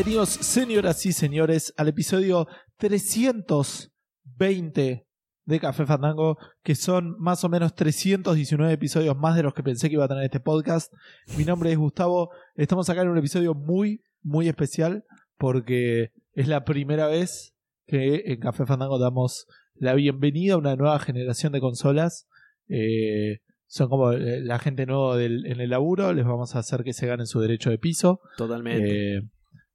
Bienvenidos, 0.00 0.30
señoras 0.30 1.04
y 1.04 1.12
señores, 1.12 1.74
al 1.76 1.88
episodio 1.88 2.48
320 2.78 5.06
de 5.44 5.60
Café 5.60 5.84
Fandango, 5.84 6.38
que 6.62 6.74
son 6.74 7.16
más 7.18 7.44
o 7.44 7.50
menos 7.50 7.74
319 7.74 8.72
episodios 8.72 9.14
más 9.18 9.36
de 9.36 9.42
los 9.42 9.52
que 9.52 9.62
pensé 9.62 9.90
que 9.90 9.96
iba 9.96 10.06
a 10.06 10.08
tener 10.08 10.24
este 10.24 10.40
podcast. 10.40 10.90
Mi 11.36 11.44
nombre 11.44 11.70
es 11.70 11.76
Gustavo, 11.76 12.30
estamos 12.54 12.88
acá 12.88 13.02
en 13.02 13.10
un 13.10 13.18
episodio 13.18 13.52
muy, 13.52 14.02
muy 14.22 14.48
especial 14.48 15.04
porque 15.36 16.12
es 16.32 16.48
la 16.48 16.64
primera 16.64 17.06
vez 17.06 17.54
que 17.86 18.22
en 18.24 18.40
Café 18.40 18.64
Fandango 18.64 18.98
damos 18.98 19.48
la 19.74 19.92
bienvenida 19.92 20.54
a 20.54 20.58
una 20.58 20.76
nueva 20.76 20.98
generación 20.98 21.52
de 21.52 21.60
consolas. 21.60 22.26
Eh, 22.68 23.40
son 23.66 23.90
como 23.90 24.12
eh, 24.12 24.40
la 24.40 24.58
gente 24.58 24.86
nueva 24.86 25.18
del, 25.18 25.44
en 25.44 25.60
el 25.60 25.68
laburo, 25.68 26.14
les 26.14 26.24
vamos 26.24 26.56
a 26.56 26.60
hacer 26.60 26.84
que 26.84 26.94
se 26.94 27.06
ganen 27.06 27.26
su 27.26 27.38
derecho 27.38 27.68
de 27.68 27.76
piso. 27.76 28.22
Totalmente. 28.38 29.18
Eh, 29.18 29.28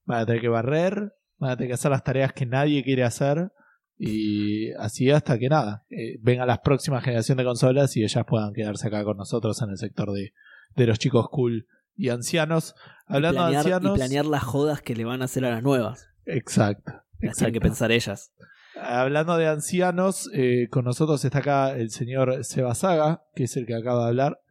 van 0.06 0.22
a 0.22 0.26
tener 0.26 0.42
que 0.42 0.48
barrer, 0.48 1.14
van 1.38 1.52
a 1.52 1.58
tener 1.58 1.70
que 1.70 1.74
hacer 1.74 1.92
las 1.92 2.04
tareas 2.04 2.34
que 2.34 2.46
nadie 2.46 2.84
quiere 2.84 3.04
hacer. 3.04 3.52
Y 3.98 4.72
así 4.74 5.10
hasta 5.10 5.40
que 5.40 5.48
nada, 5.48 5.86
eh, 5.90 6.18
vengan 6.22 6.48
las 6.48 6.60
próximas 6.60 7.04
generaciones 7.04 7.44
de 7.44 7.48
consolas 7.48 7.96
y 7.96 8.04
ellas 8.04 8.26
puedan 8.28 8.54
quedarse 8.54 8.88
acá 8.88 9.04
con 9.06 9.16
nosotros 9.16 9.62
en 9.62 9.70
el 9.70 9.78
sector 9.78 10.12
de, 10.12 10.34
de 10.76 10.88
los 10.88 11.00
chicos 11.00 11.28
cool 11.30 11.68
y 11.96 12.10
ancianos. 12.10 12.76
Hablando 13.08 13.42
y 13.42 13.44
planear, 13.44 13.66
de 13.66 13.74
ancianos. 13.74 13.96
y 13.96 14.00
planear 14.00 14.26
las 14.26 14.44
jodas 14.44 14.82
que 14.82 14.96
le 14.96 15.06
van 15.06 15.22
a 15.22 15.26
hacer 15.26 15.46
a 15.46 15.52
las 15.52 15.64
nuevas. 15.64 16.10
Exacto. 16.26 16.92
Tienen 17.20 17.54
que 17.54 17.62
pensar 17.62 17.92
ellas. 17.92 18.34
Hablando 18.82 19.38
de 19.38 19.48
ancianos, 19.48 20.30
eh, 20.34 20.68
con 20.70 20.84
nosotros 20.84 21.24
está 21.24 21.40
acá 21.40 21.78
el 21.78 21.92
señor 21.92 22.44
Seba 22.44 22.76
Saga, 22.76 23.24
que 23.34 23.46
es 23.46 23.56
el 23.56 23.66
que 23.66 23.76
acaba 23.76 24.04
de 24.04 24.10
hablar. 24.10 24.42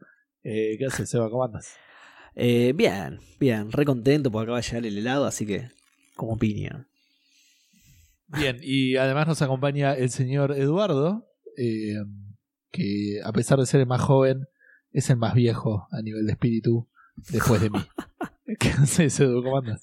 Eh, 0.43 0.75
¿Qué 0.79 0.87
haces, 0.87 1.09
Seba? 1.09 1.29
¿Cómo 1.29 1.43
andas? 1.43 1.75
Eh, 2.35 2.73
bien, 2.75 3.19
bien, 3.39 3.71
re 3.71 3.85
contento 3.85 4.31
porque 4.31 4.43
acaba 4.43 4.57
de 4.57 4.63
llegar 4.63 4.85
el 4.85 4.97
helado, 4.97 5.25
así 5.25 5.45
que 5.45 5.69
como 6.15 6.37
piña. 6.37 6.87
Bien, 8.27 8.57
y 8.61 8.95
además 8.97 9.27
nos 9.27 9.41
acompaña 9.41 9.93
el 9.93 10.09
señor 10.09 10.51
Eduardo, 10.51 11.27
eh, 11.57 11.95
que 12.71 13.19
a 13.23 13.31
pesar 13.31 13.59
de 13.59 13.65
ser 13.65 13.81
el 13.81 13.87
más 13.87 14.01
joven, 14.01 14.45
es 14.91 15.09
el 15.09 15.17
más 15.17 15.33
viejo 15.33 15.87
a 15.91 16.01
nivel 16.01 16.25
de 16.25 16.33
espíritu 16.33 16.87
después 17.31 17.61
de 17.61 17.69
mí. 17.69 17.79
¿Qué 18.59 18.69
haces, 18.69 19.19
Edu? 19.19 19.43
¿Cómo 19.43 19.57
andas? 19.57 19.81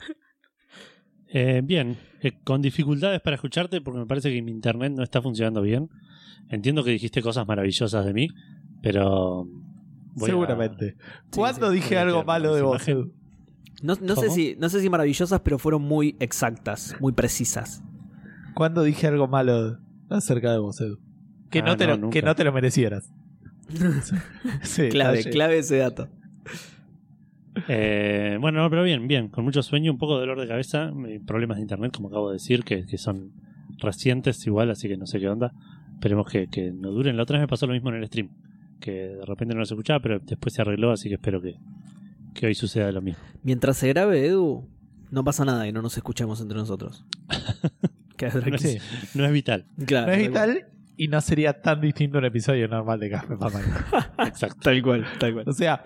Eh, 1.29 1.63
bien, 1.65 1.97
eh, 2.21 2.33
con 2.45 2.61
dificultades 2.61 3.21
para 3.21 3.37
escucharte 3.37 3.81
porque 3.81 4.01
me 4.01 4.07
parece 4.07 4.31
que 4.31 4.43
mi 4.43 4.51
internet 4.51 4.93
no 4.93 5.03
está 5.03 5.23
funcionando 5.23 5.63
bien. 5.63 5.89
Entiendo 6.51 6.85
que 6.85 6.91
dijiste 6.91 7.23
cosas 7.23 7.47
maravillosas 7.47 8.05
de 8.05 8.13
mí, 8.13 8.29
pero... 8.83 9.47
voy 10.15 10.25
a- 10.25 10.33
Seguramente. 10.33 10.97
¿Cuándo 11.35 11.69
sí, 11.71 11.77
dije 11.77 11.99
algo 11.99 12.25
malo 12.25 12.55
de 12.55 12.63
vos, 12.63 12.77
imagen. 12.77 12.95
Edu? 12.97 13.13
No, 13.83 13.95
no 14.01 14.15
sé 14.17 14.31
si, 14.31 14.57
no 14.61 14.69
sé 14.69 14.81
si 14.81 14.89
maravillosas, 14.89 15.41
pero 15.41 15.59
fueron 15.59 15.83
muy 15.83 16.17
exactas, 16.21 16.95
muy 17.01 17.13
precisas. 17.13 17.83
¿Cuándo 18.55 18.83
dije 18.83 19.07
algo 19.09 19.27
malo 19.29 19.79
acerca 20.09 20.53
de 20.53 20.59
vos, 20.59 20.81
Edu? 20.81 20.99
Que, 21.51 21.59
Ah, 21.61 21.63
no, 21.63 21.77
te 21.77 21.87
no, 21.87 21.97
lo, 21.97 22.11
que 22.11 22.23
no 22.23 22.35
te 22.37 22.45
lo 22.45 22.53
merecieras. 22.53 23.11
Sí, 24.63 24.89
clave, 24.89 25.25
clave 25.25 25.59
ese 25.59 25.79
dato. 25.79 26.09
Eh, 27.69 28.39
bueno, 28.41 28.63
no, 28.63 28.71
pero 28.71 28.83
bien, 28.83 29.07
bien, 29.09 29.29
con 29.29 29.45
mucho 29.45 29.63
sueño, 29.63 29.93
un 29.93 29.99
poco 29.99 30.15
de 30.15 30.21
dolor 30.21 30.41
de 30.41 30.49
cabeza, 30.49 30.91
eh, 31.07 31.21
problemas 31.27 31.57
de 31.59 31.63
internet, 31.63 31.93
como 31.95 32.09
acabo 32.09 32.29
de 32.31 32.35
decir, 32.35 32.65
que, 32.65 32.87
que 32.87 32.97
son 32.99 33.33
recientes 33.79 34.47
igual, 34.47 34.71
así 34.71 34.89
que 34.89 34.97
no 34.97 35.07
sé 35.07 35.21
qué 35.21 35.29
onda. 35.29 35.53
Esperemos 35.95 36.27
que, 36.31 36.49
que 36.49 36.73
no 36.73 36.91
duren. 36.91 37.17
La 37.17 37.25
otra 37.25 37.39
vez 37.39 37.43
me 37.45 37.49
pasó 37.49 37.67
lo 37.67 37.75
mismo 37.75 37.91
en 37.91 37.97
el 37.97 38.07
stream, 38.07 38.31
que 38.83 38.93
de 38.93 39.25
repente 39.25 39.55
no 39.55 39.65
se 39.65 39.73
escuchaba, 39.75 40.01
pero 40.01 40.19
después 40.19 40.53
se 40.53 40.61
arregló, 40.61 40.91
así 40.91 41.09
que 41.09 41.15
espero 41.15 41.41
que, 41.41 41.55
que 42.35 42.47
hoy 42.47 42.55
suceda 42.55 42.93
lo 42.93 43.01
mismo. 43.01 43.23
Mientras 43.43 43.79
se 43.79 43.89
grabe, 43.89 44.27
Edu, 44.27 44.69
no 45.11 45.25
pasa 45.25 45.45
nada 45.45 45.67
y 45.67 45.73
no 45.73 45.81
nos 45.81 45.97
escuchamos 45.97 46.41
entre 46.41 46.59
nosotros. 46.59 47.07
No 48.23 48.55
es, 48.55 49.17
no 49.17 49.25
es 49.25 49.33
vital. 49.33 49.67
Claro, 49.85 50.07
No 50.07 50.13
es 50.13 50.19
vital 50.21 50.67
y 50.97 51.09
no 51.09 51.21
sería 51.21 51.61
tan 51.61 51.81
distinto 51.81 52.19
un 52.19 52.25
episodio 52.25 52.69
normal 52.69 53.01
de 53.01 53.11
Café 53.11 53.37
Fandango. 53.37 53.69
Exacto. 54.19 54.61
Tal 54.63 54.81
cual, 54.81 55.05
tal 55.19 55.33
cual. 55.33 55.49
O 55.49 55.53
sea, 55.53 55.83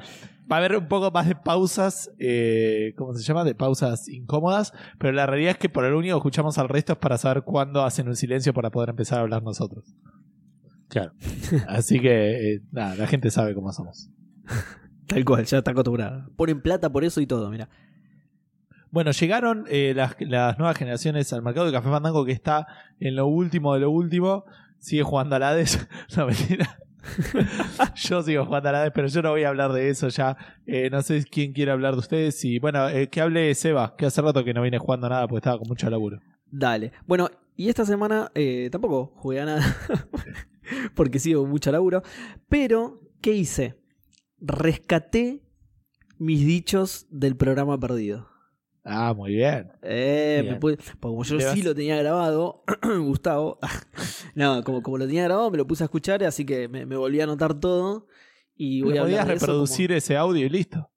va 0.51 0.57
a 0.57 0.59
haber 0.59 0.77
un 0.77 0.89
poco 0.89 1.11
más 1.11 1.27
de 1.27 1.35
pausas, 1.35 2.11
eh, 2.19 2.93
¿cómo 2.97 3.15
se 3.15 3.23
llama? 3.23 3.45
De 3.45 3.55
pausas 3.55 4.09
incómodas, 4.09 4.73
pero 4.99 5.13
la 5.13 5.27
realidad 5.27 5.53
es 5.53 5.59
que 5.59 5.69
por 5.69 5.85
el 5.85 5.95
único 5.95 6.17
que 6.17 6.19
escuchamos 6.19 6.59
al 6.59 6.69
resto 6.69 6.93
es 6.93 6.99
para 6.99 7.17
saber 7.19 7.43
cuándo 7.43 7.85
hacen 7.85 8.09
un 8.09 8.17
silencio 8.17 8.53
para 8.53 8.71
poder 8.71 8.91
empezar 8.91 9.19
a 9.19 9.23
hablar 9.23 9.43
nosotros. 9.43 9.85
Claro. 10.89 11.13
Así 11.69 12.01
que, 12.01 12.55
eh, 12.55 12.63
nada, 12.73 12.95
la 12.97 13.07
gente 13.07 13.31
sabe 13.31 13.55
cómo 13.55 13.73
somos. 13.73 14.11
Tal 15.07 15.25
cual, 15.25 15.45
ya 15.45 15.59
está 15.59 15.71
acostumbrada. 15.71 16.29
Ponen 16.37 16.61
plata 16.61 16.91
por 16.91 17.05
eso 17.05 17.21
y 17.21 17.27
todo, 17.27 17.51
mira. 17.51 17.69
Bueno, 18.91 19.11
llegaron 19.11 19.65
eh, 19.69 19.93
las, 19.95 20.17
las 20.21 20.59
nuevas 20.59 20.77
generaciones 20.77 21.33
al 21.33 21.43
mercado 21.43 21.67
de 21.67 21.73
Café 21.73 21.91
Fandango 21.91 22.25
que 22.25 22.33
está 22.33 22.67
en 22.99 23.17
lo 23.17 23.27
último 23.27 23.75
de 23.75 23.81
lo 23.81 23.91
último. 23.91 24.45
Sigue 24.79 25.03
jugando 25.03 25.37
al 25.37 25.43
Hades. 25.43 25.87
No, 26.17 26.27
mentira. 26.27 26.79
yo 27.95 28.23
sigo 28.23 28.45
jugando 28.47 28.69
al 28.69 28.75
Hades, 28.77 28.93
pero 28.95 29.09
yo 29.09 29.23
no 29.23 29.31
voy 29.31 29.45
a 29.45 29.49
hablar 29.49 29.73
de 29.73 29.91
eso 29.91 30.09
ya. 30.09 30.37
Eh, 30.67 30.89
no 30.91 31.03
sé 31.03 31.25
quién 31.31 31.53
quiere 31.53 31.73
hablar 31.73 31.95
de 31.95 32.01
ustedes. 32.01 32.45
Y 32.45 32.59
bueno, 32.59 32.89
eh, 32.89 33.09
que 33.09 33.21
hable 33.21 33.55
Seba, 33.55 33.95
que 33.97 34.07
hace 34.07 34.23
rato 34.23 34.45
que 34.45 34.55
no 34.55 34.63
viene 34.63 34.79
jugando 34.79 35.09
nada 35.09 35.27
porque 35.27 35.39
estaba 35.39 35.59
con 35.59 35.69
mucho 35.69 35.91
laburo. 35.91 36.21
Dale. 36.51 36.93
Bueno, 37.07 37.29
y 37.57 37.69
esta 37.69 37.85
semana 37.85 38.31
eh, 38.35 38.69
tampoco 38.71 39.13
jugué 39.17 39.41
a 39.41 39.45
nada. 39.47 39.77
Porque 40.95 41.19
sigo 41.19 41.43
con 41.43 41.51
mucho 41.51 41.71
laburo. 41.73 42.03
Pero, 42.49 43.01
¿qué 43.21 43.33
hice? 43.33 43.77
Rescaté 44.39 45.43
mis 46.19 46.45
dichos 46.47 47.07
del 47.11 47.37
programa 47.37 47.79
perdido. 47.79 48.29
Ah, 48.89 49.13
muy 49.15 49.35
bien. 49.35 49.73
Eh, 49.83 50.39
Bien. 50.43 50.55
me 50.55 50.61
pude- 50.61 50.77
porque 50.77 50.99
como 51.01 51.25
yo 51.25 51.41
sí 51.41 51.45
vas- 51.45 51.65
lo 51.65 51.75
tenía 51.75 51.97
grabado, 51.97 52.63
Gustavo. 53.01 53.59
no, 54.37 54.63
como, 54.63 54.81
como 54.83 54.99
lo 54.99 55.07
tenía 55.07 55.25
grabado, 55.25 55.51
me 55.51 55.59
lo 55.59 55.67
puse 55.67 55.83
a 55.83 55.87
escuchar, 55.87 56.23
así 56.23 56.45
que 56.45 56.69
me, 56.69 56.87
me 56.87 56.97
volví 56.97 57.21
a 57.21 57.25
anotar 57.25 57.59
todo. 57.59 58.07
Y 58.55 58.83
voy 58.83 58.97
a 58.97 59.03
podías 59.03 59.27
reproducir 59.27 59.91
ese 59.93 60.17
audio 60.17 60.47
y 60.47 60.49
listo. 60.49 60.89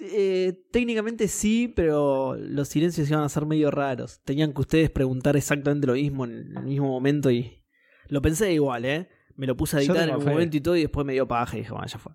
Eh, 0.00 0.54
técnicamente 0.72 1.28
sí, 1.28 1.72
pero 1.74 2.36
los 2.36 2.68
silencios 2.68 3.08
iban 3.10 3.22
a 3.22 3.28
ser 3.28 3.44
medio 3.46 3.70
raros. 3.70 4.20
Tenían 4.24 4.52
que 4.52 4.60
ustedes 4.60 4.90
preguntar 4.90 5.36
exactamente 5.36 5.86
lo 5.86 5.92
mismo 5.94 6.24
en 6.24 6.56
el 6.56 6.62
mismo 6.64 6.88
momento 6.88 7.30
y 7.30 7.63
lo 8.08 8.22
pensé 8.22 8.52
igual, 8.52 8.84
¿eh? 8.84 9.08
Me 9.36 9.46
lo 9.46 9.56
puse 9.56 9.76
a 9.76 9.80
editar 9.80 10.08
en 10.08 10.14
un 10.16 10.22
fe. 10.22 10.30
momento 10.30 10.56
y 10.56 10.60
todo 10.60 10.76
y 10.76 10.82
después 10.82 11.04
me 11.06 11.12
dio 11.12 11.26
paja 11.26 11.56
y 11.56 11.60
dije, 11.60 11.72
bueno, 11.72 11.86
ya 11.86 11.98
fue. 11.98 12.12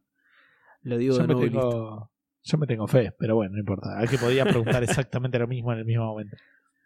Lo 0.83 0.97
digo 0.97 1.15
Yo 1.15 1.21
de 1.21 1.27
me, 1.27 1.33
nuevo 1.33 1.45
y 1.47 1.49
listo. 1.49 1.69
tengo, 1.69 2.11
yo 2.43 2.57
me 2.57 2.67
tengo 2.67 2.87
fe, 2.87 3.13
pero 3.19 3.35
bueno, 3.35 3.53
no 3.53 3.59
importa. 3.59 3.97
Hay 3.99 4.07
que 4.07 4.17
podía 4.17 4.45
preguntar 4.45 4.81
exactamente 4.83 5.37
lo 5.39 5.47
mismo 5.47 5.73
en 5.73 5.79
el 5.79 5.85
mismo 5.85 6.05
momento. 6.05 6.37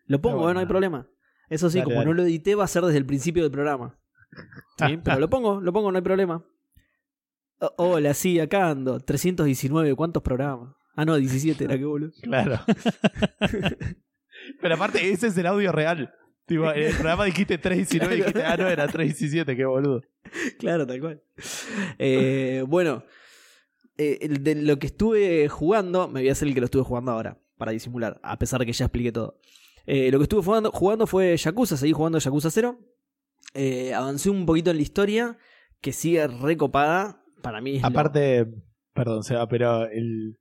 Lo 0.08 0.20
pongo, 0.22 0.38
¿eh? 0.50 0.54
no 0.54 0.60
hay 0.60 0.66
bueno. 0.66 0.68
problema. 0.68 1.08
Eso 1.50 1.70
sí, 1.70 1.78
Dale, 1.78 1.86
como 1.86 1.96
dale. 1.98 2.06
no 2.08 2.14
lo 2.16 2.24
edité, 2.24 2.56
va 2.56 2.64
a 2.64 2.68
ser 2.68 2.84
desde 2.84 2.98
el 2.98 3.06
principio 3.06 3.44
del 3.44 3.52
programa. 3.52 3.98
¿Sí? 4.80 4.98
Pero 5.04 5.20
lo 5.20 5.30
pongo, 5.30 5.62
lo 5.62 5.72
pongo, 5.72 5.92
no 5.92 5.98
hay 5.98 6.04
problema. 6.04 6.44
O- 7.60 7.74
hola, 7.78 8.14
sí, 8.16 8.40
acá 8.40 8.70
ando. 8.70 9.00
319, 9.00 9.94
¿cuántos 9.96 10.24
programas? 10.24 10.74
Ah, 10.96 11.06
no, 11.06 11.16
17 11.16 11.64
era 11.64 11.78
que 11.78 11.86
boludo. 11.86 12.12
Claro. 12.24 12.60
Pero 14.62 14.76
aparte, 14.76 15.12
ese 15.12 15.28
es 15.28 15.38
el 15.38 15.46
audio 15.48 15.72
real. 15.72 16.14
Tipo, 16.46 16.72
en 16.74 16.84
el 16.84 16.92
programa 16.94 17.26
dijiste 17.26 17.58
319 17.58 18.16
y 18.16 18.18
dijiste, 18.20 18.44
ah, 18.44 18.58
no, 18.58 18.68
era 18.68 18.88
317, 18.88 19.56
qué 19.56 19.66
boludo. 19.66 20.02
Claro, 20.60 20.86
tal 20.86 21.00
cual. 21.00 21.22
Eh, 22.00 22.64
bueno, 22.68 23.04
eh, 23.98 24.28
de 24.40 24.56
lo 24.56 24.78
que 24.80 24.88
estuve 24.88 25.48
jugando, 25.48 26.08
me 26.08 26.22
voy 26.22 26.30
a 26.30 26.32
hacer 26.34 26.48
el 26.48 26.54
que 26.54 26.60
lo 26.60 26.66
estuve 26.66 26.84
jugando 26.84 27.12
ahora, 27.12 27.40
para 27.58 27.72
disimular, 27.72 28.20
a 28.24 28.38
pesar 28.40 28.60
de 28.60 28.66
que 28.66 28.74
ya 28.74 28.86
expliqué 28.86 29.12
todo. 29.12 29.40
Eh, 29.86 30.12
lo 30.12 30.18
que 30.20 30.24
estuve 30.24 30.44
jugando, 30.44 30.72
jugando 30.72 31.08
fue 31.08 31.36
Yakuza, 31.38 31.78
seguí 31.78 31.92
jugando 31.94 32.18
Yakuza 32.20 32.50
0. 32.52 32.80
Eh, 33.54 33.94
avancé 33.94 34.30
un 34.30 34.46
poquito 34.46 34.72
en 34.72 34.78
la 34.78 34.82
historia, 34.84 35.38
que 35.82 35.92
sigue 35.92 36.26
recopada. 36.28 37.24
Para 37.42 37.62
mí 37.62 37.76
es 37.78 37.82
lo- 37.82 37.88
Aparte, 37.90 38.48
perdón, 38.94 39.24
Seba, 39.24 39.48
pero 39.48 39.86
el 39.90 40.38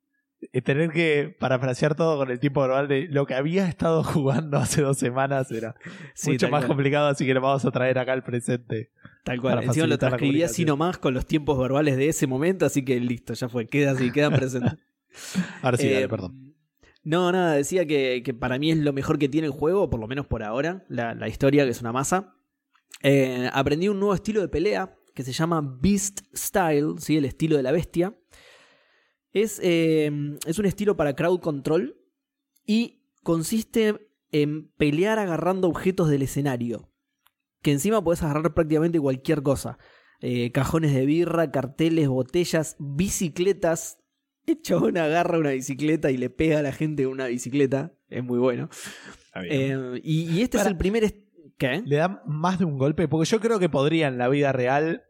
tener 0.65 0.91
que 0.91 1.35
parafrasear 1.39 1.95
todo 1.95 2.17
con 2.19 2.31
el 2.31 2.41
tiempo 2.41 2.61
normal 2.63 2.89
de 2.89 3.09
lo 3.09 3.27
que 3.27 3.35
había 3.35 3.69
estado 3.69 4.03
jugando 4.05 4.59
hace 4.59 4.83
dos 4.83 4.99
semanas 4.99 5.51
era 5.53 5.75
Sí, 6.15 6.33
mucho 6.33 6.49
más 6.49 6.63
cual. 6.63 6.69
complicado, 6.69 7.09
así 7.09 7.25
que 7.27 7.35
lo 7.35 7.41
vamos 7.41 7.65
a 7.65 7.71
traer 7.71 7.99
acá 7.99 8.13
al 8.13 8.23
presente. 8.25 8.91
Tal 9.25 9.41
cual. 9.41 9.63
Encima 9.63 9.87
lo 9.87 9.99
transcribí 9.99 10.43
así 10.43 10.65
nomás 10.65 10.99
con 10.99 11.15
los 11.15 11.27
tiempos 11.27 11.59
verbales 11.59 11.97
de 11.97 12.09
ese 12.09 12.27
momento, 12.27 12.67
así 12.67 12.85
que 12.85 12.99
listo, 12.99 13.35
ya 13.35 13.49
fue, 13.49 13.67
queda 13.67 13.93
así, 13.93 14.11
quedan 14.11 14.33
presentes. 14.33 14.75
Ahora 15.63 15.77
sí, 15.77 15.87
Eh, 15.89 15.95
dale, 15.95 16.09
perdón. 16.09 16.55
No, 17.05 17.31
nada, 17.33 17.55
decía 17.55 17.85
que, 17.87 18.23
que 18.25 18.33
para 18.35 18.59
mí 18.59 18.71
es 18.71 18.79
lo 18.79 18.93
mejor 18.93 19.19
que 19.19 19.29
tiene 19.29 19.47
el 19.49 19.53
juego, 19.53 19.91
por 19.91 19.99
lo 20.01 20.07
menos 20.07 20.27
por 20.27 20.43
ahora, 20.45 20.85
la, 20.89 21.15
la 21.15 21.27
historia, 21.29 21.65
que 21.65 21.71
es 21.71 21.81
una 21.81 21.93
masa. 21.93 22.35
Eh, 23.03 23.51
aprendí 23.53 23.89
un 23.89 23.99
nuevo 23.99 24.15
estilo 24.15 24.41
de 24.41 24.49
pelea 24.49 24.95
que 25.15 25.25
se 25.25 25.33
llama 25.33 25.61
Beast 25.81 26.21
Style, 26.35 26.95
¿sí? 26.99 27.17
el 27.17 27.25
estilo 27.25 27.57
de 27.57 27.63
la 27.65 27.73
bestia. 27.73 28.15
Es, 29.33 29.61
eh, 29.63 30.11
es 30.47 30.59
un 30.59 30.67
estilo 30.67 30.97
para 30.97 31.15
crowd 31.15 31.41
control 31.41 31.97
y 32.67 33.03
consiste 33.23 34.09
en 34.31 34.69
pelear 34.77 35.19
agarrando 35.19 35.69
objetos 35.69 36.09
del 36.09 36.23
escenario. 36.23 36.91
Que 37.63 37.73
encima 37.73 38.03
puedes 38.03 38.23
agarrar 38.23 38.55
prácticamente 38.55 38.99
cualquier 39.01 39.43
cosa. 39.43 39.79
Eh, 40.21 40.53
cajones 40.53 40.95
de 40.95 41.07
birra, 41.07 41.51
carteles, 41.51 42.09
botellas, 42.09 42.77
bicicletas, 42.79 43.99
El 44.47 44.61
chabón 44.61 44.99
agarra 44.99 45.39
una 45.39 45.51
bicicleta 45.51 46.11
y 46.11 46.17
le 46.17 46.29
pega 46.29 46.59
a 46.59 46.63
la 46.63 46.73
gente 46.73 47.07
una 47.07 47.27
bicicleta. 47.27 47.93
Es 48.09 48.25
muy 48.25 48.39
bueno. 48.41 48.69
Eh, 49.49 50.01
y, 50.03 50.31
y 50.31 50.43
este 50.43 50.59
Para- 50.59 50.69
es 50.69 50.73
el 50.73 50.79
primer. 50.79 51.15
¿Qué? 51.59 51.83
Le 51.87 51.97
dan 51.97 52.21
más 52.27 52.59
de 52.59 52.65
un 52.65 52.77
golpe, 52.77 53.07
porque 53.07 53.31
yo 53.31 53.41
creo 53.41 53.61
que 53.61 53.69
podría 53.69 54.09
en 54.09 54.19
la 54.19 54.29
vida 54.29 54.51
real 54.53 55.05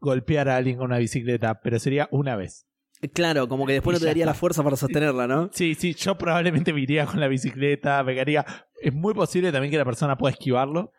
golpear 0.00 0.50
a 0.50 0.56
alguien 0.56 0.76
con 0.76 0.86
una 0.86 0.98
bicicleta, 0.98 1.60
pero 1.62 1.78
sería 1.78 2.08
una 2.12 2.36
vez. 2.36 2.66
Claro, 3.12 3.48
como 3.48 3.66
que 3.66 3.74
después 3.74 3.94
no 3.96 4.00
te 4.00 4.06
daría 4.06 4.26
la 4.26 4.34
fuerza 4.34 4.62
para 4.62 4.76
sostenerla, 4.76 5.26
¿no? 5.26 5.50
Sí, 5.52 5.74
sí, 5.74 5.94
yo 5.94 6.16
probablemente 6.16 6.72
me 6.72 6.80
iría 6.80 7.06
con 7.06 7.20
la 7.20 7.28
bicicleta, 7.28 8.04
pegaría. 8.04 8.44
Es 8.80 8.92
muy 8.94 9.14
posible 9.14 9.50
también 9.52 9.70
que 9.70 9.78
la 9.78 9.84
persona 9.84 10.16
pueda 10.16 10.32
esquivarlo. 10.32 10.92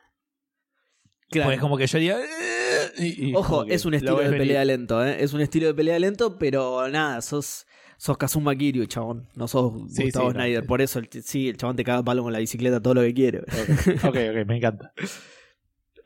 Claro. 1.29 1.49
Pues 1.49 1.59
como 1.59 1.77
que 1.77 1.87
yo 1.87 1.97
haría. 1.97 2.19
"Eh", 2.19 2.91
y- 2.99 3.29
y 3.29 3.35
Ojo, 3.35 3.65
es 3.65 3.85
un 3.85 3.91
lo 3.91 3.97
estilo 3.97 4.17
de 4.17 4.25
venir. 4.25 4.37
pelea 4.39 4.65
lento, 4.65 5.03
¿eh? 5.05 5.17
Es 5.23 5.33
un 5.33 5.41
estilo 5.41 5.67
de 5.67 5.73
pelea 5.73 5.97
lento, 5.99 6.37
pero 6.37 6.87
nada, 6.87 7.21
sos, 7.21 7.65
sos 7.97 8.17
Kazuma 8.17 8.55
Kiryu, 8.55 8.85
chabón. 8.85 9.27
No 9.35 9.47
sos 9.47 9.73
Sí, 9.91 10.03
Gustavo 10.03 10.29
sí, 10.29 10.35
Snyder. 10.35 10.65
Por 10.65 10.81
eso, 10.81 10.99
el, 10.99 11.09
sí, 11.23 11.49
el 11.49 11.57
chabón 11.57 11.75
te 11.75 11.83
caga 11.83 12.03
palo 12.03 12.21
con 12.23 12.31
la 12.31 12.39
bicicleta 12.39 12.79
todo 12.79 12.93
lo 12.95 13.01
que 13.01 13.13
quiere. 13.13 13.39
Ok, 13.39 14.15
ok, 14.17 14.45
me 14.47 14.57
encanta. 14.57 14.93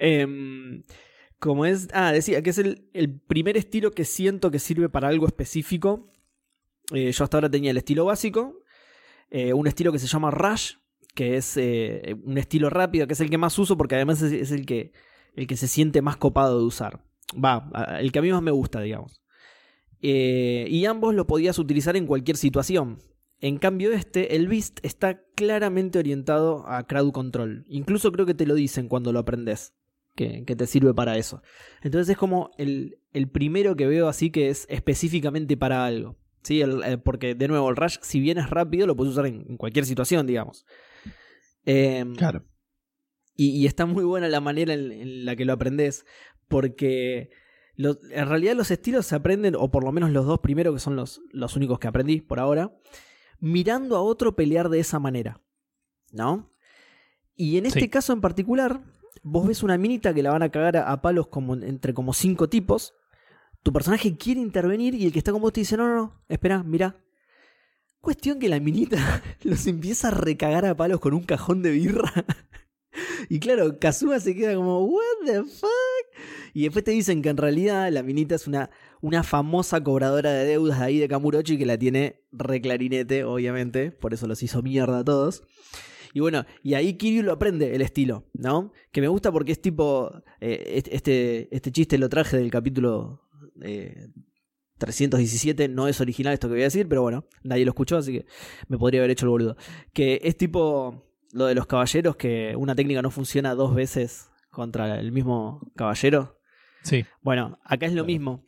Em, 0.02 0.84
como 1.40 1.66
es. 1.66 1.88
Ah, 1.94 2.12
decía 2.12 2.42
que 2.42 2.50
es 2.52 2.58
el, 2.58 3.22
primer 3.28 3.58
estilo 3.58 3.92
que 3.92 4.06
siento 4.06 4.52
que 4.52 4.60
sirve 4.60 4.90
para 4.90 5.08
algo 5.08 5.26
específico. 5.26 6.12
Eh, 6.94 7.12
yo 7.12 7.24
hasta 7.24 7.38
ahora 7.38 7.50
tenía 7.50 7.72
el 7.72 7.78
estilo 7.78 8.06
básico. 8.06 8.62
eh, 9.32 9.54
un 9.54 9.68
estilo 9.68 9.92
que 9.92 10.00
se 10.00 10.08
llama 10.08 10.32
Rush, 10.32 10.74
que 11.14 11.38
es 11.38 11.56
eh, 11.58 12.16
un 12.24 12.38
estilo 12.38 12.70
rápido, 12.70 13.08
que 13.08 13.14
es 13.14 13.20
el 13.20 13.30
que 13.30 13.38
más 13.38 13.58
uso 13.60 13.78
porque 13.78 13.96
además 13.96 14.22
es, 14.22 14.32
es 14.32 14.52
el, 14.52 14.66
que, 14.66 14.92
el 15.36 15.48
que 15.48 15.56
se 15.58 15.68
siente 15.68 16.02
más 16.02 16.18
copado 16.18 16.60
de 16.60 16.66
usar. 16.66 17.04
Va, 17.34 17.70
el 18.00 18.12
que 18.12 18.20
a 18.20 18.22
mí 18.22 18.32
más 18.32 18.42
me 18.42 18.52
gusta, 18.52 18.82
digamos. 18.82 19.22
Y 20.02 20.86
ambos 20.86 21.14
lo 21.14 21.28
podías 21.28 21.60
utilizar 21.60 21.96
en 21.96 22.08
cualquier 22.08 22.38
situación. 22.38 23.00
En 23.42 23.58
cambio, 23.58 23.92
este, 23.92 24.36
el 24.36 24.48
Beast, 24.48 24.80
está 24.84 25.22
claramente 25.36 26.00
orientado 26.00 26.68
a 26.68 26.88
crowd 26.88 27.12
control. 27.12 27.66
Incluso 27.70 28.12
creo 28.12 28.26
que 28.26 28.34
te 28.34 28.46
lo 28.46 28.56
dicen 28.56 28.90
cuando 28.90 29.14
lo 29.14 29.20
aprendes. 29.20 29.74
Que, 30.20 30.44
que 30.44 30.56
te 30.58 30.68
sirve 30.68 30.94
para 30.94 31.18
eso. 31.18 31.42
Entonces 31.82 32.10
es 32.10 32.18
como 32.18 32.52
el, 32.58 33.00
el 33.14 33.30
primero 33.30 33.78
que 33.78 33.88
veo 33.88 34.10
así 34.10 34.32
que 34.32 34.50
es 34.50 34.66
específicamente 34.70 35.56
para 35.56 35.86
algo. 35.86 36.18
¿Sí? 36.44 36.60
El- 36.62 36.84
el- 36.84 37.00
porque, 37.02 37.36
de 37.36 37.48
nuevo, 37.48 37.70
el 37.70 37.78
Rush, 37.78 38.00
si 38.02 38.20
bien 38.20 38.38
es 38.38 38.50
rápido, 38.50 38.86
lo 38.86 38.98
puedes 38.98 39.14
usar 39.14 39.28
en, 39.28 39.46
en 39.48 39.56
cualquier 39.56 39.86
situación, 39.86 40.28
digamos. 40.28 40.66
Em, 41.66 42.16
Claro. 42.16 42.44
y, 43.36 43.52
y 43.62 43.66
está 43.66 43.86
muy 43.86 44.04
buena 44.04 44.28
la 44.28 44.42
manera 44.42 44.74
en, 44.74 44.92
en 44.92 45.24
la 45.26 45.36
que 45.38 45.46
lo 45.46 45.54
aprendes. 45.54 46.06
Porque 46.50 47.30
lo- 47.76 47.98
en 48.12 48.28
realidad 48.28 48.56
los 48.56 48.72
estilos 48.72 49.06
se 49.06 49.16
aprenden, 49.16 49.56
o 49.56 49.72
por 49.72 49.84
lo 49.86 49.92
menos 49.94 50.12
los 50.12 50.26
dos 50.26 50.40
primeros, 50.40 50.74
que 50.74 50.80
son 50.82 50.96
los, 50.98 51.22
los 51.32 51.56
únicos 51.56 51.80
que 51.80 51.88
aprendí 51.88 52.20
por 52.22 52.40
ahora, 52.40 52.74
mirando 53.40 53.96
a 53.96 54.02
otro 54.02 54.36
pelear 54.36 54.68
de 54.70 54.80
esa 54.82 55.00
manera. 55.00 55.42
¿No? 56.12 56.52
Y 57.36 57.58
en 57.58 57.66
este 57.68 57.82
Sí. 57.82 57.90
caso 57.90 58.12
en 58.12 58.20
particular, 58.20 58.82
vos 59.24 59.48
ves 59.48 59.64
una 59.64 59.78
minita 59.78 60.14
que 60.14 60.24
la 60.24 60.32
van 60.32 60.44
a 60.44 60.50
cagar 60.50 60.78
a, 60.78 61.02
palos 61.02 61.28
como, 61.28 61.56
entre 61.56 61.94
como 61.94 62.14
cinco 62.14 62.50
tipos. 62.50 62.94
Tu 63.64 63.74
personaje 63.74 64.18
quiere 64.18 64.40
intervenir 64.40 64.96
y 64.96 65.06
el 65.06 65.12
que 65.12 65.20
está 65.20 65.32
con 65.32 65.42
vos 65.42 65.54
te 65.54 65.62
dice, 65.62 65.78
no, 65.78 65.88
no, 65.88 65.96
no, 65.96 66.24
espera, 66.30 66.64
mira. 66.64 67.04
Cuestión 68.02 68.40
que 68.40 68.48
la 68.48 68.60
minita 68.60 69.22
los 69.44 69.68
empieza 69.68 70.08
a 70.08 70.12
recagar 70.12 70.66
a 70.66 70.76
palos 70.76 71.00
con 71.00 71.14
un 71.14 71.24
cajón 71.24 71.62
de 71.62 71.72
birra. 71.72 72.12
Y 73.30 73.40
claro, 73.40 73.78
Kazuma 73.80 74.20
se 74.20 74.36
queda 74.36 74.56
como, 74.56 74.84
¿What 74.86 75.04
the 75.26 75.44
fuck? 75.44 75.70
Y 76.54 76.64
después 76.64 76.84
te 76.84 76.92
dicen 76.92 77.22
que 77.22 77.30
en 77.30 77.38
realidad 77.38 77.92
la 77.92 78.04
minita 78.04 78.36
es 78.36 78.48
una, 78.48 78.70
una 79.02 79.24
famosa 79.24 79.84
cobradora 79.84 80.32
de 80.32 80.46
deudas 80.46 80.80
de 80.80 80.86
ahí 80.86 80.98
de 80.98 81.08
Kamurochi 81.08 81.58
que 81.58 81.66
la 81.66 81.78
tiene 81.78 82.24
reclarinete, 82.32 83.24
obviamente. 83.24 83.92
Por 83.92 84.14
eso 84.14 84.28
los 84.28 84.42
hizo 84.44 84.62
mierda 84.62 85.00
a 85.00 85.04
todos. 85.04 85.44
Y 86.14 86.20
bueno, 86.22 86.46
y 86.64 86.74
ahí 86.74 86.94
Kiryu 86.96 87.22
lo 87.24 87.34
aprende 87.34 87.76
el 87.76 87.82
estilo, 87.82 88.26
¿no? 88.34 88.72
Que 88.92 89.02
me 89.02 89.08
gusta 89.08 89.32
porque 89.32 89.52
es 89.52 89.62
tipo. 89.62 90.12
eh, 90.42 90.82
este- 90.92 91.48
este, 91.56 91.72
chiste 91.72 91.98
lo 91.98 92.10
traje 92.10 92.38
del 92.38 92.50
capítulo 92.50 93.30
eh, 93.62 94.08
317. 94.78 95.68
No 95.68 95.88
es 95.88 96.00
original 96.02 96.34
esto 96.34 96.48
que 96.48 96.54
voy 96.54 96.62
a 96.62 96.66
decir, 96.66 96.88
pero 96.88 97.02
bueno, 97.02 97.26
nadie 97.44 97.66
lo 97.66 97.72
escuchó, 97.72 97.98
así 97.98 98.12
que 98.14 98.26
me 98.68 98.78
podría 98.78 99.02
haber 99.02 99.12
hecho 99.12 99.26
el 99.26 99.30
boludo. 99.32 99.58
Que 99.94 100.20
es 100.24 100.38
tipo 100.38 101.06
lo 101.34 101.46
de 101.46 101.56
los 101.56 101.68
caballeros, 101.68 102.16
que 102.16 102.56
una 102.58 102.76
técnica 102.76 103.02
no 103.02 103.12
funciona 103.12 103.54
dos 103.56 103.76
veces 103.76 104.30
contra 104.50 105.00
el 105.00 105.12
mismo 105.12 105.72
caballero. 105.76 106.40
Sí. 106.84 107.06
Bueno, 107.22 107.60
acá 107.66 107.86
es 107.86 107.92
lo 107.92 107.98
Claro. 108.04 108.08
mismo. 108.08 108.46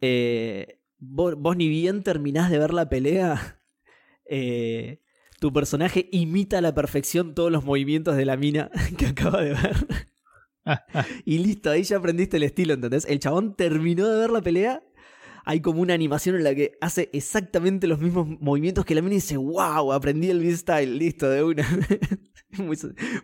Eh, 0.00 0.80
vos, 0.98 1.34
vos 1.36 1.56
ni 1.56 1.68
bien 1.68 2.02
terminás 2.02 2.50
de 2.50 2.58
ver 2.58 2.72
la 2.72 2.88
pelea, 2.88 3.60
eh, 4.24 5.00
tu 5.40 5.52
personaje 5.52 6.08
imita 6.12 6.58
a 6.58 6.60
la 6.60 6.74
perfección 6.74 7.34
todos 7.34 7.50
los 7.50 7.64
movimientos 7.64 8.14
de 8.16 8.24
la 8.24 8.36
mina 8.36 8.70
que 8.96 9.06
acaba 9.06 9.42
de 9.42 9.54
ver. 9.54 10.06
y 11.24 11.38
listo, 11.38 11.70
ahí 11.70 11.82
ya 11.82 11.96
aprendiste 11.96 12.36
el 12.36 12.44
estilo, 12.44 12.74
¿entendés? 12.74 13.06
El 13.08 13.18
chabón 13.18 13.56
terminó 13.56 14.06
de 14.08 14.20
ver 14.20 14.30
la 14.30 14.42
pelea. 14.42 14.84
Hay 15.46 15.60
como 15.60 15.80
una 15.80 15.94
animación 15.94 16.36
en 16.36 16.44
la 16.44 16.54
que 16.54 16.76
hace 16.82 17.08
exactamente 17.14 17.86
los 17.86 17.98
mismos 17.98 18.28
movimientos 18.40 18.84
que 18.84 18.94
la 18.94 19.00
mina 19.00 19.14
y 19.14 19.16
dice, 19.16 19.38
wow, 19.38 19.92
aprendí 19.92 20.28
el 20.28 20.40
B-Style, 20.40 20.98
listo, 20.98 21.28
de 21.28 21.42
una. 21.42 21.66
muy, 22.58 22.76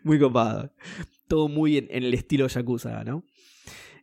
muy 0.03 0.19
copado. 0.19 0.73
Todo 1.29 1.49
muy 1.49 1.77
en, 1.77 1.87
en 1.91 2.05
el 2.05 2.15
estilo 2.15 2.49
Yakuza, 2.49 3.05
¿no? 3.05 3.25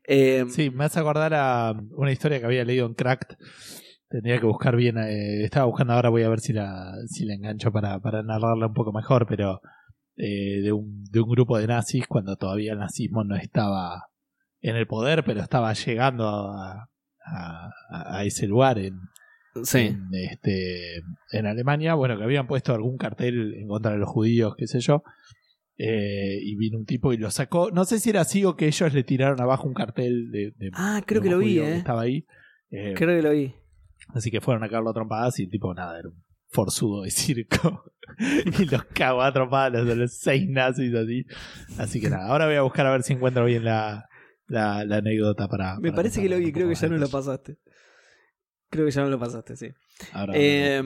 Eh, 0.05 0.45
Sí, 0.49 0.69
me 0.69 0.85
hace 0.85 0.99
acordar 0.99 1.33
a 1.33 1.73
una 1.95 2.11
historia 2.11 2.39
que 2.39 2.45
había 2.45 2.63
leído 2.63 2.85
en 2.85 2.93
Cracked. 2.93 3.37
Tendría 4.13 4.39
que 4.39 4.45
buscar 4.45 4.75
bien. 4.75 4.99
eh, 4.99 5.43
estaba 5.43 5.65
buscando 5.65 5.93
ahora, 5.93 6.09
voy 6.09 6.21
a 6.21 6.29
ver 6.29 6.39
si 6.39 6.53
la, 6.53 6.93
si 7.07 7.25
la 7.25 7.33
engancho 7.33 7.71
para, 7.71 7.99
para 7.99 8.21
narrarla 8.21 8.67
un 8.67 8.73
poco 8.75 8.93
mejor, 8.93 9.25
pero 9.27 9.59
eh, 10.17 10.61
de, 10.61 10.71
un, 10.71 11.03
de 11.05 11.19
un 11.19 11.29
grupo 11.31 11.57
de 11.57 11.65
nazis 11.65 12.05
cuando 12.07 12.35
todavía 12.35 12.73
el 12.73 12.77
nazismo 12.77 13.23
no 13.23 13.35
estaba 13.35 14.03
en 14.61 14.75
el 14.75 14.85
poder, 14.85 15.23
pero 15.25 15.41
estaba 15.41 15.73
llegando 15.73 16.27
a, 16.29 16.89
a- 17.25 17.71
a 17.89 18.23
ese 18.23 18.45
lugar 18.45 18.77
en, 18.77 18.99
sí. 19.63 19.79
en, 19.79 20.09
este, 20.13 20.97
en 21.31 21.47
Alemania. 21.47 21.95
Bueno, 21.95 22.15
que 22.15 22.23
habían 22.23 22.45
puesto 22.45 22.71
algún 22.75 22.97
cartel 22.97 23.55
en 23.55 23.67
contra 23.67 23.93
de 23.93 23.97
los 23.97 24.09
judíos, 24.09 24.53
qué 24.55 24.67
sé 24.67 24.79
yo. 24.79 25.01
eh, 25.75 26.37
y 26.39 26.55
vino 26.55 26.77
un 26.77 26.85
tipo 26.85 27.13
y 27.13 27.17
lo 27.17 27.31
sacó. 27.31 27.71
No 27.71 27.83
sé 27.85 27.99
si 27.99 28.11
era 28.11 28.21
así 28.21 28.45
o 28.45 28.55
que 28.55 28.67
ellos 28.67 28.93
le 28.93 29.03
tiraron 29.03 29.41
abajo 29.41 29.67
un 29.67 29.73
cartel 29.73 30.29
de. 30.31 30.51
de- 30.55 30.69
Ah, 30.73 31.01
creo 31.03 31.19
de 31.21 31.25
que 31.29 31.31
lo 31.33 31.39
vi, 31.39 31.45
judío 31.57 31.63
que 31.63 31.71
eh. 31.73 31.77
Estaba 31.77 32.01
ahí. 32.03 32.25
Eh, 32.69 32.93
Creo 32.95 33.17
que 33.17 33.21
lo 33.23 33.31
vi. 33.31 33.55
Así 34.09 34.29
que 34.31 34.41
fueron 34.41 34.63
a 34.63 34.67
cagarlo 34.67 34.89
a 34.89 34.93
trompadas 34.93 35.39
y 35.39 35.47
tipo 35.47 35.73
nada, 35.73 35.99
era 35.99 36.09
un 36.09 36.23
forzudo 36.49 37.03
de 37.03 37.11
circo. 37.11 37.83
y 38.59 38.65
los 38.65 38.83
cagó 38.85 39.21
a 39.21 39.31
trompadas 39.33 39.73
los 39.73 39.87
de 39.87 39.95
los 39.95 40.13
seis 40.17 40.47
nazis 40.49 40.93
así. 40.93 41.25
Así 41.77 41.99
que 42.01 42.09
nada, 42.09 42.27
ahora 42.27 42.45
voy 42.45 42.55
a 42.55 42.61
buscar 42.61 42.85
a 42.85 42.91
ver 42.91 43.03
si 43.03 43.13
encuentro 43.13 43.45
bien 43.45 43.63
la, 43.63 44.07
la, 44.47 44.83
la 44.85 44.97
anécdota 44.97 45.47
para. 45.47 45.75
Me 45.79 45.89
para 45.89 45.95
parece 45.97 46.21
que 46.21 46.29
lo 46.29 46.37
vi, 46.37 46.51
creo 46.51 46.67
que 46.69 46.75
ya 46.75 46.87
no 46.89 46.97
lo 46.97 47.09
pasaste. 47.09 47.57
Creo 48.69 48.85
que 48.85 48.91
ya 48.91 49.01
no 49.03 49.09
lo 49.09 49.19
pasaste, 49.19 49.55
sí. 49.55 49.67
Ahora- 50.11 50.33
Eh, 50.35 50.81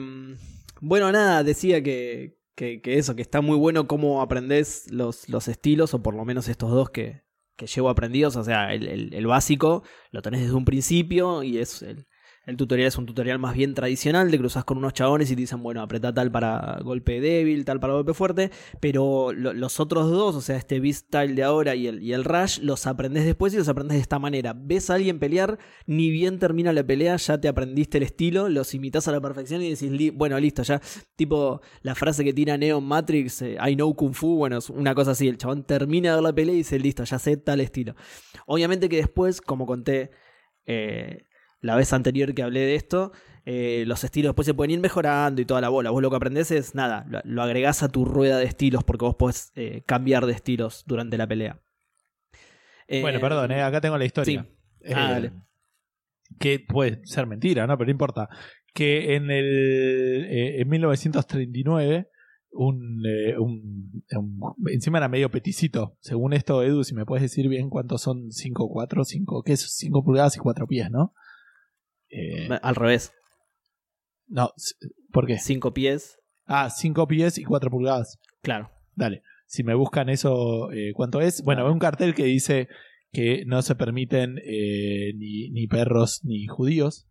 bueno, 0.80 1.10
nada, 1.10 1.42
decía 1.42 1.82
que, 1.82 2.36
que, 2.54 2.80
que 2.80 2.98
eso, 2.98 3.16
que 3.16 3.22
está 3.22 3.40
muy 3.40 3.56
bueno 3.56 3.86
cómo 3.88 4.20
aprendés 4.22 4.90
los, 4.92 5.28
los 5.28 5.48
estilos, 5.48 5.94
o 5.94 6.02
por 6.02 6.14
lo 6.14 6.24
menos 6.24 6.48
estos 6.48 6.70
dos 6.70 6.90
que, 6.90 7.22
que 7.56 7.66
llevo 7.66 7.88
aprendidos. 7.88 8.36
O 8.36 8.44
sea, 8.44 8.72
el, 8.74 8.86
el- 8.86 9.14
el 9.14 9.26
básico 9.26 9.82
lo 10.12 10.22
tenés 10.22 10.42
desde 10.42 10.54
un 10.54 10.64
principio 10.64 11.42
y 11.42 11.58
es 11.58 11.82
el, 11.82 12.06
el 12.48 12.56
tutorial 12.56 12.88
es 12.88 12.96
un 12.96 13.04
tutorial 13.04 13.38
más 13.38 13.54
bien 13.54 13.74
tradicional, 13.74 14.30
de 14.30 14.38
cruzas 14.38 14.64
con 14.64 14.78
unos 14.78 14.94
chabones 14.94 15.30
y 15.30 15.34
te 15.34 15.42
dicen, 15.42 15.62
bueno, 15.62 15.82
apretá 15.82 16.14
tal 16.14 16.32
para 16.32 16.78
golpe 16.82 17.20
débil, 17.20 17.64
tal 17.66 17.78
para 17.78 17.92
golpe 17.92 18.14
fuerte, 18.14 18.50
pero 18.80 19.32
lo- 19.34 19.52
los 19.52 19.80
otros 19.80 20.10
dos, 20.10 20.34
o 20.34 20.40
sea, 20.40 20.56
este 20.56 20.80
Beast-Style 20.80 21.34
de 21.34 21.42
ahora 21.42 21.74
y 21.74 21.86
el, 21.86 22.02
y 22.02 22.14
el 22.14 22.24
Rush, 22.24 22.60
los 22.60 22.86
aprendés 22.86 23.26
después 23.26 23.52
y 23.52 23.58
los 23.58 23.68
aprendés 23.68 23.96
de 23.96 24.00
esta 24.02 24.18
manera. 24.18 24.54
Ves 24.56 24.88
a 24.88 24.94
alguien 24.94 25.18
pelear, 25.18 25.58
ni 25.86 26.10
bien 26.10 26.38
termina 26.38 26.72
la 26.72 26.82
pelea, 26.82 27.16
ya 27.16 27.38
te 27.38 27.48
aprendiste 27.48 27.98
el 27.98 28.04
estilo, 28.04 28.48
los 28.48 28.72
imitas 28.72 29.06
a 29.08 29.12
la 29.12 29.20
perfección 29.20 29.60
y 29.60 29.68
decís, 29.70 29.90
"Li- 29.90 30.10
bueno, 30.10 30.40
listo, 30.40 30.62
ya, 30.62 30.80
tipo 31.16 31.60
la 31.82 31.94
frase 31.94 32.24
que 32.24 32.32
tira 32.32 32.56
Neo 32.56 32.80
Matrix, 32.80 33.42
eh, 33.42 33.58
I 33.62 33.74
know 33.74 33.94
Kung 33.94 34.14
Fu, 34.14 34.36
bueno, 34.36 34.56
es 34.56 34.70
una 34.70 34.94
cosa 34.94 35.10
así, 35.10 35.28
el 35.28 35.36
chabón 35.36 35.64
termina 35.64 36.08
de 36.10 36.14
ver 36.16 36.22
la 36.24 36.32
pelea 36.34 36.54
y 36.54 36.58
dice, 36.58 36.78
listo, 36.78 37.04
ya 37.04 37.18
sé 37.18 37.36
tal 37.36 37.60
estilo. 37.60 37.94
Obviamente 38.46 38.88
que 38.88 38.96
después, 38.96 39.42
como 39.42 39.66
conté 39.66 40.10
eh, 40.70 41.26
la 41.60 41.76
vez 41.76 41.92
anterior 41.92 42.34
que 42.34 42.42
hablé 42.42 42.60
de 42.60 42.74
esto, 42.74 43.12
eh, 43.44 43.84
los 43.86 44.04
estilos 44.04 44.30
después 44.30 44.46
se 44.46 44.54
pueden 44.54 44.70
ir 44.72 44.80
mejorando 44.80 45.40
y 45.40 45.44
toda 45.44 45.60
la 45.60 45.68
bola. 45.70 45.90
Vos 45.90 46.02
lo 46.02 46.10
que 46.10 46.16
aprendés 46.16 46.50
es, 46.50 46.74
nada, 46.74 47.06
lo, 47.08 47.20
lo 47.24 47.42
agregás 47.42 47.82
a 47.82 47.88
tu 47.88 48.04
rueda 48.04 48.38
de 48.38 48.44
estilos 48.44 48.84
porque 48.84 49.04
vos 49.06 49.14
podés 49.16 49.52
eh, 49.56 49.82
cambiar 49.86 50.26
de 50.26 50.32
estilos 50.32 50.84
durante 50.86 51.16
la 51.18 51.26
pelea. 51.26 51.60
Eh, 52.86 53.00
Bueno, 53.00 53.20
perdón, 53.20 53.52
acá 53.52 53.80
tengo 53.80 53.98
la 53.98 54.04
historia. 54.04 54.42
sí. 54.82 54.92
Ah, 54.94 55.10
dale. 55.12 55.32
Que 56.38 56.60
puede 56.60 57.00
ser 57.04 57.26
mentira, 57.26 57.66
¿no? 57.66 57.76
Pero 57.76 57.86
no 57.86 57.90
importa. 57.92 58.28
Que 58.74 59.14
en 59.16 59.30
el 59.30 60.26
en 60.30 60.68
1939 60.68 62.08
un, 62.52 63.02
eh, 63.06 63.36
un, 63.38 64.02
un- 64.16 64.54
encima 64.72 64.98
era 64.98 65.08
medio 65.08 65.30
peticito. 65.30 65.96
Según 66.00 66.32
esto, 66.32 66.62
Edu, 66.62 66.84
si 66.84 66.94
me 66.94 67.04
puedes 67.06 67.22
decir 67.22 67.48
bien 67.48 67.70
cuántos 67.70 68.02
son 68.02 68.30
5, 68.30 68.68
4, 68.70 69.04
5, 69.04 69.42
¿qué 69.42 69.52
es? 69.54 69.60
5 69.76 70.04
pulgadas 70.04 70.36
y 70.36 70.38
4 70.38 70.66
pies, 70.66 70.90
¿no? 70.90 71.12
Eh, 72.10 72.48
Al 72.62 72.74
revés. 72.74 73.12
No, 74.26 74.52
¿por 75.12 75.26
qué? 75.26 75.38
5 75.38 75.72
pies. 75.72 76.18
Ah, 76.46 76.70
5 76.70 77.06
pies 77.08 77.38
y 77.38 77.44
4 77.44 77.70
pulgadas. 77.70 78.18
Claro. 78.42 78.70
Dale. 78.94 79.22
Si 79.46 79.62
me 79.64 79.74
buscan 79.74 80.08
eso, 80.08 80.70
eh, 80.72 80.92
¿cuánto 80.94 81.20
es? 81.20 81.42
Bueno, 81.42 81.66
hay 81.66 81.72
un 81.72 81.78
cartel 81.78 82.14
que 82.14 82.24
dice 82.24 82.68
que 83.12 83.44
no 83.46 83.62
se 83.62 83.74
permiten 83.74 84.38
eh, 84.44 85.12
ni, 85.16 85.50
ni 85.50 85.66
perros 85.66 86.20
ni 86.24 86.46
judíos. 86.46 87.06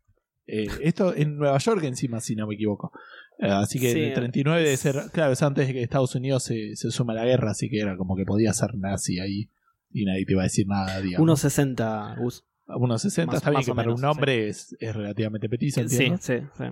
Esto 0.46 1.14
en 1.14 1.38
Nueva 1.38 1.58
York 1.58 1.84
encima, 1.84 2.22
si 2.22 2.36
no 2.36 2.48
me 2.48 2.56
equivoco. 2.56 2.92
Así 3.40 3.80
que 3.80 3.92
Sí, 3.92 4.00
el 4.00 4.14
39 4.14 4.64
debe 4.64 4.78
ser, 4.78 4.96
claro, 5.12 5.34
es 5.34 5.44
antes 5.44 5.68
de 5.68 5.74
que 5.74 5.84
Estados 5.84 6.16
Unidos 6.16 6.44
se, 6.44 6.76
se 6.76 6.90
suma 6.90 7.14
a 7.14 7.18
la 7.18 7.26
guerra, 7.26 7.52
así 7.52 7.70
que 7.70 7.80
era 7.80 7.98
como 7.98 8.16
que 8.16 8.24
podía 8.24 8.54
ser 8.54 8.76
nazi 8.76 9.20
ahí 9.20 9.50
y 9.92 10.06
nadie 10.06 10.26
te 10.26 10.34
iba 10.34 10.42
a 10.42 10.46
decir 10.46 10.68
nada, 10.68 11.02
digamos. 11.02 11.44
1.60 11.44 12.18
Gus. 12.20 12.46
Unos 12.68 13.02
60, 13.02 13.28
más- 13.28 13.38
está 13.38 13.50
bien 13.50 13.60
más 13.60 13.66
que 13.66 13.72
para 13.74 13.86
menos, 13.88 14.00
un 14.02 14.06
hombre 14.06 14.50
es, 14.50 14.76
es 14.80 14.96
relativamente 14.96 15.48
petizo, 15.50 15.82
Sí, 15.88 16.06
entiendo. 16.06 16.18
sí, 16.22 16.34
sí. 16.58 16.64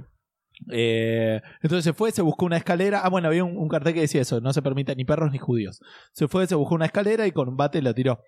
Eh, 0.71 1.41
entonces 1.61 1.83
se 1.83 1.93
fue, 1.93 2.11
se 2.11 2.21
buscó 2.21 2.45
una 2.45 2.57
escalera. 2.57 3.01
Ah, 3.03 3.09
bueno, 3.09 3.27
había 3.27 3.43
un, 3.43 3.57
un 3.57 3.67
cartel 3.67 3.93
que 3.93 4.01
decía 4.01 4.21
eso: 4.21 4.39
no 4.41 4.53
se 4.53 4.61
permite 4.61 4.95
ni 4.95 5.03
perros 5.05 5.31
ni 5.31 5.37
judíos. 5.37 5.81
Se 6.13 6.27
fue, 6.27 6.47
se 6.47 6.55
buscó 6.55 6.75
una 6.75 6.85
escalera 6.85 7.27
y 7.27 7.31
con 7.31 7.49
un 7.49 7.57
bate 7.57 7.81
la 7.81 7.93
tiró. 7.93 8.19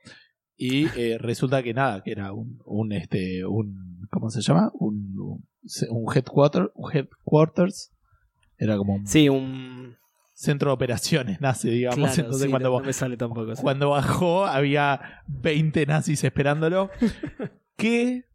Y 0.58 0.88
eh, 1.00 1.18
resulta 1.20 1.62
que 1.64 1.74
nada, 1.74 2.02
que 2.04 2.12
era 2.12 2.34
un, 2.34 2.60
un 2.66 2.92
este, 2.92 3.46
un, 3.46 4.08
¿cómo 4.12 4.30
se 4.30 4.42
llama? 4.42 4.72
Un, 4.74 5.16
un 5.90 6.16
headquarter, 6.16 6.72
un 6.76 6.92
headquarters. 6.96 7.94
Era 8.58 8.76
como 8.78 8.96
un 8.96 9.08
Sí, 9.08 9.30
un. 9.30 9.96
Centro 10.38 10.70
de 10.70 10.76
operaciones 10.76 11.42
nazi, 11.42 11.68
digamos. 11.70 11.98
Claro, 11.98 12.14
Entonces 12.16 12.44
sí, 12.44 12.50
cuando, 12.50 12.70
no, 12.70 12.80
no 12.80 12.86
me 12.86 12.94
sale 12.94 13.18
tampoco. 13.18 13.56
sí. 13.56 13.62
cuando 13.62 13.90
bajó 13.90 14.46
había 14.46 15.24
20 15.26 15.86
nazis 15.88 16.24
esperándolo. 16.24 16.92
que, 17.76 18.26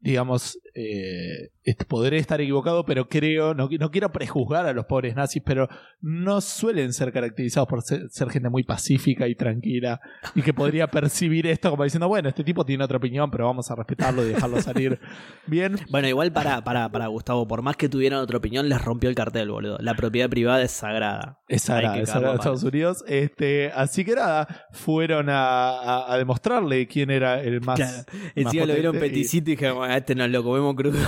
digamos, 0.00 0.58
eh, 0.74 1.50
est- 1.62 1.84
podré 1.84 2.18
estar 2.18 2.40
equivocado, 2.40 2.84
pero 2.84 3.08
creo, 3.08 3.54
no, 3.54 3.68
qui- 3.68 3.78
no 3.78 3.90
quiero 3.90 4.10
prejuzgar 4.12 4.66
a 4.66 4.72
los 4.72 4.86
pobres 4.86 5.14
nazis, 5.14 5.42
pero 5.44 5.68
no 6.00 6.40
suelen 6.40 6.92
ser 6.92 7.12
caracterizados 7.12 7.68
por 7.68 7.82
ser, 7.82 8.08
ser 8.10 8.28
gente 8.30 8.48
muy 8.50 8.64
pacífica 8.64 9.28
y 9.28 9.34
tranquila 9.34 10.00
y 10.34 10.42
que 10.42 10.52
podría 10.52 10.86
percibir 10.90 11.46
esto 11.46 11.70
como 11.70 11.84
diciendo, 11.84 12.08
bueno, 12.08 12.28
este 12.28 12.44
tipo 12.44 12.64
tiene 12.66 12.84
otra 12.84 12.98
opinión, 12.98 13.30
pero 13.30 13.46
vamos 13.46 13.70
a 13.70 13.74
respetarlo 13.76 14.24
y 14.24 14.30
dejarlo 14.30 14.60
salir 14.60 14.98
bien. 15.46 15.76
Bueno, 15.90 16.08
igual 16.08 16.32
para, 16.32 16.62
para, 16.64 16.90
para 16.90 17.06
Gustavo, 17.06 17.46
por 17.46 17.62
más 17.62 17.76
que 17.76 17.88
tuvieran 17.88 18.18
otra 18.20 18.38
opinión, 18.38 18.68
les 18.68 18.82
rompió 18.82 19.08
el 19.08 19.14
cartel, 19.14 19.50
boludo. 19.50 19.78
La 19.80 19.94
propiedad 19.94 20.28
privada 20.28 20.62
es 20.62 20.72
sagrada. 20.72 21.38
Es 21.48 21.62
sagrada, 21.62 21.98
es 22.00 22.08
sagrada 22.08 22.32
a 22.34 22.36
Estados 22.36 22.62
Unidos. 22.64 23.04
Este, 23.06 23.70
así 23.74 24.04
que 24.04 24.14
nada, 24.14 24.66
fueron 24.72 25.28
a, 25.30 25.44
a- 25.78 26.12
a 26.14 26.18
demostrarle 26.18 26.86
quién 26.88 27.10
era 27.10 27.40
el 27.40 27.60
más. 27.60 27.76
Claro. 27.78 28.02
Encima 28.34 28.66
lo 28.66 28.74
vieron 28.74 28.92
potente 28.94 29.06
y- 29.06 29.10
peticito 29.10 29.50
y 29.50 29.54
dijeron, 29.54 29.76
"Bueno, 29.78 29.94
este 29.94 30.14
nos 30.14 30.30
lo 30.30 30.42
crudo. 30.74 30.98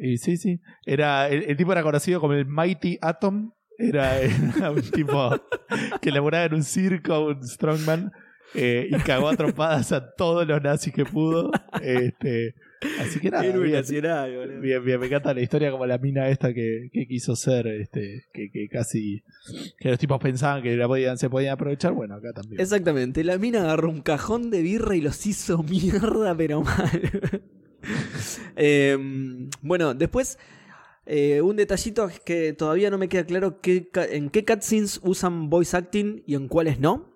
Y 0.00 0.18
sí, 0.18 0.36
sí. 0.36 0.60
Era, 0.86 1.28
el, 1.28 1.44
el 1.44 1.56
tipo 1.56 1.72
era 1.72 1.82
conocido 1.82 2.20
como 2.20 2.34
el 2.34 2.46
Mighty 2.46 2.98
Atom. 3.00 3.52
Era, 3.78 4.20
era 4.20 4.70
un 4.70 4.82
tipo 4.82 5.30
que 6.00 6.10
laburaba 6.10 6.44
en 6.44 6.54
un 6.54 6.62
circo, 6.64 7.26
un 7.26 7.42
strongman. 7.46 8.12
eh, 8.54 8.86
y 8.90 8.96
cagó 9.02 9.28
a 9.28 9.36
trompadas 9.36 9.90
a 9.92 10.14
todos 10.14 10.46
los 10.46 10.62
nazis 10.62 10.92
que 10.92 11.04
pudo. 11.04 11.50
Este, 11.82 12.54
así 13.00 13.18
que 13.20 13.30
nada. 13.30 13.44
Héroe 13.46 13.64
Bien, 13.64 13.76
nacional, 13.80 14.36
boludo. 14.36 14.60
bien, 14.60 14.84
bien, 14.84 15.00
me 15.00 15.06
encanta 15.06 15.32
la 15.34 15.40
historia 15.40 15.70
como 15.72 15.86
la 15.86 15.98
mina 15.98 16.28
esta 16.28 16.52
que, 16.54 16.88
que 16.92 17.06
quiso 17.06 17.34
ser, 17.34 17.66
este, 17.66 18.24
que, 18.32 18.50
que 18.52 18.68
casi 18.68 19.22
que 19.78 19.88
los 19.90 19.98
tipos 19.98 20.20
pensaban 20.20 20.62
que 20.62 20.76
la 20.76 20.86
podían, 20.86 21.18
se 21.18 21.28
podían 21.30 21.54
aprovechar. 21.54 21.92
Bueno, 21.94 22.14
acá 22.16 22.32
también. 22.32 22.60
Exactamente, 22.60 23.24
la 23.24 23.38
mina 23.38 23.62
agarró 23.62 23.90
un 23.90 24.02
cajón 24.02 24.50
de 24.50 24.62
birra 24.62 24.94
y 24.96 25.00
los 25.00 25.24
hizo 25.26 25.62
mierda, 25.64 26.36
pero 26.36 26.62
mal. 26.62 27.42
Em, 28.56 29.50
bueno, 29.62 29.94
después, 29.94 30.38
eh, 31.06 31.40
un 31.40 31.56
detallito 31.56 32.06
es 32.08 32.20
que 32.20 32.52
todavía 32.52 32.90
no 32.90 32.98
me 32.98 33.08
queda 33.08 33.24
claro 33.24 33.60
qué 33.60 33.90
en 34.10 34.30
qué 34.30 34.44
cutscenes 34.44 35.00
usan 35.02 35.50
voice 35.50 35.76
acting 35.76 36.22
y 36.26 36.34
en 36.34 36.48
cuáles 36.48 36.78
no. 36.78 37.12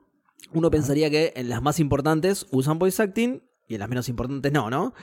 Uno 0.53 0.71
pensaría 0.71 1.11
que 1.11 1.33
en 1.37 1.49
las 1.49 1.63
más 1.63 1.81
importantes 1.81 2.47
usan 2.51 2.79
voice 2.79 3.03
acting 3.03 3.43
y 3.67 3.75
en 3.75 3.81
las 3.81 3.89
menos 3.89 4.09
importantes 4.09 4.53
no, 4.53 4.71
¿no? 4.71 4.95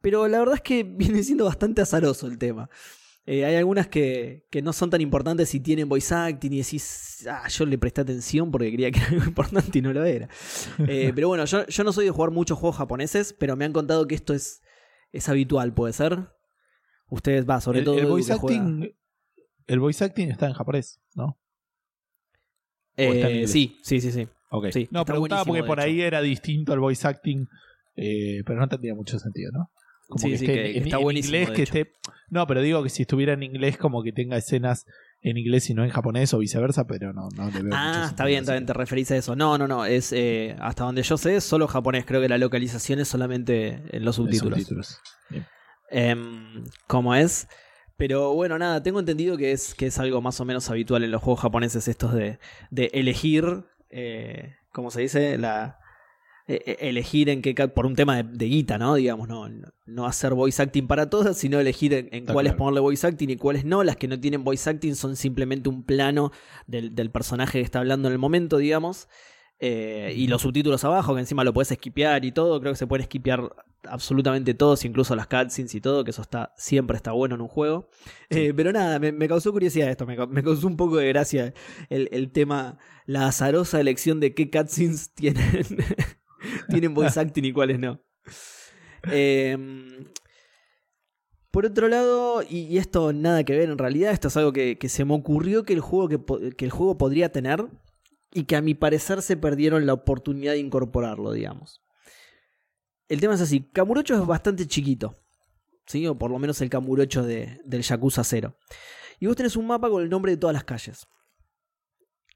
Pero 0.00 0.28
la 0.28 0.38
verdad 0.38 0.56
es 0.56 0.62
que 0.62 0.82
viene 0.88 1.22
siendo 1.22 1.44
bastante 1.44 1.82
azaroso 1.82 2.26
el 2.26 2.38
tema. 2.38 2.68
Eh, 3.30 3.44
hay 3.44 3.56
algunas 3.56 3.88
que, 3.88 4.46
que 4.48 4.62
no 4.62 4.72
son 4.72 4.88
tan 4.88 5.02
importantes 5.02 5.54
y 5.54 5.60
tienen 5.60 5.86
voice 5.86 6.14
acting 6.14 6.50
y 6.50 6.58
decís, 6.62 7.26
ah, 7.30 7.46
yo 7.48 7.66
le 7.66 7.76
presté 7.76 8.00
atención 8.00 8.50
porque 8.50 8.72
creía 8.72 8.90
que 8.90 9.00
era 9.00 9.08
algo 9.08 9.24
importante 9.26 9.78
y 9.78 9.82
no 9.82 9.92
lo 9.92 10.02
era. 10.02 10.30
Eh, 10.86 11.12
pero 11.14 11.28
bueno, 11.28 11.44
yo, 11.44 11.66
yo 11.66 11.84
no 11.84 11.92
soy 11.92 12.06
de 12.06 12.10
jugar 12.10 12.30
muchos 12.30 12.58
juegos 12.58 12.78
japoneses, 12.78 13.34
pero 13.34 13.54
me 13.54 13.66
han 13.66 13.74
contado 13.74 14.06
que 14.06 14.14
esto 14.14 14.32
es, 14.32 14.62
es 15.12 15.28
habitual, 15.28 15.72
¿puede 15.74 15.92
ser? 15.92 16.28
Ustedes, 17.08 17.48
va, 17.48 17.60
sobre 17.60 17.80
el, 17.80 17.84
todo. 17.84 17.98
el 17.98 18.06
voice 18.06 18.32
que 18.32 18.38
juega- 18.38 18.60
acting. 18.62 18.94
El 19.66 19.80
voice 19.80 20.04
acting 20.04 20.30
está 20.30 20.46
en 20.46 20.52
japonés, 20.54 21.00
¿no? 21.14 21.38
Eh, 22.96 23.46
sí, 23.46 23.78
sí, 23.82 24.00
sí, 24.00 24.10
sí. 24.12 24.28
Ok. 24.50 24.66
Sí, 24.72 24.88
no, 24.90 25.04
preguntaba 25.04 25.44
porque 25.44 25.62
por 25.62 25.78
ahí 25.80 26.00
era 26.00 26.20
distinto 26.20 26.72
al 26.72 26.80
voice 26.80 27.06
acting, 27.06 27.46
eh, 27.96 28.42
pero 28.46 28.58
no 28.58 28.68
tendría 28.68 28.94
mucho 28.94 29.18
sentido, 29.18 29.52
¿no? 29.52 29.70
Como 30.08 30.22
Sí, 30.22 30.38
sí, 30.38 30.44
esté 30.46 30.46
que- 30.46 30.66
en- 30.68 30.72
que 30.72 30.78
está 30.80 30.96
en 30.96 31.02
buenísimo, 31.02 31.34
inglés, 31.36 31.48
de 31.50 31.54
que 31.54 31.62
hecho. 31.62 31.78
esté. 31.78 31.94
No, 32.30 32.46
pero 32.46 32.62
digo 32.62 32.82
que 32.82 32.88
si 32.88 33.02
estuviera 33.02 33.34
en 33.34 33.42
inglés, 33.42 33.76
como 33.76 34.02
que 34.02 34.12
tenga 34.12 34.36
escenas 34.36 34.86
en 35.20 35.36
inglés 35.36 35.68
y 35.70 35.74
no 35.74 35.84
en 35.84 35.90
japonés 35.90 36.32
o 36.34 36.38
viceversa, 36.38 36.86
pero 36.86 37.12
no, 37.12 37.28
no 37.34 37.50
le 37.50 37.62
veo 37.62 37.72
Ah, 37.74 38.06
está 38.08 38.24
bien, 38.24 38.40
está 38.40 38.52
bien, 38.52 38.66
te 38.66 38.72
referís 38.72 39.10
a 39.10 39.16
eso. 39.16 39.34
No, 39.34 39.58
no, 39.58 39.66
no, 39.66 39.84
es 39.84 40.12
eh, 40.12 40.56
hasta 40.60 40.84
donde 40.84 41.02
yo 41.02 41.16
sé, 41.16 41.36
es 41.36 41.44
solo 41.44 41.66
japonés. 41.66 42.04
Creo 42.06 42.20
que 42.20 42.28
la 42.28 42.38
localización 42.38 43.00
es 43.00 43.08
solamente 43.08 43.82
en 43.90 44.04
los 44.04 44.16
En 44.18 44.24
subtítulos. 44.24 44.58
subtítulos. 44.60 45.00
Bien. 45.30 45.46
Em, 45.90 46.64
¿Cómo 46.86 47.14
es? 47.14 47.48
Pero 47.96 48.32
bueno, 48.34 48.58
nada, 48.58 48.80
tengo 48.82 49.00
entendido 49.00 49.36
que 49.36 49.50
es, 49.50 49.74
que 49.74 49.86
es 49.86 49.98
algo 49.98 50.20
más 50.20 50.40
o 50.40 50.44
menos 50.44 50.70
habitual 50.70 51.02
en 51.02 51.10
los 51.10 51.20
juegos 51.20 51.40
japoneses 51.40 51.88
estos 51.88 52.14
de, 52.14 52.38
de 52.70 52.90
elegir, 52.94 53.64
eh, 53.90 54.54
¿cómo 54.70 54.92
se 54.92 55.00
dice? 55.00 55.36
La, 55.36 55.64
eh, 55.64 55.72
eh, 55.72 55.87
elegir 56.48 57.28
en 57.28 57.42
qué... 57.42 57.54
Por 57.68 57.86
un 57.86 57.94
tema 57.94 58.16
de, 58.16 58.22
de 58.24 58.46
guita, 58.46 58.78
¿no? 58.78 58.94
Digamos, 58.94 59.28
no, 59.28 59.48
no, 59.86 60.06
hacer 60.06 60.34
voice 60.34 60.62
acting 60.62 60.86
para 60.86 61.10
todas, 61.10 61.36
sino 61.36 61.60
elegir 61.60 61.92
en, 61.92 62.24
cuáles 62.26 62.52
claro. 62.52 62.56
ponerle 62.56 62.80
voice 62.80 63.06
acting 63.06 63.28
y 63.30 63.36
cuáles 63.36 63.64
no. 63.64 63.84
Las 63.84 63.96
que 63.96 64.08
no 64.08 64.18
tienen 64.18 64.44
voice 64.44 64.68
acting 64.68 64.94
son 64.94 65.16
simplemente 65.16 65.68
un 65.68 65.84
plano 65.84 66.32
del, 66.66 66.94
del 66.94 67.10
personaje 67.10 67.58
que 67.58 67.64
está 67.64 67.78
hablando 67.80 68.08
en 68.08 68.12
el 68.12 68.18
momento, 68.18 68.56
digamos. 68.56 69.08
Eh, 69.60 70.14
y 70.16 70.28
los 70.28 70.42
subtítulos 70.42 70.84
abajo, 70.84 71.14
que 71.14 71.20
encima 71.20 71.42
lo 71.42 71.52
puedes 71.52 71.72
esquipear 71.72 72.24
y 72.24 72.32
todo. 72.32 72.60
Creo 72.60 72.72
que 72.72 72.78
se 72.78 72.86
pueden 72.86 73.02
esquipear 73.02 73.50
absolutamente 73.84 74.54
todos, 74.54 74.84
incluso 74.84 75.16
las 75.16 75.26
cutscenes 75.26 75.74
y 75.74 75.80
todo, 75.80 76.04
que 76.04 76.10
eso 76.10 76.22
está 76.22 76.52
siempre 76.56 76.96
está 76.96 77.12
bueno 77.12 77.34
en 77.34 77.40
un 77.40 77.48
juego. 77.48 77.88
Eh, 78.30 78.52
pero 78.54 78.72
nada, 78.72 78.98
me, 78.98 79.12
me 79.12 79.28
causó 79.28 79.52
curiosidad 79.52 79.88
esto, 79.88 80.06
me, 80.06 80.16
me 80.26 80.42
causó 80.42 80.66
un 80.66 80.76
poco 80.76 80.96
de 80.96 81.08
gracia 81.08 81.54
el, 81.88 82.08
el 82.12 82.30
tema, 82.30 82.78
la 83.06 83.28
azarosa 83.28 83.80
elección 83.80 84.20
de 84.20 84.34
qué 84.34 84.50
cutscenes 84.50 85.10
tienen, 85.14 85.66
tienen 86.68 86.94
voice 86.94 87.18
acting 87.18 87.44
y 87.44 87.52
cuáles 87.52 87.78
no. 87.78 88.00
Eh, 89.10 89.56
por 91.50 91.64
otro 91.64 91.88
lado, 91.88 92.42
y, 92.48 92.76
esto 92.78 93.12
nada 93.12 93.42
que 93.42 93.56
ver 93.56 93.70
en 93.70 93.78
realidad, 93.78 94.12
esto 94.12 94.28
es 94.28 94.36
algo 94.36 94.52
que, 94.52 94.78
se 94.88 95.04
me 95.04 95.14
ocurrió 95.14 95.64
que 95.64 95.72
el, 95.72 95.80
juego 95.80 96.08
que, 96.08 96.64
el 96.64 96.70
juego 96.70 96.98
podría 96.98 97.32
tener 97.32 97.66
y 98.32 98.44
que 98.44 98.56
a 98.56 98.60
mi 98.60 98.74
parecer 98.74 99.22
se 99.22 99.36
perdieron 99.36 99.86
la 99.86 99.94
oportunidad 99.94 100.52
de 100.52 100.58
incorporarlo, 100.58 101.32
digamos. 101.32 101.82
El 103.08 103.20
tema 103.20 103.34
es 103.34 103.40
así, 103.40 103.68
Kamurocho 103.72 104.14
es 104.14 104.26
bastante 104.26 104.66
chiquito, 104.66 105.18
¿sí? 105.86 106.06
O 106.06 106.18
por 106.18 106.30
lo 106.30 106.38
menos 106.38 106.60
el 106.60 106.68
Kamurocho 106.68 107.22
de, 107.22 107.60
del 107.64 107.82
Yakuza 107.82 108.22
0. 108.24 108.54
Y 109.18 109.26
vos 109.26 109.34
tenés 109.34 109.56
un 109.56 109.66
mapa 109.66 109.88
con 109.88 110.02
el 110.02 110.10
nombre 110.10 110.32
de 110.32 110.36
todas 110.36 110.52
las 110.52 110.64
calles. 110.64 111.06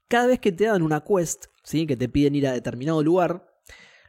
Cada 0.07 0.27
vez 0.27 0.39
que 0.39 0.51
te 0.51 0.65
dan 0.65 0.81
una 0.81 1.01
quest, 1.01 1.45
¿sí? 1.63 1.85
Que 1.85 1.95
te 1.95 2.09
piden 2.09 2.35
ir 2.35 2.47
a 2.47 2.51
determinado 2.51 3.03
lugar, 3.03 3.52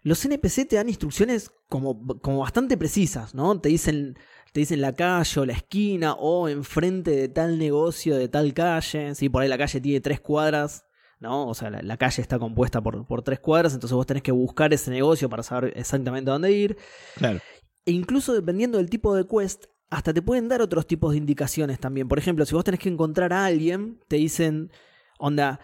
los 0.05 0.23
NPC 0.25 0.69
te 0.69 0.77
dan 0.77 0.89
instrucciones 0.89 1.51
como, 1.69 2.07
como 2.21 2.41
bastante 2.41 2.77
precisas, 2.77 3.35
¿no? 3.35 3.59
Te 3.59 3.71
dicen, 3.71 4.19
te 4.53 4.61
dicen 4.61 4.83
la 4.83 4.93
calle 4.93 5.41
o 5.41 5.47
la 5.47 5.55
esquina 5.55 6.13
o 6.13 6.49
enfrente 6.49 7.11
de 7.11 7.29
tal 7.29 7.59
negocio 7.59 8.15
de 8.15 8.29
tal 8.29 8.53
calle, 8.53 9.15
¿sí? 9.15 9.31
Por 9.31 9.43
ahí 9.43 9.49
la 9.49 9.57
calle 9.57 9.81
tiene 9.81 10.01
tres 10.01 10.21
cuadras, 10.21 10.85
¿no? 11.21 11.49
O 11.49 11.55
sea, 11.55 11.71
la, 11.71 11.81
la 11.83 11.97
calle 11.97 12.21
está 12.21 12.39
compuesta 12.39 12.83
por, 12.83 13.07
por 13.07 13.23
tres 13.23 13.41
cuadras, 13.41 13.73
entonces 13.73 13.97
vos 13.97 14.07
tenés 14.07 14.23
que 14.23 14.31
buscar 14.31 14.75
ese 14.75 14.91
negocio 14.91 15.31
para 15.31 15.43
saber 15.43 15.73
exactamente 15.75 16.31
a 16.31 16.35
dónde 16.35 16.53
ir. 16.53 16.77
Claro. 17.17 17.41
E 17.87 17.91
incluso 17.91 18.35
dependiendo 18.35 18.77
del 18.77 18.91
tipo 18.91 19.15
de 19.15 19.27
quest, 19.27 19.65
hasta 19.89 20.13
te 20.13 20.21
pueden 20.21 20.49
dar 20.49 20.61
otros 20.61 20.87
tipos 20.87 21.13
de 21.13 21.19
indicaciones 21.19 21.81
también. 21.81 22.09
Por 22.09 22.19
ejemplo, 22.19 22.45
si 22.45 22.55
vos 22.55 22.65
tenés 22.65 22.81
que 22.81 22.91
encontrar 22.91 23.33
a 23.33 23.47
alguien, 23.47 24.01
te 24.09 24.17
dicen, 24.17 24.71
onda, 25.19 25.61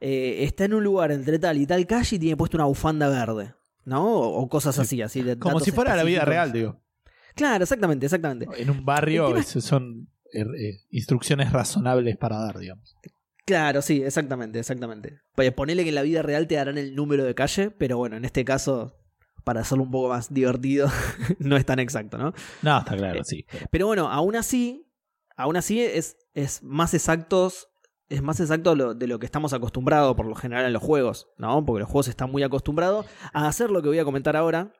eh, 0.00 0.44
está 0.44 0.64
en 0.64 0.72
un 0.74 0.82
lugar 0.82 1.12
entre 1.12 1.38
tal 1.38 1.58
y 1.58 1.66
tal 1.66 1.86
calle 1.86 2.16
y 2.16 2.18
tiene 2.18 2.36
puesto 2.38 2.56
una 2.56 2.64
bufanda 2.64 3.08
verde. 3.10 3.54
¿No? 3.84 4.06
O, 4.06 4.42
o 4.42 4.48
cosas 4.48 4.78
así, 4.78 5.02
así. 5.02 5.22
de 5.22 5.38
Como 5.38 5.54
datos 5.54 5.64
si 5.64 5.72
fuera 5.72 5.96
la 5.96 6.04
vida 6.04 6.24
real, 6.24 6.52
digo. 6.52 6.80
Claro, 7.34 7.64
exactamente, 7.64 8.06
exactamente. 8.06 8.46
En 8.56 8.70
un 8.70 8.84
barrio 8.84 9.42
son 9.42 10.08
eh, 10.32 10.44
eh, 10.58 10.80
instrucciones 10.90 11.52
razonables 11.52 12.16
para 12.16 12.38
dar, 12.38 12.58
digamos. 12.58 12.96
Claro, 13.44 13.82
sí, 13.82 14.02
exactamente, 14.02 14.58
exactamente. 14.58 15.20
Pues 15.34 15.52
ponele 15.52 15.82
que 15.82 15.88
en 15.88 15.96
la 15.96 16.02
vida 16.02 16.22
real 16.22 16.46
te 16.46 16.54
darán 16.54 16.78
el 16.78 16.94
número 16.94 17.24
de 17.24 17.34
calle, 17.34 17.70
pero 17.70 17.98
bueno, 17.98 18.16
en 18.16 18.24
este 18.24 18.44
caso, 18.44 18.96
para 19.44 19.62
hacerlo 19.62 19.84
un 19.84 19.90
poco 19.90 20.08
más 20.10 20.32
divertido, 20.32 20.88
no 21.38 21.56
es 21.56 21.66
tan 21.66 21.80
exacto, 21.80 22.18
¿no? 22.18 22.32
No, 22.62 22.78
está 22.78 22.94
Eh, 22.94 22.98
claro, 22.98 23.24
sí. 23.24 23.44
Pero 23.70 23.86
bueno, 23.86 24.08
aún 24.08 24.36
así, 24.36 24.88
aún 25.36 25.56
así 25.56 25.80
es, 25.80 26.16
es 26.34 26.62
más 26.62 26.94
exactos. 26.94 27.68
Es 28.12 28.22
más 28.22 28.38
exacto 28.40 28.74
lo- 28.74 28.94
de 28.94 29.06
lo 29.06 29.18
que 29.18 29.26
estamos 29.26 29.52
acostumbrados 29.52 30.14
por 30.16 30.26
lo 30.26 30.34
general 30.34 30.66
en 30.66 30.72
los 30.72 30.82
juegos, 30.82 31.28
¿no? 31.38 31.64
Porque 31.64 31.80
los 31.80 31.88
juegos 31.88 32.08
están 32.08 32.30
muy 32.30 32.42
acostumbrados 32.42 33.06
a 33.32 33.48
hacer 33.48 33.70
lo 33.70 33.82
que 33.82 33.88
voy 33.88 33.98
a 33.98 34.04
comentar 34.04 34.36
ahora. 34.36 34.72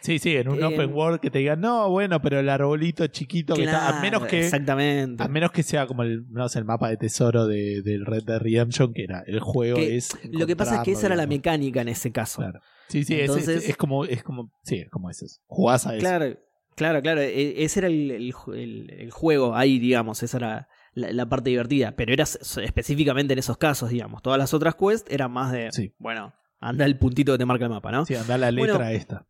Sí, 0.00 0.18
sí, 0.18 0.34
en 0.36 0.48
un 0.48 0.58
Eh, 0.60 0.64
open 0.64 0.92
world 0.92 1.20
que 1.20 1.30
te 1.30 1.38
digan, 1.38 1.60
no, 1.60 1.88
bueno, 1.88 2.20
pero 2.20 2.40
el 2.40 2.48
arbolito 2.48 3.06
chiquito 3.06 3.54
que 3.54 3.62
está, 3.64 3.88
a 3.98 4.00
menos 4.00 4.24
que 4.26 4.40
Exactamente. 4.44 5.22
a 5.22 5.28
menos 5.28 5.52
que 5.52 5.62
sea 5.62 5.86
como 5.86 6.02
el, 6.02 6.24
no 6.28 6.48
sé, 6.48 6.58
el 6.58 6.64
mapa 6.64 6.88
de 6.88 6.96
tesoro 6.96 7.46
de, 7.46 7.82
del 7.82 8.04
Red 8.04 8.24
Dead 8.24 8.40
Redemption, 8.40 8.92
que 8.92 9.04
era 9.04 9.22
el 9.28 9.38
juego 9.38 9.76
Que 9.76 9.96
es 9.96 10.10
Lo 10.28 10.44
que 10.48 10.56
pasa 10.56 10.78
es 10.78 10.82
que 10.82 10.92
esa 10.92 11.06
era 11.06 11.14
la 11.14 11.28
mecánica 11.28 11.82
en 11.82 11.88
ese 11.88 12.10
caso. 12.10 12.38
Claro. 12.42 12.58
Sí, 12.88 13.04
sí, 13.04 13.14
es- 13.14 13.20
es, 13.20 13.28
Entonces- 13.28 13.68
es 13.68 13.76
como, 13.76 14.04
es 14.04 14.24
como, 14.24 14.50
sí, 14.64 14.78
es 14.78 14.90
como 14.90 15.08
eso. 15.08 15.24
Jugás 15.46 15.86
a 15.86 15.94
eso. 15.94 16.00
Claro, 16.00 16.36
claro, 16.74 17.00
claro. 17.00 17.20
e- 17.20 17.62
Ese 17.62 17.78
era 17.78 17.88
el 17.88 19.10
juego 19.12 19.54
ahí, 19.54 19.78
digamos. 19.78 20.20
Esa 20.24 20.36
era 20.38 20.68
la, 20.92 21.12
la 21.12 21.26
parte 21.28 21.50
divertida. 21.50 21.94
Pero 21.96 22.12
era 22.12 22.24
específicamente 22.24 23.32
en 23.32 23.38
esos 23.38 23.58
casos, 23.58 23.90
digamos. 23.90 24.22
Todas 24.22 24.38
las 24.38 24.54
otras 24.54 24.74
quests 24.74 25.10
eran 25.10 25.32
más 25.32 25.52
de. 25.52 25.70
Sí. 25.72 25.94
Bueno, 25.98 26.34
anda 26.60 26.84
el 26.84 26.98
puntito 26.98 27.32
que 27.32 27.38
te 27.38 27.44
marca 27.44 27.64
el 27.64 27.70
mapa, 27.70 27.90
¿no? 27.90 28.06
Sí, 28.06 28.14
anda 28.14 28.38
la 28.38 28.50
letra 28.50 28.76
Bueno, 28.76 28.90
esta. 28.90 29.26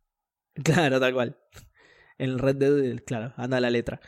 Claro, 0.63 0.99
tal 0.99 1.13
cual. 1.13 1.37
En 2.19 2.29
el 2.29 2.39
Red 2.39 2.57
Dead, 2.57 2.99
claro, 3.05 3.33
anda 3.37 3.59
la 3.59 3.71
letra. 3.71 3.99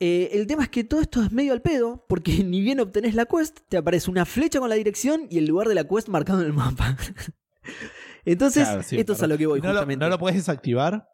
Eh, 0.00 0.30
el 0.32 0.48
tema 0.48 0.64
es 0.64 0.68
que 0.68 0.82
todo 0.82 1.00
esto 1.00 1.22
es 1.22 1.30
medio 1.30 1.52
al 1.52 1.62
pedo, 1.62 2.04
porque 2.08 2.32
ni 2.44 2.60
bien 2.60 2.80
obtenés 2.80 3.14
la 3.14 3.26
quest, 3.26 3.60
te 3.68 3.76
aparece 3.76 4.10
una 4.10 4.24
flecha 4.24 4.58
con 4.58 4.68
la 4.68 4.74
dirección 4.74 5.28
y 5.30 5.38
el 5.38 5.46
lugar 5.46 5.68
de 5.68 5.76
la 5.76 5.84
quest 5.84 6.08
marcado 6.08 6.40
en 6.40 6.46
el 6.46 6.52
mapa. 6.52 6.96
Entonces, 8.24 8.64
Claro, 8.66 8.82
sí, 8.82 8.98
esto 8.98 9.12
es 9.12 9.22
a 9.22 9.28
lo 9.28 9.38
que 9.38 9.46
voy, 9.46 9.60
¿No 9.60 9.68
lo, 9.68 9.72
justamente. 9.74 10.04
¿No 10.04 10.08
lo 10.08 10.18
puedes 10.18 10.36
desactivar? 10.36 11.08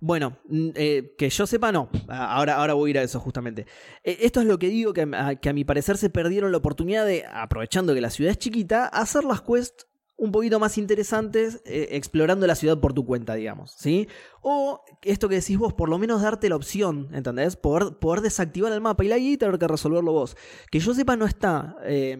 Bueno, 0.00 0.38
mm, 0.48 0.68
eh, 0.74 1.14
que 1.16 1.28
yo 1.30 1.46
sepa, 1.46 1.72
no. 1.72 1.88
Ah, 2.08 2.36
Ahora, 2.36 2.56
ahora 2.56 2.74
voy 2.74 2.88
a 2.88 2.92
ir 2.92 2.98
a 2.98 3.02
eso 3.02 3.20
justamente. 3.20 3.66
Eh, 4.04 4.18
esto 4.20 4.40
es 4.40 4.46
lo 4.46 4.58
que 4.58 4.68
digo, 4.68 4.92
que 4.92 5.08
a, 5.12 5.36
que 5.36 5.48
a 5.48 5.52
mi 5.52 5.64
parecer 5.64 5.96
se 5.96 6.10
perdieron 6.10 6.52
la 6.52 6.58
oportunidad 6.58 7.06
de, 7.06 7.24
aprovechando 7.30 7.94
que 7.94 8.00
la 8.00 8.10
ciudad 8.10 8.30
es 8.30 8.38
chiquita, 8.38 8.86
hacer 8.86 9.24
las 9.24 9.42
quests 9.42 9.86
un 10.16 10.32
poquito 10.32 10.58
más 10.58 10.78
interesantes, 10.78 11.62
eh, 11.64 11.90
explorando 11.92 12.44
la 12.48 12.56
ciudad 12.56 12.80
por 12.80 12.92
tu 12.92 13.06
cuenta, 13.06 13.34
digamos. 13.34 13.72
¿sí? 13.78 14.08
O 14.42 14.82
esto 15.02 15.28
que 15.28 15.36
decís 15.36 15.56
vos, 15.56 15.74
por 15.74 15.88
lo 15.88 15.96
menos 15.96 16.22
darte 16.22 16.48
la 16.48 16.56
opción, 16.56 17.08
¿entendés? 17.12 17.54
Poder, 17.54 17.98
poder 17.98 18.20
desactivar 18.20 18.72
el 18.72 18.80
mapa 18.80 19.04
y 19.04 19.08
la 19.08 19.18
guía 19.18 19.32
y 19.32 19.36
tener 19.36 19.58
que 19.58 19.68
resolverlo 19.68 20.12
vos. 20.12 20.36
Que 20.72 20.80
yo 20.80 20.92
sepa, 20.92 21.16
no 21.16 21.24
está. 21.24 21.76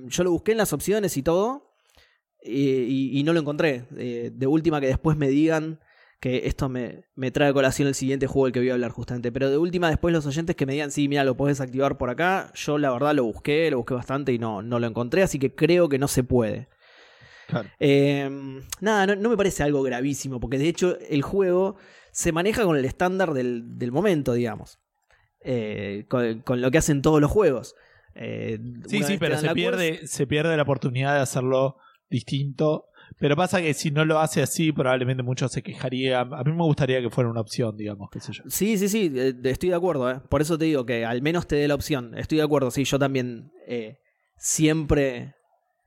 Yo 0.06 0.22
lo 0.22 0.30
busqué 0.30 0.52
en 0.52 0.58
las 0.58 0.72
opciones 0.72 1.16
y 1.16 1.24
todo. 1.24 1.72
y, 2.44 3.20
no 3.24 3.32
lo 3.32 3.40
encontré. 3.40 3.88
De 3.90 4.46
última 4.46 4.80
que 4.80 4.86
después 4.86 5.16
me 5.16 5.26
digan 5.26 5.80
que 6.20 6.46
esto 6.46 6.68
me, 6.68 7.04
me 7.14 7.30
trae 7.30 7.50
a 7.50 7.52
colación 7.52 7.86
el 7.88 7.94
siguiente 7.94 8.26
juego 8.26 8.46
del 8.46 8.52
que 8.52 8.60
voy 8.60 8.70
a 8.70 8.74
hablar 8.74 8.90
justamente. 8.90 9.30
Pero 9.30 9.50
de 9.50 9.58
última, 9.58 9.88
después 9.88 10.12
los 10.12 10.26
oyentes 10.26 10.56
que 10.56 10.66
me 10.66 10.72
digan, 10.72 10.90
sí, 10.90 11.08
mira, 11.08 11.24
lo 11.24 11.36
puedes 11.36 11.58
desactivar 11.58 11.96
por 11.96 12.10
acá. 12.10 12.50
Yo 12.54 12.78
la 12.78 12.90
verdad 12.90 13.14
lo 13.14 13.24
busqué, 13.24 13.70
lo 13.70 13.78
busqué 13.78 13.94
bastante 13.94 14.32
y 14.32 14.38
no, 14.38 14.62
no 14.62 14.80
lo 14.80 14.86
encontré, 14.86 15.22
así 15.22 15.38
que 15.38 15.54
creo 15.54 15.88
que 15.88 15.98
no 15.98 16.08
se 16.08 16.24
puede. 16.24 16.68
Claro. 17.46 17.68
Eh, 17.78 18.28
nada, 18.80 19.06
no, 19.06 19.16
no 19.16 19.30
me 19.30 19.36
parece 19.36 19.62
algo 19.62 19.82
gravísimo, 19.82 20.40
porque 20.40 20.58
de 20.58 20.68
hecho 20.68 20.98
el 21.08 21.22
juego 21.22 21.76
se 22.10 22.32
maneja 22.32 22.64
con 22.64 22.76
el 22.76 22.84
estándar 22.84 23.32
del, 23.32 23.78
del 23.78 23.92
momento, 23.92 24.32
digamos. 24.32 24.78
Eh, 25.40 26.04
con, 26.08 26.40
con 26.40 26.60
lo 26.60 26.70
que 26.72 26.78
hacen 26.78 27.00
todos 27.00 27.20
los 27.20 27.30
juegos. 27.30 27.76
Eh, 28.16 28.58
Sí, 28.88 29.04
sí, 29.04 29.16
pero 29.18 29.38
se 29.38 29.48
pierde, 29.50 30.06
se 30.08 30.26
pierde 30.26 30.56
la 30.56 30.64
oportunidad 30.64 31.14
de 31.14 31.20
hacerlo 31.20 31.76
distinto. 32.10 32.86
Pero 33.18 33.34
pasa 33.36 33.60
que 33.60 33.74
si 33.74 33.90
no 33.90 34.04
lo 34.04 34.20
hace 34.20 34.42
así, 34.42 34.70
probablemente 34.70 35.22
muchos 35.22 35.50
se 35.50 35.62
quejarían. 35.62 36.32
A 36.32 36.44
mí 36.44 36.52
me 36.52 36.62
gustaría 36.62 37.00
que 37.00 37.10
fuera 37.10 37.28
una 37.28 37.40
opción, 37.40 37.76
digamos, 37.76 38.08
qué 38.10 38.20
sé 38.20 38.32
yo. 38.32 38.44
Sí, 38.48 38.78
sí, 38.78 38.88
sí, 38.88 39.12
eh, 39.14 39.34
estoy 39.44 39.70
de 39.70 39.74
acuerdo. 39.74 40.10
eh. 40.10 40.20
Por 40.28 40.40
eso 40.40 40.56
te 40.56 40.66
digo 40.66 40.86
que 40.86 41.04
al 41.04 41.20
menos 41.22 41.46
te 41.46 41.56
dé 41.56 41.66
la 41.66 41.74
opción. 41.74 42.16
Estoy 42.16 42.38
de 42.38 42.44
acuerdo, 42.44 42.70
sí, 42.70 42.84
yo 42.84 42.98
también 42.98 43.50
eh, 43.66 43.98
siempre... 44.36 45.34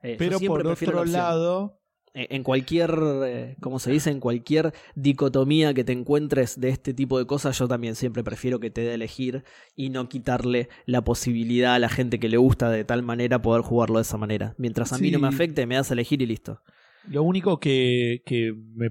eh, 0.04 0.16
Pero 0.18 0.38
siempre 0.40 0.64
por 0.64 0.66
la 0.66 0.72
otro 0.74 1.06
lado, 1.06 1.80
En 2.14 2.44
cualquier, 2.44 3.56
como 3.62 3.80
se 3.80 3.90
dice, 3.92 4.10
en 4.10 4.20
cualquier 4.20 4.74
dicotomía 4.96 5.74
que 5.74 5.86
te 5.86 5.94
encuentres 5.94 6.60
de 6.60 6.68
este 6.68 6.94
tipo 6.94 7.18
de 7.18 7.26
cosas, 7.26 7.58
yo 7.58 7.70
también 7.70 7.96
siempre 7.96 8.22
prefiero 8.22 8.60
que 8.60 8.70
te 8.70 8.82
dé 8.82 8.94
elegir 8.94 9.46
y 9.78 9.90
no 9.90 10.10
quitarle 10.10 10.68
la 10.86 11.06
posibilidad 11.06 11.76
a 11.76 11.80
la 11.80 11.88
gente 11.88 12.20
que 12.20 12.28
le 12.28 12.36
gusta 12.36 12.70
de 12.70 12.84
tal 12.84 13.02
manera 13.04 13.42
poder 13.42 13.62
jugarlo 13.62 14.00
de 14.00 14.02
esa 14.02 14.18
manera. 14.18 14.54
Mientras 14.58 14.92
a 14.92 14.98
mí 14.98 15.10
no 15.12 15.20
me 15.20 15.30
afecte, 15.30 15.66
me 15.66 15.76
das 15.76 15.92
a 15.92 15.94
elegir 15.94 16.22
y 16.22 16.26
listo. 16.26 16.60
Lo 17.08 17.24
único 17.24 17.60
que, 17.60 18.22
que 18.26 18.54
me, 18.76 18.90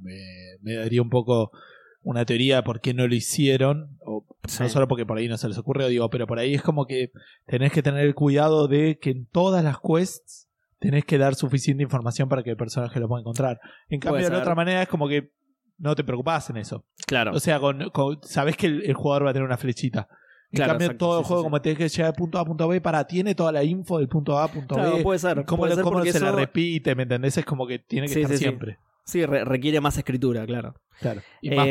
me- 0.00 0.56
me 0.60 0.74
daría 0.74 1.02
un 1.02 1.10
poco 1.10 1.50
una 2.02 2.24
teoría 2.24 2.56
de 2.56 2.62
por 2.62 2.80
qué 2.80 2.94
no 2.94 3.06
lo 3.06 3.14
hicieron, 3.14 3.98
o 4.04 4.24
Sí. 4.46 4.62
no 4.62 4.68
solo 4.70 4.88
porque 4.88 5.04
por 5.04 5.18
ahí 5.18 5.28
no 5.28 5.36
se 5.36 5.46
les 5.48 5.58
ocurre, 5.58 5.88
digo, 5.88 6.08
pero 6.08 6.26
por 6.26 6.38
ahí 6.38 6.54
es 6.54 6.62
como 6.62 6.86
que 6.86 7.10
tenés 7.46 7.70
que 7.72 7.82
tener 7.82 8.06
el 8.06 8.14
cuidado 8.14 8.66
de 8.66 8.98
que 8.98 9.10
en 9.10 9.26
todas 9.26 9.62
las 9.62 9.76
quests 9.78 10.48
tenés 10.78 11.04
que 11.04 11.18
dar 11.18 11.34
suficiente 11.34 11.82
información 11.82 12.28
para 12.30 12.42
que 12.42 12.50
el 12.50 12.56
personaje 12.56 12.98
lo 12.98 13.08
pueda 13.08 13.20
encontrar. 13.20 13.60
En 13.88 14.00
cambio, 14.00 14.24
de 14.24 14.30
la 14.30 14.38
otra 14.38 14.54
manera 14.54 14.80
es 14.82 14.88
como 14.88 15.06
que 15.08 15.32
no 15.76 15.94
te 15.94 16.02
preocupás 16.04 16.48
en 16.50 16.56
eso. 16.56 16.86
Claro. 17.06 17.32
O 17.34 17.40
sea, 17.40 17.60
con, 17.60 17.90
con- 17.90 18.20
sabés 18.22 18.56
que 18.56 18.68
el, 18.68 18.82
el 18.84 18.94
jugador 18.94 19.26
va 19.26 19.30
a 19.30 19.32
tener 19.34 19.46
una 19.46 19.58
flechita. 19.58 20.08
En 20.50 20.56
Claro, 20.56 20.72
cambio, 20.72 20.86
exacto, 20.86 21.04
todo 21.06 21.18
sí, 21.18 21.20
el 21.20 21.26
juego, 21.26 21.42
sí, 21.42 21.44
sí. 21.44 21.46
como 21.46 21.60
tenés 21.62 21.78
que 21.78 21.88
llegar 21.90 22.12
de 22.12 22.16
punto 22.18 22.38
A 22.38 22.40
a 22.40 22.44
punto 22.46 22.68
B, 22.68 22.80
para, 22.80 23.06
tiene 23.06 23.34
toda 23.34 23.52
la 23.52 23.62
info 23.64 23.98
del 23.98 24.08
punto 24.08 24.38
A 24.38 24.44
a 24.44 24.48
punto 24.50 24.74
Claro, 24.76 24.96
B. 24.96 25.02
puede 25.02 25.18
ser. 25.18 25.44
¿Cómo, 25.44 25.62
puede 25.62 25.74
ser 25.74 25.84
cómo 25.84 26.02
se 26.04 26.20
la 26.20 26.32
repite? 26.32 26.94
¿Me 26.94 27.02
entendés? 27.02 27.36
Es 27.36 27.44
como 27.44 27.66
que 27.66 27.78
tiene 27.80 28.06
que 28.06 28.14
Sí, 28.14 28.20
estar 28.22 28.36
siempre. 28.38 28.78
Sí, 29.04 29.24
re- 29.26 29.44
requiere 29.44 29.80
más 29.80 29.96
escritura, 29.98 30.46
claro. 30.46 30.74
Claro. 31.00 31.22
Y 31.42 31.50
más, 31.50 31.68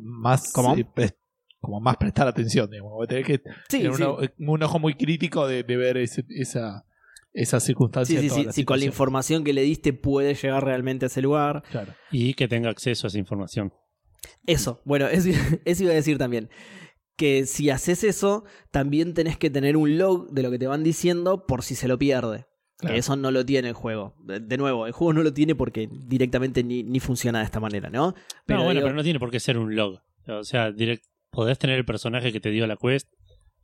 más, 0.00 0.52
¿cómo? 0.52 0.76
eh, 0.76 1.10
como 1.60 1.80
más 1.80 1.96
prestar 1.96 2.26
atención, 2.28 2.70
digamos. 2.70 3.06
Tenés 3.08 3.26
que 3.26 3.42
sí, 3.68 3.78
tener 3.78 3.94
sí. 3.94 4.02
uno- 4.02 4.18
un 4.38 4.62
ojo 4.62 4.78
muy 4.78 4.94
crítico 4.94 5.46
de, 5.46 5.62
de 5.64 5.76
ver 5.76 5.96
ese- 5.96 6.24
esa, 6.30 6.84
esa 7.32 7.58
circunstancia. 7.60 8.18
Sí, 8.20 8.26
en 8.26 8.32
sí, 8.32 8.42
sí, 8.44 8.52
si 8.52 8.64
con 8.64 8.78
la 8.78 8.84
información 8.86 9.42
que 9.44 9.52
le 9.52 9.62
diste 9.62 9.92
puede 9.92 10.34
llegar 10.34 10.64
realmente 10.64 11.04
a 11.04 11.08
ese 11.08 11.20
lugar. 11.20 11.62
Claro. 11.70 11.94
Y 12.12 12.34
que 12.34 12.46
tenga 12.48 12.70
acceso 12.70 13.06
a 13.06 13.08
esa 13.08 13.18
información. 13.18 13.72
Eso, 14.46 14.80
bueno, 14.84 15.06
eso, 15.08 15.28
eso 15.64 15.82
iba 15.82 15.92
a 15.92 15.96
decir 15.96 16.16
también. 16.18 16.48
Que 17.20 17.44
si 17.44 17.68
haces 17.68 18.02
eso, 18.02 18.44
también 18.70 19.12
tenés 19.12 19.36
que 19.36 19.50
tener 19.50 19.76
un 19.76 19.98
log 19.98 20.30
de 20.30 20.42
lo 20.42 20.50
que 20.50 20.58
te 20.58 20.66
van 20.66 20.82
diciendo 20.82 21.44
por 21.46 21.62
si 21.62 21.74
se 21.74 21.86
lo 21.86 21.98
pierde. 21.98 22.46
Claro. 22.78 22.96
Eso 22.96 23.14
no 23.14 23.30
lo 23.30 23.44
tiene 23.44 23.68
el 23.68 23.74
juego. 23.74 24.14
De, 24.24 24.56
nuevo, 24.56 24.86
el 24.86 24.92
juego 24.92 25.12
no 25.12 25.22
lo 25.22 25.34
tiene 25.34 25.54
porque 25.54 25.86
directamente 25.92 26.64
ni, 26.64 26.82
ni 26.82 26.98
funciona 26.98 27.40
de 27.40 27.44
esta 27.44 27.60
manera, 27.60 27.90
¿no? 27.90 28.14
no, 28.46 28.64
bueno, 28.64 28.70
digo- 28.70 28.84
pero 28.84 28.94
no 28.94 29.02
tiene 29.02 29.18
por 29.18 29.30
qué 29.30 29.38
ser 29.38 29.58
un 29.58 29.76
log. 29.76 30.00
O 30.28 30.44
sea, 30.44 30.72
direct, 30.72 31.04
podés 31.30 31.58
tener 31.58 31.76
el 31.76 31.84
personaje 31.84 32.32
que 32.32 32.40
te 32.40 32.48
dio 32.48 32.66
la 32.66 32.76
quest 32.76 33.06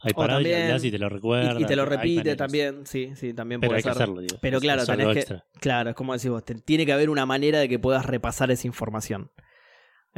ahí 0.01 0.13
O 0.15 0.19
parado 0.19 0.43
y 0.43 0.91
te 0.91 0.99
lo 0.99 1.09
recuerda. 1.09 1.59
y, 1.59 1.63
y 1.63 1.67
te 1.67 1.77
lo 1.77 1.85
hay 1.85 1.89
repite 1.89 2.37
también, 2.37 2.85
sí, 2.87 3.13
sí, 3.17 3.33
también 3.33 3.63
Pero 3.63 3.71
puede 3.71 3.79
hay 3.79 3.83
que 3.85 3.89
hacerlo, 3.89 4.21
digo. 4.21 4.37
Pero 4.43 4.61
claro, 4.61 4.85
tenés 4.85 5.07
que- 5.15 5.19
extra. 5.21 5.47
Claro, 5.61 5.89
es 5.91 5.97
como 5.97 6.13
decís 6.13 6.29
vos, 6.31 6.45
te- 6.45 6.55
tiene 6.57 6.85
que 6.85 6.93
haber 6.93 7.09
una 7.09 7.25
manera 7.25 7.59
de 7.59 7.71
que 7.71 7.79
puedas 7.79 8.05
repasar 8.05 8.51
esa 8.51 8.67
información. 8.67 9.31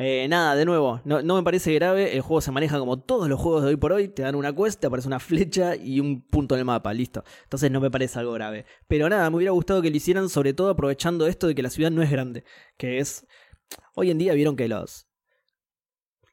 Eh, 0.01 0.29
nada, 0.29 0.55
de 0.55 0.65
nuevo, 0.65 1.01
no, 1.05 1.23
no 1.23 1.35
me 1.35 1.43
parece 1.43 1.75
grave. 1.75 2.15
El 2.15 2.21
juego 2.23 2.41
se 2.41 2.53
maneja 2.53 2.79
como 2.79 3.01
todos 3.01 3.29
los 3.29 3.41
juegos 3.41 3.63
de 3.65 3.71
hoy 3.71 3.77
por 3.77 3.93
hoy. 3.93 4.07
Te 4.09 4.23
dan 4.23 4.37
una 4.37 4.55
quest, 4.55 4.81
te 4.81 4.87
aparece 4.87 5.09
una 5.09 5.19
flecha 5.19 5.75
y 5.75 5.99
un 5.99 6.23
punto 6.23 6.55
en 6.55 6.61
el 6.61 6.65
mapa, 6.65 6.95
listo. 6.95 7.25
Entonces 7.43 7.71
no 7.73 7.81
me 7.81 7.91
parece 7.91 8.19
algo 8.21 8.33
grave. 8.33 8.65
Pero 8.87 9.09
nada, 9.09 9.29
me 9.29 9.37
hubiera 9.37 9.51
gustado 9.51 9.83
que 9.83 9.91
lo 9.91 9.97
hicieran, 9.97 10.29
sobre 10.29 10.55
todo 10.55 10.71
aprovechando 10.71 11.27
esto 11.27 11.49
de 11.49 11.55
que 11.57 11.63
la 11.65 11.71
ciudad 11.71 11.91
no 11.91 12.03
es 12.03 12.11
grande. 12.13 12.45
Que 12.77 12.99
es. 12.99 13.27
Hoy 13.97 14.11
en 14.13 14.19
día 14.19 14.35
vieron 14.35 14.55
que 14.55 14.69
los. 14.69 15.09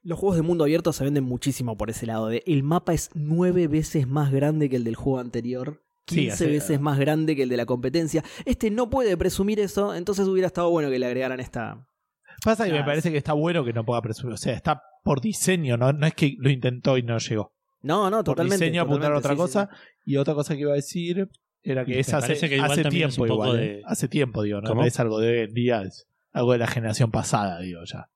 Los 0.02 0.20
juegos 0.20 0.36
de 0.36 0.42
mundo 0.42 0.62
abierto 0.62 0.92
se 0.92 1.02
venden 1.02 1.24
muchísimo 1.24 1.76
por 1.76 1.90
ese 1.90 2.06
lado. 2.06 2.28
De 2.28 2.44
el 2.46 2.62
mapa 2.62 2.94
es 2.94 3.10
nueve 3.14 3.66
veces 3.66 4.06
más 4.06 4.30
grande 4.30 4.70
que 4.70 4.76
el 4.76 4.84
del 4.84 4.94
juego 4.94 5.18
anterior. 5.18 5.82
Sí, 6.06 6.14
15 6.26 6.32
hace- 6.32 6.46
veces 6.46 6.80
más 6.80 7.00
grande 7.00 7.34
que 7.34 7.42
el 7.42 7.48
de 7.48 7.56
la 7.56 7.66
competencia. 7.66 8.22
Este 8.44 8.70
no 8.70 8.88
puede 8.88 9.16
presumir 9.16 9.58
eso, 9.58 9.92
entonces 9.92 10.28
hubiera 10.28 10.46
estado 10.46 10.70
bueno 10.70 10.88
que 10.88 11.00
le 11.00 11.06
agregaran 11.06 11.40
esta. 11.40 11.88
Pasa 12.44 12.66
que 12.66 12.72
me 12.72 12.84
parece 12.84 13.10
que 13.10 13.18
está 13.18 13.32
bueno 13.32 13.64
que 13.64 13.72
no 13.72 13.84
pueda 13.84 14.00
presumir. 14.02 14.34
O 14.34 14.36
sea, 14.36 14.52
está 14.54 14.82
por 15.02 15.20
diseño, 15.20 15.76
¿no? 15.76 15.92
No 15.92 16.06
es 16.06 16.14
que 16.14 16.34
lo 16.38 16.50
intentó 16.50 16.98
y 16.98 17.02
no 17.02 17.18
llegó. 17.18 17.52
No, 17.82 18.10
no, 18.10 18.18
Por 18.18 18.24
totalmente. 18.34 18.64
diseño 18.64 18.82
apuntar 18.82 19.12
a 19.12 19.18
otra 19.18 19.30
sí, 19.30 19.36
sí, 19.36 19.40
cosa. 19.42 19.70
Y 20.04 20.16
otra 20.16 20.34
cosa 20.34 20.54
que 20.54 20.60
iba 20.62 20.72
a 20.72 20.76
decir 20.76 21.28
era 21.62 21.84
que 21.84 21.98
es 22.00 22.12
hace, 22.12 22.34
que 22.48 22.56
es 22.56 22.88
tiempo 22.88 23.26
igual. 23.26 23.56
de- 23.56 23.78
¿eh? 23.78 23.82
Hace 23.86 24.08
tiempo, 24.08 24.42
digo, 24.42 24.60
¿no? 24.60 24.84
Es 24.84 24.98
algo 25.00 25.18
de 25.20 25.30
hoy 25.30 25.38
en 25.44 25.54
día, 25.54 25.82
es 25.82 26.06
algo 26.32 26.52
de 26.52 26.58
la 26.58 26.66
generación 26.66 27.10
pasada, 27.10 27.60
digo, 27.60 27.80
ya. 27.84 28.08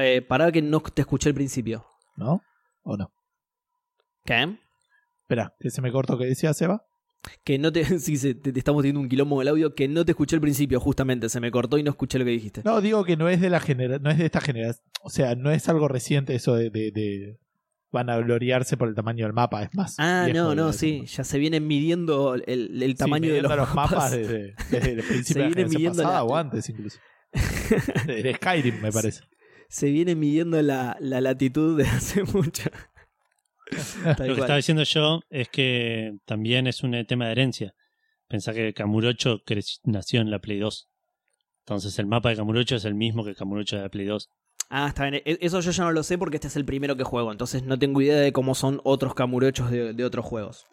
Eh, 0.00 0.22
pará 0.22 0.52
que 0.52 0.62
no 0.62 0.80
te 0.80 1.02
escuché 1.02 1.28
al 1.30 1.34
principio. 1.34 1.84
¿No? 2.16 2.42
¿O 2.82 2.96
no? 2.96 3.12
¿Qué? 4.24 4.56
Espera, 5.22 5.54
que 5.58 5.70
se 5.70 5.82
me 5.82 5.92
cortó 5.92 6.16
que 6.18 6.24
decía 6.26 6.52
Seba. 6.54 6.82
Que 7.44 7.58
no 7.58 7.72
te. 7.72 7.84
Sí, 7.98 8.16
se- 8.16 8.34
te, 8.34 8.52
te 8.52 8.58
estamos 8.58 8.82
teniendo 8.82 9.00
un 9.00 9.08
quilombo 9.08 9.38
del 9.38 9.48
audio 9.48 9.74
que 9.74 9.88
no 9.88 10.04
te 10.04 10.12
escuché 10.12 10.36
al 10.36 10.40
principio, 10.42 10.80
justamente. 10.80 11.28
Se 11.28 11.40
me 11.40 11.50
cortó 11.50 11.78
y 11.78 11.82
no 11.82 11.90
escuché 11.90 12.18
lo 12.18 12.24
que 12.24 12.30
dijiste. 12.30 12.62
No, 12.64 12.80
digo 12.80 13.04
que 13.04 13.16
no 13.16 13.28
es 13.28 13.40
de 13.40 13.50
la 13.50 13.60
genera 13.60 13.98
no 13.98 14.10
es 14.10 14.18
de 14.18 14.26
esta 14.26 14.40
generación. 14.40 14.84
O 15.02 15.10
sea, 15.10 15.34
no 15.34 15.50
es 15.50 15.68
algo 15.68 15.88
reciente 15.88 16.34
eso 16.34 16.54
de, 16.54 16.70
de, 16.70 16.90
de- 16.92 17.38
van 17.90 18.10
a 18.10 18.18
gloriarse 18.18 18.76
por 18.76 18.88
el 18.88 18.94
tamaño 18.94 19.24
del 19.24 19.32
mapa, 19.32 19.62
es 19.62 19.74
más. 19.74 19.94
ah, 19.98 20.28
no, 20.34 20.54
no, 20.54 20.72
sí. 20.74 21.04
Ya 21.06 21.24
se 21.24 21.38
vienen 21.38 21.66
midiendo 21.66 22.34
el, 22.34 22.82
el 22.82 22.90
Sí, 22.90 22.94
tamaño 22.96 23.22
de 23.28 23.40
midiendo 23.40 23.56
los, 23.56 23.74
mapas 23.74 24.10
desde, 24.10 24.54
desde 24.70 24.92
el 24.92 25.02
principio 25.08 25.42
de 25.44 25.48
la 25.50 25.54
viene 25.54 25.62
generación 25.70 25.70
midiendo 25.74 26.02
pasada 26.02 26.14
la- 26.16 26.24
o 26.24 26.36
antes 26.36 26.68
incluso. 26.68 26.98
De 28.06 28.34
Skyrim, 28.34 28.80
me 28.82 28.92
parece. 28.92 29.22
Se 29.70 29.90
viene 29.90 30.14
midiendo 30.14 30.60
la, 30.62 30.96
la 31.00 31.20
latitud 31.20 31.76
de 31.78 31.86
hace 31.86 32.24
mucho. 32.24 32.70
Lo 34.18 34.34
que 34.34 34.40
estaba 34.40 34.56
diciendo 34.56 34.82
yo 34.82 35.20
es 35.30 35.48
que 35.48 36.12
también 36.24 36.66
es 36.66 36.82
un 36.82 36.94
eh, 36.94 37.04
tema 37.04 37.26
de 37.26 37.32
herencia. 37.32 37.72
Pensá 38.28 38.52
que 38.52 38.72
Kamurocho 38.74 39.38
creci- 39.46 39.78
nació 39.84 40.20
en 40.20 40.30
la 40.30 40.38
Play 40.38 40.58
2. 40.58 40.88
Entonces 41.66 41.98
el 41.98 42.06
mapa 42.06 42.30
de 42.30 42.36
Kamurocho 42.36 42.76
es 42.76 42.84
el 42.84 42.94
mismo 42.94 43.24
que 43.24 43.34
Kamurocho 43.34 43.76
de 43.76 43.82
la 43.82 43.88
Play 43.88 44.06
2. 44.06 44.28
Ah, 44.70 44.88
está 44.88 45.08
bien. 45.08 45.22
E- 45.24 45.38
Eso 45.40 45.60
yo 45.60 45.70
ya 45.70 45.84
no 45.84 45.92
lo 45.92 46.02
sé 46.02 46.18
porque 46.18 46.36
este 46.36 46.48
es 46.48 46.56
el 46.56 46.64
primero 46.64 46.96
que 46.96 47.04
juego. 47.04 47.32
Entonces 47.32 47.62
no 47.62 47.78
tengo 47.78 48.00
idea 48.02 48.16
de 48.18 48.32
cómo 48.32 48.54
son 48.54 48.80
otros 48.84 49.14
camurochos 49.14 49.70
de, 49.70 49.92
de 49.94 50.04
otros 50.04 50.24
juegos. 50.26 50.66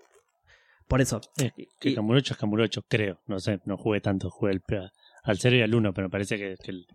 Por 0.87 1.01
eso. 1.01 1.21
Eh, 1.37 1.51
que 1.79 1.89
Y- 1.89 1.95
Kamurocho 1.95 2.33
es 2.33 2.39
Kamurocho, 2.39 2.81
creo. 2.87 3.19
No 3.25 3.39
sé, 3.39 3.59
no 3.65 3.77
jugué 3.77 4.01
tanto. 4.01 4.29
Jugué 4.29 4.53
el, 4.53 4.61
al 5.23 5.37
0 5.37 5.55
y 5.57 5.61
al 5.61 5.73
1, 5.73 5.93
pero 5.93 6.07
me 6.07 6.11
parece 6.11 6.37
que, 6.37 6.55
que 6.61 6.71
el, 6.71 6.85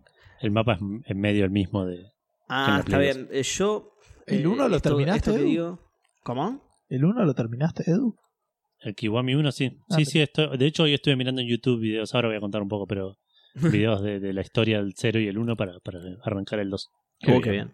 el 0.41 0.51
mapa 0.51 0.73
es 0.73 0.79
en 1.05 1.19
medio 1.19 1.43
el 1.45 1.51
mismo 1.51 1.85
de... 1.85 2.05
Ah, 2.47 2.77
está 2.85 2.97
bien. 2.99 3.27
Eh, 3.31 3.43
Yo. 3.43 3.93
¿El 4.27 4.41
eh, 4.43 4.47
uno 4.47 4.67
lo 4.69 4.75
esto- 4.77 4.89
terminaste, 4.89 5.31
esto 5.31 5.43
digo- 5.43 5.79
¿Cómo? 6.23 6.61
¿El 6.89 7.05
1 7.05 7.25
lo 7.25 7.33
terminaste, 7.33 7.83
Edu? 7.89 8.15
El 8.79 8.95
Kiwami 8.95 9.35
1, 9.35 9.51
sí. 9.51 9.77
Ah, 9.89 9.95
sí, 9.95 9.95
pero- 9.97 10.05
sí. 10.05 10.19
Esto, 10.21 10.47
de 10.57 10.65
hecho, 10.65 10.83
hoy 10.83 10.93
estuve 10.93 11.15
mirando 11.15 11.41
en 11.41 11.47
YouTube 11.47 11.79
videos. 11.79 12.13
Ahora 12.15 12.27
voy 12.29 12.37
a 12.37 12.41
contar 12.41 12.61
un 12.61 12.67
poco, 12.67 12.87
pero 12.87 13.17
videos 13.55 14.01
de, 14.01 14.19
de 14.19 14.33
la 14.33 14.41
historia 14.41 14.77
del 14.81 14.93
0 14.95 15.19
y 15.19 15.27
el 15.27 15.37
1 15.37 15.55
para, 15.55 15.79
para 15.79 15.99
arrancar 16.23 16.59
el 16.59 16.69
2. 16.69 16.87
Oh, 17.27 17.39
qué 17.41 17.51
bien. 17.51 17.71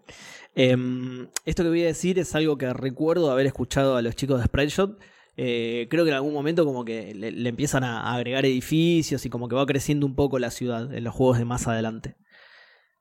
Em, 0.54 1.28
esto 1.46 1.62
que 1.62 1.68
voy 1.70 1.82
a 1.82 1.86
decir 1.86 2.18
es 2.18 2.34
algo 2.34 2.58
que 2.58 2.70
recuerdo 2.74 3.30
haber 3.30 3.46
escuchado 3.46 3.96
a 3.96 4.02
los 4.02 4.14
chicos 4.14 4.38
de 4.40 4.46
Sprite. 4.46 4.96
Eh, 5.38 5.86
creo 5.88 6.04
que 6.04 6.10
en 6.10 6.16
algún 6.16 6.34
momento 6.34 6.64
como 6.66 6.84
que 6.84 7.14
le, 7.14 7.30
le 7.32 7.48
empiezan 7.48 7.84
a, 7.84 8.00
a 8.02 8.14
agregar 8.16 8.44
edificios 8.44 9.24
y 9.24 9.30
como 9.30 9.48
que 9.48 9.54
va 9.54 9.64
creciendo 9.64 10.04
un 10.04 10.14
poco 10.16 10.38
la 10.38 10.50
ciudad 10.50 10.92
en 10.92 11.04
los 11.04 11.14
juegos 11.14 11.38
de 11.38 11.44
más 11.46 11.66
adelante. 11.68 12.16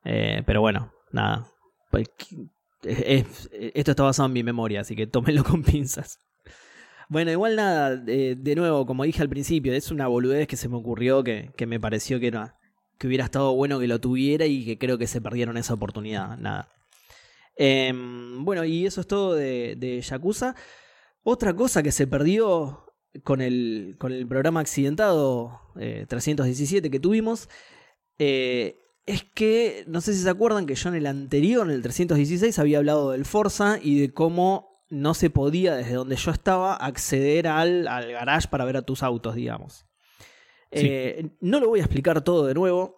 Eh, 0.05 0.43
pero 0.45 0.61
bueno, 0.61 0.93
nada. 1.11 1.47
Es- 2.83 3.49
es- 3.51 3.71
esto 3.75 3.91
está 3.91 4.03
basado 4.03 4.27
en 4.27 4.33
mi 4.33 4.43
memoria, 4.43 4.81
así 4.81 4.95
que 4.95 5.07
tómenlo 5.07 5.43
con 5.43 5.63
pinzas. 5.63 6.19
Bueno, 7.09 7.31
igual 7.31 7.55
nada, 7.55 8.03
eh, 8.07 8.35
de 8.37 8.55
nuevo, 8.55 8.85
como 8.85 9.03
dije 9.05 9.21
al 9.21 9.29
principio, 9.29 9.73
es 9.73 9.91
una 9.91 10.07
boludez 10.07 10.47
que 10.47 10.57
se 10.57 10.67
me 10.69 10.75
ocurrió 10.75 11.23
que, 11.23 11.51
que 11.55 11.65
me 11.65 11.79
pareció 11.79 12.19
que, 12.19 12.27
era, 12.27 12.57
que 12.97 13.07
hubiera 13.07 13.23
estado 13.23 13.55
bueno 13.55 13.79
que 13.79 13.87
lo 13.87 13.99
tuviera 14.01 14.45
y 14.45 14.65
que 14.65 14.77
creo 14.77 14.97
que 14.97 15.07
se 15.07 15.21
perdieron 15.21 15.55
esa 15.57 15.73
oportunidad. 15.73 16.37
Nada. 16.37 16.67
Em, 17.55 18.43
bueno, 18.45 18.65
y 18.65 18.85
eso 18.85 19.01
es 19.01 19.07
todo 19.07 19.33
de, 19.35 19.75
de 19.77 20.01
Yakuza. 20.01 20.55
Otra 21.23 21.55
cosa 21.55 21.81
que 21.81 21.91
se 21.91 22.07
perdió 22.07 22.83
con 23.23 23.41
el, 23.41 23.95
con 23.99 24.11
el 24.11 24.27
programa 24.27 24.59
accidentado 24.59 25.61
eh, 25.79 26.05
317 26.07 26.91
que 26.91 26.99
tuvimos 26.99 27.49
eh, 28.19 28.79
es 29.07 29.23
que, 29.23 29.85
no 29.87 30.01
sé 30.01 30.13
si 30.13 30.19
se 30.19 30.29
acuerdan 30.29 30.65
que 30.65 30.75
yo 30.75 30.89
en 30.89 30.95
el 30.95 31.07
anterior, 31.07 31.65
en 31.65 31.73
el 31.73 31.81
316, 31.81 32.59
había 32.59 32.77
hablado 32.77 33.11
del 33.11 33.25
Forza 33.25 33.79
y 33.81 34.01
de 34.01 34.13
cómo 34.13 34.83
no 34.89 35.13
se 35.13 35.29
podía 35.29 35.75
desde 35.75 35.93
donde 35.93 36.17
yo 36.17 36.29
estaba 36.29 36.75
acceder 36.75 37.47
al, 37.47 37.87
al 37.87 38.11
garage 38.11 38.49
para 38.49 38.65
ver 38.65 38.77
a 38.77 38.81
tus 38.81 39.03
autos, 39.03 39.35
digamos. 39.35 39.85
Sí. 40.73 40.87
Eh, 40.89 41.29
no 41.39 41.61
lo 41.61 41.69
voy 41.69 41.79
a 41.79 41.83
explicar 41.83 42.21
todo 42.21 42.45
de 42.45 42.53
nuevo 42.53 42.97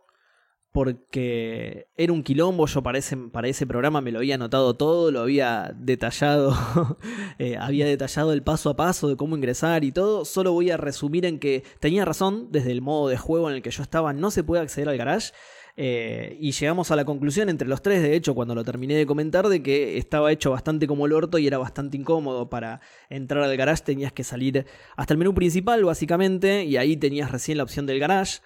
porque 0.72 1.88
era 1.96 2.14
un 2.14 2.24
quilombo, 2.24 2.66
yo 2.68 2.84
para 2.84 2.98
ese, 2.98 3.18
para 3.18 3.48
ese 3.48 3.66
programa 3.66 4.02
me 4.02 4.12
lo 4.12 4.20
había 4.20 4.36
anotado 4.36 4.76
todo, 4.76 5.12
lo 5.12 5.22
había 5.22 5.74
detallado, 5.76 6.56
eh, 7.40 7.58
había 7.58 7.86
detallado 7.86 8.34
el 8.34 8.44
paso 8.44 8.70
a 8.70 8.76
paso 8.76 9.10
de 9.10 9.16
cómo 9.16 9.36
ingresar 9.36 9.84
y 9.84 9.92
todo, 9.92 10.26
solo 10.26 10.54
voy 10.54 10.70
a 10.70 10.78
resumir 10.78 11.26
en 11.26 11.40
que 11.40 11.64
tenía 11.80 12.06
razón, 12.06 12.50
desde 12.52 12.72
el 12.72 12.82
modo 12.82 13.10
de 13.10 13.18
juego 13.18 13.50
en 13.50 13.58
el 13.58 13.62
que 13.62 13.72
yo 13.72 13.82
estaba 13.82 14.14
no 14.14 14.30
se 14.32 14.44
puede 14.44 14.62
acceder 14.62 14.90
al 14.90 14.98
garage, 14.98 15.34
eh, 15.82 16.36
y 16.42 16.52
llegamos 16.52 16.92
a 16.92 16.98
la 16.98 17.06
conclusión 17.06 17.48
entre 17.48 17.66
los 17.66 17.82
tres, 17.82 18.02
de 18.02 18.14
hecho, 18.14 18.36
cuando 18.36 18.54
lo 18.54 18.66
terminé 18.66 18.96
de 18.96 19.06
comentar, 19.06 19.48
de 19.48 19.64
que 19.64 19.98
estaba 19.98 20.30
hecho 20.30 20.52
bastante 20.52 20.88
como 20.88 21.06
el 21.06 21.14
orto 21.14 21.38
y 21.38 21.48
era 21.48 21.58
bastante 21.58 21.96
incómodo 21.96 22.50
para 22.50 22.82
entrar 23.10 23.42
al 23.46 23.56
garage, 23.56 23.84
tenías 23.86 24.12
que 24.12 24.26
salir 24.26 24.66
hasta 24.98 25.14
el 25.14 25.18
menú 25.18 25.34
principal, 25.34 25.86
básicamente, 25.86 26.66
y 26.66 26.76
ahí 26.76 26.98
tenías 26.98 27.32
recién 27.32 27.58
la 27.58 27.64
opción 27.64 27.86
del 27.86 27.98
garage. 27.98 28.42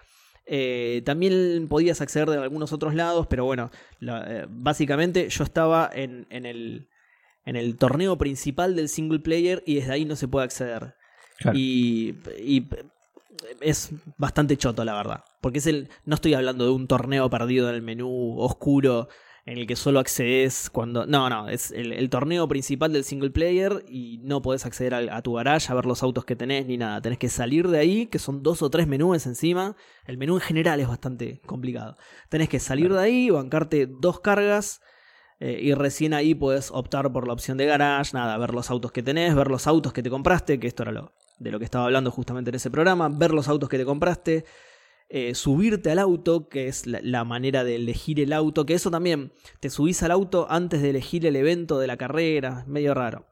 Eh, 0.46 1.02
también 1.06 1.68
podías 1.70 2.02
acceder 2.02 2.30
de 2.30 2.38
algunos 2.38 2.72
otros 2.72 2.94
lados, 2.94 3.26
pero 3.28 3.46
bueno, 3.46 3.72
la- 4.00 4.26
eh, 4.30 4.46
básicamente 4.50 5.28
yo 5.30 5.44
estaba 5.44 5.90
en, 5.92 6.28
en 6.30 6.46
el, 6.46 6.88
en 7.46 7.56
el 7.56 7.78
torneo 7.78 8.16
principal 8.18 8.76
del 8.76 8.90
single 8.90 9.20
player 9.20 9.64
y 9.66 9.76
desde 9.76 9.94
ahí 9.94 10.06
no 10.06 10.16
se 10.16 10.28
puede 10.28 10.46
acceder. 10.46 10.94
Claro. 11.40 11.58
Y, 11.58 12.16
y 12.38 12.68
es 13.62 13.92
bastante 14.18 14.58
choto, 14.58 14.84
la 14.86 14.96
verdad. 14.96 15.24
Porque 15.42 15.60
es 15.60 15.68
el. 15.68 15.90
No 16.06 16.16
estoy 16.16 16.34
hablando 16.34 16.66
de 16.66 16.72
un 16.72 16.88
torneo 16.88 17.30
perdido 17.30 17.70
en 17.70 17.76
el 17.76 17.82
menú 17.82 18.36
oscuro 18.40 19.08
en 19.46 19.58
el 19.58 19.68
que 19.68 19.76
solo 19.76 20.00
accedes 20.00 20.70
cuando. 20.70 21.06
No, 21.06 21.30
no, 21.30 21.50
es 21.50 21.72
el, 21.72 21.92
el 21.94 22.10
torneo 22.10 22.48
principal 22.48 22.94
del 22.94 23.04
single 23.04 23.30
player 23.32 23.84
y 23.90 24.20
no 24.24 24.42
podés 24.42 24.66
acceder 24.66 24.94
al- 24.94 25.10
a, 25.10 25.22
tu 25.22 25.34
garage 25.34 25.72
a 25.72 25.76
ver 25.76 25.86
los 25.86 26.02
autos 26.04 26.24
que 26.26 26.36
tenés 26.36 26.66
ni 26.66 26.78
nada. 26.78 27.02
Tenés 27.02 27.20
que 27.20 27.30
salir 27.30 27.68
de 27.68 27.80
ahí, 27.80 28.08
que 28.08 28.20
son 28.20 28.42
dos 28.44 28.62
o 28.62 28.70
tres 28.70 28.88
menús 28.88 29.26
encima. 29.26 29.76
El 30.06 30.18
menú 30.18 30.36
en 30.36 30.42
general 30.42 30.80
es 30.80 30.88
bastante 30.88 31.42
complicado. 31.46 31.98
Tenés 32.30 32.48
que 32.50 32.60
salir 32.60 32.94
de 32.94 33.00
ahí, 33.02 33.30
bancarte 33.30 33.86
dos 33.88 34.20
cargas. 34.22 34.80
eh, 35.40 35.60
y 35.62 35.74
recién 35.74 36.14
ahí 36.14 36.36
podés 36.36 36.72
optar 36.72 37.12
por 37.12 37.28
la 37.28 37.34
opción 37.34 37.58
de 37.58 37.66
garage, 37.66 38.12
nada, 38.14 38.38
ver 38.38 38.54
los 38.54 38.70
autos 38.72 38.92
que 38.94 39.04
tenés, 39.04 39.36
ver 39.36 39.48
los 39.50 39.68
autos 39.68 39.92
que 39.92 40.02
te 40.04 40.10
compraste, 40.10 40.60
que 40.60 40.68
esto 40.68 40.84
era 40.84 40.92
lo, 40.94 41.12
de 41.40 41.52
lo 41.52 41.60
que 41.60 41.66
estaba 41.66 41.86
hablando 41.86 42.12
justamente 42.12 42.50
en 42.50 42.56
ese 42.56 42.72
programa, 42.72 43.10
ver 43.10 43.32
los 43.32 43.48
autos 43.48 43.70
que 43.70 43.78
te 43.78 43.86
compraste, 43.86 44.46
eh, 45.10 45.36
subirte 45.36 45.92
al 45.92 46.00
auto, 46.00 46.50
que 46.50 46.68
es 46.68 46.88
la, 46.88 47.00
la 47.04 47.24
manera 47.24 47.64
de 47.64 47.76
elegir 47.76 48.20
el 48.20 48.34
auto, 48.34 48.66
que 48.66 48.74
eso 48.74 48.90
también, 48.90 49.32
te 49.60 49.70
subís 49.70 50.02
al 50.04 50.12
auto 50.12 50.48
antes 50.50 50.82
de 50.82 50.90
elegir 50.90 51.26
el 51.26 51.36
evento 51.36 51.80
de 51.80 51.88
la 51.88 51.98
carrera, 51.98 52.64
medio 52.68 52.94
raro. 52.94 53.28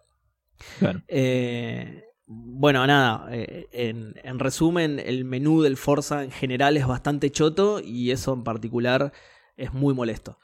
Claro. 0.77 1.01
Eh, 1.07 2.03
bueno, 2.27 2.85
nada, 2.85 3.27
eh, 3.31 3.67
en, 3.71 4.13
en 4.23 4.39
resumen, 4.39 4.99
el 4.99 5.25
menú 5.25 5.61
del 5.63 5.75
Forza 5.75 6.23
en 6.23 6.31
general 6.31 6.77
es 6.77 6.85
bastante 6.85 7.31
choto 7.31 7.81
y 7.83 8.11
eso 8.11 8.33
en 8.33 8.43
particular 8.43 9.11
es 9.57 9.73
muy 9.73 9.93
molesto. 9.93 10.37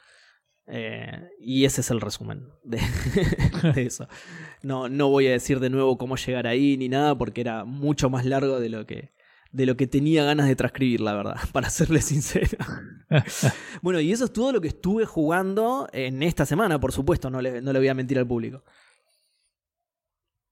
Y 1.40 1.64
ese 1.64 1.80
es 1.80 1.90
el 1.90 2.02
resumen 2.02 2.48
de, 2.62 2.78
de 3.74 3.82
eso. 3.86 4.06
No, 4.62 4.88
no 4.88 5.08
voy 5.08 5.26
a 5.26 5.32
decir 5.32 5.60
de 5.60 5.70
nuevo 5.70 5.98
cómo 5.98 6.16
llegar 6.16 6.46
ahí 6.46 6.76
ni 6.76 6.88
nada 6.88 7.16
porque 7.16 7.40
era 7.40 7.64
mucho 7.64 8.10
más 8.10 8.24
largo 8.24 8.60
de 8.60 8.68
lo 8.68 8.86
que, 8.86 9.12
de 9.52 9.66
lo 9.66 9.76
que 9.76 9.86
tenía 9.86 10.24
ganas 10.24 10.48
de 10.48 10.56
transcribir, 10.56 11.00
la 11.00 11.14
verdad, 11.14 11.36
para 11.52 11.70
serle 11.70 12.00
sincero. 12.00 12.58
bueno, 13.82 14.00
y 14.00 14.12
eso 14.12 14.24
es 14.26 14.32
todo 14.32 14.52
lo 14.52 14.60
que 14.60 14.68
estuve 14.68 15.06
jugando 15.06 15.88
en 15.92 16.22
esta 16.22 16.44
semana, 16.46 16.80
por 16.80 16.92
supuesto, 16.92 17.30
no 17.30 17.40
le, 17.40 17.62
no 17.62 17.72
le 17.72 17.78
voy 17.78 17.88
a 17.88 17.94
mentir 17.94 18.18
al 18.18 18.26
público. 18.26 18.62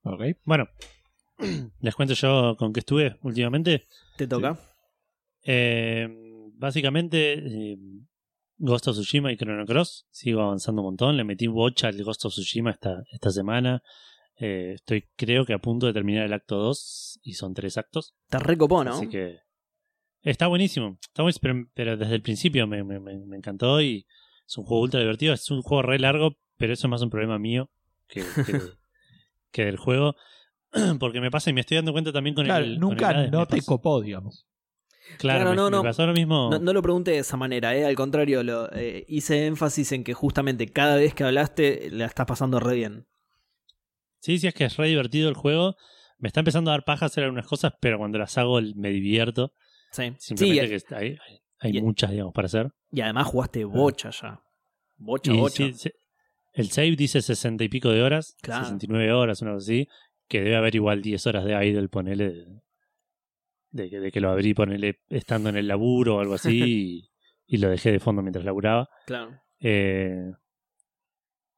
Ok. 0.03 0.23
Bueno, 0.45 0.69
les 1.81 1.95
cuento 1.95 2.14
yo 2.14 2.57
con 2.57 2.73
qué 2.73 2.81
estuve 2.81 3.19
últimamente. 3.23 3.87
¿Te 4.16 4.27
toca? 4.27 4.59
Eh, 5.42 6.09
básicamente, 6.55 7.35
eh, 7.35 7.79
Ghost 8.59 8.88
of 8.88 8.95
Tsushima 8.97 9.33
y 9.33 9.37
Chrono 9.37 9.64
Cross. 9.66 10.07
Sigo 10.11 10.40
avanzando 10.42 10.83
un 10.83 10.87
montón. 10.88 11.16
Le 11.16 11.25
metí 11.25 11.47
bocha 11.47 11.88
al 11.88 12.03
Ghost 12.03 12.25
of 12.25 12.33
Tsushima 12.33 12.71
esta, 12.71 13.03
esta 13.12 13.31
semana. 13.31 13.83
Eh, 14.38 14.73
estoy, 14.75 15.05
creo 15.16 15.45
que 15.47 15.53
a 15.55 15.59
punto 15.59 15.87
de 15.87 15.92
terminar 15.92 16.25
el 16.27 16.33
acto 16.33 16.57
2 16.57 17.21
y 17.23 17.35
son 17.35 17.55
tres 17.55 17.77
actos. 17.79 18.14
Te 18.29 18.38
recopó, 18.38 18.85
¿no? 18.85 18.92
Así 18.97 19.09
que 19.09 19.38
está 20.23 20.47
buenísimo. 20.47 20.99
Está 21.09 21.23
buenísimo, 21.23 21.40
pero, 21.42 21.64
pero 21.75 21.97
desde 21.97 22.14
el 22.14 22.23
principio 22.23 22.66
me, 22.66 22.83
me- 22.85 23.01
me- 23.01 23.19
me 23.19 23.37
encantó 23.37 23.81
y 23.81 24.07
es 24.47 24.59
un 24.59 24.64
juego 24.64 24.83
ultra 24.83 25.01
divertido. 25.01 25.33
Es 25.35 25.51
un 25.51 25.62
juego 25.62 25.83
re 25.83 25.99
largo, 25.99 26.37
pero 26.57 26.73
eso 26.73 26.87
es 26.87 26.90
más 26.90 27.03
un 27.03 27.11
problema 27.11 27.38
mío 27.38 27.71
que, 28.09 28.23
que, 28.45 28.61
que 29.53 29.64
del 29.64 29.77
juego. 29.77 30.16
Porque 31.01 31.21
me 31.21 31.31
pasa 31.31 31.49
y 31.51 31.53
me 31.55 31.61
estoy 31.62 31.77
dando 31.77 31.92
cuenta 31.92 32.12
también 32.12 32.35
con 32.35 32.45
Claro, 32.45 32.64
el. 32.64 32.73
con 32.79 32.81
nunca 32.90 33.11
el 33.11 33.16
Hades, 33.16 33.31
no 33.33 33.40
me 33.40 33.47
te 33.47 33.57
pasó- 33.57 33.66
copó, 33.66 34.01
digamos. 34.03 34.47
Claro, 35.19 35.40
Claro, 35.45 35.51
me, 35.51 35.57
no, 35.57 35.64
me 35.71 35.77
no. 35.79 35.83
pasó 35.83 36.07
lo 36.07 36.12
mismo. 36.12 36.51
No, 36.51 36.59
no 36.59 36.73
lo 36.73 36.83
pregunté 36.83 37.12
de 37.12 37.19
esa 37.19 37.37
manera, 37.37 37.75
¿eh? 37.77 37.85
al 37.87 37.95
contrario, 37.95 38.42
lo, 38.42 38.71
eh, 38.73 39.05
hice 39.09 39.47
énfasis 39.47 39.92
en 39.92 40.05
que 40.05 40.14
justamente 40.14 40.69
cada 40.69 40.97
vez 40.97 41.14
que 41.14 41.25
hablaste 41.25 41.88
la 41.90 42.07
estás 42.07 42.27
pasando 42.27 42.61
re 42.61 42.75
bien. 42.75 43.07
Sí, 44.21 44.38
sí, 44.38 44.47
es 44.47 44.55
que 44.55 44.64
es 44.64 44.77
re 44.77 44.88
divertido 44.88 45.29
el 45.29 45.35
juego. 45.35 45.77
Me 46.19 46.29
está 46.29 46.40
empezando 46.40 46.71
a 46.71 46.75
dar 46.75 46.85
paja 46.85 47.07
hacer 47.07 47.25
algunas 47.25 47.47
cosas, 47.47 47.73
pero 47.81 47.99
cuando 47.99 48.19
las 48.19 48.37
hago 48.38 48.61
me 48.75 48.90
divierto. 48.90 49.53
Sí, 49.92 50.12
Simplemente 50.19 50.79
Sí, 50.79 50.85
que 50.88 50.95
hay, 50.95 51.16
hay- 51.61 51.77
y- 51.79 51.83
muchas, 51.83 52.11
digamos, 52.11 52.33
para 52.35 52.47
hacer. 52.47 52.71
y 52.90 53.01
además 53.01 53.27
jugaste 53.29 53.64
bocha 53.64 54.11
ya. 54.11 54.40
Bocha, 54.99 55.33
Y 55.33 55.37
bocha. 55.38 55.57
sí, 55.57 55.73
sí, 55.75 55.90
el 56.55 56.71
save 56.71 56.97
dice 56.97 57.21
sesenta 57.23 57.64
y 57.64 57.69
pico 57.69 57.90
de 57.90 58.03
horas, 58.03 58.35
Claro. 58.40 58.64
69 58.64 59.12
horas, 59.12 59.42
una 59.42 59.53
cosa 59.53 59.64
así, 59.64 59.88
que 60.29 60.40
debe 60.40 60.57
haber 60.57 60.75
igual 60.75 61.03
10 61.03 61.27
horas 61.27 61.45
de 61.45 61.53
idle, 61.66 61.88
ponele, 61.88 62.47
de, 63.77 63.89
que, 63.91 64.01
de 64.01 64.11
que 64.11 64.21
lo 64.21 64.31
abrí, 64.31 64.55
ponele, 64.55 65.01
estando 65.09 65.49
en 65.51 65.57
el 65.57 65.69
laburo 65.69 66.17
o 66.17 66.21
algo 66.21 66.35
así, 66.35 66.51
y, 67.47 67.55
y 67.55 67.59
lo 67.59 67.69
dejé 67.71 67.93
de 67.93 68.01
fondo 68.01 68.23
mientras 68.23 68.45
laburaba. 68.45 68.89
Claro. 69.07 69.41
Eh, 69.61 70.33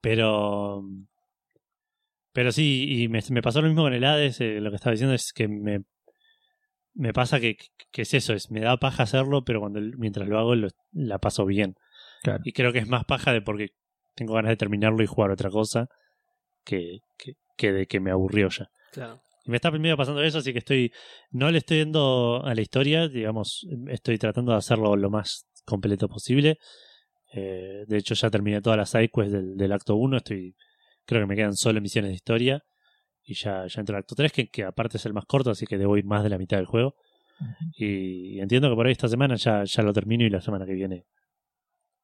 pero. 0.01 0.83
Pero 2.33 2.53
sí, 2.53 3.03
y 3.03 3.09
me, 3.09 3.21
me 3.31 3.43
pasó 3.43 3.61
lo 3.61 3.69
mismo 3.69 3.83
con 3.83 3.95
el 3.95 4.05
Hades. 4.05 4.41
eh, 4.41 4.61
lo 4.61 4.71
que 4.71 4.77
estaba 4.77 4.93
diciendo 4.93 5.15
es 5.15 5.33
que 5.33 5.49
me. 5.49 5.81
Me 6.95 7.13
pasa 7.13 7.39
que, 7.39 7.57
que 7.93 8.03
es 8.03 8.13
eso, 8.15 8.33
es 8.35 8.51
me 8.51 8.61
da 8.61 8.77
paja 8.77 9.05
hacerlo, 9.05 9.45
pero 9.45 9.61
cuando 9.61 9.81
mientras 9.99 10.29
lo 10.29 10.39
hago 10.39 10.57
lo- 10.57 10.69
la 10.93 11.19
paso 11.19 11.47
bien. 11.47 11.77
Claro. 12.23 12.41
Y 12.45 12.53
creo 12.53 12.73
que 12.73 12.81
es 12.81 12.89
más 12.89 13.05
paja 13.05 13.33
de 13.33 13.41
porque 13.41 13.69
tengo 14.17 14.35
ganas 14.35 14.51
de 14.51 14.57
terminarlo 14.57 15.01
y 15.05 15.07
jugar 15.07 15.31
otra 15.31 15.49
cosa 15.49 15.89
que, 16.65 16.99
que, 17.17 17.35
que 17.57 17.73
de 17.73 17.87
que 17.87 18.01
me 18.01 18.11
aburrió 18.11 18.49
ya. 18.49 18.69
Claro. 18.91 19.21
Y 19.49 19.51
me 19.51 19.57
está 19.57 19.71
medio 19.71 19.97
pasando 19.97 20.23
eso, 20.23 20.39
así 20.39 20.53
que 20.53 20.59
estoy. 20.59 20.93
No 21.31 21.51
le 21.51 21.59
estoy 21.59 21.79
yendo 21.79 22.45
a 22.45 22.55
la 22.55 22.61
historia, 22.61 23.09
digamos, 23.09 23.67
estoy 23.89 24.19
tratando 24.19 24.53
de 24.53 24.59
hacerlo 24.59 24.95
lo 24.95 25.09
más 25.09 25.47
completo 25.65 26.07
posible. 26.07 26.59
Eh, 27.33 27.85
de 27.87 27.97
hecho, 27.97 28.13
ya 28.15 28.29
terminé 28.29 28.61
todas 28.61 28.77
las 28.77 28.91
sidequests 28.91 29.33
del, 29.33 29.57
del 29.57 29.73
acto 29.73 29.97
1. 29.97 30.19
Estoy. 30.19 30.55
Creo 31.07 31.23
que 31.23 31.27
me 31.27 31.35
quedan 31.35 31.55
solo 31.57 31.81
misiones 31.81 32.11
de 32.11 32.17
historia. 32.17 32.63
Y 33.25 33.35
ya, 33.35 33.67
ya 33.67 33.81
entro 33.81 33.97
al 33.97 34.01
acto 34.01 34.15
3, 34.15 34.33
que, 34.33 34.49
que 34.49 34.65
aparte 34.65 34.99
es 34.99 35.07
el 35.07 35.15
más 35.15 35.25
corto, 35.25 35.51
así 35.51 35.65
que 35.65 35.79
debo 35.79 35.97
ir 35.97 36.05
más 36.05 36.23
de 36.23 36.29
la 36.29 36.37
mitad 36.37 36.59
del 36.59 36.67
juego. 36.67 36.95
Y 37.75 38.41
entiendo 38.41 38.69
que 38.69 38.75
por 38.77 38.87
ahí 38.87 38.93
esta 38.93 39.09
semana 39.09 39.37
ya, 39.37 39.65
ya 39.65 39.83
lo 39.83 39.95
termino 39.95 40.25
y 40.25 40.31
la 40.31 40.43
semana 40.43 40.67
que 40.67 40.75
viene 40.75 41.07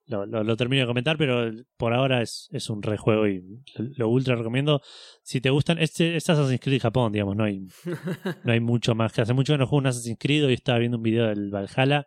lo, 0.06 0.26
lo, 0.26 0.44
lo 0.44 0.56
termino 0.56 0.82
de 0.82 0.86
comentar, 0.86 1.16
pero 1.16 1.50
por 1.76 1.92
ahora 1.94 2.20
es, 2.22 2.48
es 2.52 2.68
un 2.70 2.82
rejuego 2.82 3.26
y 3.26 3.40
lo, 3.74 3.84
lo 3.96 4.08
ultra 4.08 4.36
recomiendo. 4.36 4.80
Si 5.22 5.40
te 5.40 5.50
gustan, 5.50 5.78
este 5.78 6.16
es 6.16 6.28
Assassin's 6.28 6.60
Creed 6.60 6.80
Japón, 6.82 7.12
digamos, 7.12 7.36
no 7.36 7.44
hay, 7.44 7.66
no 8.44 8.52
hay 8.52 8.60
mucho 8.60 8.94
más 8.94 9.12
que 9.12 9.22
hace 9.22 9.32
mucho 9.32 9.54
que 9.54 9.58
no 9.58 9.66
juego 9.66 9.80
un 9.80 9.86
Assassin's 9.86 10.18
Creed 10.18 10.48
y 10.48 10.52
estaba 10.54 10.78
viendo 10.78 10.98
un 10.98 11.02
video 11.02 11.26
del 11.28 11.50
Valhalla 11.50 12.06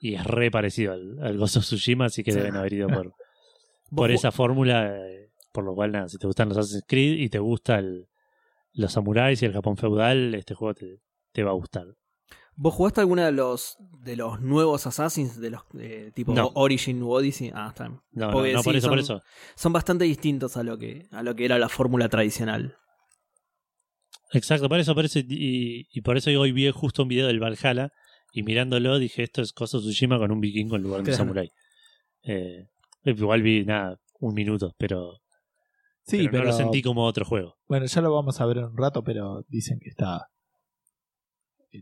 y 0.00 0.14
es 0.14 0.24
re 0.24 0.50
parecido 0.50 0.92
al, 0.94 1.18
al 1.22 1.36
Ghost 1.38 1.56
of 1.58 1.64
Tsushima, 1.64 2.06
así 2.06 2.22
que 2.22 2.32
deben 2.32 2.56
haber 2.56 2.72
ido 2.72 2.88
por, 2.88 3.12
por 3.94 4.10
esa 4.10 4.30
fórmula. 4.32 4.94
eh, 4.96 5.30
Por 5.52 5.64
lo 5.64 5.74
cual, 5.74 5.92
nada, 5.92 6.08
si 6.08 6.18
te 6.18 6.26
gustan 6.26 6.48
los 6.48 6.58
Assassin's 6.58 6.84
Creed 6.86 7.18
y 7.18 7.28
te 7.28 7.38
gusta 7.38 7.78
el, 7.78 8.06
los 8.72 8.92
samuráis 8.92 9.42
y 9.42 9.46
el 9.46 9.52
Japón 9.52 9.76
feudal, 9.76 10.34
este 10.34 10.54
juego 10.54 10.74
te, 10.74 11.00
te 11.32 11.42
va 11.42 11.50
a 11.50 11.54
gustar. 11.54 11.86
¿Vos 12.58 12.72
jugaste 12.74 13.00
alguna 13.00 13.26
de 13.26 13.32
los 13.32 13.76
de 14.00 14.16
los 14.16 14.40
nuevos 14.40 14.86
Assassins, 14.86 15.38
de 15.40 15.50
los 15.50 15.62
eh, 15.78 16.10
tipo 16.14 16.32
No. 16.32 16.50
Origin 16.54 17.02
u 17.02 17.10
Odyssey? 17.12 17.50
Ah, 17.54 17.66
está 17.68 17.88
bien. 17.88 18.00
No, 18.12 18.26
no, 18.28 18.32
por 18.32 18.44
sí, 18.46 18.50
eso, 18.78 18.88
por 18.88 19.02
son- 19.04 19.18
eso. 19.18 19.22
Son 19.56 19.72
bastante 19.72 20.04
distintos 20.04 20.56
a 20.56 20.62
lo 20.62 20.78
que 20.78 21.06
a 21.10 21.22
lo 21.22 21.34
que 21.34 21.44
era 21.44 21.58
la 21.58 21.68
fórmula 21.68 22.08
tradicional. 22.08 22.76
Exacto, 24.32 24.68
por 24.68 24.80
eso, 24.80 24.94
por 24.94 25.04
eso, 25.04 25.18
y, 25.20 25.86
y 25.92 26.00
por 26.00 26.16
eso 26.16 26.30
hoy 26.30 26.52
vi 26.52 26.68
justo 26.70 27.02
un 27.02 27.08
video 27.08 27.26
del 27.28 27.40
Valhalla 27.40 27.92
y 28.32 28.42
mirándolo 28.42 28.98
dije 28.98 29.22
esto 29.22 29.40
es 29.42 29.52
of 29.56 29.68
Tsushima 29.70 30.18
con 30.18 30.30
un 30.32 30.40
vikingo 30.40 30.76
en 30.76 30.82
lugar 30.82 31.02
de 31.02 31.10
un 31.12 31.16
samurái. 31.16 31.50
Eh, 32.24 32.66
igual 33.04 33.42
vi 33.42 33.64
nada, 33.64 33.98
un 34.18 34.34
minuto, 34.34 34.74
pero, 34.78 35.20
Sí, 36.02 36.18
pero 36.18 36.30
pero, 36.30 36.44
no 36.44 36.50
lo 36.50 36.56
sentí 36.56 36.82
como 36.82 37.04
otro 37.04 37.24
juego. 37.24 37.56
bueno, 37.68 37.86
ya 37.86 38.00
lo 38.00 38.12
vamos 38.14 38.40
a 38.40 38.46
ver 38.46 38.58
en 38.58 38.64
un 38.64 38.76
rato, 38.76 39.02
pero 39.04 39.44
dicen 39.48 39.78
que 39.80 39.88
está 39.90 40.26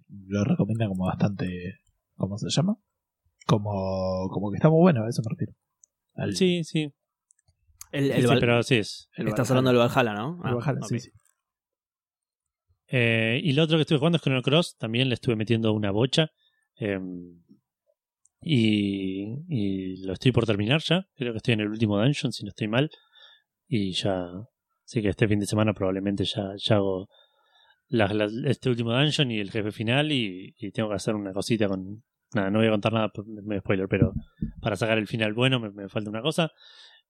lo 0.08 0.44
recomiendan 0.44 0.88
como 0.88 1.06
bastante 1.06 1.78
¿cómo 2.16 2.38
se 2.38 2.48
llama? 2.50 2.76
Como 3.46 4.28
como 4.30 4.50
que 4.50 4.56
está 4.56 4.68
muy 4.70 4.80
bueno, 4.80 5.04
a 5.04 5.08
eso 5.08 5.22
me 5.24 5.30
refiero. 5.30 5.52
Al- 6.14 6.34
Sí, 6.36 6.64
sí, 6.64 6.92
El, 7.92 8.10
el 8.10 8.22
sí, 8.22 8.26
Val- 8.28 8.40
pero 8.40 8.62
sí 8.62 8.76
es. 8.76 9.08
el 9.16 9.28
Estás 9.28 9.50
Valhalla. 9.50 9.58
hablando 9.58 9.70
del 9.80 9.88
Valhalla, 9.90 10.14
¿no? 10.14 10.40
El 10.44 10.50
Ah, 10.50 10.54
Valhalla, 10.54 10.80
sí, 10.88 11.00
sí. 11.00 11.10
Eh, 12.88 13.40
y 13.42 13.52
lo 13.52 13.62
otro 13.64 13.76
que 13.76 13.82
estuve 13.82 13.98
jugando 13.98 14.16
es 14.16 14.22
Chrono 14.22 14.42
Cross, 14.42 14.76
también 14.76 15.08
le 15.08 15.14
estuve 15.14 15.36
metiendo 15.36 15.72
una 15.72 15.90
bocha. 15.90 16.30
eh, 16.78 16.98
y, 18.46 19.38
y 19.48 19.96
lo 20.04 20.12
estoy 20.12 20.32
por 20.32 20.44
terminar 20.46 20.82
ya. 20.82 21.06
Creo 21.14 21.32
que 21.32 21.38
estoy 21.38 21.54
en 21.54 21.60
el 21.60 21.68
último 21.68 21.98
dungeon, 21.98 22.32
si 22.32 22.44
no 22.44 22.50
estoy 22.50 22.68
mal. 22.68 22.90
Y 23.66 23.92
ya. 23.92 24.26
Así 24.84 25.00
que 25.00 25.08
este 25.08 25.26
fin 25.26 25.40
de 25.40 25.46
semana 25.46 25.72
probablemente 25.72 26.24
ya, 26.24 26.52
ya 26.56 26.76
hago 26.76 27.08
este 28.46 28.68
último 28.68 28.92
dungeon 28.92 29.30
y 29.30 29.40
el 29.40 29.50
jefe 29.50 29.72
final. 29.72 30.12
Y, 30.12 30.54
y 30.58 30.70
tengo 30.70 30.88
que 30.88 30.96
hacer 30.96 31.14
una 31.14 31.32
cosita 31.32 31.68
con. 31.68 32.02
Nada, 32.34 32.50
no 32.50 32.58
voy 32.58 32.66
a 32.68 32.72
contar 32.72 32.92
nada, 32.92 33.12
me 33.44 33.60
spoiler, 33.60 33.86
pero 33.88 34.12
para 34.60 34.74
sacar 34.74 34.98
el 34.98 35.06
final 35.06 35.34
bueno 35.34 35.60
me, 35.60 35.70
me 35.70 35.88
falta 35.88 36.10
una 36.10 36.22
cosa. 36.22 36.50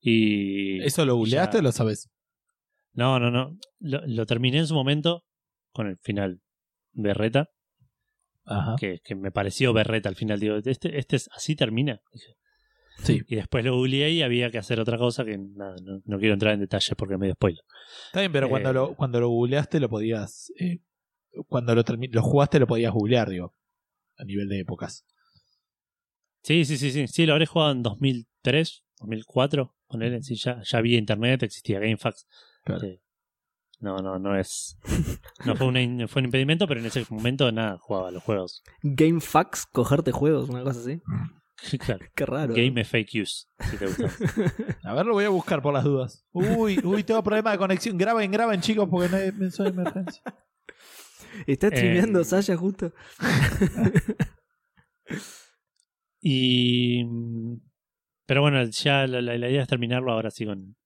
Y. 0.01 0.83
¿Eso 0.83 1.05
lo 1.07 1.16
googleaste 1.16 1.59
o 1.59 1.62
lo 1.62 1.73
sabes? 1.73 2.11
no, 2.92 3.18
no, 3.18 3.31
no. 3.31 3.57
Lo, 3.81 4.03
lo 4.07 4.27
terminé 4.27 4.59
en 4.59 4.66
su 4.66 4.75
momento 4.75 5.25
con 5.73 5.88
el 5.88 5.99
final 5.99 6.40
berreta, 6.92 7.49
Ajá. 8.44 8.77
que, 8.79 9.01
que 9.03 9.14
me 9.14 9.33
pareció 9.33 9.73
berreta 9.73 10.09
al 10.09 10.14
final. 10.14 10.38
Digo, 10.38 10.57
este, 10.64 10.99
este 10.99 11.16
es, 11.16 11.29
así 11.35 11.57
termina. 11.57 12.01
Dije. 12.12 12.35
Sí. 13.03 13.23
Y 13.29 13.37
después 13.37 13.65
lo 13.65 13.75
googleé 13.77 14.11
y 14.13 14.23
había 14.23 14.51
que 14.51 14.59
hacer 14.59 14.79
otra 14.81 14.97
cosa 14.99 15.25
que 15.25 15.37
nada, 15.37 15.75
no, 15.83 16.01
no 16.05 16.19
quiero 16.19 16.35
entrar 16.35 16.55
en 16.55 16.61
detalles 16.61 16.95
porque 16.97 17.17
me 17.19 17.27
dio 17.27 17.35
spoiler. 17.35 17.63
Está 18.07 18.21
bien, 18.21 18.33
pero 18.33 18.49
cuando 18.49 18.71
Eh, 18.71 18.73
lo 18.73 18.95
cuando 18.95 19.21
lo 19.21 19.29
googleaste 19.29 19.81
lo 19.81 19.89
podías 19.89 20.53
eh, 20.61 20.79
cuando 21.49 21.75
lo 21.75 21.83
lo 22.13 22.23
jugaste 22.23 22.59
lo 22.61 22.67
podías 22.67 22.93
googlear, 22.93 23.29
digo, 23.29 23.55
a 24.17 24.25
nivel 24.25 24.49
de 24.49 24.61
épocas. 24.61 25.05
Sí, 26.43 26.65
sí, 26.65 26.77
sí, 26.77 26.91
sí. 26.93 27.09
Sí, 27.09 27.27
lo 27.27 27.33
habré 27.33 27.47
jugado 27.47 27.73
en 27.73 27.83
2003, 27.83 28.85
2004. 29.01 29.75
Ponele, 29.87 30.23
sí, 30.23 30.37
ya, 30.37 30.61
ya 30.65 30.79
había 30.79 30.99
internet, 30.99 31.43
existía 31.43 31.79
GameFAQs. 31.81 32.27
Claro. 32.65 32.83
No, 33.81 33.97
no, 33.99 34.19
no 34.19 34.39
es. 34.39 34.77
No 35.45 35.57
fue, 35.57 35.67
una- 35.67 36.09
fue 36.09 36.21
un 36.21 36.27
impedimento, 36.27 36.67
pero 36.67 36.81
en 36.81 36.87
ese 36.87 37.05
momento 37.11 37.51
nada, 37.53 37.79
jugaba 37.79 38.11
los 38.11 38.23
juegos. 38.23 38.63
GameFAQs, 38.83 39.67
cogerte 39.67 40.13
juegos, 40.13 40.49
una 40.49 40.63
cosa 40.63 40.81
así. 40.81 41.01
claro. 41.79 42.05
Qué 42.14 42.27
raro. 42.27 42.55
Game 42.55 42.85
Fake 42.85 43.11
Use, 43.23 43.47
si 43.71 43.77
te 43.77 43.87
gusta. 43.87 44.11
A 44.83 44.95
ver, 44.95 45.07
lo 45.07 45.12
voy 45.12 45.25
a 45.25 45.29
buscar 45.31 45.62
por 45.62 45.73
las 45.75 45.85
dudas. 45.85 46.27
Uy, 46.33 46.79
uy, 46.85 47.03
tengo 47.05 47.23
problema 47.23 47.53
de 47.53 47.59
conexión. 47.59 47.97
Graben, 47.97 48.31
graben, 48.31 48.61
chicos, 48.61 48.88
porque 48.90 49.09
no 49.09 49.17
hay 49.17 49.33
mensaje 49.33 49.71
de 49.71 49.81
emergencia. 49.81 50.23
¿Está 51.47 51.69
streameando 51.69 52.21
Eh, 52.21 52.25
Sasha 52.25 52.57
justo? 52.57 52.93
Y. 56.21 57.05
Pero 58.27 58.40
bueno, 58.40 58.64
ya 58.64 59.07
la, 59.07 59.21
la- 59.21 59.37
la 59.37 59.49
idea 59.51 59.62
es 59.62 59.69
terminarlo 59.69 60.11
ahora 60.12 60.31
sí 60.31 60.47
con, 60.47 60.77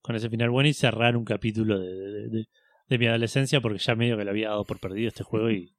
con 0.00 0.14
ese 0.14 0.30
final 0.30 0.50
bueno 0.50 0.68
y 0.68 0.72
cerrar 0.72 1.16
un 1.16 1.24
capítulo 1.24 1.78
de, 1.80 1.88
de- 1.88 2.28
de- 2.28 2.48
de 2.88 2.98
mi 2.98 3.06
adolescencia 3.06 3.60
porque 3.60 3.78
ya 3.78 3.94
medio 3.96 4.16
que 4.16 4.24
lo 4.24 4.30
había 4.30 4.50
dado 4.50 4.64
por 4.64 4.78
perdido 4.78 5.08
este 5.08 5.24
juego 5.24 5.50
y. 5.50 5.74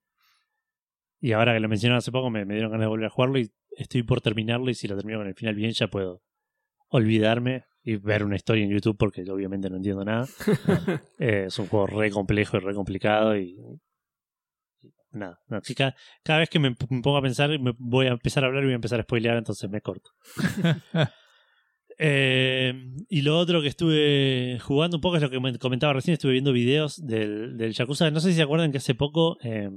Y 1.22 1.32
ahora 1.32 1.54
que 1.54 1.60
lo 1.62 1.70
mencionaron 1.70 2.00
hace 2.00 2.12
poco 2.12 2.30
me, 2.30 2.44
me 2.46 2.54
dieron 2.56 2.72
ganas 2.72 2.84
de 2.84 2.90
volver 2.90 3.06
a 3.08 3.10
jugarlo 3.10 3.40
y 3.40 3.50
estoy 3.78 4.04
por 4.04 4.22
terminarlo 4.22 4.70
y 4.70 4.76
si 4.76 4.88
lo 4.88 4.96
termino 4.96 5.20
con 5.20 5.28
el 5.28 5.36
final 5.36 5.56
bien 5.56 5.72
ya 5.72 5.88
puedo 5.88 6.22
olvidarme 6.90 7.66
y 7.84 7.98
ver 7.98 8.24
una 8.24 8.36
historia 8.36 8.64
en 8.64 8.72
YouTube 8.72 8.98
porque 8.98 9.24
obviamente 9.30 9.70
no 9.70 9.78
entiendo 9.78 10.04
nada. 10.04 10.28
Eh, 11.20 11.46
es 11.48 11.60
un 11.60 11.68
juego 11.68 11.88
re 11.88 12.12
complejo 12.12 12.58
y 12.58 12.60
re 12.60 12.74
complicado 12.74 13.38
y, 13.38 13.58
y 14.82 14.92
nada. 15.12 15.40
cada, 15.76 15.96
cada 16.24 16.40
vez 16.40 16.50
que 16.50 16.60
me, 16.60 16.72
me 16.72 17.02
pongo 17.02 17.18
a 17.18 17.22
pensar 17.22 17.58
me 17.60 17.74
voy 17.78 18.08
a 18.08 18.12
empezar 18.12 18.44
a 18.44 18.48
hablar 18.48 18.64
y 18.64 18.68
voy 18.68 18.74
a 18.74 18.76
empezar 18.76 19.00
a 19.00 19.04
spoilear, 19.04 19.38
entonces 19.38 19.70
me 19.70 19.82
corto. 19.82 20.12
Eh, 21.98 22.74
y 23.08 23.22
lo 23.22 23.40
otro 23.40 23.62
que 23.62 23.70
estuve 23.70 24.60
jugando 24.60 24.98
un 24.98 25.02
poco 25.02 25.16
es 25.16 25.22
lo 25.22 25.30
que 25.30 25.40
me 25.40 25.58
comentaba 25.58 25.94
recién, 25.94 26.12
estuve 26.12 26.34
viendo 26.34 26.52
videos 26.52 27.02
del, 27.06 27.56
del 27.56 27.72
Yakuza. 27.72 28.12
No 28.12 28.20
sé 28.20 28.32
si 28.32 28.36
se 28.36 28.42
acuerdan 28.42 28.74
que 28.74 28.80
hace 28.80 28.96
poco 28.96 29.38
eh, 29.42 29.70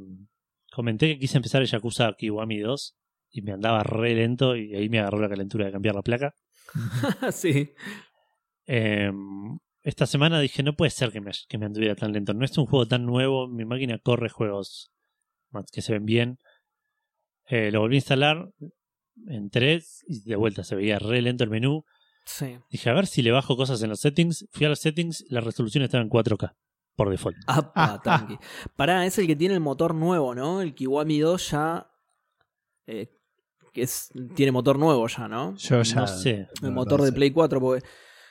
comenté 0.73 1.07
que 1.07 1.21
quise 1.21 1.37
empezar 1.37 1.63
el 1.63 1.69
Yakuza 1.69 2.13
Kiwami 2.19 2.59
2 2.59 2.98
y 3.31 3.43
me 3.43 3.53
andaba 3.53 3.83
re 3.83 4.15
lento 4.15 4.57
y 4.57 4.75
ahí 4.75 4.89
me 4.89 4.99
agarró 5.01 5.19
la 5.21 5.29
calentura 5.29 5.67
de 5.67 5.73
cambiar 5.73 5.95
la 5.95 6.03
placa. 6.03 6.35
sí. 7.33 7.73
Eh, 8.67 9.11
esta 9.83 10.07
semana 10.07 10.41
dije, 10.41 10.63
no 10.63 10.75
puede 10.77 10.91
ser 10.91 11.13
que 11.13 11.21
me, 11.21 11.33
que 11.49 11.59
me 11.59 11.67
anduviera 11.67 11.95
tan 11.95 12.13
lento. 12.13 12.35
No 12.35 12.45
es 12.45 12.57
un 12.59 12.67
juego 12.67 12.87
tan 12.87 13.07
nuevo. 13.07 13.49
Mi 13.49 13.65
máquina 13.65 13.99
corre 13.99 14.29
juegos 14.29 14.91
que 15.73 15.83
se 15.83 15.93
ven 15.93 16.05
bien. 16.05 16.39
Eh, 17.47 17.71
lo 17.71 17.81
volví 17.81 17.97
a 17.97 17.99
instalar. 17.99 18.51
Entré 19.27 19.83
y 20.07 20.21
de 20.29 20.37
vuelta 20.37 20.63
se 20.65 20.77
veía 20.77 20.99
re 20.99 21.23
lento 21.23 21.45
el 21.45 21.51
menú. 21.51 21.85
Sí. 22.27 22.59
Dije, 22.71 22.91
a 22.91 22.95
ver 22.95 23.07
si 23.07 23.23
le 23.23 23.31
bajo 23.31 23.57
cosas 23.57 23.83
en 23.83 23.89
los 23.89 24.01
settings. 24.01 24.47
Fui 24.53 24.67
a 24.67 24.69
los 24.69 24.81
settings, 24.81 25.25
la 25.31 25.41
resolución 25.41 25.83
estaba 25.85 26.03
en 26.03 26.11
4K 26.11 26.55
por 26.95 27.11
default. 27.11 27.37
Apa. 27.47 28.29
Pará, 28.77 29.07
es 29.07 29.17
el 29.19 29.27
que 29.27 29.37
tiene 29.37 29.55
el 29.55 29.61
motor 29.61 29.95
nuevo, 29.95 30.35
¿no? 30.35 30.61
El 30.61 30.75
Kiwami 30.75 31.21
2 31.21 31.51
ya. 31.51 31.91
eh, 32.87 33.18
es, 33.81 34.11
tiene 34.35 34.53
motor 34.53 34.79
nuevo 34.79 35.07
ya, 35.09 35.29
¿no? 35.29 35.57
Yo 35.57 35.83
ya 35.83 36.01
No 36.01 36.07
sé. 36.07 36.49
El 36.63 36.69
no, 36.69 36.73
motor 36.73 37.01
no 37.01 37.05
de 37.05 37.11
sé. 37.11 37.17
Play 37.17 37.31
4, 37.31 37.61
porque. 37.61 37.87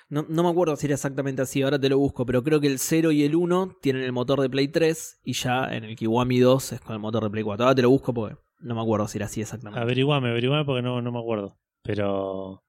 No, 0.10 0.26
no 0.30 0.44
me 0.44 0.50
acuerdo 0.50 0.76
si 0.78 0.86
era 0.86 0.96
exactamente 0.96 1.42
así, 1.42 1.62
ahora 1.62 1.78
te 1.78 1.90
lo 1.90 1.98
busco, 1.98 2.26
pero 2.26 2.42
creo 2.42 2.62
que 2.62 2.68
el 2.68 2.80
0 2.80 3.12
y 3.12 3.24
el 3.24 3.36
1 3.36 3.78
tienen 3.82 4.04
el 4.04 4.14
motor 4.14 4.40
de 4.40 4.50
Play 4.50 4.70
3 4.70 5.20
y 5.26 5.34
ya 5.34 5.66
en 5.66 5.84
el 5.84 5.98
Kiwami 5.98 6.40
2 6.40 6.72
es 6.72 6.80
con 6.80 6.94
el 6.94 7.00
motor 7.00 7.24
de 7.26 7.30
Play 7.30 7.44
4. 7.44 7.66
Ahora 7.66 7.76
te 7.76 7.82
lo 7.82 7.90
busco 7.90 8.14
porque 8.14 8.38
no 8.60 8.76
me 8.76 8.82
acuerdo 8.82 9.08
si 9.10 9.18
era 9.18 9.26
así 9.26 9.42
exactamente. 9.42 9.82
Averiguame, 9.82 10.30
averiguame 10.30 10.64
porque 10.64 10.82
no, 10.82 11.02
no 11.02 11.12
me 11.12 11.20
acuerdo. 11.20 11.60
Pero, 11.84 12.64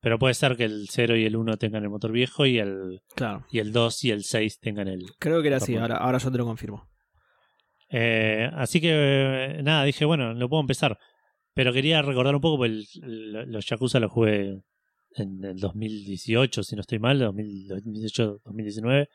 pero 0.00 0.20
puede 0.20 0.34
ser 0.34 0.56
que 0.56 0.64
el 0.64 0.86
0 0.88 1.16
y 1.16 1.24
el 1.24 1.34
1 1.34 1.56
tengan 1.56 1.82
el 1.82 1.90
motor 1.90 2.12
viejo 2.12 2.46
y 2.46 2.58
el, 2.58 3.02
Claro, 3.16 3.44
y 3.50 3.58
el 3.58 3.72
2 3.72 4.04
y 4.04 4.10
el 4.12 4.22
6 4.22 4.60
tengan 4.60 4.86
el, 4.86 5.02
creo 5.18 5.42
que 5.42 5.48
era 5.48 5.56
así, 5.56 5.76
ahora, 5.76 5.96
ahora 5.96 6.18
yo 6.18 6.30
te 6.30 6.38
lo 6.38 6.44
confirmo. 6.44 6.88
Eh, 7.90 8.50
así 8.54 8.80
que 8.80 8.90
eh, 8.90 9.62
nada, 9.62 9.84
dije, 9.84 10.04
bueno, 10.04 10.32
lo 10.34 10.48
puedo 10.48 10.60
empezar. 10.60 10.98
Pero 11.54 11.72
quería 11.72 12.02
recordar 12.02 12.34
un 12.34 12.40
poco, 12.40 12.56
porque 12.58 12.72
el- 12.72 12.86
el- 13.02 13.52
los 13.52 13.66
Yakuza 13.66 14.00
los 14.00 14.10
jugué 14.10 14.60
en 15.16 15.44
el 15.44 15.58
2018, 15.60 16.62
si 16.64 16.74
no 16.74 16.80
estoy 16.80 16.98
mal, 16.98 17.18
2018, 17.20 18.40
2019. 18.44 19.08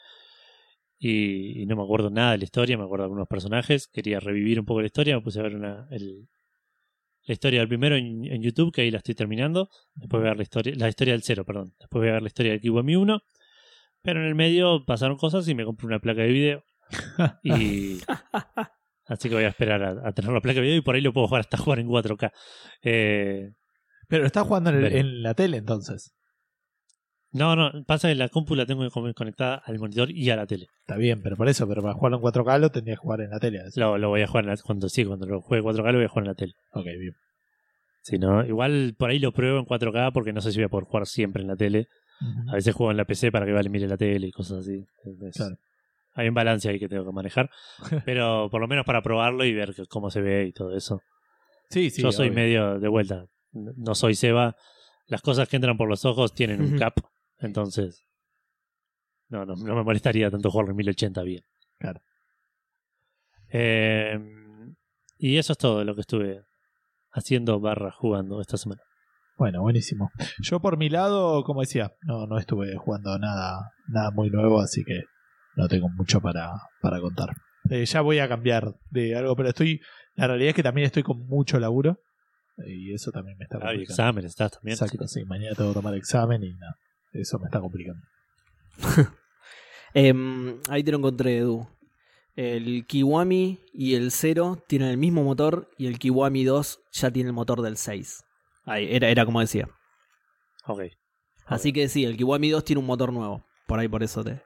Y, 1.02 1.62
y 1.62 1.66
no 1.66 1.76
me 1.78 1.84
acuerdo 1.84 2.10
nada 2.10 2.32
de 2.34 2.40
la 2.40 2.44
historia, 2.46 2.78
me 2.78 2.84
acuerdo 2.84 3.04
de 3.04 3.08
algunos 3.08 3.28
personajes. 3.28 3.88
Quería 3.88 4.20
revivir 4.20 4.60
un 4.60 4.66
poco 4.66 4.82
la 4.82 4.88
historia, 4.88 5.16
me 5.16 5.22
puse 5.22 5.40
a 5.40 5.44
ver 5.44 5.56
una, 5.56 5.88
el- 5.92 6.28
la 7.26 7.34
historia 7.34 7.60
del 7.60 7.68
primero 7.68 7.96
en, 7.96 8.26
en 8.26 8.42
YouTube, 8.42 8.72
que 8.74 8.82
ahí 8.82 8.92
la 8.92 8.98
estoy 8.98 9.16
terminando. 9.16 9.70
Después 9.94 10.20
voy 10.22 10.28
a 10.28 10.32
ver 10.32 10.38
la 10.38 10.44
historia, 10.44 10.74
la 10.76 10.90
historia 10.90 11.14
del 11.14 11.24
cero, 11.24 11.46
perdón. 11.46 11.74
Después 11.80 12.02
voy 12.02 12.10
a 12.10 12.14
ver 12.14 12.22
la 12.24 12.28
historia 12.28 12.52
del 12.54 12.62
Kiwami 12.62 12.96
1. 12.96 13.22
Pero 14.02 14.22
en 14.22 14.28
el 14.28 14.36
medio 14.36 14.86
pasaron 14.86 15.18
cosas 15.18 15.48
y 15.48 15.54
me 15.56 15.66
compré 15.66 15.86
una 15.88 16.00
placa 16.00 16.22
de 16.22 16.30
video. 16.30 16.64
y. 17.44 18.00
Así 19.10 19.28
que 19.28 19.36
voy 19.36 19.44
a 19.44 19.50
esperar 19.50 19.84
a, 19.84 20.08
a 20.08 20.12
tener 20.14 20.32
la 20.32 20.40
placa 20.40 20.56
de 20.62 20.62
video 20.68 20.78
y 20.78 20.82
por 20.82 20.96
ahí 20.96 21.02
lo 21.02 21.12
puedo 21.12 21.28
jugar 21.28 21.42
hasta 21.42 21.58
jugar 21.58 21.80
en 21.80 21.88
4K. 21.90 22.32
Eh, 22.84 23.50
Pero 24.08 24.26
estás 24.26 24.44
jugando 24.48 24.70
en, 24.70 24.78
el- 24.78 24.82
Veré. 24.84 25.00
en 25.00 25.22
la 25.24 25.34
tele 25.34 25.58
entonces. 25.58 26.14
no, 27.32 27.56
no, 27.56 27.84
pasa 27.86 28.08
que 28.08 28.16
la 28.16 28.30
compu 28.30 28.56
la 28.56 28.66
tengo 28.66 28.90
con- 28.90 29.14
conectada 29.14 29.62
al 29.66 29.78
monitor 29.80 30.10
y 30.12 30.30
a 30.30 30.36
la 30.36 30.46
tele. 30.48 30.68
Está 30.82 30.96
bien, 30.98 31.22
pero 31.22 31.36
por 31.36 31.48
eso, 31.50 31.68
pero 31.68 31.82
para 31.82 31.94
jugarlo 31.94 32.18
en 32.18 32.24
4K 32.24 32.60
lo 32.60 32.70
tendrías 32.72 32.98
que 33.00 33.02
jugar 33.04 33.22
en 33.22 33.30
la 33.32 33.40
tele. 33.40 33.62
Lo, 33.76 33.98
lo 33.98 34.10
voy 34.10 34.22
a 34.22 34.28
jugar 34.28 34.46
en 34.46 34.50
la, 34.52 34.58
cuando 34.58 34.90
sí, 34.90 35.04
cuando 35.06 35.26
lo 35.28 35.42
juegue 35.42 35.64
4K 35.64 35.92
lo 35.92 35.98
voy 36.00 36.06
a 36.06 36.10
jugar 36.10 36.24
en 36.26 36.30
la 36.30 36.36
tele. 36.36 36.54
Ok, 36.72 36.86
bien. 36.86 37.14
Si 38.02 38.18
no, 38.18 38.46
igual 38.46 38.96
por 38.98 39.10
ahí 39.10 39.20
lo 39.20 39.32
pruebo 39.32 39.60
en 39.60 39.66
4K 39.66 40.12
porque 40.14 40.34
no 40.34 40.42
sé 40.42 40.52
si 40.52 40.58
voy 40.60 40.66
a 40.66 40.70
poder 40.70 40.86
jugar 40.86 41.06
siempre 41.06 41.42
en 41.42 41.48
la 41.50 41.56
tele. 41.56 41.88
A 42.50 42.56
veces 42.56 42.76
juego 42.76 42.92
en 42.92 42.98
la 42.98 43.06
PC 43.06 43.32
para 43.32 43.46
que 43.46 43.54
Vale 43.54 43.70
mire 43.70 43.88
la 43.88 43.96
tele 43.98 44.28
y 44.28 44.32
cosas 44.32 44.60
así. 44.60 44.86
Claro. 45.34 45.56
Hay 46.14 46.28
un 46.28 46.34
balance 46.34 46.70
ahí 46.70 46.80
que 46.80 46.90
tengo 46.90 47.06
que 47.06 47.12
manejar. 47.12 47.50
Pero 48.06 48.50
por 48.50 48.62
lo 48.62 48.68
menos 48.68 48.86
para 48.86 49.02
probarlo 49.02 49.46
y 49.46 49.54
ver 49.54 49.74
cómo 49.90 50.10
se 50.10 50.22
ve 50.22 50.46
y 50.46 50.54
todo 50.54 50.76
eso. 50.76 51.02
Sí, 51.70 51.90
sí. 51.90 52.02
Yo 52.02 52.12
soy 52.12 52.30
obvio. 52.30 52.36
medio 52.36 52.80
de 52.80 52.88
vuelta. 52.88 53.26
No 53.52 53.96
soy 53.96 54.16
Seba. 54.16 54.56
Las 55.08 55.22
cosas 55.22 55.48
que 55.48 55.56
entran 55.56 55.78
por 55.78 55.90
los 55.90 56.06
ojos 56.06 56.34
tienen 56.34 56.62
un 56.62 56.78
cap. 56.78 56.94
Entonces. 57.38 58.06
No, 59.28 59.46
no, 59.46 59.56
no 59.56 59.76
me 59.76 59.84
molestaría 59.84 60.32
tanto 60.32 60.50
jugarlo 60.50 60.72
en 60.72 60.78
1080 60.78 61.22
bien. 61.24 61.44
Claro. 61.78 62.02
Eh, 63.52 64.20
y 65.18 65.38
eso 65.38 65.54
es 65.54 65.58
todo 65.58 65.84
lo 65.84 65.96
que 65.96 66.02
estuve 66.02 66.44
haciendo 67.12 67.60
barra 67.60 67.92
jugando 67.92 68.42
esta 68.42 68.58
semana. 68.58 68.82
Bueno, 69.38 69.62
buenísimo. 69.62 70.12
Yo 70.42 70.60
por 70.60 70.78
mi 70.78 70.90
lado, 70.90 71.44
como 71.44 71.62
decía, 71.62 71.94
no, 72.02 72.28
no 72.28 72.38
estuve 72.38 72.76
jugando 72.76 73.18
nada, 73.18 73.72
nada 73.88 74.12
muy 74.12 74.30
nuevo, 74.30 74.60
así 74.60 74.84
que 74.84 75.04
no 75.60 75.68
tengo 75.68 75.90
mucho 75.90 76.22
para, 76.22 76.52
para 76.82 77.00
contar. 77.02 77.30
Eh, 77.70 77.86
ya 77.86 78.02
voy 78.02 78.20
a 78.20 78.28
cambiar 78.28 78.74
de 78.90 79.16
algo, 79.16 79.36
pero 79.36 79.50
estoy. 79.50 79.80
La 80.16 80.28
realidad 80.28 80.50
es 80.50 80.56
que 80.56 80.64
también 80.64 80.86
estoy 80.86 81.04
con 81.04 81.26
mucho 81.28 81.60
laburo. 81.60 82.00
Y 82.66 82.94
eso 82.94 83.12
también 83.12 83.38
me 83.38 83.44
está 83.46 83.58
Ah, 83.58 83.60
complicando. 83.62 83.92
exámenes, 83.94 84.32
estás 84.32 84.52
también. 84.52 84.74
Exacto, 84.74 85.08
sí. 85.08 85.24
Mañana 85.26 85.56
tengo 85.56 85.70
que 85.72 85.76
tomar 85.76 85.94
examen 85.96 86.44
y 86.44 86.54
nada. 86.56 86.76
Eso 87.14 87.40
me 87.40 87.46
está 87.46 87.60
complicando. 87.60 88.02
Em, 89.94 90.60
ahí 90.70 90.84
te 90.84 90.92
lo 90.92 90.98
encontré, 91.00 91.38
Edu. 91.38 91.68
El 92.36 92.86
Kiwami 92.86 93.60
y 93.74 93.96
el 93.96 94.12
0 94.12 94.64
tienen 94.68 94.90
el 94.90 94.98
mismo 94.98 95.24
motor 95.24 95.68
y 95.78 95.88
el 95.88 96.00
Kiwami 96.00 96.44
2 96.44 96.80
ya 96.92 97.12
tiene 97.12 97.30
el 97.30 97.34
motor 97.34 97.62
del 97.62 97.76
6. 97.76 98.24
Ahí, 98.66 98.88
era, 98.96 99.10
era 99.10 99.26
como 99.26 99.40
decía. 99.42 99.68
Ok. 100.66 100.84
Así 101.48 101.74
que 101.74 101.90
sí, 101.90 102.06
el 102.06 102.16
Kiwami 102.18 102.50
2 102.50 102.64
tiene 102.64 102.80
un 102.80 102.86
motor 102.86 103.12
nuevo. 103.12 103.44
Por 103.68 103.80
ahí 103.80 103.88
por 103.88 104.04
eso 104.04 104.24
te, 104.24 104.42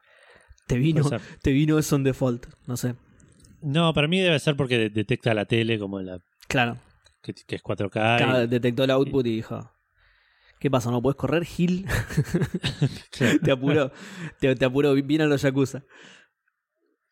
te 0.67 0.77
vino, 0.77 1.03
te 1.41 1.51
vino 1.51 1.77
eso 1.79 1.95
en 1.95 2.03
default. 2.03 2.45
No 2.67 2.77
sé. 2.77 2.95
No, 3.61 3.93
para 3.93 4.07
mí 4.07 4.19
debe 4.19 4.39
ser 4.39 4.55
porque 4.55 4.77
de- 4.77 4.89
detecta 4.89 5.33
la 5.33 5.45
tele 5.45 5.79
como 5.79 5.99
la 6.01 6.19
Claro. 6.47 6.77
que, 7.21 7.33
que 7.33 7.55
es 7.55 7.61
4K. 7.63 8.15
y- 8.15 8.19
Cada- 8.19 8.47
detectó 8.47 8.83
el 8.83 8.91
output 8.91 9.25
y 9.27 9.35
dijo. 9.35 9.69
¿Qué 10.59 10.71
pasa? 10.71 10.91
¿No 10.91 11.01
puedes 11.01 11.17
correr, 11.17 11.43
Gil? 11.45 11.85
Claro. 13.11 13.39
te 13.43 13.51
apuró. 13.51 13.91
Te, 14.39 14.55
te 14.55 14.65
apuró. 14.65 14.93
Vino 14.93 15.23
a 15.25 15.27
los 15.27 15.41
Yakuza. 15.41 15.83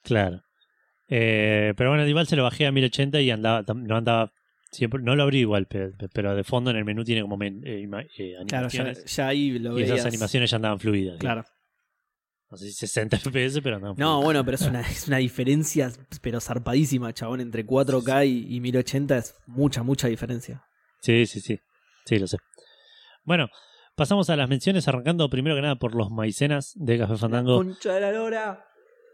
Claro. 0.03 0.41
Eh, 1.09 1.73
pero 1.75 1.89
bueno, 1.89 2.07
igual 2.07 2.27
se 2.27 2.35
lo 2.37 2.43
bajé 2.43 2.65
a 2.65 2.71
1080 2.71 3.19
y 3.21 3.29
andaba, 3.31 3.63
no 3.75 3.97
andaba 3.97 4.31
siempre, 4.71 5.01
no 5.01 5.15
lo 5.17 5.23
abrí 5.23 5.39
igual, 5.39 5.67
pero, 5.69 5.91
pero 6.13 6.33
de 6.35 6.45
fondo 6.45 6.71
en 6.71 6.77
el 6.77 6.85
menú 6.85 7.03
tiene 7.03 7.21
como 7.21 7.35
men- 7.35 7.61
eh, 7.65 7.83
eh, 8.17 8.35
Claro, 8.47 8.69
ya, 8.69 8.81
animaciones. 8.81 9.05
ya 9.13 9.27
ahí 9.27 9.59
lo 9.59 9.77
y 9.77 9.83
esas 9.83 10.05
animaciones 10.05 10.49
ya 10.49 10.55
andaban 10.55 10.79
fluidas. 10.79 11.17
Claro. 11.19 11.43
No 12.51 12.57
sé 12.57 12.65
si 12.67 12.73
60 12.73 13.17
FPS, 13.19 13.61
pero 13.63 13.79
No, 13.79 13.95
fluidas. 13.95 14.23
bueno, 14.23 14.45
pero 14.45 14.55
es 14.55 14.61
una, 14.63 14.81
es 14.89 15.07
una 15.07 15.17
diferencia, 15.17 15.91
pero 16.21 16.39
zarpadísima, 16.41 17.13
chabón. 17.13 17.39
Entre 17.41 17.65
4K 17.65 18.27
y, 18.27 18.55
y 18.55 18.59
1080 18.59 19.17
es 19.17 19.35
mucha, 19.47 19.83
mucha 19.83 20.07
diferencia. 20.07 20.63
Sí, 21.01 21.25
sí, 21.25 21.39
sí. 21.39 21.59
Sí, 22.05 22.19
lo 22.19 22.27
sé. 22.27 22.37
Bueno, 23.23 23.47
pasamos 23.95 24.29
a 24.29 24.35
las 24.35 24.49
menciones, 24.49 24.87
arrancando 24.87 25.29
primero 25.29 25.55
que 25.55 25.61
nada 25.61 25.75
por 25.75 25.95
los 25.95 26.11
maicenas 26.11 26.73
de 26.75 26.97
Café 26.97 27.15
Fandango. 27.17 27.57
Concha 27.57 27.93
de 27.93 28.01
la 28.01 28.11
lora. 28.11 28.65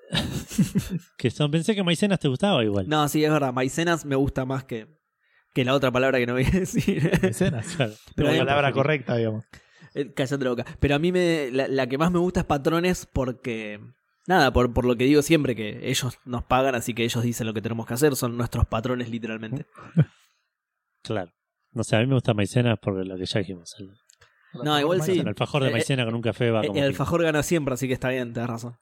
Que 1.17 1.30
son, 1.32 1.52
pensé 1.52 1.76
que 1.76 1.84
maicenas 1.84 2.19
te 2.19 2.28
gustaba 2.28 2.63
igual. 2.63 2.88
No, 2.88 3.08
sí, 3.10 3.23
es 3.23 3.32
verdad. 3.32 3.54
Maicenas 3.54 4.06
me 4.06 4.15
gusta 4.15 4.45
más 4.45 4.63
que, 4.63 4.88
que 5.54 5.65
la 5.65 5.73
otra 5.73 5.91
palabra 5.91 6.17
que 6.17 6.26
no 6.26 6.34
voy 6.34 6.45
a 6.45 6.50
decir. 6.52 7.12
Escenas. 7.23 7.76
Claro. 7.76 7.93
Pero 8.15 8.32
la 8.32 8.38
palabra 8.39 8.71
correcta, 8.71 9.15
digamos. 9.17 9.45
Eh, 9.97 10.13
Cállate 10.13 10.43
la 10.43 10.49
boca. 10.51 10.65
Pero 10.79 10.95
a 10.95 10.99
mí 10.99 11.12
me, 11.12 11.49
la, 11.51 11.67
la 11.67 11.88
que 11.88 11.97
más 11.97 12.12
me 12.12 12.19
gusta 12.19 12.41
es 12.41 12.45
patrones 12.45 13.05
porque. 13.12 13.79
Nada, 14.27 14.51
por, 14.51 14.73
por 14.73 14.83
lo 14.86 14.95
que 14.97 15.05
digo 15.05 15.21
siempre, 15.21 15.55
que 15.55 15.89
ellos 15.89 16.19
nos 16.25 16.43
pagan, 16.43 16.75
así 16.75 16.93
que 16.93 17.03
ellos 17.05 17.23
dicen 17.23 17.47
lo 17.47 17.53
que 17.53 17.62
tenemos 17.62 17.86
que 17.86 17.93
hacer, 17.93 18.15
son 18.17 18.36
nuestros 18.38 18.65
patrones 18.65 19.10
literalmente. 19.10 19.65
Claro. 21.03 21.31
No 21.71 21.83
sé, 21.83 21.95
a 21.95 21.99
mí 21.99 22.07
me 22.07 22.15
gusta 22.15 22.33
maicenas 22.33 22.77
porque 22.81 23.05
lo 23.05 23.17
que 23.17 23.25
ya 23.25 23.39
dijimos. 23.39 23.75
El, 23.79 23.91
No, 24.63 24.79
igual 24.79 25.01
sí. 25.01 25.19
el 25.19 25.27
alfajor 25.27 25.63
de 25.63 25.69
Eh, 25.69 25.71
maicena 25.71 26.05
con 26.05 26.15
un 26.15 26.21
café 26.21 26.51
va 26.51 26.62
El, 26.62 26.67
como 26.67 26.79
el 26.79 26.83
que- 26.83 26.88
alfajor 26.88 27.23
gana 27.23 27.43
siempre, 27.43 27.73
así 27.75 27.88
que 27.88 27.93
está 27.93 28.10
bien, 28.10 28.33
tenés 28.33 28.49
razón. 28.49 28.77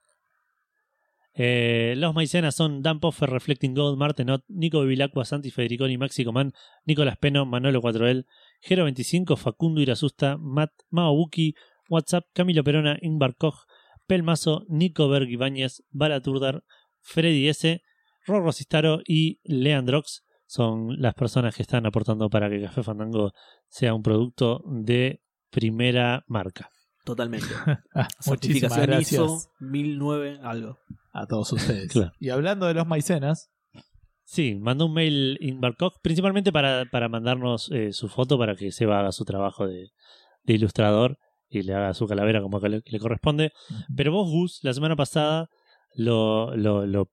Eh, 1.37 1.95
los 1.97 2.15
maicenas 2.15 2.55
son 2.55 2.81
Dan 2.81 3.01
Poffer, 3.01 3.29
Reflecting 3.29 3.75
Gold, 3.75 3.97
Martenot, 3.97 4.45
Nico 4.47 4.79
Bevilacqua, 4.79 5.25
Santi 5.25 5.51
Federiconi, 5.51 5.97
Maxi 5.97 6.23
Coman, 6.23 6.53
Nicolás 6.85 7.17
Peno, 7.17 7.45
Manolo 7.45 7.81
4L, 7.81 8.25
Gero25, 8.61 9.35
Facundo 9.35 9.81
Irasusta, 9.81 10.37
Matt 10.37 10.71
Maobuki, 10.89 11.53
WhatsApp, 11.89 12.25
Camilo 12.33 12.63
Perona, 12.63 12.97
Ingvar 13.01 13.35
Koch, 13.35 13.65
Pelmazo, 14.07 14.65
Nico 14.69 15.09
Berg 15.09 15.29
Ibáñez, 15.29 15.83
Bala 15.89 16.21
Turdar, 16.21 16.63
Freddy 17.01 17.49
S, 17.49 17.81
Rorro 18.25 18.53
Cistaro 18.53 19.01
y 19.05 19.39
Leandrox 19.43 20.23
son 20.47 21.01
las 21.01 21.13
personas 21.15 21.55
que 21.55 21.63
están 21.63 21.85
aportando 21.85 22.29
para 22.29 22.49
que 22.49 22.61
Café 22.61 22.83
Fandango 22.83 23.33
sea 23.67 23.93
un 23.93 24.03
producto 24.03 24.63
de 24.65 25.21
primera 25.49 26.23
marca. 26.27 26.69
Totalmente. 27.05 27.47
Ah, 27.95 28.07
muchísimas 28.25 28.73
Certificación 28.73 28.85
gracias 28.87 29.11
ISO 29.13 29.49
1009 29.59 30.39
algo. 30.43 30.79
a 31.13 31.25
todos 31.27 31.53
ustedes. 31.53 31.87
Claro. 31.93 32.11
Y 32.19 32.29
hablando 32.29 32.65
de 32.65 32.73
los 32.73 32.85
maicenas, 32.87 33.49
Sí, 34.27 34.55
mandó 34.55 34.87
un 34.87 34.93
mail 34.95 35.37
Ingvar 35.39 35.77
Koch, 35.77 35.93
principalmente 36.01 36.51
para, 36.51 36.85
para 36.91 37.07
mandarnos 37.09 37.69
eh, 37.71 37.93
su 37.93 38.09
foto 38.09 38.39
para 38.39 38.55
que 38.55 38.71
Seba 38.71 38.99
haga 38.99 39.11
su 39.11 39.23
trabajo 39.23 39.67
de, 39.67 39.91
de 40.43 40.53
ilustrador 40.53 41.19
y 41.47 41.61
le 41.61 41.75
haga 41.75 41.93
su 41.93 42.07
calavera 42.07 42.41
como 42.41 42.59
que 42.59 42.69
le, 42.69 42.81
le 42.83 42.99
corresponde. 42.99 43.51
Pero 43.95 44.11
vos, 44.11 44.27
Gus, 44.31 44.59
la 44.63 44.73
semana 44.73 44.95
pasada 44.95 45.47
lo, 45.93 46.55
lo, 46.57 46.87
lo, 46.87 47.11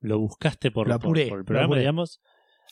lo 0.00 0.18
buscaste 0.18 0.70
por, 0.70 0.88
Lo 0.88 0.94
por- 0.98 1.08
apuré, 1.08 1.28
por 1.28 1.38
el 1.40 1.44
programa, 1.44 1.76
digamos. 1.78 2.22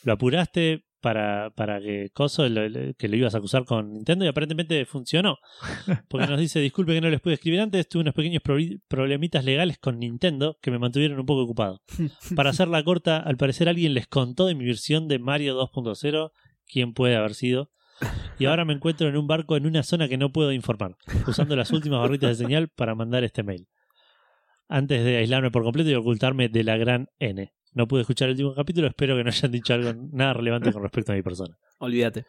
Lo 0.03 0.14
apuraste 0.14 0.87
para, 1.05 1.51
para 1.51 1.83
que 1.83 2.09
Coso, 2.14 2.49
lo- 2.49 2.95
que 2.97 3.09
lo 3.09 3.17
ibas 3.17 3.35
a 3.35 3.38
acusar 3.38 3.67
con 3.67 3.93
Nintendo 3.93 4.25
y 4.25 4.29
aparentemente 4.29 4.87
funcionó. 4.87 5.37
Porque 6.09 6.27
nos 6.29 6.40
dice, 6.40 6.61
disculpe 6.61 6.95
que 6.95 7.03
no 7.03 7.11
les 7.11 7.21
pude 7.21 7.35
escribir 7.35 7.61
antes, 7.61 7.87
tuve 7.90 8.01
unos 8.01 8.14
pequeños 8.14 8.40
problemitas 8.88 9.45
legales 9.45 9.77
con 9.79 9.99
Nintendo 9.99 10.57
que 10.62 10.71
me 10.71 10.79
mantuvieron 10.79 11.21
un 11.21 11.27
poco 11.27 11.43
ocupado. 11.43 11.83
Para 12.35 12.51
hacerla 12.51 12.83
corta, 12.85 13.19
al 13.19 13.37
parecer 13.37 13.69
alguien 13.69 13.93
les 13.93 14.07
contó 14.07 14.47
de 14.47 14.55
mi 14.55 14.64
versión 14.64 15.07
de 15.07 15.19
Mario 15.19 15.61
2.0, 15.61 16.31
quién 16.67 16.95
puede 16.95 17.17
haber 17.17 17.35
sido. 17.35 17.71
Y 18.38 18.46
ahora 18.46 18.65
me 18.65 18.73
encuentro 18.73 19.07
en 19.07 19.19
un 19.19 19.27
barco 19.27 19.59
en 19.59 19.67
una 19.67 19.83
zona 19.83 20.09
que 20.09 20.17
no 20.17 20.33
puedo 20.33 20.52
informar, 20.52 20.96
usando 21.29 21.55
las 21.55 21.71
últimas 21.71 22.00
barritas 22.00 22.31
de 22.38 22.44
señal 22.46 22.69
para 22.71 22.94
mandar 22.94 23.25
este 23.25 23.42
mail. 23.42 23.69
Antes 24.69 25.05
de 25.05 25.19
aislarme 25.19 25.50
por 25.50 25.65
completo 25.65 25.90
y 25.90 25.94
ocultarme 25.94 26.48
de 26.48 26.65
la 26.65 26.79
gran 26.79 27.09
N. 27.19 27.52
No 27.75 27.87
pude 27.88 28.00
escuchar 28.02 28.29
el 28.29 28.33
último 28.35 28.54
capítulo, 28.54 28.87
espero 28.87 29.16
que 29.16 29.25
no 29.25 29.31
hayan 29.31 29.50
dicho 29.52 29.75
algo 29.75 29.92
nada 30.12 30.33
relevante 30.33 30.72
con 30.72 30.83
respecto 30.83 31.12
a 31.12 31.14
mi 31.16 31.22
persona. 31.22 31.56
Olvídate. 31.79 32.25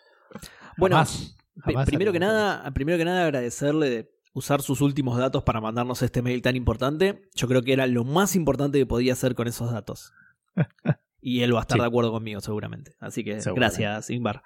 Bueno, 0.77 0.95
jamás, 0.97 1.37
pri- 1.63 1.73
jamás 1.73 1.85
primero 1.87 2.11
que 2.11 2.19
nada, 2.19 2.71
primero 2.73 2.97
que 2.97 3.05
nada 3.05 3.23
agradecerle 3.23 3.89
de 3.89 4.11
usar 4.33 4.61
sus 4.61 4.81
últimos 4.81 5.17
datos 5.17 5.43
para 5.43 5.61
mandarnos 5.61 6.01
este 6.01 6.21
mail 6.21 6.41
tan 6.41 6.55
importante. 6.55 7.21
Yo 7.35 7.47
creo 7.47 7.61
que 7.61 7.71
era 7.73 7.87
lo 7.87 8.03
más 8.03 8.35
importante 8.35 8.77
que 8.79 8.85
podía 8.85 9.13
hacer 9.13 9.33
con 9.35 9.47
esos 9.47 9.71
datos. 9.71 10.11
Y 11.27 11.41
él 11.41 11.55
va 11.55 11.59
a 11.59 11.61
estar 11.61 11.77
Sí. 11.77 11.81
de 11.81 11.87
acuerdo 11.87 12.11
conmigo, 12.11 12.39
seguramente. 12.39 12.93
Así 12.99 13.23
que 13.23 13.39
gracias, 13.55 14.09
loco. 14.11 14.41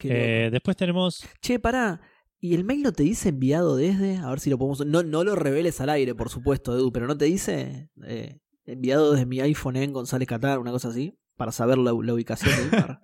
Eh, 0.00 0.48
después 0.50 0.76
tenemos. 0.76 1.24
Che, 1.40 1.58
pará. 1.58 2.00
¿Y 2.40 2.54
el 2.54 2.64
mail 2.64 2.82
no 2.82 2.92
te 2.92 3.04
dice 3.04 3.28
enviado 3.30 3.76
desde? 3.76 4.16
A 4.16 4.28
ver 4.30 4.40
si 4.40 4.50
lo 4.50 4.58
podemos. 4.58 4.84
No, 4.86 5.04
no 5.04 5.22
lo 5.22 5.36
reveles 5.36 5.80
al 5.80 5.90
aire, 5.90 6.16
por 6.16 6.30
supuesto, 6.30 6.74
Edu, 6.76 6.92
pero 6.92 7.06
¿no 7.06 7.16
te 7.16 7.24
dice 7.26 7.90
eh, 8.06 8.40
enviado 8.72 9.12
desde 9.12 9.26
mi 9.26 9.40
iPhone 9.40 9.76
en 9.76 9.92
González 9.92 10.28
Catar, 10.28 10.58
una 10.58 10.70
cosa 10.70 10.88
así? 10.88 11.18
Para 11.36 11.52
saber 11.52 11.78
la, 11.78 11.92
la 11.92 12.14
ubicación 12.14 12.50
de 12.56 12.62
Ingvar. 12.64 13.00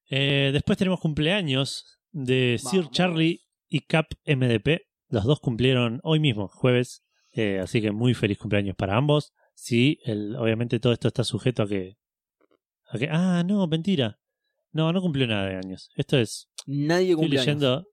eh, 0.09 0.49
después 0.53 0.77
tenemos 0.77 0.99
cumpleaños 0.99 1.99
de 2.11 2.57
Sir 2.59 2.81
Vamos. 2.81 2.91
Charlie 2.95 3.39
y 3.67 3.81
Cap 3.81 4.05
MDP. 4.25 4.81
Los 5.09 5.25
dos 5.25 5.39
cumplieron 5.39 5.99
hoy 6.03 6.19
mismo, 6.19 6.47
jueves. 6.47 7.03
eh, 7.31 7.59
así 7.59 7.81
que 7.81 7.91
muy 7.91 8.13
feliz 8.13 8.37
cumpleaños 8.37 8.75
para 8.75 8.95
ambos. 8.97 9.33
Sí, 9.55 9.99
el, 10.05 10.35
obviamente 10.35 10.79
todo 10.79 10.93
esto 10.93 11.07
está 11.07 11.23
sujeto 11.23 11.63
a 11.63 11.67
que, 11.67 11.97
a 12.91 12.97
que. 12.97 13.09
Ah, 13.11 13.43
no, 13.45 13.67
mentira. 13.67 14.19
No, 14.71 14.93
no 14.93 15.01
cumplió 15.01 15.27
nada 15.27 15.47
de 15.49 15.55
años. 15.57 15.89
Esto 15.95 16.17
es. 16.17 16.47
Nadie 16.67 17.11
Estoy 17.11 17.15
cumple 17.15 17.39
años. 17.39 17.45
leyendo. 17.47 17.85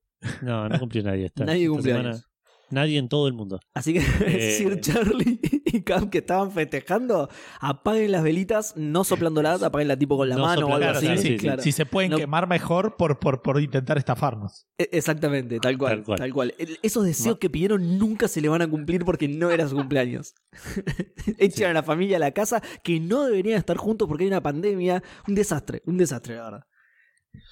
No, 0.42 0.68
no 0.68 0.78
cumplió 0.78 1.02
nadie. 1.02 1.24
Esta, 1.26 1.44
Nadie 1.46 1.62
esta 1.64 1.72
cumple 1.74 1.92
semana. 1.92 2.08
años. 2.10 2.26
Nadie 2.70 2.98
en 2.98 3.08
todo 3.08 3.28
el 3.28 3.32
mundo. 3.34 3.60
Así 3.74 3.92
que 3.94 4.00
Eh. 4.26 4.56
Sir 4.58 4.80
Charlie 4.80 5.38
y 5.64 5.82
Cap 5.82 6.10
que 6.10 6.18
estaban 6.18 6.50
festejando, 6.50 7.28
apaguen 7.60 8.10
las 8.12 8.22
velitas, 8.24 8.74
no 8.76 9.04
soplándolas, 9.04 9.62
apaguen 9.62 9.96
tipo 9.98 10.16
con 10.16 10.28
la 10.28 10.36
No 10.36 10.42
mano 10.42 10.66
o 10.66 10.74
algo 10.74 10.86
soplando, 10.94 10.98
así. 10.98 11.22
sí, 11.22 11.28
sí, 11.28 11.28
sí. 11.34 11.38
claro. 11.38 11.62
Si 11.62 11.70
se 11.72 11.86
pueden 11.86 12.10
No- 12.10 12.16
quemar 12.16 12.48
mejor 12.48 12.96
por, 12.96 13.18
por, 13.20 13.42
por 13.42 13.60
intentar 13.62 13.98
estafarnos. 13.98 14.66
E- 14.78 14.88
Exactamente, 14.92 15.60
tal 15.60 15.78
cual, 15.78 16.02
Tal 16.04 16.16
tal 16.16 16.32
cual. 16.32 16.54
Esos 16.82 17.04
deseos 17.04 17.38
que 17.38 17.48
pidieron 17.50 17.98
nunca 17.98 18.26
se 18.28 18.40
le 18.40 18.48
van 18.48 18.62
a 18.62 18.68
cumplir 18.68 19.04
porque 19.04 19.28
no 19.28 19.50
era 19.50 19.68
su 19.68 19.76
cumpleaños. 19.76 20.34
Echan 21.38 21.70
a 21.70 21.74
la 21.74 21.82
familia 21.82 22.16
a 22.16 22.20
la 22.20 22.32
casa 22.32 22.62
que 22.82 22.98
no 23.00 23.24
deberían 23.24 23.58
estar 23.58 23.76
juntos 23.76 24.08
porque 24.08 24.24
hay 24.24 24.28
una 24.28 24.42
pandemia. 24.42 25.02
Un 25.28 25.34
desastre, 25.34 25.82
un 25.86 25.96
desastre, 25.98 26.36
la 26.36 26.44
verdad. 26.44 26.64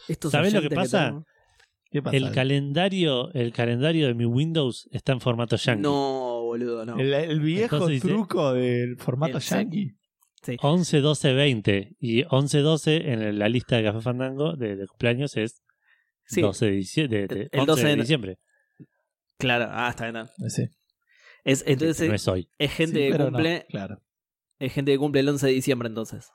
Estos 0.08 0.32
¿Sabés 0.32 0.52
lo 0.52 0.60
que 0.62 0.70
pasa? 0.70 1.22
¿Qué 1.94 2.02
pasa? 2.02 2.16
El 2.16 2.32
calendario, 2.32 3.32
el 3.34 3.52
calendario 3.52 4.08
de 4.08 4.14
mi 4.14 4.24
Windows 4.24 4.88
está 4.90 5.12
en 5.12 5.20
formato 5.20 5.54
yankee. 5.54 5.80
No, 5.82 6.42
boludo, 6.42 6.84
no. 6.84 6.98
El, 6.98 7.14
el 7.14 7.38
viejo 7.38 7.76
Entonces 7.76 8.02
dice- 8.02 8.08
truco 8.08 8.52
del 8.52 8.96
formato 8.98 9.38
Exacto. 9.38 9.62
yankee. 9.76 9.92
11, 10.60 11.00
12, 11.00 11.32
20. 11.34 11.96
Y 12.00 12.24
11, 12.28 12.58
12 12.58 13.12
en 13.12 13.38
la 13.38 13.48
lista 13.48 13.76
de 13.76 13.84
Café 13.84 14.00
Fandango 14.00 14.56
de, 14.56 14.74
de 14.74 14.86
cumpleaños 14.88 15.36
es 15.36 15.62
Sí, 16.26 16.40
12 16.40 16.66
de, 16.66 16.72
dicie- 16.72 17.06
de- 17.08 17.26
de- 17.28 17.48
El 17.52 17.60
11 17.60 17.66
12 17.66 17.82
de 17.84 17.88
de- 17.90 17.96
diciembre. 17.96 18.38
claro. 19.38 19.68
Ah, 19.70 19.88
está 19.90 20.10
bien. 20.10 20.26
bien. 20.36 20.50
Sí. 20.50 20.64
Es, 21.44 21.62
entonces 21.66 22.08
no 22.08 22.14
es 22.16 22.26
hoy. 22.26 22.48
es 22.58 22.72
gente 22.72 22.96
Sí, 22.98 23.04
que 23.04 23.12
pero 23.12 23.24
no, 23.26 23.30
cumple. 23.30 23.66
claro. 23.68 24.02
Es 24.58 24.72
gente 24.72 24.90
que 24.90 24.98
cumple 24.98 25.20
el 25.20 25.28
11 25.28 25.46
de 25.46 25.52
diciembre 25.52 25.86
entonces. 25.88 26.28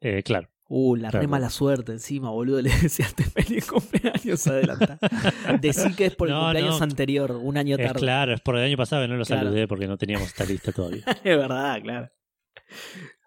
Eh, 0.00 0.22
claro. 0.24 0.48
Uh, 0.68 0.96
la 0.96 1.10
re 1.10 1.18
Claro. 1.20 1.28
mala 1.28 1.48
suerte 1.50 1.92
encima, 1.92 2.30
boludo. 2.30 2.60
Le 2.62 2.70
deseaste 2.70 3.22
feliz 3.24 3.66
cumpleaños 3.66 4.46
adelanta. 4.46 4.98
Decí 5.60 5.94
que 5.94 6.06
es 6.06 6.16
por 6.16 6.28
el 6.28 6.34
No, 6.34 6.40
cumpleaños 6.42 6.78
no. 6.78 6.84
anterior, 6.84 7.32
un 7.32 7.56
año 7.56 7.76
Es 7.76 7.86
tarde. 7.86 8.00
claro, 8.00 8.34
es 8.34 8.40
por 8.40 8.56
el 8.56 8.64
año 8.64 8.76
pasado 8.76 9.02
que 9.02 9.08
no 9.08 9.16
lo 9.16 9.24
Claro. 9.24 9.42
saludé 9.44 9.68
porque 9.68 9.86
no 9.86 9.96
teníamos 9.96 10.28
esta 10.28 10.44
lista 10.44 10.72
todavía. 10.72 11.04
es 11.24 11.36
verdad, 11.36 11.80
claro. 11.82 12.10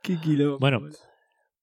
Qué 0.04 0.20
quilombo. 0.20 0.60
Bueno, 0.60 0.82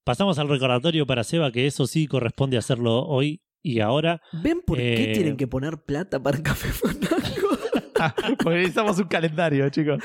Pasamos 0.05 0.39
al 0.39 0.49
recordatorio 0.49 1.05
para 1.05 1.24
Seba, 1.24 1.51
que 1.51 1.66
eso 1.66 1.85
sí 1.89 2.07
corresponde 2.07 2.57
hacerlo 2.57 3.05
hoy 3.07 3.43
y 3.61 3.81
ahora. 3.81 4.22
¿Ven 4.33 4.61
por 4.64 4.79
qué 4.79 5.11
eh, 5.11 5.14
tienen 5.14 5.37
que 5.37 5.49
poner 5.49 5.79
plata 5.79 6.22
para 6.22 6.41
Café 6.41 6.68
Fandango? 6.68 8.37
Porque 8.39 8.59
necesitamos 8.59 8.99
un 9.01 9.09
calendario, 9.09 9.68
chicos. 9.70 9.99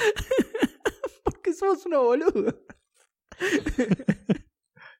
Porque 1.23 1.53
somos 1.53 1.85
unos 1.85 2.03
boludos. 2.03 2.55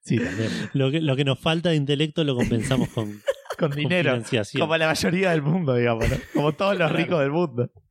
Sí, 0.03 0.17
también. 0.17 0.49
Lo 0.73 0.89
que, 0.91 0.99
lo 1.01 1.15
que 1.15 1.23
nos 1.25 1.39
falta 1.39 1.69
de 1.69 1.75
intelecto 1.75 2.23
lo 2.23 2.35
compensamos 2.35 2.89
con, 2.89 3.11
Con 3.57 3.69
con 3.69 3.77
dinero. 3.77 4.11
financiación. 4.11 4.61
Como 4.61 4.75
la 4.77 4.87
mayoría 4.87 5.31
del 5.31 5.41
mundo, 5.43 5.75
digamos, 5.75 6.09
¿no? 6.09 6.15
Como 6.33 6.53
todos 6.53 6.77
los 6.77 6.91
ricos 6.91 7.19
del 7.19 7.31
mundo. 7.31 7.71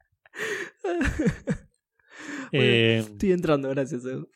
Eh, 2.52 2.98
Estoy 2.98 3.30
entrando, 3.32 3.68
gracias. 3.68 4.04
Edu. 4.04 4.28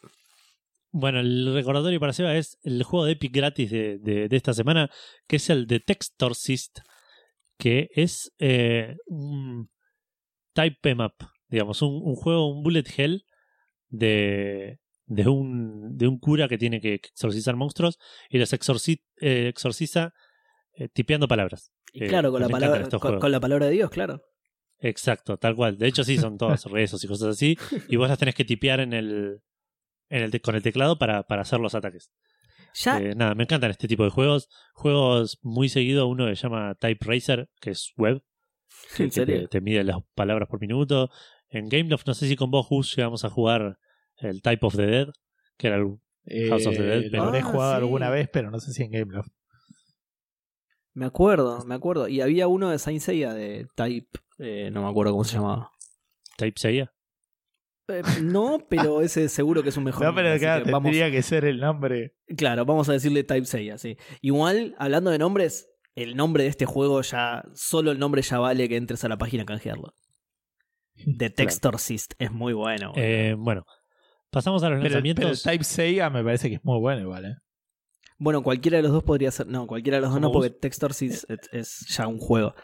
Bueno, 0.93 1.19
el 1.19 1.53
recordatorio 1.53 1.99
para 1.99 2.13
Seba 2.13 2.37
es 2.37 2.59
el 2.63 2.83
juego 2.85 3.07
de 3.07 3.13
Epic 3.13 3.35
gratis 3.35 3.71
de, 3.71 3.99
de- 3.99 4.29
de 4.29 4.37
esta 4.37 4.55
semana, 4.55 4.89
que 5.27 5.37
es 5.37 5.51
el 5.51 5.67
de 5.67 5.81
Textorcist, 5.81 6.79
que 7.59 7.89
es 7.95 8.33
eh, 8.39 8.95
un 9.07 9.69
type 10.53 10.91
em 10.91 11.01
up, 11.01 11.15
digamos, 11.49 11.83
un, 11.83 12.01
un 12.05 12.15
juego, 12.15 12.47
un 12.49 12.63
bullet 12.63 12.85
hell 12.97 13.25
de, 13.89 14.79
de, 15.07 15.29
un, 15.29 15.97
de 15.97 16.09
un 16.09 16.19
cura 16.19 16.49
que 16.49 16.59
tiene 16.59 16.81
que 16.81 16.95
exorcizar 16.95 17.57
monstruos 17.57 17.99
y 18.29 18.39
los 18.39 18.53
exorci- 18.53 19.03
eh, 19.21 19.49
exorciza 19.49 20.13
eh, 20.77 20.89
tipeando 20.89 21.29
palabras. 21.29 21.73
Y 21.93 22.05
Eh, 22.05 22.09
claro, 22.09 22.33
con 22.33 22.41
la, 22.43 22.49
palabra, 22.49 22.89
con, 22.89 23.31
la 23.33 23.41
palabra 23.41 23.67
de 23.67 23.73
Dios, 23.73 23.91
claro. 23.91 24.23
Exacto, 24.79 25.37
tal 25.39 25.55
cual. 25.55 25.79
De 25.79 25.87
hecho, 25.87 26.05
sí, 26.05 26.17
son 26.19 26.37
todas 26.37 26.65
rezos 26.71 27.03
y 27.05 27.07
cosas 27.09 27.29
así. 27.37 27.57
Y 27.89 27.97
vos 27.97 28.09
las 28.09 28.19
tenés 28.19 28.35
que 28.35 28.45
tipear 28.45 28.81
en 28.81 28.93
el, 28.93 29.41
en 30.09 30.23
el 30.23 30.41
con 30.41 30.55
el 30.57 30.63
teclado 30.63 30.99
para, 30.99 31.23
para 31.23 31.43
hacer 31.43 31.61
los 31.61 31.75
ataques. 31.75 32.11
Ya, 32.75 32.99
Eh, 32.99 33.15
nada, 33.15 33.35
me 33.37 33.45
encantan 33.45 33.71
este 33.71 33.87
tipo 33.87 34.03
de 34.05 34.11
juegos. 34.11 34.49
Juegos 34.75 35.39
muy 35.43 35.69
seguido, 35.69 36.07
uno 36.09 36.27
que 36.27 36.35
se 36.37 36.43
llama 36.43 36.75
Type 36.75 37.05
Racer, 37.07 37.49
que 37.61 37.71
es 37.71 37.93
web, 37.97 38.23
que, 38.97 39.03
¿en 39.05 39.11
que 39.11 39.15
serio? 39.15 39.41
te, 39.43 39.49
te 39.49 39.61
mide 39.61 39.85
las 39.85 39.99
palabras 40.15 40.49
por 40.49 40.61
minuto. 40.61 41.09
En 41.49 41.69
Gameloft, 41.69 42.07
no 42.09 42.15
sé 42.15 42.27
si 42.27 42.35
con 42.35 42.51
vos, 42.51 42.67
Gus, 42.69 42.97
llegamos 42.97 43.25
a 43.25 43.31
jugar 43.31 43.79
el 44.25 44.43
Type 44.43 44.67
of 44.67 44.77
the 44.77 44.87
Dead, 44.87 45.09
que 45.57 45.67
era 45.69 45.77
el- 45.77 45.99
House 46.49 46.67
of 46.67 46.77
the 46.77 46.83
Dead, 46.83 47.03
Eh, 47.05 47.09
pero- 47.11 47.27
lo 47.27 47.35
he 47.35 47.39
Ah, 47.41 47.43
jugado 47.43 47.73
sí. 47.73 47.77
alguna 47.79 48.11
vez, 48.11 48.29
pero 48.33 48.51
no 48.51 48.59
sé 48.61 48.73
si 48.73 48.83
en 48.83 48.91
Gameloft. 48.91 49.29
Me 50.95 51.07
acuerdo, 51.07 51.65
me 51.67 51.75
acuerdo. 51.75 52.09
Y 52.09 52.21
había 52.21 52.47
uno 52.47 52.71
de 52.71 52.79
Saint 52.79 53.01
Seiya 53.01 53.35
de 53.35 53.67
Type, 53.75 54.19
eh, 54.39 54.71
no 54.73 54.83
me 54.83 54.89
acuerdo 54.89 55.13
cómo 55.13 55.25
se 55.25 55.37
llamaba. 55.37 55.71
Type 56.37 56.59
Seiya. 56.59 56.93
Eh, 57.89 58.03
no, 58.23 58.65
pero 58.71 59.01
ese 59.03 59.29
seguro 59.29 59.63
que 59.63 59.69
es 59.71 59.77
un 59.77 59.85
mejor. 59.85 60.05
No, 60.07 60.15
pero 60.15 60.39
claro, 60.39 60.65
que 60.65 60.71
vamos, 60.71 60.91
tendría 60.93 61.11
que 61.11 61.23
ser 61.23 61.45
el 61.45 61.59
nombre. 61.61 62.15
claro, 62.37 62.65
vamos 62.65 62.89
a 62.89 62.93
decirle 62.93 63.25
Type 63.25 63.45
Seiya, 63.47 63.77
sí. 63.77 63.97
Igual, 64.21 64.75
hablando 64.79 65.11
de 65.11 65.19
nombres, 65.19 65.69
el 65.97 66.17
nombre 66.17 66.45
de 66.45 66.49
este 66.51 66.65
juego 66.65 67.03
ya, 67.03 67.45
solo 67.55 67.91
el 67.91 67.99
nombre 67.99 68.23
ya 68.23 68.39
vale 68.39 68.69
que 68.69 68.77
entres 68.77 69.05
a 69.05 69.09
la 69.09 69.19
página 69.19 69.43
a 69.43 69.47
canjearlo. 69.47 69.95
The 71.19 71.31
Textorcist 71.31 72.15
es 72.19 72.31
muy 72.31 72.53
bueno. 72.53 72.93
Eh, 72.97 73.35
bueno, 73.37 73.65
pasamos 74.35 74.63
a 74.63 74.69
los 74.69 74.83
Pero, 74.83 74.89
pero 74.89 74.99
el 74.99 75.05
lanzamientos. 75.05 75.43
Type 75.43 75.65
Seiya 75.65 76.11
me 76.11 76.23
parece 76.23 76.49
que 76.51 76.57
es 76.57 76.65
muy 76.65 76.79
bueno 76.79 77.01
igual, 77.01 77.25
¿eh? 77.25 77.37
Bueno, 78.19 78.43
cualquiera 78.43 78.77
de 78.77 78.83
los 78.83 78.93
dos 78.93 79.03
podría 79.03 79.31
ser. 79.31 79.47
No, 79.47 79.67
cualquiera 79.67 79.97
de 79.97 80.03
los 80.03 80.11
dos 80.11 80.17
¿Como 80.17 80.29
no, 80.29 80.33
porque 80.33 80.51
Textorcist 80.51 81.31
es, 81.31 81.39
es 81.53 81.87
ya 81.89 82.07
un 82.07 82.19
juego. 82.19 82.55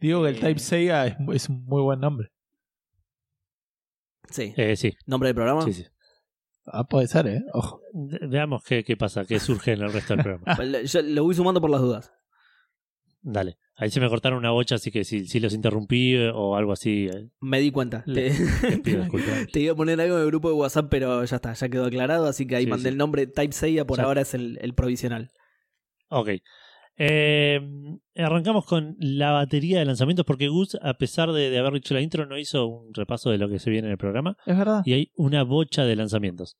Digo 0.00 0.22
que 0.22 0.30
el 0.30 0.36
Eh. 0.36 0.40
Type 0.40 0.58
Seiya 0.60 1.06
es, 1.06 1.16
es 1.32 1.48
un 1.48 1.64
muy 1.64 1.82
buen 1.82 2.00
nombre. 2.00 2.30
Sí. 4.30 4.52
Eh, 4.56 4.76
sí, 4.76 4.96
¿Nombre 5.06 5.28
del 5.28 5.36
programa? 5.36 5.62
sí, 5.62 5.72
sí. 5.72 5.86
Ah, 6.66 6.82
puede 6.84 7.06
ser, 7.06 7.28
¿eh? 7.28 7.44
Ojo. 7.52 7.80
Veamos 7.92 8.64
qué, 8.64 8.82
qué 8.82 8.96
pasa, 8.96 9.24
qué 9.24 9.38
surge 9.38 9.72
en 9.72 9.82
el 9.82 9.92
resto 9.92 10.16
del 10.16 10.24
programa. 10.24 10.82
Yo 10.84 11.00
lo 11.02 11.22
voy 11.22 11.34
sumando 11.34 11.60
por 11.60 11.70
las 11.70 11.80
dudas. 11.80 12.12
Dale. 13.22 13.56
Ahí 13.78 13.90
se 13.90 14.00
me 14.00 14.08
cortaron 14.08 14.38
una 14.38 14.50
bocha, 14.52 14.76
así 14.76 14.90
que 14.90 15.04
si, 15.04 15.26
si 15.26 15.38
los 15.38 15.52
interrumpí 15.52 16.14
eh, 16.14 16.30
o 16.34 16.56
algo 16.56 16.72
así, 16.72 17.08
eh, 17.12 17.28
Me 17.40 17.60
di 17.60 17.70
cuenta. 17.70 18.02
Le- 18.06 18.30
Te- 18.30 18.38
les 18.70 18.80
pido 18.80 19.00
disculpas. 19.02 19.46
Te 19.52 19.60
iba 19.60 19.72
a 19.72 19.76
poner 19.76 20.00
algo 20.00 20.16
en 20.16 20.22
el 20.22 20.26
grupo 20.28 20.48
de 20.48 20.54
WhatsApp, 20.54 20.86
pero 20.90 21.22
ya 21.24 21.36
está, 21.36 21.52
ya 21.52 21.68
quedó 21.68 21.84
aclarado, 21.84 22.26
así 22.26 22.46
que 22.46 22.56
ahí 22.56 22.64
Sí, 22.64 22.70
mandé 22.70 22.84
sí. 22.84 22.88
el 22.88 22.96
nombre 22.96 23.26
Type 23.26 23.52
Seiya, 23.52 23.84
por 23.86 23.98
Ya. 23.98 24.04
ahora 24.04 24.22
es 24.22 24.32
el, 24.34 24.58
el 24.62 24.72
provisional. 24.74 25.30
Ok. 26.08 26.30
Eh, 26.98 27.60
arrancamos 28.14 28.64
con 28.64 28.96
la 28.98 29.32
batería 29.32 29.78
de 29.80 29.84
lanzamientos 29.84 30.24
porque 30.24 30.48
Gus, 30.48 30.78
a 30.80 30.94
pesar 30.94 31.30
de, 31.32 31.50
de 31.50 31.58
haber 31.58 31.74
dicho 31.74 31.92
la 31.92 32.00
intro, 32.00 32.24
no 32.24 32.38
hizo 32.38 32.66
un 32.66 32.94
repaso 32.94 33.30
de 33.30 33.36
lo 33.36 33.50
que 33.50 33.58
se 33.58 33.68
viene 33.68 33.88
en 33.88 33.92
el 33.92 33.98
programa 33.98 34.38
Es 34.46 34.56
verdad. 34.56 34.80
y 34.86 34.94
hay 34.94 35.10
una 35.16 35.42
bocha 35.42 35.84
de 35.84 35.94
lanzamientos. 35.96 36.56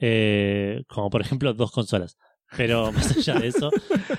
Eh, 0.00 0.82
como 0.88 1.10
por 1.10 1.20
ejemplo 1.20 1.54
dos 1.54 1.70
consolas. 1.70 2.16
Pero 2.56 2.90
más 2.92 3.16
allá 3.16 3.34
de 3.40 3.48
eso, 3.48 3.70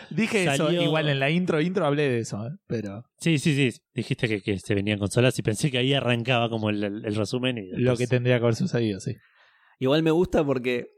Dije 0.10 0.46
salió- 0.46 0.70
eso, 0.70 0.84
igual 0.84 1.10
en 1.10 1.20
la 1.20 1.30
intro, 1.30 1.60
intro 1.62 1.86
hablé 1.86 2.10
de 2.10 2.20
eso, 2.20 2.46
¿eh? 2.48 2.52
Pero 2.68 3.04
sí, 3.20 3.38
sí, 3.40 3.72
sí, 3.72 3.82
dijiste 3.94 4.28
que, 4.28 4.42
que 4.42 4.60
se 4.60 4.76
venían 4.76 5.00
consolas 5.00 5.38
y 5.40 5.42
pensé 5.42 5.72
que 5.72 5.78
ahí 5.80 5.94
arrancaba 5.94 6.50
como 6.50 6.70
el, 6.70 6.84
el- 6.84 7.06
el 7.06 7.16
resumen 7.16 7.58
y 7.58 7.72
lo 7.72 7.96
que 7.98 8.08
tendría 8.08 8.38
que 8.38 8.44
haber 8.44 8.56
sucedido, 8.56 9.00
sí. 9.00 9.16
Igual 9.80 10.04
me 10.04 10.12
gusta 10.12 10.44
porque 10.46 10.92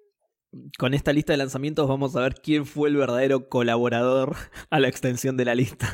con 0.77 0.93
esta 0.93 1.13
lista 1.13 1.31
de 1.31 1.37
lanzamientos 1.37 1.87
vamos 1.87 2.15
a 2.17 2.21
ver 2.21 2.35
quién 2.43 2.65
fue 2.65 2.89
el 2.89 2.97
verdadero 2.97 3.47
colaborador 3.47 4.35
a 4.69 4.79
la 4.81 4.89
extensión 4.89 5.37
de 5.37 5.45
la 5.45 5.55
lista. 5.55 5.87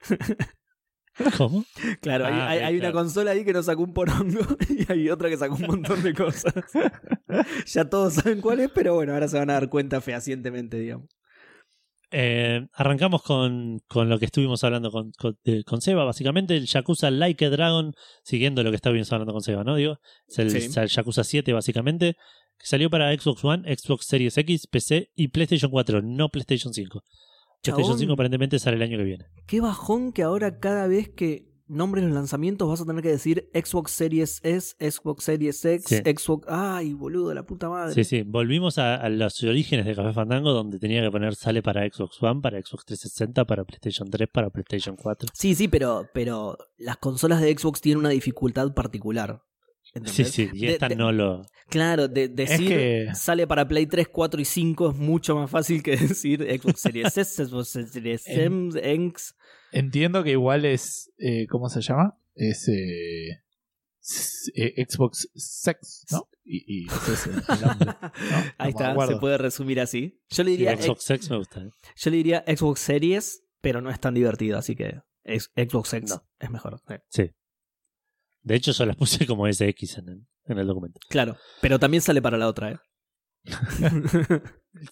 ¿Cómo? 1.36 1.64
Claro, 2.00 2.26
hay, 2.26 2.32
Ah, 2.34 2.48
hay- 2.50 2.58
ok, 2.58 2.64
hay 2.64 2.76
una 2.78 2.92
consola 2.92 3.30
ahí 3.32 3.44
que 3.44 3.52
nos 3.52 3.66
sacó 3.66 3.82
un 3.82 3.92
porongo 3.92 4.40
y 4.68 4.90
hay 4.90 5.08
otra 5.10 5.28
que 5.28 5.36
sacó 5.36 5.54
un 5.56 5.62
montón 5.66 6.02
de 6.02 6.14
cosas. 6.14 6.54
ya 7.66 7.84
todos 7.88 8.14
saben 8.14 8.40
cuál 8.40 8.60
es, 8.60 8.70
pero 8.74 8.94
bueno, 8.94 9.12
ahora 9.14 9.28
se 9.28 9.38
van 9.38 9.50
a 9.50 9.54
dar 9.54 9.68
cuenta 9.68 10.00
fehacientemente, 10.00 10.78
digamos. 10.78 11.08
Eh, 12.14 12.66
arrancamos 12.74 13.22
con, 13.22 13.78
con 13.88 14.10
lo 14.10 14.18
que 14.18 14.26
estuvimos 14.26 14.62
hablando 14.64 14.90
con, 14.90 15.12
con, 15.12 15.38
de- 15.44 15.64
con 15.64 15.80
Seba, 15.80 16.04
básicamente 16.04 16.54
el 16.56 16.66
Yakuza 16.66 17.10
Like 17.10 17.46
a 17.46 17.50
Dragon, 17.50 17.94
siguiendo 18.22 18.62
lo 18.62 18.68
que 18.70 18.76
estuvimos 18.76 19.10
hablando 19.12 19.32
con 19.32 19.40
Seba, 19.40 19.64
¿no? 19.64 19.76
Digo, 19.76 19.96
es 20.28 20.38
el, 20.38 20.50
Sí. 20.50 20.78
el 20.78 20.88
Yakuza 20.88 21.24
7, 21.24 21.52
básicamente, 21.54 22.16
que 22.58 22.66
salió 22.66 22.90
para 22.90 23.10
Xbox 23.18 23.42
One, 23.44 23.74
Xbox 23.76 24.04
Series 24.06 24.36
X, 24.36 24.66
PC 24.66 25.10
y 25.14 25.28
PlayStation 25.28 25.70
4, 25.70 26.02
no 26.02 26.28
PlayStation 26.28 26.74
5. 26.74 27.00
PlayStation 27.62 27.84
Chabón. 27.86 27.98
5 27.98 28.12
aparentemente 28.12 28.58
sale 28.58 28.76
el 28.76 28.82
año 28.82 28.98
que 28.98 29.04
viene. 29.04 29.24
Qué 29.46 29.60
bajón 29.62 30.12
que 30.12 30.22
ahora 30.22 30.58
cada 30.58 30.86
vez 30.88 31.08
que 31.08 31.50
nombres 31.72 32.04
los 32.04 32.12
lanzamientos 32.12 32.68
vas 32.68 32.80
a 32.80 32.84
tener 32.86 33.02
que 33.02 33.08
decir 33.08 33.48
Xbox 33.54 33.90
Series 33.92 34.40
S, 34.42 34.74
Xbox 34.78 35.24
Series 35.24 35.64
X, 35.64 35.84
Sí. 35.88 35.96
Xbox... 35.96 36.46
Ay, 36.48 36.92
boludo, 36.92 37.32
la 37.34 37.42
puta 37.44 37.68
madre. 37.68 37.94
Sí, 37.94 38.04
sí, 38.04 38.22
volvimos 38.22 38.78
a, 38.78 38.94
a 38.96 39.08
los 39.08 39.42
orígenes 39.42 39.86
de 39.86 39.94
Café 39.94 40.12
Fandango, 40.12 40.52
donde 40.52 40.78
tenía 40.78 41.02
que 41.02 41.10
poner 41.10 41.34
sale 41.34 41.62
para 41.62 41.84
Xbox 41.88 42.22
One, 42.22 42.40
para 42.40 42.58
Xbox 42.60 42.84
360, 42.84 43.44
para 43.46 43.64
PlayStation 43.64 44.08
3, 44.10 44.28
para 44.32 44.50
PlayStation 44.50 44.96
4. 44.96 45.30
Sí, 45.32 45.54
sí, 45.54 45.68
pero, 45.68 46.06
pero 46.14 46.56
las 46.78 46.98
consolas 46.98 47.40
de 47.40 47.56
Xbox 47.56 47.80
tienen 47.80 47.98
una 48.00 48.10
dificultad 48.10 48.72
particular. 48.74 49.42
¿entendés? 49.94 50.14
Sí, 50.14 50.24
sí, 50.24 50.50
y 50.54 50.66
De- 50.66 50.72
esta 50.72 50.88
de- 50.88 50.96
no 50.96 51.12
lo... 51.12 51.42
Claro, 51.68 52.06
de, 52.08 52.28
decir 52.28 52.68
que- 52.68 53.08
sale 53.14 53.46
para 53.46 53.66
Play 53.66 53.86
3, 53.86 54.08
4 54.08 54.40
y 54.40 54.44
5 54.44 54.90
es 54.90 54.96
mucho 54.96 55.34
más 55.36 55.50
fácil 55.50 55.82
que 55.82 55.96
decir 55.96 56.40
Xbox 56.60 56.80
Series 56.80 57.16
S, 57.18 57.44
Xbox 57.46 57.68
Series 57.68 58.22
M, 58.26 58.70
X. 58.82 59.34
Entiendo 59.72 60.22
que 60.22 60.30
igual 60.32 60.64
es. 60.64 61.10
eh, 61.18 61.46
¿Cómo 61.48 61.68
se 61.68 61.80
llama? 61.80 62.16
Es. 62.34 62.68
eh, 62.68 63.42
s- 64.00 64.50
eh, 64.54 64.84
Xbox 64.88 65.28
Sex, 65.34 66.04
¿no? 66.10 66.28
Y, 66.44 66.84
y 66.84 66.86
ese 67.12 67.12
es 67.12 67.26
el 67.26 67.34
nombre. 67.60 67.86
¿no? 67.86 68.10
Ahí 68.58 68.70
está, 68.70 68.94
se 69.06 69.16
puede 69.16 69.38
resumir 69.38 69.80
así. 69.80 70.20
Yo 70.30 70.44
le 70.44 70.50
Sí, 70.52 70.56
diría, 70.58 70.76
Xbox 70.76 71.10
X 71.10 71.30
me 71.30 71.36
gusta. 71.38 71.60
¿eh? 71.60 71.70
yo 71.96 72.10
le 72.10 72.16
diría 72.16 72.44
Xbox 72.46 72.80
Series, 72.80 73.44
pero 73.60 73.80
no 73.80 73.90
es 73.90 74.00
tan 74.00 74.14
divertido, 74.14 74.58
así 74.58 74.74
que 74.76 75.00
Xbox 75.24 75.92
X 75.94 76.10
No. 76.10 76.24
es 76.38 76.50
mejor. 76.50 76.80
sí. 76.88 76.94
Sí. 77.08 77.30
De 78.44 78.56
hecho, 78.56 78.72
yo 78.72 78.86
las 78.86 78.96
puse 78.96 79.24
como 79.26 79.46
SX 79.46 79.98
en 79.98 80.08
el, 80.08 80.26
en 80.46 80.58
el 80.58 80.66
documento. 80.66 80.98
Claro, 81.08 81.36
pero 81.60 81.78
también 81.78 82.00
sale 82.02 82.20
para 82.20 82.36
la 82.36 82.48
otra, 82.48 82.72
¿eh? 82.72 82.78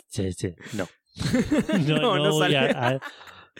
Sí, 0.08 0.32
sí, 0.32 0.54
no. 0.74 0.86
No, 1.88 1.96
No, 2.00 2.16
no 2.16 2.24
no 2.26 2.30
voy 2.32 2.52
sale. 2.52 2.58
a, 2.58 2.88
a- 2.88 3.00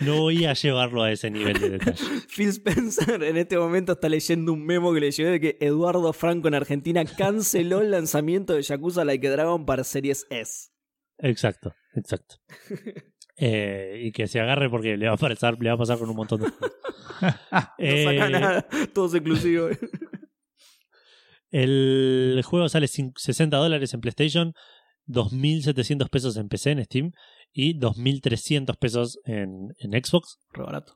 no 0.00 0.20
voy 0.20 0.44
a 0.44 0.54
llevarlo 0.54 1.02
a 1.02 1.12
ese 1.12 1.30
nivel 1.30 1.58
de 1.60 1.70
detalle. 1.70 2.02
Phil 2.34 2.48
Spencer 2.48 3.22
en 3.22 3.36
este 3.36 3.58
momento 3.58 3.92
está 3.92 4.08
leyendo 4.08 4.52
un 4.52 4.64
memo 4.64 4.92
que 4.94 5.00
le 5.00 5.10
llegó 5.10 5.30
de 5.30 5.40
que 5.40 5.56
Eduardo 5.60 6.12
Franco 6.12 6.48
en 6.48 6.54
Argentina 6.54 7.04
canceló 7.04 7.80
el 7.80 7.90
lanzamiento 7.90 8.54
de 8.54 8.62
Yakuza 8.62 9.04
Like 9.04 9.26
a 9.28 9.30
Dragon 9.32 9.66
para 9.66 9.84
Series 9.84 10.26
S. 10.30 10.68
Exacto, 11.18 11.74
exacto. 11.94 12.36
Eh, 13.42 14.02
y 14.04 14.12
que 14.12 14.26
se 14.26 14.38
agarre 14.38 14.68
porque 14.68 14.98
le 14.98 15.06
va 15.06 15.14
a 15.14 15.16
pasar, 15.16 15.56
le 15.58 15.70
va 15.70 15.74
a 15.74 15.78
pasar 15.78 15.96
con 15.98 16.10
un 16.10 16.16
montón 16.16 16.42
de 16.42 16.50
juegos. 16.50 16.76
No 17.22 17.68
Eh, 17.78 18.04
saca 18.04 18.28
nada, 18.28 18.68
todo 18.92 19.06
es 19.06 19.14
exclusivo. 19.14 19.70
El 21.50 22.40
juego 22.44 22.68
sale 22.68 22.86
cin- 22.86 23.12
60 23.16 23.56
dólares 23.56 23.94
en 23.94 24.00
PlayStation, 24.02 24.52
2.700 25.06 26.08
pesos 26.10 26.36
en 26.36 26.48
PC 26.48 26.72
en 26.72 26.84
Steam 26.84 27.12
y 27.52 27.78
2.300 27.78 28.76
pesos 28.76 29.18
en, 29.24 29.74
en 29.78 29.92
Xbox. 30.04 30.38
Re 30.52 30.62
barato. 30.64 30.94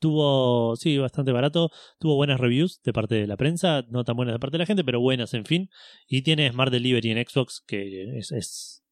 Tuvo, 0.00 0.76
sí, 0.76 0.96
bastante 0.98 1.32
barato. 1.32 1.70
Tuvo 1.98 2.14
buenas 2.14 2.38
reviews 2.38 2.80
de 2.84 2.92
parte 2.92 3.16
de 3.16 3.26
la 3.26 3.36
prensa, 3.36 3.84
no 3.90 4.04
tan 4.04 4.14
buenas 4.16 4.34
de 4.34 4.38
parte 4.38 4.54
de 4.54 4.58
la 4.60 4.66
gente, 4.66 4.84
pero 4.84 5.00
buenas, 5.00 5.34
en 5.34 5.44
fin. 5.44 5.70
Y 6.06 6.22
tiene 6.22 6.48
Smart 6.50 6.70
Delivery 6.70 7.10
en 7.10 7.26
Xbox, 7.26 7.62
que 7.66 8.16
es, 8.18 8.30
es 8.30 8.84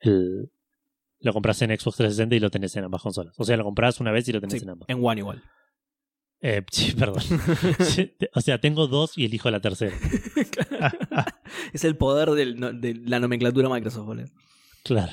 el- 0.00 0.50
lo 1.20 1.32
compras 1.32 1.60
en 1.62 1.70
Xbox 1.70 1.96
360 1.96 2.36
y 2.36 2.40
lo 2.40 2.50
tenés 2.50 2.76
en 2.76 2.84
ambas 2.84 3.02
consolas. 3.02 3.34
O 3.38 3.44
sea, 3.44 3.56
lo 3.56 3.64
compras 3.64 3.98
una 4.00 4.12
vez 4.12 4.28
y 4.28 4.32
lo 4.32 4.40
tenés 4.40 4.58
Sí, 4.60 4.64
en 4.64 4.70
ambas. 4.70 4.88
en 4.88 5.04
One 5.04 5.20
igual. 5.20 5.42
Eh, 6.40 6.62
sí, 6.70 6.92
perdón. 6.92 7.22
O 8.34 8.40
sea, 8.40 8.60
tengo 8.60 8.86
dos 8.86 9.16
y 9.18 9.24
elijo 9.24 9.50
la 9.50 9.60
tercera. 9.60 9.96
es 11.72 11.82
el 11.84 11.96
poder 11.96 12.30
del 12.30 12.80
de 12.80 12.94
la 13.06 13.18
nomenclatura 13.20 13.68
Microsoft, 13.68 14.06
boludo. 14.06 14.26
Claro. 14.84 15.12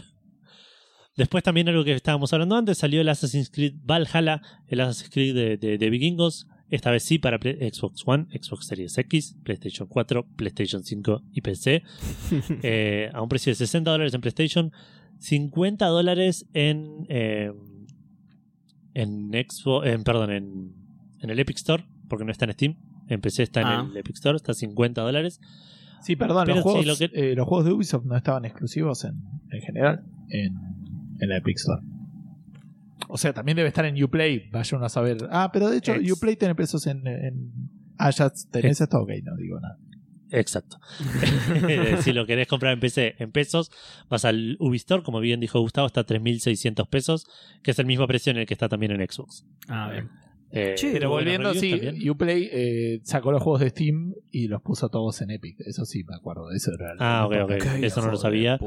Después 1.21 1.43
también 1.43 1.69
algo 1.69 1.83
que 1.83 1.93
estábamos 1.93 2.33
hablando 2.33 2.55
antes, 2.55 2.79
salió 2.79 2.99
el 3.01 3.07
Assassin's 3.09 3.51
Creed 3.51 3.75
Valhalla, 3.85 4.41
el 4.67 4.79
Assassin's 4.79 5.11
Creed 5.11 5.35
de, 5.35 5.57
de- 5.57 5.77
de 5.77 5.89
vikingos, 5.91 6.47
esta 6.71 6.89
vez 6.89 7.03
sí 7.03 7.19
para 7.19 7.37
Xbox 7.37 8.01
One, 8.07 8.25
Xbox 8.31 8.65
Series 8.65 8.97
X, 8.97 9.35
PlayStation 9.43 9.87
4, 9.87 10.25
PlayStation 10.35 10.83
5 10.83 11.21
y 11.31 11.41
PC, 11.41 11.83
eh, 12.63 13.11
a 13.13 13.21
un 13.21 13.29
precio 13.29 13.51
de 13.51 13.55
60 13.55 13.91
dólares 13.91 14.15
en 14.15 14.21
PlayStation, 14.21 14.71
50 15.19 15.85
dólares 15.85 16.47
en, 16.53 17.05
eh, 17.07 17.51
en 18.95 19.31
Xbox, 19.47 19.87
en, 19.87 20.03
perdón, 20.03 20.31
en, 20.31 20.73
en 21.19 21.29
el 21.29 21.39
Epic 21.39 21.57
Store, 21.57 21.85
porque 22.09 22.25
no 22.25 22.31
está 22.31 22.45
en 22.45 22.53
Steam, 22.53 22.77
en 23.09 23.21
PC 23.21 23.43
está 23.43 23.61
en 23.61 23.67
Ah. 23.67 23.87
el 23.91 23.97
Epic 23.97 24.15
Store, 24.15 24.35
está 24.37 24.53
a 24.53 24.55
50 24.55 25.01
dólares. 25.01 25.39
Sí, 26.01 26.15
perdón, 26.15 26.45
Pero 26.45 26.55
los, 26.55 26.63
sí, 26.63 26.69
juegos, 26.69 26.85
lo 26.87 26.95
que- 26.97 27.31
eh, 27.31 27.35
los 27.35 27.47
juegos 27.47 27.65
de 27.65 27.73
Ubisoft 27.73 28.05
no 28.05 28.15
estaban 28.17 28.43
exclusivos 28.45 29.03
en, 29.03 29.21
en 29.51 29.61
general 29.61 30.03
en, 30.29 30.55
en 31.21 31.29
la 31.29 31.37
Epic 31.37 31.57
Store. 31.57 31.81
O 33.07 33.17
sea, 33.17 33.33
también 33.33 33.55
debe 33.55 33.67
estar 33.69 33.85
en 33.85 34.01
Uplay, 34.03 34.49
vaya 34.51 34.77
uno 34.77 34.85
a 34.85 34.89
saber. 34.89 35.17
Ah, 35.31 35.49
pero 35.51 35.69
de 35.69 35.77
hecho, 35.77 35.93
Ex- 35.95 36.11
Uplay 36.11 36.35
tiene 36.35 36.55
pesos 36.55 36.85
en, 36.87 37.05
en. 37.07 37.51
Ah, 37.97 38.09
ya 38.11 38.31
tenés 38.51 38.79
esto, 38.81 38.99
ok, 39.01 39.11
no 39.23 39.35
digo 39.35 39.59
nada. 39.59 39.77
Exacto. 40.33 40.77
si 42.01 42.13
lo 42.13 42.25
querés 42.25 42.47
comprar 42.47 42.71
en 42.73 42.79
PC 42.79 43.15
en 43.19 43.31
pesos, 43.31 43.69
vas 44.09 44.23
al 44.23 44.55
Ubistore, 44.59 45.03
como 45.03 45.19
bien 45.19 45.39
dijo 45.41 45.59
Gustavo, 45.59 45.87
está 45.87 46.01
a 46.01 46.05
3.600 46.05 46.87
pesos, 46.87 47.25
que 47.63 47.71
es 47.71 47.79
el 47.79 47.85
mismo 47.85 48.07
precio 48.07 48.31
en 48.31 48.37
el 48.37 48.45
que 48.45 48.53
está 48.53 48.69
también 48.69 48.93
en 48.93 49.05
Xbox. 49.05 49.45
Ah, 49.67 49.89
bien. 49.91 50.09
Eh, 50.53 50.75
Che, 50.75 50.91
Pero 50.93 51.09
volviendo, 51.09 51.53
sí, 51.53 51.71
también. 51.71 52.09
Uplay 52.09 52.49
eh, 52.51 52.99
sacó 53.03 53.31
los 53.31 53.41
juegos 53.43 53.61
de 53.61 53.69
Steam 53.69 54.13
y 54.31 54.47
los 54.47 54.61
puso 54.61 54.87
todos 54.89 55.21
en 55.21 55.31
Epic. 55.31 55.57
Eso 55.61 55.85
sí, 55.85 56.03
me 56.05 56.15
acuerdo. 56.15 56.51
Eso 56.51 56.71
era 56.73 56.93
Ah, 56.99 57.25
ok, 57.25 57.33
ok. 57.43 57.51
Eso 57.83 58.01
no 58.01 58.11
lo 58.11 58.17
sabía. 58.17 58.57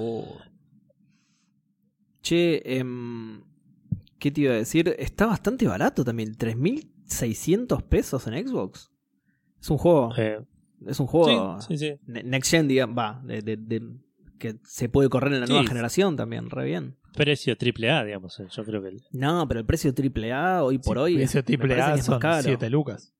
Che, 2.24 2.62
em, 2.64 3.42
¿qué 4.18 4.30
te 4.30 4.40
iba 4.40 4.54
a 4.54 4.56
decir? 4.56 4.96
Está 4.98 5.26
bastante 5.26 5.66
barato 5.66 6.04
también, 6.04 6.34
3.600 6.34 7.82
pesos 7.82 8.26
en 8.26 8.48
Xbox. 8.48 8.90
Es 9.60 9.68
un 9.68 9.76
juego. 9.76 10.10
Es 10.86 11.00
un 11.00 11.06
juego. 11.06 11.60
Sí, 11.60 11.76
sí. 11.76 11.92
Next 12.06 12.50
Gen, 12.50 12.66
digamos, 12.66 12.96
va, 12.96 13.20
de, 13.22 13.42
de, 13.42 13.58
de, 13.58 13.82
que 14.38 14.56
se 14.64 14.88
puede 14.88 15.10
correr 15.10 15.34
en 15.34 15.40
la 15.40 15.46
nueva 15.46 15.66
generación 15.66 16.16
también, 16.16 16.48
re 16.48 16.64
bien. 16.64 16.96
Precio 17.14 17.54
AAA, 17.60 18.04
digamos, 18.04 18.40
eh, 18.40 18.46
yo 18.50 18.64
creo 18.64 18.80
que. 18.80 18.88
El... 18.88 19.02
No, 19.12 19.46
pero 19.46 19.60
el 19.60 19.66
precio 19.66 19.92
AAA 19.92 20.64
hoy 20.64 20.78
por 20.78 20.96
hoy. 20.96 21.20
El 21.20 21.28
precio 21.28 22.02
son 22.02 22.20
7 22.40 22.70
lucas. 22.70 23.12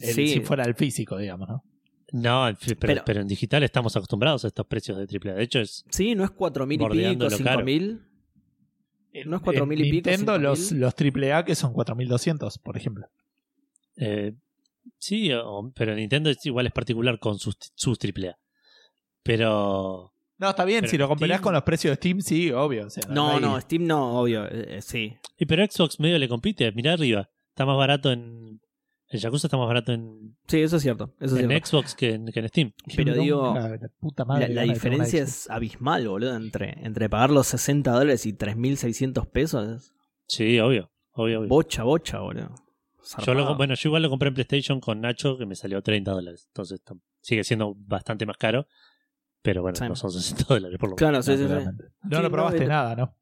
El, 0.00 0.14
si 0.14 0.40
fuera 0.42 0.62
el 0.64 0.76
físico, 0.76 1.18
digamos, 1.18 1.48
¿no? 1.48 1.64
No, 2.12 2.56
pero, 2.78 3.20
en 3.20 3.26
digital 3.26 3.64
estamos 3.64 3.96
acostumbrados 3.96 4.44
a 4.44 4.46
estos 4.46 4.64
precios 4.66 4.96
de 4.96 5.02
AAA. 5.02 5.34
De 5.34 5.42
hecho, 5.42 5.58
es. 5.58 5.84
Sí, 5.90 6.14
no 6.14 6.22
es 6.22 6.30
4.000 6.30 6.74
y 6.74 6.78
pico, 6.78 7.26
5.000. 7.26 8.13
No 9.26 9.36
es 9.36 9.42
4000 9.42 9.80
y 9.80 9.82
pico. 9.84 10.10
Nintendo, 10.10 10.38
los, 10.38 10.72
los 10.72 10.94
AAA 10.94 11.44
que 11.44 11.54
son 11.54 11.72
4200, 11.72 12.58
por 12.58 12.76
ejemplo. 12.76 13.08
Eh, 13.96 14.34
sí, 14.98 15.30
pero 15.74 15.94
Nintendo 15.94 16.30
igual 16.42 16.66
es 16.66 16.72
particular 16.72 17.18
con 17.18 17.38
sus, 17.38 17.56
sus 17.74 17.98
AAA. 17.98 18.36
Pero. 19.22 20.12
No, 20.36 20.50
está 20.50 20.64
bien, 20.64 20.88
si 20.88 20.98
lo 20.98 21.06
comparás 21.08 21.40
con 21.40 21.54
los 21.54 21.62
precios 21.62 21.92
de 21.92 21.96
Steam, 21.96 22.20
sí, 22.20 22.50
obvio. 22.50 22.88
No, 23.08 23.38
no, 23.38 23.60
Steam 23.60 23.86
no, 23.86 24.18
obvio, 24.18 24.46
eh, 24.46 24.76
eh, 24.76 24.82
sí. 24.82 25.16
Y 25.38 25.46
pero 25.46 25.64
Xbox 25.64 26.00
medio 26.00 26.18
le 26.18 26.28
compite, 26.28 26.70
mirá 26.72 26.94
arriba. 26.94 27.30
Está 27.50 27.64
más 27.64 27.76
barato 27.76 28.10
en, 28.10 28.60
el 29.14 29.20
Yakuza 29.20 29.46
está 29.46 29.56
más 29.56 29.68
barato 29.68 29.92
en, 29.92 30.36
Sí, 30.48 30.60
eso 30.60 30.76
es 30.76 30.82
cierto. 30.82 31.14
Eso 31.20 31.36
es 31.36 31.42
en 31.42 31.48
cierto. 31.48 31.66
Xbox 31.68 31.94
que 31.94 32.14
en, 32.14 32.26
que 32.26 32.40
en 32.40 32.48
Steam. 32.48 32.72
Pero 32.96 33.14
digo, 33.14 33.52
bronca, 33.52 33.68
la 33.68 33.88
puta 34.00 34.22
La, 34.22 34.26
madre, 34.26 34.48
la 34.54 34.64
una 34.64 34.72
diferencia 34.72 35.22
es 35.22 35.48
abismal, 35.48 36.08
boludo, 36.08 36.34
entre, 36.36 36.84
entre 36.84 37.08
pagar 37.08 37.30
los 37.30 37.46
60 37.46 37.90
dólares 37.92 38.26
y 38.26 38.32
3.600 38.32 39.26
pesos. 39.30 39.68
Es 39.68 39.94
Sí, 40.26 40.58
obvio. 40.58 40.90
obvio, 41.12 41.38
obvio. 41.40 41.48
bocha, 41.48 41.84
bocha, 41.84 42.18
boludo. 42.20 42.54
Yo 43.24 43.34
lo, 43.34 43.54
bueno, 43.56 43.74
yo 43.74 43.88
igual 43.90 44.02
lo 44.02 44.10
compré 44.10 44.28
en 44.28 44.34
PlayStation 44.34 44.80
con 44.80 45.00
Nacho 45.00 45.36
que 45.38 45.46
me 45.46 45.54
salió 45.54 45.80
30 45.82 46.10
dólares. 46.10 46.46
Entonces 46.48 46.82
sigue 47.20 47.44
siendo 47.44 47.74
bastante 47.76 48.26
más 48.26 48.36
caro. 48.38 48.66
Pero 49.42 49.60
bueno, 49.62 49.76
Sí. 49.76 49.84
no 49.86 49.94
son 49.94 50.10
60 50.10 50.44
dólares 50.48 50.78
por 50.78 50.88
lo 50.88 50.96
menos. 50.96 50.98
Claro, 50.98 51.22
sí, 51.22 51.36
sí, 51.36 51.46
sí. 51.46 51.84
No 52.02 52.20
lo 52.22 52.30
probaste 52.30 52.62
no, 52.62 52.68
nada, 52.68 52.96
¿no? 52.96 53.14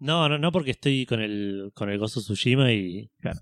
No, 0.00 0.28
no, 0.28 0.36
no, 0.36 0.50
porque 0.52 0.72
estoy 0.72 1.06
con 1.06 1.20
el, 1.20 1.70
con 1.74 1.88
el 1.90 1.98
Gozo 1.98 2.20
Tsushima 2.20 2.72
y 2.72 3.08
Claro. 3.20 3.38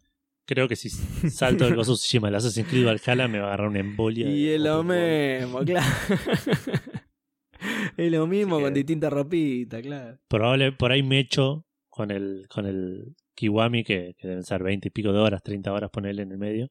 Creo 0.50 0.66
que 0.68 0.74
si 0.76 0.90
salto 0.90 1.64
del 1.64 1.76
Gozo 1.76 1.94
Tsushima 1.94 2.28
el 2.28 2.34
Assassin's 2.34 2.68
Creed 2.68 2.84
Valhalla 2.84 3.28
me 3.28 3.38
va 3.38 3.44
a 3.44 3.48
agarrar 3.48 3.68
una 3.68 3.78
embolia. 3.78 4.28
Y 4.28 4.48
es 4.48 4.60
lo 4.60 4.82
mismo, 4.82 5.60
claro. 5.64 5.86
es 7.96 8.10
lo 8.12 8.26
mismo 8.26 8.60
con 8.60 8.74
distintas 8.74 9.12
ropitas, 9.12 9.80
claro. 9.82 10.18
Probable, 10.28 10.72
por 10.72 10.92
ahí 10.92 11.02
me 11.02 11.20
echo 11.20 11.64
con 11.88 12.10
el, 12.10 12.46
con 12.48 12.66
el 12.66 13.14
Kiwami, 13.34 13.84
que, 13.84 14.14
que 14.18 14.28
deben 14.28 14.44
ser 14.44 14.62
20 14.62 14.88
y 14.88 14.90
pico 14.90 15.12
de 15.12 15.18
horas, 15.20 15.42
30 15.42 15.72
horas 15.72 15.90
ponerle 15.90 16.22
en 16.22 16.32
el 16.32 16.38
medio. 16.38 16.70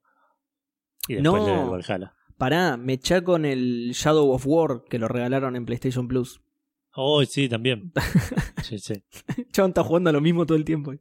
Y 1.07 1.15
después 1.15 1.41
No. 1.43 1.47
le 1.65 1.69
Valhalla. 1.69 2.13
Pará, 2.37 2.77
me 2.77 2.93
eché 2.93 3.23
con 3.23 3.45
el 3.45 3.91
Shadow 3.93 4.31
of 4.31 4.43
War 4.45 4.83
que 4.89 4.99
lo 4.99 5.07
regalaron 5.07 5.55
en 5.55 5.65
PlayStation 5.65 6.07
Plus. 6.07 6.41
Oh, 7.01 7.23
sí, 7.23 7.47
también. 7.47 7.91
Sí, 8.61 8.77
sí. 8.77 8.93
Chabón 9.53 9.71
está 9.71 9.83
jugando 9.83 10.09
a 10.09 10.13
lo 10.13 10.19
mismo 10.21 10.45
todo 10.45 10.57
el 10.57 10.65
tiempo. 10.65 10.93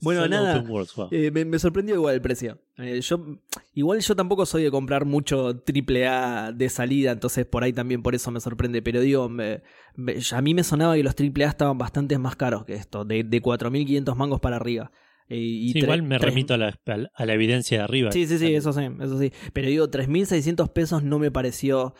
bueno, 0.00 0.22
Solo 0.22 0.28
nada. 0.28 0.58
open 0.58 0.70
worlds, 0.70 0.94
wow. 0.94 1.08
Eh, 1.10 1.30
me, 1.30 1.44
me 1.44 1.58
sorprendió 1.58 1.94
igual 1.94 2.14
el 2.14 2.20
precio. 2.20 2.58
Eh, 2.78 3.00
yo, 3.00 3.38
igual 3.74 4.00
yo 4.00 4.14
tampoco 4.14 4.46
soy 4.46 4.62
de 4.64 4.70
comprar 4.70 5.04
mucho 5.04 5.56
triple 5.60 6.06
A 6.06 6.52
de 6.52 6.68
salida, 6.68 7.12
entonces 7.12 7.46
por 7.46 7.64
ahí 7.64 7.72
también 7.72 8.02
por 8.02 8.14
eso 8.14 8.30
me 8.30 8.40
sorprende. 8.40 8.82
Pero 8.82 9.00
digo, 9.00 9.28
me- 9.28 9.62
me- 9.96 10.16
a 10.32 10.42
mí 10.42 10.54
me 10.54 10.64
sonaba 10.64 10.94
que 10.96 11.02
los 11.02 11.14
triple 11.14 11.44
A 11.44 11.48
estaban 11.48 11.78
bastante 11.78 12.18
más 12.18 12.36
caros 12.36 12.64
que 12.64 12.74
esto, 12.74 13.04
de, 13.04 13.24
de 13.24 13.42
4.500 13.42 14.14
mangos 14.16 14.40
para 14.40 14.56
arriba. 14.56 14.92
Eh, 15.28 15.38
y 15.38 15.72
Sí, 15.72 15.78
igual 15.78 16.02
me 16.02 16.18
remito 16.18 16.52
a 16.54 16.58
la, 16.58 16.78
a 16.86 16.96
la- 16.96 17.10
a 17.14 17.26
la 17.26 17.32
evidencia 17.34 17.78
de 17.78 17.84
arriba. 17.84 18.12
Sí, 18.12 18.26
sí, 18.26 18.38
sí, 18.38 18.54
eso 18.54 18.72
sí, 18.72 18.82
eso 19.00 19.18
sí. 19.18 19.32
Pero 19.54 19.68
digo, 19.68 19.88
3.600 19.88 20.68
pesos 20.72 21.02
no 21.02 21.18
me 21.18 21.30
pareció 21.30 21.94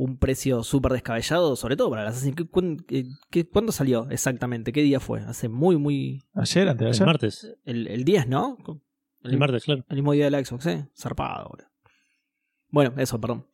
un 0.00 0.16
precio 0.16 0.62
súper 0.62 0.92
descabellado, 0.92 1.56
sobre 1.56 1.76
todo 1.76 1.90
para 1.90 2.02
el 2.02 2.08
Assassin's 2.08 2.36
Creed. 2.36 2.48
¿Cuán- 2.50 2.84
eh, 2.88 3.04
qué- 3.30 3.46
¿Cuándo 3.48 3.72
salió 3.72 4.08
exactamente? 4.10 4.72
¿Qué 4.72 4.80
día 4.82 5.00
fue? 5.00 5.20
Hace 5.20 5.48
muy, 5.48 5.76
muy... 5.76 6.22
Ayer, 6.34 6.68
antes 6.68 6.84
de 6.84 6.88
El 6.90 6.94
ayer. 6.94 7.06
martes. 7.06 7.56
El, 7.64 7.86
el 7.88 8.04
10, 8.04 8.28
¿no? 8.28 8.56
El 9.24 9.36
martes, 9.38 9.64
claro. 9.64 9.84
El 9.88 9.96
mismo 9.96 10.12
día 10.12 10.24
de 10.26 10.30
la 10.30 10.44
Xbox, 10.44 10.66
¿eh? 10.66 10.88
Zarpado, 10.96 11.48
boludo. 11.48 11.68
Bueno, 12.70 12.94
eso, 12.96 13.20
perdón. 13.20 13.46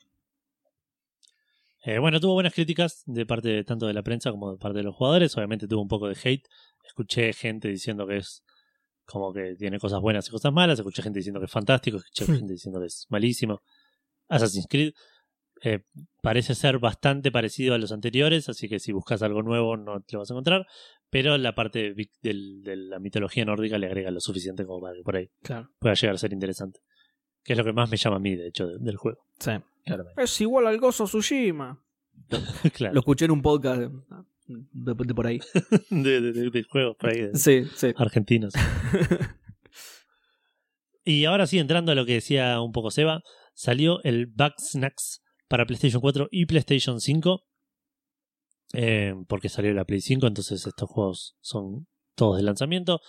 Eh, 1.86 1.98
bueno, 1.98 2.18
tuvo 2.20 2.34
buenas 2.34 2.54
críticas 2.54 3.02
de 3.06 3.26
parte 3.26 3.48
de- 3.48 3.64
tanto 3.64 3.86
de 3.86 3.92
la 3.94 4.02
prensa 4.02 4.30
como 4.30 4.52
de 4.52 4.58
parte 4.58 4.78
de 4.78 4.84
los 4.84 4.94
jugadores. 4.94 5.36
Obviamente 5.36 5.66
tuvo 5.68 5.82
un 5.82 5.88
poco 5.88 6.08
de 6.08 6.16
hate. 6.22 6.46
Escuché 6.86 7.32
gente 7.32 7.68
diciendo 7.68 8.06
que 8.06 8.18
es 8.18 8.42
como 9.06 9.32
que 9.32 9.54
tiene 9.58 9.78
cosas 9.78 10.00
buenas 10.00 10.26
y 10.28 10.30
cosas 10.30 10.52
malas. 10.52 10.78
Escuché 10.78 11.02
gente 11.02 11.18
diciendo 11.18 11.40
que 11.40 11.46
es 11.46 11.52
fantástico. 11.52 11.98
Escuché 11.98 12.24
Hmm. 12.24 12.36
gente 12.36 12.52
diciendo 12.54 12.80
que 12.80 12.86
es 12.86 13.06
malísimo. 13.10 13.62
Assassin's 14.28 14.66
Creed 14.68 14.92
eh, 15.64 15.80
parece 16.22 16.54
ser 16.54 16.78
bastante 16.78 17.32
parecido 17.32 17.74
a 17.74 17.78
los 17.78 17.90
anteriores, 17.90 18.48
así 18.48 18.68
que 18.68 18.78
si 18.78 18.92
buscas 18.92 19.22
algo 19.22 19.42
nuevo 19.42 19.76
no 19.76 20.00
te 20.02 20.12
lo 20.14 20.20
vas 20.20 20.30
a 20.30 20.34
encontrar. 20.34 20.66
Pero 21.10 21.38
la 21.38 21.54
parte 21.54 21.94
de 21.94 22.76
la 22.76 22.98
mitología 22.98 23.44
nórdica 23.44 23.78
le 23.78 23.86
agrega 23.86 24.10
lo 24.10 24.20
suficiente 24.20 24.64
como 24.66 24.80
para 24.82 24.94
que 24.96 25.02
por 25.02 25.16
ahí 25.16 25.30
Claro. 25.42 25.70
pueda 25.78 25.94
llegar 25.94 26.14
a 26.16 26.18
ser 26.18 26.32
interesante. 26.32 26.80
Que 27.42 27.52
es 27.52 27.58
lo 27.58 27.64
que 27.64 27.72
más 27.72 27.90
me 27.90 27.96
llama 27.96 28.16
a 28.16 28.20
mí, 28.20 28.34
de 28.36 28.48
hecho, 28.48 28.66
de- 28.66 28.78
del 28.78 28.96
juego. 28.96 29.24
Sí. 29.38 29.52
Claramente. 29.84 30.22
Es 30.22 30.40
igual 30.40 30.66
al 30.66 30.78
Gozo 30.78 31.04
Tsushima. 31.04 31.82
claro. 32.74 32.94
Lo 32.94 33.00
escuché 33.00 33.26
en 33.26 33.30
un 33.32 33.42
podcast 33.42 33.80
de, 33.80 33.90
de 34.82 35.14
por 35.14 35.26
ahí. 35.26 35.40
de, 35.90 36.20
de- 36.20 36.32
de- 36.32 36.50
de 36.50 36.62
juegos 36.64 36.96
por 36.98 37.10
ahí. 37.10 37.20
de- 37.22 37.34
Sí, 37.36 37.64
sí. 37.76 37.92
argentinos. 37.96 38.54
y 41.04 41.26
ahora 41.26 41.46
sí, 41.46 41.58
entrando 41.58 41.92
a 41.92 41.94
lo 41.94 42.06
que 42.06 42.14
decía 42.14 42.60
un 42.60 42.72
poco 42.72 42.90
Seba, 42.90 43.22
salió 43.52 44.02
el 44.04 44.26
Bugsnax 44.26 45.22
para 45.48 45.66
PlayStation 45.66 46.00
4 46.00 46.28
y 46.30 46.46
PlayStation 46.46 47.00
5. 47.00 47.42
eh, 48.74 49.14
porque 49.28 49.48
salió 49.48 49.72
la 49.72 49.84
Play 49.84 50.00
5, 50.00 50.26
entonces 50.26 50.66
estos 50.66 50.88
juegos 50.90 51.36
son 51.40 51.86
todos 52.16 52.36
de 52.38 52.42
lanzamiento. 52.42 53.00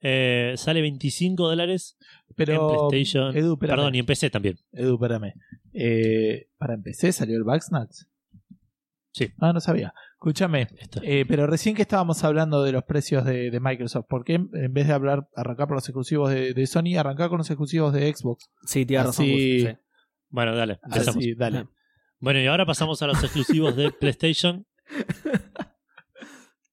Eh, 0.00 0.54
sale 0.56 0.80
25 0.82 1.48
dólares 1.48 1.96
Pero, 2.36 2.52
en 2.70 2.88
PlayStation. 2.88 3.36
Edu. 3.36 3.58
Perdón, 3.58 3.94
y 3.94 3.98
en 4.00 4.06
PC 4.06 4.28
también. 4.30 4.58
Edu, 4.72 4.94
espérame. 4.94 5.32
Eh, 5.72 6.48
¿Para 6.58 6.74
empecé 6.74 7.12
salió 7.12 7.36
el 7.36 7.44
Bugsnax? 7.44 8.06
Sí. 9.12 9.28
Ah, 9.38 9.52
no 9.52 9.60
sabía. 9.60 9.94
Escúchame, 10.14 10.66
Esto. 10.78 11.00
eh, 11.04 11.24
pero 11.28 11.46
recién 11.46 11.74
que 11.76 11.82
estábamos 11.82 12.24
hablando 12.24 12.62
de 12.64 12.72
los 12.72 12.82
precios 12.84 13.24
de, 13.24 13.50
de 13.50 13.60
Microsoft, 13.60 14.06
¿por 14.08 14.24
qué 14.24 14.34
en 14.34 14.72
vez 14.74 14.88
de 14.88 14.92
hablar, 14.94 15.28
arrancar 15.36 15.68
por 15.68 15.76
los 15.76 15.88
exclusivos 15.88 16.30
de, 16.30 16.52
de 16.54 16.66
Sony, 16.66 16.96
arrancar 16.98 17.28
con 17.28 17.38
los 17.38 17.48
exclusivos 17.50 17.92
de 17.92 18.12
Xbox? 18.12 18.50
Sí, 18.66 18.84
tienes 18.84 19.06
razón. 19.06 19.26
Sí. 19.26 19.68
Bueno, 20.34 20.56
dale, 20.56 20.80
empezamos. 20.82 21.18
Así, 21.18 21.34
dale. 21.34 21.68
Bueno, 22.18 22.40
y 22.40 22.46
ahora 22.46 22.66
pasamos 22.66 23.00
a 23.02 23.06
los 23.06 23.22
exclusivos 23.22 23.76
de 23.76 23.92
PlayStation. 24.00 24.66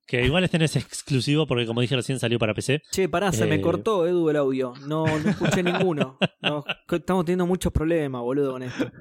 Que 0.08 0.26
igual 0.26 0.44
este 0.44 0.58
no 0.58 0.66
es 0.66 0.76
exclusivo 0.76 1.46
porque, 1.46 1.68
como 1.68 1.80
dije 1.82 1.96
recién, 1.96 2.20
salió 2.20 2.40
para 2.40 2.56
PC. 2.56 2.82
Che, 2.92 3.08
pará, 3.08 3.32
se 3.32 3.46
me 3.46 3.56
Eh. 3.56 3.62
cortó, 3.62 4.08
Edu, 4.08 4.30
el 4.32 4.36
audio. 4.36 4.74
No, 4.88 5.06
no 5.06 5.30
escuché 5.30 5.62
ninguno. 5.64 6.18
No, 6.42 6.64
estamos 6.92 7.24
teniendo 7.24 7.46
muchos 7.46 7.72
problemas, 7.72 8.22
boludo, 8.22 8.54
con 8.54 8.64
esto. 8.64 8.92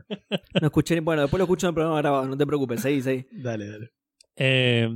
No 0.60 0.66
escuché 0.66 0.94
ni- 0.94 1.00
Bueno, 1.00 1.22
después 1.22 1.38
lo 1.38 1.44
escucho 1.44 1.66
en 1.66 1.70
el 1.70 1.74
programa 1.74 1.98
grabado, 2.02 2.26
no 2.28 2.36
te 2.36 2.46
preocupes, 2.46 2.82
seguí, 2.82 3.00
seguí. 3.00 3.26
Dale, 3.32 3.66
dale. 3.66 3.90
Eh, 4.36 4.88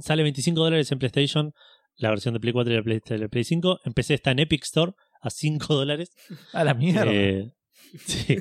sale 0.00 0.22
25 0.24 0.60
dólares 0.62 0.90
en 0.92 0.98
PlayStation, 0.98 1.52
la 1.96 2.10
versión 2.10 2.34
de 2.34 2.40
Play 2.40 2.52
4 2.52 2.72
y 2.72 2.76
la 2.76 2.82
Play, 2.82 3.00
de 3.08 3.18
la 3.18 3.28
Play 3.28 3.44
5. 3.44 3.78
En 3.84 3.92
PC 3.94 4.14
está 4.14 4.32
en 4.32 4.40
Epic 4.40 4.64
Store 4.64 4.92
a 5.22 5.30
5 5.30 5.74
dólares. 5.74 6.10
A 6.52 6.64
la 6.64 6.74
mierda. 6.74 7.06
Eh, 7.06 7.50
sí. 7.98 8.36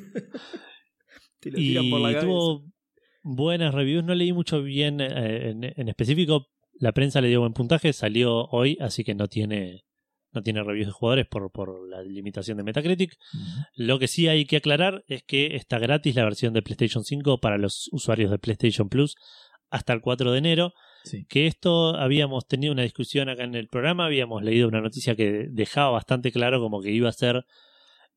Te 1.40 1.52
lo 1.52 1.60
Y 1.60 1.70
tiran 1.70 1.90
por 1.90 2.02
la 2.02 2.20
tuvo 2.20 2.66
buenas 3.24 3.74
reviews. 3.74 4.04
No 4.04 4.16
leí 4.16 4.34
mucho 4.34 4.62
bien 4.64 5.02
eh, 5.02 5.50
en, 5.50 5.64
en 5.64 5.90
específico. 5.90 6.48
La 6.74 6.92
prensa 6.94 7.22
le 7.22 7.30
dio 7.30 7.42
buen 7.42 7.54
puntaje. 7.54 7.94
Salió 7.94 8.46
hoy, 8.48 8.78
así 8.80 9.04
que 9.04 9.16
no 9.16 9.28
tiene, 9.28 9.86
no 10.32 10.42
tiene 10.42 10.64
reviews 10.64 10.88
de 10.88 10.94
jugadores 10.94 11.28
por, 11.28 11.52
por 11.52 11.88
la 11.90 12.02
limitación 12.02 12.58
de 12.58 12.64
Metacritic. 12.64 13.16
Lo 13.76 14.00
que 14.00 14.08
sí 14.08 14.28
hay 14.28 14.46
que 14.46 14.58
aclarar 14.58 15.04
es 15.08 15.24
que 15.24 15.56
está 15.56 15.80
gratis 15.80 16.16
la 16.16 16.24
versión 16.24 16.54
de 16.54 16.62
PlayStation 16.62 17.04
5 17.04 17.40
para 17.40 17.58
los 17.58 17.90
usuarios 17.92 18.32
de 18.32 18.40
PlayStation 18.40 18.90
Plus 18.90 19.16
hasta 19.70 19.94
el 19.94 20.02
4 20.02 20.32
de 20.32 20.38
enero. 20.38 20.74
Sí. 21.04 21.26
Que 21.28 21.48
esto 21.48 21.96
habíamos 21.96 22.48
tenido 22.48 22.74
una 22.74 22.84
discusión 22.84 23.30
acá 23.30 23.44
en 23.44 23.56
el 23.56 23.68
programa, 23.68 24.06
habíamos 24.06 24.44
leído 24.44 24.68
una 24.68 24.82
noticia 24.82 25.16
que 25.16 25.48
dejaba 25.50 25.92
bastante 25.92 26.32
claro 26.32 26.60
como 26.60 26.82
que 26.82 26.92
iba 26.92 27.10
a 27.10 27.14
ser 27.14 27.46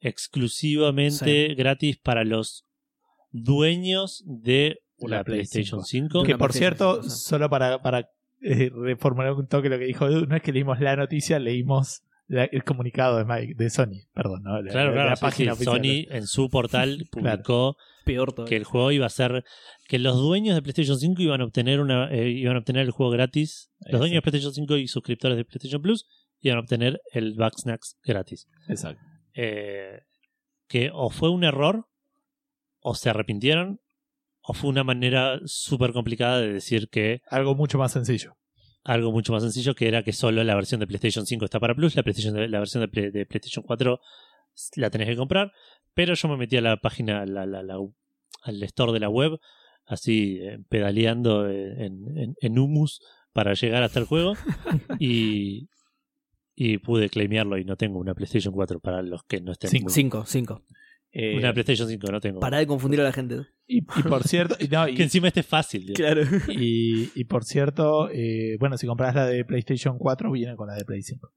exclusivamente 0.09 1.55
gratis 1.55 1.97
para 1.99 2.25
los 2.25 2.65
dueños 3.33 4.23
de 4.27 4.81
Una 4.99 5.17
la 5.19 5.25
Play 5.25 5.39
PlayStation 5.39 5.83
5. 5.85 6.21
5. 6.21 6.23
Que 6.25 6.37
por 6.39 6.51
PlayStation 6.51 6.77
cierto, 6.79 7.03
5, 7.03 7.15
sí. 7.15 7.29
solo 7.29 7.51
para, 7.51 7.83
para 7.83 8.11
eh, 8.43 8.71
reformular 8.75 9.33
un 9.33 9.47
toque 9.47 9.69
lo 9.69 9.79
que 9.79 9.87
dijo 9.87 10.07
Edu, 10.07 10.27
no 10.27 10.37
es 10.37 10.43
que 10.43 10.53
leímos 10.53 10.79
la 10.81 10.97
noticia, 10.97 11.39
leímos 11.39 12.03
la- 12.29 12.45
el 12.45 12.63
comunicado 12.65 13.19
de, 13.19 13.25
Mike- 13.25 13.55
de 13.57 13.71
Sony, 13.71 14.07
perdón, 14.15 14.43
¿no? 14.45 14.63
La, 14.63 14.71
Claro, 14.71 14.89
la- 14.91 14.95
claro, 14.95 15.11
la 15.11 15.17
sí, 15.17 15.21
página 15.23 15.55
sí. 15.55 15.65
Sony 15.65 16.07
en 16.11 16.27
su 16.27 16.49
portal 16.49 17.07
publicó 17.11 17.77
Peor 18.05 18.35
que 18.45 18.57
el 18.57 18.65
juego 18.65 18.93
iba 18.93 19.07
a 19.07 19.11
ser 19.11 19.45
que 19.89 19.99
los 19.99 20.17
dueños 20.17 20.55
de 20.55 20.61
PlayStation 20.63 20.99
5 20.99 21.23
iban 21.23 21.41
a 21.41 21.45
obtener 21.45 21.81
una 21.81 22.11
eh, 22.13 22.29
iban 22.31 22.55
a 22.57 22.59
obtener 22.59 22.83
el 22.83 22.91
juego 22.91 23.11
gratis. 23.11 23.71
Los 23.91 23.99
dueños 24.01 24.17
de 24.17 24.23
PlayStation 24.23 24.53
5 24.53 24.77
y 24.77 24.89
suscriptores 24.89 25.39
de 25.39 25.45
PlayStation 25.47 25.81
Plus 25.81 26.07
iban 26.41 26.59
a 26.59 26.61
obtener 26.61 27.01
el 27.13 27.33
Bugsnax 27.35 27.97
gratis. 28.05 28.47
Exacto. 28.69 29.03
Eh, 29.35 30.01
que 30.69 30.91
o 30.93 31.11
fue 31.11 31.31
un 31.31 31.45
error 31.45 31.87
o 32.81 32.95
se 32.95 33.11
arrepintieron 33.11 33.81
o 34.43 34.53
fue 34.55 34.71
una 34.71 34.85
manera 34.85 35.41
súper 35.45 35.93
complicada 35.93 36.41
de 36.41 36.53
decir 36.53 36.89
que 36.89 37.21
Algo 37.31 37.55
mucho 37.55 37.79
más 37.79 37.93
sencillo. 37.93 38.37
algo 38.85 39.11
mucho 39.13 39.33
más 39.33 39.43
sencillo 39.43 39.75
que 39.75 39.89
era 39.89 40.03
que 40.03 40.13
solo 40.13 40.45
la 40.45 40.55
versión 40.55 40.81
de 40.81 40.87
PlayStation 40.87 41.27
5 41.27 41.45
está 41.47 41.59
para 41.61 41.75
Plus, 41.75 41.97
la, 41.97 42.03
PlayStation, 42.03 42.35
la 42.51 42.59
versión 42.59 42.83
de, 42.83 42.89
Play- 42.89 43.11
de 43.11 43.27
PlayStation 43.27 43.65
4 43.67 44.01
la 44.77 44.91
tenés 44.91 45.09
que 45.09 45.17
comprar, 45.17 45.51
pero 45.95 46.15
yo 46.15 46.29
me 46.29 46.37
metí 46.37 46.57
a 46.57 46.61
la 46.61 46.77
página, 46.77 47.25
la- 47.27 47.47
la- 47.47 47.63
la- 47.63 47.79
al 48.43 48.63
store 48.63 48.93
de 48.93 49.01
la 49.01 49.09
web, 49.09 49.39
así 49.87 50.39
eh, 50.43 50.59
pedaleando 50.69 51.49
eh, 51.49 51.87
en, 51.87 52.19
en, 52.19 52.35
en 52.41 52.59
humus 52.59 53.01
para 53.33 53.55
llegar 53.55 53.83
hasta 53.83 53.99
el 54.01 54.07
juego 54.07 54.35
y, 55.01 55.69
y 56.55 56.79
pude 56.79 57.09
claimearlo 57.09 57.59
y 57.59 57.65
no 57.65 57.77
tengo 57.77 57.99
una 57.99 58.15
PlayStation 58.15 58.55
4 58.55 58.81
para 58.81 59.03
los 59.03 59.23
que 59.25 59.41
no 59.41 59.53
estén. 59.53 59.71
Cinco. 59.71 59.91
Cinco, 59.91 60.25
cinco. 60.27 60.63
Eh, 61.17 61.37
Una 61.39 61.53
PlayStation 61.53 61.89
5 61.89 62.09
no 62.11 62.21
tengo. 62.21 62.41
Pará 62.41 62.59
de 62.59 62.67
confundir 62.67 63.01
a 63.01 63.05
la 63.05 63.13
gente. 63.13 63.43
y, 63.69 63.79
y 63.79 64.03
por 64.03 64.23
cierto, 64.27 64.57
y, 64.59 64.67
no, 64.69 64.89
y- 64.89 64.95
Que 64.97 65.05
encima 65.05 65.29
este 65.29 65.41
es 65.41 65.47
fácil. 65.47 65.87
Dios. 65.87 65.97
Claro. 65.97 66.23
y- 66.49 67.11
y 67.15 67.25
por 67.25 67.45
cierto, 67.45 68.09
eh, 68.11 68.57
bueno, 68.59 68.77
si 68.77 68.87
compras 68.89 69.15
la 69.15 69.27
de 69.27 69.45
PlayStation 69.45 69.97
4, 69.99 70.31
viene 70.33 70.57
con 70.57 70.67
la 70.69 70.75
de 70.75 70.85
Play 70.85 71.03
5. 71.03 71.27
O 71.29 71.33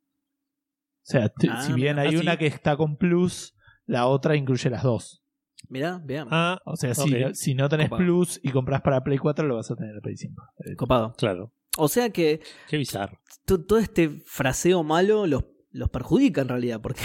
sea, 1.03 1.31
Ah, 1.49 1.61
si 1.61 1.73
bien 1.73 1.95
mira, 1.95 2.01
hay 2.09 2.15
ah, 2.15 2.19
una 2.19 2.31
sí. 2.33 2.37
que 2.39 2.47
está 2.47 2.75
con 2.75 2.97
Plus, 2.97 3.53
la 3.85 4.07
otra 4.07 4.35
incluye 4.35 4.69
las 4.69 4.83
dos. 4.83 5.23
Mirá, 5.69 6.01
veamos. 6.03 6.31
Ah, 6.35 6.59
O 6.65 6.75
sea, 6.75 6.93
si, 6.95 7.11
si 7.33 7.53
no 7.55 7.69
tenés 7.69 7.89
Copado. 7.89 8.03
Plus 8.03 8.39
y 8.43 8.49
compras 8.51 8.81
para 8.81 9.01
Play 9.03 9.17
4, 9.17 9.45
lo 9.47 9.55
vas 9.55 9.69
a 9.71 9.75
tener 9.75 9.93
en 9.95 10.01
Play 10.01 10.17
5. 10.17 10.43
Eh, 10.65 10.75
Copado. 10.75 11.13
claro. 11.17 11.53
O 11.77 11.87
sea 11.87 12.09
que 12.09 12.41
Qué 12.69 12.77
bizarro. 12.77 13.19
to- 13.45 13.63
todo 13.63 13.79
este 13.79 14.09
fraseo 14.25 14.83
malo 14.83 15.27
los, 15.27 15.45
los 15.71 15.89
perjudica 15.89 16.41
en 16.41 16.49
realidad, 16.49 16.81
porque. 16.81 17.01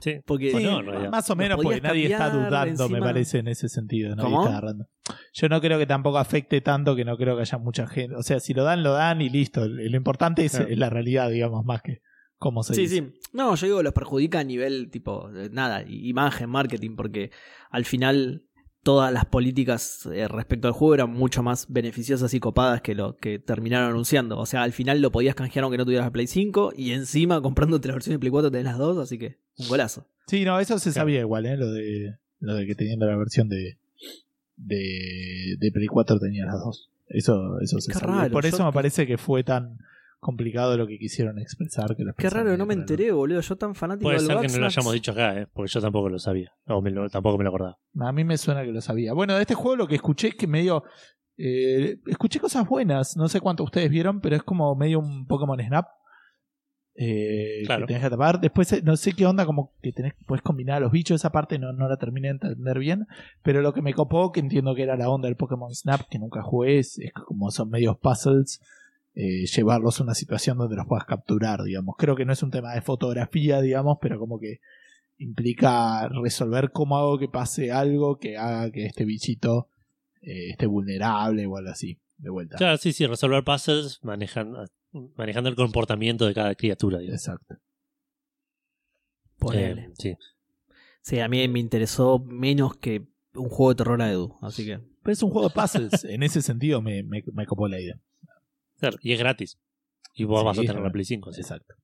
Sí. 0.00 0.16
porque 0.26 0.52
no. 0.54 1.10
Más 1.10 1.30
o 1.30 1.36
menos, 1.36 1.58
porque 1.62 1.80
nadie 1.80 2.12
está 2.12 2.30
dudando, 2.30 2.88
me 2.88 2.98
parece, 3.00 3.38
en 3.38 3.48
ese 3.48 3.68
sentido. 3.68 4.14
Nadie 4.16 4.24
¿Cómo? 4.30 4.42
está 4.44 4.56
agarrando. 4.58 4.86
Yo 5.32 5.48
no 5.48 5.60
creo 5.60 5.78
que 5.78 5.86
tampoco 5.86 6.18
afecte 6.18 6.60
tanto, 6.60 6.96
que 6.96 7.04
no 7.04 7.16
creo 7.16 7.36
que 7.36 7.42
haya 7.42 7.58
mucha 7.58 7.86
gente. 7.86 8.16
O 8.16 8.22
sea, 8.22 8.40
si 8.40 8.54
lo 8.54 8.64
dan, 8.64 8.82
lo 8.82 8.92
dan 8.92 9.20
y 9.22 9.28
listo. 9.30 9.66
Lo 9.68 9.96
importante 9.96 10.44
es, 10.44 10.52
Claro. 10.52 10.68
es 10.68 10.78
la 10.78 10.90
realidad, 10.90 11.30
digamos, 11.30 11.64
más 11.64 11.80
que 11.82 11.98
cómo 12.38 12.64
se 12.64 12.74
Sí, 12.74 12.80
dice. 12.82 12.94
sí. 12.96 13.20
No, 13.32 13.54
yo 13.54 13.66
digo, 13.66 13.82
los 13.84 13.92
perjudica 13.92 14.40
a 14.40 14.44
nivel 14.44 14.90
tipo, 14.90 15.30
nada, 15.52 15.84
imagen, 15.86 16.50
marketing, 16.50 16.96
porque 16.96 17.30
al 17.70 17.84
final 17.84 18.42
todas 18.82 19.12
las 19.12 19.24
políticas 19.26 20.06
eh, 20.12 20.26
respecto 20.28 20.66
al 20.68 20.74
juego 20.74 20.94
eran 20.94 21.10
mucho 21.12 21.42
más 21.42 21.66
beneficiosas 21.68 22.34
y 22.34 22.40
copadas 22.40 22.80
que 22.82 22.94
lo 22.94 23.16
que 23.16 23.38
terminaron 23.38 23.90
anunciando. 23.90 24.38
O 24.38 24.46
sea, 24.46 24.62
al 24.64 24.72
final 24.72 25.00
lo 25.00 25.12
podías 25.12 25.34
canjear 25.34 25.62
aunque 25.64 25.78
no 25.78 25.84
tuvieras 25.84 26.06
la 26.06 26.10
Play 26.12 26.26
5 26.26 26.72
y 26.76 26.92
encima 26.92 27.40
comprándote 27.40 27.88
la 27.88 27.94
versión 27.94 28.14
de 28.14 28.18
Play 28.18 28.30
4 28.30 28.50
tenés 28.50 28.64
las 28.66 28.78
dos, 28.78 28.98
así 28.98 29.18
que 29.18 29.38
un 29.58 29.68
golazo. 29.68 30.06
Sí, 30.26 30.44
no, 30.44 30.58
eso 30.58 30.78
se 30.78 30.90
Claro. 30.90 31.02
sabía 31.06 31.20
igual, 31.20 31.46
¿eh? 31.46 31.56
Lo 31.56 31.70
de, 31.72 32.16
lo 32.40 32.54
de 32.54 32.66
que 32.66 32.74
teniendo 32.74 33.06
la 33.06 33.16
versión 33.16 33.48
de, 33.48 33.76
de, 34.56 35.56
de 35.58 35.72
Play 35.72 35.86
4 35.86 36.18
tenía 36.18 36.44
las 36.46 36.54
dos. 36.64 36.90
Eso, 37.08 37.60
eso 37.60 37.78
se 37.80 37.92
sabía. 37.92 38.16
raro, 38.22 38.32
Por 38.32 38.46
eso 38.46 38.58
yo- 38.58 38.66
me 38.66 38.72
parece 38.72 39.06
que 39.06 39.18
fue 39.18 39.44
tan 39.44 39.78
complicado 40.22 40.76
lo 40.78 40.86
que 40.86 40.98
quisieron 40.98 41.38
expresar. 41.38 41.94
Que 41.96 42.04
lo 42.04 42.14
Qué 42.14 42.30
raro, 42.30 42.56
no 42.56 42.64
me 42.64 42.74
enteré, 42.74 43.10
boludo. 43.12 43.40
Yo 43.40 43.56
tan 43.56 43.74
fanático 43.74 44.04
Puede 44.04 44.18
del 44.18 44.26
ser 44.26 44.38
que 44.40 44.48
no 44.48 44.58
lo 44.60 44.66
hayamos 44.66 44.92
dicho 44.94 45.12
acá, 45.12 45.38
¿eh? 45.40 45.46
porque 45.52 45.70
yo 45.70 45.80
tampoco 45.80 46.08
lo 46.08 46.18
sabía. 46.18 46.52
O 46.68 46.80
me 46.80 46.90
lo- 46.90 47.10
tampoco 47.10 47.36
me 47.38 47.44
lo 47.44 47.50
acordaba. 47.50 47.78
A 48.00 48.12
mí 48.12 48.24
me 48.24 48.38
suena 48.38 48.62
que 48.62 48.72
lo 48.72 48.80
sabía. 48.80 49.12
Bueno, 49.12 49.34
de 49.34 49.40
este 49.42 49.54
juego 49.54 49.76
lo 49.76 49.86
que 49.88 49.96
escuché 49.96 50.28
es 50.28 50.34
que 50.36 50.46
medio. 50.46 50.84
eh, 51.36 51.98
escuché 52.06 52.38
cosas 52.40 52.66
buenas. 52.68 53.16
No 53.16 53.28
sé 53.28 53.40
cuánto 53.40 53.64
ustedes 53.64 53.90
vieron, 53.90 54.20
pero 54.20 54.36
es 54.36 54.42
como 54.42 54.74
medio 54.76 55.00
un 55.00 55.26
Pokémon 55.26 55.58
Snap. 55.60 55.86
eh, 56.94 57.62
Claro. 57.64 57.82
Que 57.86 57.94
tenés 57.94 58.02
que 58.04 58.10
tapar. 58.10 58.40
Después 58.40 58.72
eh, 58.74 58.82
no 58.84 58.96
sé 58.96 59.12
qué 59.14 59.26
onda, 59.26 59.46
como 59.46 59.72
que 59.82 59.92
tenés, 59.92 60.12
puedes 60.26 60.42
combinar 60.42 60.76
a 60.76 60.80
los 60.80 60.92
bichos. 60.92 61.20
Esa 61.20 61.30
parte 61.32 61.58
no, 61.58 61.72
no 61.72 61.88
la 61.88 61.96
terminé 61.96 62.28
de 62.28 62.32
entender 62.34 62.78
bien. 62.78 63.06
Pero 63.42 63.62
lo 63.62 63.72
que 63.72 63.82
me 63.82 63.94
copó, 63.94 64.30
que 64.30 64.40
entiendo 64.40 64.74
que 64.74 64.82
era 64.82 64.96
la 64.96 65.08
onda 65.08 65.26
del 65.26 65.36
Pokémon 65.36 65.74
Snap, 65.74 66.02
que 66.10 66.18
nunca 66.18 66.42
jugué, 66.42 66.78
es, 66.78 66.98
es 66.98 67.12
como 67.12 67.50
son 67.50 67.70
medios 67.70 67.96
puzzles. 67.98 68.60
Eh, 69.14 69.46
llevarlos 69.46 70.00
a 70.00 70.04
una 70.04 70.14
situación 70.14 70.58
donde 70.58 70.76
los 70.76 70.86
puedas 70.86 71.04
capturar, 71.04 71.62
digamos. 71.62 71.96
Creo 71.98 72.16
que 72.16 72.24
no 72.24 72.32
es 72.32 72.42
un 72.42 72.50
tema 72.50 72.74
de 72.74 72.80
fotografía, 72.80 73.60
digamos, 73.60 73.98
pero 74.00 74.18
como 74.18 74.38
que 74.38 74.60
implica 75.18 76.08
resolver 76.08 76.70
cómo 76.72 76.96
hago 76.96 77.18
que 77.18 77.28
pase 77.28 77.70
algo 77.70 78.18
que 78.18 78.36
haga 78.36 78.70
que 78.70 78.86
este 78.86 79.04
bichito 79.04 79.68
eh, 80.22 80.50
esté 80.50 80.66
vulnerable 80.66 81.46
o 81.46 81.56
algo 81.56 81.70
así. 81.70 81.98
De 82.16 82.30
vuelta. 82.30 82.56
Claro, 82.56 82.76
sí, 82.76 82.92
sí, 82.92 83.04
resolver 83.06 83.42
puzzles 83.42 83.98
manejan, 84.02 84.54
manejando 85.16 85.50
el 85.50 85.56
comportamiento 85.56 86.26
de 86.26 86.34
cada 86.34 86.54
criatura. 86.54 86.98
digamos. 86.98 87.20
Exacto. 87.20 87.56
Ponele. 89.38 89.82
Eh, 89.82 89.92
sí. 89.98 90.16
Sí, 91.00 91.18
a 91.18 91.28
mí 91.28 91.46
me 91.48 91.58
interesó 91.58 92.20
menos 92.20 92.76
que 92.76 93.08
un 93.34 93.48
juego 93.48 93.70
de 93.70 93.76
terror 93.76 94.00
a 94.02 94.10
Edu, 94.10 94.38
así 94.40 94.64
que. 94.64 94.78
Pero 95.02 95.12
es 95.12 95.22
un 95.22 95.30
juego 95.30 95.48
de 95.48 95.54
puzzles. 95.54 96.04
en 96.04 96.22
ese 96.22 96.42
sentido 96.42 96.80
me, 96.80 97.02
me, 97.02 97.24
me 97.32 97.44
copó 97.44 97.66
la 97.66 97.80
idea. 97.80 98.00
Claro, 98.82 98.98
y 99.00 99.12
es 99.12 99.18
gratis. 99.20 99.58
Y 100.12 100.24
vos 100.24 100.40
Sí, 100.40 100.46
vas 100.46 100.58
a 100.58 100.60
tener 100.62 100.82
la. 100.82 100.90
Play 100.90 101.04
5. 101.04 101.30
así. 101.30 101.40
Exacto. 101.40 101.74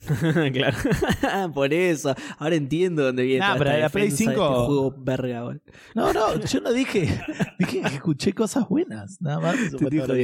claro. 0.52 1.52
Por 1.54 1.74
eso. 1.74 2.14
Ahora 2.38 2.54
entiendo 2.56 3.04
dónde 3.04 3.24
viene. 3.24 3.44
Toda 3.44 3.58
pero 3.58 3.78
la 3.78 3.88
Play 3.90 4.04
defensa 4.08 4.30
de 4.30 4.36
5 4.36 4.48
Este 4.48 4.66
juego 4.66 4.94
verga. 4.96 5.60
No, 5.94 6.12
no, 6.14 6.40
yo 6.42 6.60
no 6.62 6.72
dije. 6.72 7.00
dije 7.58 7.82
que 7.82 7.94
escuché 7.94 8.32
cosas 8.32 8.66
buenas. 8.70 9.18
Nada 9.20 9.38
más. 9.38 9.56
Te 9.70 9.76
boludo. 9.76 10.14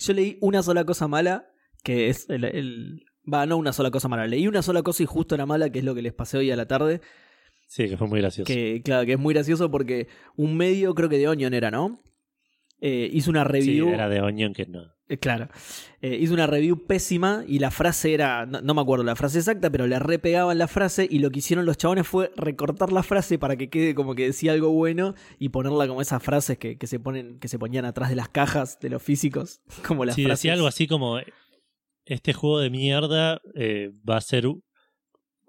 Yo 0.00 0.12
leí 0.12 0.38
una 0.40 0.64
sola 0.64 0.84
cosa 0.84 1.06
mala, 1.06 1.46
que 1.84 2.08
es 2.08 2.28
el, 2.28 2.42
el- 2.42 3.04
Va, 3.32 3.46
no 3.46 3.56
una 3.56 3.72
sola 3.72 3.92
cosa 3.92 4.08
mala. 4.08 4.26
Leí 4.26 4.48
una 4.48 4.60
sola 4.60 4.82
cosa 4.82 5.04
y 5.04 5.06
justo 5.06 5.36
era 5.36 5.46
mala, 5.46 5.70
que 5.70 5.78
es 5.78 5.84
lo 5.84 5.94
que 5.94 6.02
les 6.02 6.12
pasé 6.12 6.36
hoy 6.36 6.50
a 6.50 6.56
la 6.56 6.66
tarde. 6.66 7.00
Sí, 7.68 7.88
que 7.88 7.96
fue 7.96 8.08
muy 8.08 8.20
gracioso. 8.20 8.46
Que, 8.52 8.82
claro, 8.84 9.06
que 9.06 9.12
es 9.12 9.18
muy 9.20 9.32
gracioso 9.34 9.70
porque 9.70 10.08
un 10.36 10.56
medio, 10.56 10.94
creo 10.94 11.08
que 11.08 11.16
de 11.18 11.28
Onion 11.28 11.54
era, 11.54 11.70
¿no? 11.70 11.98
Eh, 12.80 13.08
hizo 13.12 13.30
una 13.30 13.42
Sí, 13.44 13.48
review. 13.52 13.88
era 13.88 14.08
de 14.08 14.20
Onion 14.20 14.52
que 14.52 14.66
no. 14.66 14.92
Eh, 15.08 15.18
Claro. 15.18 15.48
Eh, 16.00 16.16
hizo 16.20 16.32
una 16.34 16.46
review 16.46 16.86
pésima 16.86 17.44
y 17.46 17.58
la 17.58 17.70
frase 17.70 18.14
era. 18.14 18.46
No, 18.46 18.60
no 18.62 18.74
me 18.74 18.80
acuerdo 18.80 19.04
la 19.04 19.16
frase 19.16 19.38
exacta, 19.38 19.70
pero 19.70 19.86
le 19.86 19.98
repegaban 19.98 20.58
la 20.58 20.66
frase 20.68 21.06
y 21.10 21.18
lo 21.18 21.30
que 21.30 21.38
hicieron 21.40 21.66
los 21.66 21.76
chabones 21.78 22.06
fue 22.06 22.30
recortar 22.36 22.90
la 22.92 23.02
frase 23.02 23.38
para 23.38 23.56
que 23.56 23.68
quede 23.70 23.94
como 23.94 24.14
que 24.14 24.24
decía 24.26 24.52
algo 24.52 24.70
bueno 24.70 25.14
y 25.38 25.50
ponerla 25.50 25.86
como 25.88 26.00
esas 26.02 26.22
frases 26.22 26.58
que, 26.58 26.76
que 26.78 26.86
se 26.86 26.98
ponen, 27.00 27.38
que 27.38 27.48
se 27.48 27.58
ponían 27.58 27.84
atrás 27.84 28.08
de 28.10 28.16
las 28.16 28.28
cajas 28.28 28.78
de 28.80 28.90
los 28.90 29.02
físicos. 29.02 29.60
Como 29.86 30.04
las 30.04 30.14
Sí, 30.14 30.24
frases. 30.24 30.40
decía 30.42 30.52
algo 30.54 30.66
así 30.66 30.86
como: 30.86 31.18
Este 32.06 32.32
juego 32.32 32.60
de 32.60 32.70
mierda 32.70 33.40
eh, 33.54 33.92
va 34.08 34.16
a 34.16 34.20
ser 34.20 34.46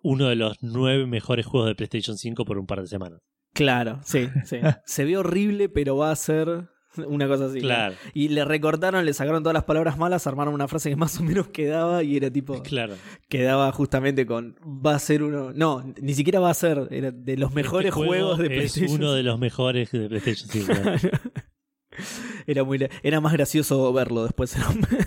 uno 0.04 0.28
de 0.30 0.36
los 0.36 0.58
nueve 0.62 1.06
mejores 1.08 1.46
juegos 1.46 1.68
de 1.70 1.76
PlayStation 1.76 2.18
5 2.18 2.46
por 2.46 2.58
un 2.60 2.68
par 2.68 2.82
de 2.82 2.88
semanas. 2.88 3.20
Claro, 3.54 4.00
sí, 4.04 4.28
sí. 4.44 4.58
se 4.86 5.06
ve 5.06 5.18
horrible, 5.18 5.70
pero 5.70 5.96
va 5.98 6.12
a 6.12 6.16
ser 6.16 6.68
una 7.08 7.28
cosa 7.28 7.46
así. 7.46 7.60
Claro, 7.60 7.96
Y 8.14 8.30
le 8.30 8.46
recortaron, 8.46 9.06
le 9.06 9.14
sacaron 9.14 9.44
todas 9.44 9.54
las 9.54 9.64
palabras 9.64 9.98
malas, 9.98 10.28
armaron 10.28 10.54
una 10.54 10.68
frase 10.68 10.90
que 10.90 10.96
más 11.06 11.20
o 11.20 11.24
menos 11.24 11.48
quedaba 11.50 12.04
y 12.04 12.18
era 12.18 12.30
tipo. 12.32 12.62
claro. 12.64 12.96
quedaba 13.30 13.72
justamente 13.72 14.26
con 14.26 14.56
va 14.66 14.96
a 14.96 15.00
ser 15.00 15.24
uno 15.24 15.52
no 15.54 15.84
ni 16.02 16.14
siquiera 16.14 16.40
va 16.40 16.50
a 16.50 16.54
ser 16.54 16.88
era 16.92 17.12
de 17.12 17.38
los 17.38 17.54
mejores 17.54 17.90
Este 17.90 17.92
juego 18.06 18.36
juegos 18.36 18.38
de 18.40 18.46
es 18.46 18.52
PlayStation 18.74 18.92
uno 19.02 19.14
de 19.14 19.24
los 19.24 19.40
mejores 19.40 19.92
de 19.92 20.08
PlayStation 20.10 20.50
5. 20.50 20.74
era 22.48 22.64
muy 22.64 22.80
era 23.04 23.22
más 23.22 23.34
gracioso 23.34 23.92
verlo 23.94 24.24
después 24.24 24.56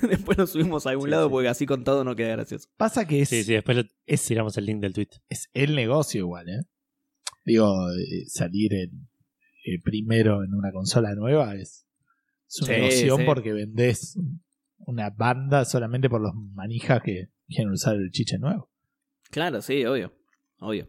después 0.09 0.39
nos 0.39 0.51
subimos 0.51 0.87
a 0.87 0.91
algún 0.91 1.07
Sí, 1.07 1.11
lado 1.11 1.27
sí. 1.27 1.31
porque 1.31 1.49
así 1.49 1.67
contado 1.67 2.03
no 2.05 2.17
queda 2.17 2.31
gracioso 2.31 2.69
Pasa 2.77 3.07
que 3.07 3.21
es, 3.23 3.29
Sí, 3.29 3.45
sí, 3.45 3.53
después 3.55 3.85
es, 4.07 4.25
tiramos 4.25 4.57
el 4.57 4.67
link 4.67 4.81
del 4.81 4.95
tweet. 4.95 5.09
es 5.29 5.49
el 5.55 5.75
negocio 5.77 6.21
igual, 6.21 6.49
¿eh? 6.49 6.63
Digo, 7.45 7.91
eh, 7.93 8.25
salir 8.27 8.75
en- 8.75 9.08
eh, 9.75 9.81
primero 9.83 10.43
en 10.45 10.55
una 10.55 10.73
consola 10.73 11.15
nueva 11.15 11.55
es, 11.57 11.87
es 12.49 12.63
una 12.63 12.91
Sí, 12.91 13.09
porque 13.27 13.53
vendés 13.53 14.19
una 14.79 15.11
banda 15.11 15.65
solamente 15.65 16.09
por 16.09 16.21
los 16.21 16.33
manijas 16.35 17.03
que 17.03 17.29
quieren 17.49 17.73
usar 17.73 17.97
el 17.97 18.11
chiche 18.11 18.39
nuevo. 18.39 18.71
claro 19.31 19.61
sí 19.63 19.85
obvio 19.85 20.13
obvio. 20.61 20.89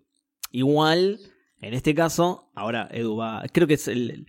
Igual 0.51 1.19
en 1.61 1.73
este 1.73 1.93
caso 1.93 2.49
ahora 2.55 2.87
Edu 2.91 3.15
va 3.17 3.43
creo 3.51 3.67
que 3.67 3.73
es 3.75 3.87
el- 3.87 4.27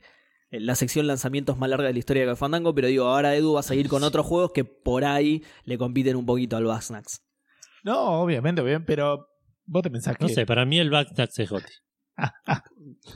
el- 0.51 0.67
la 0.67 0.75
sección 0.75 1.07
lanzamientos 1.07 1.57
más 1.59 1.71
larga 1.71 1.87
de 1.87 1.93
la 1.93 1.99
historia 2.01 2.27
de 2.27 2.37
Fandango 2.37 2.75
pero 2.75 2.89
digo 2.89 3.05
ahora 3.05 3.37
Edu 3.37 3.55
va 3.55 3.61
a 3.61 3.63
seguir 3.63 3.89
con 3.89 4.03
otros 4.03 4.27
juegos 4.27 4.53
que 4.53 4.65
por 4.65 5.05
ahí 5.05 5.43
le 5.65 5.79
compiten 5.79 6.17
un 6.17 6.27
poquito 6.27 6.57
al 6.57 6.65
Bugsnax 6.65 7.23
No, 7.85 8.21
obviamente, 8.23 8.63
bien, 8.63 8.85
pero 8.85 9.29
vos 9.65 9.83
te 9.83 9.91
pensás 9.91 10.17
que 10.17 10.25
No 10.25 10.29
sé, 10.29 10.45
para 10.47 10.67
mí 10.67 10.79
el 10.79 10.91
Backtax 10.91 11.39
es 11.39 11.51
Gotti. 11.51 11.73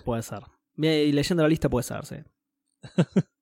puede 0.04 0.22
ser 0.22 0.40
y 0.76 1.12
leyendo 1.12 1.42
la 1.42 1.48
lista 1.48 1.68
puede 1.68 1.84
ser 1.84 2.04
sí 2.04 2.16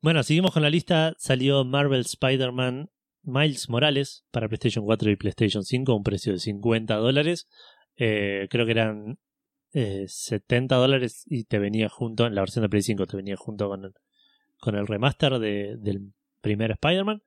Bueno, 0.00 0.22
seguimos 0.22 0.52
con 0.52 0.62
la 0.62 0.70
lista. 0.70 1.14
Salió 1.18 1.64
Marvel 1.64 2.00
Spider-Man 2.02 2.90
Miles 3.22 3.68
Morales 3.68 4.24
para 4.30 4.46
PlayStation 4.48 4.84
4 4.84 5.10
y 5.10 5.16
PlayStation 5.16 5.64
5 5.64 5.92
a 5.92 5.96
un 5.96 6.04
precio 6.04 6.32
de 6.32 6.38
50 6.38 6.94
dólares. 6.96 7.48
Eh, 7.96 8.46
creo 8.50 8.66
que 8.66 8.72
eran 8.72 9.18
eh, 9.72 10.04
70 10.06 10.76
dólares 10.76 11.24
y 11.26 11.44
te 11.44 11.58
venía 11.58 11.88
junto, 11.88 12.26
en 12.26 12.34
la 12.34 12.42
versión 12.42 12.62
de 12.62 12.68
Play 12.68 12.82
5 12.82 13.06
te 13.06 13.16
venía 13.16 13.36
junto 13.36 13.68
con 13.68 13.84
el, 13.84 13.94
con 14.60 14.76
el 14.76 14.86
remaster 14.86 15.38
de- 15.40 15.76
del 15.78 16.12
primer 16.40 16.70
Spider-Man. 16.72 17.22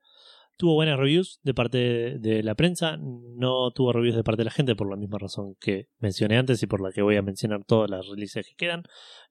Tuvo 0.60 0.74
buenas 0.74 0.98
reviews 0.98 1.40
de 1.42 1.54
parte 1.54 1.78
de, 1.78 2.18
de 2.18 2.42
la 2.42 2.54
prensa, 2.54 2.98
no 2.98 3.70
tuvo 3.70 3.94
reviews 3.94 4.14
de 4.14 4.22
parte 4.22 4.40
de 4.40 4.44
la 4.44 4.50
gente 4.50 4.76
por 4.76 4.90
la 4.90 4.96
misma 4.96 5.16
razón 5.16 5.54
que 5.58 5.88
mencioné 6.00 6.36
antes 6.36 6.62
y 6.62 6.66
por 6.66 6.82
la 6.82 6.92
que 6.92 7.00
voy 7.00 7.16
a 7.16 7.22
mencionar 7.22 7.64
todas 7.64 7.88
las 7.88 8.06
releases 8.06 8.46
que 8.46 8.56
quedan. 8.56 8.82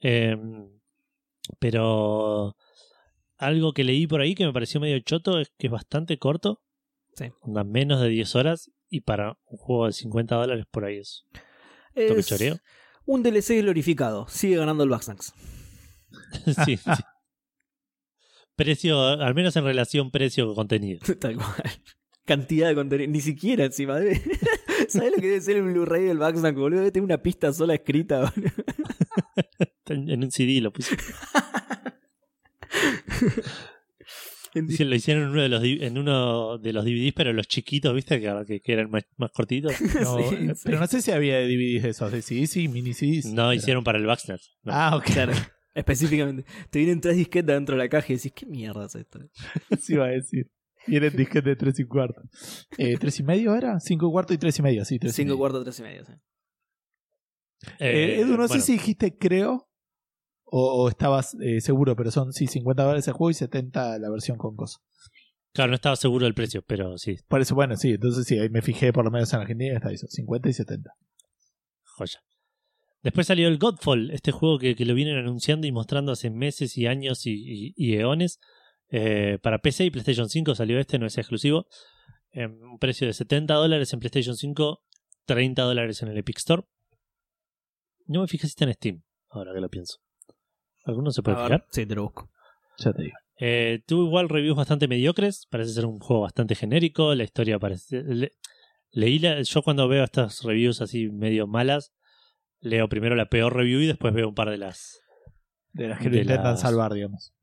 Eh, 0.01 0.35
pero 1.59 2.57
algo 3.37 3.73
que 3.73 3.83
leí 3.83 4.07
por 4.07 4.21
ahí 4.21 4.33
que 4.33 4.43
me 4.43 4.53
pareció 4.53 4.81
medio 4.81 4.99
choto 5.01 5.39
es 5.39 5.51
que 5.55 5.67
es 5.67 5.71
bastante 5.71 6.17
corto. 6.17 6.63
Sí. 7.13 7.25
Onda 7.41 7.63
menos 7.63 8.01
de 8.01 8.09
10 8.09 8.35
horas 8.35 8.71
y 8.89 9.01
para 9.01 9.37
un 9.45 9.59
juego 9.59 9.85
de 9.85 9.93
50 9.93 10.35
dólares 10.35 10.65
por 10.71 10.85
ahí 10.85 10.97
es 10.97 11.27
Es 11.93 12.41
un 13.05 13.21
DLC 13.21 13.61
glorificado. 13.61 14.27
Sigue 14.29 14.57
ganando 14.57 14.83
el 14.83 14.89
Bugsnax. 14.89 15.35
sí, 16.65 16.75
sí. 16.75 16.91
Precio, 18.59 19.01
al 19.01 19.33
menos 19.35 19.55
en 19.55 19.63
relación 19.63 20.11
precio-contenido. 20.11 20.99
Tal 21.19 21.37
cual. 21.37 21.63
Cantidad 22.25 22.67
de 22.67 22.75
contenido. 22.75 23.09
Ni 23.09 23.21
siquiera 23.21 23.63
encima. 23.63 23.97
Debe... 23.97 24.21
¿Sabes 24.89 25.11
lo 25.15 25.21
que 25.21 25.27
debe 25.27 25.39
ser 25.41 25.55
el 25.55 25.63
Blu-ray 25.63 26.03
del 26.03 26.17
Bugsnax, 26.17 26.57
boludo? 26.57 26.79
Debe 26.79 26.91
tener 26.91 27.05
una 27.05 27.19
pista 27.19 27.53
sola 27.53 27.73
escrita. 27.75 28.19
boludo. 28.35 28.51
En, 29.87 30.23
un 30.23 30.29
CD 30.29 30.61
lo 30.61 30.71
puse. 30.71 30.95
Sí, 34.53 34.83
Lo 34.83 34.95
hicieron 34.95 35.23
en 35.23 35.29
uno 35.29 35.41
de 35.41 35.49
los, 35.49 35.63
en 35.63 35.97
uno 35.97 36.57
de 36.59 36.73
los 36.73 36.85
DVDs, 36.85 37.13
pero 37.15 37.33
los 37.33 37.47
chiquitos, 37.47 37.95
¿viste? 37.95 38.21
Que, 38.21 38.31
que, 38.45 38.61
que 38.61 38.73
eran 38.73 38.91
más, 38.91 39.03
más 39.17 39.31
cortitos. 39.31 39.73
No, 40.01 40.17
Sí, 40.29 40.35
eh, 40.35 40.53
sí. 40.55 40.61
Pero 40.65 40.79
no 40.79 40.85
sé 40.85 41.01
si 41.01 41.09
había 41.11 41.39
DVDs 41.39 41.81
de 41.83 41.89
esos, 41.89 42.11
de 42.11 42.21
CDs 42.21 42.57
y 42.57 42.67
mini 42.67 42.93
CDs. 42.93 43.25
No 43.25 43.35
Pero- 43.49 43.53
hicieron 43.53 43.83
para 43.83 43.97
el 43.97 44.05
Baxter. 44.05 44.39
No. 44.63 44.73
Ah, 44.73 44.95
ok. 44.95 45.05
Claro. 45.05 45.33
Específicamente. 45.73 46.45
Te 46.69 46.79
vienen 46.79 46.99
tres 47.01 47.15
disquetas 47.17 47.55
dentro 47.55 47.75
de 47.75 47.83
la 47.83 47.89
caja 47.89 48.11
y 48.11 48.15
decís, 48.15 48.31
¿qué 48.33 48.45
mierda 48.45 48.85
es 48.85 48.95
esto? 48.95 49.19
sí 49.81 49.93
iba 49.93 50.05
a 50.05 50.09
decir. 50.09 50.49
Vienen 50.87 51.15
disquetes 51.15 51.43
de 51.45 51.55
3 51.55 51.79
y 51.79 51.83
cuarto. 51.85 52.21
Eh, 52.77 52.97
¿Tres 52.97 53.19
y 53.19 53.23
medio 53.23 53.53
era? 53.53 53.79
5 53.79 54.07
y 54.07 54.11
cuarto 54.11 54.33
y 54.33 54.37
3 54.37 54.57
y 54.59 54.61
medio, 54.61 54.85
sí. 54.85 54.97
Tres 54.97 55.13
y 55.13 55.15
Cinco 55.17 55.27
medio. 55.29 55.37
cuartos, 55.37 55.63
tres 55.65 55.79
y 55.79 55.83
medio. 55.83 56.05
sí. 56.05 56.13
Eh, 57.79 58.21
Edu, 58.21 58.37
no 58.37 58.47
sé 58.47 58.61
si 58.61 58.73
dijiste 58.73 59.17
creo 59.17 59.69
o, 60.45 60.83
o 60.83 60.89
estabas 60.89 61.35
eh, 61.41 61.59
seguro, 61.61 61.95
pero 61.95 62.09
son 62.09 62.31
sí 62.33 62.47
50 62.47 62.81
dólares 62.81 63.07
el 63.07 63.13
juego 63.13 63.29
y 63.29 63.33
70 63.33 63.99
la 63.99 64.09
versión 64.09 64.37
con 64.37 64.55
cosas. 64.55 64.81
Claro, 65.53 65.69
no 65.69 65.75
estaba 65.75 65.95
seguro 65.95 66.25
del 66.25 66.33
precio, 66.33 66.63
pero 66.65 66.97
sí, 66.97 67.17
Por 67.27 67.41
eso, 67.41 67.55
bueno, 67.55 67.75
sí, 67.75 67.91
entonces 67.91 68.25
sí, 68.25 68.39
ahí 68.39 68.49
me 68.49 68.61
fijé 68.61 68.93
por 68.93 69.03
lo 69.03 69.11
menos 69.11 69.31
en 69.33 69.41
Argentina, 69.41 69.75
está 69.75 69.91
eso, 69.91 70.07
50 70.07 70.47
y 70.49 70.53
70. 70.53 70.91
joya. 71.83 72.19
Después 73.01 73.27
salió 73.27 73.47
el 73.47 73.57
Godfall, 73.57 74.11
este 74.11 74.31
juego 74.31 74.59
que, 74.59 74.75
que 74.75 74.85
lo 74.85 74.93
vienen 74.93 75.15
anunciando 75.17 75.65
y 75.67 75.71
mostrando 75.71 76.11
hace 76.11 76.29
meses 76.29 76.77
y 76.77 76.85
años 76.85 77.25
y, 77.25 77.31
y- 77.31 77.73
y 77.75 77.93
eones. 77.95 78.39
Eh, 78.89 79.37
para 79.41 79.59
PC 79.59 79.85
y 79.85 79.89
PlayStation 79.91 80.29
5 80.29 80.55
salió 80.55 80.79
este, 80.79 80.99
no 80.99 81.05
es 81.05 81.17
exclusivo. 81.17 81.67
Eh, 82.31 82.47
un 82.47 82.77
precio 82.79 83.07
de 83.07 83.13
70 83.13 83.53
dólares 83.53 83.93
en 83.93 83.99
PlayStation 83.99 84.35
5, 84.35 84.81
30 85.25 85.61
dólares 85.63 86.01
en 86.01 86.09
el 86.09 86.17
Epic 86.17 86.37
Store. 86.39 86.63
No 88.07 88.21
me 88.21 88.27
fijé 88.27 88.47
si 88.47 88.51
está 88.51 88.65
en 88.65 88.73
Steam, 88.73 89.03
ahora 89.29 89.53
que 89.53 89.61
lo 89.61 89.69
pienso. 89.69 89.97
¿Alguno 90.85 91.11
se 91.11 91.21
puede 91.21 91.37
ver, 91.37 91.45
fijar? 91.45 91.65
sí, 91.71 91.85
te 91.85 91.95
lo 91.95 92.03
busco. 92.03 92.29
Ya 92.79 92.91
te 92.93 93.03
digo. 93.03 93.15
Eh, 93.39 93.81
tuvo 93.85 94.05
igual 94.07 94.27
reviews 94.29 94.57
bastante 94.57 94.87
mediocres, 94.87 95.45
parece 95.49 95.71
ser 95.73 95.85
un 95.85 95.99
juego 95.99 96.23
bastante 96.23 96.55
genérico, 96.55 97.13
la 97.15 97.23
historia 97.23 97.57
parece... 97.59 98.03
le- 98.03 98.33
leí 98.91 99.19
la- 99.19 99.41
yo 99.41 99.61
cuando 99.61 99.87
veo 99.87 100.03
estas 100.03 100.41
reviews 100.43 100.81
así 100.81 101.09
medio 101.09 101.45
malas, 101.47 101.93
leo 102.61 102.87
primero 102.89 103.15
la 103.15 103.27
peor 103.27 103.55
review 103.55 103.81
y 103.81 103.87
después 103.87 104.13
veo 104.13 104.29
un 104.29 104.35
par 104.35 104.49
de 104.49 104.57
las... 104.57 104.99
De 105.73 105.87
las 105.87 105.99
que 105.99 106.09
lo 106.09 106.17
intentan 106.17 106.51
las- 106.53 106.61
salvar, 106.61 106.93
digamos. 106.93 107.33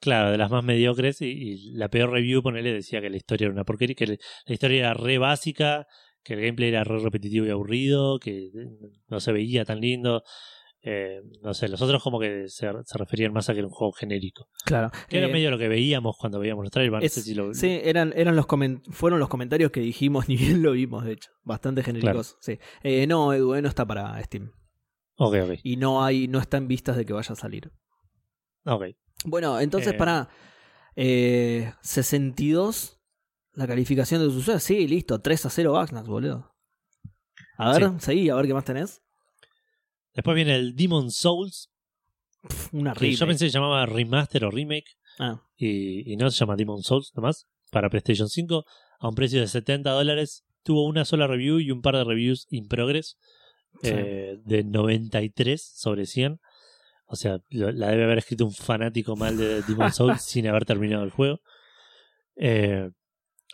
Claro, 0.00 0.30
de 0.30 0.38
las 0.38 0.50
más 0.50 0.64
mediocres 0.64 1.20
y, 1.20 1.26
y 1.26 1.72
la 1.72 1.88
peor 1.88 2.10
review, 2.10 2.42
ponele, 2.42 2.72
decía 2.72 3.00
que 3.00 3.10
la 3.10 3.16
historia 3.18 3.46
era 3.46 3.54
una 3.54 3.64
porquería, 3.64 3.94
que 3.94 4.06
le- 4.06 4.18
la 4.46 4.54
historia 4.54 4.78
era 4.80 4.94
re 4.94 5.18
básica, 5.18 5.86
que 6.22 6.34
el 6.34 6.40
gameplay 6.40 6.70
era 6.70 6.84
re 6.84 6.98
repetitivo 6.98 7.46
y 7.46 7.50
aburrido, 7.50 8.18
que 8.18 8.46
eh, 8.46 8.50
no 9.08 9.20
se 9.20 9.32
veía 9.32 9.64
tan 9.64 9.80
lindo. 9.80 10.22
Eh, 10.82 11.20
no 11.42 11.52
sé, 11.52 11.68
los 11.68 11.82
otros 11.82 12.02
como 12.02 12.18
que 12.18 12.48
se, 12.48 12.66
se 12.84 12.98
referían 12.98 13.32
más 13.34 13.50
a 13.50 13.52
que 13.52 13.58
era 13.58 13.68
un 13.68 13.72
juego 13.74 13.92
genérico. 13.92 14.48
Claro. 14.64 14.90
Que 15.08 15.18
era 15.18 15.26
Eh, 15.26 15.32
medio 15.32 15.50
lo 15.50 15.58
que 15.58 15.68
veíamos 15.68 16.16
cuando 16.18 16.38
veíamos 16.38 16.64
los 16.64 16.70
trailers. 16.72 17.00
no 17.00 17.04
es- 17.06 17.12
sé 17.12 17.22
si 17.22 17.34
lo- 17.34 17.52
Sí, 17.52 17.80
eran, 17.84 18.14
eran 18.16 18.34
los 18.34 18.46
fueron 18.90 19.20
los 19.20 19.28
comentarios 19.28 19.70
que 19.72 19.80
dijimos, 19.80 20.26
ni 20.28 20.36
bien 20.36 20.62
lo 20.62 20.72
vimos, 20.72 21.04
de 21.04 21.12
hecho. 21.12 21.30
Bastante 21.42 21.82
genéricos. 21.82 22.36
Sí. 22.40 22.58
Eh, 22.82 23.06
no, 23.06 23.32
Edu, 23.34 23.54
eh, 23.54 23.62
no 23.62 23.68
está 23.68 23.84
para 23.86 24.22
Steam. 24.24 24.52
Ok, 25.18 25.34
ok. 25.44 25.58
Y 25.62 25.76
no 25.76 26.02
hay, 26.02 26.28
no 26.28 26.38
está 26.38 26.56
en 26.56 26.66
vistas 26.66 26.96
de 26.96 27.04
que 27.04 27.12
vaya 27.12 27.32
a 27.32 27.36
salir. 27.36 27.70
ok. 28.64 28.84
Bueno, 29.26 29.60
entonces 29.60 29.92
para 29.92 30.30
eh, 30.96 31.74
62 31.82 32.98
la 33.52 33.66
calificación 33.66 34.20
de 34.20 34.26
sus 34.28 34.36
usuarios. 34.36 34.62
Sí, 34.62 34.86
listo, 34.88 35.20
3 35.20 35.44
a 35.44 35.50
0 35.50 35.72
Baxnax, 35.72 36.08
boludo. 36.08 36.54
A 37.58 37.72
ver, 37.76 38.00
seguí, 38.00 38.30
a 38.30 38.34
ver 38.36 38.46
qué 38.46 38.54
más 38.54 38.64
tenés. 38.64 39.02
Después 40.14 40.34
viene 40.34 40.56
el 40.56 40.74
Demon 40.76 41.10
Souls, 41.10 41.70
Pff, 42.42 42.74
Una 42.74 42.92
que 42.94 43.00
remake. 43.00 43.18
yo 43.18 43.26
pensé 43.26 43.44
que 43.46 43.50
se 43.50 43.54
llamaba 43.58 43.86
Remaster 43.86 44.44
o 44.44 44.50
Remake, 44.50 44.96
Ah, 45.18 45.42
y, 45.56 46.10
y 46.12 46.16
no 46.16 46.30
se 46.30 46.38
llama 46.38 46.56
Demon 46.56 46.82
Souls 46.82 47.12
nomás, 47.14 47.46
para 47.70 47.90
PlayStation 47.90 48.28
5, 48.28 48.64
a 49.00 49.08
un 49.08 49.14
precio 49.14 49.40
de 49.40 49.46
70 49.48 49.90
dólares. 49.90 50.44
Tuvo 50.62 50.86
una 50.86 51.04
sola 51.04 51.26
review 51.26 51.58
y 51.60 51.70
un 51.70 51.82
par 51.82 51.96
de 51.96 52.04
reviews 52.04 52.46
in 52.50 52.66
progress 52.68 53.16
Sí. 53.82 53.90
eh, 53.92 54.36
de 54.44 54.64
93 54.64 55.62
sobre 55.62 56.06
100. 56.06 56.40
O 57.06 57.16
sea, 57.16 57.38
la 57.50 57.88
debe 57.90 58.04
haber 58.04 58.18
escrito 58.18 58.44
un 58.44 58.52
fanático 58.52 59.16
mal 59.16 59.36
de 59.36 59.62
Demon 59.62 59.92
Souls 59.92 60.22
sin 60.22 60.46
haber 60.48 60.64
terminado 60.64 61.04
el 61.04 61.10
juego. 61.10 61.40
Eh, 62.36 62.90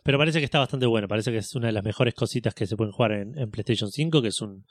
pero 0.05 0.19
parece 0.19 0.39
que 0.39 0.45
está 0.45 0.59
bastante 0.59 0.87
bueno. 0.87 1.09
Parece 1.09 1.33
que 1.33 1.39
es 1.39 1.55
una 1.55 1.67
de 1.69 1.73
las 1.73 1.85
mejores 1.85 2.15
cositas 2.15 2.55
que 2.55 2.67
se 2.67 2.77
pueden 2.77 2.93
jugar 2.93 3.13
en, 3.13 3.37
en 3.39 3.51
PlayStation 3.51 3.91
5, 3.91 4.23
que 4.23 4.29
es 4.29 4.41
un, 4.41 4.65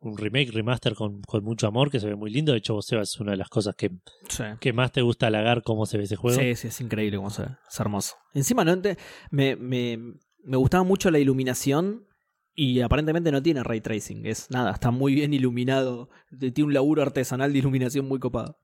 un 0.00 0.16
remake, 0.16 0.52
remaster 0.52 0.94
con, 0.94 1.22
con 1.22 1.42
mucho 1.44 1.66
amor, 1.66 1.90
que 1.90 1.98
se 2.00 2.06
ve 2.06 2.14
muy 2.14 2.30
lindo. 2.30 2.52
De 2.52 2.58
hecho, 2.58 2.74
vos, 2.74 2.86
Seba, 2.86 3.02
es 3.02 3.18
una 3.18 3.32
de 3.32 3.36
las 3.38 3.48
cosas 3.48 3.74
que, 3.74 3.90
sí. 4.28 4.44
que 4.60 4.72
más 4.72 4.92
te 4.92 5.02
gusta 5.02 5.26
halagar 5.26 5.62
cómo 5.62 5.86
se 5.86 5.98
ve 5.98 6.04
ese 6.04 6.16
juego. 6.16 6.38
Sí, 6.38 6.54
sí, 6.54 6.68
es 6.68 6.80
increíble 6.80 7.16
cómo 7.16 7.30
se 7.30 7.42
ve. 7.42 7.48
Es 7.68 7.80
hermoso. 7.80 8.14
Encima, 8.34 8.64
no 8.64 8.72
ente- 8.72 8.96
me, 9.30 9.56
me, 9.56 9.98
me 10.44 10.56
gustaba 10.56 10.84
mucho 10.84 11.10
la 11.10 11.18
iluminación 11.18 12.06
y 12.54 12.80
aparentemente 12.80 13.32
no 13.32 13.42
tiene 13.42 13.62
ray 13.62 13.80
tracing. 13.80 14.26
Es 14.26 14.50
nada, 14.50 14.72
está 14.72 14.90
muy 14.90 15.14
bien 15.14 15.34
iluminado. 15.34 16.10
Tiene 16.38 16.64
un 16.64 16.74
laburo 16.74 17.02
artesanal 17.02 17.52
de 17.52 17.58
iluminación 17.58 18.06
muy 18.06 18.18
copado. 18.20 18.58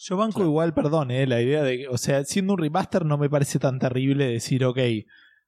Yo 0.00 0.16
banco 0.16 0.44
igual, 0.44 0.74
perdón, 0.74 1.10
eh, 1.10 1.26
la 1.26 1.42
idea 1.42 1.64
de 1.64 1.78
que, 1.78 1.88
o 1.88 1.98
sea, 1.98 2.22
siendo 2.24 2.52
un 2.52 2.60
remaster 2.60 3.04
no 3.04 3.18
me 3.18 3.28
parece 3.28 3.58
tan 3.58 3.80
terrible 3.80 4.28
decir, 4.28 4.64
ok, 4.64 4.78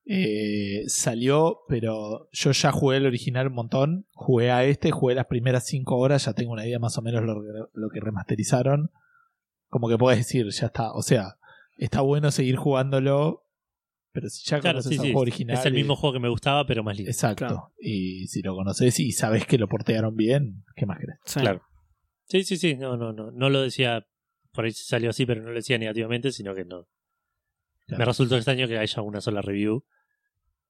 eh, 0.07 0.85
salió, 0.89 1.61
pero 1.69 2.29
yo 2.33 2.51
ya 2.53 2.73
jugué 2.73 2.97
el 2.99 3.07
original 3.07 3.47
un 3.49 3.55
montón, 3.55 4.07
jugué 4.13 4.51
a 4.51 4.65
este, 4.65 4.91
jugué 4.91 5.15
las 5.15 5.27
primeras 5.27 5.67
cinco 5.67 5.99
horas, 5.99 6.25
ya 6.27 6.33
tengo 6.35 6.53
una 6.53 6.67
idea 6.67 6.79
más 6.79 6.97
o 6.99 7.03
menos 7.03 7.23
lo, 7.25 7.37
lo 7.73 7.89
que 7.91 8.01
remasterizaron. 8.01 8.91
Como 9.69 9.89
que 9.89 9.97
puedes 9.99 10.19
decir, 10.19 10.49
ya 10.51 10.67
está, 10.67 10.93
o 10.93 11.03
sea, 11.03 11.37
está 11.77 12.01
bueno 12.01 12.31
seguir 12.33 12.57
jugándolo, 12.57 13.47
pero 14.13 14.29
si 14.29 14.43
ya 14.51 14.59
Claro, 14.59 14.77
conoces 14.79 14.91
sí, 14.91 14.95
el 14.97 15.01
sí. 15.03 15.07
juego 15.09 15.21
original. 15.21 15.57
Es 15.59 15.67
el 15.67 15.75
y- 15.75 15.77
mismo 15.77 15.95
juego 15.95 16.15
que 16.15 16.21
me 16.21 16.29
gustaba, 16.29 16.67
pero 16.67 16.83
más 16.83 16.97
lindo. 16.97 17.11
Exacto. 17.11 17.47
Claro. 17.47 17.73
Y 17.79 18.27
si 18.27 18.43
lo 18.43 18.57
conoces 18.57 18.99
y 18.99 19.13
sabes 19.13 19.47
que 19.47 19.59
lo 19.59 19.69
portearon 19.69 20.17
bien, 20.17 20.65
¿qué 20.75 20.87
más 20.87 20.99
querés? 20.99 21.17
Sí. 21.25 21.39
Claro. 21.41 21.63
Sí, 22.25 22.43
sí, 22.43 22.57
sí. 22.57 22.75
No, 22.77 22.97
no, 22.97 23.13
no. 23.13 23.31
No 23.31 23.49
lo 23.49 23.63
decía. 23.63 24.05
Por 24.53 24.65
ahí 24.65 24.73
salió 24.73 25.11
así, 25.11 25.27
pero 25.27 25.43
no 25.43 25.51
lo 25.51 25.55
decía 25.55 25.79
negativamente, 25.79 26.33
sino 26.33 26.53
que 26.57 26.65
no. 26.65 26.89
Claro. 27.91 27.99
Me 28.01 28.05
resultó 28.07 28.37
extraño 28.37 28.67
que 28.67 28.79
haya 28.79 29.03
una 29.03 29.21
sola 29.21 29.43
review 29.43 29.85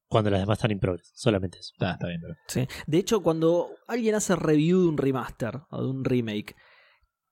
cuando 0.09 0.31
las 0.31 0.41
demás 0.41 0.59
están 0.59 0.73
en 0.73 0.81
progress. 0.81 1.13
Solamente 1.15 1.59
eso. 1.61 1.73
Está, 1.75 1.93
está 1.93 2.09
bien. 2.09 2.21
pero- 2.21 2.35
Sí. 2.49 2.67
De 2.87 2.99
hecho, 2.99 3.23
cuando 3.23 3.71
alguien 3.87 4.15
hace 4.17 4.35
review 4.37 4.81
de 4.83 4.89
un 4.89 4.99
remaster 4.99 5.61
o 5.71 5.83
de 5.83 5.89
un 5.89 6.05
remake, 6.05 6.57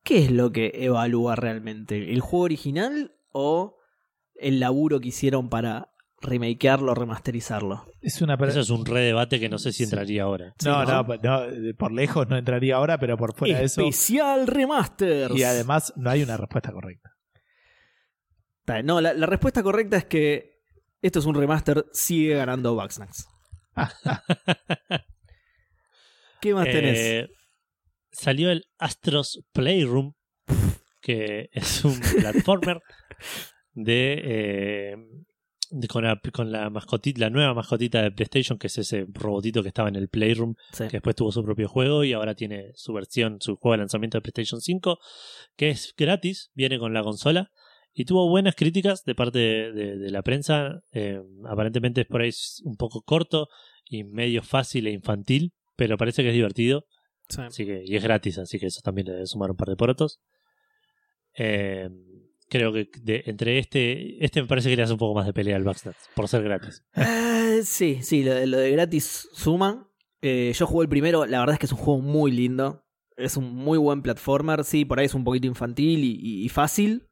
¿qué 0.05 0.25
es 0.25 0.31
lo 0.31 0.53
que 0.53 0.71
evalúa 0.75 1.35
realmente? 1.37 2.13
¿El 2.13 2.21
juego 2.21 2.45
original 2.45 3.13
o 3.33 3.77
el 4.37 4.61
laburo 4.61 5.01
que 5.01 5.09
hicieron 5.09 5.49
para 5.49 5.91
remakearlo 6.21 6.93
o 6.93 6.95
remasterizarlo? 6.95 7.85
Es 8.01 8.23
una 8.23 8.35
Eso 8.35 8.61
es 8.61 8.71
un 8.71 8.87
re 8.87 9.01
debate 9.01 9.41
que 9.41 9.49
no 9.49 9.59
sé 9.59 9.73
si 9.73 9.79
Sí. 9.79 9.85
entraría 9.85 10.23
ahora. 10.23 10.47
No, 10.47 10.55
Sí, 10.59 10.69
no, 10.69 10.85
¿no? 10.85 11.17
no, 11.23 11.77
por 11.77 11.91
lejos 11.93 12.29
no 12.29 12.37
entraría 12.37 12.77
ahora, 12.77 12.99
pero 12.99 13.17
por 13.17 13.35
fuera 13.35 13.59
de 13.59 13.65
eso. 13.65 13.81
Especial 13.81 14.47
remaster. 14.47 15.33
Y 15.35 15.43
además 15.43 15.93
no 15.97 16.11
hay 16.11 16.23
una 16.23 16.37
respuesta 16.37 16.71
correcta. 16.73 17.11
No, 18.85 19.01
la, 19.01 19.13
la 19.15 19.27
respuesta 19.27 19.63
correcta 19.63 19.97
es 19.97 20.05
que 20.07 20.59
esto 21.03 21.19
es 21.21 21.25
un 21.27 21.35
remaster, 21.35 21.85
sigue 21.93 22.35
ganando 22.35 22.75
Bugsnax. 22.75 23.27
¿Qué 26.41 26.55
más 26.55 26.67
tenés? 26.67 26.99
Eh, 26.99 27.29
salió 28.13 28.51
el 28.51 28.65
Astros 28.79 29.45
Playroom, 29.53 30.15
que 31.01 31.49
es 31.53 31.85
un 31.85 31.99
platformer 32.21 32.81
de, 33.73 34.21
eh, 34.25 34.97
de- 35.71 35.89
con, 35.89 36.05
la, 36.05 36.21
con 36.33 36.53
la 36.53 36.71
mascotita, 36.71 37.21
la 37.21 37.31
nueva 37.31 37.55
mascotita 37.55 38.03
de 38.03 38.13
PlayStation, 38.13 38.59
que 38.59 38.69
es 38.69 38.79
ese 38.79 39.07
robotito 39.13 39.63
que 39.63 39.69
estaba 39.69 39.89
en 39.89 39.97
el 39.97 40.09
Playroom, 40.09 40.55
Sí. 40.73 40.85
que 40.85 40.99
después 40.99 41.17
tuvo 41.17 41.33
su 41.33 41.43
propio 41.45 41.69
juego 41.69 42.05
y 42.05 42.13
ahora 42.13 42.35
tiene 42.35 42.71
su 42.75 42.93
versión, 42.93 43.39
su 43.41 43.57
juego 43.57 43.73
de 43.73 43.79
lanzamiento 43.79 44.19
de 44.19 44.23
PlayStation 44.23 44.61
5, 44.61 44.99
que 45.57 45.71
es 45.71 45.93
gratis, 45.97 46.51
viene 46.55 46.79
con 46.79 46.95
la 46.95 47.03
consola. 47.03 47.51
Y 48.01 48.05
tuvo 48.05 48.29
buenas 48.29 48.55
críticas 48.55 49.03
de 49.05 49.15
parte 49.17 49.39
de, 49.41 49.73
de- 49.73 49.97
de 49.99 50.11
la 50.13 50.23
prensa. 50.23 50.83
Eh, 50.93 51.21
aparentemente 51.49 52.03
es 52.03 52.07
por 52.07 52.21
ahí 52.23 52.31
un 52.63 52.77
poco 52.77 53.03
corto 53.03 53.49
y 53.85 54.05
medio 54.05 54.43
fácil 54.45 54.87
e 54.87 54.93
infantil, 54.93 55.53
pero 55.75 55.97
parece 55.97 56.23
que 56.23 56.29
es 56.29 56.35
divertido. 56.35 56.85
Sí. 57.29 57.41
Así 57.43 57.67
que, 57.67 57.83
y 57.85 57.97
es 57.97 58.03
gratis, 58.05 58.39
así 58.39 58.61
que 58.61 58.67
eso 58.67 58.81
también 58.85 59.09
le 59.09 59.15
debe 59.15 59.27
sumar 59.27 59.51
un 59.51 59.57
par 59.57 59.69
de 59.69 59.75
porotos. 59.77 60.21
Eh, 61.37 61.89
creo 62.49 62.73
que 62.73 62.89
de- 63.03 63.25
entre 63.27 63.59
este, 63.59 64.25
este 64.25 64.43
me 64.43 64.49
parece 64.49 64.71
que 64.71 64.77
le 64.77 64.83
hace 64.85 64.93
un 64.93 64.99
poco 64.99 65.15
más 65.15 65.27
de 65.27 65.33
pelea 65.33 65.57
al 65.57 65.65
Backstab, 65.65 65.95
por 66.15 66.29
ser 66.29 66.43
gratis. 66.45 66.85
Eh, 66.95 67.63
sí, 67.65 67.99
sí, 68.03 68.23
lo, 68.23 68.35
de- 68.35 68.47
lo 68.47 68.59
de 68.59 68.71
gratis 68.71 69.29
suma. 69.33 69.91
Eh, 70.23 70.53
yo 70.55 70.67
jugué 70.69 70.85
el 70.85 70.89
primero, 70.89 71.27
la 71.27 71.41
verdad 71.41 71.55
es 71.55 71.59
que 71.61 71.67
es 71.67 71.73
un 71.73 71.79
juego 71.79 72.01
muy 72.01 72.31
lindo. 72.31 72.85
Es 73.17 73.37
un 73.37 73.53
muy 73.53 73.77
buen 73.79 74.03
platformer, 74.03 74.63
sí, 74.63 74.85
por 74.85 75.01
ahí 75.01 75.07
es 75.07 75.15
un 75.15 75.25
poquito 75.25 75.49
infantil 75.49 76.05
y, 76.05 76.13
y- 76.23 76.45
y 76.45 76.49
fácil, 76.49 77.08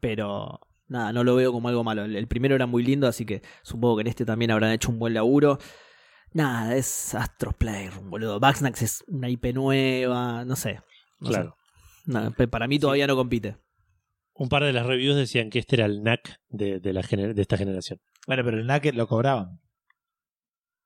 pero 0.00 0.60
nada, 0.86 1.12
no 1.12 1.24
lo 1.24 1.34
veo 1.34 1.52
como 1.52 1.68
algo 1.68 1.84
malo. 1.84 2.04
El, 2.04 2.26
primero 2.28 2.54
era 2.54 2.66
muy 2.66 2.82
lindo, 2.82 3.06
así 3.06 3.24
que 3.26 3.42
supongo 3.62 3.96
que 3.96 4.00
en 4.02 4.06
este 4.08 4.24
también 4.24 4.50
habrán 4.50 4.72
hecho 4.72 4.90
un 4.90 4.98
buen 4.98 5.14
laburo. 5.14 5.58
Nada, 6.32 6.76
es 6.76 7.14
Astros 7.14 7.54
Playroom, 7.54 8.10
boludo. 8.10 8.38
Bugsnax 8.40 8.82
es 8.82 9.04
una 9.08 9.28
IP 9.30 9.46
nueva, 9.54 10.44
no 10.44 10.56
sé. 10.56 10.80
no 11.20 11.28
Claro. 11.30 11.56
sé. 12.04 12.12
Nada, 12.12 12.30
pe- 12.30 12.48
para 12.48 12.66
mí 12.68 12.78
todavía 12.78 13.06
no 13.06 13.16
compite. 13.16 13.56
Un 14.34 14.48
par 14.48 14.62
de 14.62 14.72
las 14.72 14.86
reviews 14.86 15.16
decían 15.16 15.50
que 15.50 15.58
este 15.58 15.76
era 15.76 15.86
el 15.86 16.02
NAC 16.02 16.38
de, 16.48 16.78
de 16.80 16.92
la 16.92 17.02
gener- 17.02 17.34
de 17.34 17.42
esta 17.42 17.56
generación. 17.56 18.00
Bueno, 18.26 18.44
pero 18.44 18.58
el 18.58 18.66
Naked 18.66 18.94
lo 18.94 19.06
cobraban. 19.08 19.60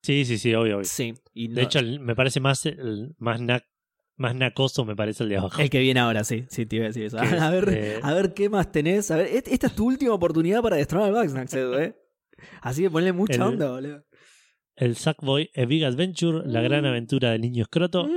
Sí, 0.03 0.25
sí, 0.25 0.39
sí, 0.39 0.55
obvio, 0.55 0.77
obvio. 0.77 0.85
Sí, 0.85 1.15
y 1.33 1.49
no- 1.49 1.57
De 1.57 1.63
hecho, 1.63 1.79
el- 1.79 2.01
me 2.01 2.15
parece 2.17 2.41
más, 2.41 2.65
el, 2.67 3.15
más, 3.19 3.41
nac, 3.41 3.65
más 4.23 4.35
nacoso, 4.35 4.85
me 4.87 4.97
parece 4.97 5.25
el 5.25 5.29
de 5.29 5.37
abajo. 5.37 5.61
El 5.61 5.69
que 5.69 5.81
viene 5.81 6.01
ahora, 6.01 6.25
sí, 6.25 6.47
sí, 6.49 6.65
te 6.65 6.77
iba 6.77 6.87
a 6.87 6.89
decir 6.89 7.05
eso. 7.05 7.19
Que 7.19 7.27
es, 7.27 7.33
A 7.43 7.51
ver, 7.51 7.69
eh, 7.69 8.01
a 8.03 8.15
ver 8.15 8.33
qué 8.33 8.49
más 8.49 8.73
tenés. 8.73 9.11
A 9.11 9.17
ver, 9.17 9.27
esta 9.27 9.67
es 9.67 9.75
tu 9.75 9.87
última 9.87 10.15
oportunidad 10.15 10.63
para 10.63 10.77
destronar 10.77 11.09
al 11.09 11.15
Bugsnax, 11.15 11.53
Edu, 11.53 11.75
¿eh? 11.75 11.95
Así 12.63 12.83
que 12.83 12.91
ponle 12.91 13.13
mucha 13.13 13.35
El- 13.35 13.43
onda, 13.43 13.71
boludo. 13.71 14.05
El 14.75 14.97
Sackboy 14.97 15.51
A 15.55 15.65
Big 15.67 15.85
Adventure, 15.85 16.43
la 16.49 16.63
gran 16.63 16.87
aventura 16.87 17.31
del 17.33 17.43
niño 17.43 17.63
escroto. 17.65 18.09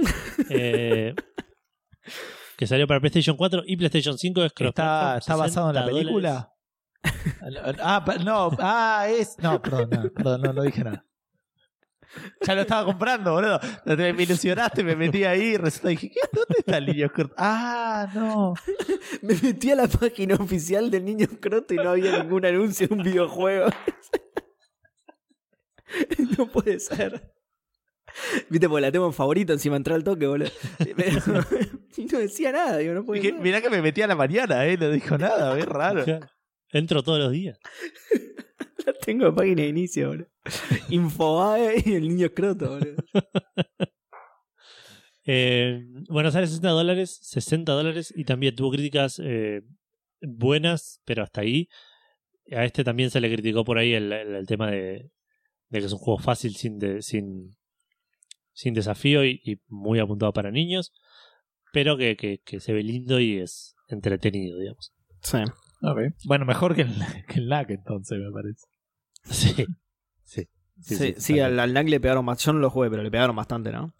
eh, 0.50 1.14
que 2.58 2.66
salió 2.68 2.88
para 2.88 3.02
PlayStation 3.02 3.36
4 3.36 3.64
y 3.66 3.76
PlayStation 3.76 4.18
5. 4.18 4.46
Es 4.46 4.54
¿Está, 4.58 5.18
está 5.18 5.36
basado 5.36 5.70
en 5.70 5.76
la 5.76 5.82
60 5.82 5.92
dólares. 5.92 6.00
película? 6.00 6.52
ah, 7.84 8.06
no, 8.24 8.50
ah, 8.60 9.08
es. 9.10 9.36
No, 9.40 9.62
perdón, 9.62 9.90
no, 9.92 10.10
perdón, 10.12 10.42
no, 10.44 10.54
no 10.54 10.62
dije 10.64 10.84
nada. 10.84 11.06
Ya 12.42 12.56
lo 12.56 12.62
estaba 12.62 12.86
comprando, 12.86 13.34
boludo. 13.34 13.60
Me 13.86 14.24
ilusionaste, 14.24 14.84
me 14.84 14.96
metí 14.96 15.24
ahí 15.24 15.42
y 15.42 15.58
resulta 15.58 15.90
dije, 15.90 16.10
¿qué? 16.10 16.20
¿dónde 16.32 16.56
está 16.60 16.78
el 16.78 16.86
niño 16.86 17.06
escroto? 17.06 17.34
Ah, 17.38 18.08
no. 18.14 18.54
Me 19.22 19.36
metí 19.36 19.72
a 19.72 19.76
la 19.76 19.88
página 19.88 20.36
oficial 20.36 20.90
del 20.90 21.06
niño 21.06 21.28
croto 21.40 21.74
y 21.74 21.78
no 21.78 21.90
había 21.92 22.24
ningún 22.24 22.46
anuncio 22.46 22.88
de 22.88 22.94
un 22.94 23.04
videojuego. 23.04 23.68
no 26.38 26.48
puede 26.48 26.80
ser. 26.80 27.34
Viste, 28.50 28.70
porque 28.70 28.82
la 28.82 28.92
tengo 28.92 29.08
en 29.08 29.14
favorito 29.14 29.54
encima 29.54 29.76
entré 29.76 29.94
al 29.94 30.04
toque, 30.04 30.26
boludo. 30.28 30.50
Y 31.98 32.06
no 32.06 32.20
decía 32.20 32.52
nada, 32.52 32.78
digo, 32.78 32.94
no 32.94 33.06
puede 33.06 33.34
mirá 33.34 33.62
que 33.62 33.70
me 33.70 33.82
metí 33.82 34.02
a 34.02 34.08
la 34.08 34.16
mañana, 34.16 34.66
eh, 34.66 34.78
no 34.78 34.90
dijo 34.90 35.18
nada, 35.18 35.58
es 35.58 35.66
raro. 35.66 36.04
Entro 36.72 37.04
todos 37.04 37.20
los 37.20 37.32
días. 37.32 37.58
La 38.86 38.94
tengo 39.06 39.28
en 39.28 39.36
página 39.36 39.62
de 39.64 39.68
inicio, 39.70 40.10
boludo. 40.10 40.28
Infobae 40.90 41.84
y 41.86 41.94
el 41.94 42.08
niño 42.08 42.26
escroto, 42.28 42.70
boludo. 42.70 42.96
Eh, 45.28 45.84
bueno, 46.10 46.30
sale 46.32 46.46
60 46.46 46.70
dólares, 46.70 47.18
60 47.24 47.72
dólares 47.72 48.14
y 48.16 48.26
también 48.26 48.56
tuvo 48.56 48.70
críticas 48.72 49.20
eh, 49.24 49.62
buenas, 50.22 51.02
pero 51.04 51.24
hasta 51.24 51.42
ahí. 51.42 51.68
A 52.52 52.64
este 52.64 52.84
también 52.84 53.10
se 53.10 53.20
le 53.20 53.32
criticó 53.34 53.64
por 53.66 53.80
ahí 53.80 53.94
el, 53.94 54.12
el- 54.14 54.36
el 54.36 54.46
tema 54.46 54.70
de, 54.70 55.10
de 55.70 55.80
que 55.80 55.86
es 55.86 55.92
un 55.92 55.98
juego 55.98 56.20
fácil 56.20 56.56
sin, 56.56 56.78
de- 56.78 57.02
sin, 57.02 57.56
sin 58.54 58.76
desafío 58.76 59.26
y, 59.26 59.42
y 59.44 59.58
muy 59.68 59.98
apuntado 60.00 60.32
para 60.32 60.52
niños, 60.52 60.94
pero 61.74 61.98
que, 61.98 62.16
que, 62.16 62.40
que 62.46 62.60
se 62.60 62.74
ve 62.74 62.84
lindo 62.84 63.20
y 63.20 63.40
es 63.40 63.74
entretenido, 63.88 64.60
digamos. 64.60 64.94
Sí. 65.24 65.40
Ok. 65.82 66.02
Bueno, 66.26 66.46
mejor 66.46 66.76
que 66.76 66.84
el, 66.84 66.94
que 67.28 67.40
el 67.40 67.48
NAC 67.48 67.72
entonces, 67.72 68.20
me 68.20 68.32
parece. 68.32 68.68
Sí, 69.30 69.66
sí. 70.24 70.48
Sí, 70.82 70.96
sí, 70.96 71.16
sí, 71.18 71.40
al, 71.40 71.60
al 71.60 71.74
le 71.74 72.00
pegaron 72.00 72.26
más. 72.26 72.44
Yo 72.44 72.54
no 72.54 72.60
lo 72.60 72.70
jugué, 72.70 72.90
pero 72.90 73.02
le 73.02 73.10
pegaron 73.12 73.36
bastante, 73.36 73.72
¿no? 73.72 73.94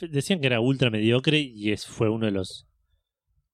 Decían 0.00 0.40
que 0.40 0.46
era 0.46 0.60
ultra 0.60 0.90
mediocre 0.90 1.38
y 1.38 1.72
es, 1.72 1.86
fue 1.86 2.08
uno 2.08 2.26
de 2.26 2.32
los 2.32 2.68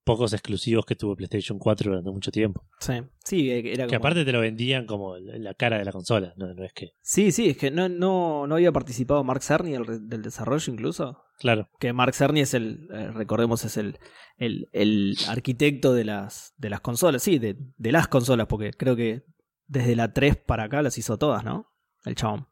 pocos 0.05 0.35
exclusivos 0.35 0.85
que 0.85 0.95
tuvo 0.95 1.17
PlayStation 1.17 1.59
4 1.59 1.91
durante 1.91 2.11
mucho 2.11 2.31
tiempo. 2.31 2.67
Sí. 2.79 2.93
Sí, 3.25 3.51
eh, 3.51 3.73
era 3.73 3.85
como... 3.85 3.89
Que 3.89 3.97
aparte 3.97 4.25
te 4.25 4.33
lo 4.33 4.41
vendían 4.41 4.87
como 4.87 5.17
la 5.17 5.55
cara 5.55 5.79
de 5.79 5.85
la 5.87 5.93
consola, 5.93 6.35
no, 6.37 6.53
no 6.53 6.63
es 6.65 6.73
que. 6.75 6.91
Sí, 7.01 7.33
sí, 7.33 7.49
es 7.49 7.57
que 7.57 7.71
no, 7.71 7.89
no, 7.89 8.47
no 8.47 8.55
había 8.57 8.73
participado 8.73 9.25
Mark 9.25 9.43
Cerny 9.43 9.73
del 9.73 10.23
desarrollo 10.23 10.73
incluso. 10.73 11.23
Claro, 11.39 11.69
Que 11.81 11.93
Mark 11.93 12.15
Cerny 12.15 12.41
es 12.41 12.55
el, 12.55 12.87
eh, 12.93 13.11
recordemos, 13.13 13.65
es 13.65 13.77
el, 13.77 13.99
el, 14.37 14.69
el 14.73 15.17
arquitecto 15.29 15.95
de 15.95 16.05
las, 16.05 16.53
de 16.59 16.71
las 16.71 16.81
consolas, 16.81 17.23
sí, 17.23 17.39
de, 17.39 17.57
de 17.77 17.93
las 17.93 18.07
consolas, 18.07 18.47
porque 18.47 18.73
creo 18.73 18.95
que 18.95 19.23
desde 19.67 19.97
la 19.97 20.13
3 20.13 20.37
para 20.37 20.65
acá 20.65 20.83
las 20.83 20.99
hizo 20.99 21.17
todas, 21.19 21.45
¿no? 21.45 21.67
El 22.05 22.15
chabón. 22.15 22.47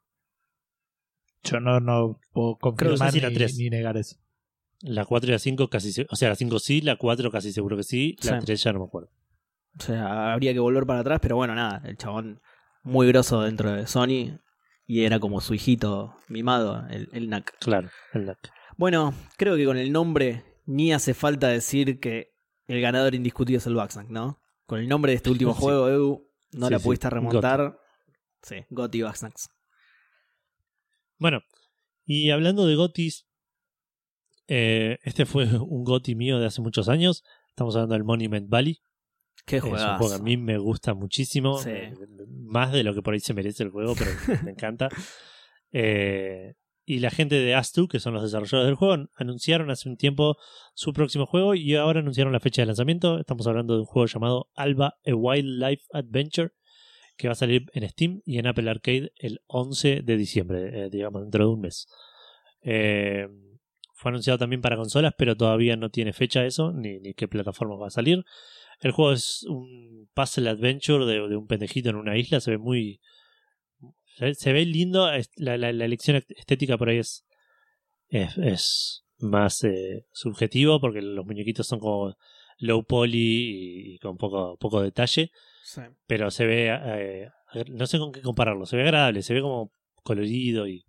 Yo 1.43 1.59
no, 1.59 1.79
no 1.79 2.19
puedo 2.31 2.57
confirmar 2.57 3.13
la 3.15 3.29
ni, 3.29 3.35
tres. 3.35 3.57
ni 3.57 3.69
negar 3.69 3.97
eso. 3.97 4.15
la 4.81 5.05
4 5.05 5.29
y 5.29 5.31
la 5.33 5.39
5 5.39 5.69
casi. 5.69 6.05
O 6.09 6.15
sea, 6.15 6.29
la 6.29 6.35
5 6.35 6.59
sí, 6.59 6.81
la 6.81 6.95
4 6.95 7.31
casi 7.31 7.51
seguro 7.51 7.75
que 7.77 7.83
sí, 7.83 8.15
la 8.23 8.39
Sí. 8.39 8.45
3 8.45 8.63
ya 8.63 8.73
no 8.73 8.79
me 8.79 8.85
acuerdo. 8.85 9.09
O 9.79 9.83
sea, 9.83 10.33
habría 10.33 10.53
que 10.53 10.59
volver 10.59 10.85
para 10.85 10.99
atrás, 11.01 11.19
pero 11.21 11.35
bueno, 11.35 11.55
nada, 11.55 11.81
el 11.85 11.97
chabón 11.97 12.41
muy 12.83 13.07
grosso 13.07 13.41
dentro 13.41 13.71
de 13.71 13.87
Sony 13.87 14.39
y 14.85 15.03
era 15.03 15.19
como 15.19 15.41
su 15.41 15.53
hijito 15.53 16.15
mimado, 16.27 16.85
el, 16.89 17.09
el 17.11 17.29
NAC. 17.29 17.57
Claro, 17.59 17.89
el 18.13 18.25
NAC. 18.25 18.37
Bueno, 18.77 19.13
creo 19.37 19.55
que 19.55 19.65
con 19.65 19.77
el 19.77 19.91
nombre 19.91 20.43
ni 20.65 20.93
hace 20.93 21.13
falta 21.13 21.47
decir 21.49 21.99
que 21.99 22.33
el 22.67 22.81
ganador 22.81 23.15
indiscutido 23.15 23.57
es 23.57 23.67
el 23.67 23.75
Baxnack, 23.75 24.09
¿no? 24.09 24.39
Con 24.65 24.79
el 24.79 24.87
nombre 24.87 25.11
de 25.11 25.17
este 25.17 25.29
último 25.29 25.53
Sí. 25.55 25.61
juego, 25.61 25.89
Edu, 25.89 26.27
no 26.53 26.67
Sí, 26.67 26.71
la 26.73 26.79
sí. 26.79 26.83
pudiste 26.85 27.09
remontar. 27.09 27.77
Sí, 28.41 28.55
Gotti. 28.69 29.01
Bueno, 31.17 31.41
y 32.05 32.29
hablando 32.31 32.65
de 32.67 32.75
Gotis, 32.75 33.25
eh, 34.47 34.97
este 35.03 35.25
fue 35.25 35.45
un 35.45 35.83
Goti 35.83 36.15
mío 36.15 36.39
de 36.39 36.47
hace 36.47 36.61
muchos 36.61 36.89
años. 36.89 37.23
Estamos 37.49 37.75
hablando 37.75 37.93
del 37.93 38.03
Monument 38.03 38.49
Valley. 38.49 38.81
Qué 39.45 39.57
Es 39.57 39.63
un 39.63 39.71
juego 39.71 40.09
que 40.09 40.15
a 40.15 40.19
mí 40.19 40.37
me 40.37 40.57
gusta 40.57 40.93
muchísimo. 40.93 41.57
Sí. 41.59 41.69
eh, 41.71 41.93
Más 42.29 42.71
de 42.71 42.83
lo 42.83 42.93
que 42.93 43.01
por 43.01 43.13
ahí 43.13 43.19
se 43.19 43.33
merece 43.33 43.63
el 43.63 43.69
juego, 43.69 43.93
pero 43.97 44.11
me 44.43 44.51
encanta. 44.51 44.89
Eh, 45.75 46.53
y 46.85 46.99
la 46.99 47.11
gente 47.11 47.35
de 47.35 47.55
Astu, 47.55 47.87
que 47.87 47.99
son 47.99 48.13
los 48.13 48.23
desarrolladores 48.23 48.67
del 48.67 48.75
juego, 48.75 49.09
anunciaron 49.15 49.71
hace 49.71 49.87
un 49.87 49.97
tiempo 49.97 50.37
su 50.73 50.91
próximo 50.93 51.25
juego 51.25 51.55
y 51.55 51.75
ahora 51.75 52.01
anunciaron 52.01 52.33
la 52.33 52.39
fecha 52.39 52.61
de 52.61 52.67
lanzamiento. 52.67 53.19
Estamos 53.19 53.47
hablando 53.47 53.75
de 53.75 53.81
un 53.81 53.85
juego 53.85 54.07
llamado 54.07 54.49
Alba, 54.55 54.97
a 55.05 55.13
Wildlife 55.13 55.83
Adventure, 55.93 56.51
que 57.15 57.27
va 57.27 57.33
a 57.33 57.35
salir 57.35 57.67
en 57.73 57.87
Steam 57.89 58.21
y 58.25 58.37
en 58.37 58.47
Apple 58.47 58.69
Arcade 58.69 59.13
el 59.15 59.39
11 59.47 60.01
de 60.01 60.17
diciembre, 60.17 60.85
eh, 60.85 60.89
digamos, 60.89 61.21
dentro 61.21 61.45
de 61.45 61.51
un 61.51 61.61
mes. 61.61 61.87
Eh, 62.61 63.27
fue 63.93 64.09
anunciado 64.09 64.37
también 64.37 64.61
para 64.61 64.75
consolas, 64.75 65.13
pero 65.17 65.37
todavía 65.37 65.77
no 65.77 65.89
tiene 65.89 66.11
fecha 66.11 66.45
eso, 66.45 66.73
ni, 66.73 66.99
ni 66.99 67.13
qué 67.13 67.29
plataforma 67.29 67.75
va 67.75 67.87
a 67.87 67.91
salir. 67.91 68.25
El 68.81 68.91
juego 68.91 69.13
es 69.13 69.45
un 69.47 70.09
puzzle 70.13 70.49
adventure 70.49 71.05
de, 71.05 71.29
de 71.29 71.37
un 71.37 71.47
pendejito 71.47 71.89
en 71.89 71.95
una 71.95 72.17
isla, 72.17 72.41
se 72.41 72.51
ve 72.51 72.57
muy... 72.57 72.99
Se, 74.17 74.33
se 74.35 74.53
ve 74.53 74.65
lindo, 74.65 75.09
la, 75.37 75.57
la- 75.57 75.71
la 75.73 75.85
elección 75.85 76.17
estética 76.29 76.77
por 76.77 76.89
ahí 76.89 76.97
es, 76.99 77.25
es, 78.09 78.37
es 78.37 79.03
más 79.19 79.63
eh, 79.63 80.05
subjetivo 80.11 80.79
porque 80.79 81.01
los 81.01 81.25
muñequitos 81.25 81.65
son 81.67 81.79
como 81.79 82.15
low 82.59 82.83
poly 82.83 83.17
y, 83.17 83.93
y 83.95 83.97
con 83.99 84.17
poco, 84.17 84.57
poco 84.57 84.81
detalle, 84.81 85.31
Sí. 85.63 85.81
pero 86.05 86.29
se 86.29 86.45
ve, 86.45 86.69
eh, 86.71 87.29
no 87.69 87.87
sé 87.87 87.97
con 87.99 88.11
qué 88.11 88.21
compararlo, 88.21 88.65
se 88.65 88.75
ve 88.77 88.83
agradable, 88.83 89.21
se 89.23 89.33
ve 89.33 89.41
como 89.41 89.71
colorido 90.03 90.67
y... 90.67 90.83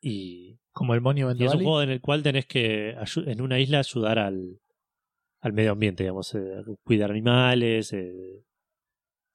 y 0.00 0.58
Como 0.72 0.94
el 0.94 1.00
y 1.00 1.44
es 1.44 1.54
un 1.54 1.62
juego 1.62 1.82
en 1.82 1.90
el 1.90 2.00
cual 2.00 2.22
tenés 2.22 2.46
que 2.46 2.90
en 3.26 3.40
una 3.42 3.58
isla 3.58 3.78
ayudar 3.80 4.18
al, 4.18 4.60
al 5.40 5.52
medio 5.52 5.72
ambiente, 5.72 6.04
digamos, 6.04 6.34
eh, 6.34 6.62
cuidar 6.84 7.10
animales. 7.10 7.92
eh. 7.92 8.44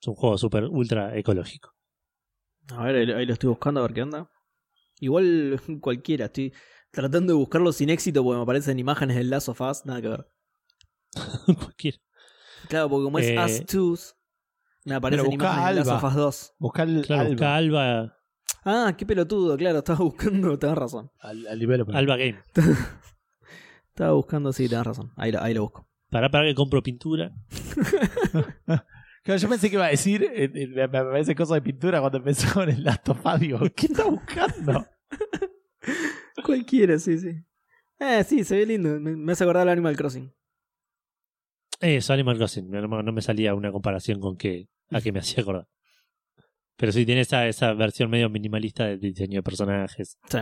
Es 0.00 0.08
un 0.08 0.14
juego 0.14 0.38
súper 0.38 0.64
ultra 0.64 1.16
ecológico. 1.16 1.74
A 2.70 2.84
ver, 2.84 3.14
ahí- 3.16 3.26
lo 3.26 3.32
estoy 3.32 3.48
buscando 3.48 3.80
a 3.80 3.82
ver 3.84 3.92
qué 3.94 4.02
onda. 4.02 4.30
Igual 5.00 5.60
cualquiera, 5.80 6.26
estoy 6.26 6.52
tratando 6.90 7.32
de 7.32 7.38
buscarlo 7.38 7.72
sin 7.72 7.90
éxito 7.90 8.22
porque 8.22 8.36
me 8.36 8.42
aparecen 8.42 8.78
imágenes 8.78 9.16
del 9.16 9.30
Last 9.30 9.48
of 9.48 9.60
Us, 9.60 9.84
nada 9.86 10.00
que 10.00 10.08
ver. 10.08 10.26
Cualquiera. 11.46 11.98
Claro, 12.68 12.88
porque 12.88 13.04
como 13.04 13.18
es 13.18 13.26
Eh, 13.28 13.38
Us 13.44 13.66
2, 13.66 14.16
me 14.84 14.94
aparecen 14.94 15.32
imágenes 15.32 15.66
del 15.66 15.76
Last 15.76 15.90
of 15.90 16.04
Us 16.04 16.14
2. 16.14 16.54
Buscar 16.58 16.88
el 16.88 17.02
Claro, 17.06 17.22
Alba, 17.22 17.30
busca 17.32 17.56
Alba, 17.56 18.18
Ah, 18.64 18.94
qué 18.96 19.04
pelotudo, 19.04 19.56
claro, 19.56 19.78
estaba 19.78 19.98
buscando, 20.04 20.56
tenés 20.58 20.76
razón. 20.76 21.10
al, 21.20 21.46
al 21.48 21.58
developer. 21.58 21.96
Alba 21.96 22.16
Game. 22.16 22.38
Estaba 23.88 24.12
buscando, 24.12 24.52
sí, 24.52 24.68
tenés 24.68 24.86
razón. 24.86 25.12
Ahí, 25.16 25.32
lo- 25.32 25.42
ahí 25.42 25.52
lo 25.54 25.62
busco. 25.62 25.88
Para 26.10 26.30
para 26.30 26.44
que 26.44 26.54
compro 26.54 26.82
pintura. 26.82 27.32
Claro, 29.22 29.40
yo 29.40 29.48
pensé 29.48 29.68
que 29.70 29.76
iba 29.76 29.86
a 29.86 29.90
decir, 29.90 30.24
eh, 30.24 30.50
eh, 30.52 30.66
me 30.66 30.88
parece 30.88 31.34
cosa 31.34 31.54
de 31.54 31.62
pintura 31.62 32.00
cuando 32.00 32.18
empezó 32.18 32.52
con 32.54 32.68
el 32.68 32.82
Last 32.82 33.08
of 33.08 33.24
Us. 33.24 33.40
Digo, 33.40 33.60
¿qué 33.74 33.86
está 33.86 34.04
buscando? 34.04 34.86
Cualquiera, 36.44 36.98
sí, 36.98 37.18
sí. 37.18 37.30
Eh, 38.00 38.24
sí, 38.24 38.42
se 38.44 38.56
ve 38.56 38.66
lindo. 38.66 38.98
Me, 39.00 39.14
me 39.14 39.32
hace 39.32 39.44
acordar 39.44 39.62
al 39.62 39.68
Animal 39.68 39.96
Crossing. 39.96 40.32
Eso, 41.80 42.12
Animal 42.12 42.36
Crossing. 42.36 42.68
No, 42.70 42.80
no- 42.86 43.02
no 43.02 43.12
me 43.12 43.22
salía 43.22 43.54
una 43.54 43.70
comparación 43.70 44.20
con 44.20 44.36
que, 44.36 44.68
a 44.90 45.00
qué 45.00 45.12
me 45.12 45.18
hacía 45.20 45.42
acordar. 45.42 45.68
Pero 46.76 46.90
sí, 46.90 47.06
tiene 47.06 47.20
esa, 47.20 47.46
esa 47.46 47.74
versión 47.74 48.10
medio 48.10 48.28
minimalista 48.28 48.86
del 48.86 48.98
diseño 48.98 49.38
de 49.38 49.42
personajes. 49.42 50.18
Sí. 50.28 50.38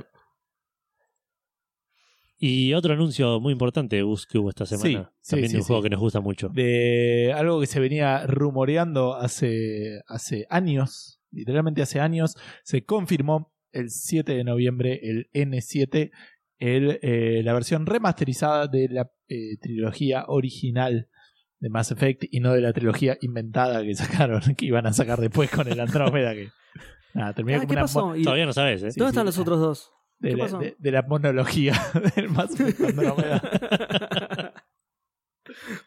Y 2.42 2.72
otro 2.72 2.94
anuncio 2.94 3.38
muy 3.38 3.52
importante, 3.52 4.00
Gus, 4.00 4.26
que 4.26 4.38
hubo 4.38 4.48
esta 4.48 4.64
semana. 4.64 5.12
sí, 5.20 5.30
también 5.30 5.50
sí, 5.50 5.52
de 5.52 5.58
un 5.58 5.64
sí. 5.64 5.66
juego 5.68 5.82
que 5.82 5.90
nos 5.90 6.00
gusta 6.00 6.20
mucho. 6.20 6.48
De 6.48 7.34
algo 7.36 7.60
que 7.60 7.66
se 7.66 7.80
venía 7.80 8.26
rumoreando 8.26 9.14
hace, 9.14 10.00
hace 10.08 10.46
años, 10.48 11.20
literalmente 11.30 11.82
hace 11.82 12.00
años, 12.00 12.36
se 12.64 12.82
confirmó 12.86 13.52
el 13.72 13.90
7 13.90 14.32
de 14.34 14.42
noviembre 14.44 14.98
el 15.02 15.28
N7, 15.34 16.10
el, 16.58 16.98
eh, 17.02 17.42
la 17.44 17.52
versión 17.52 17.84
remasterizada 17.84 18.66
de 18.68 18.88
la 18.88 19.10
eh, 19.28 19.58
trilogía 19.60 20.24
original 20.26 21.08
de 21.58 21.68
Mass 21.68 21.90
Effect 21.90 22.24
y 22.30 22.40
no 22.40 22.54
de 22.54 22.62
la 22.62 22.72
trilogía 22.72 23.18
inventada 23.20 23.82
que 23.82 23.94
sacaron, 23.96 24.40
que 24.56 24.64
iban 24.64 24.86
a 24.86 24.94
sacar 24.94 25.20
después 25.20 25.50
con 25.50 25.68
el 25.68 25.78
Andrómeda. 25.78 26.32
Que, 26.34 26.48
nada, 27.12 27.34
terminó 27.34 27.58
Ah, 27.58 27.60
como 27.60 27.68
¿Qué 27.68 27.74
una 27.74 27.82
pasó? 27.82 28.06
mo- 28.06 28.16
¿Y 28.16 28.22
Todavía 28.22 28.46
no 28.46 28.54
sabes, 28.54 28.80
¿eh? 28.82 28.86
¿Dónde 28.86 28.94
sí. 29.04 29.04
están 29.08 29.26
los 29.26 29.38
otros 29.38 29.60
dos? 29.60 29.92
De, 30.20 30.30
¿Qué 30.30 30.36
la, 30.36 30.46
de- 30.58 30.76
de 30.78 30.92
la 30.92 31.02
monología 31.02 31.72
del 32.16 32.28
Mass 32.30 32.52
Effect 32.58 32.80
Andrómeda. 32.80 33.42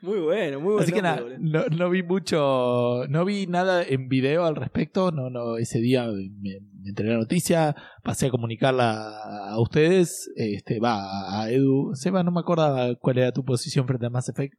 muy 0.01 0.19
bueno, 0.19 0.59
muy 0.59 0.73
bueno. 0.73 0.79
Así 0.83 0.91
que 0.91 1.01
nada, 1.01 1.21
no, 1.39 1.65
no 1.67 1.89
vi 1.89 2.03
mucho, 2.03 3.05
no 3.07 3.23
vi 3.25 3.47
nada 3.47 3.83
en 3.83 4.09
video 4.09 4.45
al 4.45 4.55
respecto, 4.55 5.11
no, 5.11 5.29
no, 5.29 5.57
ese 5.57 5.79
día 5.79 6.05
me, 6.07 6.59
me 6.81 6.89
enteré 6.89 7.09
la 7.09 7.17
noticia, 7.17 7.75
pasé 8.03 8.27
a 8.27 8.31
comunicarla 8.31 9.51
a 9.51 9.59
ustedes, 9.61 10.29
este, 10.35 10.79
va, 10.79 11.41
a 11.41 11.49
Edu, 11.51 11.91
Seba, 11.93 12.23
no 12.23 12.31
me 12.31 12.41
acuerdo 12.41 12.97
cuál 12.99 13.19
era 13.19 13.31
tu 13.31 13.45
posición 13.45 13.87
frente 13.87 14.05
a 14.07 14.09
Mass 14.09 14.29
Effect, 14.29 14.53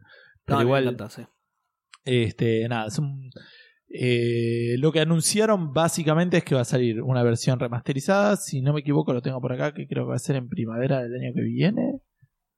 pero 0.47 0.62
igual, 0.62 0.97
este, 2.05 2.68
nada, 2.68 2.87
es 2.87 2.99
un, 2.99 3.31
eh, 3.97 4.74
lo 4.78 4.90
que 4.90 4.99
anunciaron 4.99 5.72
básicamente 5.72 6.38
es 6.38 6.45
que 6.45 6.57
va 6.57 6.62
a 6.62 6.64
salir 6.64 7.01
una 7.01 7.22
versión 7.22 7.61
remasterizada, 7.61 8.36
si 8.36 8.61
no 8.61 8.72
me 8.72 8.80
equivoco 8.80 9.12
lo 9.12 9.22
tengo 9.22 9.40
por 9.40 9.53
acá, 9.53 9.72
que 9.72 9.86
creo 9.86 10.05
que 10.05 10.11
va 10.11 10.16
a 10.16 10.18
ser 10.18 10.34
en 10.34 10.49
primavera 10.49 11.01
del 11.01 11.14
año 11.14 11.32
que 11.32 11.42
viene. 11.42 12.01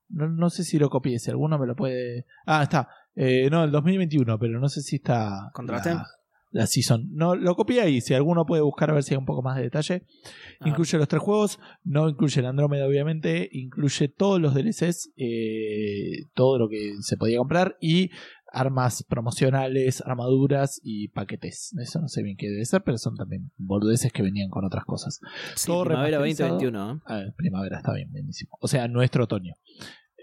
No, 0.08 0.30
no 0.30 0.48
sé 0.48 0.64
si 0.64 0.78
lo 0.78 0.88
copié, 0.88 1.18
si 1.18 1.30
alguno 1.30 1.58
me 1.58 1.66
lo 1.66 1.76
puede... 1.76 2.24
Ah, 2.46 2.62
está. 2.62 2.88
Eh, 3.14 3.50
no, 3.50 3.64
el 3.64 3.70
2021, 3.70 4.38
pero 4.38 4.58
no 4.58 4.70
sé 4.70 4.80
si 4.80 4.96
está... 4.96 5.50
¿Contraste? 5.52 5.90
La, 5.90 6.06
la 6.52 6.66
season. 6.66 7.10
No, 7.12 7.36
lo 7.36 7.54
copié 7.54 7.82
ahí, 7.82 8.00
si 8.00 8.14
alguno 8.14 8.46
puede 8.46 8.62
buscar 8.62 8.90
a 8.90 8.94
ver 8.94 9.02
si 9.02 9.12
hay 9.12 9.18
un 9.18 9.26
poco 9.26 9.42
más 9.42 9.56
de 9.56 9.64
detalle. 9.64 10.04
Ah. 10.60 10.68
Incluye 10.68 10.96
los 10.96 11.06
tres 11.08 11.22
juegos, 11.22 11.60
no 11.84 12.08
incluye 12.08 12.40
el 12.40 12.46
Andrómeda 12.46 12.86
obviamente, 12.86 13.48
incluye 13.52 14.08
todos 14.08 14.40
los 14.40 14.54
DLCs, 14.54 15.12
eh, 15.16 16.28
todo 16.34 16.58
lo 16.58 16.68
que 16.68 16.94
se 17.00 17.16
podía 17.16 17.38
comprar 17.38 17.76
y 17.80 18.10
armas 18.56 19.04
promocionales, 19.04 20.00
armaduras 20.00 20.80
y 20.82 21.08
paquetes. 21.08 21.74
Eso 21.78 22.00
no 22.00 22.08
sé 22.08 22.22
bien 22.22 22.36
qué 22.36 22.48
debe 22.48 22.64
ser, 22.64 22.82
pero 22.82 22.96
son 22.98 23.14
también 23.16 23.50
boludeces 23.58 24.12
que 24.12 24.22
venían 24.22 24.48
con 24.48 24.64
otras 24.64 24.84
cosas. 24.84 25.20
Sí, 25.54 25.66
Todo 25.66 25.84
primavera 25.84 26.18
remasterizado. 26.18 26.54
2021. 26.54 26.92
¿eh? 26.94 27.02
Ah, 27.06 27.32
primavera 27.36 27.76
está 27.78 27.92
bien, 27.92 28.10
buenísimo. 28.10 28.56
O 28.60 28.66
sea, 28.68 28.88
nuestro 28.88 29.24
otoño. 29.24 29.54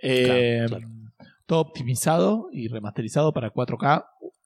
Eh, 0.02 0.66
Claro, 0.68 0.90
Todo 1.46 1.60
optimizado 1.62 2.50
y 2.52 2.68
remasterizado 2.70 3.32
para 3.34 3.52
4K 3.54 4.06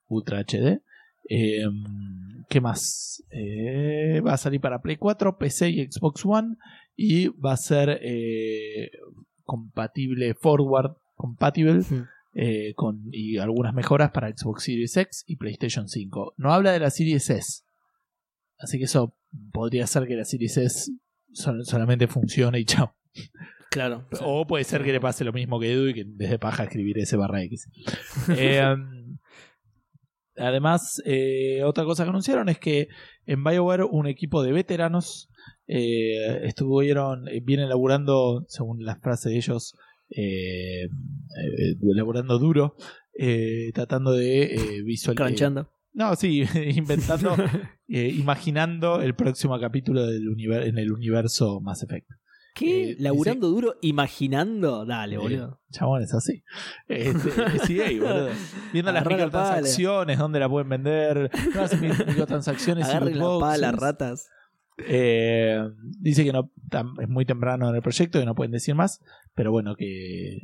Ultra 0.09 0.39
HD. 0.43 0.81
Eh, 1.29 1.63
¿Qué 2.49 2.61
más? 2.61 3.23
Eh, 3.31 4.21
va 4.25 4.33
a 4.33 4.37
salir 4.37 4.61
para 4.61 4.81
Play 4.81 4.97
4, 4.97 5.37
PC 5.37 5.69
y 5.69 5.85
Xbox 5.91 6.25
One. 6.25 6.55
Y 6.95 7.27
va 7.27 7.53
a 7.53 7.57
ser 7.57 7.99
eh, 8.01 8.89
compatible 9.43 10.33
forward, 10.33 10.91
compatible 11.15 11.81
Hmm. 11.89 12.05
Eh, 12.39 12.73
con 12.75 13.01
y 13.11 13.37
algunas 13.39 13.73
mejoras 13.73 14.11
para 14.11 14.29
Xbox 14.29 14.63
Series 14.65 14.95
X 14.95 15.23
y 15.25 15.37
PlayStation 15.37 15.87
5. 15.89 16.35
No 16.37 16.53
habla 16.53 16.71
de 16.71 16.79
la 16.79 16.91
Series 16.91 17.29
S. 17.31 17.63
Así 18.59 18.77
que 18.77 18.83
eso 18.83 19.15
podría 19.51 19.87
ser 19.87 20.05
que 20.07 20.15
la 20.15 20.23
Series 20.23 20.55
S 20.57 20.91
sol- 21.33 21.65
solamente 21.65 22.07
funcione 22.07 22.59
y 22.59 22.65
chao. 22.65 22.95
Claro. 23.71 24.07
O 24.21 24.45
puede 24.45 24.63
ser 24.65 24.83
que 24.83 24.91
le 24.91 24.99
pase 25.01 25.23
lo 25.23 25.33
mismo 25.33 25.59
que 25.59 25.71
Edu 25.73 25.87
y 25.87 25.93
que 25.95 26.03
desde 26.05 26.37
paja 26.37 26.63
escribir 26.65 26.99
S 26.99 27.15
barra 27.17 27.41
X. 27.43 27.67
Eh, 28.37 28.61
además, 30.35 31.01
eh, 31.05 31.63
otra 31.63 31.83
cosa 31.85 32.03
que 32.03 32.09
anunciaron 32.09 32.49
es 32.49 32.59
que 32.59 32.87
en 33.25 33.43
BioWare 33.43 33.83
un 33.83 34.07
equipo 34.07 34.43
de 34.43 34.51
veteranos 34.51 35.29
eh, 35.67 36.45
estuvieron, 36.45 37.25
vienen 37.43 37.69
laburando, 37.69 38.45
según 38.47 38.83
las 38.85 38.99
frases 39.01 39.31
de 39.31 39.37
ellos, 39.37 39.75
eh, 40.09 40.83
eh, 40.85 41.75
laburando 41.81 42.39
duro, 42.39 42.75
eh, 43.17 43.71
tratando 43.73 44.11
de 44.11 44.43
eh, 44.55 44.81
visualizar. 44.83 45.25
Crunchando. 45.27 45.69
No, 45.93 46.15
sí, 46.15 46.43
inventando, 46.75 47.35
eh, 47.87 48.09
imaginando 48.15 49.01
el 49.01 49.15
próximo 49.15 49.59
capítulo 49.59 50.05
del 50.05 50.27
en 50.67 50.77
el 50.77 50.91
universo 50.91 51.59
Mass 51.61 51.83
Effect. 51.83 52.07
¿Qué? 52.53 52.91
Eh, 52.91 52.95
¿Laburando 52.99 53.49
duro? 53.49 53.75
¿Imaginando? 53.81 54.83
Dale, 54.85 55.15
Eh, 55.15 55.19
boludo. 55.19 55.59
Chabón, 55.71 56.01
es 56.01 56.13
así. 56.13 56.43
Este, 56.87 57.29
ahí, 57.83 57.99
boludo. 57.99 58.29
Viendo 58.73 58.91
las 58.91 59.01
Agarrá 59.01 59.17
la 59.17 59.25
microtransacciones, 59.25 60.17
dónde 60.17 60.39
la 60.39 60.49
pueden 60.49 60.69
vender, 60.69 61.29
mi- 61.79 61.87
microtransacciones 61.89 62.87
y 62.87 62.93
la 62.93 63.39
pala, 63.39 63.71
ratas. 63.73 64.27
Eh, 64.87 65.59
dice 65.99 66.23
que 66.23 66.31
no 66.31 66.51
es 67.01 67.09
muy 67.09 67.25
temprano 67.25 67.69
en 67.69 67.75
el 67.75 67.81
proyecto, 67.81 68.19
que 68.19 68.25
no 68.25 68.35
pueden 68.35 68.51
decir 68.51 68.75
más, 68.75 69.01
pero 69.37 69.51
bueno, 69.51 69.75
que, 69.75 70.39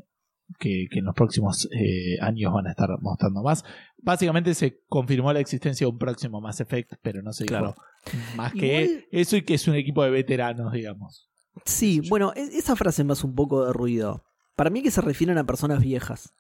que, 0.60 0.86
que 0.90 1.00
en 1.00 1.06
los 1.06 1.16
próximos 1.16 1.68
eh, 1.78 2.18
años 2.22 2.54
van 2.54 2.68
a 2.68 2.70
estar 2.70 2.88
mostrando 3.02 3.42
más. 3.42 3.66
Básicamente 3.98 4.54
se 4.54 4.80
confirmó 4.88 5.34
la 5.34 5.40
existencia 5.40 5.86
de 5.86 5.92
un 5.92 5.98
próximo 5.98 6.40
Mass 6.40 6.62
Effect, 6.62 6.94
pero 7.02 7.22
no 7.24 7.34
se 7.34 7.44
dijo 7.46 7.58
Claro. 7.58 7.76
más 8.38 8.54
que 8.54 8.84
Igual- 8.86 9.06
eso 9.12 9.36
y 9.38 9.42
que 9.42 9.56
es 9.56 9.68
un 9.68 9.76
equipo 9.76 10.04
de 10.04 10.12
veteranos, 10.12 10.72
digamos. 10.72 11.28
Sí, 11.66 12.02
bueno, 12.10 12.32
e- 12.36 12.58
esa 12.58 12.76
frase 12.76 13.04
me 13.04 13.14
hace 13.14 13.26
un 13.26 13.36
poco 13.36 13.66
de 13.66 13.74
ruido. 13.74 14.24
Para 14.56 14.70
mí 14.70 14.82
que 14.84 14.92
se 14.92 15.02
refieren 15.02 15.38
a 15.40 15.46
personas 15.46 15.82
viejas. 15.82 16.34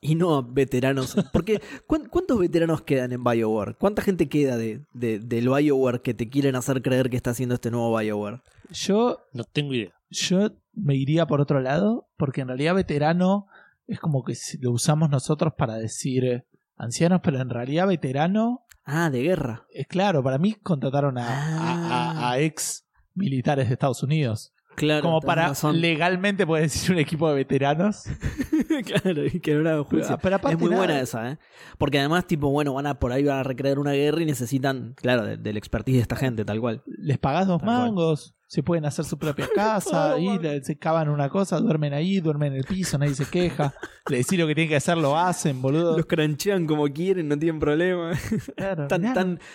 Y 0.00 0.14
no 0.14 0.36
a 0.36 0.42
veteranos. 0.42 1.16
Porque, 1.32 1.60
¿cuán- 1.86 2.06
¿cuántos 2.08 2.38
veteranos 2.38 2.82
quedan 2.82 3.12
en 3.12 3.24
BioWare? 3.24 3.76
¿Cuánta 3.76 4.02
gente 4.02 4.28
queda 4.28 4.56
de, 4.56 4.84
de- 4.92 5.18
del 5.20 5.48
BioWare 5.48 6.02
que 6.02 6.14
te 6.14 6.28
quieren 6.28 6.54
hacer 6.56 6.82
creer 6.82 7.08
que 7.10 7.16
está 7.16 7.30
haciendo 7.30 7.54
este 7.54 7.70
nuevo 7.70 7.96
BioWare? 7.98 8.40
Yo 8.70 9.18
No 9.32 9.44
tengo 9.44 9.74
idea. 9.74 9.92
Yo 10.10 10.50
me 10.72 10.94
iría 10.96 11.26
por 11.26 11.40
otro 11.40 11.60
lado, 11.60 12.08
porque 12.16 12.40
en 12.40 12.48
realidad 12.48 12.74
veterano 12.74 13.46
es 13.86 14.00
como 14.00 14.24
que 14.24 14.34
si- 14.34 14.58
lo 14.58 14.72
usamos 14.72 15.10
nosotros 15.10 15.52
para 15.56 15.74
decir 15.74 16.24
eh, 16.24 16.44
ancianos, 16.76 17.20
pero 17.22 17.40
en 17.40 17.50
realidad 17.50 17.86
veterano 17.88 18.64
Ah, 18.84 19.10
de 19.10 19.22
guerra. 19.22 19.66
es 19.72 19.86
claro, 19.86 20.22
para 20.22 20.38
mí 20.38 20.54
contrataron 20.54 21.18
a, 21.18 21.26
a- 21.28 22.10
a- 22.28 22.30
a 22.32 22.38
ex 22.40 22.86
militares 23.14 23.68
de 23.68 23.74
Estados 23.74 24.02
Unidos. 24.02 24.52
Claro. 24.78 25.02
como 25.02 25.20
para 25.20 25.48
razón. 25.48 25.80
legalmente 25.80 26.46
poder 26.46 26.64
decir 26.64 26.92
un 26.92 26.98
equipo 26.98 27.28
de 27.28 27.34
veteranos. 27.36 28.04
claro, 28.84 29.24
y 29.26 29.40
que 29.40 29.54
no 29.54 29.60
era 29.60 29.82
juicio. 29.84 30.18
Pero 30.22 30.36
Es 30.48 30.58
muy 30.58 30.70
nada, 30.70 30.76
buena 30.84 31.00
esa, 31.00 31.30
¿eh? 31.32 31.38
Porque 31.78 31.98
además, 31.98 32.26
tipo, 32.26 32.50
bueno, 32.50 32.74
van 32.74 32.86
a 32.86 32.98
por 32.98 33.12
ahí 33.12 33.24
van 33.24 33.38
a 33.38 33.42
recrear 33.42 33.78
una 33.78 33.92
guerra 33.92 34.22
y 34.22 34.26
necesitan, 34.26 34.94
claro, 34.96 35.24
de- 35.24 35.36
del 35.36 35.56
expertise 35.56 35.96
de 35.96 36.02
esta 36.02 36.16
gente, 36.16 36.44
tal 36.44 36.60
cual. 36.60 36.82
Les 36.86 37.18
pagás 37.18 37.46
dos 37.46 37.58
Tal 37.60 37.66
cual. 37.68 37.78
mangos, 37.80 38.34
se 38.46 38.62
pueden 38.62 38.86
hacer 38.86 39.04
su 39.04 39.18
propia 39.18 39.46
casa, 39.54 40.18
y 40.18 40.38
le- 40.38 40.62
se 40.64 40.78
cavan 40.78 41.08
una 41.08 41.28
cosa, 41.28 41.58
duermen 41.60 41.92
ahí, 41.94 42.20
duermen 42.20 42.52
en 42.52 42.58
el 42.60 42.64
piso, 42.64 42.96
nadie 42.98 43.14
se 43.14 43.26
queja. 43.26 43.74
Le 44.10 44.18
decís 44.18 44.38
lo 44.38 44.46
que 44.46 44.54
tienen 44.54 44.70
que 44.70 44.76
hacer, 44.76 44.96
lo 44.96 45.16
hacen, 45.18 45.60
boludo. 45.60 45.96
Los 45.96 46.06
cranchean 46.06 46.66
como 46.66 46.84
quieren, 46.88 47.28
no 47.28 47.38
tienen 47.38 47.60
problema. 47.60 48.12
Claro, 48.56 48.86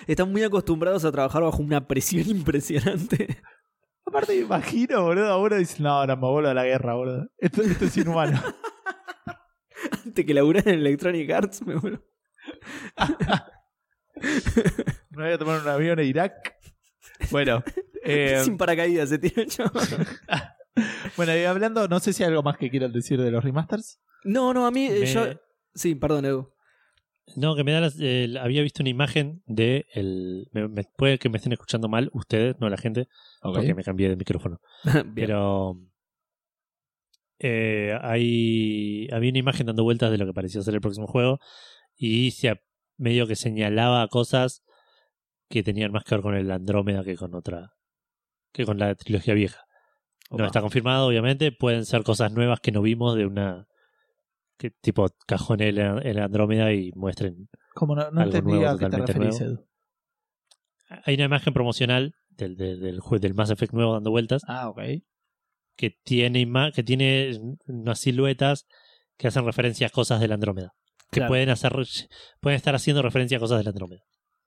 están 0.07 0.31
muy 0.31 0.43
acostumbrados 0.43 1.03
a 1.05 1.11
trabajar 1.11 1.41
bajo 1.43 1.61
una 1.61 1.87
presión 1.87 2.23
impresionante. 2.29 3.37
Aparte 4.05 4.33
me 4.33 4.41
imagino, 4.41 5.03
boludo, 5.03 5.31
a 5.31 5.37
uno 5.37 5.55
dice, 5.55 5.81
no, 5.81 6.05
no, 6.05 6.15
me 6.17 6.27
vuelvo 6.29 6.49
a 6.49 6.53
la 6.53 6.65
guerra, 6.65 6.93
boludo. 6.95 7.27
Esto, 7.37 7.61
esto 7.63 7.85
es 7.85 7.97
inhumano. 7.97 8.41
Antes 10.05 10.25
que 10.25 10.33
laburar 10.33 10.67
en 10.67 10.75
Electronic 10.75 11.29
Arts, 11.31 11.65
me 11.65 11.75
vuelvo- 11.75 12.03
me 15.11 15.23
voy 15.23 15.31
a 15.33 15.37
tomar 15.37 15.61
un 15.61 15.67
avión 15.67 15.99
a 15.99 16.03
Irak. 16.03 16.55
Bueno, 17.31 17.63
eh, 18.03 18.41
Sin 18.43 18.57
paracaídas 18.57 19.09
se 19.09 19.17
tira 19.17 19.43
el 19.43 19.49
bueno, 21.17 21.35
y 21.37 21.43
hablando, 21.43 21.87
no 21.87 21.99
sé 21.99 22.13
si 22.13 22.23
hay 22.23 22.29
algo 22.29 22.43
más 22.43 22.57
que 22.57 22.69
quieran 22.69 22.91
decir 22.91 23.19
de 23.21 23.31
los 23.31 23.43
remasters. 23.43 23.99
No, 24.23 24.53
no, 24.53 24.65
a 24.65 24.71
mí, 24.71 24.87
eh, 24.87 24.99
Me- 25.01 25.13
yo. 25.13 25.25
Sí, 25.75 25.95
perdón, 25.95 26.25
Edu. 26.25 26.52
No, 27.35 27.55
que 27.55 27.63
me 27.63 27.71
da 27.71 27.79
las- 27.81 27.99
el- 27.99 28.37
había 28.37 28.61
visto 28.61 28.83
una 28.83 28.89
imagen 28.89 29.41
de 29.45 29.85
el 29.93 30.47
me- 30.51 30.67
me- 30.67 30.83
puede 30.97 31.17
que 31.19 31.29
me 31.29 31.37
estén 31.37 31.53
escuchando 31.53 31.87
mal 31.87 32.09
ustedes, 32.13 32.55
no 32.59 32.69
la 32.69 32.77
gente, 32.77 33.07
porque 33.53 33.73
me 33.75 33.83
cambié 33.83 34.09
de 34.09 34.15
micrófono. 34.15 34.59
Pero 35.15 35.77
eh, 37.39 37.97
hay 38.01 39.07
había 39.11 39.29
una 39.31 39.39
imagen 39.39 39.65
dando 39.67 39.83
vueltas 39.83 40.11
de 40.11 40.17
lo 40.17 40.25
que 40.25 40.33
parecía 40.33 40.61
ser 40.61 40.75
el 40.75 40.81
próximo 40.81 41.07
juego 41.07 41.39
y 41.95 42.31
se 42.31 42.61
medio 42.97 43.27
que 43.27 43.35
señalaba 43.35 44.07
cosas 44.07 44.63
que 45.49 45.63
tenían 45.63 45.91
más 45.91 46.03
que 46.03 46.15
ver 46.15 46.21
con 46.21 46.35
el 46.35 46.49
Andrómeda 46.51 47.03
que 47.03 47.15
con 47.15 47.35
otra 47.35 47.73
que 48.51 48.65
con 48.65 48.77
la 48.77 48.93
trilogía 48.95 49.33
vieja. 49.33 49.61
No 50.29 50.37
está 50.47 50.61
confirmado, 50.61 51.07
obviamente, 51.07 51.51
pueden 51.51 51.85
ser 51.85 52.03
cosas 52.03 52.31
nuevas 52.31 52.59
que 52.59 52.71
no 52.71 52.81
vimos 52.81 53.15
de 53.15 53.25
una 53.25 53.67
que 54.57 54.69
tipo 54.71 55.07
cajón 55.27 55.61
el, 55.61 55.77
el 55.79 56.19
Andrómeda 56.19 56.71
y 56.73 56.91
muestren 56.95 57.49
Como 57.73 57.95
no, 57.95 58.09
no 58.11 58.21
Algo 58.21 58.35
entendí 58.37 58.53
nuevo, 58.53 58.67
a 58.69 58.73
qué 58.77 58.85
te 58.85 58.91
totalmente 58.97 59.13
referís, 59.13 59.39
nuevo. 59.41 59.55
Edu. 59.55 59.67
hay 61.05 61.15
una 61.15 61.23
imagen 61.25 61.53
promocional 61.53 62.13
del, 62.29 62.55
del, 62.55 62.79
del, 62.79 62.99
del 63.19 63.33
Mass 63.33 63.49
Effect 63.51 63.73
nuevo 63.73 63.93
dando 63.93 64.11
vueltas 64.11 64.41
Ah, 64.47 64.69
ok. 64.69 64.79
que 65.75 65.91
tiene 66.03 66.39
ima- 66.39 66.71
que 66.71 66.83
tiene 66.83 67.39
unas 67.67 67.99
siluetas 67.99 68.67
que 69.17 69.27
hacen 69.27 69.45
referencia 69.45 69.87
a 69.87 69.89
cosas 69.89 70.19
del 70.21 70.31
Andrómeda. 70.31 70.73
Que 71.11 71.19
Claro. 71.19 71.29
pueden 71.29 71.49
hacer 71.49 71.73
pueden 72.41 72.55
estar 72.57 72.73
haciendo 72.75 73.01
referencia 73.03 73.37
a 73.37 73.39
cosas 73.39 73.59
del 73.59 73.67
Andrómeda. 73.67 74.01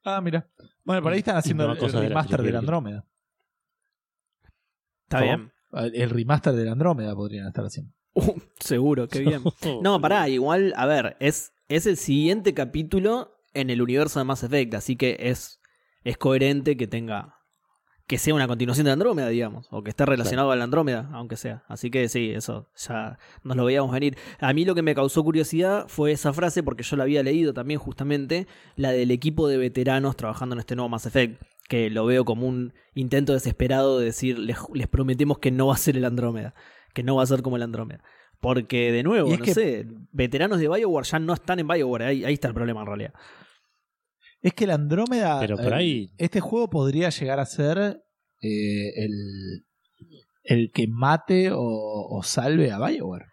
Ah, 0.04 0.20
mira. 0.20 0.48
Bueno, 0.84 1.02
por 1.02 1.12
ahí 1.12 1.18
están 1.18 1.36
haciendo 1.36 1.66
no 1.66 1.72
el, 1.74 1.78
de 1.92 2.08
remaster 2.08 2.36
del 2.38 2.44
vieja. 2.46 2.58
Andrómeda. 2.58 3.04
Está 5.04 5.18
¿Cómo? 5.20 5.28
bien. 5.36 5.52
El 5.72 5.94
el 6.02 6.10
remaster 6.10 6.52
del 6.54 6.68
Andrómeda 6.68 7.14
podrían 7.14 7.46
estar 7.48 7.64
haciendo. 7.64 7.92
Uh, 8.16 8.40
seguro, 8.58 9.08
qué 9.08 9.20
bien. 9.20 9.42
No, 9.82 10.00
pará, 10.00 10.28
igual, 10.28 10.72
a 10.76 10.86
ver, 10.86 11.16
es, 11.20 11.52
es 11.68 11.86
el 11.86 11.98
siguiente 11.98 12.54
capítulo 12.54 13.36
en 13.52 13.68
el 13.70 13.82
universo 13.82 14.18
de 14.18 14.24
Mass 14.24 14.42
Effect, 14.42 14.72
así 14.74 14.96
que 14.96 15.16
es, 15.20 15.60
es 16.02 16.16
coherente 16.16 16.76
que 16.76 16.86
tenga. 16.86 17.34
que 18.06 18.18
sea 18.18 18.34
una 18.34 18.46
continuación 18.46 18.86
de 18.86 18.92
Andrómeda, 18.92 19.28
digamos, 19.28 19.66
o 19.70 19.82
que 19.82 19.90
esté 19.90 20.06
relacionado 20.06 20.50
a 20.50 20.56
la 20.56 20.64
Andrómeda, 20.64 21.10
aunque 21.12 21.36
sea. 21.36 21.64
Así 21.68 21.90
que 21.90 22.08
sí, 22.08 22.30
eso 22.30 22.68
ya 22.76 23.18
nos 23.42 23.56
lo 23.56 23.64
veíamos 23.64 23.92
venir. 23.92 24.16
A 24.40 24.52
mí 24.52 24.64
lo 24.64 24.74
que 24.74 24.82
me 24.82 24.94
causó 24.94 25.22
curiosidad 25.24 25.86
fue 25.88 26.12
esa 26.12 26.32
frase, 26.32 26.62
porque 26.62 26.84
yo 26.84 26.96
la 26.96 27.02
había 27.02 27.22
leído 27.22 27.52
también, 27.52 27.80
justamente, 27.80 28.46
la 28.76 28.92
del 28.92 29.10
equipo 29.10 29.48
de 29.48 29.58
veteranos 29.58 30.16
trabajando 30.16 30.54
en 30.54 30.60
este 30.60 30.74
nuevo 30.76 30.88
Mass 30.88 31.06
Effect, 31.06 31.42
que 31.68 31.90
lo 31.90 32.06
veo 32.06 32.24
como 32.24 32.46
un 32.46 32.72
intento 32.94 33.32
desesperado 33.32 33.98
de 33.98 34.06
decir, 34.06 34.38
les, 34.38 34.56
les 34.72 34.86
prometemos 34.86 35.38
que 35.38 35.50
no 35.50 35.66
va 35.66 35.74
a 35.74 35.78
ser 35.78 35.96
el 35.96 36.04
Andrómeda, 36.04 36.54
que 36.96 37.02
no 37.04 37.14
va 37.16 37.22
a 37.22 37.26
ser 37.26 37.42
como 37.42 37.56
el 37.56 37.62
Andrómeda. 37.62 38.02
Porque, 38.40 38.90
de 38.90 39.02
nuevo, 39.02 39.30
no 39.30 39.38
que- 39.44 39.54
sé, 39.54 39.86
veteranos 40.12 40.58
de 40.58 40.68
Bioware 40.68 41.06
ya 41.06 41.18
no 41.18 41.32
están 41.34 41.58
en 41.60 41.68
Bioware, 41.68 42.04
ahí, 42.06 42.24
ahí 42.24 42.34
está 42.34 42.48
el 42.48 42.54
problema 42.54 42.80
en 42.80 42.86
realidad. 42.86 43.14
Es 44.42 44.52
que 44.54 44.64
el 44.64 44.70
Andrómeda. 44.70 45.38
Pero 45.40 45.56
por 45.56 45.72
eh, 45.72 45.76
ahí- 45.76 46.10
este 46.18 46.40
juego 46.40 46.68
podría 46.68 47.10
llegar 47.10 47.38
a 47.40 47.46
ser 47.46 47.78
eh, 48.42 48.88
el, 48.96 49.64
el 50.44 50.70
que 50.72 50.86
mate 50.88 51.50
o, 51.52 51.58
o 51.60 52.22
salve 52.22 52.70
a 52.72 52.78
Bioware. 52.78 53.26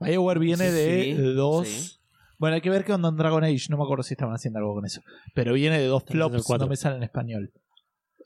Bioware 0.00 0.38
viene 0.38 0.70
de 0.70 1.14
Sí, 1.16 1.22
dos. 1.34 1.66
sí. 1.68 1.94
Bueno, 2.38 2.54
hay 2.54 2.60
que 2.60 2.70
ver 2.70 2.84
qué 2.84 2.92
onda 2.92 3.08
en 3.08 3.16
Dragon 3.16 3.42
Age. 3.42 3.66
No 3.68 3.76
me 3.78 3.82
acuerdo 3.84 4.04
si 4.04 4.14
estaban 4.14 4.34
haciendo 4.34 4.60
algo 4.60 4.74
con 4.74 4.84
eso. 4.86 5.00
Pero 5.34 5.52
viene 5.54 5.78
de 5.80 5.86
dos 5.86 6.04
flops. 6.04 6.48
No 6.58 6.68
me 6.68 6.76
sale 6.76 6.96
en 6.96 7.02
español. 7.02 7.52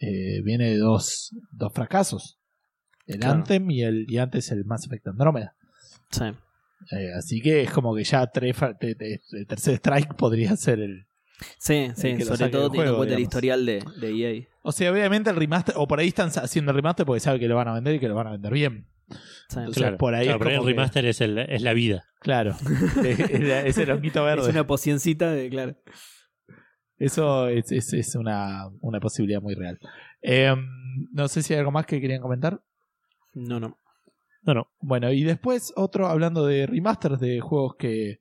Eh, 0.00 0.42
viene 0.42 0.70
de 0.70 0.76
dos, 0.78 1.30
dos 1.52 1.72
fracasos. 1.72 2.38
El 3.06 3.18
Claro. 3.20 3.34
Anthem 3.34 3.70
y 3.70 3.82
el 3.82 4.06
y 4.08 4.18
antes 4.18 4.50
el 4.52 4.64
Mass 4.64 4.86
Effect 4.86 5.08
Andrómeda. 5.08 5.54
Sí. 6.10 6.24
Eh, 6.90 7.12
así 7.16 7.40
que 7.40 7.62
es 7.62 7.70
como 7.70 7.94
que 7.94 8.04
ya 8.04 8.26
tres, 8.26 8.56
fa- 8.56 8.76
te- 8.76 8.94
te- 8.94 9.20
el 9.32 9.46
tercer 9.46 9.74
strike 9.74 10.14
podría 10.14 10.56
ser 10.56 10.80
el. 10.80 11.06
Sí, 11.58 11.90
sí, 11.96 12.20
sobre 12.22 12.48
todo 12.50 12.70
teniendo 12.70 12.92
en 12.92 12.96
cuenta 12.96 13.14
el 13.16 13.20
historial 13.20 13.66
de, 13.66 13.84
de 14.00 14.10
EA. 14.38 14.44
O 14.62 14.70
sea, 14.70 14.92
obviamente 14.92 15.28
el 15.30 15.36
remaster, 15.36 15.74
o 15.76 15.88
por 15.88 15.98
ahí 15.98 16.08
están 16.08 16.28
haciendo 16.28 16.70
el 16.70 16.76
remaster 16.76 17.04
porque 17.04 17.18
saben 17.20 17.40
que 17.40 17.48
lo 17.48 17.56
van 17.56 17.66
a 17.68 17.74
vender 17.74 17.96
y 17.96 17.98
que 17.98 18.08
lo 18.08 18.14
van 18.14 18.28
a 18.28 18.30
vender 18.32 18.52
bien. 18.52 18.86
Sí. 19.08 19.16
Entonces, 19.58 19.76
Claro, 19.82 19.96
por 19.98 20.14
ahí 20.14 20.26
claro, 20.26 20.38
pero 20.38 20.50
el 20.52 20.60
que- 20.60 20.66
remaster 20.66 21.04
es, 21.06 21.20
el, 21.20 21.38
es 21.38 21.62
la 21.62 21.72
vida. 21.72 22.04
Claro, 22.20 22.54
es, 23.04 23.78
el 23.78 23.90
honguito 23.90 24.22
verde. 24.24 24.42
Es 24.42 24.48
una 24.48 24.66
pocioncita 24.66 25.32
de, 25.32 25.50
claro. 25.50 25.76
Eso 26.98 27.48
es, 27.48 27.72
es- 27.72 27.92
es 27.92 28.14
una, 28.14 28.68
una 28.80 29.00
posibilidad 29.00 29.40
muy 29.40 29.54
real. 29.54 29.78
Eh, 30.22 30.54
no 31.12 31.26
sé 31.28 31.42
si 31.42 31.52
hay 31.54 31.58
algo 31.60 31.72
más 31.72 31.86
que 31.86 32.00
querían 32.00 32.20
comentar. 32.20 32.60
No, 33.34 33.60
no. 33.60 33.78
No, 34.42 34.54
no. 34.54 34.66
Bueno, 34.80 35.12
y 35.12 35.22
después 35.22 35.72
otro 35.76 36.08
hablando 36.08 36.46
de 36.46 36.66
remasters 36.66 37.20
de 37.20 37.40
juegos 37.40 37.76
que, 37.78 38.20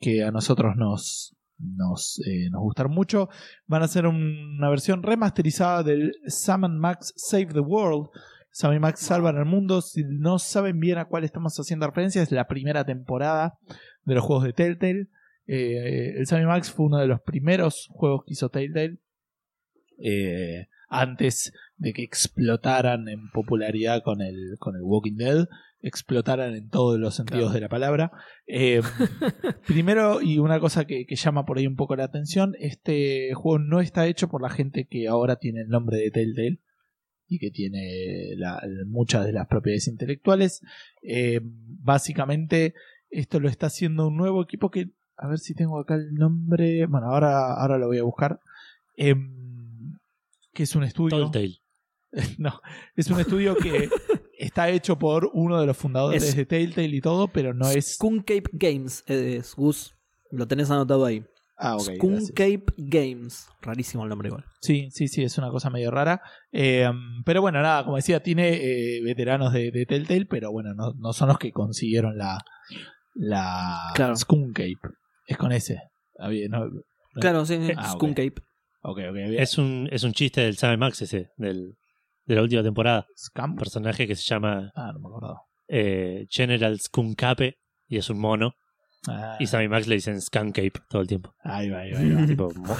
que 0.00 0.22
a 0.22 0.30
nosotros 0.30 0.74
nos, 0.76 1.36
nos, 1.58 2.20
eh, 2.26 2.48
nos 2.50 2.62
gustan 2.62 2.90
mucho. 2.90 3.28
Van 3.66 3.82
a 3.82 3.86
hacer 3.86 4.06
una 4.06 4.68
versión 4.70 5.02
remasterizada 5.02 5.82
del 5.82 6.12
Sam 6.26 6.64
and 6.64 6.78
Max 6.78 7.12
Save 7.16 7.48
the 7.52 7.60
World. 7.60 8.08
Sam 8.50 8.74
y 8.74 8.78
Max 8.78 9.00
salvan 9.00 9.36
el 9.36 9.44
mundo. 9.44 9.82
Si 9.82 10.02
no 10.04 10.38
saben 10.38 10.80
bien 10.80 10.98
a 10.98 11.06
cuál 11.06 11.24
estamos 11.24 11.58
haciendo 11.58 11.86
referencia, 11.86 12.22
es 12.22 12.30
la 12.32 12.46
primera 12.46 12.84
temporada 12.84 13.58
de 14.04 14.14
los 14.14 14.24
juegos 14.24 14.44
de 14.44 14.52
Telltale. 14.52 15.08
Eh, 15.46 16.14
el 16.16 16.26
Sam 16.26 16.42
y 16.42 16.46
Max 16.46 16.70
fue 16.70 16.86
uno 16.86 16.98
de 16.98 17.06
los 17.06 17.20
primeros 17.20 17.88
juegos 17.90 18.22
que 18.24 18.32
hizo 18.32 18.48
Telltale. 18.48 18.98
Eh, 19.98 20.68
antes 21.00 21.52
de 21.76 21.92
que 21.92 22.02
explotaran 22.02 23.08
en 23.08 23.30
popularidad 23.30 24.02
con 24.02 24.20
el, 24.22 24.56
con 24.58 24.76
el 24.76 24.82
Walking 24.82 25.16
Dead, 25.16 25.46
explotaran 25.80 26.54
en 26.54 26.68
todos 26.70 26.98
los 26.98 27.14
sentidos 27.16 27.42
Claro. 27.50 27.54
de 27.54 27.60
la 27.60 27.68
palabra. 27.68 28.12
Eh, 28.46 28.80
primero, 29.66 30.22
y 30.22 30.38
una 30.38 30.60
cosa 30.60 30.84
que, 30.86 31.04
que 31.06 31.16
llama 31.16 31.44
por 31.44 31.58
ahí 31.58 31.66
un 31.66 31.76
poco 31.76 31.96
la 31.96 32.04
atención, 32.04 32.54
este 32.58 33.32
juego 33.34 33.58
no 33.58 33.80
está 33.80 34.06
hecho 34.06 34.28
por 34.28 34.40
la 34.42 34.50
gente 34.50 34.86
que 34.88 35.08
ahora 35.08 35.36
tiene 35.36 35.60
el 35.60 35.68
nombre 35.68 35.98
de 35.98 36.10
Telltale 36.10 36.60
y 37.26 37.38
que 37.38 37.50
tiene 37.50 38.34
la- 38.36 38.62
muchas 38.86 39.26
de 39.26 39.32
las 39.32 39.46
propiedades 39.46 39.88
intelectuales. 39.88 40.62
Eh, 41.02 41.40
básicamente, 41.42 42.74
esto 43.10 43.40
lo 43.40 43.48
está 43.48 43.66
haciendo 43.66 44.08
un 44.08 44.16
nuevo 44.16 44.42
equipo 44.42 44.70
que, 44.70 44.90
a 45.16 45.28
ver 45.28 45.38
si 45.38 45.54
tengo 45.54 45.78
acá 45.78 45.94
el 45.96 46.14
nombre, 46.14 46.86
bueno, 46.86 47.08
ahora, 47.08 47.54
ahora 47.54 47.78
lo 47.78 47.86
voy 47.88 47.98
a 47.98 48.02
buscar. 48.04 48.40
Em, 48.96 49.63
que 50.54 50.62
es 50.62 50.74
un 50.74 50.84
estudio. 50.84 51.30
Telltale. 51.30 51.58
No, 52.38 52.60
es 52.94 53.10
un 53.10 53.18
estudio 53.18 53.56
que 53.56 53.88
está 54.38 54.68
hecho 54.70 54.96
por 54.98 55.30
uno 55.34 55.60
de 55.60 55.66
los 55.66 55.76
fundadores 55.76 56.22
Es- 56.22 56.36
de 56.36 56.46
Telltale 56.46 56.96
y 56.96 57.00
todo, 57.00 57.26
pero 57.28 57.52
no 57.54 57.68
es. 57.68 57.94
Skullcape 57.96 58.44
Games, 58.52 59.02
es 59.08 59.54
Gus. 59.56 59.94
Lo 60.30 60.46
tenés 60.46 60.70
anotado 60.70 61.04
ahí. 61.04 61.24
Ah, 61.56 61.76
ok. 61.76 61.82
gracias. 61.86 61.98
Skullcape 61.98 62.64
Games. 62.76 63.48
Rarísimo 63.62 64.02
el 64.04 64.08
nombre 64.10 64.28
igual. 64.28 64.44
Sí, 64.60 64.88
sí, 64.92 65.06
sí, 65.08 65.22
es 65.24 65.38
una 65.38 65.50
cosa 65.50 65.70
medio 65.70 65.90
rara. 65.90 66.20
Eh, 66.52 66.88
pero 67.24 67.40
bueno, 67.40 67.60
nada, 67.62 67.84
como 67.84 67.96
decía, 67.96 68.22
tiene 68.22 68.54
eh, 68.62 69.00
veteranos 69.04 69.52
de, 69.52 69.70
de 69.72 69.86
Telltale, 69.86 70.26
pero 70.26 70.50
bueno, 70.52 70.72
no, 70.74 70.92
no 70.96 71.12
son 71.12 71.28
los 71.28 71.38
que 71.38 71.50
consiguieron 71.52 72.16
la, 72.18 72.38
la 73.14 73.90
Claro. 73.94 74.16
Skullcape. 74.16 74.78
Es 75.26 75.36
con 75.36 75.52
ese. 75.52 75.80
Había- 76.18 76.48
no- 76.48 76.66
no- 76.66 76.82
Claro, 77.20 77.44
sí. 77.46 77.54
Ah, 77.76 77.92
ok. 77.92 77.96
Skullcape. 77.98 78.34
Ok, 78.86 78.98
ok. 79.08 79.12
bien. 79.14 79.34
Es 79.38 79.56
un, 79.58 79.88
es 79.90 80.02
un 80.04 80.12
chiste 80.12 80.42
del 80.42 80.56
Sam 80.56 80.78
Max 80.78 81.00
ese, 81.02 81.30
del, 81.36 81.76
de 82.26 82.34
la 82.34 82.42
última 82.42 82.62
temporada. 82.62 83.06
Scam. 83.16 83.52
Un 83.52 83.56
personaje 83.56 84.06
que 84.06 84.14
se 84.14 84.22
llama 84.22 84.70
Ah, 84.74 84.92
no 84.92 85.00
me 85.00 85.08
acordaba. 85.08 85.40
eh, 85.68 86.26
General 86.28 86.78
Skunkape 86.78 87.56
y 87.88 87.96
es 87.96 88.10
un 88.10 88.18
mono. 88.18 88.52
Ah, 89.08 89.36
Y 89.40 89.46
Sam 89.46 89.68
Max 89.68 89.86
le 89.86 89.96
dicen 89.96 90.20
Skunkape 90.20 90.72
todo 90.88 91.02
el 91.02 91.08
tiempo. 91.08 91.34
ahí 91.42 91.68
va, 91.70 91.80
ahí 91.80 91.92
va, 91.92 91.98
ahí 91.98 92.10
va. 92.10 92.26
tipo 92.26 92.50
mo- 92.54 92.76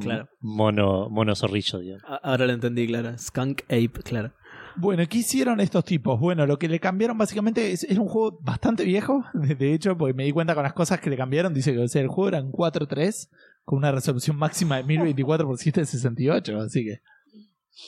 Claro. 0.00 0.28
mono, 0.40 1.08
mono 1.10 1.34
zorrillo, 1.34 1.78
digamos. 1.78 2.02
Ahora 2.22 2.46
lo 2.46 2.52
entendí, 2.52 2.86
claro. 2.86 3.16
Skunk 3.18 3.62
Ape, 3.64 4.02
claro. 4.04 4.32
Bueno, 4.76 5.02
¿qué 5.08 5.18
hicieron 5.18 5.58
estos 5.60 5.84
tipos? 5.84 6.18
Bueno, 6.20 6.46
lo 6.46 6.56
que 6.58 6.68
le 6.68 6.78
cambiaron 6.78 7.18
básicamente 7.18 7.72
es, 7.72 7.82
es 7.84 7.98
un 7.98 8.06
juego 8.06 8.38
bastante 8.40 8.84
viejo, 8.84 9.24
de 9.34 9.54
de 9.56 9.74
hecho, 9.74 9.96
porque 9.98 10.14
me 10.14 10.24
di 10.24 10.32
cuenta 10.32 10.54
con 10.54 10.62
las 10.62 10.72
cosas 10.72 11.00
que 11.00 11.10
le 11.10 11.16
cambiaron. 11.16 11.52
Dice 11.52 11.72
que 11.72 11.78
o 11.80 11.88
sea, 11.88 12.00
el 12.02 12.08
juego 12.08 12.28
era 12.28 12.38
en 12.38 12.52
4.3 12.52 13.28
con 13.70 13.78
una 13.78 13.92
resolución 13.92 14.36
máxima 14.36 14.78
de 14.78 14.82
1024 14.82 15.46
x 15.52 15.60
768, 15.62 16.58
así 16.60 16.84
que 16.84 17.00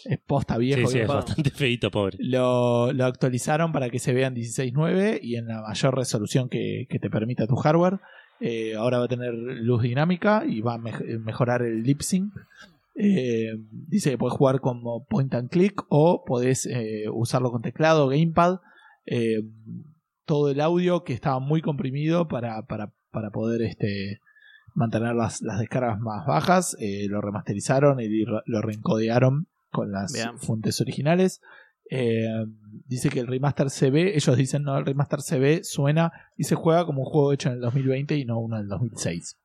es 0.04 0.18
posta 0.24 0.56
viejo. 0.56 0.86
Sí, 0.86 0.92
sí, 0.92 0.98
es 1.00 1.08
bastante 1.08 1.50
feito, 1.50 1.90
pobre. 1.90 2.16
Lo, 2.20 2.92
lo 2.92 3.04
actualizaron 3.04 3.72
para 3.72 3.90
que 3.90 3.98
se 3.98 4.12
vea 4.12 4.28
en 4.28 4.34
16.9 4.36 5.18
y 5.20 5.34
en 5.36 5.46
la 5.48 5.60
mayor 5.62 5.96
resolución 5.96 6.48
que, 6.48 6.86
que 6.88 6.98
te 7.00 7.10
permita 7.10 7.48
tu 7.48 7.56
hardware. 7.56 7.98
Eh, 8.40 8.74
ahora 8.76 8.98
va 9.00 9.04
a 9.06 9.08
tener 9.08 9.34
luz 9.34 9.82
dinámica 9.82 10.44
y 10.48 10.60
va 10.60 10.74
a 10.74 10.78
mej- 10.78 11.18
mejorar 11.18 11.62
el 11.62 11.82
lip 11.82 12.00
sync. 12.02 12.32
Eh, 12.94 13.50
dice 13.70 14.10
que 14.10 14.18
puedes 14.18 14.36
jugar 14.36 14.60
como 14.60 15.04
point 15.06 15.34
and 15.34 15.50
click 15.50 15.82
o 15.88 16.24
podés 16.24 16.66
eh, 16.66 17.06
usarlo 17.12 17.50
con 17.50 17.60
teclado, 17.62 18.06
gamepad. 18.08 18.60
Todo 20.24 20.50
el 20.50 20.60
audio 20.60 21.02
que 21.02 21.12
estaba 21.12 21.40
muy 21.40 21.60
comprimido 21.60 22.28
para, 22.28 22.62
para, 22.66 22.92
para 23.10 23.30
poder 23.30 23.62
este, 23.62 24.20
mantener 24.74 25.14
las, 25.14 25.42
las 25.42 25.58
descargas 25.58 25.98
más 26.00 26.26
bajas. 26.26 26.76
eh, 26.78 27.06
lo 27.08 27.20
remasterizaron 27.20 28.00
y 28.00 28.24
lo 28.24 28.62
reencodearon 28.62 29.48
con 29.70 29.90
las 29.92 30.12
Bien. 30.12 30.38
fuentes 30.38 30.80
originales. 30.80 31.40
Eh, 31.90 32.26
dice 32.86 33.10
que 33.10 33.20
el 33.20 33.26
remaster 33.26 33.68
se 33.68 33.90
ve, 33.90 34.16
ellos 34.16 34.36
dicen 34.36 34.62
no, 34.62 34.78
el 34.78 34.86
remaster 34.86 35.20
se 35.20 35.38
ve, 35.38 35.62
suena 35.62 36.12
y 36.36 36.44
se 36.44 36.54
juega 36.54 36.86
como 36.86 37.02
un 37.02 37.06
juego 37.10 37.32
hecho 37.32 37.48
en 37.48 37.56
el 37.56 37.60
2020 37.60 38.16
y 38.16 38.24
no 38.24 38.38
uno 38.38 38.56
en 38.56 38.62
el 38.62 38.68
2006. 38.68 39.36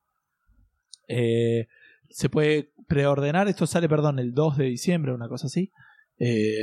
Eh, 1.10 1.68
se 2.10 2.30
puede 2.30 2.72
preordenar, 2.88 3.48
esto 3.48 3.68
sale, 3.68 3.90
perdón, 3.90 4.20
el 4.20 4.34
2 4.34 4.58
de 4.58 4.66
diciembre, 4.66 5.14
una 5.14 5.28
cosa 5.28 5.48
así. 5.48 5.72
Eh, 6.19 6.61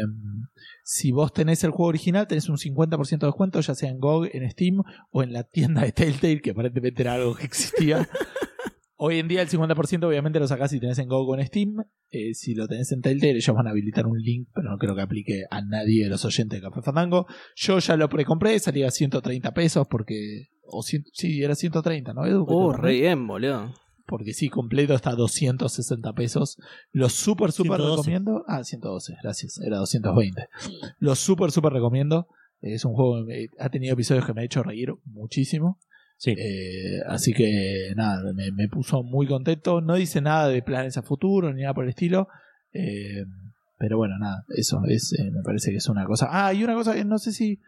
si 0.83 1.13
vos 1.13 1.33
tenés 1.33 1.63
el 1.65 1.71
juego 1.71 1.89
original, 1.89 2.27
tenés 2.27 2.49
un 2.49 2.57
50% 2.57 3.19
de 3.19 3.27
descuento, 3.27 3.61
ya 3.61 3.75
sea 3.75 3.89
en 3.91 3.99
GOG, 3.99 4.29
en 4.35 4.51
Steam 4.51 4.83
o 5.11 5.23
en 5.23 5.33
la 5.33 5.45
tienda 5.45 5.83
de 5.83 5.93
Telltale, 5.93 6.41
que 6.41 6.51
aparentemente 6.51 7.03
era 7.03 7.15
algo 7.15 7.35
que 7.35 7.45
existía. 7.45 8.09
Hoy 8.97 9.19
en 9.19 9.27
día 9.29 9.43
el 9.43 9.49
50% 9.49 10.05
obviamente 10.07 10.39
lo 10.39 10.47
sacás 10.47 10.71
si 10.71 10.79
tenés 10.81 10.99
en 10.99 11.09
GOG 11.09 11.29
o 11.29 11.37
en 11.37 11.47
Steam. 11.47 11.77
Eh, 12.11 12.33
si 12.35 12.55
lo 12.55 12.69
tenés 12.69 12.91
en 12.93 13.01
Telltale, 13.03 13.33
ellos 13.37 13.55
van 13.55 13.67
a 13.67 13.71
habilitar 13.71 14.07
un 14.07 14.19
link, 14.21 14.49
pero 14.55 14.71
no 14.71 14.79
creo 14.79 14.95
que 14.95 15.03
aplique 15.03 15.43
a 15.51 15.61
nadie 15.63 16.05
de 16.05 16.11
los 16.11 16.25
oyentes 16.25 16.61
de 16.61 16.67
Café 16.69 16.81
Fandango. 16.81 17.27
Yo 17.57 17.79
ya 17.81 17.97
lo 17.97 18.09
precompré, 18.09 18.59
salía 18.61 18.89
a 18.89 18.91
130 18.91 19.53
pesos 19.53 19.87
porque... 19.89 20.49
O 20.67 20.81
cien- 20.83 21.05
sí, 21.13 21.43
era 21.43 21.55
130, 21.55 22.15
¿no, 22.15 22.25
Edu? 22.25 22.47
¿Que 22.47 22.51
te 22.51 22.55
Oh, 22.57 22.63
acordás? 22.71 22.81
re 22.83 22.93
bien, 22.95 23.27
boludo. 23.27 23.75
Porque 24.07 24.35
sí, 24.35 24.49
completo 24.49 24.95
está 24.95 25.11
a 25.11 25.15
260 25.15 26.13
pesos. 26.13 26.59
Lo 26.93 27.09
súper, 27.09 27.53
súper 27.53 27.81
112. 27.81 27.97
recomiendo. 27.97 28.45
Ah, 28.47 28.63
112, 28.63 29.17
gracias. 29.23 29.59
Era 29.61 29.79
220. 29.79 30.49
Lo 30.99 31.15
súper, 31.15 31.51
súper 31.51 31.73
recomiendo. 31.73 32.29
Es 32.61 32.85
un 32.85 32.95
juego 32.95 33.27
que 33.27 33.49
ha 33.59 33.69
tenido 33.71 33.95
episodios 33.95 34.27
que 34.27 34.35
me 34.35 34.43
ha 34.43 34.45
hecho 34.45 34.63
reír 34.63 34.93
muchísimo. 35.05 35.79
Sí. 36.17 36.35
Eh, 36.37 37.01
así 37.07 37.33
que 37.33 37.93
nada, 37.97 38.33
me, 38.33 38.53
me 38.53 38.69
puso 38.69 39.03
muy 39.03 39.27
contento. 39.27 39.81
No 39.81 39.95
dice 39.95 40.21
nada 40.21 40.49
de 40.49 40.63
planes 40.63 40.97
a 40.97 41.03
futuro 41.03 41.53
ni 41.53 41.63
nada 41.63 41.75
por 41.75 41.85
el 41.85 41.91
estilo. 41.91 42.29
Eh, 42.73 43.25
pero 43.79 43.97
bueno, 43.97 44.19
nada, 44.19 44.45
eso 44.57 44.83
es, 44.87 45.13
eh, 45.19 45.31
me 45.31 45.43
parece 45.43 45.71
que 45.71 45.79
es 45.79 45.89
una 45.89 46.05
cosa. 46.05 46.29
Ah, 46.31 46.53
y 46.55 46.65
una 46.65 46.75
cosa 46.75 46.95
que 46.95 47.05
no 47.05 47.19
sé 47.19 47.33
si 47.33 47.61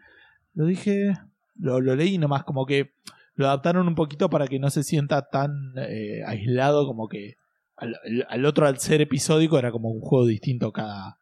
lo 0.53 0.65
dije, 0.65 1.13
lo, 1.59 1.81
lo 1.81 1.95
leí 1.95 2.17
nomás, 2.17 2.43
como 2.43 2.65
que 2.65 2.91
lo 3.37 3.45
adaptaron 3.47 3.87
un 3.87 3.95
poquito 3.95 4.29
para 4.29 4.47
que 4.47 4.59
no 4.59 4.69
se 4.69 4.83
sienta 4.83 5.29
tan 5.29 5.73
eh, 5.77 6.21
aislado, 6.27 6.85
como 6.85 7.07
que 7.07 7.35
al, 7.77 7.95
al 8.27 8.45
otro, 8.45 8.67
al 8.67 8.77
ser 8.79 8.99
episódico, 9.01 9.57
era 9.57 9.71
como 9.71 9.89
un 9.89 10.01
juego 10.01 10.25
distinto 10.25 10.71
cada, 10.73 11.17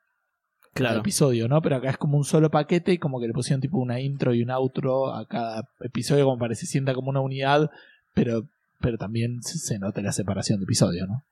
cada 0.74 0.74
Claro. 0.74 1.00
episodio, 1.02 1.48
¿no? 1.48 1.62
Pero 1.62 1.76
acá 1.78 1.90
es 1.92 1.98
como 1.98 2.18
un 2.18 2.24
solo 2.26 2.50
paquete 2.50 2.94
y 2.94 2.98
como 2.98 3.20
que 3.20 3.28
le 3.28 3.34
pusieron 3.34 3.62
tipo 3.62 3.78
una 3.78 4.00
intro 4.00 4.34
y 4.34 4.42
un 4.44 4.50
outro 4.52 5.14
a 5.14 5.26
cada 5.28 5.68
episodio 5.82 6.26
como 6.26 6.38
para 6.40 6.50
que 6.50 6.56
se 6.56 6.66
sienta 6.66 6.94
como 6.94 7.10
una 7.12 7.20
unidad, 7.22 7.70
pero, 8.14 8.48
pero 8.80 8.98
también 8.98 9.42
se, 9.44 9.78
nota 9.80 10.02
la 10.02 10.12
separación 10.12 10.60
de 10.60 10.64
episodios, 10.64 11.08
¿no? 11.08 11.24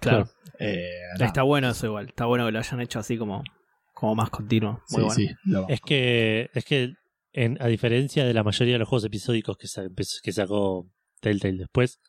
Claro. 0.00 0.28
Eh. 0.58 0.88
Está 1.18 1.42
bueno 1.42 1.70
eso 1.70 1.86
igual. 1.86 2.08
Está 2.08 2.26
bueno 2.26 2.44
que 2.46 2.52
lo 2.52 2.58
hayan 2.58 2.80
hecho 2.80 2.98
así 2.98 3.16
como, 3.18 3.42
como 3.94 4.14
más 4.14 4.30
continuo. 4.30 4.80
Muy 4.90 5.00
sí, 5.00 5.00
bueno. 5.00 5.10
sí, 5.14 5.28
lo- 5.44 5.68
Es 5.68 5.80
que, 5.80 6.50
es 6.54 6.64
que 6.64 6.94
en, 7.36 7.56
a 7.60 7.66
diferencia 7.68 8.24
de 8.24 8.34
la 8.34 8.42
mayoría 8.42 8.74
de 8.74 8.78
los 8.80 8.88
juegos 8.88 9.04
episódicos 9.04 9.56
que, 9.58 9.68
sa- 9.68 9.86
que 10.22 10.32
sacó 10.32 10.88
Telltale 11.20 11.58
después, 11.58 12.00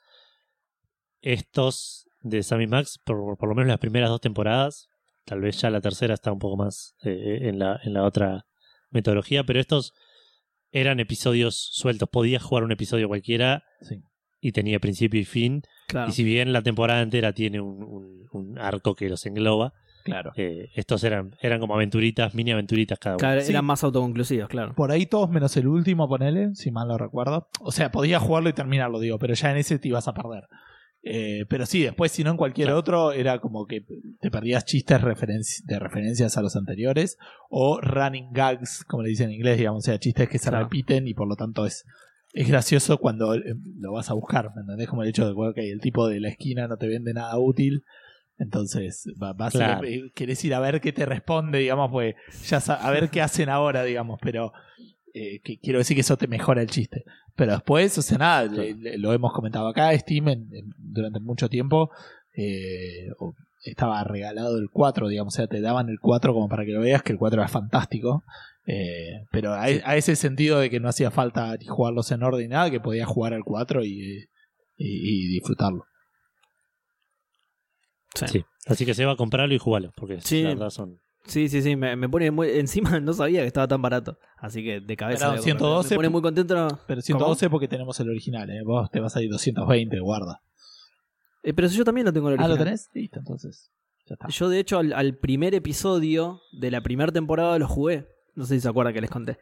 estos 1.22 2.08
de 2.22 2.44
Sammy 2.44 2.68
Max, 2.68 3.00
por, 3.06 3.38
por 3.38 3.50
lo 3.50 3.56
menos 3.56 3.70
las 3.70 3.80
primeras 3.80 4.10
dos 4.10 4.22
temporadas, 4.22 4.88
tal 5.26 5.42
vez 5.42 5.60
ya 5.62 5.70
la 5.70 5.82
tercera 5.82 6.14
está 6.14 6.32
un 6.32 6.40
poco 6.40 6.58
más 6.58 6.96
eh, 7.04 7.40
en, 7.44 7.60
la, 7.60 7.80
en 7.84 7.94
la 7.94 8.04
otra 8.04 8.46
metodología, 8.90 9.44
pero 9.44 9.60
estos 9.60 9.94
eran 10.72 11.00
episodios 11.00 11.56
sueltos. 11.72 12.10
Podías 12.10 12.44
jugar 12.44 12.64
un 12.64 12.72
episodio 12.72 13.08
cualquiera 13.08 13.64
sí. 13.82 14.02
y 14.40 14.52
tenía 14.52 14.80
principio 14.80 15.20
y 15.20 15.26
fin. 15.26 15.62
Claro. 15.88 16.10
Y 16.10 16.14
si 16.14 16.24
bien 16.24 16.54
la 16.54 16.62
temporada 16.62 17.02
entera 17.02 17.34
tiene 17.34 17.62
un, 17.62 17.84
un- 17.84 18.28
un 18.32 18.60
arco 18.60 18.96
que 18.96 19.10
los 19.10 19.26
engloba, 19.26 19.74
Claro. 20.12 20.32
Eh, 20.36 20.70
estos 20.76 21.04
eran, 21.04 21.36
eran 21.42 21.60
como 21.60 21.76
aventuritas, 21.76 22.34
mini 22.34 22.52
aventuritas 22.52 22.98
cada 23.00 23.16
uno. 23.16 23.20
Claro, 23.20 23.42
Sí. 23.42 23.52
eran 23.52 23.66
más 23.66 23.84
autoconclusivos, 23.84 24.50
claro. 24.50 24.74
Por 24.76 24.92
ahí 24.92 25.06
todos 25.06 25.30
menos 25.30 25.56
el 25.58 25.68
último, 25.68 26.08
ponele, 26.08 26.56
si 26.56 26.72
mal 26.72 26.88
no 26.88 26.98
recuerdo. 26.98 27.50
O 27.62 27.72
sea, 27.72 27.92
podías 27.92 28.22
jugarlo 28.22 28.50
y 28.50 28.54
terminarlo, 28.54 29.00
digo, 29.00 29.20
pero 29.20 29.34
ya 29.34 29.52
en 29.52 29.58
ese 29.58 29.80
te 29.80 29.88
ibas 29.90 30.08
a 30.08 30.14
perder. 30.14 30.44
Eh, 31.04 31.46
pero 31.48 31.66
sí, 31.66 31.82
después, 31.84 32.12
si 32.12 32.24
no 32.24 32.32
en 32.32 32.38
cualquier 32.38 32.68
Claro. 32.68 32.80
otro, 32.80 33.12
era 33.14 33.40
como 33.40 33.66
que 33.66 33.86
te 34.20 34.30
perdías 34.32 34.66
chistes 34.66 35.00
referenci- 35.02 35.64
de 35.64 35.80
referencias 35.80 36.38
a 36.38 36.42
los 36.42 36.56
anteriores 36.58 37.18
o 37.50 37.80
running 37.80 38.30
gags, 38.34 38.84
como 38.86 39.04
le 39.04 39.10
dicen 39.10 39.30
en 39.30 39.36
inglés, 39.36 39.58
digamos, 39.58 39.84
o 39.84 39.86
sea, 39.86 40.00
chistes 40.00 40.28
que 40.28 40.38
se 40.38 40.50
Claro. 40.50 40.66
repiten 40.66 41.08
y 41.08 41.14
por 41.14 41.28
lo 41.30 41.36
tanto 41.36 41.66
es, 41.66 41.86
es 42.34 42.48
gracioso 42.50 42.98
cuando 42.98 43.36
eh, 43.36 43.42
lo 43.80 43.94
vas 43.94 44.10
a 44.10 44.14
buscar, 44.16 44.52
¿me 44.56 44.62
entendés? 44.62 44.90
Como 44.90 45.04
el 45.04 45.10
hecho 45.10 45.26
de 45.34 45.54
que 45.54 45.72
el 45.72 45.80
tipo 45.80 46.08
de 46.10 46.20
la 46.20 46.28
esquina 46.30 46.68
no 46.68 46.76
te 46.78 46.88
vende 46.88 47.14
nada 47.14 47.38
útil. 47.40 47.84
Entonces, 48.40 49.06
va- 49.22 49.34
vas 49.34 49.56
a 49.56 49.58
Claro. 49.58 49.88
eh, 49.88 50.12
querés 50.14 50.44
ir 50.46 50.54
a 50.54 50.60
ver 50.60 50.80
qué 50.82 50.94
te 50.94 51.06
responde, 51.06 51.60
digamos, 51.60 51.90
pues 51.92 52.16
ya 52.48 52.58
a 52.58 52.92
ver 52.92 53.10
qué 53.10 53.22
hacen 53.22 53.50
ahora, 53.50 53.84
digamos, 53.84 54.20
pero 54.22 54.54
eh, 55.14 55.40
que 55.44 55.58
quiero 55.58 55.80
decir 55.80 55.96
que 55.96 56.02
eso 56.02 56.18
te 56.18 56.28
mejora 56.28 56.62
el 56.62 56.70
chiste. 56.70 57.04
Pero 57.36 57.54
después, 57.54 57.98
o 57.98 58.02
sea, 58.04 58.18
nada, 58.20 58.44
le- 58.46 58.76
le- 58.76 58.98
lo 59.00 59.14
hemos 59.14 59.34
comentado 59.34 59.68
acá, 59.68 59.98
Steam 59.98 60.28
en- 60.28 60.50
en- 60.54 60.74
durante 60.78 61.20
mucho 61.20 61.50
tiempo 61.50 61.90
eh, 62.40 63.08
estaba 63.64 64.04
regalado 64.04 64.60
el 64.60 64.70
4, 64.70 65.08
digamos, 65.08 65.34
o 65.34 65.38
sea, 65.38 65.48
te 65.48 65.60
daban 65.60 65.90
el 65.90 66.00
4 66.00 66.34
como 66.34 66.48
para 66.48 66.66
que 66.66 66.72
lo 66.72 66.82
veas, 66.82 67.02
que 67.02 67.14
el 67.14 67.18
4 67.18 67.42
era 67.42 67.48
fantástico. 67.50 68.24
eh, 68.70 69.24
pero 69.32 69.54
a, 69.54 69.64
a 69.64 69.96
ese 69.96 70.16
sentido 70.18 70.60
de 70.60 70.70
que 70.70 70.82
no 70.82 70.90
hacía 70.90 71.10
falta 71.10 71.56
ni 71.58 71.66
jugarlos 71.66 72.12
en 72.12 72.22
orden 72.22 72.42
ni 72.42 72.48
nada, 72.50 72.70
que 72.70 72.82
podías 72.82 73.08
jugar 73.08 73.34
al 73.34 73.44
4 73.46 73.84
y, 73.86 74.28
y- 74.78 75.26
y 75.26 75.28
disfrutarlo. 75.30 75.86
Sí. 78.26 78.40
Sí. 78.40 78.46
Así 78.66 78.86
que 78.86 78.94
se 78.94 79.06
va 79.06 79.14
a 79.14 79.16
comprarlo 79.16 79.54
y 79.54 79.58
jugarlo, 79.58 79.92
porque 79.96 80.20
Sí. 80.22 80.44
la 80.44 80.50
verdad 80.50 80.70
son. 80.70 81.00
Sí, 81.26 81.50
sí, 81.50 81.62
sí, 81.62 81.76
me, 81.76 81.96
me 81.98 82.08
pone 82.08 82.32
muy... 82.32 82.50
Encima 82.52 83.00
no 83.02 83.12
sabía 83.14 83.42
que 83.42 83.48
estaba 83.48 83.68
tan 83.68 83.82
barato. 83.82 84.18
Así 84.38 84.64
que 84.64 84.80
de 84.80 84.96
cabeza... 84.98 85.26
Comprar. 85.26 85.44
112, 85.44 85.90
Me 85.90 85.96
pone 85.98 86.10
muy 86.10 86.22
contento. 86.22 86.68
Pero 86.88 87.02
112 87.02 87.50
porque 87.50 87.68
tenemos 87.68 88.00
el 88.00 88.10
original, 88.10 88.50
¿eh? 88.50 88.62
vos 88.64 88.90
te 88.90 89.00
vas 89.02 89.16
a 89.18 89.22
ir 89.22 89.30
220, 89.30 90.00
guarda. 90.00 90.42
Eh, 91.44 91.54
pero 91.54 91.68
si 91.70 91.78
yo 91.78 91.84
también 91.84 92.06
lo 92.06 92.14
tengo 92.14 92.30
el 92.30 92.34
Ah, 92.36 92.44
original. 92.46 92.58
¿lo 92.58 92.64
tenés? 92.64 92.90
Listo, 92.94 93.20
entonces. 93.20 93.72
Ya 94.06 94.14
está. 94.14 94.28
Yo, 94.30 94.48
de 94.48 94.60
hecho, 94.60 94.80
al, 94.80 94.94
al 94.94 95.18
primer 95.18 95.54
episodio 95.54 96.40
de 96.54 96.72
la 96.72 96.82
primera 96.82 97.12
temporada 97.12 97.60
lo 97.60 97.68
jugué. 97.68 98.08
No 98.36 98.46
sé 98.46 98.56
si 98.56 98.62
se 98.62 98.70
acuerdan 98.70 98.94
que 98.94 99.02
les 99.02 99.10
conté. 99.10 99.38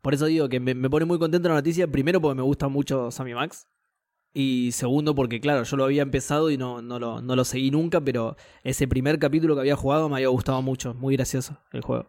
Por 0.00 0.14
eso 0.14 0.26
digo 0.26 0.48
que 0.48 0.60
me, 0.60 0.74
me 0.74 0.88
pone 0.88 1.04
muy 1.04 1.18
contento 1.18 1.48
la 1.48 1.56
noticia. 1.56 1.86
Primero, 1.88 2.20
porque 2.22 2.36
me 2.36 2.42
gusta 2.42 2.68
mucho 2.68 3.10
Sammy 3.10 3.34
Max. 3.34 3.66
Y 4.34 4.70
segundo, 4.72 5.14
porque, 5.14 5.40
claro, 5.40 5.64
yo 5.64 5.76
lo 5.76 5.84
había 5.84 6.02
empezado 6.02 6.50
y 6.50 6.56
no, 6.56 6.82
no, 6.82 6.98
lo, 6.98 7.22
no 7.22 7.34
lo 7.34 7.44
seguí 7.44 7.70
nunca. 7.70 8.00
Pero 8.00 8.36
ese 8.62 8.86
primer 8.86 9.18
capítulo 9.18 9.54
que 9.54 9.60
había 9.60 9.76
jugado 9.76 10.08
me 10.08 10.16
había 10.16 10.28
gustado 10.28 10.62
mucho. 10.62 10.94
Muy 10.94 11.16
gracioso 11.16 11.58
el 11.72 11.82
juego. 11.82 12.08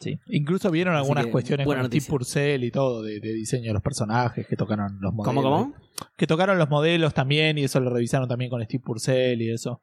Sí. 0.00 0.18
Incluso 0.26 0.70
vieron 0.70 0.96
algunas 0.96 1.26
que, 1.26 1.32
cuestiones 1.32 1.66
buena 1.66 1.82
con 1.82 1.90
Steve. 1.90 2.06
Purcell 2.08 2.64
y 2.64 2.70
todo, 2.70 3.02
de, 3.02 3.20
de 3.20 3.32
diseño 3.32 3.68
de 3.68 3.74
los 3.74 3.82
personajes, 3.82 4.46
que 4.46 4.56
tocaron 4.56 4.98
los 5.00 5.14
modelos. 5.14 5.34
¿Cómo, 5.34 5.42
cómo? 5.42 5.74
Que 6.16 6.26
tocaron 6.26 6.58
los 6.58 6.68
modelos 6.68 7.14
también 7.14 7.58
y 7.58 7.64
eso 7.64 7.80
lo 7.80 7.90
revisaron 7.90 8.28
también 8.28 8.50
con 8.50 8.62
Steve 8.64 8.82
Purcell 8.84 9.40
y 9.40 9.50
eso. 9.50 9.80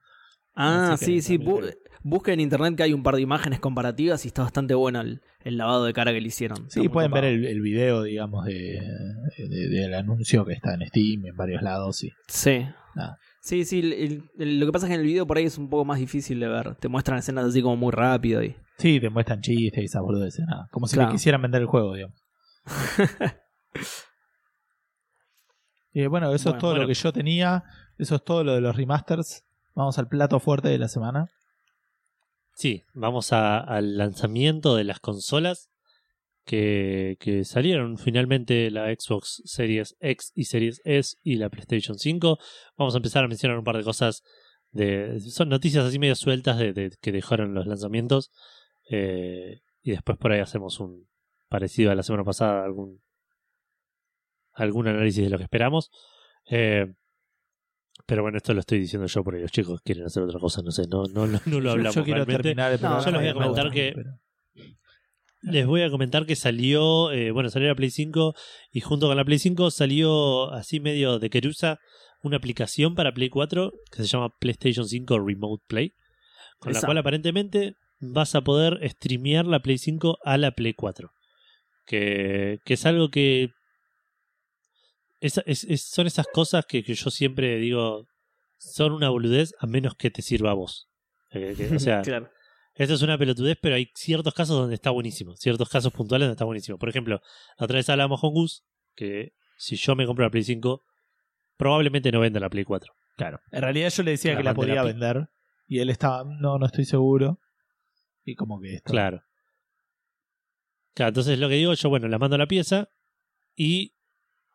Ah, 0.64 0.94
Así 0.94 1.06
sí, 1.06 1.22
sí. 1.22 1.38
bu- 1.38 1.76
busca 2.04 2.34
en 2.34 2.40
internet 2.40 2.76
que 2.76 2.84
hay 2.84 2.94
un 2.94 3.04
par 3.04 3.16
de 3.16 3.22
imágenes 3.22 3.60
comparativas 3.60 4.26
y 4.26 4.28
está 4.28 4.44
bastante 4.44 4.74
bueno 4.74 5.02
el, 5.02 5.22
el 5.44 5.58
lavado 5.58 5.86
de 5.86 5.94
cara 5.94 6.12
que 6.14 6.22
le 6.22 6.28
hicieron. 6.28 6.70
Sí, 6.70 6.88
pueden 6.90 7.12
ver 7.12 7.26
el, 7.26 7.46
el 7.46 7.62
video, 7.62 8.04
digamos, 8.04 8.46
de, 8.46 8.82
de- 9.38 9.70
del 9.70 9.94
anuncio 9.94 10.46
que 10.46 10.54
está 10.54 10.74
en 10.74 10.86
Steam 10.88 11.26
en 11.26 11.36
varios 11.36 11.62
lados. 11.62 12.04
Y, 12.04 12.12
Sí. 12.28 12.66
nada. 12.96 13.18
Sí, 13.42 13.66
sí, 13.66 13.80
el- 14.38 14.60
lo 14.60 14.66
que 14.68 14.72
pasa 14.72 14.86
es 14.86 14.90
que 14.90 14.94
en 14.96 15.02
el 15.02 15.08
video 15.08 15.26
por 15.26 15.38
ahí 15.38 15.46
es 15.46 15.58
un 15.58 15.68
poco 15.70 15.84
más 15.86 15.98
difícil 16.00 16.40
de 16.40 16.48
ver. 16.48 16.76
Te 16.76 16.88
muestran 16.90 17.18
escenas 17.18 17.46
así 17.46 17.62
como 17.62 17.76
muy 17.76 17.92
rápido 17.92 18.44
y. 18.44 18.56
Sí, 18.78 19.00
te 19.00 19.10
muestran 19.10 19.42
chistes 19.42 19.82
y 19.82 19.86
esas 19.86 20.02
boludeces, 20.02 20.46
nada. 20.48 20.68
Como 20.72 20.88
si 20.88 20.96
Claro. 20.96 21.10
le 21.10 21.16
quisieran 21.16 21.42
vender 21.42 21.62
el 21.62 21.68
juego, 21.68 21.94
digamos. 21.96 22.18
y 25.94 26.06
bueno, 26.08 26.34
eso 26.34 26.52
es 26.52 26.58
todo 26.58 26.72
bueno. 26.72 26.84
lo 26.84 26.88
que 26.88 26.94
yo 26.94 27.12
tenía. 27.12 27.64
Eso 27.98 28.16
es 28.16 28.24
todo 28.24 28.44
lo 28.44 28.54
de 28.56 28.62
los 28.62 28.76
remasters. 28.76 29.44
Vamos 29.76 29.98
al 29.98 30.08
plato 30.08 30.40
fuerte 30.40 30.68
de 30.70 30.78
la 30.78 30.88
semana. 30.88 31.30
Sí, 32.56 32.84
vamos 32.94 33.32
al 33.34 33.98
lanzamiento 33.98 34.76
de 34.76 34.84
las 34.84 35.00
consolas 35.00 35.70
que, 36.46 37.18
que 37.20 37.46
salieron 37.46 37.98
finalmente 37.98 38.70
la 38.72 38.86
Xbox 38.94 39.42
Series 39.46 39.96
X 40.00 40.32
y 40.36 40.46
Series 40.46 40.82
S 40.84 41.18
y 41.24 41.36
la 41.38 41.50
PlayStation 41.50 41.98
5. 41.98 42.38
Vamos 42.78 42.94
a 42.94 42.98
empezar 42.98 43.24
a 43.24 43.28
mencionar 43.28 43.58
un 43.58 43.64
par 43.64 43.78
de 43.78 43.84
cosas. 43.84 44.24
De, 44.72 45.20
son 45.20 45.50
noticias 45.50 45.86
así 45.86 46.00
medio 46.00 46.16
sueltas 46.16 46.58
de, 46.58 46.74
de- 46.74 46.92
que 47.02 47.12
dejaron 47.12 47.54
los 47.54 47.68
lanzamientos. 47.68 48.32
eh, 48.90 49.62
y 49.84 49.92
después 49.92 50.18
por 50.20 50.32
ahí 50.32 50.40
hacemos 50.42 50.80
un 50.80 51.08
parecido 51.50 51.90
a 51.92 51.96
la 51.96 52.04
semana 52.04 52.24
pasada, 52.24 52.64
algún, 52.64 53.02
algún 54.54 54.88
análisis 54.88 55.24
de 55.24 55.30
lo 55.30 55.38
que 55.38 55.44
esperamos. 55.46 55.90
Eh, 56.50 56.94
pero 58.06 58.22
bueno, 58.22 58.38
esto 58.38 58.54
lo 58.54 58.60
estoy 58.62 58.80
diciendo 58.80 59.08
yo 59.08 59.24
porque 59.24 59.40
los 59.42 59.52
chicos 59.52 59.82
quieren 59.84 60.06
hacer 60.06 60.24
otra 60.24 60.40
cosa, 60.40 60.62
no 60.64 60.72
sé, 60.72 60.84
no, 60.90 61.04
no, 61.14 61.28
no, 61.28 61.40
no 61.46 61.60
lo 61.60 61.72
hablamos 61.72 61.96
yo 61.96 62.04
quiero 62.04 62.18
realmente. 62.26 62.44
terminar 62.44 62.72
el 62.72 62.82
No, 62.82 62.88
programa 63.02 63.06
yo 63.06 63.12
les 63.12 63.34
voy 63.34 63.42
a 63.42 63.46
comentar 63.46 63.72
que- 63.72 63.92
pero- 63.96 64.10
Les 65.44 65.66
voy 65.66 65.82
a 65.82 65.90
comentar 65.90 66.26
que 66.28 66.36
salió, 66.36 67.12
eh, 67.12 67.32
bueno, 67.32 67.50
salió 67.50 67.68
la 67.68 67.76
Play 67.76 67.90
5 67.90 68.36
y 68.72 68.82
junto 68.82 69.08
con 69.08 69.18
la 69.18 69.26
Play 69.26 69.40
5 69.40 69.72
salió 69.72 70.52
así 70.52 70.80
medio 70.80 71.18
de 71.18 71.30
querusa 71.32 71.80
una 72.22 72.38
aplicación 72.38 72.94
para 72.94 73.12
Play 73.12 73.30
4 73.30 73.72
que 73.92 74.04
se 74.04 74.08
llama 74.08 74.30
PlayStation 74.40 74.88
5 74.88 75.18
Remote 75.20 75.64
Play, 75.68 75.94
con 76.60 76.74
la 76.74 76.82
cual 76.82 76.98
aparentemente 77.00 77.74
vas 78.00 78.36
a 78.36 78.42
poder 78.42 78.80
streamear 78.88 79.48
la 79.48 79.62
Play 79.62 79.80
5 79.80 80.20
a 80.24 80.38
la 80.38 80.52
Play 80.52 80.74
4. 80.74 81.10
Que, 81.88 82.60
que 82.64 82.76
es 82.76 82.86
algo 82.86 83.10
que... 83.10 83.50
es- 85.22 85.42
es- 85.46 85.64
es- 85.64 85.84
son 85.84 86.08
esas 86.08 86.28
cosas 86.28 86.66
que, 86.66 86.84
que 86.84 86.94
yo 86.94 87.10
siempre 87.10 87.56
digo, 87.58 88.08
son 88.58 88.92
una 88.92 89.10
boludez 89.10 89.54
a 89.60 89.68
menos 89.68 89.96
que 89.96 90.12
te 90.12 90.22
sirva 90.22 90.52
a 90.52 90.54
vos. 90.56 90.90
Eh, 91.30 91.54
que- 91.56 91.74
o 91.76 91.80
sea, 91.80 92.02
claro. 92.04 92.30
esto 92.76 92.94
es 92.96 93.02
una 93.02 93.18
pelotudez, 93.18 93.58
pero 93.62 93.76
hay 93.76 93.90
ciertos 93.96 94.34
casos 94.34 94.58
donde 94.58 94.76
está 94.76 94.90
buenísimo. 94.90 95.36
Ciertos 95.38 95.70
casos 95.70 95.94
puntuales 95.94 96.26
donde 96.26 96.34
está 96.34 96.46
buenísimo. 96.46 96.78
Por 96.78 96.90
ejemplo, 96.90 97.22
la 97.58 97.64
otra 97.66 97.78
vez 97.78 97.90
hablábamos 97.90 98.20
con 98.20 98.32
Gus 98.34 98.64
que 98.96 99.34
si 99.58 99.78
yo 99.78 99.96
me 99.96 100.06
compro 100.06 100.26
la 100.26 100.32
Play 100.32 100.44
5, 100.44 100.84
probablemente 101.56 102.12
no 102.12 102.20
venda 102.20 102.40
la 102.40 102.50
Play 102.50 102.64
4. 102.66 102.94
Claro. 103.16 103.40
En 103.52 103.62
realidad 103.62 103.90
yo 103.90 104.04
le 104.04 104.12
decía 104.12 104.36
que 104.36 104.44
la 104.44 104.54
podía 104.54 104.76
la 104.76 104.84
vender. 104.84 105.30
Y 105.68 105.80
él 105.80 105.90
estaba, 105.90 106.24
no, 106.26 106.58
no 106.58 106.66
estoy 106.66 106.86
seguro. 106.86 107.40
Y 108.26 108.36
como 108.36 108.60
que 108.60 108.74
esto. 108.76 108.92
Claro. 108.92 109.24
Claro, 110.94 111.10
entonces 111.10 111.40
lo 111.40 111.48
que 111.48 111.56
digo, 111.56 111.74
yo, 111.74 111.90
bueno, 111.90 112.08
la 112.08 112.18
mando 112.20 112.36
a 112.36 112.40
la 112.40 112.48
pieza 112.48 112.90
y 113.56 113.94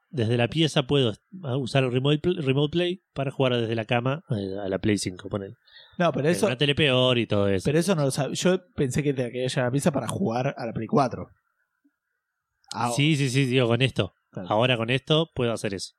desde 0.09 0.37
la 0.37 0.49
pieza 0.49 0.87
puedo 0.87 1.12
usar 1.59 1.85
el 1.85 1.93
Remote 1.93 2.19
Play, 2.19 2.37
remote 2.41 2.70
play 2.73 3.03
para 3.12 3.31
jugar 3.31 3.55
desde 3.57 3.74
la 3.74 3.85
cama 3.85 4.23
eh, 4.31 4.57
a 4.65 4.69
la 4.69 4.78
Play 4.78 4.99
5. 4.99 5.28
Poner. 5.28 5.53
No, 5.99 6.12
pero 6.12 6.28
eso, 6.28 6.47
Una 6.47 6.57
tele 6.57 6.74
peor 6.74 7.19
y 7.19 7.27
todo 7.27 7.49
eso. 7.49 7.65
pero 7.65 7.78
eso 7.78 7.95
no 7.95 8.05
lo 8.05 8.11
sabía. 8.11 8.35
Yo 8.35 8.59
pensé 8.74 9.03
que 9.03 9.12
te 9.15 9.31
quería 9.31 9.49
la 9.57 9.70
pieza 9.70 9.91
para 9.93 10.09
jugar 10.09 10.55
a 10.57 10.66
la 10.66 10.73
Play 10.73 10.87
4. 10.87 11.28
Ah, 12.73 12.91
Sí, 12.95 13.16
sí, 13.16 13.28
sí, 13.31 13.47
digo, 13.47 13.66
con 13.69 13.83
esto. 13.83 14.15
claro. 14.31 14.49
Ahora 14.51 14.77
con 14.77 14.91
esto 14.91 15.31
puedo 15.35 15.53
hacer 15.53 15.74
eso. 15.74 15.95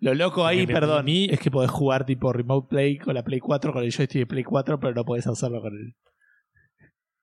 Lo 0.00 0.14
loco 0.14 0.46
ahí, 0.46 0.66
me- 0.66 0.72
perdón, 0.74 0.98
a 1.00 1.02
mí- 1.02 1.26
es 1.30 1.40
que 1.40 1.50
podés 1.50 1.70
jugar 1.70 2.04
tipo 2.06 2.32
Remote 2.32 2.68
Play 2.68 2.98
con 2.98 3.14
la 3.14 3.24
Play 3.24 3.40
4, 3.40 3.72
con 3.72 3.82
el 3.82 3.90
joystick 3.92 4.20
de 4.20 4.26
Play 4.26 4.44
4, 4.44 4.78
pero 4.78 4.94
no 4.94 5.04
podés 5.04 5.26
hacerlo 5.26 5.60
con 5.60 5.72
el. 5.72 5.94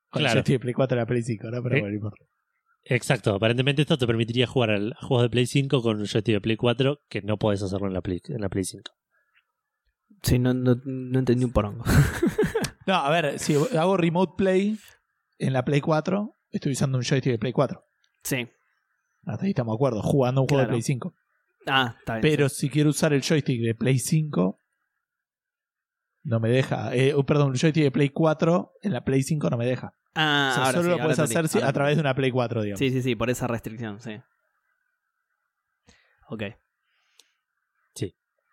Con 0.10 0.22
el 0.22 0.26
Claro. 0.26 0.34
joystick 0.40 0.56
de 0.56 0.60
Play 0.60 0.74
4 0.74 0.96
de 0.96 1.02
la 1.02 1.06
Play 1.08 1.22
5, 1.24 1.50
¿no? 1.52 1.64
Pero 1.64 1.76
Eh, 1.76 1.80
bueno, 1.82 1.88
no 1.90 1.96
importa. 1.96 2.26
Exacto, 2.84 3.36
aparentemente 3.36 3.82
esto 3.84 3.98
te 3.98 4.08
permitiría 4.08 4.48
jugar 4.48 4.72
al 4.72 4.94
juegos 4.96 5.24
de 5.24 5.30
Play 5.30 5.46
5 5.46 5.82
con 5.82 5.98
un 6.00 6.06
joystick 6.08 6.36
de 6.36 6.42
Play 6.42 6.56
4 6.58 7.02
que 7.10 7.22
no 7.22 7.38
podés 7.38 7.62
hacerlo 7.62 7.88
en 7.88 7.94
la 7.94 8.02
Play, 8.02 8.22
en 8.30 8.42
la 8.42 8.50
Play 8.50 8.64
5. 8.64 8.92
Sí, 10.24 10.40
no, 10.40 10.54
no, 10.54 10.76
no 10.86 11.20
entendí 11.20 11.44
un 11.46 11.52
porongo. 11.54 11.84
No, 12.88 12.96
a 12.96 13.12
ver, 13.12 13.38
si 13.38 13.54
hago 13.78 13.98
Remote 13.98 14.34
Play 14.36 14.76
en 15.38 15.54
la 15.54 15.64
Play 15.64 15.80
4, 15.80 16.36
estoy 16.50 16.72
usando 16.72 16.98
un 16.98 17.04
joystick 17.04 17.34
de 17.34 17.38
Play 17.38 17.54
4. 17.54 17.84
sí. 18.24 18.48
Hasta 19.26 19.44
ahí 19.46 19.52
estamos 19.52 19.74
de 19.74 19.76
acuerdo, 19.76 20.02
jugando 20.02 20.42
un 20.42 20.48
juego 20.48 20.62
Claro. 20.64 20.70
de 20.70 20.74
Play 20.74 20.82
5. 20.82 21.14
Ah, 21.68 21.96
está 22.00 22.14
bien. 22.16 22.22
Pero 22.22 22.50
si 22.50 22.68
quiero 22.70 22.90
usar 22.90 23.14
el 23.14 23.22
joystick 23.22 23.62
de 23.62 23.76
Play 23.76 24.00
5, 24.00 24.60
no 26.24 26.40
me 26.40 26.50
deja. 26.50 26.96
Eh, 26.96 27.14
oh, 27.14 27.24
perdón, 27.28 27.52
el 27.54 27.60
joystick 27.60 27.84
de 27.84 27.92
Play 27.92 28.10
4 28.10 28.72
en 28.82 28.94
la 28.94 29.04
Play 29.04 29.22
5 29.22 29.50
no 29.52 29.58
me 29.58 29.68
deja. 29.68 29.94
Ah, 30.15 30.49
o 30.52 30.53
sea, 30.56 30.64
ahora 30.65 30.72
solo 30.72 30.84
sí, 30.84 30.88
lo 30.90 30.94
ahora 30.94 31.03
puedes 31.06 31.19
hacer 31.19 31.38
ahora 31.57 31.68
a 31.69 31.73
través 31.73 31.95
de 31.95 32.02
una 32.02 32.15
Play 32.15 32.31
4, 32.31 32.61
digamos. 32.64 32.80
Sí, 32.80 32.90
sí, 32.91 33.02
sí, 33.02 33.15
por 33.15 33.30
esa 33.30 33.48
restricción, 33.48 33.99
sí. 34.02 34.19
Ok. 36.30 36.44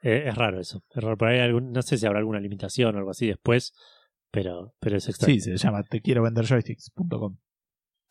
Eh, 0.03 0.29
es 0.29 0.35
raro 0.37 0.61
eso. 0.61 0.85
Es 0.91 1.03
raro. 1.03 1.17
Por 1.17 1.29
ahí 1.29 1.41
algún- 1.41 1.73
no 1.73 1.83
sé 1.83 1.99
si 1.99 2.07
habrá 2.07 2.21
alguna 2.21 2.39
limitación 2.39 2.95
o 2.95 2.99
algo 2.99 3.11
así 3.11 3.27
después, 3.27 3.73
pero, 4.31 4.73
pero 4.79 4.99
es 4.99 5.09
extraño. 5.09 5.35
Sí, 5.35 5.41
se 5.41 5.57
llama 5.57 5.83
te 5.83 6.01
quiero 6.01 6.23
vender 6.23 6.47
joysticks.com. 6.47 7.39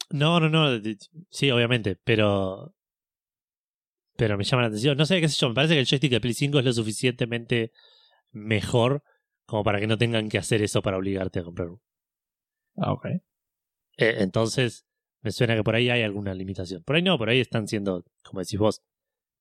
No, 0.09 0.39
no, 0.41 0.49
no. 0.49 0.81
Sí, 1.30 1.51
obviamente, 1.51 1.95
pero. 2.03 2.73
Pero 4.17 4.38
me 4.38 4.43
llama 4.43 4.63
la 4.63 4.67
atención. 4.67 4.97
No 4.97 5.05
sé 5.05 5.22
qué 5.22 5.30
sé 5.30 5.38
yo. 5.39 5.47
Me 5.49 5.55
parece 5.55 5.73
que 5.76 5.80
el 5.80 5.85
joystick 5.88 6.11
de 6.11 6.19
Play 6.22 6.34
5 6.34 6.59
es 6.59 6.65
lo 6.65 6.73
suficientemente 6.73 7.72
mejor 8.31 9.01
como 9.45 9.63
para 9.63 9.80
que 9.80 9.88
no 9.88 9.97
tengan 9.97 10.27
que 10.27 10.38
hacer 10.38 10.61
eso 10.61 10.81
para 10.81 10.97
obligarte 10.97 11.39
a 11.39 11.43
comprar 11.43 11.69
uno. 11.69 11.81
Ah, 12.77 12.91
ok. 12.91 13.05
Eh, 13.97 14.15
entonces, 14.19 14.85
me 15.22 15.31
suena 15.31 15.55
que 15.55 15.63
por 15.63 15.76
ahí 15.76 15.89
hay 15.89 16.03
alguna 16.03 16.34
limitación. 16.34 16.84
Por 16.84 16.95
ahí 16.95 17.01
no, 17.01 17.17
por 17.17 17.30
ahí 17.30 17.39
están 17.39 17.67
siendo, 17.67 18.05
como 18.23 18.41
decís 18.41 18.59
vos, 18.59 18.81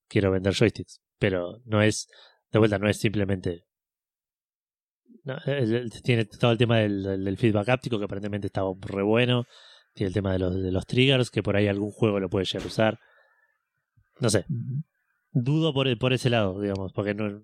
quiero 0.08 0.30
vender 0.30 0.54
joysticks. 0.54 1.00
Pero 1.18 1.60
no 1.64 1.82
es, 1.82 2.08
de 2.50 2.58
vuelta, 2.58 2.78
no 2.78 2.88
es 2.88 2.98
simplemente. 2.98 3.64
no, 5.24 5.36
tiene 6.02 6.24
todo 6.24 6.52
el 6.52 6.58
tema 6.58 6.78
del, 6.78 7.36
feedback 7.38 7.68
áptico, 7.68 7.98
que 7.98 8.04
aparentemente 8.04 8.46
estaba 8.46 8.70
re 8.80 9.02
bueno. 9.02 9.46
Tiene 9.92 10.08
el 10.08 10.14
tema 10.14 10.32
de 10.32 10.38
los, 10.38 10.54
de 10.54 10.72
los 10.72 10.86
triggers, 10.86 11.30
que 11.30 11.42
por 11.42 11.56
ahí 11.56 11.68
algún 11.68 11.90
juego 11.90 12.18
lo 12.18 12.28
puede 12.28 12.46
llegar 12.46 12.64
a 12.64 12.66
usar. 12.66 12.98
No 14.20 14.30
sé, 14.30 14.46
dudo 15.32 15.74
por, 15.74 15.98
por 15.98 16.12
ese 16.12 16.30
lado, 16.30 16.60
digamos, 16.60 16.92
porque 16.92 17.14
no, 17.14 17.42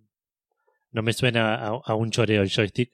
no 0.92 1.02
me 1.02 1.12
suena 1.12 1.56
a, 1.56 1.68
a 1.84 1.94
un 1.94 2.10
choreo 2.10 2.42
el 2.42 2.50
joystick, 2.50 2.92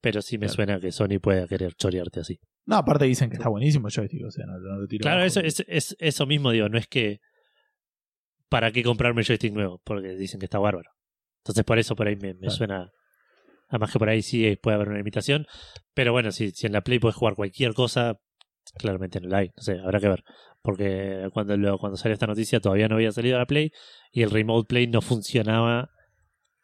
pero 0.00 0.22
sí 0.22 0.38
me 0.38 0.46
Claro. 0.46 0.54
suena 0.54 0.80
que 0.80 0.92
Sony 0.92 1.18
pueda 1.20 1.46
querer 1.48 1.74
chorearte 1.74 2.20
así. 2.20 2.38
No, 2.66 2.76
aparte 2.76 3.04
dicen 3.06 3.30
que 3.30 3.36
está 3.36 3.48
buenísimo 3.48 3.88
el 3.88 3.94
joystick, 3.94 4.24
o 4.26 4.30
sea, 4.30 4.44
no, 4.46 4.58
no 4.58 4.80
lo 4.80 4.86
tiro 4.86 5.02
Claro, 5.02 5.24
eso 5.24 5.40
es, 5.40 5.64
es 5.66 5.96
eso 5.98 6.26
mismo, 6.26 6.50
digo, 6.50 6.68
no 6.68 6.78
es 6.78 6.86
que 6.86 7.20
para 8.48 8.70
qué 8.72 8.82
comprarme 8.82 9.20
el 9.22 9.26
joystick 9.26 9.52
nuevo, 9.52 9.80
porque 9.84 10.08
dicen 10.16 10.38
que 10.40 10.46
está 10.46 10.58
bárbaro. 10.58 10.90
Entonces 11.44 11.64
por 11.64 11.78
eso 11.78 11.96
por 11.96 12.08
ahí 12.08 12.16
me, 12.16 12.34
me 12.34 12.40
Claro. 12.40 12.54
suena, 12.54 12.90
además 13.68 13.92
que 13.92 13.98
por 13.98 14.08
ahí 14.08 14.22
sí 14.22 14.56
puede 14.56 14.74
haber 14.76 14.88
una 14.88 14.98
limitación, 14.98 15.46
pero 15.94 16.12
bueno, 16.12 16.30
si, 16.32 16.50
si 16.50 16.66
en 16.66 16.72
la 16.72 16.82
Play 16.82 16.98
puedes 16.98 17.16
jugar 17.16 17.34
cualquier 17.34 17.74
cosa, 17.74 18.18
claramente 18.76 19.20
no 19.20 19.28
la 19.28 19.38
hay, 19.38 19.48
no 19.56 19.62
sé, 19.62 19.78
habrá 19.78 20.00
que 20.00 20.08
ver. 20.08 20.24
Porque 20.60 21.28
cuando, 21.32 21.56
lo, 21.56 21.78
cuando 21.78 21.96
salió 21.96 22.12
esta 22.14 22.26
noticia 22.26 22.60
todavía 22.60 22.88
no 22.88 22.96
había 22.96 23.12
salido 23.12 23.38
la 23.38 23.46
Play 23.46 23.70
y 24.12 24.22
el 24.22 24.30
Remote 24.30 24.66
Play 24.68 24.86
no 24.88 25.00
funcionaba 25.00 25.90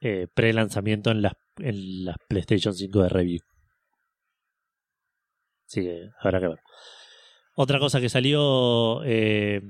eh, 0.00 0.26
pre-lanzamiento 0.34 1.10
en 1.10 1.22
las, 1.22 1.32
en 1.58 2.04
las 2.04 2.16
PlayStation 2.28 2.74
5 2.74 3.02
de 3.02 3.08
review. 3.08 3.40
Así 5.68 5.82
que 5.82 6.08
habrá 6.20 6.40
que 6.40 6.48
ver. 6.48 6.58
Otra 7.56 7.78
cosa 7.78 8.00
que 8.00 8.08
salió 8.08 9.02
eh, 9.04 9.60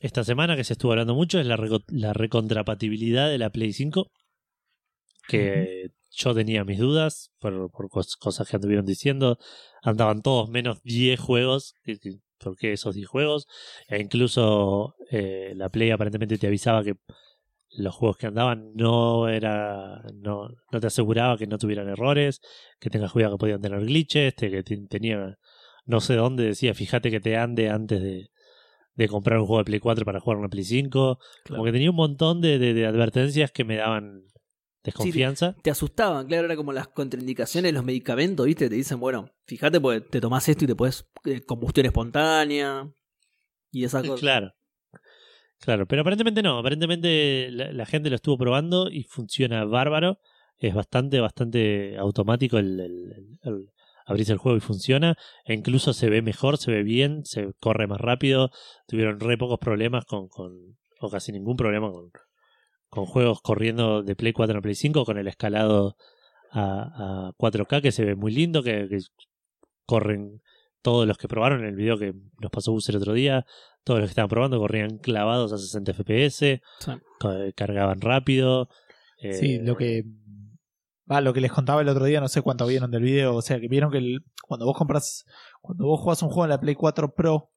esta 0.00 0.24
semana 0.24 0.56
que 0.56 0.64
se 0.64 0.72
estuvo 0.74 0.92
hablando 0.92 1.14
mucho 1.14 1.38
es 1.38 1.46
la, 1.46 1.58
la 1.88 2.12
recontrapatibilidad 2.12 3.28
de 3.28 3.38
la 3.38 3.50
Play 3.50 3.72
5. 3.72 4.10
Que 5.28 5.88
yo 6.10 6.34
tenía 6.34 6.64
mis 6.64 6.78
dudas 6.78 7.30
por, 7.38 7.70
por 7.70 7.88
cos- 7.88 8.16
cosas 8.18 8.48
que 8.48 8.56
anduvieron 8.56 8.84
diciendo. 8.86 9.38
Andaban 9.82 10.22
todos 10.22 10.48
menos 10.50 10.82
10 10.82 11.18
juegos. 11.20 11.74
¿Por 12.38 12.56
qué 12.56 12.72
esos 12.72 12.94
10 12.94 13.08
juegos? 13.08 13.46
E 13.88 14.00
incluso 14.00 14.94
eh, 15.10 15.52
la 15.56 15.70
Play 15.70 15.90
aparentemente 15.90 16.36
te 16.36 16.46
avisaba 16.46 16.84
que 16.84 16.94
los 17.76 17.94
juegos 17.94 18.16
que 18.16 18.26
andaban 18.26 18.72
no 18.74 19.28
era 19.28 20.02
no, 20.14 20.48
no 20.72 20.80
te 20.80 20.86
aseguraba 20.86 21.36
que 21.38 21.46
no 21.46 21.58
tuvieran 21.58 21.88
errores, 21.88 22.40
que 22.80 22.90
tengas 22.90 23.12
cuidado 23.12 23.34
que 23.36 23.40
podían 23.40 23.60
tener 23.60 23.80
glitches, 23.84 24.34
que 24.34 24.62
te- 24.62 24.86
tenía 24.88 25.38
no 25.86 26.00
sé 26.00 26.14
dónde 26.14 26.44
decía, 26.44 26.72
fíjate 26.74 27.10
que 27.10 27.20
te 27.20 27.36
ande 27.36 27.68
antes 27.68 28.00
de, 28.02 28.30
de 28.94 29.08
comprar 29.08 29.38
un 29.38 29.46
juego 29.46 29.58
de 29.58 29.64
Play 29.64 29.80
4 29.80 30.04
para 30.04 30.20
jugar 30.20 30.38
una 30.38 30.48
Play 30.48 30.64
5. 30.64 31.18
Como 31.48 31.64
que 31.64 31.72
tenía 31.72 31.90
un 31.90 31.96
montón 31.96 32.40
de, 32.40 32.58
de- 32.58 32.72
de 32.74 32.86
advertencias 32.86 33.50
que 33.52 33.64
me 33.64 33.76
daban 33.76 34.22
desconfianza. 34.82 35.56
Te 35.62 35.70
asustaban, 35.70 36.26
claro, 36.26 36.44
era 36.46 36.56
como 36.56 36.72
las 36.72 36.88
contraindicaciones 36.88 37.72
los 37.72 37.84
medicamentos, 37.84 38.46
¿viste? 38.46 38.68
Te 38.68 38.74
dicen, 38.74 39.00
bueno, 39.00 39.30
fíjate 39.46 39.80
porque 39.80 40.00
te 40.00 40.20
tomás 40.20 40.48
esto 40.48 40.64
y 40.64 40.68
te 40.68 40.74
puedes 40.76 41.06
combustión 41.46 41.86
espontánea 41.86 42.90
y 43.70 43.84
esas 43.84 44.02
cosas. 44.02 44.20
Claro. 44.20 44.54
Claro, 45.64 45.86
pero 45.86 46.02
aparentemente 46.02 46.42
no. 46.42 46.58
Aparentemente 46.58 47.48
la, 47.50 47.72
la 47.72 47.86
gente 47.86 48.10
lo 48.10 48.16
estuvo 48.16 48.36
probando 48.36 48.90
y 48.90 49.04
funciona 49.04 49.64
bárbaro. 49.64 50.18
Es 50.58 50.74
bastante, 50.74 51.20
bastante 51.20 51.96
automático 51.98 52.58
el, 52.58 52.80
el- 52.80 53.38
el- 53.42 53.68
abrirse 54.06 54.32
el 54.32 54.38
juego 54.38 54.58
y 54.58 54.60
funciona. 54.60 55.16
E 55.46 55.54
incluso 55.54 55.94
se 55.94 56.10
ve 56.10 56.20
mejor, 56.20 56.58
se 56.58 56.70
ve 56.70 56.82
bien, 56.82 57.24
se 57.24 57.52
corre 57.60 57.86
más 57.86 58.00
rápido. 58.00 58.50
Tuvieron 58.86 59.20
re 59.20 59.38
pocos 59.38 59.58
problemas 59.58 60.04
con, 60.04 60.28
con 60.28 60.76
o 61.00 61.10
casi 61.10 61.32
ningún 61.32 61.56
problema 61.56 61.90
con, 61.90 62.10
con 62.88 63.06
juegos 63.06 63.40
corriendo 63.42 64.02
de 64.02 64.16
Play 64.16 64.32
4 64.34 64.58
a 64.58 64.62
Play 64.62 64.74
5 64.74 65.04
con 65.04 65.18
el 65.18 65.28
escalado 65.28 65.96
a, 66.52 67.28
a 67.28 67.32
4K 67.38 67.80
que 67.82 67.92
se 67.92 68.04
ve 68.04 68.14
muy 68.14 68.32
lindo, 68.32 68.62
que 68.62 68.86
corren 69.86 70.40
todos 70.84 71.06
los 71.08 71.16
que 71.16 71.28
probaron 71.28 71.60
en 71.60 71.66
el 71.70 71.76
video 71.76 71.96
que 71.98 72.12
nos 72.40 72.50
pasó 72.50 72.70
Bus 72.72 72.86
el 72.90 72.96
otro 72.96 73.14
día, 73.14 73.46
todos 73.84 74.00
los 74.00 74.08
que 74.08 74.10
estaban 74.12 74.28
probando 74.28 74.58
corrían 74.58 74.98
clavados 74.98 75.50
a 75.54 75.56
60 75.58 75.92
FPS, 75.94 76.60
Sí. 76.80 76.92
ca- 77.18 77.52
cargaban 77.56 78.00
rápido. 78.02 78.68
eh, 79.22 79.32
Sí, 79.32 79.58
lo 79.60 79.76
que 79.76 80.04
va, 81.10 81.22
lo 81.22 81.32
que 81.32 81.40
les 81.40 81.50
contaba 81.50 81.80
el 81.80 81.88
otro 81.88 82.04
día, 82.04 82.20
no 82.20 82.28
sé 82.28 82.42
cuánto 82.42 82.66
vieron 82.66 82.90
del 82.90 83.02
video, 83.02 83.34
o 83.36 83.40
sea, 83.42 83.58
que 83.58 83.68
vieron 83.68 83.90
que 83.90 83.96
el- 83.98 84.24
cuando 84.46 84.66
vos 84.66 84.76
compras, 84.76 85.24
cuando 85.62 85.86
vos 85.86 86.00
jugás 86.00 86.22
un 86.22 86.28
juego 86.28 86.44
en 86.44 86.50
la 86.50 86.60
Play 86.60 86.74
4 86.74 87.14
Pro, 87.14 87.50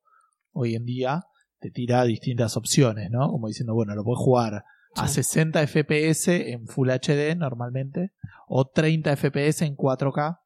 hoy 0.53 0.75
en 0.75 0.85
día, 0.85 1.25
te 1.59 1.69
tira 1.69 2.03
distintas 2.05 2.55
opciones, 2.55 3.09
¿no? 3.11 3.29
Como 3.29 3.47
diciendo, 3.49 3.73
bueno, 3.73 3.93
lo 3.95 4.03
puedes 4.05 4.19
jugar 4.23 4.63
a 4.95 5.07
Sí. 5.09 5.15
60 5.15 5.61
FPS 5.63 6.51
en 6.51 6.67
Full 6.67 6.89
HD 6.89 7.35
normalmente, 7.35 8.13
o 8.47 8.65
30 8.69 9.11
FPS 9.11 9.65
en 9.65 9.75
4K, 9.75 10.39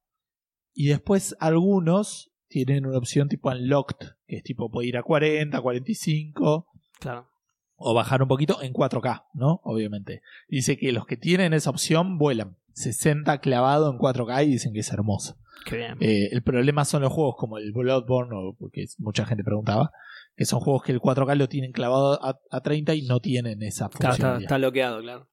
y 0.74 0.88
después 0.88 1.36
algunos 1.40 2.31
tienen 2.52 2.86
una 2.86 2.98
opción 3.00 3.28
tipo 3.30 3.50
Unlocked, 3.50 4.08
que 4.28 4.36
es 4.38 4.44
tipo 4.44 4.70
puede 4.70 4.88
ir 4.90 4.98
a 4.98 5.04
40, 5.04 5.60
45, 5.60 6.68
Claro. 7.00 7.28
o 7.76 7.94
bajar 7.96 8.22
un 8.22 8.28
poquito 8.28 8.62
en 8.62 8.74
4K, 8.74 9.24
¿no? 9.34 9.60
Obviamente. 9.64 10.22
Dice 10.48 10.78
que 10.78 10.92
los 10.92 11.06
que 11.08 11.18
tienen 11.18 11.54
esa 11.54 11.70
opción 11.72 12.18
vuelan 12.20 12.58
60 12.74 13.40
clavado 13.40 13.92
en 13.92 13.98
4K 13.98 14.46
y 14.46 14.50
dicen 14.52 14.74
que 14.74 14.82
es 14.82 14.92
hermoso. 14.94 15.38
Qué 15.66 15.78
bien. 15.78 15.98
Eh, 16.00 16.30
el 16.32 16.44
problema 16.44 16.86
son 16.86 17.02
los 17.02 17.12
juegos 17.12 17.36
como 17.38 17.58
el 17.58 17.72
Bloodborne, 17.72 18.36
o 18.36 18.56
porque 18.58 18.86
mucha 19.00 19.26
gente 19.26 19.44
preguntaba, 19.44 19.92
que 20.36 20.46
son 20.46 20.60
juegos 20.60 20.84
que 20.84 20.92
el 20.92 21.00
4K 21.00 21.36
lo 21.36 21.48
tienen 21.50 21.72
clavado 21.72 22.24
a, 22.24 22.40
a 22.52 22.62
30 22.62 22.94
y 22.96 23.04
no 23.04 23.20
tienen 23.20 23.62
esa 23.64 23.90
Claro, 23.90 24.14
está, 24.16 24.38
está 24.38 24.58
bloqueado, 24.58 25.02
claro. 25.02 25.28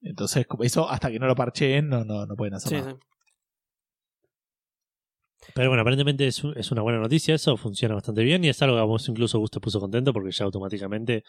Entonces, 0.00 0.46
eso 0.62 0.88
hasta 0.88 1.10
que 1.10 1.18
no 1.18 1.26
lo 1.26 1.34
parcheen, 1.34 1.88
no, 1.88 2.04
no, 2.04 2.24
no 2.26 2.36
pueden 2.36 2.54
hacer 2.54 2.68
Sí, 2.70 2.76
nada. 2.76 2.90
sí. 2.92 2.98
Pero 5.54 5.70
bueno, 5.70 5.80
aparentemente 5.82 6.26
es, 6.26 6.42
un- 6.44 6.56
es 6.56 6.70
una 6.70 6.82
buena 6.82 6.98
noticia, 6.98 7.34
eso 7.34 7.56
funciona 7.56 7.94
bastante 7.94 8.22
bien 8.22 8.44
y 8.44 8.48
es 8.48 8.60
algo 8.62 8.76
que 8.76 8.80
a 8.80 8.84
vos 8.84 9.08
incluso 9.08 9.38
Gus 9.38 9.50
te 9.50 9.60
puso 9.60 9.80
contento 9.80 10.12
porque 10.12 10.30
ya 10.30 10.44
automáticamente 10.44 11.24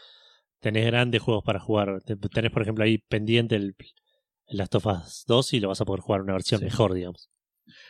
tenés 0.59 0.85
grandes 0.85 1.21
juegos 1.21 1.43
para 1.43 1.59
jugar. 1.59 2.01
Te- 2.03 2.15
Tenés, 2.15 2.51
por 2.51 2.61
ejemplo, 2.61 2.83
ahí 2.83 2.97
pendiente 2.97 3.55
el, 3.55 3.75
el 4.47 4.57
Last 4.57 4.75
of 4.75 4.85
Us 4.87 5.23
2 5.27 5.53
y 5.53 5.59
lo 5.59 5.69
vas 5.69 5.81
a 5.81 5.85
poder 5.85 6.01
jugar 6.01 6.19
en 6.19 6.23
una 6.25 6.33
versión 6.33 6.59
Sí. 6.59 6.65
mejor, 6.65 6.93
digamos. 6.93 7.29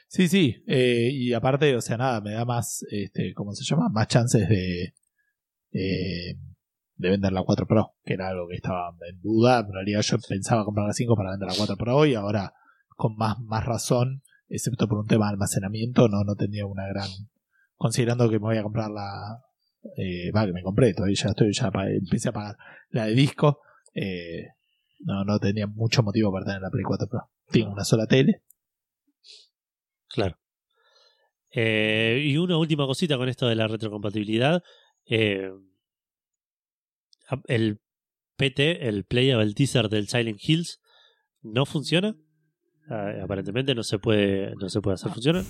Sí, 0.08 0.28
sí. 0.28 0.64
eh, 0.68 1.10
y 1.12 1.34
aparte, 1.34 1.76
o 1.76 1.82
sea, 1.82 1.98
nada, 1.98 2.22
me 2.22 2.32
da 2.32 2.46
más, 2.46 2.86
este, 2.92 3.34
¿cómo 3.34 3.54
se 3.54 3.64
llama? 3.64 3.88
Más 3.90 4.08
chances 4.08 4.48
de, 4.50 4.94
eh, 5.72 6.36
de 6.96 7.10
vender 7.10 7.32
la 7.32 7.44
4 7.44 7.66
Pro, 7.66 7.94
que 8.04 8.14
era 8.14 8.30
algo 8.30 8.48
que 8.48 8.56
estaba 8.56 8.94
en 9.10 9.20
duda. 9.22 9.60
En 9.60 9.72
realidad 9.74 10.02
yo 10.02 10.18
pensaba 10.28 10.66
comprar 10.66 10.88
la 10.88 10.94
5 10.94 11.16
para 11.16 11.32
vender 11.32 11.48
la 11.50 11.56
4 11.58 11.78
Pro 11.78 12.06
y 12.06 12.14
ahora 12.16 12.54
con 12.98 13.16
más, 13.16 13.40
más 13.40 13.66
razón, 13.66 14.22
excepto 14.50 14.88
por 14.88 15.00
un 15.00 15.08
tema 15.08 15.28
de 15.28 15.32
almacenamiento, 15.32 16.08
no, 16.08 16.24
no 16.24 16.36
tenía 16.36 16.66
una 16.66 16.88
gran... 16.88 17.08
Considerando 17.76 18.30
que 18.30 18.40
me 18.40 18.46
voy 18.46 18.58
a 18.58 18.64
comprar 18.64 18.90
la... 18.92 19.42
Eh, 19.96 20.32
que 20.34 20.54
me 20.54 20.64
compré, 20.64 20.94
todavía 20.94 21.16
ya 21.16 21.30
estoy, 21.30 21.54
ya 21.54 21.72
empecé 21.88 22.30
a 22.30 22.34
pagar 22.34 22.58
la 22.90 23.06
de 23.06 23.14
disco. 23.14 23.62
eh, 23.94 24.48
no, 25.00 25.24
no 25.24 25.40
tenía 25.40 25.66
mucho 25.68 26.04
motivo 26.04 26.32
para 26.32 26.46
tener 26.46 26.62
la 26.62 26.70
Play 26.70 26.84
4 26.84 27.08
Pro. 27.08 27.30
Tengo 27.48 27.72
una 27.72 27.86
sola 27.86 28.06
tele. 28.06 28.44
Claro. 30.10 30.38
Eh, 31.52 32.22
y 32.26 32.38
una 32.38 32.58
última 32.58 32.86
cosita 32.86 33.18
con 33.18 33.30
esto 33.30 33.48
de 33.48 33.56
la 33.56 33.68
retrocompatibilidad. 33.68 34.62
Eh, 35.06 35.52
el 37.48 37.80
PT, 38.36 38.88
el 38.88 39.06
Playable 39.06 39.54
Teaser 39.54 39.90
del 39.90 40.08
Silent 40.08 40.40
Hills, 40.42 40.82
no 41.42 41.66
funciona. 41.66 42.16
Ah, 42.90 43.12
aparentemente 43.24 43.76
no 43.76 43.84
se 43.84 44.00
puede, 44.00 44.54
no 44.56 44.68
se 44.70 44.82
puede 44.82 44.96
hacer 44.96 45.12
funcionar. 45.12 45.44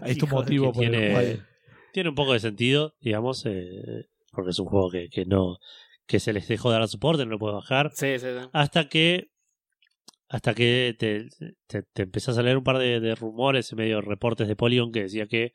Ahí 0.00 0.12
es 0.12 0.18
tu 0.18 0.26
motivo 0.26 0.66
el 0.68 0.72
tiene- 0.72 1.12
cual- 1.12 1.46
Tiene 1.92 2.08
un 2.08 2.14
poco 2.14 2.32
de 2.32 2.40
sentido, 2.40 2.94
digamos, 3.00 3.44
eh, 3.46 4.06
porque 4.32 4.50
es 4.50 4.58
un 4.58 4.66
juego 4.66 4.90
que, 4.90 5.08
que 5.08 5.24
no 5.24 5.58
que 6.06 6.18
se 6.20 6.32
les 6.32 6.48
dejó 6.48 6.70
dar 6.70 6.86
soporte, 6.88 7.24
no 7.24 7.30
lo 7.32 7.38
puede 7.38 7.54
bajar. 7.54 7.90
Sí, 7.94 8.18
sí, 8.18 8.26
sí. 8.26 8.48
Hasta 8.52 8.88
que 8.88 9.28
hasta 10.28 10.54
que 10.54 10.96
te, 10.98 11.28
te, 11.66 11.82
te 11.82 12.02
empezás 12.02 12.38
a 12.38 12.42
leer 12.42 12.56
un 12.56 12.64
par 12.64 12.78
de, 12.78 13.00
de 13.00 13.14
rumores 13.14 13.70
y 13.70 13.76
medio 13.76 14.00
reportes 14.00 14.48
de 14.48 14.56
Polygon 14.56 14.90
que 14.90 15.02
decía 15.02 15.26
que 15.26 15.52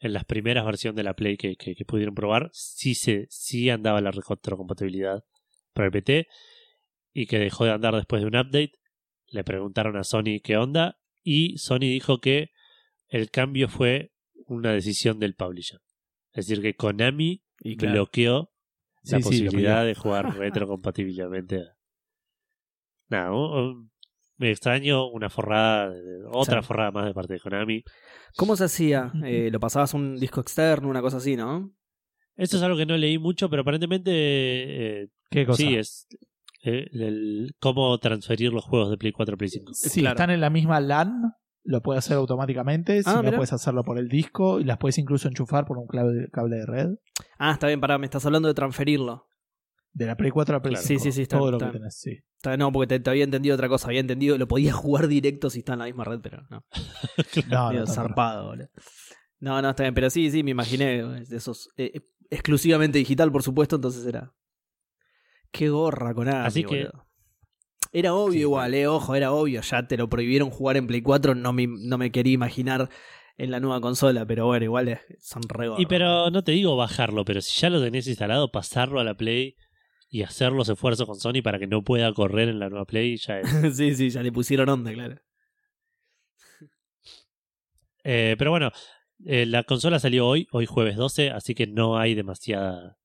en 0.00 0.12
las 0.12 0.24
primeras 0.26 0.64
versiones 0.66 0.96
de 0.96 1.02
la 1.02 1.14
Play 1.14 1.36
que, 1.38 1.56
que, 1.56 1.74
que 1.74 1.84
pudieron 1.84 2.14
probar, 2.14 2.50
sí, 2.52 2.94
se, 2.94 3.26
sí 3.30 3.70
andaba 3.70 4.00
la 4.02 4.10
retrocompatibilidad 4.10 5.24
para 5.72 5.86
el 5.86 5.92
PT 5.92 6.26
y 7.14 7.26
que 7.26 7.38
dejó 7.38 7.64
de 7.64 7.72
andar 7.72 7.94
después 7.96 8.20
de 8.22 8.28
un 8.28 8.36
update. 8.36 8.72
Le 9.30 9.44
preguntaron 9.44 9.96
a 9.96 10.04
Sony 10.04 10.40
qué 10.42 10.56
onda 10.56 10.98
y 11.22 11.58
Sony 11.58 11.80
dijo 11.80 12.20
que 12.20 12.50
el 13.08 13.30
cambio 13.30 13.68
fue 13.68 14.12
una 14.46 14.72
decisión 14.72 15.18
del 15.18 15.34
publisher. 15.34 15.80
Es 16.32 16.46
decir, 16.46 16.62
que 16.62 16.74
Konami 16.74 17.42
Y 17.60 17.76
claro. 17.76 17.94
bloqueó 17.94 18.50
Sí, 19.02 19.12
la 19.12 19.18
sí, 19.18 19.24
posibilidad 19.24 19.84
de 19.84 19.94
jugar 19.94 20.24
retrocompatiblemente. 20.38 21.64
Nada, 23.08 23.32
un- 23.32 23.52
un- 23.58 23.90
me 24.36 24.50
extraño 24.50 25.08
una 25.10 25.28
forrada, 25.30 25.92
otra 26.30 26.62
Sí. 26.62 26.68
forrada 26.68 26.90
más 26.92 27.06
de 27.06 27.14
parte 27.14 27.32
de 27.34 27.40
Konami. 27.40 27.82
¿Cómo 28.36 28.54
se 28.56 28.64
hacía? 28.64 29.12
Eh, 29.24 29.48
¿Lo 29.50 29.58
pasabas 29.58 29.94
a 29.94 29.96
un 29.96 30.16
disco 30.16 30.40
externo, 30.40 30.88
una 30.88 31.00
cosa 31.00 31.16
así, 31.16 31.34
no? 31.36 31.72
Esto 32.36 32.56
es 32.56 32.62
algo 32.62 32.76
que 32.76 32.86
no 32.86 32.96
leí 32.96 33.18
mucho, 33.18 33.50
pero 33.50 33.62
aparentemente 33.62 34.12
eh, 34.14 35.08
¿Qué 35.30 35.44
cosa? 35.44 35.56
sí, 35.56 35.74
es 35.74 36.06
eh, 36.64 36.86
el- 36.92 37.54
cómo 37.60 37.96
transferir 37.98 38.52
los 38.52 38.64
juegos 38.64 38.90
de 38.90 38.96
Play 38.98 39.12
4 39.12 39.34
a 39.34 39.38
Play 39.38 39.48
5. 39.50 39.72
Si 39.74 40.00
Claro. 40.00 40.14
están 40.14 40.30
en 40.30 40.40
la 40.40 40.50
misma 40.50 40.80
LAN, 40.80 41.32
lo 41.64 41.82
puede 41.82 41.98
hacer 41.98 42.16
automáticamente. 42.16 43.02
Si 43.02 43.08
Ah, 43.10 43.14
no, 43.16 43.22
mirá. 43.24 43.36
puedes 43.36 43.52
hacerlo 43.52 43.84
por 43.84 43.98
el 43.98 44.08
disco 44.08 44.58
y 44.60 44.64
las 44.64 44.78
puedes 44.78 44.98
incluso 44.98 45.28
enchufar 45.28 45.64
por 45.66 45.78
un 45.78 45.86
cable, 45.86 46.28
cable 46.32 46.56
de 46.56 46.66
red. 46.66 46.88
Ah, 47.38 47.52
está 47.52 47.66
bien, 47.66 47.80
pará, 47.80 47.98
me 47.98 48.06
estás 48.06 48.24
hablando 48.26 48.48
de 48.48 48.54
transferirlo. 48.54 49.26
De 49.92 50.06
la 50.06 50.16
Play 50.16 50.30
4 50.30 50.56
a 50.56 50.62
Play 50.62 50.74
Claro. 50.74 50.86
5. 50.86 51.00
Sí, 51.02 51.10
sí, 51.10 51.16
sí, 51.16 51.22
está- 51.22 51.38
Todo 51.38 51.50
lo 51.52 51.58
que 51.58 51.66
tenés, 51.66 51.98
sí. 51.98 52.18
Está- 52.36 52.56
No, 52.56 52.70
porque 52.70 52.86
te, 52.86 53.00
te 53.00 53.10
había 53.10 53.24
entendido 53.24 53.54
otra 53.54 53.68
cosa. 53.68 53.88
Había 53.88 54.00
entendido, 54.00 54.38
lo 54.38 54.46
podías 54.46 54.74
jugar 54.74 55.08
directo 55.08 55.50
si 55.50 55.60
está 55.60 55.72
en 55.72 55.78
la 55.80 55.84
misma 55.86 56.04
red, 56.04 56.20
pero 56.22 56.42
no. 56.50 56.64
No, 57.50 57.72
no, 57.72 57.86
zarpado, 57.86 58.46
boludo. 58.48 58.68
No, 59.40 59.60
no, 59.62 59.70
está 59.70 59.82
bien. 59.84 59.94
Pero 59.94 60.10
sí, 60.10 60.30
sí, 60.30 60.42
me 60.42 60.50
imaginé 60.52 60.98
eh, 61.00 61.04
de 61.28 61.36
esos. 61.36 61.70
eh, 61.76 62.00
exclusivamente 62.30 62.98
digital, 62.98 63.32
por 63.32 63.42
supuesto, 63.42 63.76
entonces 63.76 64.04
era. 64.06 64.32
Qué 65.50 65.68
gorra 65.70 66.14
con 66.14 66.26
nada. 66.26 66.44
Así 66.46 66.64
que- 66.64 66.88
Era 67.92 68.14
obvio 68.14 68.32
Sí, 68.32 68.38
igual, 68.40 68.74
eh, 68.74 68.86
ojo, 68.86 69.14
era 69.14 69.32
obvio. 69.32 69.62
Ya 69.62 69.86
te 69.86 69.96
lo 69.96 70.08
prohibieron 70.08 70.50
jugar 70.50 70.76
en 70.76 70.86
Play 70.86 71.00
4, 71.00 71.34
no 71.34 71.52
me, 71.52 71.66
no 71.66 71.96
me 71.96 72.12
quería 72.12 72.34
imaginar 72.34 72.90
en 73.38 73.50
la 73.50 73.60
nueva 73.60 73.80
consola, 73.80 74.26
pero 74.26 74.46
bueno, 74.46 74.64
igual 74.64 74.88
es- 74.88 75.00
son 75.20 75.42
re 75.48 75.68
gorros. 75.68 75.82
Y 75.82 75.86
pero 75.86 76.30
no 76.30 76.44
te 76.44 76.52
digo 76.52 76.76
bajarlo, 76.76 77.24
pero 77.24 77.40
si 77.40 77.58
ya 77.60 77.70
lo 77.70 77.80
tenés 77.82 78.06
instalado, 78.06 78.50
pasarlo 78.50 79.00
a 79.00 79.04
la 79.04 79.14
Play 79.16 79.56
y 80.10 80.22
hacer 80.22 80.52
los 80.52 80.68
esfuerzos 80.68 81.06
con 81.06 81.16
Sony 81.16 81.40
para 81.42 81.58
que 81.58 81.66
no 81.66 81.82
pueda 81.82 82.12
correr 82.12 82.48
en 82.50 82.58
la 82.58 82.68
nueva 82.68 82.84
Play 82.84 83.16
ya 83.16 83.40
es. 83.40 83.48
sí, 83.76 83.94
sí, 83.94 84.10
ya 84.10 84.22
le 84.22 84.32
pusieron 84.32 84.68
onda, 84.68 84.92
claro. 84.92 85.16
Eh, 88.04 88.36
pero 88.38 88.50
bueno, 88.50 88.70
eh, 89.24 89.46
la 89.46 89.64
consola 89.64 89.98
salió 89.98 90.26
hoy, 90.26 90.46
hoy 90.52 90.66
jueves 90.66 90.96
12, 90.96 91.30
así 91.30 91.54
que 91.54 91.66
no 91.66 91.98
hay 91.98 92.14
demasiada, 92.14 92.96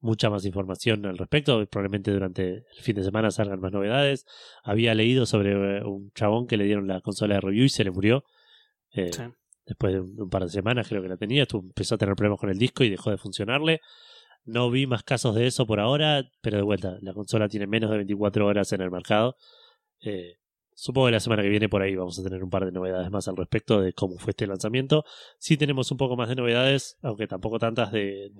mucha 0.00 0.30
más 0.30 0.44
información 0.44 1.04
al 1.06 1.18
respecto. 1.18 1.64
Probablemente 1.66 2.10
durante 2.12 2.48
el 2.76 2.82
fin 2.82 2.96
de 2.96 3.04
semana 3.04 3.30
salgan 3.30 3.60
más 3.60 3.72
novedades. 3.72 4.26
Había 4.62 4.94
leído 4.94 5.26
sobre 5.26 5.78
eh, 5.78 5.84
un 5.84 6.10
chabón 6.12 6.46
que 6.46 6.56
le 6.56 6.64
dieron 6.64 6.86
la 6.86 7.00
consola 7.00 7.34
de 7.36 7.40
review 7.40 7.64
y 7.64 7.68
se 7.68 7.84
le 7.84 7.90
murió. 7.90 8.24
Eh, 8.92 9.10
Sí. 9.12 9.22
Después 9.66 9.92
de 9.92 10.00
un, 10.00 10.16
de 10.16 10.22
un 10.22 10.30
par 10.30 10.44
de 10.44 10.48
semanas 10.48 10.88
creo 10.88 11.02
que 11.02 11.08
la 11.08 11.18
tenía, 11.18 11.42
estuvo- 11.42 11.62
empezó 11.66 11.96
a 11.96 11.98
tener 11.98 12.14
problemas 12.16 12.40
con 12.40 12.48
el 12.48 12.58
disco 12.58 12.84
y 12.84 12.88
dejó 12.90 13.10
de 13.10 13.18
funcionarle. 13.18 13.80
No 14.46 14.70
vi 14.70 14.86
más 14.86 15.02
casos 15.02 15.34
de 15.34 15.46
eso 15.46 15.66
por 15.66 15.78
ahora, 15.78 16.24
pero 16.40 16.56
de 16.56 16.62
vuelta, 16.62 16.96
la 17.02 17.12
consola 17.12 17.48
tiene 17.50 17.66
menos 17.66 17.90
de 17.90 17.96
24 17.98 18.46
horas 18.46 18.72
en 18.72 18.80
el 18.80 18.90
mercado. 18.90 19.36
Eh, 20.00 20.36
supongo 20.72 21.08
que 21.08 21.12
la 21.12 21.20
semana 21.20 21.42
que 21.42 21.50
viene 21.50 21.68
por 21.68 21.82
ahí 21.82 21.94
vamos 21.96 22.18
a 22.18 22.22
tener 22.22 22.42
un 22.42 22.48
par 22.48 22.64
de 22.64 22.72
novedades 22.72 23.10
más 23.10 23.28
al 23.28 23.36
respecto 23.36 23.82
de 23.82 23.92
cómo 23.92 24.16
fue 24.16 24.30
este 24.30 24.46
lanzamiento. 24.46 25.04
Sí 25.38 25.58
tenemos 25.58 25.90
un 25.90 25.98
poco 25.98 26.16
más 26.16 26.30
de 26.30 26.36
novedades, 26.36 26.96
aunque 27.02 27.26
tampoco 27.26 27.58
tantas 27.58 27.92
de, 27.92 28.30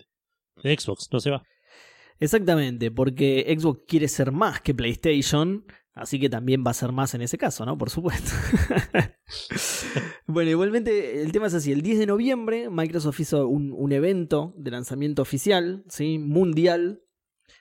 Xbox, 0.62 1.08
no 1.12 1.20
se 1.20 1.30
va. 1.30 1.42
Exactamente, 2.20 2.90
porque 2.90 3.54
Xbox 3.58 3.82
quiere 3.86 4.08
ser 4.08 4.32
más 4.32 4.60
que 4.60 4.74
PlayStation, 4.74 5.64
así 5.94 6.18
que 6.18 6.28
también 6.28 6.64
va 6.66 6.72
a 6.72 6.74
ser 6.74 6.90
más 6.90 7.14
en 7.14 7.22
ese 7.22 7.38
caso, 7.38 7.64
¿no? 7.64 7.78
Por 7.78 7.90
supuesto. 7.90 8.30
bueno, 10.26 10.50
igualmente 10.50 11.22
el 11.22 11.30
tema 11.30 11.46
es 11.46 11.54
así, 11.54 11.70
el 11.70 11.82
10 11.82 12.00
de 12.00 12.06
noviembre 12.06 12.70
Microsoft 12.70 13.20
hizo 13.20 13.46
un, 13.46 13.72
un 13.72 13.92
evento 13.92 14.52
de 14.56 14.72
lanzamiento 14.72 15.22
oficial, 15.22 15.84
¿sí? 15.88 16.18
Mundial 16.18 17.02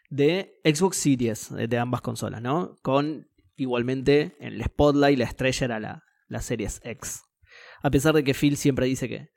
de 0.10 0.60
Xbox 0.64 0.98
Series, 0.98 1.54
de, 1.54 1.68
de 1.68 1.78
ambas 1.78 2.02
consolas, 2.02 2.42
¿no? 2.42 2.78
Con 2.82 3.28
igualmente 3.58 4.36
en 4.40 4.54
el 4.54 4.64
spotlight 4.64 5.20
la 5.20 5.26
estrella 5.26 5.66
era 5.66 5.80
la, 5.80 6.04
la 6.28 6.42
Series 6.42 6.82
X. 6.84 7.24
A 7.82 7.92
pesar 7.92 8.16
de 8.16 8.24
que 8.24 8.34
Phil 8.34 8.58
siempre 8.58 8.86
dice 8.86 9.08
que, 9.08 9.30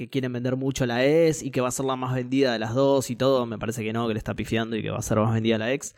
que 0.00 0.08
quieren 0.08 0.32
vender 0.32 0.56
mucho 0.56 0.86
la 0.86 1.04
S 1.04 1.44
y 1.44 1.50
que 1.50 1.60
va 1.60 1.68
a 1.68 1.70
ser 1.70 1.84
la 1.84 1.94
más 1.94 2.14
vendida 2.14 2.54
de 2.54 2.58
las 2.58 2.74
dos 2.74 3.10
y 3.10 3.16
todo, 3.16 3.44
me 3.44 3.58
parece 3.58 3.84
que 3.84 3.92
no, 3.92 4.08
que 4.08 4.14
le 4.14 4.18
está 4.18 4.34
pifiando 4.34 4.74
y 4.74 4.82
que 4.82 4.88
va 4.88 4.96
a 4.96 5.02
ser 5.02 5.18
más 5.18 5.34
vendida 5.34 5.58
la 5.58 5.70
X. 5.74 5.94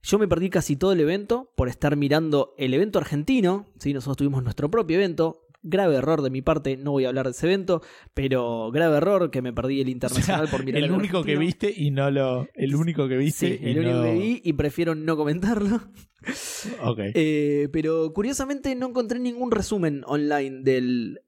Yo 0.00 0.20
me 0.20 0.28
perdí 0.28 0.48
casi 0.48 0.76
todo 0.76 0.92
el 0.92 1.00
evento 1.00 1.50
por 1.56 1.68
estar 1.68 1.96
mirando 1.96 2.54
el 2.56 2.72
evento 2.72 3.00
argentino, 3.00 3.66
¿sí? 3.80 3.92
nosotros 3.92 4.18
tuvimos 4.18 4.44
nuestro 4.44 4.70
propio 4.70 4.96
evento, 4.96 5.48
grave 5.60 5.96
error 5.96 6.22
de 6.22 6.30
mi 6.30 6.40
parte, 6.40 6.76
no 6.76 6.92
voy 6.92 7.04
a 7.04 7.08
hablar 7.08 7.26
de 7.26 7.32
ese 7.32 7.46
evento, 7.46 7.82
pero 8.14 8.70
grave 8.70 8.98
error 8.98 9.32
que 9.32 9.42
me 9.42 9.52
perdí 9.52 9.80
el 9.80 9.88
internacional 9.88 10.42
O 10.44 10.46
sea, 10.46 10.56
por 10.56 10.64
mirar 10.64 10.84
el 10.84 10.92
único 10.92 11.24
que 11.24 11.36
viste 11.36 11.72
y 11.76 11.90
no 11.90 12.12
lo. 12.12 12.46
El 12.54 12.76
único 12.76 13.08
que 13.08 13.16
viste. 13.16 13.58
Sí, 13.58 13.58
y 13.60 13.70
el 13.70 13.80
único 13.80 14.02
que 14.04 14.12
vi 14.12 14.40
y 14.44 14.52
prefiero 14.52 14.94
no 14.94 15.16
comentarlo. 15.16 15.80
Ok. 16.84 17.00
Eh, 17.14 17.68
pero 17.72 18.12
curiosamente 18.12 18.76
no 18.76 18.90
encontré 18.90 19.18
ningún 19.18 19.50
resumen 19.50 20.04
online 20.06 20.60
del, 20.62 21.18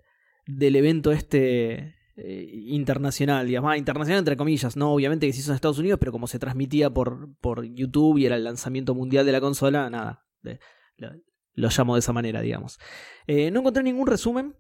del 0.47 0.77
evento 0.77 1.11
este 1.11 1.97
eh, 2.17 2.49
internacional, 2.67 3.47
digamos, 3.47 3.73
ah, 3.73 3.77
internacional 3.77 4.21
entre 4.21 4.37
comillas, 4.37 4.77
no, 4.77 4.93
obviamente 4.93 5.27
que 5.27 5.33
se 5.33 5.41
hizo 5.41 5.51
en 5.51 5.57
Estados 5.57 5.79
Unidos, 5.79 5.99
pero 5.99 6.13
como 6.13 6.27
se 6.27 6.39
transmitía 6.39 6.91
por, 6.91 7.35
por 7.41 7.65
YouTube 7.65 8.19
y 8.19 8.27
era 8.27 8.37
el 8.37 8.45
lanzamiento 8.45 8.95
mundial 8.95 9.27
de 9.27 9.33
la 9.33 9.41
consola, 9.41 9.91
nada, 9.91 10.25
de- 10.43 10.59
lo, 11.55 11.69
llamo 11.69 11.95
de 11.95 12.01
esa 12.01 12.13
manera, 12.13 12.41
digamos. 12.41 12.79
Eh, 13.27 13.51
no 13.51 13.61
encontré 13.61 13.83
ningún 13.83 14.07
resumen, 14.07 14.57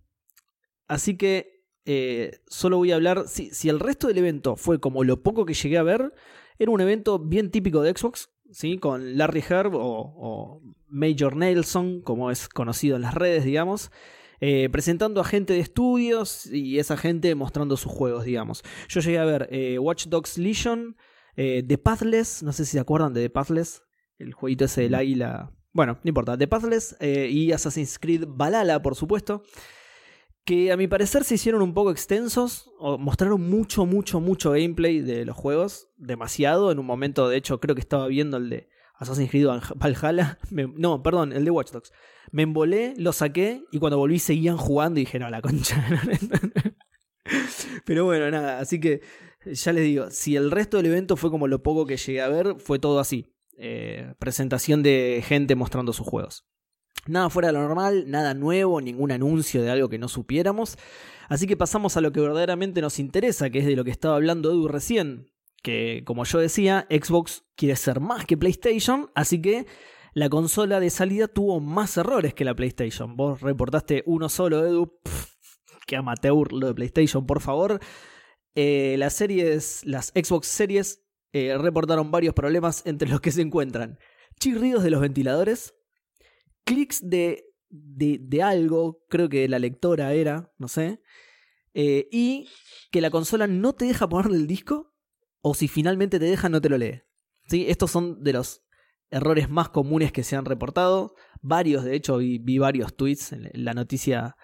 así 0.88 1.16
que 1.16 1.64
eh, 1.84 2.40
solo 2.46 2.78
voy 2.78 2.92
a 2.92 2.96
hablar, 2.96 3.24
si, 3.28 3.50
si 3.50 3.68
el 3.68 3.78
resto 3.80 4.08
del 4.08 4.18
evento 4.18 4.56
fue 4.56 4.80
como 4.80 5.04
lo 5.04 5.22
poco 5.22 5.44
que 5.44 5.54
llegué 5.54 5.78
a 5.78 5.82
ver, 5.82 6.12
era 6.58 6.70
un 6.70 6.80
evento 6.80 7.18
bien 7.18 7.50
típico 7.50 7.82
de 7.82 7.92
Xbox, 7.96 8.30
¿sí? 8.50 8.78
con 8.78 9.16
Larry 9.16 9.44
Herb 9.48 9.74
o, 9.74 9.80
o 9.80 10.62
Major 10.88 11.36
Nelson, 11.36 12.00
como 12.02 12.30
es 12.30 12.48
conocido 12.48 12.96
en 12.96 13.02
las 13.02 13.14
redes, 13.14 13.44
digamos, 13.44 13.90
eh, 14.46 14.68
presentando 14.68 15.22
a 15.22 15.24
gente 15.24 15.54
de 15.54 15.60
estudios 15.60 16.44
y 16.52 16.78
esa 16.78 16.98
gente 16.98 17.34
mostrando 17.34 17.78
sus 17.78 17.90
juegos, 17.90 18.26
digamos. 18.26 18.62
Yo 18.90 19.00
llegué 19.00 19.18
a 19.18 19.24
ver 19.24 19.48
eh, 19.50 19.78
Watch 19.78 20.08
Dogs 20.08 20.36
Legion, 20.36 20.98
eh, 21.34 21.64
The 21.66 21.78
Pathless, 21.78 22.42
no 22.42 22.52
sé 22.52 22.66
si 22.66 22.72
se 22.72 22.78
acuerdan 22.78 23.14
de 23.14 23.22
The 23.22 23.30
Pathless, 23.30 23.84
el 24.18 24.34
jueguito 24.34 24.66
ese 24.66 24.82
del 24.82 24.96
águila. 24.96 25.50
Bueno, 25.72 25.94
no 25.94 26.08
importa, 26.10 26.36
The 26.36 26.46
Pathless 26.46 26.94
y 27.00 27.52
Assassin's 27.52 27.98
Creed 27.98 28.26
Valhalla, 28.28 28.82
por 28.82 28.96
supuesto. 28.96 29.44
Que 30.44 30.70
a 30.72 30.76
mi 30.76 30.88
parecer 30.88 31.24
se 31.24 31.36
hicieron 31.36 31.62
un 31.62 31.72
poco 31.72 31.90
extensos, 31.90 32.70
o 32.78 32.98
mostraron 32.98 33.40
mucho, 33.48 33.86
mucho, 33.86 34.20
mucho 34.20 34.50
gameplay 34.50 35.00
de 35.00 35.24
los 35.24 35.38
juegos, 35.38 35.88
demasiado. 35.96 36.70
En 36.70 36.78
un 36.78 36.84
momento, 36.84 37.30
de 37.30 37.38
hecho, 37.38 37.60
creo 37.60 37.74
que 37.74 37.80
estaba 37.80 38.08
viendo 38.08 38.36
el 38.36 38.50
de 38.50 38.68
Assassin's 38.94 39.30
Creed 39.30 39.46
Valhalla. 39.76 40.38
No, 40.50 41.02
perdón, 41.02 41.32
el 41.32 41.44
de 41.44 41.50
Watch 41.50 41.72
Dogs. 41.72 41.92
Me 42.30 42.42
embolé, 42.42 42.94
lo 42.96 43.12
saqué 43.12 43.64
y 43.70 43.78
cuando 43.78 43.98
volví 43.98 44.18
seguían 44.18 44.56
jugando 44.56 45.00
y 45.00 45.04
dije, 45.04 45.18
no, 45.18 45.30
la 45.30 45.42
concha. 45.42 45.84
Pero 47.84 48.04
bueno, 48.04 48.30
nada, 48.30 48.60
así 48.60 48.80
que 48.80 49.02
ya 49.44 49.72
les 49.72 49.84
digo, 49.84 50.10
si 50.10 50.36
el 50.36 50.50
resto 50.50 50.76
del 50.76 50.86
evento 50.86 51.16
fue 51.16 51.30
como 51.30 51.48
lo 51.48 51.62
poco 51.62 51.86
que 51.86 51.96
llegué 51.96 52.22
a 52.22 52.28
ver, 52.28 52.56
fue 52.58 52.78
todo 52.78 52.98
así. 52.98 53.34
Eh, 53.56 54.14
presentación 54.18 54.82
de 54.82 55.22
gente 55.24 55.54
mostrando 55.54 55.92
sus 55.92 56.06
juegos. 56.06 56.46
Nada 57.06 57.28
fuera 57.28 57.48
de 57.48 57.54
lo 57.54 57.60
normal, 57.60 58.04
nada 58.08 58.34
nuevo, 58.34 58.80
ningún 58.80 59.12
anuncio 59.12 59.62
de 59.62 59.70
algo 59.70 59.88
que 59.88 59.98
no 59.98 60.08
supiéramos. 60.08 60.78
Así 61.28 61.46
que 61.46 61.56
pasamos 61.56 61.96
a 61.96 62.00
lo 62.00 62.12
que 62.12 62.20
verdaderamente 62.20 62.80
nos 62.80 62.98
interesa, 62.98 63.50
que 63.50 63.58
es 63.58 63.66
de 63.66 63.76
lo 63.76 63.84
que 63.84 63.90
estaba 63.90 64.16
hablando 64.16 64.50
Edu 64.50 64.68
recién. 64.68 65.30
Que, 65.64 66.02
como 66.04 66.24
yo 66.24 66.38
decía, 66.38 66.86
Xbox 66.90 67.44
quiere 67.56 67.74
ser 67.76 67.98
más 67.98 68.26
que 68.26 68.36
PlayStation, 68.36 69.10
así 69.14 69.40
que 69.40 69.66
la 70.12 70.28
consola 70.28 70.78
de 70.78 70.90
salida 70.90 71.26
tuvo 71.26 71.58
más 71.58 71.96
errores 71.96 72.34
que 72.34 72.44
la 72.44 72.54
PlayStation. 72.54 73.16
Vos 73.16 73.40
reportaste 73.40 74.02
uno 74.04 74.28
solo, 74.28 74.64
Edu. 74.66 75.00
Qué 75.86 75.96
amateur 75.96 76.52
lo 76.52 76.66
de 76.66 76.74
PlayStation, 76.74 77.26
por 77.26 77.40
favor. 77.40 77.80
Eh, 78.54 78.96
las 78.98 79.14
series, 79.14 79.80
las 79.86 80.12
Xbox 80.14 80.48
Series 80.48 81.02
eh, 81.32 81.56
reportaron 81.56 82.10
varios 82.10 82.34
problemas 82.34 82.86
entre 82.86 83.08
los 83.08 83.20
que 83.22 83.32
se 83.32 83.40
encuentran 83.40 83.98
chirridos 84.38 84.84
de 84.84 84.90
los 84.90 85.00
ventiladores, 85.00 85.74
clics 86.64 87.00
de, 87.08 87.44
de, 87.70 88.18
de 88.20 88.42
algo, 88.42 89.04
creo 89.08 89.28
que 89.28 89.48
la 89.48 89.58
lectora 89.58 90.12
era, 90.12 90.52
no 90.58 90.68
sé, 90.68 91.00
eh, 91.72 92.08
y 92.10 92.48
que 92.90 93.00
la 93.00 93.10
consola 93.10 93.46
no 93.46 93.74
te 93.74 93.86
deja 93.86 94.08
ponerle 94.08 94.36
el 94.36 94.46
disco, 94.46 94.93
o 95.44 95.54
si 95.54 95.68
finalmente 95.68 96.18
te 96.18 96.24
deja, 96.24 96.48
no 96.48 96.60
te 96.60 96.68
lo 96.68 96.78
lee. 96.78 97.02
¿Sí? 97.46 97.66
Estos 97.68 97.90
son 97.90 98.24
de 98.24 98.32
los 98.32 98.62
errores 99.10 99.50
más 99.50 99.68
comunes 99.68 100.10
que 100.10 100.24
se 100.24 100.36
han 100.36 100.46
reportado. 100.46 101.14
Varios, 101.42 101.84
de 101.84 101.94
hecho, 101.94 102.16
vi, 102.16 102.38
vi 102.38 102.58
varios 102.58 102.96
tweets. 102.96 103.32
en 103.32 103.50
La 103.52 103.74
noticia 103.74 104.36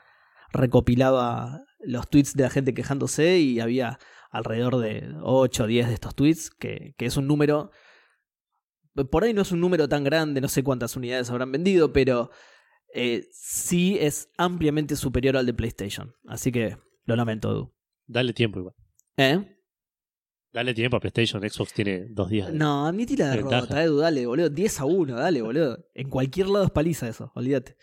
recopilaba 0.53 1.65
los 1.81 2.09
tweets 2.09 2.35
de 2.35 2.43
la 2.43 2.51
gente 2.51 2.75
quejándose 2.75 3.39
y 3.39 3.61
había 3.61 3.99
alrededor 4.31 4.77
de 4.77 5.15
8 5.23 5.65
o 5.65 5.67
10 5.67 5.89
de 5.89 5.95
estos 5.95 6.15
tweets, 6.15 6.51
que, 6.51 6.95
que 6.99 7.07
es 7.07 7.17
un 7.17 7.27
número 7.27 7.71
por 9.07 9.25
ahí 9.25 9.33
no 9.33 9.43
es 9.43 9.53
un 9.53 9.61
número 9.61 9.89
tan 9.89 10.05
grande, 10.05 10.41
no 10.41 10.49
sé 10.49 10.63
cuántas 10.63 10.97
unidades 10.97 11.31
habrán 11.31 11.53
vendido, 11.53 11.93
pero 11.93 12.31
eh, 12.93 13.29
sí 13.31 13.97
es 14.01 14.31
ampliamente 14.37 14.97
superior 14.97 15.37
al 15.37 15.47
de 15.47 15.55
PlayStation. 15.55 16.15
Así 16.27 16.51
que 16.53 16.77
lo 17.05 17.17
lamento, 17.17 17.51
Edu. 17.51 17.75
Dale 18.07 18.33
tiempo 18.33 18.59
igual. 18.59 18.75
¿Eh? 19.17 19.60
Dale 20.53 20.75
tiempo 20.75 20.97
a 20.97 21.01
PlayStation, 21.01 21.41
Xbox 21.49 21.73
tiene 21.73 22.07
dos 22.11 22.29
días. 22.29 22.49
de- 22.53 22.59
No, 22.59 22.87
admití 22.87 23.17
la 23.17 23.31
de 23.31 23.37
derrota. 23.37 23.83
Edu, 23.85 23.99
dale, 23.99 24.27
boludo. 24.27 24.49
10 24.51 24.81
a 24.81 24.85
1, 24.85 25.15
dale, 25.17 25.43
boludo. 25.43 25.87
En 25.95 26.09
cualquier 26.11 26.49
lado 26.49 26.65
es 26.65 26.71
paliza 26.73 27.09
eso, 27.09 27.31
olvídate. 27.37 27.77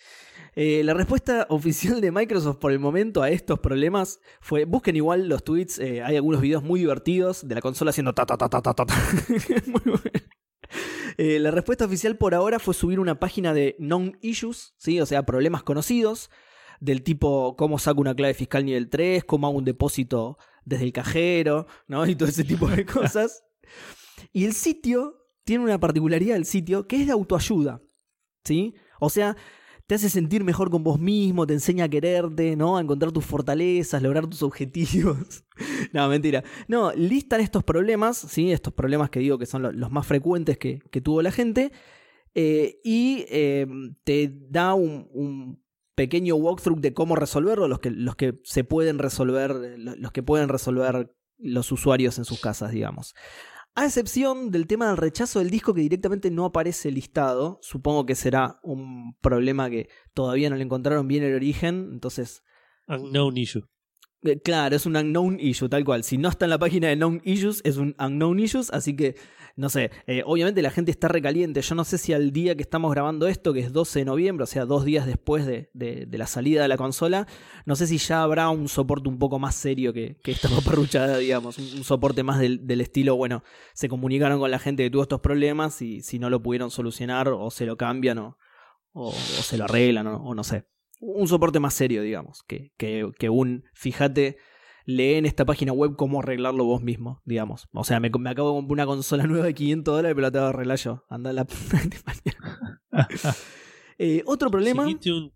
Eh, 0.55 0.83
la 0.83 0.93
respuesta 0.93 1.45
oficial 1.49 2.01
de 2.01 2.11
Microsoft 2.11 2.57
por 2.57 2.71
el 2.73 2.79
momento 2.79 3.21
a 3.21 3.29
estos 3.29 3.59
problemas 3.59 4.19
fue, 4.41 4.65
busquen 4.65 4.95
igual 4.97 5.29
los 5.29 5.43
tweets, 5.43 5.79
eh, 5.79 6.01
hay 6.01 6.15
algunos 6.17 6.41
videos 6.41 6.63
muy 6.63 6.79
divertidos 6.81 7.47
de 7.47 7.55
la 7.55 7.61
consola 7.61 7.91
haciendo 7.91 8.13
ta 8.13 8.25
ta 8.25 8.37
ta 8.37 8.49
ta 8.49 8.61
ta 8.61 8.73
ta. 8.73 8.85
Muy 9.67 9.81
bueno. 9.85 10.01
Eh, 11.17 11.39
la 11.39 11.51
respuesta 11.51 11.85
oficial 11.85 12.17
por 12.17 12.35
ahora 12.35 12.59
fue 12.59 12.73
subir 12.73 12.99
una 12.99 13.19
página 13.19 13.53
de 13.53 13.75
known 13.79 14.17
issues, 14.21 14.73
¿sí? 14.77 14.99
o 14.99 15.05
sea, 15.05 15.23
problemas 15.25 15.63
conocidos, 15.63 16.29
del 16.79 17.03
tipo 17.03 17.55
cómo 17.55 17.79
saco 17.79 18.01
una 18.01 18.15
clave 18.15 18.33
fiscal 18.33 18.65
nivel 18.65 18.89
3, 18.89 19.23
cómo 19.25 19.47
hago 19.47 19.57
un 19.57 19.65
depósito 19.65 20.37
desde 20.65 20.85
el 20.85 20.93
cajero, 20.93 21.67
¿no? 21.87 22.05
Y 22.07 22.15
todo 22.15 22.29
ese 22.29 22.43
tipo 22.43 22.67
de 22.67 22.85
cosas. 22.85 23.43
Y 24.33 24.45
el 24.45 24.53
sitio 24.53 25.15
tiene 25.43 25.63
una 25.63 25.79
particularidad 25.79 26.35
del 26.35 26.45
sitio 26.45 26.87
que 26.87 26.97
es 26.97 27.05
de 27.07 27.13
autoayuda, 27.13 27.81
¿sí? 28.43 28.75
O 28.99 29.09
sea, 29.09 29.35
te 29.87 29.95
hace 29.95 30.09
sentir 30.09 30.43
mejor 30.43 30.69
con 30.69 30.83
vos 30.83 30.99
mismo, 30.99 31.47
te 31.47 31.53
enseña 31.53 31.85
a 31.85 31.89
quererte, 31.89 32.57
¿no? 32.57 32.75
A 32.77 32.81
encontrar 32.81 33.13
tus 33.13 33.23
fortalezas, 33.25 34.01
lograr 34.03 34.27
tus 34.27 34.43
objetivos. 34.43 35.45
no, 35.93 36.09
mentira. 36.09 36.43
No, 36.67 36.91
listan 36.93 37.39
estos 37.39 37.63
problemas, 37.63 38.17
¿sí? 38.17 38.51
Estos 38.51 38.73
problemas 38.73 39.09
que 39.09 39.19
digo 39.21 39.37
que 39.37 39.45
son 39.45 39.61
lo- 39.61 39.71
los 39.71 39.89
más 39.89 40.05
frecuentes 40.05 40.57
que, 40.57 40.79
que 40.91 40.99
tuvo 40.99 41.21
la 41.21 41.31
gente. 41.31 41.71
eh, 42.35 42.81
y 42.83 43.25
eh, 43.29 43.65
te 44.03 44.29
da 44.49 44.73
un, 44.73 45.07
un 45.13 45.63
pequeño 45.97 46.35
walkthrough 46.35 46.79
de 46.79 46.93
cómo 46.93 47.15
resolverlo, 47.15 47.67
los 47.67 47.79
que, 47.79 47.89
los 47.89 48.15
que 48.15 48.39
se 48.43 48.63
pueden 48.63 48.99
resolver, 48.99 49.55
los 49.79 50.11
que 50.11 50.21
pueden 50.21 50.47
resolver 50.47 51.11
los 51.39 51.71
usuarios 51.71 52.19
en 52.19 52.25
sus 52.25 52.39
casas, 52.39 52.71
digamos. 52.71 53.15
A 53.73 53.83
excepción 53.85 54.51
del 54.51 54.67
tema 54.67 54.87
del 54.87 54.97
rechazo 54.97 55.39
del 55.39 55.49
disco 55.49 55.73
que 55.73 55.81
directamente 55.81 56.29
no 56.29 56.45
aparece 56.45 56.91
listado, 56.91 57.57
supongo 57.63 58.05
que 58.05 58.13
será 58.13 58.59
un 58.61 59.15
problema 59.21 59.71
que 59.71 59.89
todavía 60.13 60.51
no 60.51 60.55
le 60.55 60.63
encontraron 60.63 61.07
bien 61.07 61.23
el 61.23 61.33
origen, 61.33 61.89
entonces, 61.91 62.43
Unknown 62.87 63.35
issue. 63.35 63.63
eh, 64.21 64.39
claro, 64.39 64.75
es 64.75 64.85
un 64.85 64.95
unknown 64.95 65.39
issue, 65.39 65.67
tal 65.67 65.83
cual. 65.83 66.03
Si 66.03 66.19
no 66.19 66.29
está 66.29 66.45
en 66.45 66.51
la 66.51 66.59
página 66.59 66.89
de 66.89 66.95
known 66.95 67.21
issues, 67.23 67.61
es 67.65 67.77
un 67.77 67.95
unknown 67.99 68.39
issues, 68.39 68.69
así 68.71 68.95
que, 68.95 69.15
no 69.57 69.69
sé, 69.69 69.89
eh, 70.05 70.21
obviamente 70.23 70.61
la 70.61 70.69
gente 70.69 70.91
está 70.91 71.07
recaliente. 71.07 71.61
Yo 71.63 71.73
no 71.73 71.83
sé 71.83 71.97
si 71.97 72.13
al 72.13 72.31
día 72.31 72.55
que 72.55 72.61
estamos 72.61 72.91
grabando 72.91 73.27
esto, 73.27 73.53
que 73.53 73.59
es 73.59 73.73
12 73.73 73.99
de 73.99 74.05
noviembre, 74.05 74.43
o 74.43 74.47
sea, 74.47 74.65
dos 74.65 74.85
días 74.85 75.07
después 75.07 75.47
de, 75.47 75.71
de- 75.73 76.07
la 76.15 76.27
salida 76.27 76.61
de 76.61 76.67
la 76.67 76.77
consola, 76.77 77.25
no 77.65 77.75
sé 77.75 77.87
si 77.87 77.97
ya 77.97 78.21
habrá 78.21 78.49
un 78.49 78.69
soporte 78.69 79.09
un 79.09 79.17
poco 79.17 79.39
más 79.39 79.55
serio 79.55 79.93
que, 79.93 80.17
que 80.23 80.31
esta 80.31 80.47
paparruchada, 80.55 81.17
digamos, 81.17 81.57
un, 81.57 81.83
soporte 81.83 82.21
más 82.21 82.39
del, 82.39 82.81
estilo, 82.81 83.15
bueno, 83.15 83.43
se 83.73 83.89
comunicaron 83.89 84.39
con 84.39 84.51
la 84.51 84.59
gente 84.59 84.83
que 84.83 84.91
tuvo 84.91 85.01
estos 85.01 85.21
problemas 85.21 85.81
y 85.81 86.01
si 86.01 86.19
no 86.19 86.29
lo 86.29 86.39
pudieron 86.41 86.69
solucionar 86.69 87.27
o 87.29 87.49
se 87.49 87.65
lo 87.65 87.77
cambian 87.77 88.19
o 88.19 89.11
se 89.11 89.57
lo 89.57 89.63
arreglan 89.63 90.05
o, 90.05 90.17
o 90.17 90.35
no 90.35 90.43
sé. 90.43 90.65
Un 90.99 91.27
soporte 91.27 91.59
más 91.59 91.73
serio, 91.73 92.03
digamos, 92.03 92.43
que, 92.43 92.73
que, 92.77 93.09
que 93.17 93.29
un, 93.29 93.63
fíjate, 93.73 94.37
lee 94.87 95.15
en 95.15 95.25
esta 95.25 95.45
página 95.45 95.73
web 95.73 95.95
cómo 95.95 96.21
arreglarlo 96.21 96.63
vos 96.63 96.81
mismo, 96.81 97.21
digamos. 97.25 97.67
O 97.73 97.83
sea, 97.83 97.99
me, 97.99 98.09
me 98.09 98.29
acabo 98.29 98.49
de 98.49 98.55
comprar 98.55 98.73
una 98.73 98.85
consola 98.85 99.27
nueva 99.27 99.45
de 99.45 99.53
500 99.53 99.95
dólares, 99.95 100.15
pero 100.15 100.27
la 100.27 100.31
tengo 100.31 100.45
que 100.45 100.49
arreglar 100.49 100.77
yo. 100.79 101.03
Anda 101.09 101.33
la. 101.33 101.45
Eh, 103.99 104.21
otro 104.27 104.51
problema... 104.51 104.83
Seguiste 104.83 105.11
un, 105.11 105.33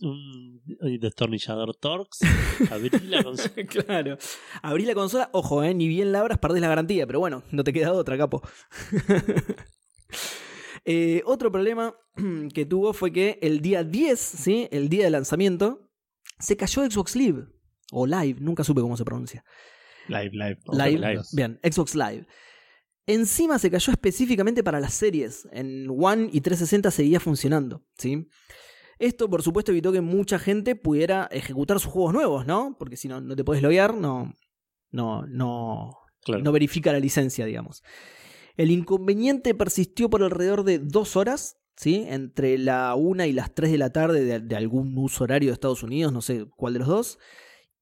un 0.00 0.98
destornillador 0.98 1.76
Torx, 1.76 2.18
abrí 2.72 2.90
la 3.06 3.22
consola. 3.22 3.54
claro. 3.68 4.18
Abrí 4.62 4.84
la 4.84 4.94
consola, 4.94 5.30
ojo, 5.32 5.62
eh, 5.62 5.72
ni 5.74 5.86
bien 5.86 6.10
la 6.10 6.18
abras, 6.18 6.38
perdés 6.38 6.60
la 6.60 6.66
garantía, 6.66 7.06
pero 7.06 7.20
bueno, 7.20 7.44
no 7.52 7.62
te 7.62 7.72
queda 7.72 7.92
otra, 7.92 8.18
capo. 8.18 8.42
Eh, 10.84 11.22
otro 11.24 11.50
problema 11.50 11.94
que 12.52 12.66
tuvo 12.66 12.92
fue 12.92 13.12
que 13.12 13.38
el 13.40 13.60
día 13.60 13.84
10, 13.84 14.18
¿sí? 14.18 14.68
el 14.70 14.88
día 14.88 15.04
de 15.04 15.10
lanzamiento, 15.10 15.88
se 16.38 16.56
cayó 16.56 16.84
Xbox 16.84 17.16
Live. 17.16 17.46
O 17.92 18.06
Live, 18.06 18.40
nunca 18.40 18.64
supe 18.64 18.80
cómo 18.80 18.96
se 18.96 19.04
pronuncia. 19.04 19.44
Live, 20.08 20.30
live. 20.32 20.58
Live, 20.72 20.98
Live. 20.98 21.22
Bien, 21.32 21.58
Xbox 21.62 21.94
Live. 21.94 22.26
Encima 23.06 23.58
se 23.58 23.70
cayó 23.70 23.90
específicamente 23.92 24.62
para 24.64 24.80
las 24.80 24.94
series. 24.94 25.46
En 25.52 25.86
One 25.90 26.28
y 26.32 26.40
360 26.40 26.90
seguía 26.90 27.20
funcionando, 27.20 27.84
¿sí? 27.98 28.28
Esto, 28.98 29.28
por 29.28 29.42
supuesto, 29.42 29.72
evitó 29.72 29.92
que 29.92 30.00
mucha 30.00 30.38
gente 30.38 30.76
pudiera 30.76 31.28
ejecutar 31.30 31.80
sus 31.80 31.92
juegos 31.92 32.14
nuevos, 32.14 32.46
¿no? 32.46 32.76
Porque 32.78 32.96
si 32.96 33.08
no, 33.08 33.20
no 33.20 33.36
te 33.36 33.44
puedes 33.44 33.62
loguear, 33.62 33.94
no, 33.94 34.32
no, 34.90 35.26
no, 35.26 35.98
Claro. 36.22 36.42
no 36.42 36.52
verifica 36.52 36.92
la 36.92 37.00
licencia, 37.00 37.44
digamos. 37.44 37.82
El 38.56 38.70
inconveniente 38.70 39.54
persistió 39.54 40.08
por 40.08 40.22
alrededor 40.22 40.62
de 40.64 40.78
dos 40.78 41.16
horas, 41.16 41.56
¿sí? 41.76 42.06
Entre 42.08 42.56
la 42.56 42.94
una 42.94 43.26
y 43.26 43.32
las 43.32 43.52
3 43.54 43.72
de 43.72 43.78
la 43.78 43.90
tarde 43.90 44.24
de, 44.24 44.40
de 44.40 44.56
algún 44.56 44.96
uso 44.96 45.24
horario 45.24 45.50
de 45.50 45.54
Estados 45.54 45.82
Unidos, 45.82 46.12
no 46.12 46.22
sé 46.22 46.46
cuál 46.56 46.72
de 46.74 46.78
los 46.78 46.88
dos. 46.88 47.18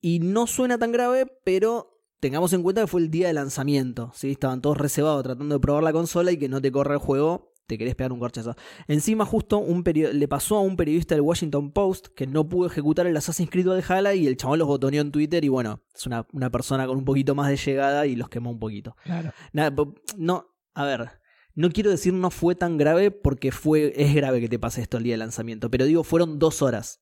Y 0.02 0.18
no 0.18 0.46
suena 0.46 0.76
tan 0.76 0.92
grave, 0.92 1.26
pero 1.44 2.02
tengamos 2.20 2.52
en 2.52 2.62
cuenta 2.62 2.82
que 2.82 2.86
fue 2.88 3.00
el 3.00 3.10
día 3.10 3.28
de 3.28 3.32
lanzamiento, 3.32 4.12
¿sí? 4.14 4.32
Estaban 4.32 4.60
todos 4.60 4.76
reservados 4.76 5.22
tratando 5.22 5.54
de 5.54 5.60
probar 5.60 5.82
la 5.82 5.92
consola 5.92 6.32
y 6.32 6.36
que 6.36 6.48
no 6.48 6.60
te 6.60 6.70
corre 6.70 6.94
el 6.94 7.00
juego, 7.00 7.54
te 7.66 7.78
querés 7.78 7.94
pegar 7.94 8.12
un 8.12 8.18
corchazo. 8.18 8.54
Encima 8.86 9.24
justo 9.24 9.58
un 9.58 9.82
le 9.84 10.28
pasó 10.28 10.56
a 10.56 10.60
un 10.60 10.76
periodista 10.76 11.14
del 11.14 11.22
Washington 11.22 11.70
Post 11.72 12.08
que 12.08 12.26
no 12.26 12.48
pudo 12.48 12.66
ejecutar 12.66 13.06
el 13.06 13.16
Assassin's 13.16 13.50
Creed 13.50 13.66
Valhalla 13.66 14.12
y 14.14 14.26
el 14.26 14.36
chabón 14.36 14.58
los 14.58 14.68
botoneó 14.68 15.00
en 15.00 15.12
Twitter 15.12 15.44
y 15.44 15.48
bueno, 15.48 15.82
es 15.94 16.06
una, 16.06 16.26
una 16.32 16.50
persona 16.50 16.86
con 16.86 16.98
un 16.98 17.04
poquito 17.04 17.34
más 17.34 17.48
de 17.48 17.56
llegada 17.56 18.06
y 18.06 18.16
los 18.16 18.28
quemó 18.28 18.50
un 18.50 18.58
poquito. 18.58 18.96
Claro. 19.04 19.32
Nada, 19.52 19.74
no, 20.16 20.46
a 20.74 20.84
ver, 20.84 21.10
no 21.54 21.70
quiero 21.70 21.90
decir 21.90 22.12
no 22.14 22.30
fue 22.30 22.54
tan 22.54 22.78
grave 22.78 23.10
porque 23.10 23.52
fue, 23.52 23.92
es 23.96 24.14
grave 24.14 24.40
que 24.40 24.48
te 24.48 24.58
pase 24.58 24.80
esto 24.80 24.96
el 24.96 25.04
día 25.04 25.14
de 25.14 25.18
lanzamiento, 25.18 25.70
pero 25.70 25.84
digo, 25.84 26.02
fueron 26.02 26.38
dos 26.38 26.62
horas. 26.62 27.01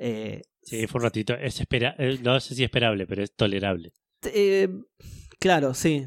Eh, 0.00 0.42
Sí, 0.62 0.86
fue 0.86 0.98
un 0.98 1.04
ratito. 1.04 1.34
Es 1.34 1.58
espera 1.60 1.94
eh, 1.98 2.18
no 2.22 2.38
sé 2.40 2.54
si 2.54 2.62
esperable, 2.64 3.06
pero 3.06 3.22
es 3.22 3.34
tolerable. 3.34 3.92
eh, 4.24 4.68
claro, 5.38 5.74
sí. 5.74 6.06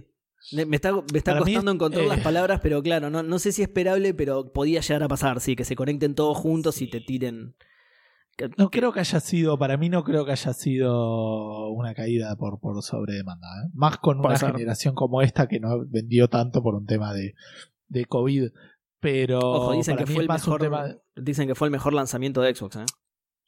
Me 0.52 0.76
está, 0.76 0.92
me 0.92 1.02
está 1.18 1.34
mí 1.36 1.40
costando 1.40 1.72
encontrar 1.72 2.04
eh, 2.04 2.08
las 2.08 2.20
palabras, 2.20 2.60
pero 2.62 2.84
claro, 2.84 3.10
no, 3.10 3.24
no 3.24 3.40
sé 3.40 3.52
si 3.54 3.62
esperable, 3.62 4.14
pero 4.14 4.52
podía 4.52 4.82
llegar 4.82 5.02
a 5.04 5.08
pasar, 5.08 5.40
sí, 5.40 5.56
que 5.56 5.64
se 5.64 5.76
conecten 5.76 6.16
todos 6.16 6.38
juntos 6.38 6.82
y 6.82 6.90
te 6.90 7.00
tiren. 7.00 7.56
No 8.58 8.70
creo 8.70 8.92
que 8.92 9.00
haya 9.00 9.20
sido, 9.20 9.58
para 9.58 9.78
mí 9.78 9.90
no 9.90 10.04
creo 10.04 10.26
que 10.26 10.32
haya 10.34 10.54
sido 10.54 11.70
una 11.72 11.94
caída 11.94 12.36
por, 12.36 12.60
por 12.60 12.82
sobredemanda. 12.84 13.48
¿eh? 13.48 13.70
Más 13.74 13.98
con 14.00 14.20
una 14.20 14.30
generación 14.58 14.96
como 14.96 15.22
esta 15.22 15.48
que 15.48 15.60
no 15.60 15.86
vendió 15.88 16.28
tanto 16.28 16.62
por 16.62 16.76
un 16.76 16.86
tema 16.86 17.14
de, 17.14 17.36
de 17.88 18.06
COVID. 18.06 18.50
Pero 19.00 19.40
Ojo, 19.40 19.74
dicen 19.74 19.96
para 19.96 20.06
que 20.06 20.10
mí 20.10 20.16
fue 20.16 20.24
el 20.24 20.30
mejor. 20.30 20.62
tema- 20.62 20.96
Dicen 21.16 21.48
que 21.48 21.56
fue 21.56 21.68
el 21.68 21.72
mejor 21.72 21.94
lanzamiento 21.94 22.42
de 22.42 22.54
Xbox, 22.56 22.76
¿eh? 22.78 22.86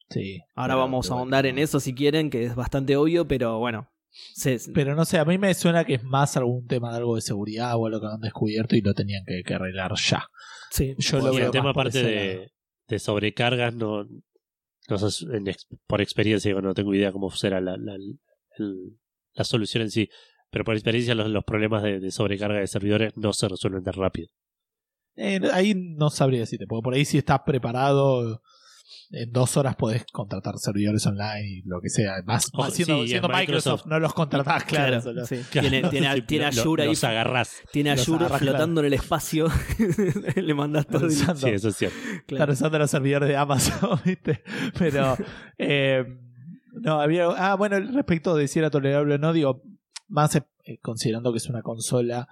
Sí. 0.10 0.40
Ahora 0.53 0.76
vamos 0.76 1.10
a 1.10 1.15
ahondar 1.15 1.44
bueno. 1.45 1.57
en 1.57 1.64
eso 1.64 1.80
si 1.80 1.94
quieren, 1.95 2.30
que 2.30 2.44
es 2.45 2.56
bastante 2.56 2.95
obvio, 2.95 3.27
pero 3.27 3.57
bueno. 3.60 3.90
se- 4.11 4.60
Pero 4.73 4.95
no 4.95 5.03
sé, 5.06 5.18
a 5.18 5.26
mí 5.26 5.38
me 5.38 5.53
suena 5.53 5.84
que 5.84 5.95
es 5.95 6.03
más 6.03 6.38
algún 6.38 6.68
tema 6.68 6.91
de 6.91 6.98
algo 6.98 7.15
de 7.15 7.22
seguridad 7.22 7.76
o 7.76 7.86
algo 7.88 7.99
que 7.99 8.07
han 8.07 8.22
descubierto 8.22 8.76
y 8.76 8.82
lo 8.82 8.94
tenían 8.94 9.23
que, 9.26 9.44
que 9.44 9.53
arreglar 9.53 9.94
ya. 9.95 10.27
sí. 10.72 10.95
Yo 10.99 11.19
lo 11.19 11.34
y 11.34 11.38
veo 11.38 11.45
el 11.48 11.52
tema 11.52 11.72
aparte 11.72 12.02
de, 12.88 12.99
sobrecargas, 12.99 13.73
no, 13.76 14.06
no 14.90 14.98
sé, 14.98 15.26
en 15.36 15.48
ex- 15.48 15.68
por 15.88 16.02
experiencia, 16.02 16.49
digo, 16.49 16.61
no 16.61 16.73
tengo 16.73 16.94
idea 16.94 17.11
cómo 17.11 17.30
será 17.32 17.60
la, 17.60 17.76
la, 17.77 17.98
la 19.34 19.44
solución 19.44 19.84
en 19.84 19.91
sí. 19.91 20.10
Pero 20.52 20.64
por 20.64 20.76
experiencia 20.76 21.15
los, 21.15 21.27
los 21.30 21.44
problemas 21.44 21.84
de, 21.84 21.99
de 21.99 22.11
sobrecarga 22.11 22.60
de 22.60 22.68
servidores 22.68 23.18
no 23.18 23.34
se 23.34 23.49
resuelven 23.49 23.84
tan 23.84 23.95
rápido. 23.95 24.30
Eh, 25.18 25.40
ahí 25.52 25.73
no 25.76 26.10
sabría 26.10 26.41
decirte, 26.41 26.68
porque 26.68 26.84
por 26.84 26.94
ahí 26.94 27.03
si 27.06 27.18
estás 27.18 27.41
preparado, 27.45 28.41
en 29.11 29.32
dos 29.32 29.56
horas 29.57 29.76
podés 29.76 30.03
contratar 30.11 30.57
servidores 30.57 31.06
online 31.06 31.45
y 31.48 31.61
lo 31.64 31.80
que 31.82 31.90
sea. 31.90 32.15
Más, 32.26 32.48
Ojo, 32.53 32.64
más 32.64 32.73
siendo, 32.73 32.95
sí, 32.95 33.02
en 33.02 33.07
siendo 33.07 33.27
Microsoft, 33.30 33.45
Microsoft. 33.86 33.86
no 33.88 33.99
los 33.99 34.14
contratás, 34.14 34.64
claro. 34.65 35.02
solo- 35.02 35.26
sí. 35.26 35.38
Claro, 35.52 35.69
Tiene, 35.69 35.90
tiene, 35.90 36.14
sí, 36.15 36.22
tiene 36.23 36.45
a 36.45 36.52
lo- 36.52 36.64
Yura 36.64 36.84
ahí 36.84 36.90
los 36.90 37.03
agarrás. 37.03 37.56
Tiene 37.72 37.91
a 37.91 37.95
Los 37.95 38.06
Yura 38.06 38.26
agarras, 38.26 38.41
flotando 38.41 38.82
en 38.82 38.88
el 38.88 38.94
espacio. 38.94 39.48
Le 40.36 40.53
mandas 40.53 40.88
todo. 40.88 41.07
Usando- 41.07 41.36
Sí, 41.48 41.49
eso 41.49 41.69
es 41.69 41.76
cierto. 41.77 41.98
Están 41.98 42.23
claro. 42.38 42.53
usando 42.53 42.80
los 42.80 42.91
servidores 42.91 43.30
de 43.30 43.38
Amazon, 43.38 43.99
¿viste? 44.06 44.44
Pero, 44.77 45.15
eh, 45.57 46.03
no, 46.73 46.99
había. 46.99 47.27
Ah, 47.38 47.56
bueno, 47.56 47.80
respecto 47.80 48.36
de 48.36 48.48
si 48.48 48.60
era 48.60 48.69
tolerable 48.69 49.15
o 49.15 49.18
no, 49.18 49.34
digo, 49.34 49.61
más 50.07 50.36
eh, 50.36 50.44
considerando 50.82 51.32
que 51.32 51.38
es 51.38 51.48
una 51.48 51.61
consola, 51.61 52.27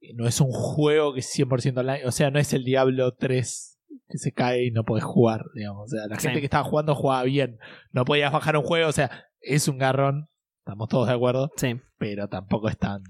eh, 0.00 0.12
no 0.14 0.26
es 0.26 0.40
un 0.40 0.50
juego 0.52 1.12
que 1.12 1.20
es 1.20 1.30
100% 1.38 1.78
online, 1.78 2.06
o 2.06 2.12
sea, 2.12 2.30
no 2.30 2.38
es 2.38 2.52
el 2.54 2.64
Diablo 2.64 3.12
3 3.14 3.73
que 4.08 4.18
se 4.18 4.32
cae 4.32 4.66
y 4.66 4.70
no 4.70 4.84
podés 4.84 5.04
jugar, 5.04 5.44
digamos. 5.54 5.84
O 5.84 5.88
sea, 5.88 6.06
la 6.08 6.16
Sí. 6.20 6.22
gente 6.28 6.40
que 6.40 6.46
estaba 6.46 6.64
jugando 6.64 6.94
jugaba 6.94 7.22
bien, 7.24 7.58
no 7.92 8.04
podías 8.04 8.32
bajar 8.32 8.56
un 8.56 8.62
juego, 8.64 8.88
o 8.88 8.92
sea, 8.92 9.26
es 9.40 9.66
un 9.68 9.78
garrón, 9.78 10.28
estamos 10.58 10.88
todos 10.88 11.08
de 11.08 11.14
acuerdo, 11.14 11.50
Sí. 11.56 11.80
pero 11.98 12.28
tampoco 12.28 12.68
es 12.68 12.78
tan. 12.78 13.02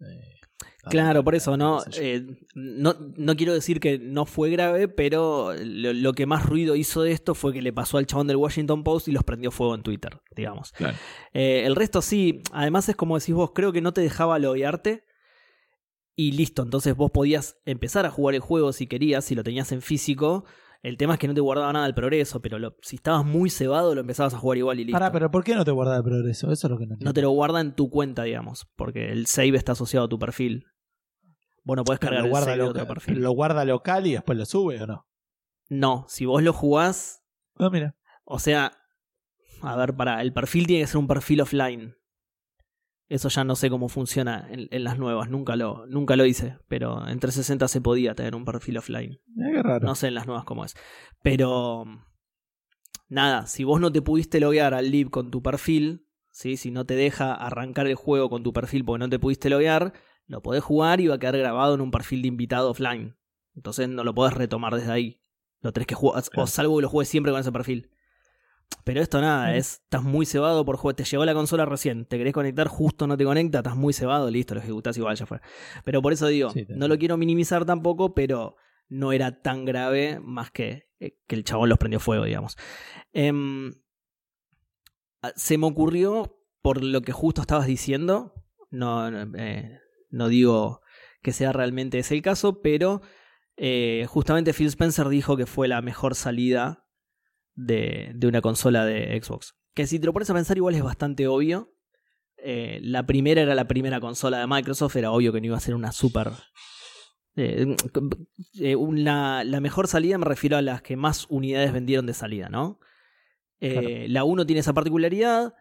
eh, 0.00 0.36
Claro, 0.88 1.22
por 1.22 1.34
eso, 1.34 1.58
¿no? 1.58 1.80
Eh, 2.00 2.24
no, 2.54 2.94
no 3.16 3.36
quiero 3.36 3.52
decir 3.52 3.80
que 3.80 3.98
no 3.98 4.24
fue 4.24 4.48
grave, 4.48 4.88
pero 4.88 5.52
lo, 5.62 5.92
lo 5.92 6.12
que 6.14 6.24
más 6.24 6.46
ruido 6.46 6.74
hizo 6.74 7.02
de 7.02 7.12
esto 7.12 7.34
fue 7.34 7.52
que 7.52 7.60
le 7.60 7.70
pasó 7.72 7.98
al 7.98 8.06
chabón 8.06 8.26
del 8.28 8.36
Washington 8.38 8.82
Post 8.82 9.08
y 9.08 9.12
los 9.12 9.22
prendió 9.22 9.50
fuego 9.50 9.74
en 9.74 9.82
Twitter, 9.82 10.18
digamos. 10.34 10.72
Claro. 10.72 10.96
Eh, 11.34 11.64
el 11.66 11.76
resto 11.76 12.00
sí, 12.00 12.40
además 12.52 12.88
es 12.88 12.96
como 12.96 13.18
decís 13.18 13.34
vos, 13.34 13.50
creo 13.54 13.72
que 13.72 13.82
no 13.82 13.92
te 13.92 14.00
dejaba 14.00 14.38
loguearte 14.38 15.04
y 16.28 16.32
listo, 16.32 16.62
entonces 16.62 16.94
vos 16.96 17.10
podías 17.10 17.56
empezar 17.64 18.04
a 18.06 18.10
jugar 18.10 18.34
el 18.34 18.40
juego 18.40 18.72
si 18.72 18.86
querías, 18.86 19.24
si 19.24 19.34
lo 19.34 19.42
tenías 19.44 19.72
en 19.72 19.80
físico. 19.82 20.44
El 20.82 20.96
tema 20.96 21.14
es 21.14 21.18
que 21.20 21.28
no 21.28 21.34
te 21.34 21.40
guardaba 21.40 21.72
nada 21.72 21.84
del 21.84 21.94
progreso, 21.94 22.40
pero 22.40 22.58
lo- 22.58 22.76
si 22.82 22.96
estabas 22.96 23.24
muy 23.24 23.50
cebado 23.50 23.94
lo 23.94 24.00
empezabas 24.00 24.32
a 24.34 24.38
jugar 24.38 24.56
igual 24.58 24.80
y 24.80 24.84
listo. 24.84 24.98
Pará, 24.98 25.12
pero 25.12 25.30
¿por 25.30 25.44
qué 25.44 25.54
no 25.54 25.64
te 25.64 25.70
guarda 25.70 25.96
el 25.98 26.02
progreso? 26.02 26.50
Eso 26.50 26.66
es 26.66 26.70
lo 26.70 26.78
que 26.78 26.86
no 26.86 26.94
entiendo. 26.94 27.10
No 27.10 27.12
te 27.14 27.22
lo 27.22 27.30
guarda 27.30 27.60
en 27.60 27.74
tu 27.74 27.90
cuenta, 27.90 28.22
digamos, 28.22 28.66
porque 28.76 29.10
el 29.12 29.26
save 29.26 29.56
está 29.56 29.72
asociado 29.72 30.06
a 30.06 30.08
tu 30.08 30.18
perfil. 30.18 30.64
Vos 31.64 31.76
no 31.76 31.84
podés 31.84 32.00
cargar 32.00 32.20
lo 32.20 32.24
el 32.26 32.30
guarda, 32.30 32.46
save 32.46 32.56
de 32.58 32.62
local, 32.64 32.82
otro 32.82 32.94
perfil. 32.94 33.18
lo 33.20 33.30
guarda 33.32 33.64
local 33.66 34.06
y 34.06 34.12
después 34.12 34.38
lo 34.38 34.46
sube 34.46 34.82
o 34.82 34.86
no. 34.86 35.06
No, 35.68 36.06
si 36.08 36.24
vos 36.24 36.42
lo 36.42 36.52
jugás, 36.54 37.22
Ah, 37.58 37.68
mira. 37.70 37.94
o 38.24 38.38
sea, 38.38 38.72
a 39.62 39.76
ver, 39.76 39.94
para, 39.94 40.22
el 40.22 40.32
perfil 40.32 40.66
tiene 40.66 40.82
que 40.84 40.86
ser 40.88 40.96
un 40.96 41.06
perfil 41.06 41.42
offline. 41.42 41.94
Eso 43.10 43.28
ya 43.28 43.42
no 43.42 43.56
sé 43.56 43.68
cómo 43.70 43.88
funciona 43.88 44.46
en, 44.48 44.68
en 44.70 44.84
las 44.84 44.96
nuevas, 44.96 45.28
nunca 45.28 45.56
lo, 45.56 45.84
nunca 45.88 46.14
lo 46.14 46.24
hice, 46.24 46.58
pero 46.68 47.08
en 47.08 47.18
360 47.18 47.66
se 47.66 47.80
podía 47.80 48.14
tener 48.14 48.36
un 48.36 48.44
perfil 48.44 48.78
offline. 48.78 49.18
Raro. 49.64 49.84
No 49.84 49.96
sé 49.96 50.06
en 50.06 50.14
las 50.14 50.28
nuevas 50.28 50.44
cómo 50.44 50.64
es. 50.64 50.76
Pero 51.20 51.86
nada, 53.08 53.48
si 53.48 53.64
vos 53.64 53.80
no 53.80 53.90
te 53.90 54.00
pudiste 54.00 54.38
loguear 54.38 54.74
al 54.74 54.92
live 54.92 55.10
con 55.10 55.32
tu 55.32 55.42
perfil, 55.42 56.06
¿sí? 56.30 56.56
si 56.56 56.70
no 56.70 56.86
te 56.86 56.94
deja 56.94 57.34
arrancar 57.34 57.88
el 57.88 57.96
juego 57.96 58.30
con 58.30 58.44
tu 58.44 58.52
perfil 58.52 58.84
porque 58.84 59.00
no 59.00 59.10
te 59.10 59.18
pudiste 59.18 59.50
loguear, 59.50 59.92
lo 60.26 60.40
podés 60.40 60.62
jugar 60.62 61.00
y 61.00 61.08
va 61.08 61.16
a 61.16 61.18
quedar 61.18 61.36
grabado 61.36 61.74
en 61.74 61.80
un 61.80 61.90
perfil 61.90 62.22
de 62.22 62.28
invitado 62.28 62.70
offline. 62.70 63.16
Entonces 63.56 63.88
no 63.88 64.04
lo 64.04 64.14
podés 64.14 64.34
retomar 64.34 64.72
desde 64.76 64.92
ahí. 64.92 65.20
Lo 65.62 65.72
tenés 65.72 65.88
que 65.88 65.96
jugar, 65.96 66.22
o 66.36 66.46
salvo 66.46 66.76
que 66.76 66.82
lo 66.82 66.88
juegues 66.88 67.08
siempre 67.08 67.32
con 67.32 67.40
ese 67.40 67.50
perfil. 67.50 67.90
Pero 68.84 69.00
esto 69.02 69.20
nada, 69.20 69.52
Mm. 69.52 69.56
es, 69.56 69.72
estás 69.84 70.02
muy 70.02 70.24
cebado 70.26 70.64
por 70.64 70.76
juego. 70.76 70.96
Te 70.96 71.04
llegó 71.04 71.24
la 71.24 71.34
consola 71.34 71.64
recién, 71.66 72.06
te 72.06 72.16
querés 72.18 72.32
conectar, 72.32 72.66
justo 72.68 73.06
no 73.06 73.16
te 73.16 73.24
conecta, 73.24 73.58
estás 73.58 73.76
muy 73.76 73.92
cebado, 73.92 74.30
listo, 74.30 74.54
lo 74.54 74.60
ejecutás 74.60 74.96
igual, 74.96 75.16
ya 75.16 75.26
fue. 75.26 75.40
Pero 75.84 76.00
por 76.02 76.12
eso 76.12 76.26
digo, 76.28 76.50
Sí, 76.50 76.66
no 76.68 76.88
lo 76.88 76.98
quiero 76.98 77.16
minimizar 77.16 77.64
tampoco, 77.64 78.14
pero 78.14 78.56
no 78.88 79.12
era 79.12 79.42
tan 79.42 79.64
grave 79.64 80.18
más 80.20 80.50
que 80.50 80.88
eh, 80.98 81.18
que 81.26 81.34
el 81.36 81.44
chabón 81.44 81.68
los 81.68 81.78
prendió 81.78 82.00
fuego, 82.00 82.24
digamos. 82.24 82.56
Em, 83.12 83.72
se 85.36 85.58
me 85.58 85.66
ocurrió, 85.66 86.38
por 86.62 86.82
lo 86.82 87.02
que 87.02 87.12
justo 87.12 87.40
estabas 87.42 87.66
diciendo, 87.66 88.34
no, 88.70 89.10
no, 89.10 89.38
eh, 89.38 89.78
no 90.10 90.28
digo 90.28 90.80
que 91.22 91.32
sea 91.32 91.52
realmente 91.52 91.98
ese 91.98 92.14
el 92.14 92.22
caso, 92.22 92.62
pero 92.62 93.02
eh, 93.56 94.06
justamente 94.08 94.52
Phil 94.54 94.66
Spencer 94.68 95.08
dijo 95.08 95.36
que 95.36 95.46
fue 95.46 95.68
la 95.68 95.82
mejor 95.82 96.14
salida 96.14 96.86
de, 97.54 98.12
de 98.14 98.26
una 98.26 98.40
consola 98.40 98.84
de 98.84 99.20
Xbox. 99.22 99.54
Que 99.74 99.86
si 99.86 99.98
te 99.98 100.06
lo 100.06 100.12
pones 100.12 100.28
a 100.30 100.34
pensar 100.34 100.56
igual 100.56 100.74
es 100.74 100.82
bastante 100.82 101.26
obvio. 101.26 101.74
Eh, 102.36 102.80
la 102.82 103.04
primera 103.06 103.42
era 103.42 103.54
la 103.54 103.68
primera 103.68 104.00
consola 104.00 104.38
de 104.40 104.46
Microsoft, 104.46 104.96
era 104.96 105.12
obvio 105.12 105.32
que 105.32 105.40
no 105.40 105.46
iba 105.48 105.56
a 105.56 105.60
ser 105.60 105.74
una 105.74 105.92
super... 105.92 106.30
eh, 107.36 107.76
eh, 108.58 108.76
una- 108.76 109.44
la 109.44 109.60
mejor 109.60 109.86
salida 109.88 110.18
me 110.18 110.24
refiero 110.24 110.56
a 110.56 110.62
las 110.62 110.82
que 110.82 110.96
más 110.96 111.26
unidades 111.28 111.72
vendieron 111.72 112.06
de 112.06 112.14
salida, 112.14 112.48
¿no? 112.48 112.80
Eh, 113.60 113.72
Claro. 113.72 113.88
La 114.08 114.24
1 114.24 114.46
tiene 114.46 114.60
esa 114.60 114.72
particularidad. 114.72 115.54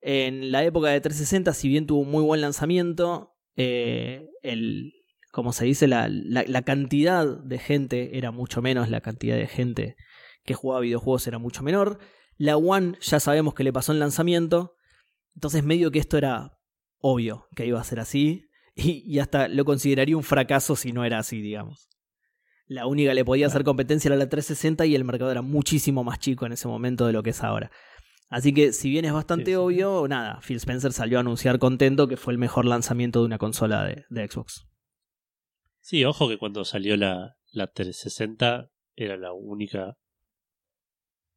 En 0.00 0.50
la 0.52 0.64
época 0.64 0.88
de 0.88 1.00
360, 1.00 1.52
si 1.54 1.68
bien 1.68 1.86
tuvo 1.86 2.00
un 2.00 2.10
muy 2.10 2.22
buen 2.24 2.40
lanzamiento, 2.40 3.34
eh, 3.56 4.28
el, 4.42 4.92
como 5.32 5.52
se 5.52 5.64
dice, 5.64 5.86
la, 5.88 6.08
la- 6.08 6.44
la 6.46 6.62
cantidad 6.62 7.26
de 7.26 7.58
gente 7.58 8.16
era 8.16 8.30
mucho 8.30 8.62
menos, 8.62 8.88
la 8.90 9.00
cantidad 9.00 9.36
de 9.36 9.46
gente 9.46 9.96
que 10.44 10.54
jugaba 10.54 10.80
videojuegos 10.80 11.26
era 11.26 11.38
mucho 11.38 11.62
menor. 11.62 11.98
La 12.36 12.56
One 12.56 12.96
ya 13.00 13.20
sabemos 13.20 13.54
que 13.54 13.64
le 13.64 13.72
pasó 13.72 13.92
en 13.92 13.98
lanzamiento, 14.00 14.74
entonces 15.34 15.64
medio 15.64 15.90
que 15.90 15.98
esto 15.98 16.16
era 16.18 16.58
obvio 16.98 17.46
que 17.54 17.66
iba 17.66 17.80
a 17.80 17.84
ser 17.84 18.00
así, 18.00 18.48
y, 18.74 19.02
y 19.06 19.18
hasta 19.18 19.48
lo 19.48 19.64
consideraría 19.64 20.16
un 20.16 20.22
fracaso 20.22 20.76
si 20.76 20.92
no 20.92 21.04
era 21.04 21.18
así, 21.18 21.40
digamos. 21.40 21.88
La 22.66 22.86
única 22.86 23.10
que 23.10 23.16
le 23.16 23.24
podía 23.24 23.48
hacer 23.48 23.64
competencia 23.64 24.08
era 24.08 24.16
la 24.16 24.28
360 24.28 24.86
y 24.86 24.94
el 24.94 25.04
mercado 25.04 25.30
era 25.30 25.42
muchísimo 25.42 26.04
más 26.04 26.18
chico 26.20 26.46
en 26.46 26.52
ese 26.52 26.68
momento 26.68 27.06
de 27.06 27.12
lo 27.12 27.22
que 27.22 27.30
es 27.30 27.42
ahora. 27.42 27.70
Así 28.30 28.54
que 28.54 28.72
si 28.72 28.88
bien 28.88 29.04
es 29.04 29.12
bastante 29.12 29.44
Sí, 29.46 29.50
sí. 29.50 29.56
obvio, 29.56 30.08
nada, 30.08 30.40
Phil 30.40 30.56
Spencer 30.56 30.92
salió 30.92 31.18
a 31.18 31.20
anunciar 31.20 31.58
contento 31.58 32.08
que 32.08 32.16
fue 32.16 32.32
el 32.32 32.38
mejor 32.38 32.64
lanzamiento 32.64 33.20
de 33.20 33.26
una 33.26 33.36
consola 33.36 33.84
de, 33.84 34.06
de 34.08 34.26
Xbox. 34.26 34.66
Sí, 35.80 36.04
ojo 36.06 36.28
que 36.30 36.38
cuando 36.38 36.64
salió 36.64 36.96
la, 36.96 37.36
la 37.50 37.66
360 37.66 38.70
era 38.96 39.16
la 39.18 39.34
única 39.34 39.98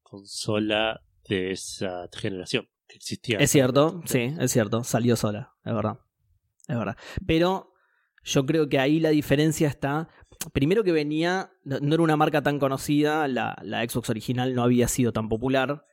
consola 0.06 1.02
de 1.28 1.52
esa 1.52 2.08
generación 2.14 2.68
que 2.88 2.96
existía. 2.96 3.40
Es 3.40 3.52
cierto, 3.52 4.02
sí, 4.06 4.34
es 4.40 4.52
cierto, 4.52 4.84
salió 4.84 5.16
sola, 5.16 5.56
es 5.66 5.74
verdad. 5.74 6.00
Es 6.68 6.78
verdad. 6.78 6.96
Pero 7.26 7.74
yo 8.24 8.46
creo 8.46 8.70
que 8.70 8.80
ahí 8.80 9.00
la 9.00 9.10
diferencia 9.10 9.68
está. 9.68 10.08
Primero 10.54 10.84
que 10.84 10.92
venía, 10.92 11.52
no 11.64 11.94
era 11.94 12.04
una 12.04 12.18
marca 12.18 12.42
tan 12.42 12.60
conocida, 12.60 13.28
la, 13.28 13.58
la 13.64 13.88
Xbox 13.88 14.10
original 14.10 14.56
no 14.56 14.64
había 14.64 14.88
sido 14.88 15.12
tan 15.12 15.28
popular. 15.28 15.86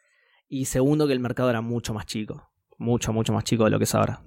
Y 0.48 0.66
segundo, 0.66 1.06
que 1.06 1.14
el 1.14 1.20
mercado 1.20 1.50
era 1.50 1.62
mucho 1.62 1.94
más 1.94 2.06
chico. 2.06 2.50
Mucho, 2.78 3.12
mucho 3.12 3.32
más 3.32 3.44
chico 3.44 3.64
de 3.64 3.70
lo 3.70 3.78
que 3.78 3.84
es 3.84 3.94
ahora. 3.94 4.22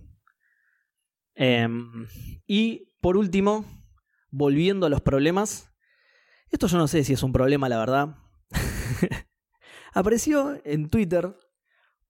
Em, 1.35 2.07
y 2.47 2.91
por 3.01 3.17
último, 3.17 3.65
volviendo 4.31 4.85
a 4.85 4.89
los 4.89 5.01
problemas. 5.01 5.71
Esto 6.49 6.67
yo 6.67 6.77
no 6.77 6.87
sé 6.87 7.03
si 7.03 7.13
es 7.13 7.23
un 7.23 7.33
problema, 7.33 7.69
la 7.69 7.77
verdad. 7.77 8.15
Apareció 9.95 10.59
en 10.65 10.89
Twitter 10.89 11.37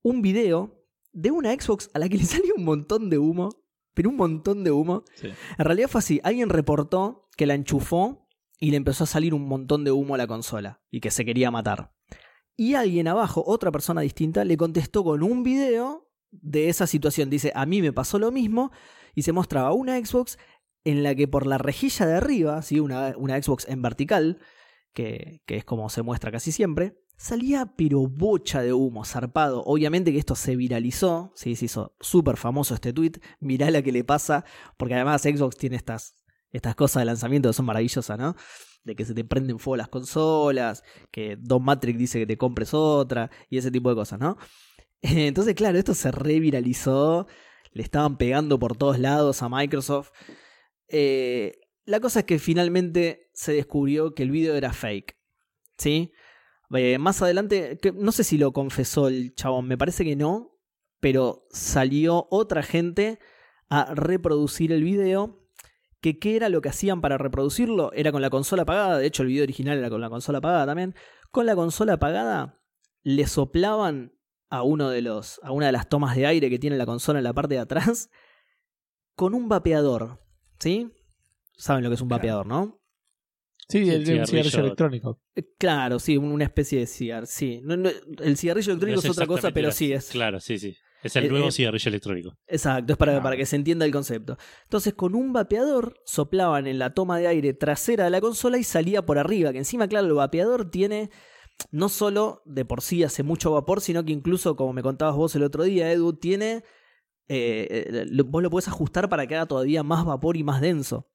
un 0.02 0.24
video 0.24 0.84
de 1.14 1.30
una 1.30 1.54
Xbox 1.54 1.92
a 1.94 2.00
la 2.00 2.10
que 2.10 2.18
le 2.18 2.24
salió 2.26 2.56
un 2.58 2.66
montón 2.66 3.10
de 3.10 3.20
humo. 3.20 3.50
Pero 3.94 4.10
un 4.10 4.18
montón 4.18 4.66
de 4.66 4.72
humo. 4.72 5.06
Sí. 5.14 5.28
En 5.28 5.66
realidad 5.66 5.88
fue 5.88 6.00
así. 6.00 6.20
Alguien 6.24 6.50
reportó 6.50 7.30
que 7.38 7.46
la 7.46 7.54
enchufó 7.54 8.28
y 8.60 8.72
le 8.72 8.78
empezó 8.78 9.06
a 9.06 9.08
salir 9.08 9.34
un 9.34 9.48
montón 9.48 9.86
de 9.86 9.92
humo 9.92 10.16
a 10.16 10.18
la 10.18 10.28
consola. 10.28 10.82
Y 10.92 11.00
que 11.00 11.12
se 11.12 11.24
quería 11.24 11.52
matar. 11.52 11.94
Y 12.58 12.74
alguien 12.74 13.08
abajo, 13.08 13.44
otra 13.46 13.72
persona 13.72 14.02
distinta, 14.02 14.44
le 14.44 14.58
contestó 14.58 15.04
con 15.04 15.24
un 15.24 15.44
video 15.44 16.12
de 16.32 16.68
esa 16.68 16.88
situación. 16.88 17.30
Dice, 17.30 17.54
a 17.56 17.66
mí 17.66 17.82
me 17.82 17.94
pasó 17.94 18.20
lo 18.20 18.32
mismo. 18.32 18.72
Y 19.14 19.22
se 19.22 19.32
mostraba 19.32 19.72
una 19.72 19.98
Xbox 20.04 20.38
en 20.84 21.04
la 21.04 21.16
que 21.16 21.28
por 21.28 21.46
la 21.46 21.60
rejilla 21.60 22.06
de 22.06 22.16
arriba, 22.16 22.62
¿sí? 22.64 22.80
una, 22.80 23.14
una 23.16 23.42
Xbox 23.42 23.68
en 23.70 23.82
vertical, 23.82 24.40
que, 24.92 25.42
que 25.46 25.56
es 25.58 25.64
como 25.64 25.90
se 25.90 26.02
muestra 26.02 26.32
casi 26.32 26.52
siempre, 26.52 26.98
salía 27.18 27.74
pero 27.78 28.08
bocha 28.08 28.62
de 28.62 28.74
humo, 28.74 29.06
zarpado. 29.06 29.64
Obviamente 29.64 30.12
que 30.12 30.18
esto 30.18 30.36
se 30.36 30.56
viralizó, 30.56 31.32
¿sí? 31.36 31.56
se 31.56 31.66
hizo 31.66 31.96
súper 32.00 32.38
famoso 32.38 32.74
este 32.74 32.94
tweet. 32.94 33.14
Mirá 33.40 33.72
la 33.72 33.82
que 33.82 33.92
le 33.92 34.04
pasa, 34.04 34.46
porque 34.78 34.96
además 34.96 35.22
Xbox 35.22 35.58
tiene 35.58 35.76
estas, 35.76 36.16
estas 36.52 36.76
cosas 36.76 37.02
de 37.02 37.06
lanzamiento 37.06 37.50
que 37.50 37.54
son 37.54 37.66
maravillosas, 37.66 38.18
¿no? 38.18 38.36
De 38.84 38.96
que 38.96 39.06
se 39.06 39.14
te 39.14 39.24
prenden 39.24 39.60
fuego 39.60 39.78
las 39.78 39.90
consolas, 39.90 40.84
que 41.12 41.38
Don 41.40 41.64
Matrix 41.64 41.98
dice 41.98 42.20
que 42.20 42.28
te 42.28 42.38
compres 42.38 42.74
otra, 42.74 43.32
y 43.50 43.58
ese 43.58 43.72
tipo 43.72 43.90
de 43.90 43.96
cosas, 43.96 44.20
¿no? 44.20 44.38
Entonces, 45.02 45.56
claro, 45.56 45.78
esto 45.78 45.94
se 45.94 46.12
reviralizó, 46.12 47.28
le 47.72 47.84
estaban 47.84 48.18
pegando 48.18 48.60
por 48.60 48.78
todos 48.78 49.00
lados 49.00 49.42
a 49.42 49.50
Microsoft. 49.50 50.12
Eh, 50.88 51.60
la 51.86 52.00
cosa 52.00 52.20
es 52.20 52.26
que 52.26 52.40
finalmente 52.40 53.30
se 53.34 53.54
descubrió 53.54 54.14
que 54.14 54.24
el 54.24 54.32
video 54.32 54.56
era 54.56 54.74
fake. 54.74 55.18
¿Sí? 55.78 56.14
Eh, 56.74 56.98
más 56.98 57.22
adelante, 57.22 57.78
que, 57.82 57.92
no 57.92 58.12
sé 58.12 58.24
si 58.24 58.38
lo 58.38 58.52
confesó 58.52 59.08
el 59.08 59.36
chabón, 59.36 59.68
me 59.68 59.78
parece 59.78 60.04
que 60.04 60.16
no, 60.16 60.58
pero 61.00 61.48
salió 61.52 62.28
otra 62.32 62.64
gente 62.64 63.20
a 63.70 63.94
reproducir 63.94 64.72
el 64.72 64.84
video. 64.84 65.42
Que 66.02 66.20
qué 66.20 66.36
era 66.36 66.50
lo 66.50 66.62
que 66.62 66.70
hacían 66.70 67.02
para 67.02 67.18
reproducirlo? 67.18 67.92
Era 67.94 68.12
con 68.12 68.22
la 68.22 68.30
consola 68.30 68.62
apagada, 68.64 69.00
de 69.00 69.08
hecho 69.08 69.24
el 69.24 69.30
video 69.30 69.44
original 69.44 69.78
era 69.78 69.90
con 69.90 70.02
la 70.02 70.10
consola 70.10 70.38
apagada 70.38 70.68
también. 70.68 70.94
Con 71.32 71.48
la 71.48 71.56
consola 71.56 71.94
apagada 71.94 72.62
le 73.02 73.26
soplaban 73.26 74.14
a 74.50 74.62
uno 74.62 74.90
de 74.90 75.02
los 75.02 75.40
a 75.44 75.52
una 75.52 75.66
de 75.66 75.72
las 75.72 75.90
tomas 75.90 76.16
de 76.16 76.28
aire 76.28 76.50
que 76.50 76.60
tiene 76.60 76.78
la 76.78 76.86
consola 76.86 77.20
en 77.20 77.24
la 77.24 77.34
parte 77.34 77.56
de 77.56 77.62
atrás 77.62 78.10
con 79.16 79.34
un 79.34 79.50
vapeador, 79.50 80.20
¿sí? 80.60 80.94
Saben 81.58 81.84
lo 81.84 81.90
que 81.90 81.96
es 81.96 82.02
un 82.02 82.10
vapeador, 82.10 82.46
¿no? 82.46 82.80
Sí, 83.68 83.84
Sí, 83.84 83.90
el, 83.90 83.96
el 84.02 84.06
cigarrillo. 84.06 84.26
cigarrillo 84.28 84.60
electrónico. 84.60 85.20
Eh, 85.36 85.44
Claro, 85.58 86.00
sí, 86.00 86.18
un- 86.18 86.32
una 86.32 86.44
especie 86.44 86.80
de 86.80 86.88
cigarrillo. 86.88 87.32
Sí. 87.32 87.62
No, 87.64 87.76
no, 87.78 87.90
el 88.24 88.38
cigarrillo 88.38 88.72
electrónico 88.74 89.00
es, 89.02 89.10
otra 89.10 89.26
cosa, 89.28 89.52
pero 89.52 89.72
sí 89.72 89.92
es. 89.92 90.10
Claro, 90.10 90.40
sí, 90.40 90.60
sí. 90.60 90.76
Es 91.04 91.16
el 91.16 91.26
Eh, 91.26 91.30
nuevo 91.30 91.48
eh, 91.50 91.52
cigarrillo 91.52 91.90
electrónico. 91.90 92.34
Exacto, 92.48 92.94
es 92.94 92.98
para, 92.98 93.18
Ah. 93.18 93.22
para 93.24 93.38
que 93.38 93.46
se 93.46 93.56
entienda 93.56 93.86
el 93.86 93.92
concepto. 93.92 94.38
Entonces, 94.64 94.94
con 94.96 95.14
un 95.16 95.34
vapeador 95.34 96.00
soplaban 96.06 96.66
en 96.68 96.80
la 96.80 96.94
toma 96.94 97.20
de 97.20 97.28
aire 97.28 97.54
trasera 97.54 98.06
de 98.06 98.10
la 98.10 98.22
consola 98.22 98.58
y 98.58 98.64
salía 98.64 99.06
por 99.06 99.18
arriba. 99.20 99.52
Que 99.52 99.60
encima, 99.60 99.88
claro, 99.88 100.08
el 100.08 100.14
vapeador 100.14 100.70
tiene 100.72 101.10
no 101.72 101.90
solo 101.90 102.42
de 102.46 102.66
por 102.66 102.82
sí 102.82 103.04
hace 103.04 103.24
mucho 103.24 103.52
vapor, 103.52 103.82
sino 103.82 104.04
que 104.04 104.12
incluso, 104.14 104.56
como 104.56 104.74
me 104.74 104.82
contabas 104.84 105.16
vos 105.16 105.36
el 105.36 105.44
otro 105.44 105.64
día, 105.64 105.92
Edu, 105.92 106.14
tiene 106.14 106.64
eh, 107.28 108.06
vos 108.26 108.44
lo 108.44 108.50
podés 108.50 108.68
ajustar 108.68 109.10
para 109.10 109.26
que 109.26 109.36
haga 109.36 109.46
todavía 109.48 109.82
más 109.84 110.06
vapor 110.06 110.38
y 110.38 110.44
más 110.44 110.62
denso. 110.62 111.08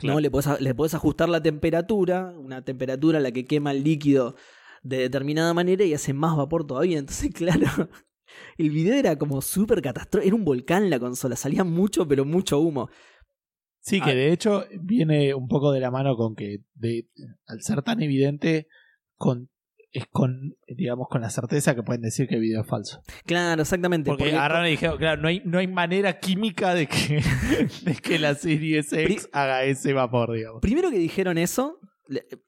Claro. 0.00 0.14
¿no? 0.16 0.20
Le, 0.20 0.30
podés, 0.30 0.60
le 0.60 0.74
podés 0.74 0.94
ajustar 0.94 1.28
la 1.28 1.42
temperatura, 1.42 2.34
una 2.36 2.62
temperatura 2.64 3.18
a 3.18 3.20
la 3.20 3.30
que 3.32 3.44
quema 3.44 3.70
el 3.70 3.84
líquido 3.84 4.34
de 4.82 4.96
determinada 4.98 5.54
manera 5.54 5.84
y 5.84 5.94
hace 5.94 6.12
más 6.12 6.36
vapor 6.36 6.66
todavía. 6.66 6.98
Entonces, 6.98 7.30
claro, 7.34 7.88
el 8.58 8.70
video 8.70 8.94
era 8.94 9.16
como 9.16 9.40
súper 9.42 9.82
catastrófico. 9.82 10.26
Era 10.26 10.36
un 10.36 10.44
volcán 10.44 10.90
la 10.90 10.98
consola, 10.98 11.36
salía 11.36 11.64
mucho, 11.64 12.08
pero 12.08 12.24
mucho 12.24 12.58
humo. 12.58 12.88
Sí, 13.82 14.00
que 14.00 14.10
Ah. 14.10 14.14
de 14.14 14.32
hecho 14.32 14.64
viene 14.80 15.34
un 15.34 15.48
poco 15.48 15.72
de 15.72 15.80
la 15.80 15.90
mano 15.90 16.14
con 16.16 16.34
que 16.34 16.58
de, 16.74 17.08
al 17.46 17.62
ser 17.62 17.82
tan 17.82 18.02
evidente 18.02 18.66
con 19.16 19.48
es 19.92 20.04
con 20.10 20.56
digamos 20.68 21.08
con 21.08 21.20
la 21.20 21.30
certeza 21.30 21.74
que 21.74 21.82
pueden 21.82 22.02
decir 22.02 22.28
que 22.28 22.36
el 22.36 22.40
video 22.40 22.60
es 22.62 22.66
falso. 22.66 23.02
Claro, 23.26 23.62
exactamente. 23.62 24.08
Porque, 24.10 24.24
porque- 24.24 24.36
agarraron 24.36 24.66
y 24.66 24.70
dijeron, 24.70 24.98
claro, 24.98 25.20
no 25.20 25.28
hay, 25.28 25.42
no 25.44 25.58
hay 25.58 25.66
manera 25.66 26.18
química 26.20 26.74
de 26.74 26.86
que, 26.86 27.22
de 27.84 27.94
que 27.96 28.18
la 28.18 28.34
Series 28.34 28.92
X 28.92 29.28
haga 29.32 29.64
ese 29.64 29.92
vapor, 29.92 30.32
digamos. 30.32 30.60
Primero 30.60 30.90
que 30.90 30.98
dijeron 30.98 31.38
eso, 31.38 31.78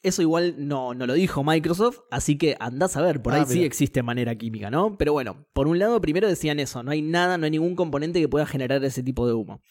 eso 0.03 0.23
igual 0.23 0.55
no, 0.59 0.93
no 0.95 1.07
lo 1.07 1.15
dijo 1.15 1.45
Microsoft, 1.45 2.01
así 2.11 2.37
que 2.37 2.57
andás 2.59 2.97
a 2.97 3.03
ver, 3.03 3.23
por 3.23 3.33
Ah, 3.33 3.37
ahí 3.37 3.45
sí 3.47 3.65
existe 3.65 4.03
manera 4.03 4.35
química, 4.37 4.71
¿no? 4.71 4.97
Pero 4.99 5.13
bueno, 5.13 5.47
por 5.53 5.69
un 5.69 5.79
lado, 5.79 6.01
primero 6.01 6.29
decían 6.29 6.59
eso, 6.61 6.83
no 6.83 6.91
hay 6.91 7.03
nada, 7.03 7.39
no 7.39 7.45
hay 7.45 7.53
ningún 7.53 7.77
componente 7.77 8.21
que 8.21 8.29
pueda 8.29 8.45
generar 8.47 8.83
ese 8.85 9.03
tipo 9.03 9.27
de 9.27 9.35
humo. 9.35 9.63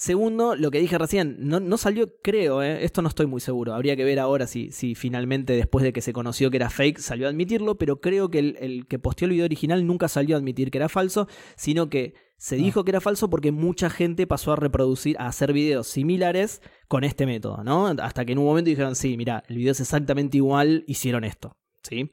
Segundo, 0.00 0.56
lo 0.56 0.70
que 0.70 0.80
dije 0.80 0.96
recién, 0.96 1.36
no, 1.40 1.60
no 1.60 1.76
salió, 1.76 2.10
creo, 2.22 2.62
¿eh? 2.62 2.86
esto 2.86 3.02
no 3.02 3.08
estoy 3.10 3.26
muy 3.26 3.42
seguro, 3.42 3.74
habría 3.74 3.96
que 3.96 4.04
ver 4.04 4.18
ahora 4.18 4.46
si, 4.46 4.72
si 4.72 4.94
finalmente 4.94 5.52
después 5.52 5.82
de 5.84 5.92
que 5.92 6.00
se 6.00 6.14
conoció 6.14 6.50
que 6.50 6.56
era 6.56 6.70
fake 6.70 6.98
salió 6.98 7.26
a 7.26 7.28
admitirlo, 7.28 7.76
pero 7.76 8.00
creo 8.00 8.30
que 8.30 8.38
el, 8.38 8.56
el 8.60 8.86
que 8.86 8.98
posteó 8.98 9.26
el 9.26 9.32
video 9.32 9.44
original 9.44 9.86
nunca 9.86 10.08
salió 10.08 10.36
a 10.36 10.38
admitir 10.38 10.70
que 10.70 10.78
era 10.78 10.88
falso, 10.88 11.28
sino 11.54 11.90
que 11.90 12.14
se 12.38 12.54
Ah. 12.54 12.58
dijo 12.58 12.82
que 12.82 12.92
era 12.92 13.02
falso 13.02 13.28
porque 13.28 13.52
mucha 13.52 13.90
gente 13.90 14.26
pasó 14.26 14.54
a 14.54 14.56
reproducir, 14.56 15.18
a 15.18 15.26
hacer 15.26 15.52
videos 15.52 15.86
similares 15.86 16.62
con 16.88 17.04
este 17.04 17.26
método, 17.26 17.62
¿no? 17.62 17.88
Hasta 17.88 18.24
que 18.24 18.32
en 18.32 18.38
un 18.38 18.46
momento 18.46 18.70
dijeron, 18.70 18.96
sí, 18.96 19.18
mira, 19.18 19.42
el 19.48 19.58
video 19.58 19.72
es 19.72 19.80
exactamente 19.80 20.38
igual, 20.38 20.82
hicieron 20.86 21.24
esto, 21.24 21.58
¿sí? 21.82 22.10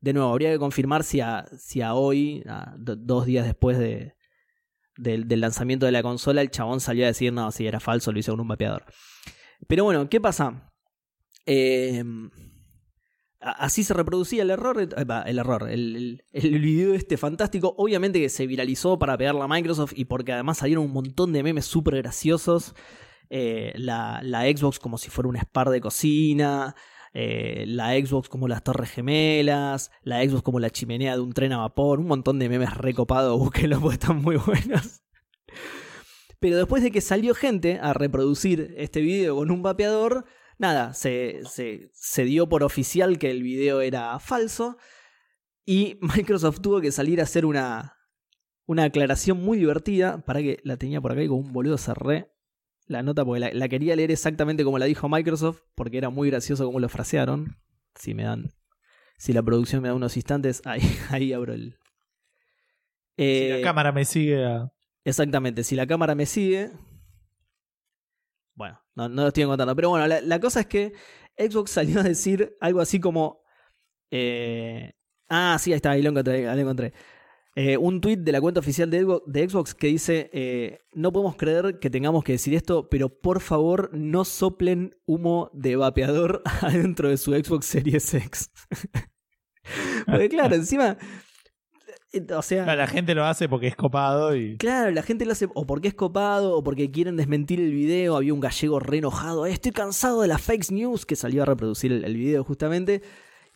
De 0.00 0.12
nuevo, 0.12 0.30
habría 0.30 0.52
que 0.52 0.58
confirmar 0.60 1.02
si 1.02 1.20
a, 1.20 1.46
si 1.58 1.82
a 1.82 1.94
hoy, 1.94 2.44
a 2.46 2.76
dos 2.78 3.26
días 3.26 3.44
después 3.44 3.76
de, 3.76 4.14
del, 4.98 5.26
del 5.28 5.40
lanzamiento 5.40 5.86
de 5.86 5.92
la 5.92 6.02
consola, 6.02 6.42
el 6.42 6.50
chabón 6.50 6.80
salió 6.80 7.04
a 7.04 7.08
decir, 7.08 7.32
no, 7.32 7.50
si 7.50 7.66
era 7.66 7.80
falso, 7.80 8.12
lo 8.12 8.18
hice 8.18 8.30
con 8.30 8.40
un 8.40 8.46
mapeador. 8.46 8.84
Pero 9.66 9.84
bueno, 9.84 10.08
¿qué 10.10 10.20
pasa? 10.20 10.70
A- 13.40 13.52
así 13.64 13.84
se 13.84 13.94
reproducía 13.94 14.42
el 14.42 14.50
error, 14.50 14.80
eh, 14.82 14.88
el 15.26 15.38
error, 15.38 15.68
el, 15.70 15.96
el, 15.96 16.22
el 16.32 16.60
video 16.60 16.94
este 16.94 17.16
fantástico, 17.16 17.74
obviamente 17.78 18.20
que 18.20 18.28
se 18.28 18.46
viralizó 18.46 18.98
para 18.98 19.16
pegarla 19.16 19.44
a 19.44 19.48
Microsoft 19.48 19.92
y 19.96 20.04
porque 20.06 20.32
además 20.32 20.58
salieron 20.58 20.84
un 20.84 20.92
montón 20.92 21.32
de 21.32 21.42
memes 21.42 21.64
súper 21.64 21.96
graciosos. 21.96 22.74
Eh, 23.30 23.72
la, 23.76 24.20
la 24.22 24.42
Xbox 24.44 24.78
como 24.78 24.96
si 24.98 25.10
fuera 25.10 25.28
un 25.28 25.36
spar 25.36 25.68
de 25.68 25.80
cocina, 25.80 26.74
eh, 27.14 27.64
la 27.66 27.92
Xbox 27.92 28.28
como 28.28 28.48
las 28.48 28.62
torres 28.62 28.90
gemelas, 28.90 29.90
la 30.02 30.22
Xbox 30.22 30.42
como 30.42 30.60
la 30.60 30.70
chimenea 30.70 31.14
de 31.14 31.20
un 31.20 31.32
tren 31.32 31.52
a 31.52 31.58
vapor, 31.58 32.00
un 32.00 32.06
montón 32.06 32.38
de 32.38 32.48
memes 32.48 32.76
recopados, 32.76 33.38
búsquenlos 33.38 33.80
porque 33.80 33.94
están 33.94 34.22
muy 34.22 34.36
buenos. 34.36 35.02
Pero 36.40 36.56
después 36.56 36.82
de 36.82 36.90
que 36.90 37.00
salió 37.00 37.34
gente 37.34 37.78
a 37.80 37.92
reproducir 37.92 38.74
este 38.76 39.00
video 39.00 39.36
con 39.36 39.50
un 39.50 39.62
vapeador, 39.62 40.24
nada, 40.58 40.94
se, 40.94 41.40
se, 41.92 42.24
dio 42.24 42.48
por 42.48 42.62
oficial 42.62 43.18
que 43.18 43.30
el 43.30 43.42
video 43.42 43.80
era 43.80 44.18
falso 44.20 44.76
y 45.64 45.98
Microsoft 46.00 46.60
tuvo 46.60 46.80
que 46.80 46.92
salir 46.92 47.20
a 47.20 47.24
hacer 47.24 47.44
una, 47.44 47.96
una 48.66 48.84
aclaración 48.84 49.42
muy 49.42 49.58
divertida, 49.58 50.24
para 50.24 50.40
que 50.40 50.60
la 50.62 50.76
tenía 50.76 51.00
por 51.00 51.12
acá 51.12 51.22
y 51.22 51.28
con 51.28 51.38
un 51.38 51.52
boludo 51.52 51.78
cerré 51.78 52.30
la 52.88 53.02
nota 53.02 53.24
porque 53.24 53.40
la, 53.40 53.50
la 53.52 53.68
quería 53.68 53.94
leer 53.96 54.10
exactamente 54.10 54.64
como 54.64 54.78
la 54.78 54.86
dijo 54.86 55.08
Microsoft, 55.08 55.62
porque 55.76 55.98
era 55.98 56.10
muy 56.10 56.30
gracioso 56.30 56.64
como 56.66 56.80
lo 56.80 56.88
frasearon. 56.88 57.56
Si 57.94 58.14
me 58.14 58.24
dan, 58.24 58.50
si 59.18 59.32
la 59.32 59.42
producción 59.42 59.82
me 59.82 59.88
da 59.88 59.94
unos 59.94 60.16
instantes, 60.16 60.62
ahí, 60.66 60.82
ahí 61.10 61.32
abro 61.32 61.52
el... 61.54 61.76
Si 63.16 63.24
Eh, 63.24 63.48
la 63.60 63.60
cámara 63.62 63.92
me 63.92 64.04
sigue 64.04 64.44
a- 64.44 64.72
Exactamente, 65.04 65.64
si 65.64 65.74
la 65.76 65.86
cámara 65.86 66.14
me 66.14 66.26
sigue. 66.26 66.70
Bueno, 68.54 68.80
no, 68.94 69.08
no 69.08 69.22
lo 69.22 69.28
estoy 69.28 69.44
encontrando. 69.44 69.74
Pero 69.76 69.90
bueno, 69.90 70.06
la, 70.06 70.20
la 70.20 70.40
cosa 70.40 70.60
es 70.60 70.66
que 70.66 70.92
Xbox 71.36 71.70
salió 71.72 72.00
a 72.00 72.02
decir 72.02 72.56
algo 72.60 72.80
así 72.80 73.00
como. 73.00 73.42
eh, 74.10 74.92
ah, 75.28 75.56
sí, 75.60 75.72
ahí 75.72 75.76
está, 75.76 75.92
ahí 75.92 76.02
lo 76.02 76.10
encontré. 76.10 76.48
ahí 76.48 76.56
lo 76.56 76.62
encontré. 76.62 76.92
Eh, 77.60 77.76
un 77.76 78.00
tweet 78.00 78.18
de 78.18 78.30
la 78.30 78.40
cuenta 78.40 78.60
oficial 78.60 78.88
de 78.88 79.48
Xbox, 79.48 79.74
que 79.74 79.88
dice: 79.88 80.30
eh, 80.32 80.78
No 80.92 81.10
podemos 81.12 81.34
creer 81.34 81.80
que 81.80 81.90
tengamos 81.90 82.22
que 82.22 82.30
decir 82.32 82.54
esto, 82.54 82.88
pero 82.88 83.08
por 83.08 83.40
favor 83.40 83.90
no 83.92 84.24
soplen 84.24 84.94
humo 85.06 85.50
de 85.52 85.74
vapeador 85.74 86.42
adentro 86.62 87.08
de 87.08 87.16
su 87.16 87.32
Xbox 87.32 87.66
Series 87.66 88.14
X. 88.14 88.52
Porque 90.06 90.28
claro, 90.28 90.54
encima. 90.54 90.96
eh, 92.12 92.24
O 92.34 92.42
sea. 92.42 92.76
La 92.76 92.86
gente 92.86 93.14
lo 93.14 93.24
hace 93.24 93.48
porque 93.48 93.66
es 93.66 93.76
copado 93.76 94.36
y 94.36 94.56
Claro, 94.56 94.90
la 94.92 95.02
gente 95.02 95.24
lo 95.26 95.32
hace 95.32 95.48
o 95.52 95.66
porque 95.66 95.88
es 95.88 95.94
copado 95.94 96.56
o 96.56 96.62
porque 96.62 96.90
quieren 96.90 97.16
desmentir 97.16 97.60
el 97.60 97.72
video. 97.72 98.16
Había 98.16 98.34
un 98.34 98.40
gallego 98.40 98.78
re 98.80 98.98
enojado. 98.98 99.46
"Eh, 99.46 99.52
Estoy 99.52 99.72
cansado 99.72 100.22
de 100.22 100.28
las 100.28 100.40
fake 100.40 100.70
news 100.70 101.04
que 101.04 101.16
salió 101.16 101.42
a 101.42 101.46
reproducir 101.46 101.92
el, 101.92 102.04
el 102.04 102.16
video 102.16 102.44
justamente. 102.44 103.02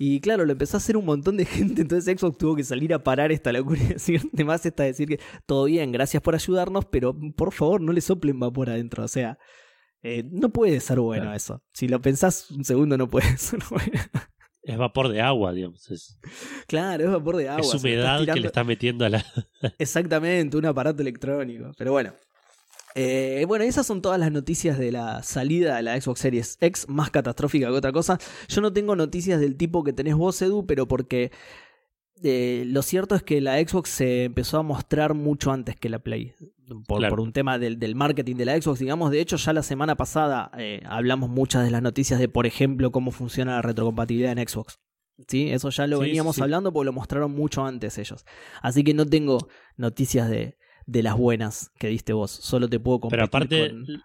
Y 0.05 0.21
claro, 0.21 0.45
lo 0.45 0.51
empezó 0.51 0.77
a 0.77 0.79
hacer 0.79 0.97
un 0.97 1.05
montón 1.05 1.37
de 1.37 1.45
gente. 1.47 1.83
Entonces 1.83 2.19
Xbox 2.19 2.37
tuvo 2.37 2.57
que 2.57 2.65
salir 2.65 2.93
a 2.93 3.05
parar 3.05 3.31
esta 3.31 3.53
locura 3.53 3.81
y 3.85 3.87
decir, 3.87 4.21
además 4.35 4.67
está 4.67 4.83
decir 4.83 5.07
que 5.07 5.21
todo 5.47 5.67
bien, 5.67 5.93
gracias 5.93 6.21
por 6.21 6.35
ayudarnos, 6.35 6.87
pero 6.87 7.17
por 7.37 7.53
favor 7.53 7.81
no 7.81 7.93
le 7.93 8.01
soplen 8.01 8.41
vapor 8.41 8.69
adentro. 8.71 9.05
O 9.05 9.09
sea, 9.09 9.39
eh, 10.03 10.25
no 10.29 10.49
puede 10.51 10.81
ser 10.81 10.99
bueno 10.99 11.23
Claro. 11.27 11.37
eso. 11.37 11.63
Si 11.73 11.87
lo 11.87 12.01
pensás 12.01 12.51
un 12.51 12.65
segundo, 12.65 12.99
no 12.99 13.09
puede 13.09 13.37
ser 13.37 13.61
bueno. 13.71 13.93
Es 14.65 14.77
vapor 14.77 15.09
de 15.09 15.21
agua, 15.21 15.53
digamos. 15.53 15.89
Es, 15.89 16.19
Claro, 16.67 17.05
es 17.05 17.11
vapor 17.13 17.37
de 17.37 17.49
agua. 17.49 17.61
es 17.65 17.73
humedad 17.73 18.25
que 18.27 18.41
le 18.41 18.47
está 18.49 18.65
metiendo 18.65 19.05
a 19.05 19.09
la. 19.09 19.25
Exactamente, 19.79 20.57
un 20.57 20.67
aparato 20.67 21.01
electrónico. 21.03 21.71
Pero 21.79 21.93
bueno. 21.93 22.13
Eh, 22.95 23.45
bueno, 23.49 23.65
esas 23.65 23.87
son 23.87 24.03
todas 24.03 24.19
las 24.21 24.31
noticias 24.31 24.79
de 24.79 24.93
la 24.93 25.23
salida 25.23 25.77
de 25.77 25.83
la 25.83 26.01
Xbox 26.01 26.21
Series 26.21 26.59
X, 26.61 26.87
más 26.89 27.11
catastrófica 27.11 27.69
que 27.69 27.73
otra 27.73 27.93
cosa. 27.93 28.19
Yo 28.49 28.61
no 28.61 28.73
tengo 28.73 28.97
noticias 28.97 29.41
del 29.41 29.57
tipo 29.57 29.83
que 29.85 29.93
tenés 29.93 30.15
vos, 30.15 30.41
Edu, 30.43 30.67
pero 30.67 30.87
porque 30.87 31.31
eh, 32.23 32.65
lo 32.67 32.83
cierto 32.83 33.15
es 33.15 33.23
que 33.23 33.41
la 33.41 33.59
Xbox 33.59 33.89
se 33.89 34.25
empezó 34.25 34.59
a 34.59 34.63
mostrar 34.63 35.15
mucho 35.15 35.51
antes 35.51 35.77
que 35.77 35.89
la 35.89 35.99
Play. 35.99 36.35
Por, 36.87 36.99
Claro. 36.99 37.11
por 37.17 37.21
un 37.21 37.33
tema 37.33 37.59
del, 37.59 37.79
del 37.79 37.95
marketing 37.95 38.37
de 38.37 38.45
la 38.45 38.61
Xbox, 38.61 38.79
digamos. 38.79 39.11
De 39.11 39.21
hecho, 39.21 39.37
ya 39.37 39.53
la 39.53 39.63
semana 39.63 39.97
pasada 39.97 40.51
eh, 40.57 40.81
hablamos 40.87 41.29
muchas 41.31 41.65
de 41.65 41.71
las 41.71 41.83
noticias 41.83 42.21
de, 42.21 42.29
por 42.29 42.47
ejemplo, 42.47 42.93
cómo 42.93 43.11
funciona 43.11 43.53
la 43.57 43.63
retrocompatibilidad 43.63 44.39
en 44.39 44.47
Xbox. 44.49 44.79
¿Sí? 45.29 45.51
Eso 45.51 45.69
ya 45.71 45.87
lo 45.87 45.99
Sí, 45.99 46.05
veníamos 46.05 46.37
sí, 46.37 46.43
hablando 46.43 46.73
porque 46.73 46.87
lo 46.87 46.93
mostraron 46.93 47.33
mucho 47.33 47.65
antes 47.65 47.99
ellos. 47.99 48.25
Así 48.63 48.83
que 48.85 48.95
no 48.95 49.07
tengo 49.07 49.49
noticias 49.77 50.29
de, 50.31 50.57
de 50.87 51.03
las 51.03 51.17
buenas 51.17 51.71
que 51.79 51.89
diste 51.89 52.13
vos. 52.13 52.31
Solo 52.31 52.69
te 52.69 52.81
puedo 52.81 53.01
compartir 53.01 53.29
Pero 53.31 53.65
aparte, 53.65 53.71
con... 53.71 54.03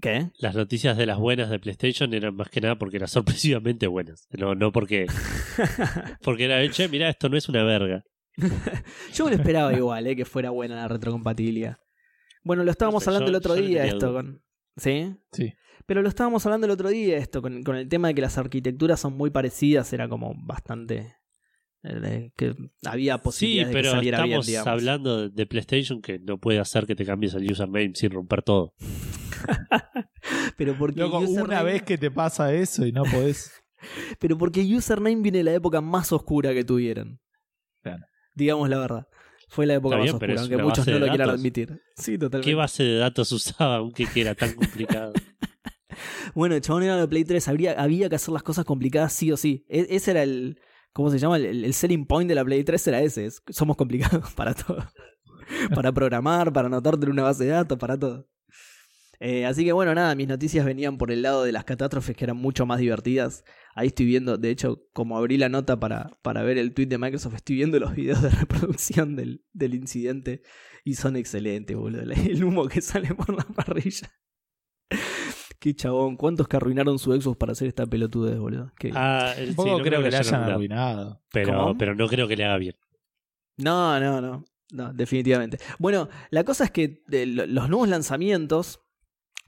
¿Qué? 0.00 0.30
las 0.38 0.54
noticias 0.54 0.96
de 0.96 1.06
las 1.06 1.18
buenas 1.18 1.48
de 1.48 1.58
PlayStation 1.58 2.12
eran 2.12 2.34
más 2.36 2.50
que 2.50 2.60
nada 2.60 2.76
porque 2.76 2.96
eran 2.96 3.08
sorpresivamente 3.08 3.86
buenas. 3.86 4.28
No, 4.30 4.54
no 4.54 4.72
porque. 4.72 5.06
Porque 6.22 6.44
era, 6.44 6.68
che, 6.70 6.88
mira, 6.88 7.08
esto 7.08 7.28
no 7.28 7.36
es 7.36 7.48
una 7.48 7.64
verga. 7.64 8.04
Yo 9.14 9.24
me 9.24 9.30
lo 9.30 9.36
esperaba 9.38 9.72
igual, 9.72 10.06
eh, 10.06 10.14
que 10.16 10.24
fuera 10.26 10.50
buena 10.50 10.76
la 10.76 10.88
retrocompatibilidad. 10.88 11.78
Bueno, 12.42 12.62
lo 12.64 12.70
estábamos 12.70 13.06
hablando 13.08 13.26
yo- 13.26 13.30
el 13.30 13.36
otro 13.36 13.56
yo 13.56 13.62
día 13.62 13.84
esto 13.86 14.12
con... 14.12 14.42
¿Sí? 14.76 15.16
sí. 15.32 15.54
Pero 15.86 16.02
lo 16.02 16.08
estábamos 16.08 16.44
hablando 16.44 16.66
el 16.66 16.70
otro 16.72 16.90
día 16.90 17.16
esto, 17.16 17.40
con, 17.40 17.62
con 17.62 17.76
el 17.76 17.88
tema 17.88 18.08
de 18.08 18.14
que 18.14 18.20
las 18.20 18.36
arquitecturas 18.36 19.00
son 19.00 19.16
muy 19.16 19.30
parecidas, 19.30 19.92
era 19.92 20.08
como 20.08 20.34
bastante... 20.36 21.16
que 22.36 22.54
había 22.84 23.16
Sí, 23.16 23.22
posibilidades 23.22 23.68
de 23.68 23.72
que 23.72 23.78
pero 23.82 23.90
saliera 23.92 24.24
estamos 24.24 24.66
hablando 24.66 25.28
de, 25.28 25.46
PlayStation 25.46 26.00
que 26.02 26.18
no 26.18 26.38
puede 26.38 26.58
hacer 26.58 26.86
que 26.86 26.94
te 26.96 27.04
cambies 27.04 27.34
el 27.34 27.50
username 27.50 27.92
sin 27.94 28.10
romper 28.10 28.42
todo. 28.42 28.74
Pero 30.56 30.76
porque 30.78 31.00
Loco, 31.00 31.20
username- 31.20 31.44
una 31.44 31.62
vez 31.62 31.82
que 31.82 31.98
te 31.98 32.10
pasa 32.10 32.52
eso 32.54 32.86
y 32.86 32.92
no 32.92 33.04
podés. 33.04 33.52
Pero 34.18 34.36
porque 34.38 34.62
username 34.62 35.16
viene 35.16 35.38
de 35.38 35.44
la 35.44 35.54
época 35.54 35.80
más 35.80 36.12
oscura 36.12 36.52
que 36.54 36.64
tuvieron. 36.64 37.20
Claro. 37.82 38.04
Digamos 38.34 38.68
la 38.68 38.78
verdad. 38.78 39.06
Fue 39.48 39.64
la 39.64 39.74
época 39.74 39.96
más 39.96 40.06
pero 40.14 40.32
oscura, 40.34 40.40
aunque 40.40 40.56
muchos 40.56 40.86
no 40.88 40.98
lo 40.98 41.06
quieran 41.08 41.30
admitir. 41.30 41.80
Sí, 41.96 42.18
totalmente. 42.18 42.50
¿Qué 42.50 42.54
base 42.56 42.82
de 42.82 42.96
datos 42.98 43.30
usaba 43.30 43.76
aunque 43.76 44.06
que 44.06 44.20
era 44.22 44.34
tan 44.34 44.52
complicado? 44.54 45.12
Bueno, 46.34 46.54
el 46.56 46.60
chabón 46.60 46.82
era 46.82 46.96
de 46.98 47.08
Play 47.08 47.24
3, 47.24 47.48
habría, 47.48 47.72
había 47.80 48.10
que 48.10 48.16
hacer 48.16 48.30
las 48.34 48.42
cosas 48.42 48.66
complicadas 48.66 49.14
sí 49.14 49.32
o 49.32 49.36
sí. 49.38 49.64
E- 49.66 49.86
ese 49.88 50.10
era 50.10 50.22
el. 50.24 50.60
¿Cómo 50.96 51.10
se 51.10 51.18
llama? 51.18 51.36
El, 51.36 51.62
el 51.62 51.74
selling 51.74 52.06
point 52.06 52.26
de 52.26 52.34
la 52.34 52.42
Play 52.42 52.64
3 52.64 52.86
era 52.88 53.02
ese. 53.02 53.26
es- 53.26 53.42
somos 53.50 53.76
complicados 53.76 54.32
para 54.34 54.54
todo. 54.54 54.82
para 55.74 55.92
programar, 55.92 56.54
para 56.54 56.68
anotarte 56.68 57.04
en 57.04 57.12
una 57.12 57.22
base 57.24 57.44
de 57.44 57.50
datos, 57.50 57.76
para 57.78 57.98
todo. 57.98 58.26
Eh, 59.20 59.44
así 59.44 59.62
que 59.62 59.72
bueno, 59.72 59.94
nada, 59.94 60.14
mis 60.14 60.26
noticias 60.26 60.64
venían 60.64 60.96
por 60.96 61.10
el 61.10 61.20
lado 61.20 61.44
de 61.44 61.52
las 61.52 61.64
catástrofes 61.64 62.16
que 62.16 62.24
eran 62.24 62.38
mucho 62.38 62.64
más 62.64 62.78
divertidas. 62.80 63.44
Ahí 63.74 63.88
estoy 63.88 64.06
viendo, 64.06 64.38
de 64.38 64.48
hecho, 64.50 64.86
como 64.94 65.18
abrí 65.18 65.36
la 65.36 65.50
nota 65.50 65.78
para, 65.78 66.10
para 66.22 66.42
ver 66.42 66.56
el 66.56 66.72
tweet 66.72 66.86
de 66.86 66.96
Microsoft, 66.98 67.34
estoy 67.34 67.56
viendo 67.56 67.78
los 67.78 67.94
videos 67.94 68.22
de 68.22 68.30
reproducción 68.40 69.16
del, 69.16 69.44
del 69.52 69.74
incidente 69.74 70.40
y 70.82 70.94
son 70.94 71.16
excelentes, 71.16 71.76
boludo. 71.76 72.02
El 72.26 72.42
humo 72.42 72.68
que 72.68 72.80
sale 72.80 73.14
por 73.14 73.34
la 73.36 73.44
parrilla. 73.44 74.10
Qué 75.58 75.74
chabón, 75.74 76.16
¿cuántos 76.16 76.48
que 76.48 76.56
arruinaron 76.56 76.98
su 76.98 77.12
Xbox 77.18 77.36
para 77.38 77.52
hacer 77.52 77.68
esta 77.68 77.86
pelotudez, 77.86 78.38
boludo? 78.38 78.72
Qué- 78.78 78.92
Ah, 78.94 79.32
el- 79.38 79.48
sí, 79.56 79.64
no 79.64 79.78
creo 79.78 80.02
que 80.02 80.10
le 80.10 80.16
haya 80.16 80.18
hayan 80.20 80.42
arruinado, 80.42 80.52
arruinado. 81.00 81.22
Pero, 81.32 81.52
¿Cómo? 81.58 81.78
pero 81.78 81.94
no 81.94 82.06
creo 82.08 82.28
que 82.28 82.36
le 82.36 82.44
haga 82.44 82.58
bien. 82.58 82.74
No, 83.56 83.98
no, 84.00 84.20
no. 84.20 84.44
No, 84.72 84.92
definitivamente. 84.92 85.58
Bueno, 85.78 86.08
la 86.30 86.44
cosa 86.44 86.64
es 86.64 86.70
que 86.70 87.02
de 87.06 87.24
lo- 87.26 87.46
los 87.46 87.68
nuevos 87.68 87.88
lanzamientos 87.88 88.80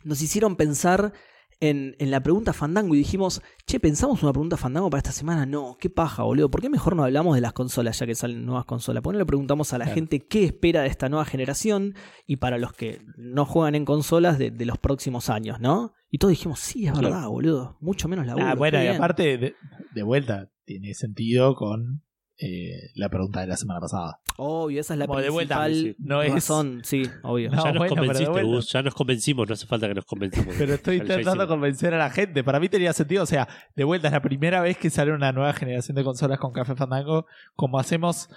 nos 0.04 0.22
hicieron 0.22 0.54
pensar 0.56 1.12
en, 1.60 1.96
en 1.98 2.12
la 2.12 2.22
pregunta 2.22 2.52
Fandango 2.52 2.94
y 2.94 2.98
dijimos, 2.98 3.42
che, 3.66 3.80
¿pensamos 3.80 4.22
una 4.22 4.32
pregunta 4.32 4.56
Fandango 4.56 4.88
para 4.90 4.98
esta 5.00 5.10
semana? 5.10 5.44
No, 5.44 5.76
qué 5.80 5.90
paja, 5.90 6.22
boludo. 6.22 6.48
¿Por 6.52 6.60
qué 6.60 6.70
mejor 6.70 6.94
no 6.94 7.02
hablamos 7.02 7.34
de 7.34 7.40
las 7.40 7.52
consolas 7.52 7.98
ya 7.98 8.06
que 8.06 8.14
salen 8.14 8.46
nuevas 8.46 8.64
consolas? 8.64 9.02
¿Por 9.02 9.12
qué 9.12 9.14
no 9.16 9.22
le 9.22 9.26
preguntamos 9.26 9.72
a 9.72 9.78
la 9.78 9.86
Claro. 9.86 9.96
gente 9.96 10.20
qué 10.20 10.44
espera 10.44 10.82
de 10.82 10.88
esta 10.88 11.08
nueva 11.08 11.24
generación 11.24 11.94
y 12.28 12.36
para 12.36 12.58
los 12.58 12.72
que 12.72 13.02
no 13.16 13.44
juegan 13.44 13.74
en 13.74 13.84
consolas 13.84 14.38
de, 14.38 14.52
de 14.52 14.66
los 14.66 14.78
próximos 14.78 15.30
años, 15.30 15.58
¿no? 15.58 15.94
Y 16.10 16.18
todos 16.18 16.30
dijimos, 16.30 16.58
sí, 16.60 16.86
es 16.86 16.92
Claro. 16.92 17.08
verdad, 17.08 17.28
boludo. 17.28 17.76
Mucho 17.80 18.08
menos 18.08 18.26
la 18.26 18.34
Ah, 18.38 18.54
bueno, 18.54 18.82
y 18.82 18.86
aparte, 18.86 19.36
de, 19.38 19.54
de 19.94 20.02
vuelta, 20.02 20.48
tiene 20.64 20.94
sentido 20.94 21.54
con 21.54 22.02
eh, 22.40 22.90
la 22.94 23.08
pregunta 23.08 23.40
de 23.40 23.48
la 23.48 23.56
semana 23.56 23.80
pasada. 23.80 24.20
Obvio, 24.36 24.80
esa 24.80 24.94
es 24.94 24.98
la 25.00 25.06
Como 25.08 25.20
de 25.20 25.28
vuelta, 25.28 25.64
principal 25.64 25.96
no 25.98 26.22
es- 26.22 26.32
razón. 26.32 26.80
Sí, 26.84 27.02
obvio. 27.24 27.50
No, 27.52 27.64
ya 27.64 27.72
nos 27.72 27.78
bueno, 27.78 27.96
convenciste. 27.96 28.42
Gus. 28.44 28.70
Ya 28.72 28.82
nos 28.82 28.94
convencimos. 28.94 29.48
No 29.48 29.54
hace 29.54 29.66
falta 29.66 29.88
que 29.88 29.94
nos 29.94 30.04
convencimos. 30.04 30.54
Pero 30.56 30.74
estoy 30.74 30.96
intentando 30.98 31.48
convencer 31.48 31.92
a 31.94 31.98
la 31.98 32.10
gente. 32.10 32.44
Para 32.44 32.60
mí 32.60 32.68
tenía 32.68 32.92
sentido. 32.92 33.24
O 33.24 33.26
sea, 33.26 33.48
de 33.74 33.82
vuelta, 33.84 34.06
es 34.06 34.12
la 34.12 34.22
primera 34.22 34.60
vez 34.60 34.78
que 34.78 34.88
sale 34.88 35.12
una 35.12 35.32
nueva 35.32 35.52
generación 35.52 35.96
de 35.96 36.04
consolas 36.04 36.38
con 36.38 36.52
Café 36.52 36.76
Fandango. 36.76 37.26
Como 37.56 37.80
hacemos 37.80 38.30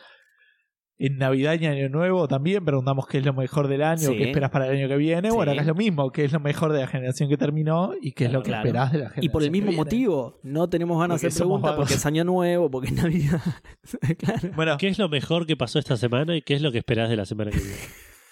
en 1.04 1.18
Navidad 1.18 1.58
y 1.60 1.66
Año 1.66 1.90
Nuevo 1.90 2.28
también. 2.28 2.64
Preguntamos 2.64 3.08
qué 3.08 3.18
es 3.20 3.26
lo 3.26 3.34
mejor 3.34 3.68
del 3.68 3.82
año, 3.84 4.10
Sí. 4.10 4.18
qué 4.18 4.24
esperas 4.30 4.52
para 4.52 4.68
el 4.68 4.78
año 4.78 4.88
que 4.88 4.98
viene. 4.98 5.30
Sí. 5.30 5.36
Bueno, 5.36 5.52
acá 5.54 5.62
es 5.62 5.68
lo 5.68 5.76
mismo. 5.76 6.12
¿Qué 6.12 6.26
es 6.26 6.32
lo 6.32 6.40
mejor 6.40 6.74
de 6.74 6.82
la 6.82 6.88
generación 6.88 7.28
que 7.30 7.38
terminó 7.38 7.94
y 8.02 8.12
qué 8.12 8.26
es 8.26 8.32
lo 8.32 8.42
que 8.44 8.50
Claro. 8.50 8.68
esperás 8.68 8.92
de 8.92 8.98
la 9.00 9.06
generación 9.06 9.26
Y 9.26 9.30
por 9.30 9.44
el 9.44 9.52
mismo 9.52 9.68
que 9.68 9.72
viene? 9.72 9.84
motivo, 9.84 10.40
no 10.44 10.70
tenemos 10.70 11.00
ganas 11.00 11.16
Porque 11.16 11.28
de 11.28 11.30
hacer 11.30 11.40
preguntas 11.42 11.74
porque 11.76 11.94
es 11.96 12.06
año 12.06 12.24
nuevo, 12.24 12.70
porque 12.70 12.90
es 12.90 12.94
Navidad. 12.94 13.42
claro. 14.20 14.50
Bueno, 14.56 14.78
¿Qué 14.78 14.88
es 14.90 15.00
lo 15.00 15.10
mejor 15.10 15.48
que 15.48 15.58
pasó 15.58 15.80
esta 15.80 15.98
semana 15.98 16.36
y 16.36 16.42
qué 16.42 16.54
es 16.54 16.62
lo 16.62 16.72
que 16.72 16.78
esperás 16.78 17.10
de 17.10 17.16
la 17.16 17.26
semana 17.26 17.50
que 17.52 17.58
viene? 17.58 17.78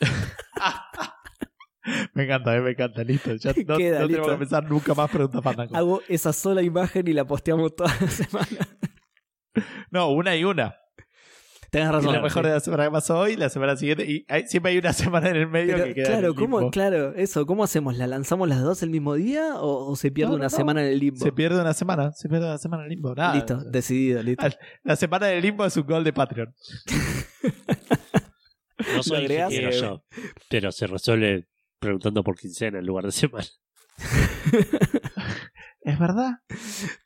me 2.13 2.23
encanta, 2.25 2.55
eh, 2.55 2.61
me 2.61 2.71
encanta. 2.71 3.03
Listo. 3.03 3.33
Ya 3.35 3.53
no, 3.65 3.77
Queda, 3.77 3.99
no 4.01 4.05
listo. 4.07 4.21
tengo 4.21 4.27
que 4.27 4.33
empezar 4.33 4.69
nunca 4.69 4.93
más 4.93 5.09
preguntas 5.09 5.43
Fandango. 5.43 5.75
Hago 5.75 6.01
esa 6.07 6.33
sola 6.33 6.61
imagen 6.61 7.07
y 7.07 7.13
la 7.13 7.25
posteamos 7.25 7.75
toda 7.75 7.91
la 7.99 8.07
semana. 8.07 8.67
No, 9.91 10.11
una 10.11 10.35
y 10.35 10.43
una. 10.43 10.75
Tenés 11.71 11.91
razón. 11.91 12.13
lo 12.15 12.21
mejor 12.21 12.45
de 12.45 12.51
la 12.53 12.59
semana 12.59 12.85
que 12.85 12.91
pasó 12.91 13.19
hoy, 13.19 13.35
la 13.35 13.49
semana 13.49 13.75
siguiente. 13.77 14.05
Y 14.09 14.25
hay- 14.27 14.47
siempre 14.47 14.71
hay 14.71 14.77
una 14.79 14.93
semana 15.23 15.29
en 15.29 15.35
el 15.35 15.47
medio 15.47 15.73
Pero, 15.75 15.85
que 15.85 15.93
queda. 15.93 16.05
en 16.05 16.11
claro, 16.13 16.27
el 16.29 16.35
¿cómo, 16.35 16.59
limbo. 16.59 16.71
claro, 16.71 17.13
eso, 17.15 17.45
¿cómo 17.45 17.63
hacemos? 17.63 17.95
¿La 17.97 18.07
lanzamos 18.07 18.47
las 18.49 18.61
dos 18.63 18.81
el 18.83 18.89
mismo 18.89 19.13
día 19.15 19.55
o, 19.55 19.91
o 19.91 19.95
se 19.95 20.11
pierde 20.11 20.31
No, 20.31 20.35
una 20.37 20.45
no. 20.45 20.49
semana 20.49 20.81
en 20.83 20.91
el 20.93 20.99
limbo? 20.99 21.23
Se 21.23 21.31
pierde 21.31 21.61
una 21.61 21.73
semana, 21.73 22.11
se 22.13 22.27
pierde 22.27 22.45
una 22.47 22.57
semana 22.57 22.83
en 22.83 22.91
el 22.91 22.95
limbo. 22.95 23.13
Nada. 23.15 23.35
Listo, 23.35 23.57
decidido, 23.63 24.23
listo. 24.23 24.45
La 24.83 24.95
semana 24.95 25.27
del 25.27 25.41
limbo 25.41 25.65
es 25.65 25.77
un 25.77 25.83
gol 25.85 26.03
de 26.03 26.13
Patreon. 26.13 26.53
No 28.95 29.03
soy 29.03 29.23
ingeniero 29.23 29.69
Eh, 29.69 29.79
yo, 29.79 30.03
pero 30.49 30.71
se 30.71 30.87
resuelve 30.87 31.47
preguntando 31.79 32.23
por 32.23 32.37
quincena 32.37 32.79
en 32.79 32.85
lugar 32.85 33.05
de 33.05 33.11
semana. 33.11 33.45
¿Es 35.81 35.97
verdad? 35.97 36.39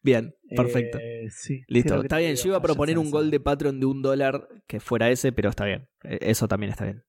Bien, 0.02 0.36
perfecto. 0.56 0.98
Eh, 1.00 1.28
sí. 1.30 1.62
Listo, 1.68 2.02
está 2.02 2.18
bien. 2.18 2.36
Yo 2.36 2.48
iba 2.48 2.58
a 2.58 2.62
proponer 2.62 2.98
un 2.98 3.12
gol 3.12 3.30
de 3.30 3.40
Patreon 3.40 3.80
de 3.80 3.86
un 3.86 4.02
dólar 4.02 4.48
que 4.68 4.80
fuera 4.80 5.10
ese, 5.10 5.32
pero 5.32 5.50
está 5.50 5.66
bien. 5.66 5.88
Eh, 6.04 6.20
Eso 6.22 6.48
también 6.48 6.72
está 6.72 6.86
bien. 6.86 7.04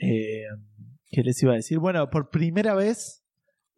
Eh, 0.00 0.44
¿Qué 1.08 1.22
les 1.22 1.40
iba 1.42 1.52
a 1.52 1.56
decir? 1.56 1.78
Bueno, 1.78 2.10
por 2.10 2.30
primera 2.30 2.74
vez 2.74 3.24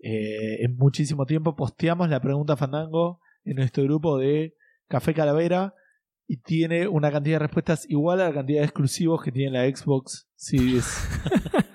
eh, 0.00 0.64
en 0.64 0.76
muchísimo 0.76 1.26
tiempo 1.26 1.56
posteamos 1.56 2.08
la 2.08 2.20
pregunta 2.20 2.56
Fandango 2.56 3.20
en 3.44 3.56
nuestro 3.56 3.84
grupo 3.84 4.18
de 4.18 4.54
Café 4.88 5.12
Calavera 5.12 5.74
y 6.26 6.38
tiene 6.38 6.88
una 6.88 7.10
cantidad 7.10 7.36
de 7.36 7.46
respuestas 7.46 7.84
igual 7.88 8.20
a 8.20 8.28
la 8.28 8.34
cantidad 8.34 8.60
de 8.60 8.66
exclusivos 8.66 9.22
que 9.22 9.32
tiene 9.32 9.52
la 9.58 9.76
Xbox 9.76 10.28
Series 10.36 10.86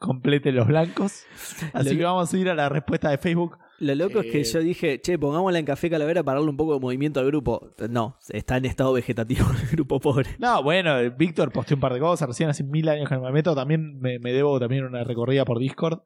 complete 0.00 0.50
los 0.50 0.66
blancos. 0.66 1.24
Así 1.72 1.96
que 1.96 2.02
vamos 2.02 2.32
a 2.32 2.38
ir 2.38 2.48
a 2.48 2.54
la 2.54 2.68
respuesta 2.68 3.10
de 3.10 3.18
Facebook. 3.18 3.56
Lo 3.78 3.94
loco 3.94 4.20
es 4.20 4.32
que 4.32 4.40
Eh, 4.40 4.44
yo 4.44 4.60
dije, 4.60 5.00
che, 5.00 5.18
pongámosla 5.18 5.58
en 5.58 5.64
Café 5.64 5.88
Calavera 5.88 6.22
para 6.22 6.38
darle 6.38 6.50
un 6.50 6.56
poco 6.56 6.74
de 6.74 6.80
movimiento 6.80 7.20
al 7.20 7.26
grupo. 7.26 7.72
No, 7.88 8.16
está 8.28 8.56
en 8.56 8.64
estado 8.64 8.92
vegetativo 8.92 9.46
el 9.62 9.68
grupo 9.68 10.00
pobre. 10.00 10.30
No, 10.38 10.62
bueno, 10.62 10.98
eh, 10.98 11.10
Víctor 11.10 11.52
posteó 11.52 11.76
un 11.76 11.80
par 11.80 11.94
de 11.94 12.00
cosas, 12.00 12.28
recién 12.28 12.48
hace 12.50 12.64
mil 12.64 12.88
años 12.88 13.08
que 13.08 13.14
no 13.14 13.22
me 13.22 13.32
meto, 13.32 13.54
también 13.54 13.98
me, 14.00 14.18
me 14.18 14.32
debo 14.32 14.58
también 14.58 14.84
una 14.84 15.04
recorrida 15.04 15.44
por 15.44 15.58
Discord. 15.58 16.00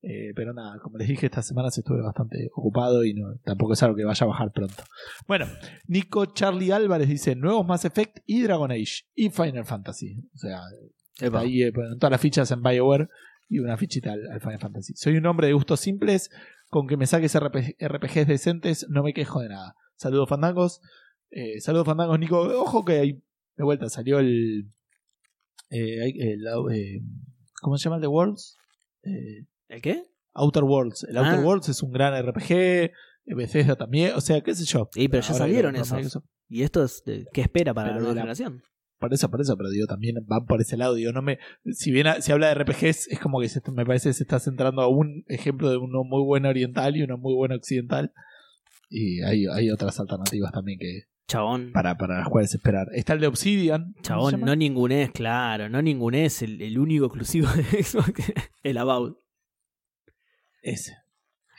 Eh, 0.00 0.32
pero 0.36 0.54
nada, 0.54 0.78
como 0.80 0.96
les 0.96 1.08
dije, 1.08 1.26
esta 1.26 1.42
semana 1.42 1.70
se 1.70 1.80
estuve 1.80 2.00
bastante 2.00 2.48
ocupado 2.54 3.04
y 3.04 3.14
no, 3.14 3.34
tampoco 3.44 3.72
es 3.72 3.82
algo 3.82 3.96
que 3.96 4.04
vaya 4.04 4.24
a 4.24 4.28
bajar 4.28 4.52
pronto. 4.52 4.84
Bueno, 5.26 5.46
Nico 5.88 6.24
Charlie 6.26 6.70
Álvarez 6.70 7.08
dice: 7.08 7.34
Nuevos 7.34 7.66
Mass 7.66 7.84
Effect 7.84 8.18
y 8.24 8.42
Dragon 8.42 8.70
Age 8.70 9.06
y 9.16 9.30
Final 9.30 9.64
Fantasy. 9.64 10.16
O 10.34 10.38
sea, 10.38 10.60
Epa. 11.20 11.40
ahí 11.40 11.64
eh, 11.64 11.72
ponen 11.72 11.98
todas 11.98 12.12
las 12.12 12.20
fichas 12.20 12.48
en 12.52 12.62
BioWare 12.62 13.08
y 13.48 13.58
una 13.60 13.76
fichita 13.76 14.12
al, 14.12 14.30
al 14.30 14.40
Final 14.40 14.58
Fantasy. 14.60 14.94
Soy 14.96 15.16
un 15.16 15.26
hombre 15.26 15.46
de 15.48 15.52
gustos 15.54 15.80
simples, 15.80 16.30
con 16.68 16.86
que 16.86 16.96
me 16.96 17.06
saques 17.06 17.34
RP 17.34 17.76
RPGs 17.80 18.26
decentes, 18.26 18.86
no 18.90 19.02
me 19.02 19.12
quejo 19.14 19.40
de 19.40 19.48
nada. 19.48 19.74
Saludos 19.96 20.28
fandangos. 20.28 20.80
Eh, 21.30 21.60
saludos 21.60 21.86
fandangos, 21.86 22.18
Nico. 22.18 22.40
Ojo 22.40 22.84
que 22.84 22.98
ahí, 22.98 23.22
de 23.56 23.64
vuelta, 23.64 23.88
salió 23.88 24.18
el. 24.18 24.70
eh, 25.70 26.02
hay- 26.02 26.18
el, 26.20 26.46
eh, 26.74 27.00
¿Cómo 27.60 27.76
se 27.76 27.84
llama 27.84 27.96
el 27.96 28.02
de 28.02 28.08
Worlds? 28.08 28.56
¿El 29.02 29.82
qué? 29.82 30.04
Outer 30.34 30.64
Worlds. 30.64 31.04
El 31.04 31.16
Outer 31.16 31.34
Ah. 31.40 31.42
Worlds 31.44 31.68
es 31.70 31.82
un 31.82 31.90
gran 31.90 32.14
RPG. 32.14 32.92
Bethesda 33.36 33.76
también. 33.76 34.12
O 34.14 34.20
sea, 34.20 34.40
qué 34.40 34.54
sé 34.54 34.64
yo. 34.64 34.88
Sí, 34.92 35.08
pero 35.08 35.22
ya 35.22 35.34
salieron 35.34 35.76
esos. 35.76 36.22
¿Y 36.48 36.62
esto 36.62 36.82
es 36.84 37.02
de- 37.04 37.26
qué 37.32 37.42
espera 37.42 37.74
para 37.74 37.88
Pero 37.88 37.96
la 37.96 38.00
nueva 38.04 38.14
generación? 38.20 38.62
Por 38.98 39.14
eso, 39.14 39.30
por 39.30 39.40
eso, 39.40 39.56
pero 39.56 39.70
digo, 39.70 39.86
también 39.86 40.16
van 40.26 40.46
por 40.46 40.60
ese 40.60 40.76
lado. 40.76 40.94
Digo, 40.94 41.12
no 41.12 41.22
me. 41.22 41.38
Si 41.72 41.92
bien 41.92 42.06
se 42.20 42.32
habla 42.32 42.48
de 42.48 42.54
RPGs, 42.54 43.08
es 43.08 43.18
como 43.20 43.40
que 43.40 43.48
se, 43.48 43.60
me 43.70 43.86
parece 43.86 44.10
que 44.10 44.14
se 44.14 44.24
está 44.24 44.40
centrando 44.40 44.82
a 44.82 44.88
un 44.88 45.24
ejemplo 45.28 45.70
de 45.70 45.76
uno 45.76 46.02
muy 46.04 46.22
bueno 46.24 46.48
oriental 46.48 46.96
y 46.96 47.02
uno 47.02 47.16
muy 47.16 47.34
bueno 47.34 47.54
occidental. 47.54 48.12
Y 48.90 49.22
hay, 49.22 49.46
hay 49.46 49.70
otras 49.70 50.00
alternativas 50.00 50.50
también 50.50 50.78
que 50.78 51.02
Chabón. 51.28 51.72
para, 51.72 51.96
para 51.96 52.18
las 52.18 52.28
cuales 52.28 52.52
esperar. 52.52 52.88
Está 52.92 53.12
el 53.12 53.20
de 53.20 53.26
Obsidian. 53.28 53.92
¿cómo 53.92 53.96
se 53.96 54.02
Chabón, 54.02 54.40
no 54.40 54.56
ningunés, 54.56 55.10
claro, 55.12 55.68
no 55.68 55.80
ningunés. 55.80 56.42
El, 56.42 56.60
el 56.60 56.78
único 56.78 57.06
exclusivo 57.06 57.48
de 57.54 57.82
Xbox, 57.82 58.32
el 58.62 58.78
About. 58.78 59.18
Ese. 60.62 60.96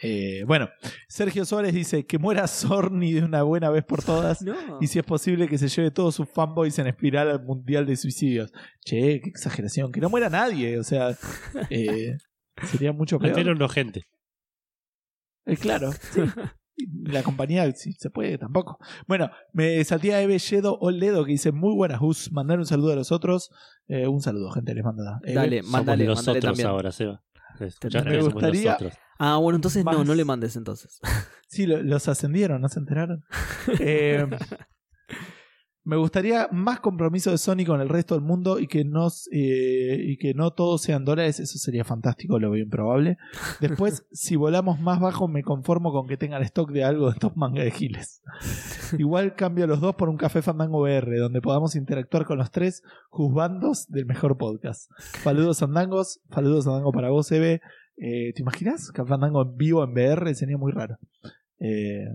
Eh, 0.01 0.43
bueno, 0.47 0.69
Sergio 1.07 1.43
Suárez 1.45 1.73
dice 1.73 2.05
que 2.05 2.17
muera 2.17 2.47
Sorny 2.47 3.13
de 3.13 3.23
una 3.23 3.43
buena 3.43 3.69
vez 3.69 3.83
por 3.83 4.03
todas. 4.03 4.39
No. 4.49 4.55
Y 4.81 4.87
si 4.87 4.97
es 4.99 5.05
posible 5.05 5.47
que 5.47 5.57
se 5.57 5.67
lleve 5.67 5.91
todos 5.91 6.15
sus 6.15 6.27
fanboys 6.29 6.79
en 6.79 6.87
espiral 6.87 7.29
al 7.29 7.43
mundial 7.43 7.85
de 7.85 7.95
suicidios. 7.95 8.51
Che, 8.85 9.19
qué 9.21 9.29
exageración. 9.29 9.91
Que 9.91 9.99
no 9.99 10.09
muera 10.09 10.29
nadie. 10.29 10.79
O 10.79 10.83
sea, 10.83 11.15
eh, 11.69 12.17
sería 12.71 12.93
mucho 12.93 13.19
peor. 13.19 13.33
Prefiero 13.33 13.55
no 13.55 13.67
gente. 13.69 14.05
Eh, 15.45 15.57
claro, 15.57 15.91
sí. 15.91 16.21
La 17.03 17.23
compañía, 17.23 17.69
si 17.73 17.91
se 17.91 18.09
puede, 18.09 18.37
tampoco. 18.37 18.77
Bueno, 19.05 19.29
me 19.51 19.83
salté 19.83 20.13
a 20.13 20.21
Eve 20.21 20.39
Yedo 20.39 20.77
Oledo 20.79 21.25
que 21.25 21.33
dice: 21.33 21.51
Muy 21.51 21.75
buenas, 21.75 21.99
Gus. 21.99 22.31
Mandar 22.31 22.57
un 22.57 22.65
saludo 22.65 22.93
a 22.93 22.95
los 22.95 23.11
otros. 23.11 23.49
Eh, 23.89 24.07
un 24.07 24.21
saludo, 24.21 24.49
gente, 24.51 24.73
les 24.73 24.85
manda. 24.85 25.19
Eve. 25.23 25.33
Dale, 25.33 25.57
Somos 25.57 25.71
mándale, 25.73 26.05
los 26.05 26.17
mándale 26.19 26.37
otros 26.39 26.51
también. 26.51 26.67
ahora, 26.67 26.91
Seba. 26.93 27.21
Escuchaste 27.61 28.09
Me 28.09 28.21
gustaría-. 28.21 28.77
Ah, 29.17 29.37
bueno, 29.37 29.55
entonces 29.57 29.83
no, 29.83 30.03
no 30.07 30.15
le 30.15 30.25
mandes 30.25 30.55
entonces. 30.55 30.99
Sí, 31.47 31.65
lo- 31.65 31.81
los 31.81 32.07
ascendieron, 32.07 32.61
¿no 32.61 32.69
se 32.69 32.79
enteraron? 32.79 33.25
Eh, 33.79 34.25
me 35.89 35.97
gustaría 35.97 36.47
más 36.51 36.79
compromiso 36.79 37.31
de 37.31 37.39
Sony 37.39 37.65
con 37.65 37.81
el 37.81 37.89
resto 37.89 38.13
del 38.13 38.23
mundo 38.23 38.59
y 38.59 38.67
que 38.67 38.85
no, 38.85 39.07
eh, 39.31 39.97
y 40.05 40.17
que 40.17 40.35
no 40.35 40.51
todos 40.51 40.83
sean 40.83 41.03
dólares. 41.03 41.39
Eso 41.39 41.57
sería 41.57 41.83
fantástico, 41.83 42.37
lo 42.37 42.51
veo 42.51 42.63
improbable. 42.63 43.17
Después, 43.59 44.05
si 44.11 44.35
volamos 44.35 44.79
más 44.79 44.99
bajo, 44.99 45.27
me 45.27 45.41
conformo 45.41 45.91
con 45.91 46.07
que 46.07 46.15
tengan 46.15 46.43
stock 46.43 46.71
de 46.71 46.83
algo 46.83 47.11
de 47.11 47.17
Top 47.17 47.35
Manga 47.35 47.63
de 47.63 47.71
Giles. 47.71 48.21
Igual 48.99 49.33
cambio 49.33 49.65
los 49.65 49.81
dos 49.81 49.95
por 49.95 50.09
un 50.09 50.17
café 50.17 50.43
Fandango 50.43 50.79
VR, 50.81 51.17
donde 51.17 51.41
podamos 51.41 51.75
interactuar 51.75 52.25
con 52.25 52.37
los 52.37 52.51
tres 52.51 52.83
juzbandos 53.09 53.87
del 53.87 54.05
mejor 54.05 54.37
podcast. 54.37 54.91
Saludos 55.23 55.59
Fandangos, 55.59 56.21
saludos 56.29 56.65
Fandango 56.65 56.91
para 56.91 57.09
vos, 57.09 57.31
Eve. 57.31 57.61
Eh, 57.97 58.31
¿Te 58.35 58.43
imaginas? 58.43 58.91
Café 58.91 59.09
Fandango 59.09 59.41
en 59.41 59.57
vivo 59.57 59.83
en 59.83 59.89
VR 59.93 60.35
sería 60.35 60.59
muy 60.59 60.71
raro. 60.71 60.99
Eh, 61.57 62.05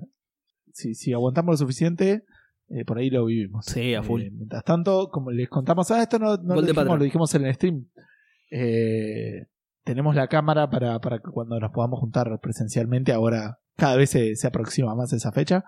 si, 0.72 0.94
si 0.94 1.12
aguantamos 1.12 1.54
lo 1.54 1.56
suficiente, 1.56 2.24
eh, 2.68 2.84
por 2.84 2.98
ahí 2.98 3.10
lo 3.10 3.26
vivimos. 3.26 3.66
Sí, 3.66 3.94
a 3.94 4.02
full. 4.02 4.22
Eh, 4.22 4.30
mientras 4.32 4.64
tanto, 4.64 5.08
como 5.10 5.30
les 5.30 5.48
contamos, 5.48 5.90
ah, 5.90 6.02
esto 6.02 6.18
no, 6.18 6.36
no 6.36 6.54
lo, 6.54 6.62
dijimos, 6.62 6.98
lo 6.98 7.04
dijimos 7.04 7.34
en 7.34 7.44
el 7.44 7.54
stream. 7.54 7.86
Eh, 8.50 9.46
tenemos 9.84 10.14
la 10.14 10.28
cámara 10.28 10.70
para, 10.70 10.98
para 11.00 11.18
que 11.18 11.30
cuando 11.30 11.58
nos 11.60 11.72
podamos 11.72 12.00
juntar 12.00 12.28
presencialmente. 12.40 13.12
Ahora 13.12 13.58
cada 13.76 13.96
vez 13.96 14.10
se, 14.10 14.34
se 14.36 14.46
aproxima 14.46 14.94
más 14.94 15.12
esa 15.12 15.32
fecha. 15.32 15.64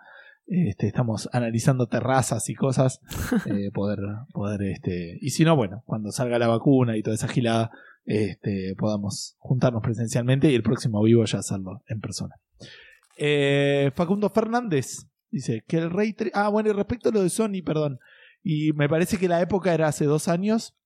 Este, 0.47 0.87
estamos 0.87 1.29
analizando 1.33 1.87
terrazas 1.87 2.49
y 2.49 2.55
cosas. 2.55 3.01
poder, 3.75 3.99
poder, 4.33 4.63
este. 4.63 5.19
Y 5.21 5.31
si 5.31 5.45
no, 5.45 5.55
bueno, 5.55 5.83
cuando 5.85 6.13
salga 6.13 6.39
la 6.39 6.49
vacuna 6.49 6.97
y 6.97 7.03
toda 7.03 7.17
esa 7.17 7.29
gilada, 7.29 7.71
este, 8.05 8.75
podamos 8.79 9.37
juntarnos 9.39 9.83
presencialmente 9.83 10.51
y 10.51 10.55
el 10.55 10.63
próximo 10.63 11.03
vivo 11.03 11.25
ya 11.25 11.41
hacerlo 11.41 11.83
en 11.89 12.01
persona. 12.01 12.37
Facundo 13.95 14.31
Fernández 14.31 15.09
dice 15.31 15.63
que 15.67 15.79
el 15.79 15.91
Rey. 15.91 16.13
tre- 16.13 16.31
Ah, 16.35 16.49
bueno, 16.49 16.71
y 16.71 16.73
respecto 16.73 17.09
a 17.09 17.13
lo 17.13 17.23
de 17.23 17.31
Sony, 17.31 17.63
perdón. 17.65 17.99
Y 18.43 18.73
me 18.75 18.89
parece 18.89 19.19
que 19.19 19.29
la 19.29 19.41
época 19.41 19.75
era 19.75 19.89
hace 19.89 20.05
dos 20.05 20.29
años 20.29 20.77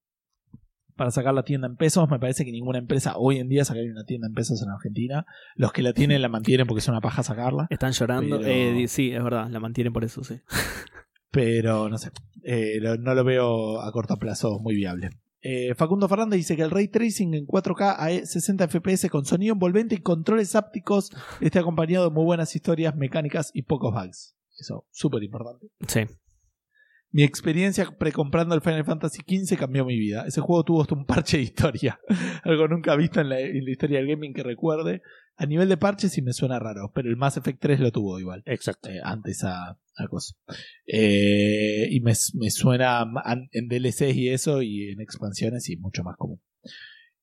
para 0.97 1.11
sacar 1.11 1.33
la 1.35 1.45
tienda 1.45 1.67
en 1.67 1.77
pesos. 1.77 2.09
Me 2.11 2.19
parece 2.19 2.45
que 2.45 2.53
ninguna 2.53 2.79
empresa 2.79 3.15
hoy 3.17 3.39
en 3.39 3.49
día 3.49 3.65
sacaría 3.65 3.91
una 3.91 4.05
tienda 4.05 4.27
en 4.29 4.35
pesos 4.35 4.63
en 4.63 4.71
Argentina. 4.71 5.27
Los 5.57 5.73
que 5.73 5.83
la 5.83 5.93
tienen 5.93 6.21
la 6.23 6.29
mantienen 6.31 6.67
porque 6.67 6.81
es 6.81 6.89
una 6.89 7.01
paja 7.01 7.23
sacarla. 7.23 7.67
Están 7.71 7.93
llorando. 7.93 8.39
Pero- 8.41 8.51
Eh, 8.81 8.89
sí, 8.89 9.11
es 9.13 9.23
verdad, 9.23 9.49
la 9.51 9.61
mantienen 9.61 9.93
por 9.93 10.05
eso, 10.05 10.23
sí. 10.25 10.41
Pero 11.31 11.89
no 11.89 11.97
sé, 11.99 12.11
eh, 12.45 12.81
no 12.99 13.15
lo 13.15 13.25
veo 13.25 13.81
a 13.81 13.93
corto 13.93 14.17
plazo 14.17 14.59
muy 14.61 14.75
viable. 14.75 15.11
Eh, 15.43 15.75
Facundo 15.75 16.09
Fernández 16.09 16.39
dice 16.39 16.57
que 16.57 16.63
el 16.63 16.71
ray 16.71 16.89
tracing 16.89 17.35
en 17.35 17.47
4K 17.47 17.97
a 17.99 18.27
60 18.27 18.69
FPS 18.69 19.09
con 19.09 19.25
sonido 19.25 19.55
envolvente 19.55 19.95
y 19.95 19.99
controles 19.99 20.55
ápticos 20.55 21.11
esté 21.41 21.59
acompañado 21.59 22.05
de 22.09 22.15
muy 22.15 22.25
buenas 22.25 22.55
historias 22.55 22.95
mecánicas 22.95 23.51
y 23.55 23.63
pocos 23.63 23.93
bugs. 23.95 24.37
Eso, 24.59 24.87
súper 24.91 25.23
importante. 25.23 25.69
Sí. 25.89 26.01
Mi 27.13 27.25
experiencia 27.25 27.91
precomprando 27.99 28.55
el 28.55 28.61
Final 28.61 28.85
Fantasy 28.85 29.23
XV 29.27 29.59
cambió 29.59 29.85
mi 29.85 29.99
vida. 29.99 30.25
Ese 30.27 30.41
juego 30.41 30.65
tuvo 30.65 30.83
hasta 30.83 30.95
un 30.95 31.07
parche 31.07 31.39
de 31.39 31.43
historia. 31.43 31.99
Algo 32.45 32.69
nunca 32.69 32.95
visto 32.95 33.21
en 33.21 33.29
la, 33.29 33.41
en 33.41 33.65
la 33.65 33.71
historia 33.71 33.99
del 33.99 34.09
gaming 34.09 34.33
que 34.33 34.45
recuerde. 34.45 35.03
A 35.37 35.47
nivel 35.47 35.69
de 35.69 35.77
parche 35.77 36.09
sí 36.09 36.23
me 36.23 36.33
suena 36.33 36.59
raro, 36.59 36.93
pero 36.95 37.09
el 37.09 37.17
Mass 37.17 37.37
Effect 37.37 37.61
3 37.61 37.81
lo 37.81 37.91
tuvo 37.91 38.21
igual 38.21 38.43
Exacto. 38.47 38.91
eh, 38.91 39.01
antes 39.03 39.43
a, 39.43 39.71
a 39.71 40.09
cosa. 40.09 40.35
Eh, 40.87 41.89
y 41.91 42.01
me, 42.01 42.13
me 42.35 42.51
suena 42.51 43.05
en 43.53 43.69
DLCs 43.69 44.15
y 44.15 44.29
eso, 44.29 44.63
y 44.63 44.91
en 44.91 45.01
expansiones, 45.01 45.69
y 45.71 45.77
mucho 45.79 46.05
más 46.05 46.17
común. 46.17 46.41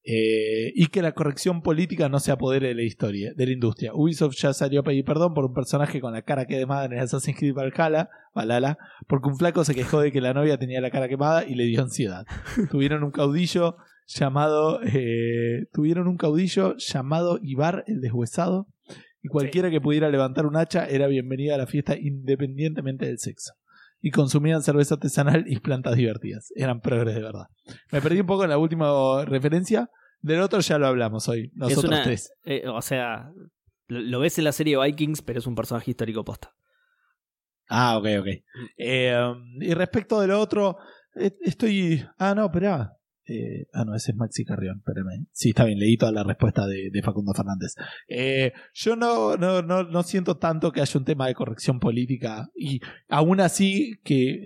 Eh, 0.10 0.72
y 0.74 0.88
que 0.88 1.02
la 1.02 1.12
corrección 1.12 1.62
política 1.62 2.08
no 2.08 2.22
se 2.22 2.32
apodere 2.32 2.70
de 2.70 2.76
la 2.76 2.84
historia, 2.84 3.34
de 3.36 3.46
la 3.46 3.52
industria. 3.52 3.92
Ubisoft 3.94 4.38
ya 4.38 4.54
salió 4.54 4.80
a 4.80 4.84
pedir 4.84 5.04
perdón 5.04 5.34
por 5.34 5.44
un 5.44 5.54
personaje 5.54 6.00
con 6.00 6.14
la 6.14 6.22
cara 6.22 6.46
quemada 6.46 6.86
en 6.86 6.94
el 6.94 7.00
Assassin's 7.00 7.38
Creed 7.38 7.54
Valhalla, 7.54 8.10
Valhalla, 8.34 8.78
porque 9.08 9.28
un 9.28 9.36
flaco 9.36 9.66
se 9.66 9.76
quejó 9.76 10.00
de 10.00 10.14
que 10.14 10.22
la 10.22 10.34
novia 10.34 10.58
tenía 10.58 10.80
la 10.80 10.92
cara 10.92 11.10
quemada 11.10 11.44
y 11.44 11.56
le 11.56 11.66
dio 11.66 11.82
ansiedad. 11.82 12.26
Tuvieron 12.72 13.04
un 13.04 13.12
caudillo 13.12 13.76
llamado, 14.06 14.80
eh, 14.84 15.66
tuvieron 15.74 16.08
un 16.08 16.16
caudillo 16.16 16.78
llamado 16.78 17.38
Ibar 17.42 17.84
el 17.88 18.00
deshuesado, 18.00 18.70
y 19.22 19.28
cualquiera 19.28 19.70
que 19.70 19.82
pudiera 19.82 20.10
levantar 20.10 20.46
un 20.46 20.56
hacha 20.56 20.86
era 20.86 21.08
bienvenida 21.08 21.56
a 21.56 21.58
la 21.58 21.68
fiesta 21.68 21.98
independientemente 21.98 23.08
del 23.08 23.20
sexo. 23.20 23.56
Y 24.00 24.12
consumían 24.12 24.62
cerveza 24.62 24.96
artesanal 24.96 25.46
y 25.48 25.60
plantas 25.60 25.96
divertidas. 25.96 26.52
Eran 26.56 26.82
progres 26.82 27.16
de 27.16 27.22
verdad. 27.22 27.48
Me 27.92 28.02
perdí 28.02 28.20
un 28.20 28.28
poco 28.28 28.44
en 28.44 28.52
la 28.52 28.58
última 28.58 29.26
referencia. 29.26 29.90
Del 30.22 30.42
otro 30.42 30.60
ya 30.60 30.78
lo 30.78 30.88
hablamos 30.88 31.28
hoy. 31.30 31.52
Nosotros 31.56 31.84
es 31.86 31.90
una, 31.90 32.04
tres. 32.04 32.34
eh, 32.44 32.68
o 32.68 32.82
sea, 32.82 33.32
lo, 33.88 34.00
lo 34.00 34.20
ves 34.20 34.38
en 34.38 34.44
la 34.44 34.52
serie 34.52 34.80
Vikings, 34.80 35.22
pero 35.22 35.40
es 35.40 35.48
un 35.48 35.56
personaje 35.56 35.92
histórico 35.92 36.24
posta. 36.24 36.54
Ah, 37.70 37.98
ok, 37.98 38.06
ok. 38.20 38.28
Eh, 38.78 39.16
um, 39.18 39.62
y 39.62 39.74
respecto 39.74 40.20
de 40.22 40.28
lo 40.28 40.40
otro, 40.40 40.78
eh, 41.16 41.36
estoy. 41.42 42.06
Ah, 42.18 42.34
no, 42.34 42.46
esperá. 42.46 42.97
Eh, 43.30 43.68
ah, 43.74 43.84
no, 43.84 43.94
ese 43.94 44.12
es 44.12 44.18
Maxi 44.18 44.46
Carrión, 44.46 44.78
espérame. 44.78 45.28
Sí, 45.34 45.50
está 45.50 45.66
bien, 45.66 45.80
leí 45.80 45.98
toda 45.98 46.12
la 46.14 46.24
respuesta 46.24 46.66
de, 46.66 46.90
de 46.92 47.02
Facundo 47.02 47.34
Fernández. 47.34 47.74
Eh, 48.08 48.54
yo 48.74 48.96
no, 48.96 49.36
no, 49.36 49.62
no, 49.62 49.84
no 49.84 50.04
siento 50.04 50.38
tanto 50.38 50.72
que 50.72 50.80
haya 50.82 50.98
un 50.98 51.04
tema 51.06 51.28
de 51.28 51.34
corrección 51.36 51.80
política 51.82 52.50
y 52.56 52.80
aún 53.10 53.42
así 53.42 54.00
que, 54.04 54.46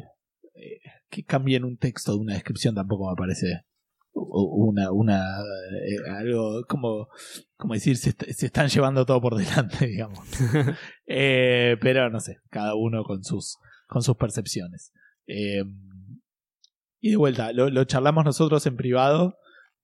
eh, 0.56 0.80
que 1.10 1.24
cambien 1.24 1.64
un 1.64 1.78
texto 1.78 2.14
de 2.14 2.18
una 2.20 2.34
descripción 2.34 2.74
tampoco 2.74 3.10
me 3.10 3.16
parece 3.16 3.66
una, 4.14 4.91
una 4.91 5.40
eh, 5.40 6.10
algo 6.10 6.64
como, 6.68 7.08
como 7.56 7.74
decir, 7.76 7.98
se, 7.98 8.10
est- 8.10 8.24
se 8.32 8.45
están 8.48 8.68
llevando 8.68 9.06
todo 9.06 9.22
por 9.22 9.36
delante, 9.38 9.86
digamos. 9.88 10.28
Eh, 11.14 11.76
pero 11.82 12.10
no 12.10 12.20
sé, 12.22 12.38
cada 12.49 12.74
uno 12.76 13.03
con 13.03 13.24
sus, 13.24 13.58
con 13.88 14.02
sus 14.02 14.16
percepciones. 14.16 14.91
Eh, 15.28 15.64
y 17.02 17.10
de 17.11 17.18
vuelta, 17.18 17.52
lo, 17.52 17.69
lo 17.69 17.84
charlamos 17.84 18.23
nosotros 18.26 18.65
en 18.68 18.78
privado. 18.78 19.38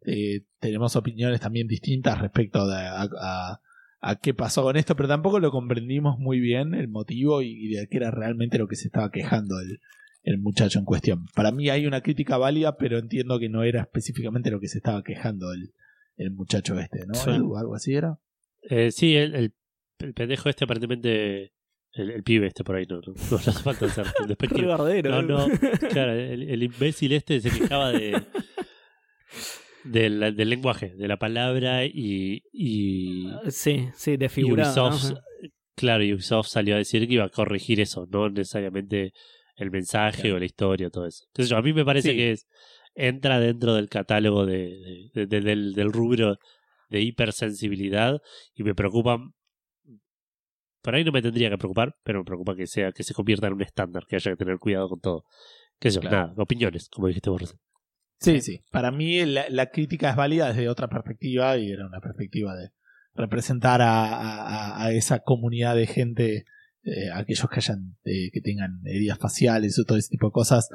eh, 0.06 0.42
tenemos 0.60 0.96
opiniones 0.96 1.42
también 1.42 1.68
distintas 1.68 2.20
respecto 2.22 2.68
de, 2.68 2.76
a, 2.78 3.02
a- 3.22 3.62
a 4.00 4.16
qué 4.18 4.34
pasó 4.36 4.62
con 4.62 4.78
esto, 4.78 4.96
pero 4.96 5.10
tampoco 5.10 5.40
lo 5.40 5.50
comprendimos 5.52 6.20
muy 6.20 6.40
bien 6.40 6.76
el 6.76 6.88
motivo 6.88 7.42
y, 7.42 7.48
y 7.50 7.74
de 7.74 7.88
qué 7.90 7.98
era 7.98 8.12
realmente 8.12 8.60
lo 8.60 8.68
que 8.68 8.76
se 8.76 8.88
estaba 8.88 9.10
quejando 9.10 9.60
el, 9.60 9.80
el 10.24 10.38
muchacho 10.38 10.78
en 10.78 10.86
cuestión. 10.86 11.26
Para 11.36 11.52
mí 11.52 11.70
hay 11.70 11.88
una 11.88 12.02
crítica 12.02 12.38
válida, 12.38 12.78
pero 12.78 13.00
entiendo 13.00 13.40
que 13.40 13.50
no 13.50 13.64
era 13.64 13.82
específicamente 13.82 14.52
lo 14.52 14.60
que 14.60 14.68
se 14.68 14.78
estaba 14.78 15.02
quejando 15.04 15.52
el, 15.52 15.74
el 16.18 16.32
muchacho 16.32 16.80
este, 16.80 17.08
¿no? 17.08 17.16
Sí. 17.16 17.32
¿Algo 17.32 17.74
así 17.76 17.96
era? 17.96 18.20
Eh, 18.70 18.92
sí, 18.92 19.16
el, 19.16 19.34
el, 19.34 19.54
el 20.00 20.14
pendejo 20.14 20.48
este 20.50 20.66
aparentemente. 20.66 21.54
El, 21.98 22.12
el 22.12 22.24
pibe 22.24 22.48
este 22.48 22.64
por 22.64 22.76
ahí, 22.76 22.86
no, 22.90 22.98
no, 22.98 23.14
no 23.32 23.38
hace 23.38 23.52
falta 23.52 23.90
ser 23.90 24.06
despectivo. 24.28 24.78
No, 24.78 25.22
no, 25.22 25.48
claro, 25.90 26.14
el, 26.14 26.50
el 26.50 26.64
imbécil 26.64 27.12
este 27.14 27.40
se 27.42 27.50
quejaba 27.50 27.92
de. 27.92 28.22
Del, 29.84 30.36
del 30.36 30.50
lenguaje, 30.50 30.94
de 30.98 31.08
la 31.08 31.18
palabra 31.18 31.86
y, 31.86 32.42
y, 32.52 33.28
Sí, 33.50 33.88
sí, 33.96 34.12
y 34.12 34.18
desfigurado. 34.18 34.90
Ubisoft, 34.90 35.12
¿no? 35.14 35.20
claro, 35.76 36.04
Ubisoft 36.04 36.48
salió 36.50 36.76
a 36.76 36.80
decir 36.80 37.08
que 37.08 37.14
iba 37.14 37.24
a 37.24 37.30
corregir 37.30 37.80
eso, 37.80 38.06
no 38.12 38.30
necesariamente 38.30 39.14
el 39.56 39.72
mensaje 39.72 40.24
Claro. 40.24 40.36
o 40.36 40.40
la 40.40 40.46
historia, 40.46 40.90
todo 40.90 41.06
eso. 41.06 41.24
Entonces, 41.28 41.54
a 41.58 41.62
mí 41.62 41.72
me 41.72 41.86
parece 41.86 42.12
Sí. 42.12 42.18
que 42.18 42.32
es, 42.32 42.48
entra 42.96 43.40
dentro 43.40 43.76
del 43.76 43.88
catálogo 43.88 44.46
de, 44.46 45.10
de- 45.14 45.26
de- 45.26 45.42
del, 45.42 45.74
del 45.74 45.94
rubro 45.94 46.36
de 46.90 47.02
hipersensibilidad 47.02 48.20
y 48.56 48.64
me 48.64 48.76
preocupa. 48.76 49.20
Por 50.88 50.96
ahí 50.96 51.04
no 51.04 51.12
me 51.12 51.22
tendría 51.22 51.50
que 51.50 51.58
preocupar, 51.58 51.98
pero 52.02 52.20
me 52.20 52.24
preocupa 52.24 52.56
que 52.56 52.66
sea 52.66 52.94
que 52.94 53.04
se 53.04 53.14
convierta 53.14 53.48
en 53.48 53.54
un 53.56 53.62
estándar, 53.62 54.06
que 54.08 54.16
haya 54.16 54.32
que 54.32 54.38
tener 54.38 54.58
cuidado 54.58 54.88
con 54.88 55.02
todo. 55.02 55.26
¿Qué 55.82 55.92
sé 55.92 55.96
yo? 55.96 56.00
Claro. 56.00 56.28
Nada, 56.30 56.34
opiniones, 56.38 56.88
como 56.88 57.08
dijiste 57.10 57.30
vos 57.30 57.42
recién. 57.42 57.60
Sí, 58.22 58.40
sí. 58.40 58.62
Para 58.72 58.90
mí 58.92 59.26
la, 59.26 59.48
la 59.50 59.66
crítica 59.66 60.10
es 60.12 60.16
válida 60.16 60.48
desde 60.48 60.70
otra 60.70 60.88
perspectiva 60.88 61.58
y 61.58 61.72
era 61.72 61.86
una 61.86 62.00
perspectiva 62.00 62.56
de 62.56 62.70
representar 63.16 63.82
a, 63.82 64.06
a- 64.16 64.86
a 64.86 64.92
esa 64.94 65.20
comunidad 65.20 65.76
de 65.76 65.88
gente, 65.88 66.46
eh, 66.84 67.10
aquellos 67.14 67.50
que 67.50 67.58
hayan, 67.58 67.98
eh, 68.06 68.32
que 68.32 68.40
tengan 68.40 68.80
heridas 68.86 69.18
faciales 69.20 69.78
o 69.80 69.84
todo 69.84 69.98
ese 69.98 70.08
tipo 70.12 70.28
de 70.28 70.32
cosas, 70.32 70.70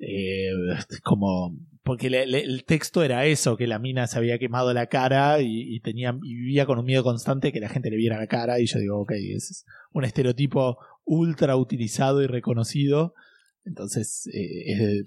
eh, 0.00 0.50
como 1.04 1.56
porque 1.86 2.10
le- 2.10 2.26
le- 2.26 2.42
el 2.44 2.64
texto 2.64 3.02
era 3.04 3.24
eso, 3.26 3.56
que 3.56 3.66
la 3.68 3.78
mina 3.78 4.06
se 4.08 4.18
había 4.18 4.38
quemado 4.38 4.74
la 4.74 4.88
cara 4.88 5.40
y, 5.40 5.74
y 5.74 5.80
tenía 5.80 6.18
y 6.22 6.34
vivía 6.34 6.66
con 6.66 6.78
un 6.80 6.84
miedo 6.84 7.04
constante 7.04 7.52
que 7.52 7.60
la 7.60 7.68
gente 7.68 7.90
le 7.90 7.96
viera 7.96 8.18
la 8.18 8.26
cara 8.26 8.58
y 8.60 8.66
yo 8.66 8.78
digo, 8.80 8.98
ok, 9.00 9.12
ese 9.12 9.36
es 9.52 9.64
un 9.92 10.04
estereotipo 10.04 10.78
ultra 11.04 11.56
utilizado 11.56 12.20
y 12.22 12.26
reconocido, 12.26 13.14
entonces 13.64 14.28
eh, 14.34 14.72
es, 14.72 15.04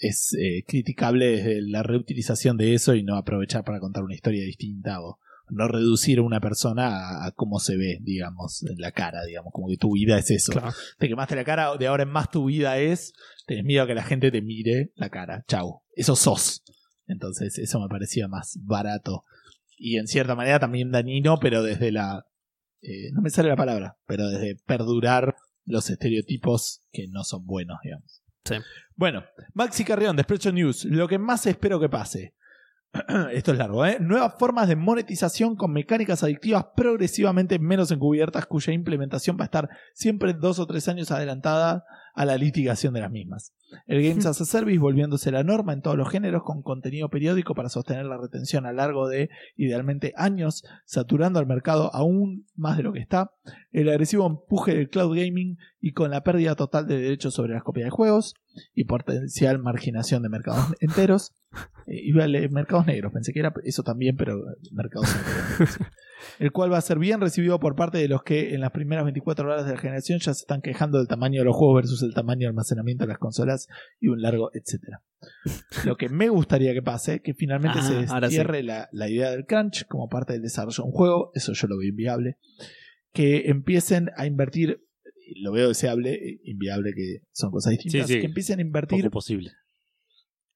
es 0.00 0.36
eh, 0.38 0.64
criticable 0.66 1.26
desde 1.36 1.62
la 1.62 1.82
reutilización 1.82 2.56
de 2.58 2.74
eso 2.74 2.94
y 2.94 3.02
no 3.02 3.16
aprovechar 3.16 3.64
para 3.64 3.80
contar 3.80 4.04
una 4.04 4.14
historia 4.14 4.44
distinta 4.44 5.00
o 5.00 5.18
no 5.48 5.68
reducir 5.68 6.18
a 6.18 6.22
una 6.22 6.40
persona 6.40 6.86
a, 6.88 7.26
a 7.26 7.30
cómo 7.32 7.58
se 7.58 7.76
ve, 7.76 7.98
digamos, 8.00 8.62
en 8.62 8.78
la 8.78 8.92
cara, 8.92 9.24
digamos, 9.24 9.52
como 9.52 9.68
que 9.68 9.76
tu 9.76 9.92
vida 9.94 10.18
es 10.18 10.30
eso. 10.30 10.52
Claro. 10.52 10.72
Te 10.98 11.08
quemaste 11.08 11.36
la 11.36 11.44
cara, 11.44 11.76
de 11.76 11.86
ahora 11.86 12.04
en 12.04 12.08
más 12.10 12.30
tu 12.30 12.46
vida 12.46 12.78
es, 12.78 13.12
tenés 13.46 13.64
miedo 13.64 13.82
a 13.82 13.86
que 13.86 13.94
la 13.94 14.02
gente 14.02 14.30
te 14.30 14.42
mire 14.42 14.92
la 14.94 15.10
cara, 15.10 15.44
chau, 15.48 15.82
eso 15.94 16.16
sos. 16.16 16.62
Entonces 17.06 17.58
eso 17.58 17.80
me 17.80 17.88
parecía 17.88 18.28
más 18.28 18.58
barato 18.62 19.24
y 19.76 19.98
en 19.98 20.06
cierta 20.06 20.34
manera 20.34 20.60
también 20.60 20.92
dañino, 20.92 21.38
pero 21.40 21.62
desde 21.62 21.90
la... 21.90 22.24
eh, 22.82 23.10
no 23.12 23.20
me 23.20 23.30
sale 23.30 23.48
la 23.48 23.56
palabra, 23.56 23.98
pero 24.06 24.28
desde 24.28 24.56
perdurar 24.64 25.34
los 25.64 25.90
estereotipos 25.90 26.84
que 26.92 27.08
no 27.08 27.24
son 27.24 27.44
buenos, 27.44 27.78
digamos. 27.82 28.22
Sí. 28.44 28.54
Bueno, 28.94 29.24
Maxi 29.54 29.84
Carrión, 29.84 30.16
Desprecho 30.16 30.52
News. 30.52 30.84
Lo 30.84 31.08
que 31.08 31.18
más 31.18 31.46
espero 31.46 31.80
que 31.80 31.88
pase. 31.88 32.34
Esto 33.32 33.52
es 33.52 33.58
largo, 33.58 33.86
¿eh? 33.86 33.98
Nuevas 34.00 34.34
formas 34.38 34.68
de 34.68 34.76
monetización 34.76 35.56
con 35.56 35.72
mecánicas 35.72 36.22
adictivas 36.22 36.66
progresivamente 36.76 37.58
menos 37.58 37.90
encubiertas, 37.90 38.46
cuya 38.46 38.72
implementación 38.72 39.36
va 39.38 39.44
a 39.44 39.46
estar 39.46 39.70
siempre 39.94 40.34
dos 40.34 40.58
o 40.58 40.66
tres 40.66 40.88
años 40.88 41.10
adelantada 41.10 41.84
a 42.14 42.24
la 42.26 42.36
litigación 42.36 42.92
de 42.92 43.00
las 43.00 43.10
mismas. 43.10 43.54
El 43.86 44.02
Games 44.02 44.26
as 44.26 44.40
a 44.40 44.44
Service 44.44 44.78
volviéndose 44.78 45.30
la 45.30 45.44
norma 45.44 45.72
en 45.72 45.82
todos 45.82 45.96
los 45.96 46.08
géneros 46.08 46.42
con 46.44 46.62
contenido 46.62 47.08
periódico 47.08 47.54
para 47.54 47.68
sostener 47.68 48.06
la 48.06 48.18
retención 48.18 48.66
a 48.66 48.72
lo 48.72 48.76
largo 48.78 49.08
de 49.08 49.30
idealmente 49.56 50.12
años, 50.16 50.64
saturando 50.84 51.38
al 51.38 51.46
mercado 51.46 51.94
aún 51.94 52.46
más 52.54 52.76
de 52.76 52.82
lo 52.82 52.92
que 52.92 53.00
está, 53.00 53.32
el 53.70 53.88
agresivo 53.88 54.26
empuje 54.26 54.74
del 54.74 54.88
cloud 54.88 55.16
gaming 55.16 55.58
y 55.80 55.92
con 55.92 56.10
la 56.10 56.22
pérdida 56.22 56.54
total 56.54 56.86
de 56.86 56.98
derechos 56.98 57.34
sobre 57.34 57.54
las 57.54 57.62
copias 57.62 57.86
de 57.86 57.90
juegos 57.90 58.34
y 58.74 58.84
potencial 58.84 59.58
marginación 59.58 60.22
de 60.22 60.28
mercados 60.28 60.74
enteros. 60.80 61.32
Eh, 61.86 62.00
iba 62.04 62.26
leer 62.26 62.50
mercados 62.50 62.86
negros, 62.86 63.12
pensé 63.12 63.32
que 63.32 63.40
era 63.40 63.52
eso 63.64 63.82
también, 63.82 64.16
pero 64.16 64.42
mercados 64.72 65.08
enteros. 65.14 65.78
El 66.38 66.52
cual 66.52 66.72
va 66.72 66.78
a 66.78 66.80
ser 66.82 66.98
bien 66.98 67.20
recibido 67.20 67.58
por 67.60 67.74
parte 67.76 67.98
de 67.98 68.08
los 68.08 68.22
que 68.22 68.54
en 68.54 68.60
las 68.60 68.70
primeras 68.70 69.04
24 69.04 69.44
horas 69.46 69.66
de 69.66 69.72
la 69.72 69.78
generación 69.78 70.18
ya 70.18 70.34
se 70.34 70.40
están 70.42 70.60
quejando 70.62 70.98
del 70.98 71.08
tamaño 71.08 71.40
de 71.40 71.44
los 71.44 71.56
juegos 71.56 71.76
versus 71.76 72.02
el 72.02 72.14
tamaño 72.14 72.40
de 72.40 72.46
almacenamiento 72.48 73.04
de 73.04 73.08
las 73.08 73.18
consolas 73.18 73.68
y 74.00 74.08
un 74.08 74.20
largo 74.22 74.50
etcétera. 74.54 75.02
Lo 75.84 75.96
que 75.96 76.08
me 76.08 76.28
gustaría 76.28 76.72
que 76.74 76.82
pase, 76.82 77.20
que 77.22 77.34
finalmente 77.34 77.78
Ah, 77.80 77.82
se 77.82 78.06
sí. 78.28 78.34
cierre 78.34 78.62
la, 78.62 78.88
la 78.92 79.08
idea 79.08 79.30
del 79.30 79.46
crunch 79.46 79.86
como 79.86 80.08
parte 80.08 80.32
del 80.32 80.42
desarrollo 80.42 80.82
de 80.82 80.86
un 80.88 80.92
juego, 80.92 81.30
eso 81.34 81.52
yo 81.52 81.66
lo 81.68 81.78
veo 81.78 81.88
inviable. 81.88 82.38
Que 83.12 83.48
empiecen 83.50 84.10
a 84.16 84.26
invertir, 84.26 84.82
lo 85.36 85.52
veo 85.52 85.68
deseable, 85.68 86.14
eh, 86.14 86.40
inviable 86.44 86.92
que 86.94 87.20
son 87.32 87.50
cosas 87.50 87.72
distintas, 87.72 88.06
Sí, 88.08 88.14
sí. 88.14 88.20
que 88.20 88.26
empiecen 88.26 88.58
a 88.58 88.62
invertir 88.62 89.02
Poco 89.04 89.10
posible. 89.12 89.52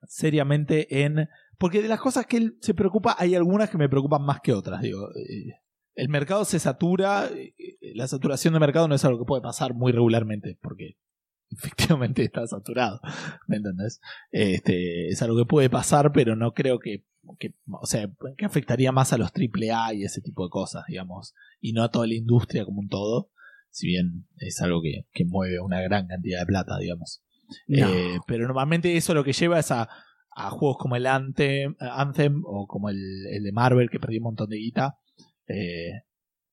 seriamente 0.08 1.02
en... 1.04 1.28
Porque 1.58 1.82
de 1.82 1.88
las 1.88 2.00
cosas 2.00 2.26
que 2.26 2.36
él 2.36 2.58
se 2.60 2.74
preocupa, 2.74 3.16
hay 3.18 3.34
algunas 3.34 3.70
que 3.70 3.78
me 3.78 3.88
preocupan 3.88 4.22
más 4.22 4.40
que 4.40 4.52
otras. 4.52 4.82
Digo, 4.82 5.08
eh, 5.14 5.54
el 5.94 6.08
mercado 6.08 6.44
se 6.44 6.58
satura, 6.58 7.28
eh, 7.34 7.54
la 7.94 8.06
saturación 8.06 8.54
de 8.54 8.60
mercado 8.60 8.86
no 8.86 8.94
es 8.94 9.04
algo 9.04 9.18
que 9.18 9.24
puede 9.24 9.42
pasar 9.42 9.74
muy 9.74 9.92
regularmente, 9.92 10.58
porque 10.60 10.96
efectivamente 11.50 12.22
está 12.22 12.46
saturado, 12.46 13.00
¿me 13.46 13.56
entendés? 13.56 14.00
Este, 14.30 15.08
es 15.08 15.22
algo 15.22 15.38
que 15.38 15.46
puede 15.46 15.70
pasar, 15.70 16.12
pero 16.12 16.36
no 16.36 16.52
creo 16.52 16.78
que, 16.78 17.04
que, 17.38 17.54
o 17.70 17.86
sea, 17.86 18.10
que 18.36 18.44
afectaría 18.44 18.92
más 18.92 19.12
a 19.12 19.18
los 19.18 19.30
AAA 19.30 19.94
y 19.94 20.04
ese 20.04 20.20
tipo 20.20 20.44
de 20.44 20.50
cosas, 20.50 20.84
digamos, 20.86 21.34
y 21.60 21.72
no 21.72 21.82
a 21.82 21.90
toda 21.90 22.06
la 22.06 22.14
industria 22.14 22.64
como 22.64 22.80
un 22.80 22.88
todo, 22.88 23.30
si 23.70 23.86
bien 23.86 24.26
es 24.38 24.60
algo 24.60 24.82
que, 24.82 25.06
que 25.12 25.24
mueve 25.24 25.60
una 25.60 25.80
gran 25.80 26.06
cantidad 26.08 26.40
de 26.40 26.46
plata, 26.46 26.78
digamos. 26.78 27.22
No. 27.68 27.88
Eh, 27.88 28.18
pero 28.26 28.46
normalmente 28.46 28.96
eso 28.96 29.14
lo 29.14 29.24
que 29.24 29.32
lleva 29.32 29.58
es 29.58 29.70
a, 29.70 29.88
a 30.36 30.50
juegos 30.50 30.76
como 30.78 30.96
el 30.96 31.06
Anthem, 31.06 31.74
Anthem 31.80 32.42
o 32.44 32.66
como 32.66 32.90
el, 32.90 33.26
el 33.30 33.42
de 33.42 33.52
Marvel 33.52 33.88
que 33.90 33.98
perdió 33.98 34.20
un 34.20 34.24
montón 34.24 34.50
de 34.50 34.58
guita. 34.58 34.98
eh, 35.48 36.02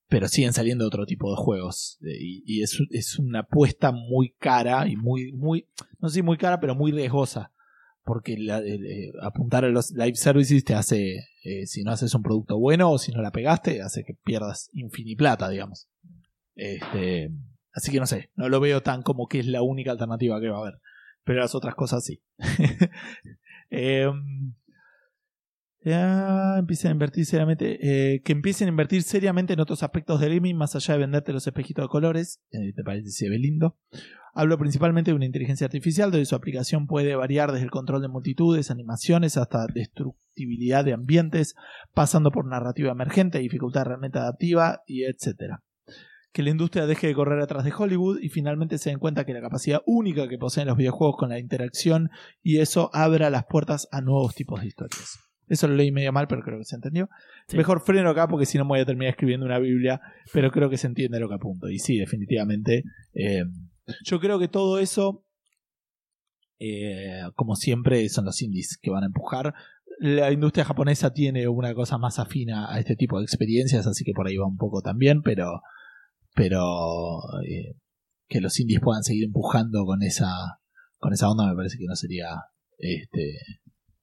pero 0.08 0.28
siguen 0.28 0.54
saliendo 0.54 0.86
otro 0.86 1.06
tipo 1.08 1.30
de 1.32 1.38
juegos. 1.38 1.98
eh, 2.04 2.18
y 2.46 2.62
es, 2.62 2.80
es 2.92 3.18
una 3.20 3.40
apuesta 3.40 3.92
muy 3.92 4.36
cara 4.40 4.88
y 4.88 4.96
muy, 4.96 5.32
muy, 5.34 5.68
no 6.00 6.08
sé 6.10 6.16
si 6.16 6.22
muy 6.22 6.38
cara, 6.38 6.60
pero 6.60 6.76
muy 6.76 6.92
riesgosa. 6.92 7.52
Porque 8.04 8.34
eh, 8.34 8.76
eh, 8.76 9.12
apuntar 9.22 9.66
a 9.66 9.70
los 9.70 9.92
live 9.92 10.16
services 10.16 10.64
te 10.64 10.76
hace, 10.76 11.16
eh, 11.44 11.66
si 11.66 11.84
no 11.84 11.92
haces 11.92 12.14
un 12.14 12.22
producto 12.22 12.60
bueno 12.60 12.92
o 12.92 13.00
si 13.00 13.12
no 13.12 13.22
la 13.22 13.32
pegaste, 13.32 13.82
hace 13.82 14.04
que 14.04 14.14
pierdas 14.24 14.70
infiniplata, 14.74 15.50
digamos. 15.50 15.90
Este, 16.56 17.32
así 17.74 17.92
que 17.92 18.00
no 18.00 18.06
sé, 18.06 18.30
no 18.36 18.50
lo 18.50 18.60
veo 18.60 18.82
tan 18.84 19.02
como 19.02 19.28
que 19.28 19.40
es 19.40 19.48
la 19.48 19.62
única 19.64 19.92
alternativa 19.92 20.40
que 20.40 20.50
va 20.50 20.58
a 20.58 20.62
haber. 20.62 20.80
Pero 21.24 21.40
las 21.40 21.56
otras 21.56 21.76
cosas 21.76 22.06
sí. 22.06 22.22
Ya 25.84 26.60
empiecen 26.60 26.90
a 26.90 26.92
invertir 26.94 27.26
seriamente. 27.26 27.78
eh, 27.82 28.22
que 28.22 28.32
empiecen 28.32 28.68
a 28.68 28.72
invertir 28.72 29.04
seriamente 29.04 29.54
en 29.54 29.60
otros 29.60 29.84
aspectos 29.84 30.22
del 30.22 30.36
gaming, 30.36 30.56
más 30.56 30.76
allá 30.76 30.94
de 30.94 31.02
venderte 31.02 31.34
los 31.34 31.46
espejitos 31.46 31.84
de 31.84 31.90
colores. 31.90 32.42
eh, 32.52 32.74
¿Te 32.74 32.84
parece 32.84 33.30
lindo? 33.30 33.78
Hablo 34.34 34.58
principalmente 34.58 35.12
de 35.12 35.16
una 35.16 35.26
inteligencia 35.26 35.66
artificial, 35.66 36.10
donde 36.10 36.26
su 36.26 36.36
aplicación 36.36 36.88
puede 36.88 37.16
variar 37.16 37.52
desde 37.52 37.66
el 37.66 37.72
control 37.72 38.02
de 38.02 38.08
multitudes, 38.08 38.72
animaciones, 38.72 39.38
hasta 39.38 39.68
destructibilidad 39.68 40.86
de 40.86 40.94
ambientes, 40.94 41.56
pasando 41.94 42.32
por 42.32 42.48
narrativa 42.48 42.92
emergente, 42.92 43.40
dificultad 43.40 43.86
realmente 43.86 44.20
adaptiva, 44.20 44.82
y 44.88 45.04
etcétera 45.04 45.62
que 46.34 46.42
la 46.42 46.50
industria 46.50 46.88
deje 46.88 47.08
de 47.08 47.14
correr 47.14 47.40
atrás 47.40 47.64
de 47.64 47.72
Hollywood 47.72 48.20
y 48.20 48.30
finalmente 48.30 48.80
se 48.80 48.90
den 48.90 49.00
cuenta 49.00 49.24
que 49.24 49.34
la 49.34 49.42
capacidad 49.42 49.82
única 49.86 50.28
que 50.28 50.40
poseen 50.40 50.68
los 50.68 50.76
videojuegos 50.78 51.16
con 51.16 51.30
la 51.30 51.40
interacción 51.40 52.10
y 52.42 52.58
eso 52.58 52.90
abra 52.92 53.30
las 53.30 53.46
puertas 53.46 53.88
a 53.92 54.02
nuevos 54.02 54.34
tipos 54.34 54.60
de 54.60 54.68
historias. 54.68 55.20
Eso 55.48 55.68
lo 55.68 55.76
leí 55.76 55.92
medio 55.92 56.12
mal, 56.12 56.28
pero 56.28 56.42
creo 56.42 56.58
que 56.58 56.66
se 56.66 56.76
entendió. 56.76 57.08
Sí. 57.48 57.56
Mejor 57.56 57.82
freno 57.82 58.10
acá 58.10 58.28
porque 58.28 58.48
si 58.48 58.58
no 58.58 58.64
me 58.66 58.70
voy 58.70 58.80
a 58.80 58.86
terminar 58.86 59.12
escribiendo 59.12 59.46
una 59.46 59.60
Biblia, 59.60 60.02
pero 60.34 60.50
creo 60.52 60.70
que 60.70 60.78
se 60.78 60.88
entiende 60.88 61.20
lo 61.20 61.30
que 61.30 61.36
apunto. 61.36 61.70
Y 61.70 61.78
sí, 61.78 61.98
definitivamente. 61.98 62.84
eh, 63.14 63.44
yo 64.06 64.20
creo 64.20 64.40
que 64.40 64.48
todo 64.48 64.80
eso, 64.80 65.26
eh, 66.60 67.22
como 67.36 67.56
siempre, 67.56 68.08
son 68.10 68.26
los 68.26 68.42
indies 68.42 68.80
que 68.82 68.90
van 68.90 69.04
a 69.04 69.08
empujar. 69.08 69.54
La 70.00 70.32
industria 70.32 70.66
japonesa 70.66 71.14
tiene 71.14 71.48
una 71.48 71.76
cosa 71.76 71.98
más 71.98 72.18
afina 72.18 72.74
a 72.74 72.80
este 72.80 72.96
tipo 72.96 73.20
de 73.20 73.26
experiencias, 73.26 73.86
así 73.86 74.04
que 74.04 74.14
por 74.14 74.28
ahí 74.28 74.38
va 74.38 74.48
un 74.48 74.58
poco 74.58 74.82
también, 74.82 75.22
pero 75.22 75.62
pero 76.34 76.62
eh, 77.48 77.76
que 78.28 78.42
los 78.42 78.60
indies 78.60 78.82
puedan 78.82 79.04
seguir 79.04 79.26
empujando 79.26 79.86
con 79.86 80.02
esa 80.04 80.30
con 80.98 81.14
esa 81.14 81.30
onda 81.30 81.48
me 81.48 81.56
parece 81.56 81.78
que 81.78 81.86
no 81.86 81.96
sería 81.96 82.28
este 82.78 83.38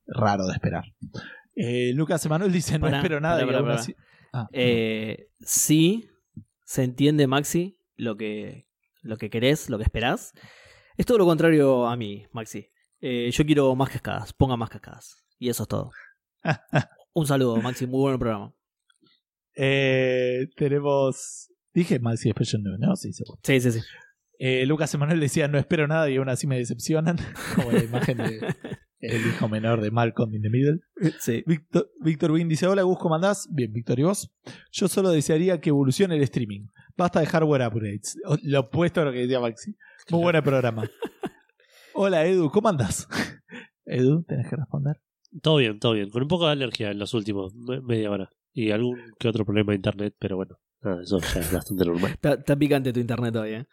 raro 0.07 0.47
de 0.47 0.53
esperar. 0.53 0.85
Eh, 1.57 1.93
Lucas 1.95 2.25
Emanuel 2.27 2.53
dice 2.53 2.79
no 2.79 2.87
Pará, 2.87 2.99
espero 2.99 3.21
nada 3.21 3.45
pará. 3.47 3.75
así- 3.75 3.95
Ah, 4.33 4.47
Eh, 4.53 5.27
sí, 5.41 6.09
se 6.65 6.85
entiende, 6.85 7.27
Maxi, 7.27 7.79
lo 7.97 8.17
que, 8.17 8.69
lo 9.03 9.17
que 9.17 9.29
querés, 9.31 9.69
lo 9.69 9.77
que 9.79 9.83
esperás. 9.85 10.33
Es 10.97 11.05
todo 11.07 11.19
lo 11.19 11.25
contrario 11.27 11.87
a 11.89 11.97
mí, 11.97 12.27
Maxi. 12.33 12.69
Eh, 13.01 13.31
yo 13.33 13.45
quiero 13.45 13.75
más 13.75 13.89
cascadas, 13.91 14.33
ponga 14.33 14.57
más 14.57 14.71
cascadas. 14.71 15.25
Y 15.39 15.49
eso 15.49 15.65
es 15.65 15.69
todo. 15.69 15.91
Un 17.15 17.27
saludo, 17.27 17.57
Maxi, 17.57 17.87
muy 17.89 18.01
buen 18.03 18.19
programa. 18.19 18.55
eh, 19.57 20.47
tenemos 20.57 21.50
dije 21.75 21.99
Maxi 22.01 22.31
Special 22.31 22.63
News, 22.63 22.79
¿no? 22.81 22.97
Sí, 22.97 23.13
seguro. 23.13 23.39
Sí, 23.43 23.61
sí, 23.61 23.73
sí. 23.73 23.81
Eh, 24.39 24.65
Lucas 24.67 24.93
Emanuel 24.95 25.21
decía 25.21 25.49
no 25.49 25.59
espero 25.59 25.87
nada 25.87 26.09
y 26.09 26.17
aún 26.17 26.29
así 26.31 26.47
me 26.47 26.57
decepcionan 26.57 27.17
como 27.55 27.73
la 27.73 27.85
imagen 27.85 28.17
de 28.19 28.41
el 29.01 29.27
hijo 29.27 29.49
menor 29.49 29.81
de 29.81 29.91
Malcolm 29.91 30.35
in 30.35 30.43
the 30.43 30.51
Middle. 30.51 30.81
sí. 31.21 31.43
Víctor, 31.47 31.91
Víctor 32.03 32.31
Win 32.33 32.49
dice: 32.49 32.67
Hola, 32.67 32.83
Gus, 32.83 32.99
¿cómo 32.99 33.15
andás? 33.15 33.49
Bien, 33.51 33.73
Víctor, 33.73 33.99
¿y 33.99 34.03
vos? 34.05 34.31
Yo 34.73 34.89
solo 34.89 35.11
desearía 35.11 35.61
que 35.61 35.69
evolucione 35.71 36.17
el 36.17 36.23
streaming. 36.23 36.67
Basta 36.97 37.21
de 37.21 37.27
hardware 37.27 37.67
upgrades. 37.67 38.19
Lo 38.43 38.61
opuesto 38.61 39.01
a 39.01 39.05
lo 39.05 39.13
que 39.13 39.21
decía 39.21 39.41
Maxi. 39.41 39.75
Muy 40.11 40.23
buen 40.23 40.43
programa. 40.43 40.89
Hola, 41.95 42.27
Edu, 42.27 42.51
¿cómo 42.51 42.69
andás? 42.69 43.09
Edu, 43.85 44.23
tenés 44.25 44.49
que 44.49 44.57
responder. 44.57 44.97
Todo 45.43 45.57
bien, 45.57 45.79
todo 45.79 45.93
bien. 45.93 46.11
Con 46.11 46.23
un 46.23 46.29
poco 46.29 46.47
de 46.47 46.53
alergia 46.53 46.91
en 46.91 46.99
los 46.99 47.15
últimos 47.15 47.55
me- 47.55 47.81
media 47.81 48.11
hora. 48.11 48.31
Y 48.53 48.71
algún 48.71 48.99
que 49.19 49.29
otro 49.29 49.45
problema 49.45 49.73
de 49.73 49.77
internet, 49.77 50.15
pero 50.19 50.37
bueno, 50.37 50.57
nada, 50.83 51.03
eso 51.03 51.19
ya 51.21 51.41
es 51.41 51.53
bastante 51.53 51.85
normal. 51.85 52.11
Está, 52.13 52.35
está 52.35 52.57
picante 52.57 52.93
tu 52.93 53.01
internet 53.01 53.37
hoy, 53.37 53.51
¿eh? 53.51 53.67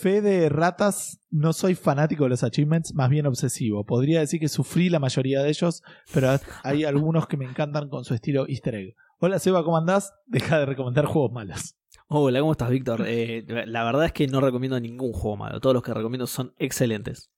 Fe 0.00 0.20
de 0.20 0.48
ratas, 0.50 1.18
no 1.30 1.52
soy 1.52 1.74
fanático 1.74 2.24
de 2.24 2.30
los 2.30 2.44
achievements, 2.44 2.94
más 2.94 3.08
bien 3.08 3.26
obsesivo. 3.26 3.84
Podría 3.86 4.20
decir 4.20 4.38
que 4.38 4.48
sufrí 4.48 4.90
la 4.90 4.98
mayoría 4.98 5.42
de 5.42 5.48
ellos, 5.48 5.82
pero 6.12 6.38
hay 6.62 6.84
algunos 6.84 7.26
que 7.26 7.36
me 7.38 7.46
encantan 7.46 7.88
con 7.88 8.04
su 8.04 8.12
estilo 8.14 8.46
easter 8.48 8.74
egg. 8.74 8.94
Hola, 9.18 9.38
Seba, 9.38 9.64
¿cómo 9.64 9.78
andás? 9.78 10.12
Deja 10.26 10.58
de 10.58 10.66
recomendar 10.66 11.06
juegos 11.06 11.32
malos. 11.32 11.74
Hola, 12.08 12.40
¿cómo 12.40 12.52
estás, 12.52 12.68
Víctor? 12.70 13.04
Eh, 13.06 13.44
la 13.66 13.82
verdad 13.84 14.04
es 14.04 14.12
que 14.12 14.26
no 14.26 14.40
recomiendo 14.42 14.78
ningún 14.78 15.12
juego 15.12 15.38
malo. 15.38 15.58
Todos 15.60 15.72
los 15.74 15.82
que 15.82 15.94
recomiendo 15.94 16.26
son 16.26 16.52
excelentes. 16.58 17.30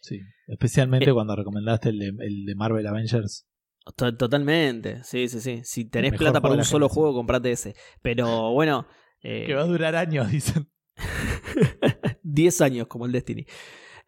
Sí, 0.00 0.20
especialmente 0.46 1.10
Eh. 1.10 1.12
cuando 1.12 1.36
recomendaste 1.36 1.90
el 1.90 1.98
de, 1.98 2.06
el 2.20 2.44
de 2.46 2.54
Marvel 2.54 2.86
Avengers. 2.86 3.46
To- 3.94 4.16
Totalmente, 4.16 5.02
sí, 5.04 5.28
sí, 5.28 5.40
sí. 5.40 5.60
Si 5.64 5.84
tenés 5.84 6.12
mejor 6.12 6.24
plata 6.26 6.40
para 6.40 6.54
un 6.54 6.64
solo 6.64 6.88
juego, 6.88 7.14
comprate 7.14 7.52
ese. 7.52 7.74
Pero 8.02 8.52
bueno, 8.52 8.86
eh, 9.22 9.44
Que 9.46 9.54
va 9.54 9.62
a 9.62 9.66
durar 9.66 9.94
años, 9.96 10.30
dicen. 10.30 10.68
10 12.22 12.60
años 12.60 12.86
como 12.88 13.06
el 13.06 13.12
Destiny. 13.12 13.46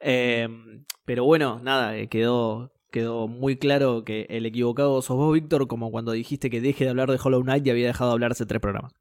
Eh, 0.00 0.48
pero 1.04 1.24
bueno, 1.24 1.60
nada, 1.62 1.96
eh, 1.96 2.08
quedó, 2.08 2.72
quedó 2.90 3.28
muy 3.28 3.56
claro 3.56 4.04
que 4.04 4.26
el 4.30 4.46
equivocado 4.46 5.00
sos 5.02 5.16
vos, 5.16 5.32
Víctor, 5.34 5.66
como 5.68 5.90
cuando 5.90 6.12
dijiste 6.12 6.50
que 6.50 6.60
deje 6.60 6.84
de 6.84 6.90
hablar 6.90 7.10
de 7.10 7.18
Hollow 7.22 7.42
Knight 7.42 7.66
y 7.66 7.70
había 7.70 7.86
dejado 7.86 8.10
de 8.10 8.14
hablar 8.14 8.32
hace 8.32 8.46
tres 8.46 8.60
programas. 8.60 8.92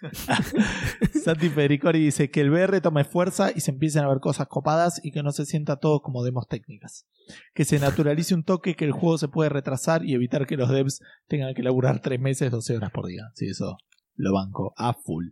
Santi 1.24 1.48
Federicori 1.48 2.00
dice 2.00 2.30
que 2.30 2.40
el 2.40 2.50
VR 2.50 2.80
tome 2.80 3.04
fuerza 3.04 3.50
y 3.54 3.60
se 3.60 3.70
empiecen 3.70 4.04
a 4.04 4.08
ver 4.08 4.20
cosas 4.20 4.46
copadas 4.48 5.00
y 5.04 5.10
que 5.10 5.22
no 5.22 5.32
se 5.32 5.46
sienta 5.46 5.76
todo 5.76 6.02
como 6.02 6.24
demos 6.24 6.46
técnicas. 6.48 7.06
Que 7.54 7.64
se 7.64 7.78
naturalice 7.78 8.34
un 8.34 8.44
toque 8.44 8.74
que 8.74 8.84
el 8.84 8.92
juego 8.92 9.18
se 9.18 9.28
puede 9.28 9.48
retrasar 9.50 10.04
y 10.04 10.14
evitar 10.14 10.46
que 10.46 10.56
los 10.56 10.68
devs 10.68 11.00
tengan 11.26 11.54
que 11.54 11.62
laburar 11.62 12.00
3 12.00 12.20
meses, 12.20 12.50
12 12.50 12.76
horas 12.76 12.90
por 12.90 13.06
día. 13.06 13.30
Sí, 13.34 13.46
eso 13.48 13.78
lo 14.14 14.32
banco 14.32 14.74
a 14.76 14.94
full. 14.94 15.28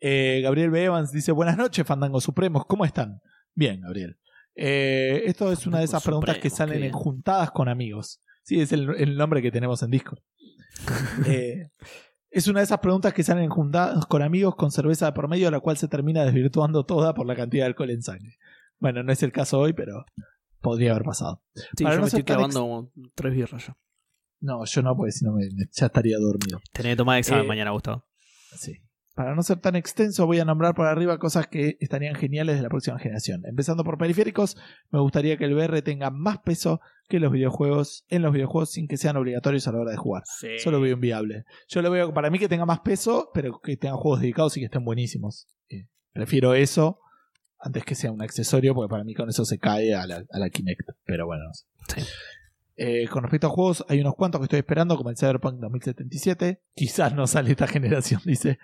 Eh, 0.00 0.40
Gabriel 0.42 0.70
B. 0.70 0.84
Evans 0.84 1.12
dice: 1.12 1.32
Buenas 1.32 1.56
noches, 1.56 1.86
Fandangos 1.86 2.24
Supremos, 2.24 2.66
¿cómo 2.66 2.84
están? 2.84 3.20
Bien, 3.54 3.80
Gabriel. 3.80 4.18
Eh, 4.54 5.22
esto 5.26 5.52
es 5.52 5.66
una 5.66 5.78
de 5.78 5.84
esas 5.84 6.02
preguntas 6.02 6.38
que 6.38 6.50
salen 6.50 6.82
en 6.82 6.92
juntadas 6.92 7.50
con 7.50 7.68
amigos. 7.68 8.20
Sí, 8.42 8.60
es 8.60 8.72
el, 8.72 8.94
el 8.96 9.16
nombre 9.16 9.42
que 9.42 9.50
tenemos 9.50 9.82
en 9.82 9.90
Discord. 9.90 10.20
Eh, 11.26 11.70
Es 12.30 12.46
una 12.46 12.60
de 12.60 12.64
esas 12.64 12.78
preguntas 12.80 13.14
que 13.14 13.22
salen 13.22 13.48
juntadas 13.48 14.04
con 14.06 14.22
amigos 14.22 14.54
con 14.56 14.70
cerveza 14.70 15.06
de 15.06 15.12
por 15.12 15.28
medio, 15.28 15.50
la 15.50 15.60
cual 15.60 15.76
se 15.78 15.88
termina 15.88 16.24
desvirtuando 16.24 16.84
toda 16.84 17.14
por 17.14 17.26
la 17.26 17.34
cantidad 17.34 17.64
de 17.64 17.68
alcohol 17.68 17.90
en 17.90 18.02
sangre. 18.02 18.36
Bueno, 18.78 19.02
no 19.02 19.12
es 19.12 19.22
el 19.22 19.32
caso 19.32 19.58
hoy, 19.58 19.72
pero 19.72 20.04
podría 20.60 20.90
haber 20.92 21.04
pasado. 21.04 21.42
Sí, 21.54 21.84
Para 21.84 21.94
yo 21.94 21.96
no 21.96 22.02
me 22.02 22.08
estoy 22.08 22.22
clavando 22.24 22.60
como 22.60 22.90
tres 23.14 23.34
birras 23.34 23.66
ya. 23.66 23.76
No, 24.40 24.64
yo 24.64 24.82
no, 24.82 24.96
porque 24.96 25.12
si 25.12 25.24
no 25.24 25.32
me- 25.32 25.48
me- 25.54 25.66
ya 25.72 25.86
estaría 25.86 26.18
dormido. 26.18 26.60
Tenés 26.72 26.92
que 26.92 26.96
tomar 26.96 27.18
examen 27.18 27.44
Eh, 27.44 27.48
mañana, 27.48 27.70
Gustavo. 27.70 28.04
Sí. 28.56 28.74
Para 29.18 29.34
no 29.34 29.42
ser 29.42 29.58
tan 29.58 29.74
extenso, 29.74 30.26
voy 30.26 30.38
a 30.38 30.44
nombrar 30.44 30.76
por 30.76 30.86
arriba 30.86 31.18
cosas 31.18 31.48
que 31.48 31.76
estarían 31.80 32.14
geniales 32.14 32.54
de 32.54 32.62
la 32.62 32.68
próxima 32.68 33.00
generación. 33.00 33.42
Empezando 33.46 33.82
por 33.82 33.98
periféricos, 33.98 34.56
me 34.92 35.00
gustaría 35.00 35.36
que 35.36 35.44
el 35.44 35.54
VR 35.54 35.82
tenga 35.82 36.10
más 36.10 36.38
peso 36.38 36.80
que 37.08 37.18
los 37.18 37.32
videojuegos 37.32 38.04
en 38.10 38.22
los 38.22 38.32
videojuegos 38.32 38.70
sin 38.70 38.86
que 38.86 38.96
sean 38.96 39.16
obligatorios 39.16 39.66
a 39.66 39.72
la 39.72 39.80
hora 39.80 39.90
de 39.90 39.96
jugar. 39.96 40.22
Sí. 40.24 40.50
Eso 40.54 40.70
lo 40.70 40.80
veo 40.80 40.94
inviable. 40.94 41.46
Yo 41.66 41.82
lo 41.82 41.90
veo 41.90 42.14
para 42.14 42.30
mí 42.30 42.38
que 42.38 42.46
tenga 42.46 42.64
más 42.64 42.78
peso, 42.78 43.32
pero 43.34 43.58
que 43.60 43.76
tengan 43.76 43.98
juegos 43.98 44.20
dedicados 44.20 44.56
y 44.56 44.60
que 44.60 44.66
estén 44.66 44.84
buenísimos. 44.84 45.48
Eh, 45.68 45.88
prefiero 46.12 46.54
eso 46.54 47.00
antes 47.58 47.84
que 47.84 47.96
sea 47.96 48.12
un 48.12 48.22
accesorio, 48.22 48.72
porque 48.72 48.88
para 48.88 49.02
mí 49.02 49.14
con 49.14 49.28
eso 49.28 49.44
se 49.44 49.58
cae 49.58 49.96
a 49.96 50.06
la, 50.06 50.22
a 50.30 50.38
la 50.38 50.48
Kinect. 50.48 50.90
Pero 51.04 51.26
bueno, 51.26 51.42
no 51.42 51.54
sé. 51.54 51.64
Sí. 51.96 52.06
Eh, 52.80 53.08
con 53.08 53.24
respecto 53.24 53.48
a 53.48 53.50
juegos, 53.50 53.84
hay 53.88 54.00
unos 54.00 54.14
cuantos 54.14 54.38
que 54.38 54.44
estoy 54.44 54.60
esperando, 54.60 54.96
como 54.96 55.10
el 55.10 55.16
Cyberpunk 55.16 55.58
2077. 55.58 56.62
Quizás 56.76 57.12
no 57.12 57.26
sale 57.26 57.50
esta 57.50 57.66
generación, 57.66 58.22
dice. 58.24 58.60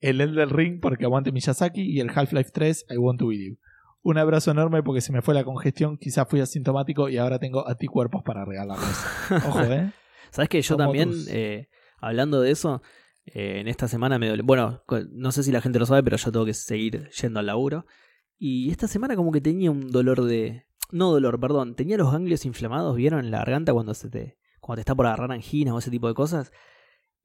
El 0.00 0.20
Elden 0.20 0.50
Ring, 0.50 0.80
porque 0.80 1.04
aguante 1.04 1.32
Miyazaki. 1.32 1.82
Y 1.82 2.00
el 2.00 2.10
Half-Life 2.14 2.50
3, 2.52 2.86
I 2.90 2.96
Want 2.96 3.18
to 3.18 3.28
Believe. 3.28 3.56
Un 4.02 4.16
abrazo 4.16 4.50
enorme 4.52 4.82
porque 4.82 5.00
se 5.00 5.12
me 5.12 5.22
fue 5.22 5.34
la 5.34 5.44
congestión. 5.44 5.98
Quizás 5.98 6.26
fui 6.28 6.40
asintomático 6.40 7.08
y 7.08 7.18
ahora 7.18 7.38
tengo 7.38 7.66
anticuerpos 7.68 8.22
para 8.22 8.44
regalarles. 8.44 9.04
Ojo, 9.48 9.62
¿eh? 9.64 9.92
¿Sabes 10.30 10.48
que 10.48 10.62
yo 10.62 10.76
Como 10.76 10.86
también, 10.86 11.10
tus- 11.10 11.28
eh, 11.28 11.68
hablando 12.00 12.40
de 12.40 12.50
eso, 12.52 12.80
eh, 13.26 13.58
en 13.60 13.66
esta 13.68 13.88
semana 13.88 14.18
me 14.18 14.28
dolió. 14.28 14.44
Bueno, 14.44 14.82
no 15.10 15.32
sé 15.32 15.42
si 15.42 15.50
la 15.52 15.60
gente 15.60 15.78
lo 15.78 15.86
sabe, 15.86 16.02
pero 16.02 16.16
yo 16.16 16.30
tengo 16.30 16.44
que 16.46 16.54
seguir 16.54 17.08
yendo 17.10 17.40
al 17.40 17.46
laburo. 17.46 17.86
Y 18.38 18.70
esta 18.70 18.86
semana 18.86 19.16
como 19.16 19.32
que 19.32 19.40
tenía 19.40 19.70
un 19.70 19.90
dolor 19.90 20.22
de... 20.24 20.64
No 20.92 21.10
dolor, 21.10 21.38
perdón. 21.40 21.74
Tenía 21.74 21.98
los 21.98 22.12
ganglios 22.12 22.46
inflamados, 22.46 22.94
¿vieron? 22.96 23.20
En 23.24 23.30
la 23.30 23.38
garganta 23.38 23.72
cuando 23.74 23.92
se 23.94 24.08
te, 24.08 24.38
cuando 24.60 24.76
te 24.76 24.82
está 24.82 24.94
por 24.94 25.06
agarrar 25.06 25.32
angina 25.32 25.74
o 25.74 25.78
ese 25.80 25.90
tipo 25.90 26.06
de 26.08 26.14
cosas. 26.14 26.52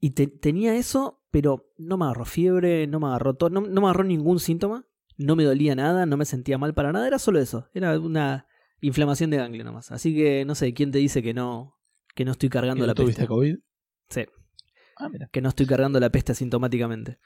Y 0.04 0.10
te- 0.12 0.28
tenía 0.28 0.76
eso, 0.76 1.24
pero 1.32 1.72
no 1.78 1.98
me 1.98 2.04
agarró 2.06 2.26
fiebre, 2.26 2.88
no 2.88 3.00
me 3.00 3.08
agarró 3.08 3.36
to- 3.36 3.50
no, 3.50 3.62
no 3.62 3.80
me 3.82 3.88
agarró 3.88 4.04
ningún 4.04 4.40
síntoma. 4.40 4.86
No 5.18 5.36
me 5.38 5.44
dolía 5.46 5.76
nada, 5.76 6.06
no 6.06 6.18
me 6.18 6.26
sentía 6.26 6.58
mal 6.58 6.74
para 6.74 6.92
nada. 6.92 7.08
Era 7.08 7.20
solo 7.20 7.40
eso. 7.40 7.70
Era 7.74 7.98
una 8.00 8.46
inflamación 8.82 9.30
de 9.30 9.38
ganglio 9.38 9.64
nomás. 9.64 9.92
Así 9.92 10.14
que 10.14 10.44
no 10.44 10.56
sé, 10.56 10.74
¿quién 10.74 10.92
te 10.92 10.98
dice 10.98 11.22
que 11.24 11.34
no, 11.34 11.78
que 12.16 12.26
no 12.26 12.32
estoy 12.32 12.50
cargando 12.50 12.84
¿Que 12.84 12.88
la 12.88 12.94
tuviste 12.96 13.22
peste? 13.22 13.28
COVID? 13.28 13.56
Sí. 14.10 14.26
Ah, 14.98 15.08
mira. 15.10 15.30
que 15.32 15.42
no 15.42 15.50
estoy 15.50 15.66
cargando 15.68 16.00
la 16.02 16.10
peste 16.10 16.34
asintomáticamente. 16.34 17.18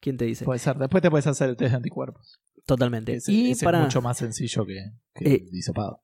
¿Quién 0.00 0.16
te 0.16 0.24
dice? 0.24 0.44
Puede 0.44 0.58
ser. 0.58 0.76
Después 0.76 1.02
te 1.02 1.10
puedes 1.10 1.26
hacer 1.28 1.50
el 1.50 1.56
test 1.56 1.70
de 1.70 1.76
anticuerpos. 1.76 2.40
Totalmente. 2.66 3.14
Ese, 3.14 3.30
y 3.32 3.52
ese 3.52 3.64
para. 3.64 3.78
es 3.78 3.84
mucho 3.84 4.02
más 4.02 4.18
sencillo 4.18 4.66
que, 4.66 4.78
que 5.14 5.24
Eh, 5.34 5.42
el 5.44 5.50
disopado. 5.50 6.02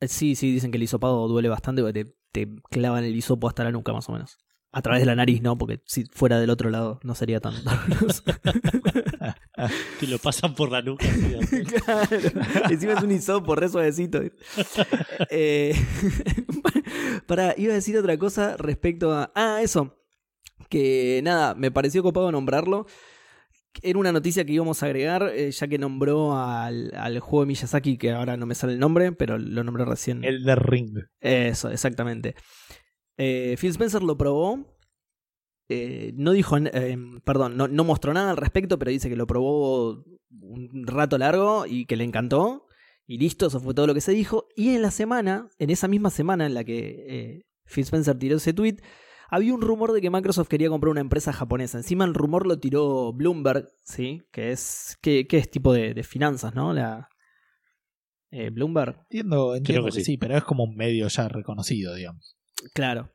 Eh, 0.00 0.08
Sí, 0.08 0.34
sí, 0.34 0.50
dicen 0.52 0.70
que 0.72 0.76
el 0.78 0.82
hisopado 0.82 1.28
duele 1.28 1.48
bastante 1.48 1.82
porque 1.82 2.04
te, 2.04 2.14
te 2.46 2.54
clavan 2.70 3.04
el 3.04 3.14
hisopo 3.14 3.46
hasta 3.48 3.62
la 3.64 3.70
nuca, 3.70 3.92
más 3.92 4.08
o 4.08 4.12
menos. 4.12 4.36
A 4.72 4.82
través 4.82 5.02
de 5.02 5.06
la 5.06 5.16
nariz, 5.16 5.42
¿no? 5.42 5.58
Porque 5.58 5.80
si 5.84 6.04
fuera 6.04 6.38
del 6.38 6.50
otro 6.50 6.70
lado 6.70 7.00
no 7.02 7.14
sería 7.16 7.40
tan 7.40 7.54
doloroso. 7.64 8.22
Te 10.00 10.06
lo 10.06 10.18
pasan 10.18 10.54
por 10.54 10.70
la 10.70 10.80
nuca. 10.80 11.04
así, 11.42 11.64
claro. 11.84 12.16
Encima 12.70 12.92
es 12.94 13.02
un 13.02 13.10
hisopo 13.10 13.54
re 13.56 13.68
suavecito. 13.68 14.22
Eh, 15.28 15.74
para, 17.26 17.54
iba 17.58 17.72
a 17.72 17.76
decir 17.76 17.96
otra 17.98 18.16
cosa 18.16 18.56
respecto 18.56 19.12
a. 19.12 19.32
Ah, 19.34 19.60
eso. 19.62 19.96
Que 20.68 21.20
nada, 21.24 21.54
me 21.54 21.70
pareció 21.70 22.02
copado 22.02 22.30
nombrarlo. 22.30 22.86
Era 23.82 23.98
una 23.98 24.12
noticia 24.12 24.44
que 24.44 24.52
íbamos 24.52 24.82
a 24.82 24.86
agregar, 24.86 25.30
eh, 25.34 25.50
ya 25.50 25.68
que 25.68 25.78
nombró 25.78 26.36
al, 26.36 26.92
al 26.94 27.18
juego 27.20 27.42
de 27.42 27.48
Miyazaki, 27.48 27.98
que 27.98 28.12
ahora 28.12 28.36
no 28.36 28.46
me 28.46 28.54
sale 28.54 28.72
el 28.72 28.78
nombre, 28.78 29.12
pero 29.12 29.38
lo 29.38 29.62
nombré 29.62 29.84
recién. 29.84 30.24
El 30.24 30.44
de 30.44 30.54
Ring. 30.56 30.98
Eso, 31.20 31.70
exactamente. 31.70 32.34
Eh, 33.22 33.56
Phil 33.58 33.70
Spencer 33.70 34.02
lo 34.02 34.16
probó. 34.16 34.78
Eh, 35.68 36.12
no 36.16 36.32
dijo, 36.32 36.56
eh, 36.56 36.96
perdón, 37.22 37.56
no, 37.56 37.68
no 37.68 37.84
mostró 37.84 38.14
nada 38.14 38.30
al 38.30 38.38
respecto, 38.38 38.78
pero 38.78 38.90
dice 38.90 39.10
que 39.10 39.16
lo 39.16 39.26
probó 39.26 40.02
un 40.30 40.86
rato 40.86 41.18
largo 41.18 41.66
y 41.66 41.84
que 41.84 41.96
le 41.96 42.04
encantó. 42.04 42.66
Y 43.06 43.18
listo, 43.18 43.48
eso 43.48 43.60
fue 43.60 43.74
todo 43.74 43.86
lo 43.86 43.94
que 43.94 44.00
se 44.00 44.12
dijo. 44.12 44.48
Y 44.56 44.70
en 44.70 44.80
la 44.80 44.90
semana, 44.90 45.48
en 45.58 45.68
esa 45.68 45.86
misma 45.86 46.08
semana 46.08 46.46
en 46.46 46.54
la 46.54 46.64
que 46.64 47.04
eh, 47.08 47.46
Phil 47.66 47.84
Spencer 47.84 48.18
tiró 48.18 48.38
ese 48.38 48.54
tweet, 48.54 48.76
había 49.28 49.52
un 49.52 49.60
rumor 49.60 49.92
de 49.92 50.00
que 50.00 50.10
Microsoft 50.10 50.48
quería 50.48 50.70
comprar 50.70 50.90
una 50.90 51.02
empresa 51.02 51.32
japonesa. 51.32 51.76
Encima 51.76 52.06
el 52.06 52.14
rumor 52.14 52.46
lo 52.46 52.58
tiró 52.58 53.12
Bloomberg, 53.12 53.68
¿sí? 53.82 54.22
Que 54.32 54.52
es, 54.52 54.96
que, 55.02 55.26
que 55.26 55.36
es 55.36 55.50
tipo 55.50 55.74
de, 55.74 55.92
de 55.92 56.02
finanzas, 56.04 56.54
¿no? 56.54 56.72
La, 56.72 57.10
eh, 58.30 58.48
Bloomberg. 58.50 58.96
Entiendo, 59.02 59.54
entiendo 59.54 59.84
que 59.84 59.90
que, 59.90 59.98
sí. 59.98 60.04
sí, 60.04 60.16
pero 60.16 60.38
es 60.38 60.44
como 60.44 60.64
un 60.64 60.74
medio 60.74 61.06
ya 61.08 61.28
reconocido, 61.28 61.94
digamos. 61.94 62.39
Claro. 62.74 63.10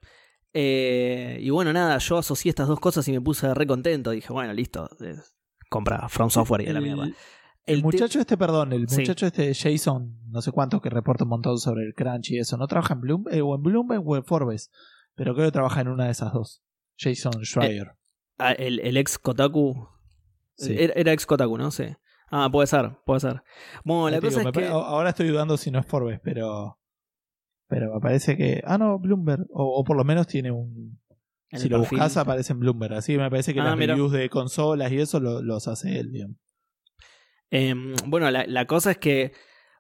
Eh, 0.54 1.38
y 1.42 1.50
bueno, 1.50 1.74
nada, 1.74 1.98
yo 1.98 2.18
asocié 2.18 2.50
estas 2.50 2.68
dos 2.68 2.80
cosas 2.80 3.08
y 3.08 3.12
me 3.12 3.22
puse 3.22 3.54
re 3.54 3.68
contento. 3.68 4.12
Dije, 4.12 4.32
bueno, 4.32 4.54
listo. 4.54 4.90
eh, 5.02 5.16
compra 5.70 6.08
From 6.10 6.30
Software 6.30 6.62
y 6.62 6.66
de 6.66 6.74
la 6.74 6.80
El- 6.80 6.86
mierda. 6.86 7.08
El, 7.66 7.78
te- 7.80 7.84
muchacho 7.84 8.20
este, 8.20 8.38
perdón, 8.38 8.72
el 8.74 8.88
Sí. 8.88 9.02
muchacho 9.02 9.26
este 9.26 9.54
Jason, 9.54 10.20
no 10.30 10.42
sé 10.42 10.52
cuánto, 10.52 10.82
que 10.82 10.90
reporta 10.90 11.24
un 11.24 11.32
montón 11.32 11.58
sobre 11.58 11.84
el 11.84 11.94
crunch 11.96 12.30
y 12.32 12.38
eso, 12.38 12.58
¿no 12.58 12.68
trabaja 12.68 12.94
en 12.94 13.02
Bloomberg, 13.02 13.44
o 13.44 13.56
en 13.56 13.64
Bloomberg 13.64 14.04
o 14.08 14.16
en 14.16 14.24
Forbes? 14.24 14.72
Pero 15.16 15.34
creo 15.34 15.48
que 15.48 15.52
trabaja 15.52 15.82
en 15.82 15.88
una 15.88 16.06
de 16.06 16.12
esas 16.12 16.32
dos. 16.32 16.64
Jason 16.98 17.44
Schreier. 17.44 17.94
Ah, 18.38 18.52
el, 18.52 18.80
el 18.82 18.98
ex 18.98 19.18
Kotaku. 19.18 19.88
Sí. 20.58 20.76
Era, 20.78 20.94
era 20.96 21.12
ex 21.12 21.26
Kotaku, 21.26 21.58
¿no? 21.58 21.72
Sí. 21.72 21.86
Ah, 22.30 22.50
puede 22.52 22.68
ser, 22.68 22.92
puede 23.06 23.20
ser. 23.20 23.42
Bueno, 23.84 24.10
la 24.12 24.20
digo, 24.20 24.34
cosa 24.34 24.48
es 24.50 24.54
que. 24.56 24.68
Ahora 24.68 25.10
estoy 25.10 25.28
dudando 25.28 25.58
si 25.58 25.72
no 25.72 25.80
es 25.80 25.86
Forbes, 25.86 26.20
pero. 26.24 26.80
Pero 27.68 27.94
me 27.96 28.00
parece 28.00 28.38
que. 28.38 28.62
Ah, 28.66 28.78
no, 28.78 29.00
Bloomberg. 29.00 29.46
O, 29.52 29.80
o 29.80 29.84
por 29.84 29.98
lo 29.98 30.04
menos 30.04 30.28
tiene 30.28 30.52
un. 30.52 31.00
Si 31.52 31.70
lo 31.70 31.78
perfil- 31.84 31.92
buscas 31.92 32.18
aparece 32.18 32.54
en 32.54 32.60
Bloomberg. 32.60 32.94
Así 32.96 33.14
que 33.14 33.20
me 33.20 33.30
parece 33.30 33.54
que 33.54 33.62
Ah, 33.62 33.66
las 33.66 33.78
mira. 33.78 33.94
reviews 33.94 34.12
de 34.12 34.30
consolas 34.30 34.92
y 34.92 34.98
eso 35.00 35.20
lo- 35.20 35.42
los 35.42 35.68
hace 35.68 36.00
él, 36.00 36.12
digamos. 36.12 36.38
Em, 37.52 37.94
bueno, 38.08 38.30
la, 38.32 38.46
la 38.48 38.66
cosa 38.66 38.92
es 38.92 38.98
que 38.98 39.32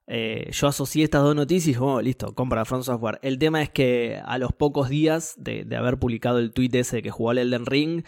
eh, 0.07 0.49
yo 0.52 0.68
asocié 0.68 1.03
estas 1.03 1.24
dos 1.24 1.36
noticias 1.36 1.66
y 1.66 1.70
dije, 1.72 1.80
bueno, 1.80 2.02
listo, 2.02 2.34
compra 2.36 2.64
Front 2.66 2.84
Software. 2.86 3.20
El 3.24 3.40
tema 3.40 3.62
es 3.62 3.70
que 3.72 4.22
a 4.24 4.38
los 4.38 4.53
pocos 4.53 4.88
días 4.90 5.34
de, 5.38 5.66
de 5.66 5.76
haber 5.76 5.98
publicado 5.98 6.40
el 6.40 6.52
tweet 6.53 6.70
ese 6.74 6.98
de 6.98 7.02
que 7.02 7.12
jugó 7.12 7.32
al 7.32 7.40
Elden 7.40 7.66
Ring, 7.66 8.03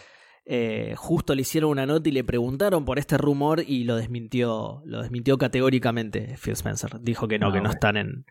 eh, 0.45 0.93
justo 0.95 1.35
le 1.35 1.41
hicieron 1.41 1.71
una 1.71 1.85
nota 1.85 2.07
y 2.07 2.11
le 2.13 2.23
preguntaron 2.23 2.85
por 2.85 2.99
este 2.99 3.17
rumor 3.17 3.63
y 3.67 3.83
lo 3.83 3.95
desmintió, 3.97 4.81
lo 4.85 5.01
desmintió 5.01 5.37
categóricamente 5.37 6.35
Phil 6.41 6.53
Spencer. 6.53 7.01
Dijo 7.01 7.27
que 7.27 7.39
no, 7.39 7.47
Ah, 7.49 7.53
que 7.53 7.61
no 7.61 7.69
están 7.71 7.97
en. 7.97 8.25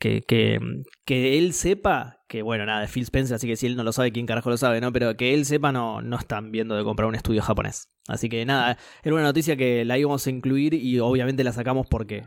Que, 0.00 0.22
que, 0.22 0.58
que 1.04 1.36
él 1.38 1.52
sepa, 1.52 2.22
que 2.26 2.40
bueno, 2.40 2.64
nada, 2.64 2.86
Phil 2.86 3.02
Spencer, 3.02 3.34
así 3.36 3.46
que 3.46 3.54
si 3.56 3.66
él 3.66 3.76
no 3.76 3.84
lo 3.84 3.92
sabe, 3.92 4.12
¿quién 4.12 4.24
carajo 4.24 4.48
lo 4.48 4.56
sabe, 4.56 4.80
no? 4.80 4.92
Pero 4.92 5.14
que 5.16 5.34
él 5.34 5.44
sepa, 5.44 5.72
no, 5.72 6.00
no 6.00 6.16
están 6.18 6.50
viendo 6.50 6.74
de 6.74 6.82
comprar 6.84 7.06
un 7.06 7.14
estudio 7.14 7.42
japonés. 7.42 7.90
Así 8.08 8.30
que 8.30 8.44
nada, 8.46 8.78
era 9.02 9.14
una 9.14 9.24
noticia 9.24 9.56
que 9.56 9.84
la 9.84 9.98
íbamos 9.98 10.26
a 10.26 10.30
incluir 10.30 10.72
y 10.72 10.98
obviamente 11.00 11.44
la 11.44 11.52
sacamos 11.52 11.86
porque, 11.86 12.24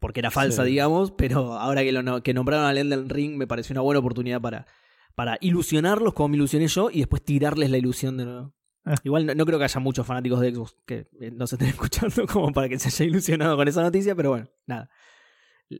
porque 0.00 0.20
era 0.20 0.30
falsa, 0.30 0.64
Sí. 0.64 0.70
digamos, 0.72 1.12
pero 1.12 1.54
ahora 1.54 1.82
que, 1.82 1.92
lo, 1.92 2.22
que 2.22 2.34
nombraron 2.34 2.66
al 2.66 2.76
Elden 2.76 3.08
Ring 3.08 3.36
me 3.38 3.46
pareció 3.46 3.72
una 3.72 3.80
buena 3.80 4.00
oportunidad 4.00 4.42
para, 4.42 4.66
para 5.14 5.38
ilusionarlos 5.40 6.12
como 6.12 6.28
me 6.28 6.36
ilusioné 6.36 6.66
yo 6.68 6.90
y 6.92 6.98
después 6.98 7.24
tirarles 7.24 7.70
la 7.70 7.78
ilusión 7.78 8.18
de 8.18 8.26
nuevo. 8.26 8.54
Ah. 8.84 8.96
Igual 9.02 9.24
no, 9.24 9.34
no 9.34 9.46
creo 9.46 9.58
que 9.58 9.64
haya 9.64 9.80
muchos 9.80 10.06
fanáticos 10.06 10.40
de 10.40 10.52
Xbox 10.54 10.76
que 10.84 11.06
eh, 11.22 11.30
no 11.32 11.46
se 11.46 11.54
estén 11.54 11.68
escuchando 11.70 12.26
como 12.26 12.52
para 12.52 12.68
que 12.68 12.78
se 12.78 12.88
haya 12.88 13.10
ilusionado 13.10 13.56
con 13.56 13.66
esa 13.66 13.80
noticia, 13.82 14.14
pero 14.14 14.28
bueno, 14.28 14.46
nada. 14.66 14.90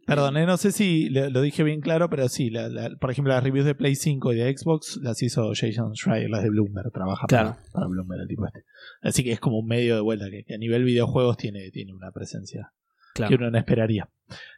Perdón, 0.07 0.37
eh, 0.39 0.47
no 0.47 0.57
sé 0.57 0.73
si 0.73 1.09
lo, 1.11 1.29
lo 1.31 1.41
dije 1.43 1.63
bien 1.63 1.81
claro, 1.81 2.09
pero 2.11 2.29
sí, 2.29 2.51
la- 2.51 2.69
la- 2.69 2.91
por 2.99 3.11
ejemplo, 3.11 3.33
las 3.35 3.45
reviews 3.45 3.67
de 3.67 3.75
Play 3.75 3.95
5 3.95 4.33
y 4.33 4.37
de 4.37 4.57
Xbox 4.57 4.99
las 5.03 5.23
hizo 5.23 5.53
Jason 5.55 5.95
Schreier, 5.95 6.31
las 6.31 6.43
de 6.43 6.51
Bloomberg, 6.51 6.91
trabaja 6.93 7.27
Claro. 7.27 7.51
para, 7.51 7.71
para 7.73 7.87
Bloomberg 7.89 8.23
el 8.23 8.29
tipo 8.29 8.47
este. 8.47 8.65
Así 9.03 9.23
que 9.23 9.33
es 9.33 9.41
como 9.41 9.59
un 9.59 9.67
medio 9.67 9.95
de 9.95 10.01
vuelta 10.01 10.31
que, 10.31 10.45
que 10.45 10.55
a 10.55 10.59
nivel 10.59 10.85
videojuegos 10.85 11.37
tiene, 11.37 11.71
tiene 11.71 11.93
una 11.93 12.11
presencia 12.13 12.73
Claro. 13.15 13.29
que 13.29 13.35
uno 13.37 13.51
no 13.51 13.59
esperaría. 13.59 14.09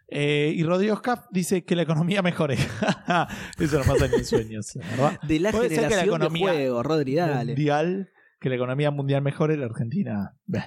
Eh, 0.09 0.53
y 0.57 0.62
Rodrigo 0.62 0.97
Scaff 0.97 1.24
dice 1.32 1.65
que 1.65 1.74
la 1.77 1.82
economía 1.82 2.23
mejore. 2.23 2.55
Eso 3.59 3.78
no 3.78 3.85
pasa 3.85 4.09
ni 4.09 4.15
en 4.15 4.24
sueños, 4.24 4.73
¿verdad? 4.93 5.20
De 5.23 5.40
la 5.40 5.51
Puede 5.51 5.69
ser 5.70 5.77
que 5.78 5.82
la 5.82 5.89
generación 5.89 6.15
economía 6.23 6.51
de 6.53 6.57
juego, 6.59 6.82
Rodri, 6.82 7.15
dale. 7.16 7.53
Mundial, 7.53 8.11
que 8.39 8.49
la 8.51 8.57
economía 8.57 8.91
mundial 8.91 9.23
mejore, 9.23 9.57
la 9.57 9.67
Argentina. 9.67 10.37
de- 10.47 10.63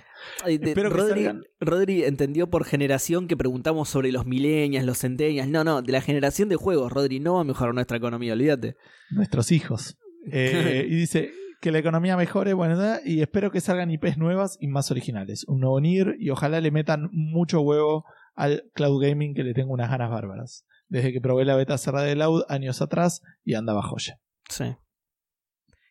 Rodri, 0.89 1.29
Rodri 1.59 2.03
entendió 2.03 2.49
por 2.49 2.65
generación 2.65 3.27
que 3.27 3.37
preguntamos 3.37 3.89
sobre 3.89 4.11
los 4.11 4.25
milenias, 4.25 4.85
los 4.85 4.97
centenias. 4.97 5.47
No, 5.47 5.63
no, 5.63 5.81
de 5.81 5.91
la 5.91 6.01
generación 6.01 6.49
de 6.49 6.55
juegos, 6.55 6.91
Rodri, 6.91 7.19
no 7.19 7.35
va 7.35 7.41
a 7.41 7.43
mejorar 7.43 7.73
nuestra 7.73 7.97
economía, 7.97 8.33
olvídate. 8.33 8.75
nuestros 9.11 9.51
hijos. 9.51 9.97
Eh, 10.31 10.85
y 10.87 10.95
dice 10.95 11.31
que 11.61 11.71
la 11.71 11.79
economía 11.79 12.17
mejore, 12.17 12.53
bueno, 12.53 12.77
y 13.05 13.21
espero 13.21 13.51
que 13.51 13.61
salgan 13.61 13.89
IPs 13.89 14.17
nuevas 14.17 14.57
y 14.59 14.67
más 14.67 14.91
originales. 14.91 15.45
Un 15.47 15.61
nuevo 15.61 15.79
Nier 15.79 16.15
y 16.19 16.29
ojalá 16.29 16.59
le 16.61 16.71
metan 16.71 17.09
mucho 17.13 17.61
huevo 17.61 18.03
al 18.35 18.69
cloud 18.73 19.01
gaming 19.01 19.33
que 19.33 19.43
le 19.43 19.53
tengo 19.53 19.71
unas 19.71 19.89
ganas 19.89 20.11
bárbaras. 20.11 20.65
Desde 20.87 21.13
que 21.13 21.21
probé 21.21 21.45
la 21.45 21.55
beta 21.55 21.77
cerrada 21.77 22.05
de 22.05 22.15
Loud 22.15 22.43
años 22.49 22.81
atrás 22.81 23.21
y 23.45 23.53
andaba 23.55 23.81
joya. 23.81 24.19
Sí. 24.49 24.65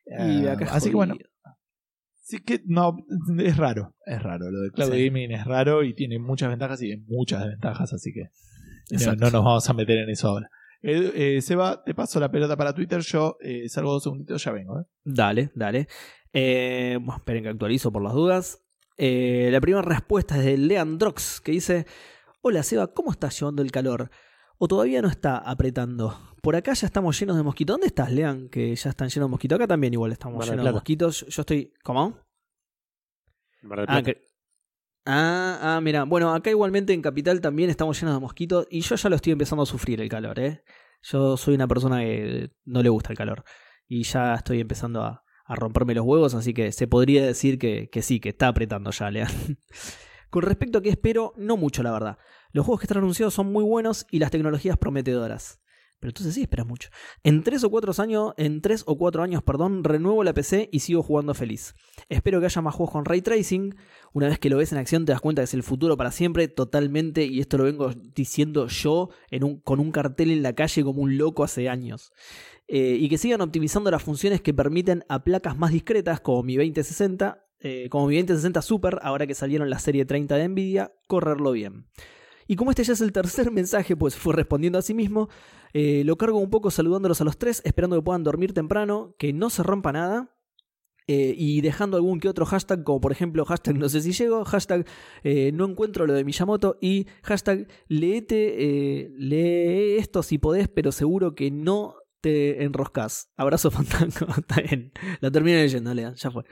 Y 0.06 0.44
Eh, 0.44 0.50
acá 0.50 0.66
así 0.72 0.90
que 0.90 0.96
bueno, 0.96 1.16
jodido. 2.28 2.38
sí 2.38 2.44
que 2.44 2.62
no, 2.66 2.96
es 3.38 3.56
raro, 3.56 3.94
es 4.06 4.22
raro. 4.22 4.50
Lo 4.50 4.60
de 4.60 4.70
cloud 4.70 4.92
Sí. 4.92 5.06
gaming 5.06 5.32
es 5.32 5.44
raro 5.44 5.82
y 5.84 5.94
tiene 5.94 6.18
muchas 6.18 6.48
ventajas 6.50 6.82
y 6.82 6.96
muchas 7.06 7.40
desventajas, 7.42 7.92
así 7.92 8.12
que 8.12 8.22
no, 8.90 8.96
Exacto. 8.98 9.24
no 9.26 9.30
nos 9.30 9.44
vamos 9.44 9.68
a 9.70 9.74
meter 9.74 9.98
en 9.98 10.10
eso 10.10 10.28
ahora. 10.28 10.48
Edu- 10.82 11.12
eh, 11.14 11.40
Seba, 11.42 11.82
te 11.84 11.94
paso 11.94 12.20
la 12.20 12.30
pelota 12.30 12.56
para 12.56 12.72
Twitter, 12.72 13.00
yo 13.00 13.36
eh, 13.40 13.68
salgo 13.68 13.92
dos 13.92 14.02
segunditos, 14.04 14.42
ya 14.44 14.52
vengo. 14.52 14.78
¿eh? 14.80 14.84
Dale, 15.04 15.50
dale. 15.54 15.88
Eh, 16.32 16.96
bueno, 17.00 17.16
esperen 17.16 17.42
que 17.42 17.48
actualizo 17.48 17.90
por 17.90 18.02
las 18.02 18.12
dudas. 18.12 18.64
Eh, 18.96 19.48
la 19.50 19.60
primera 19.60 19.82
respuesta 19.82 20.38
es 20.38 20.44
de 20.44 20.56
Leandrox, 20.58 21.40
que 21.40 21.52
dice: 21.52 21.86
Hola 22.42 22.62
Seba, 22.62 22.92
¿cómo 22.92 23.10
estás 23.10 23.38
llevando 23.40 23.62
el 23.62 23.72
calor? 23.72 24.10
¿O 24.58 24.66
todavía 24.68 25.00
no 25.02 25.08
está 25.08 25.38
apretando? 25.38 26.18
Por 26.42 26.56
acá 26.56 26.72
ya 26.72 26.86
estamos 26.86 27.18
llenos 27.18 27.36
de 27.36 27.42
mosquitos. 27.42 27.74
¿Dónde 27.74 27.86
estás, 27.86 28.10
Lean? 28.12 28.48
Que 28.48 28.74
ya 28.74 28.90
están 28.90 29.08
llenos 29.08 29.28
de 29.28 29.30
mosquitos. 29.30 29.56
Acá 29.56 29.66
también 29.68 29.92
igual 29.92 30.12
estamos 30.12 30.44
llenos 30.48 30.64
de 30.64 30.72
mosquitos. 30.72 31.26
Yo 31.28 31.42
estoy. 31.42 31.72
¿Cómo? 31.84 32.18
Mar 33.62 33.78
del 33.80 33.86
Ah, 33.88 34.02
que- 34.02 34.20
ah, 35.06 35.58
ah, 35.76 35.80
mira. 35.80 36.04
Bueno, 36.04 36.34
acá 36.34 36.50
igualmente 36.50 36.92
en 36.92 37.02
Capital 37.02 37.40
también 37.40 37.70
estamos 37.70 37.98
llenos 38.00 38.14
de 38.16 38.20
mosquitos. 38.20 38.66
Y 38.70 38.80
yo 38.80 38.96
ya 38.96 39.08
lo 39.08 39.16
estoy 39.16 39.32
empezando 39.32 39.62
a 39.62 39.66
sufrir 39.66 40.00
el 40.00 40.08
calor, 40.08 40.38
¿eh? 40.40 40.62
Yo 41.02 41.36
soy 41.36 41.54
una 41.54 41.68
persona 41.68 42.00
que 42.00 42.50
no 42.64 42.82
le 42.82 42.88
gusta 42.88 43.12
el 43.12 43.16
calor. 43.18 43.44
Y 43.86 44.02
ya 44.02 44.34
estoy 44.34 44.60
empezando 44.60 45.02
a, 45.02 45.24
a 45.44 45.54
romperme 45.54 45.94
los 45.94 46.04
huevos, 46.04 46.34
así 46.34 46.52
que 46.52 46.72
se 46.72 46.88
podría 46.88 47.24
decir 47.24 47.58
que, 47.58 47.88
que 47.90 48.02
sí, 48.02 48.20
que 48.20 48.30
está 48.30 48.48
apretando 48.48 48.90
ya, 48.90 49.10
Lean. 49.10 49.28
Con 50.30 50.42
respecto 50.42 50.78
a 50.78 50.82
qué 50.82 50.90
espero, 50.90 51.32
no 51.36 51.56
mucho, 51.56 51.82
la 51.82 51.90
verdad. 51.92 52.18
Los 52.52 52.64
juegos 52.64 52.80
que 52.80 52.84
están 52.84 52.98
anunciados 52.98 53.34
son 53.34 53.52
muy 53.52 53.64
buenos 53.64 54.06
y 54.10 54.18
las 54.18 54.30
tecnologías 54.30 54.76
prometedoras. 54.76 55.60
Pero 56.00 56.10
entonces 56.10 56.34
sí 56.34 56.42
esperas 56.42 56.66
mucho. 56.66 56.90
En 57.24 57.42
tres 57.42 57.64
o 57.64 57.70
cuatro 57.70 57.92
años, 57.98 58.32
en 58.36 58.60
tres 58.60 58.84
o 58.86 58.96
cuatro 58.96 59.22
años, 59.22 59.42
perdón, 59.42 59.82
renuevo 59.82 60.22
la 60.22 60.32
PC 60.32 60.68
y 60.70 60.78
sigo 60.78 61.02
jugando 61.02 61.34
feliz. 61.34 61.74
Espero 62.08 62.38
que 62.38 62.46
haya 62.46 62.62
más 62.62 62.74
juegos 62.74 62.92
con 62.92 63.04
ray 63.04 63.20
tracing. 63.20 63.74
Una 64.12 64.28
vez 64.28 64.38
que 64.38 64.48
lo 64.48 64.58
ves 64.58 64.70
en 64.70 64.78
acción 64.78 65.04
te 65.04 65.12
das 65.12 65.20
cuenta 65.20 65.42
que 65.42 65.44
es 65.44 65.54
el 65.54 65.64
futuro 65.64 65.96
para 65.96 66.12
siempre, 66.12 66.46
totalmente, 66.46 67.24
y 67.24 67.40
esto 67.40 67.58
lo 67.58 67.64
vengo 67.64 67.90
diciendo 68.14 68.68
yo 68.68 69.10
con 69.64 69.80
un 69.80 69.90
cartel 69.90 70.30
en 70.30 70.42
la 70.42 70.54
calle 70.54 70.84
como 70.84 71.02
un 71.02 71.18
loco 71.18 71.42
hace 71.42 71.68
años. 71.68 72.12
Eh, 72.68 72.96
y 73.00 73.08
que 73.08 73.18
sigan 73.18 73.40
optimizando 73.40 73.90
las 73.90 74.02
funciones 74.02 74.40
que 74.40 74.54
permiten 74.54 75.04
a 75.08 75.24
placas 75.24 75.56
más 75.56 75.72
discretas 75.72 76.20
como 76.20 76.44
mi 76.44 76.56
2060, 76.56 77.44
eh, 77.60 77.88
como 77.90 78.06
mi 78.06 78.16
2060 78.16 78.62
Super, 78.62 79.00
ahora 79.02 79.26
que 79.26 79.34
salieron 79.34 79.68
la 79.68 79.80
serie 79.80 80.04
30 80.04 80.36
de 80.36 80.48
Nvidia, 80.48 80.92
correrlo 81.08 81.50
bien. 81.52 81.86
Y 82.48 82.56
como 82.56 82.70
este 82.70 82.82
ya 82.82 82.94
es 82.94 83.00
el 83.00 83.12
tercer 83.12 83.50
mensaje, 83.52 83.94
pues 83.96 84.16
fue 84.16 84.34
respondiendo 84.34 84.78
a 84.78 84.82
sí 84.82 84.94
mismo, 84.94 85.28
eh, 85.74 86.02
lo 86.04 86.16
cargo 86.16 86.38
un 86.38 86.50
poco 86.50 86.70
saludándolos 86.72 87.20
a 87.20 87.24
los 87.24 87.38
tres, 87.38 87.62
esperando 87.64 87.94
que 87.96 88.02
puedan 88.02 88.24
dormir 88.24 88.52
temprano, 88.54 89.14
que 89.18 89.32
no 89.32 89.50
se 89.50 89.62
rompa 89.62 89.92
nada. 89.92 90.34
eh, 91.10 91.34
y 91.38 91.62
dejando 91.62 91.96
algún 91.96 92.20
que 92.20 92.28
otro 92.28 92.44
hashtag, 92.44 92.84
como 92.84 93.00
por 93.00 93.12
ejemplo 93.12 93.44
hashtag 93.46 93.76
no 93.78 93.88
sé 93.88 94.02
si 94.02 94.12
llego, 94.12 94.44
hashtag 94.44 94.86
eh, 95.24 95.52
no 95.54 95.64
encuentro 95.64 96.06
lo 96.06 96.12
de 96.12 96.22
Miyamoto 96.24 96.76
y 96.82 97.06
hashtag 97.22 97.66
leete, 97.88 99.08
lee 99.16 99.96
esto 99.98 100.22
si 100.22 100.36
podés, 100.38 100.68
pero 100.68 100.92
seguro 100.92 101.34
que 101.34 101.50
no 101.50 101.94
te 102.20 102.62
enroscas. 102.64 103.30
Abrazo 103.36 103.70
fantasma, 103.78 104.34
está 104.38 104.60
bien. 104.60 104.92
Lo 105.20 105.30
termino 105.32 105.58
leyendo, 105.58 105.94
Lean, 105.94 106.14
ya 106.14 106.30
fue. 106.30 106.44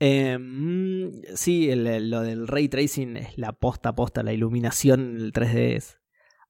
Eh, 0.00 0.38
mm, 0.38 1.34
sí, 1.34 1.70
el- 1.70 2.10
lo 2.10 2.20
del 2.22 2.46
ray 2.46 2.68
tracing 2.68 3.16
es 3.16 3.36
la 3.38 3.52
posta 3.52 3.94
posta, 3.94 4.22
la 4.22 4.32
iluminación, 4.32 5.16
el 5.16 5.32
3D 5.32 5.76
es- 5.76 6.00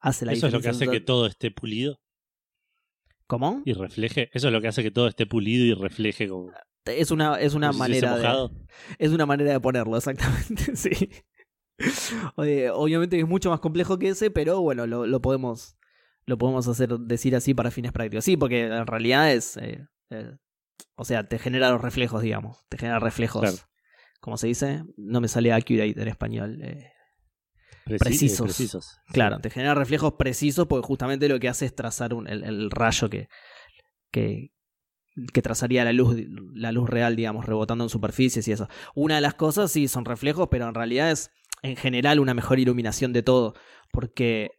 hace 0.01 0.27
la 0.27 0.33
Eso 0.33 0.47
es 0.49 0.53
lo 0.53 0.61
que 0.61 0.69
hace 0.69 0.89
que 0.89 1.01
todo 1.01 1.27
esté 1.27 1.51
pulido 1.51 2.01
¿Cómo? 3.27 3.63
y 3.65 3.73
refleje. 3.75 4.31
Eso 4.33 4.49
es 4.49 4.53
lo 4.53 4.61
que 4.61 4.69
hace 4.69 4.83
que 4.83 4.91
todo 4.91 5.09
esté 5.09 5.27
pulido 5.27 5.65
y 5.65 5.75
refleje 5.75 6.29
como, 6.29 6.53
Es 6.87 7.11
una, 7.11 7.39
es 7.41 7.55
una 7.55 7.73
manera 7.73 8.17
de, 8.17 8.49
es 8.99 9.13
una 9.13 9.27
manera 9.27 9.53
de 9.53 9.61
ponerlo, 9.61 9.97
exactamente, 9.97 10.77
sí. 10.77 11.11
Eh, 12.43 12.71
obviamente 12.73 13.19
es 13.21 13.27
mucho 13.29 13.51
más 13.51 13.61
complejo 13.61 13.99
que 13.99 14.09
ese, 14.09 14.31
pero 14.31 14.61
bueno, 14.61 14.87
lo, 14.87 15.07
lo 15.07 15.21
podemos 15.21 15.77
lo 16.27 16.37
podemos 16.37 16.69
hacer 16.69 16.91
decir 16.99 17.35
así 17.37 17.55
para 17.55 17.71
fines 17.71 17.93
prácticos. 17.93 18.25
Sí, 18.25 18.37
porque 18.37 18.67
en 18.67 18.87
realidad 18.87 19.33
es 19.33 19.57
eh, 19.57 19.87
eh, 20.11 20.37
o 20.97 21.05
sea, 21.05 21.29
te 21.29 21.39
genera 21.39 21.71
los 21.71 21.81
reflejos, 21.81 22.23
digamos, 22.23 22.65
te 22.69 22.79
genera 22.79 22.99
reflejos. 22.99 23.43
Claro. 23.43 23.57
¿Cómo 24.21 24.37
se 24.37 24.49
dice? 24.49 24.85
No 24.97 25.21
me 25.21 25.29
sale 25.29 25.53
accurate 25.53 26.01
en 26.01 26.09
español. 26.09 26.61
eh, 26.63 26.91
Preci- 27.87 27.95
eh, 27.95 27.99
precisos. 27.99 28.41
precisos. 28.47 28.99
Claro, 29.13 29.39
te 29.39 29.49
genera 29.51 29.75
reflejos 29.75 30.15
precisos 30.15 30.67
porque 30.67 30.87
justamente 30.87 31.29
lo 31.29 31.39
que 31.41 31.49
hace 31.49 31.67
es 31.67 31.75
trazar 31.75 32.13
un- 32.15 32.29
el, 32.29 32.45
el 32.45 32.71
rayo 32.71 33.09
que, 33.09 33.29
que, 34.11 34.51
que 35.33 35.43
trazaría 35.43 35.85
la 35.85 35.93
luz, 35.93 36.17
la 36.55 36.73
luz 36.73 36.89
real, 36.91 37.17
digamos, 37.17 37.47
rebotando 37.47 37.85
en 37.85 37.91
superficies 37.91 38.47
y 38.49 38.53
eso. 38.53 38.69
Una 38.95 39.15
de 39.17 39.21
las 39.21 39.35
cosas 39.35 39.71
sí 39.73 39.89
son 39.89 40.05
reflejos, 40.05 40.49
pero 40.51 40.69
en 40.69 40.75
realidad 40.75 41.11
es 41.11 41.31
en 41.63 41.77
general 41.77 42.21
una 42.21 42.35
mejor 42.35 42.59
iluminación 42.59 43.13
de 43.13 43.23
todo, 43.23 43.55
porque 43.91 44.51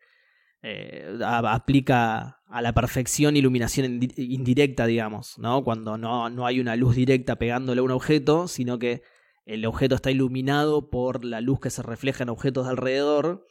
eh, 0.64 1.18
aplica 1.24 2.39
a 2.50 2.62
la 2.62 2.74
perfección 2.74 3.38
iluminación 3.38 4.00
indi- 4.02 4.14
indirecta, 4.18 4.86
digamos, 4.88 5.38
¿no? 5.38 5.64
Cuando 5.64 5.98
no, 5.98 6.30
no 6.30 6.46
hay 6.46 6.60
una 6.60 6.76
luz 6.76 6.96
directa 6.96 7.36
pegándole 7.38 7.80
a 7.80 7.84
un 7.84 7.92
objeto, 7.92 8.48
sino 8.48 8.80
que 8.80 9.04
el 9.46 9.66
objeto 9.66 9.96
está 9.96 10.12
iluminado 10.12 10.90
por 10.90 11.24
la 11.26 11.42
luz 11.42 11.60
que 11.60 11.70
se 11.70 11.82
refleja 11.84 12.24
en 12.24 12.30
objetos 12.30 12.66
de 12.66 12.72
alrededor. 12.72 13.46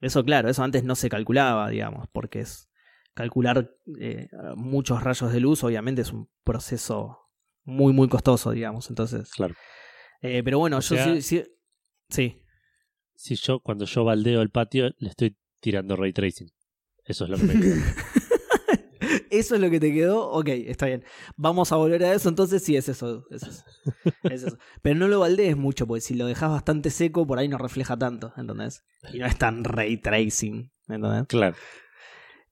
Eso, 0.00 0.24
claro, 0.24 0.48
eso 0.50 0.62
antes 0.62 0.84
no 0.84 0.94
se 0.94 1.08
calculaba, 1.08 1.68
digamos, 1.70 2.06
porque 2.12 2.40
es 2.40 2.68
calcular 3.14 3.70
eh, 4.00 4.28
muchos 4.56 5.02
rayos 5.02 5.32
de 5.32 5.40
luz, 5.40 5.62
obviamente 5.64 6.02
es 6.02 6.12
un 6.12 6.28
proceso 6.44 7.18
muy, 7.64 7.92
muy 7.92 8.08
costoso, 8.08 8.50
digamos. 8.50 8.90
Entonces, 8.90 9.30
Claro. 9.30 9.54
eh, 10.20 10.42
pero 10.44 10.58
bueno, 10.58 10.78
O 10.78 10.80
yo 10.80 10.96
sea- 10.96 11.14
sí, 11.14 11.22
sí, 11.22 11.44
sí. 12.10 12.42
Si 13.14 13.36
yo, 13.36 13.60
cuando 13.60 13.84
yo 13.86 14.04
baldeo 14.04 14.42
el 14.42 14.50
patio, 14.50 14.90
le 14.98 15.08
estoy 15.10 15.36
tirando 15.60 15.94
ray 15.96 16.12
tracing. 16.12 16.48
Eso 17.04 17.24
es 17.24 17.30
lo 17.30 17.36
que 17.36 17.44
me 17.44 17.60
queda. 17.60 17.74
¿Eso 19.38 19.54
es 19.54 19.60
lo 19.60 19.70
que 19.70 19.80
te 19.80 19.92
quedó? 19.92 20.30
Ok, 20.30 20.48
está 20.48 20.86
bien. 20.86 21.04
Vamos 21.36 21.72
a 21.72 21.76
volver 21.76 22.02
a 22.04 22.12
eso, 22.14 22.28
entonces 22.28 22.62
sí, 22.62 22.76
es 22.76 22.88
eso. 22.88 23.24
Es 23.30 23.42
eso. 23.42 23.64
Es 24.24 24.42
eso. 24.44 24.58
Pero 24.82 24.96
no 24.98 25.08
lo 25.08 25.20
baldees 25.20 25.56
mucho, 25.56 25.86
porque 25.86 26.00
si 26.00 26.14
lo 26.14 26.26
dejas 26.26 26.50
bastante 26.50 26.90
seco, 26.90 27.26
por 27.26 27.38
ahí 27.38 27.48
no 27.48 27.58
refleja 27.58 27.96
tanto, 27.96 28.32
¿entendés? 28.36 28.82
Y 29.12 29.18
no 29.18 29.26
es 29.26 29.36
tan 29.36 29.64
ray 29.64 29.96
tracing, 29.96 30.70
¿entendés? 30.88 31.26
claro. 31.28 31.56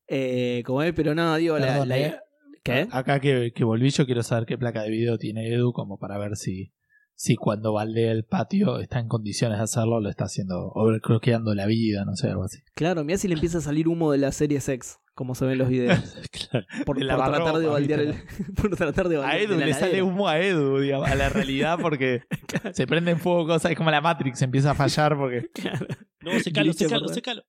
Eh, 0.09 0.63
como 0.67 0.83
es, 0.83 0.93
pero 0.93 1.15
no, 1.15 1.37
digo, 1.37 1.59
la, 1.59 1.67
Perdón, 1.69 1.89
la- 1.89 1.99
eh. 1.99 2.17
¿Qué? 2.65 2.87
Acá 2.93 3.19
que, 3.21 3.53
que 3.55 3.65
volví, 3.65 3.91
yo 3.91 4.07
quiero 4.07 4.23
saber 4.23 4.47
qué 4.47 4.57
placa 4.57 4.83
de 4.83 4.91
video 4.91 5.19
tiene 5.19 5.49
Edu, 5.53 5.73
como 5.73 5.99
para 5.99 6.17
ver 6.19 6.37
si, 6.37 6.73
si 7.15 7.35
cuando 7.35 7.73
baldea 7.73 8.13
el 8.13 8.25
patio 8.25 8.79
está 8.79 9.01
en 9.01 9.09
condiciones 9.09 9.59
de 9.59 9.65
hacerlo, 9.65 10.01
lo 10.01 10.09
está 10.09 10.27
haciendo, 10.27 10.71
overclockeando 10.75 11.55
la 11.57 11.67
vida, 11.67 12.05
no 12.05 12.15
sé, 12.15 12.29
algo 12.29 12.45
así. 12.45 12.59
Claro, 12.75 13.03
mira 13.05 13.19
si 13.19 13.27
le 13.27 13.35
empieza 13.35 13.59
a 13.59 13.63
salir 13.63 13.89
humo 13.89 14.13
de 14.13 14.19
la 14.19 14.31
serie 14.31 14.61
Sex, 14.61 14.99
como 15.15 15.35
se 15.35 15.45
ven 15.45 15.53
en 15.53 15.59
los 15.59 15.69
videos. 15.69 15.99
claro. 16.51 16.67
Por, 16.85 17.03
El 17.03 17.09
por 17.09 17.17
tratar 17.17 17.33
de 17.33 17.39
lavarropa, 17.39 17.69
baldear 17.69 18.01
el. 18.01 18.15
por 18.55 18.77
tratar 18.77 19.09
de 19.09 19.17
A 19.17 19.21
baldear 19.21 19.43
Edu 19.43 19.55
de 19.55 19.61
la 19.61 19.67
le 19.67 19.75
sale 19.75 20.03
humo 20.03 20.29
a 20.29 20.39
Edu, 20.41 20.79
digamos, 20.81 21.09
a 21.09 21.15
la 21.15 21.29
realidad, 21.29 21.79
porque 21.81 22.23
se 22.73 22.87
prende 22.87 23.11
en 23.11 23.19
fuego 23.19 23.47
cosas, 23.47 23.71
es 23.73 23.77
como 23.77 23.91
la 23.91 24.01
Matrix, 24.01 24.43
empieza 24.43 24.73
a 24.73 24.75
fallar 24.75 25.17
porque... 25.17 25.51
Claro. 25.53 25.87
No, 26.21 26.39
secalo, 26.41 26.67
Grite, 26.71 26.85
secalo, 26.85 27.03
¿verdad? 27.03 27.15
secalo. 27.15 27.43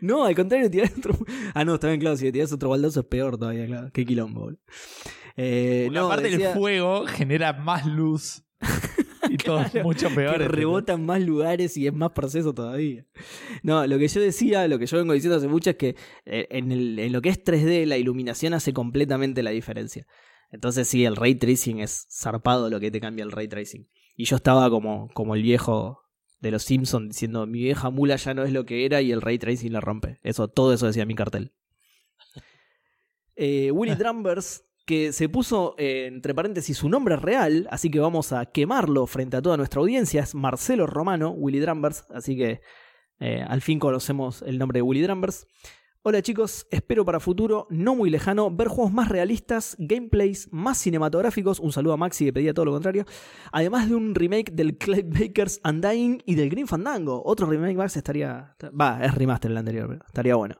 No, 0.00 0.24
al 0.24 0.34
contrario, 0.34 0.70
tirar 0.70 0.90
otro. 0.96 1.18
Ah, 1.54 1.64
no, 1.64 1.74
está 1.74 1.88
bien, 1.88 2.00
claro. 2.00 2.16
Si 2.16 2.24
le 2.24 2.32
tirás 2.32 2.52
otro 2.52 2.70
baldazo 2.70 3.00
es 3.00 3.06
peor 3.06 3.36
todavía, 3.36 3.66
claro. 3.66 3.90
Qué 3.92 4.06
quilombo, 4.06 4.42
boludo. 4.42 4.60
Eh, 5.36 5.84
Porque 5.86 5.98
no, 5.98 6.06
aparte 6.06 6.30
decía 6.30 6.48
el 6.48 6.58
fuego 6.58 7.06
genera 7.06 7.52
más 7.52 7.86
luz 7.86 8.44
y 9.30 9.36
todo 9.36 9.60
es 9.60 9.74
mucho 9.84 10.08
peor. 10.08 10.30
que 10.36 10.42
¿entendés? 10.44 10.50
rebota 10.50 10.92
en 10.94 11.06
más 11.06 11.20
lugares 11.22 11.76
y 11.76 11.86
es 11.86 11.92
más 11.94 12.12
proceso 12.12 12.52
todavía. 12.54 13.04
No, 13.62 13.86
lo 13.86 13.98
que 13.98 14.08
yo 14.08 14.20
decía, 14.20 14.66
lo 14.68 14.78
que 14.78 14.86
yo 14.86 14.96
vengo 14.98 15.12
diciendo 15.12 15.36
hace 15.36 15.48
mucho 15.48 15.70
es 15.70 15.76
que 15.76 15.96
eh, 16.24 16.46
en, 16.50 16.72
el- 16.72 16.98
en 16.98 17.12
lo 17.12 17.20
que 17.22 17.28
es 17.28 17.42
3D, 17.42 17.86
la 17.86 17.96
iluminación 17.98 18.54
hace 18.54 18.72
completamente 18.72 19.42
la 19.42 19.50
diferencia. 19.50 20.06
Entonces, 20.50 20.86
sí, 20.88 21.04
el 21.04 21.16
ray 21.16 21.34
tracing 21.34 21.80
es 21.80 22.06
zarpado 22.10 22.68
lo 22.68 22.78
que 22.78 22.90
te 22.90 23.00
cambia 23.00 23.24
el 23.24 23.32
ray 23.32 23.48
tracing. 23.48 23.88
Y 24.16 24.24
yo 24.26 24.36
estaba 24.36 24.68
como, 24.68 25.08
como 25.14 25.34
el 25.34 25.42
viejo 25.42 26.02
de 26.40 26.50
los 26.50 26.64
Simpsons 26.64 27.08
diciendo: 27.08 27.46
Mi 27.46 27.60
vieja 27.60 27.88
mula 27.88 28.16
ya 28.16 28.34
no 28.34 28.42
es 28.44 28.52
lo 28.52 28.66
que 28.66 28.84
era 28.84 29.00
y 29.00 29.12
el 29.12 29.22
ray 29.22 29.38
tracing 29.38 29.72
la 29.72 29.80
rompe. 29.80 30.18
Eso, 30.22 30.48
todo 30.48 30.74
eso 30.74 30.86
decía 30.86 31.06
mi 31.06 31.14
cartel. 31.14 31.52
Eh, 33.36 33.70
Willy 33.70 33.94
Drumbers, 33.98 34.64
que 34.84 35.12
se 35.12 35.28
puso 35.28 35.74
eh, 35.78 36.06
entre 36.06 36.34
paréntesis 36.34 36.76
su 36.76 36.88
nombre 36.88 37.16
real, 37.16 37.68
así 37.70 37.90
que 37.90 38.00
vamos 38.00 38.32
a 38.32 38.46
quemarlo 38.46 39.06
frente 39.06 39.36
a 39.36 39.42
toda 39.42 39.56
nuestra 39.56 39.80
audiencia, 39.80 40.22
es 40.22 40.34
Marcelo 40.34 40.86
Romano, 40.86 41.30
Willy 41.30 41.60
Drumbers, 41.60 42.04
así 42.10 42.36
que 42.36 42.60
eh, 43.20 43.44
al 43.46 43.60
fin 43.60 43.78
conocemos 43.78 44.42
el 44.42 44.58
nombre 44.58 44.78
de 44.78 44.82
Willy 44.82 45.02
Drumbers. 45.02 45.46
Hola 46.04 46.20
chicos, 46.20 46.66
espero 46.72 47.04
para 47.04 47.20
futuro, 47.20 47.68
no 47.70 47.94
muy 47.94 48.10
lejano, 48.10 48.50
ver 48.50 48.66
juegos 48.66 48.92
más 48.92 49.08
realistas, 49.08 49.76
gameplays 49.78 50.48
más 50.50 50.78
cinematográficos, 50.78 51.60
un 51.60 51.70
saludo 51.70 51.92
a 51.92 51.96
Maxi 51.96 52.24
que 52.24 52.32
pedía 52.32 52.52
todo 52.52 52.64
lo 52.64 52.72
contrario, 52.72 53.04
además 53.52 53.88
de 53.88 53.94
un 53.94 54.12
remake 54.16 54.50
del 54.50 54.76
Clive 54.78 55.04
Baker's 55.04 55.60
Undying 55.64 56.20
y 56.26 56.34
del 56.34 56.50
Green 56.50 56.66
Fandango. 56.66 57.22
Otro 57.24 57.46
remake 57.46 57.76
más 57.76 57.96
estaría... 57.96 58.56
Va, 58.68 58.98
es 59.00 59.14
remaster 59.14 59.52
el 59.52 59.56
anterior, 59.58 59.86
pero 59.86 60.04
estaría 60.04 60.34
bueno. 60.34 60.56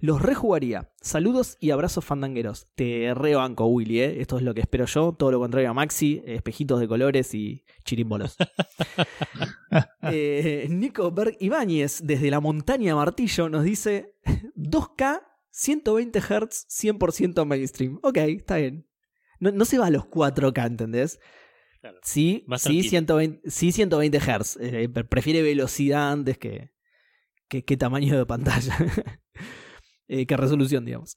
Los 0.00 0.20
rejugaría. 0.22 0.90
Saludos 1.00 1.56
y 1.60 1.70
abrazos 1.70 2.04
fandangueros. 2.04 2.68
Te 2.74 3.12
rebanco, 3.14 3.66
Willy, 3.66 4.00
¿eh? 4.00 4.20
Esto 4.20 4.36
es 4.36 4.42
lo 4.42 4.52
que 4.54 4.60
espero 4.60 4.86
yo, 4.86 5.12
todo 5.12 5.30
lo 5.30 5.38
contrario 5.40 5.70
a 5.70 5.74
Maxi, 5.74 6.22
espejitos 6.26 6.80
de 6.80 6.88
colores 6.88 7.34
y 7.34 7.64
chirimbolos. 7.84 8.36
Eh, 10.02 10.66
Nico 10.70 11.10
Berg 11.10 11.36
Ibáñez, 11.40 12.00
desde 12.04 12.30
la 12.30 12.38
montaña 12.38 12.94
Martillo, 12.94 13.48
nos 13.48 13.64
dice 13.64 14.14
2K, 14.56 15.20
120 15.50 16.20
Hz, 16.20 16.66
100% 16.68 17.44
mainstream. 17.44 17.98
Ok, 18.02 18.18
está 18.18 18.56
bien. 18.58 18.86
No, 19.40 19.50
no 19.50 19.64
se 19.64 19.78
va 19.78 19.86
a 19.86 19.90
los 19.90 20.04
4K, 20.04 20.66
¿entendés? 20.66 21.18
Claro. 21.80 21.98
Sí, 22.02 22.44
Más 22.46 22.62
sí, 22.62 22.68
tranquilo. 22.68 22.90
120, 22.90 23.50
sí 23.50 23.72
120 23.72 24.20
Hz. 24.20 24.58
Eh, 24.60 24.88
pre- 24.88 25.04
prefiere 25.04 25.42
velocidad 25.42 26.12
antes 26.12 26.38
que, 26.38 26.70
que, 27.48 27.64
que 27.64 27.76
tamaño 27.76 28.16
de 28.16 28.26
pantalla. 28.26 28.76
Eh, 30.08 30.26
que 30.26 30.36
resolución, 30.36 30.84
digamos. 30.84 31.16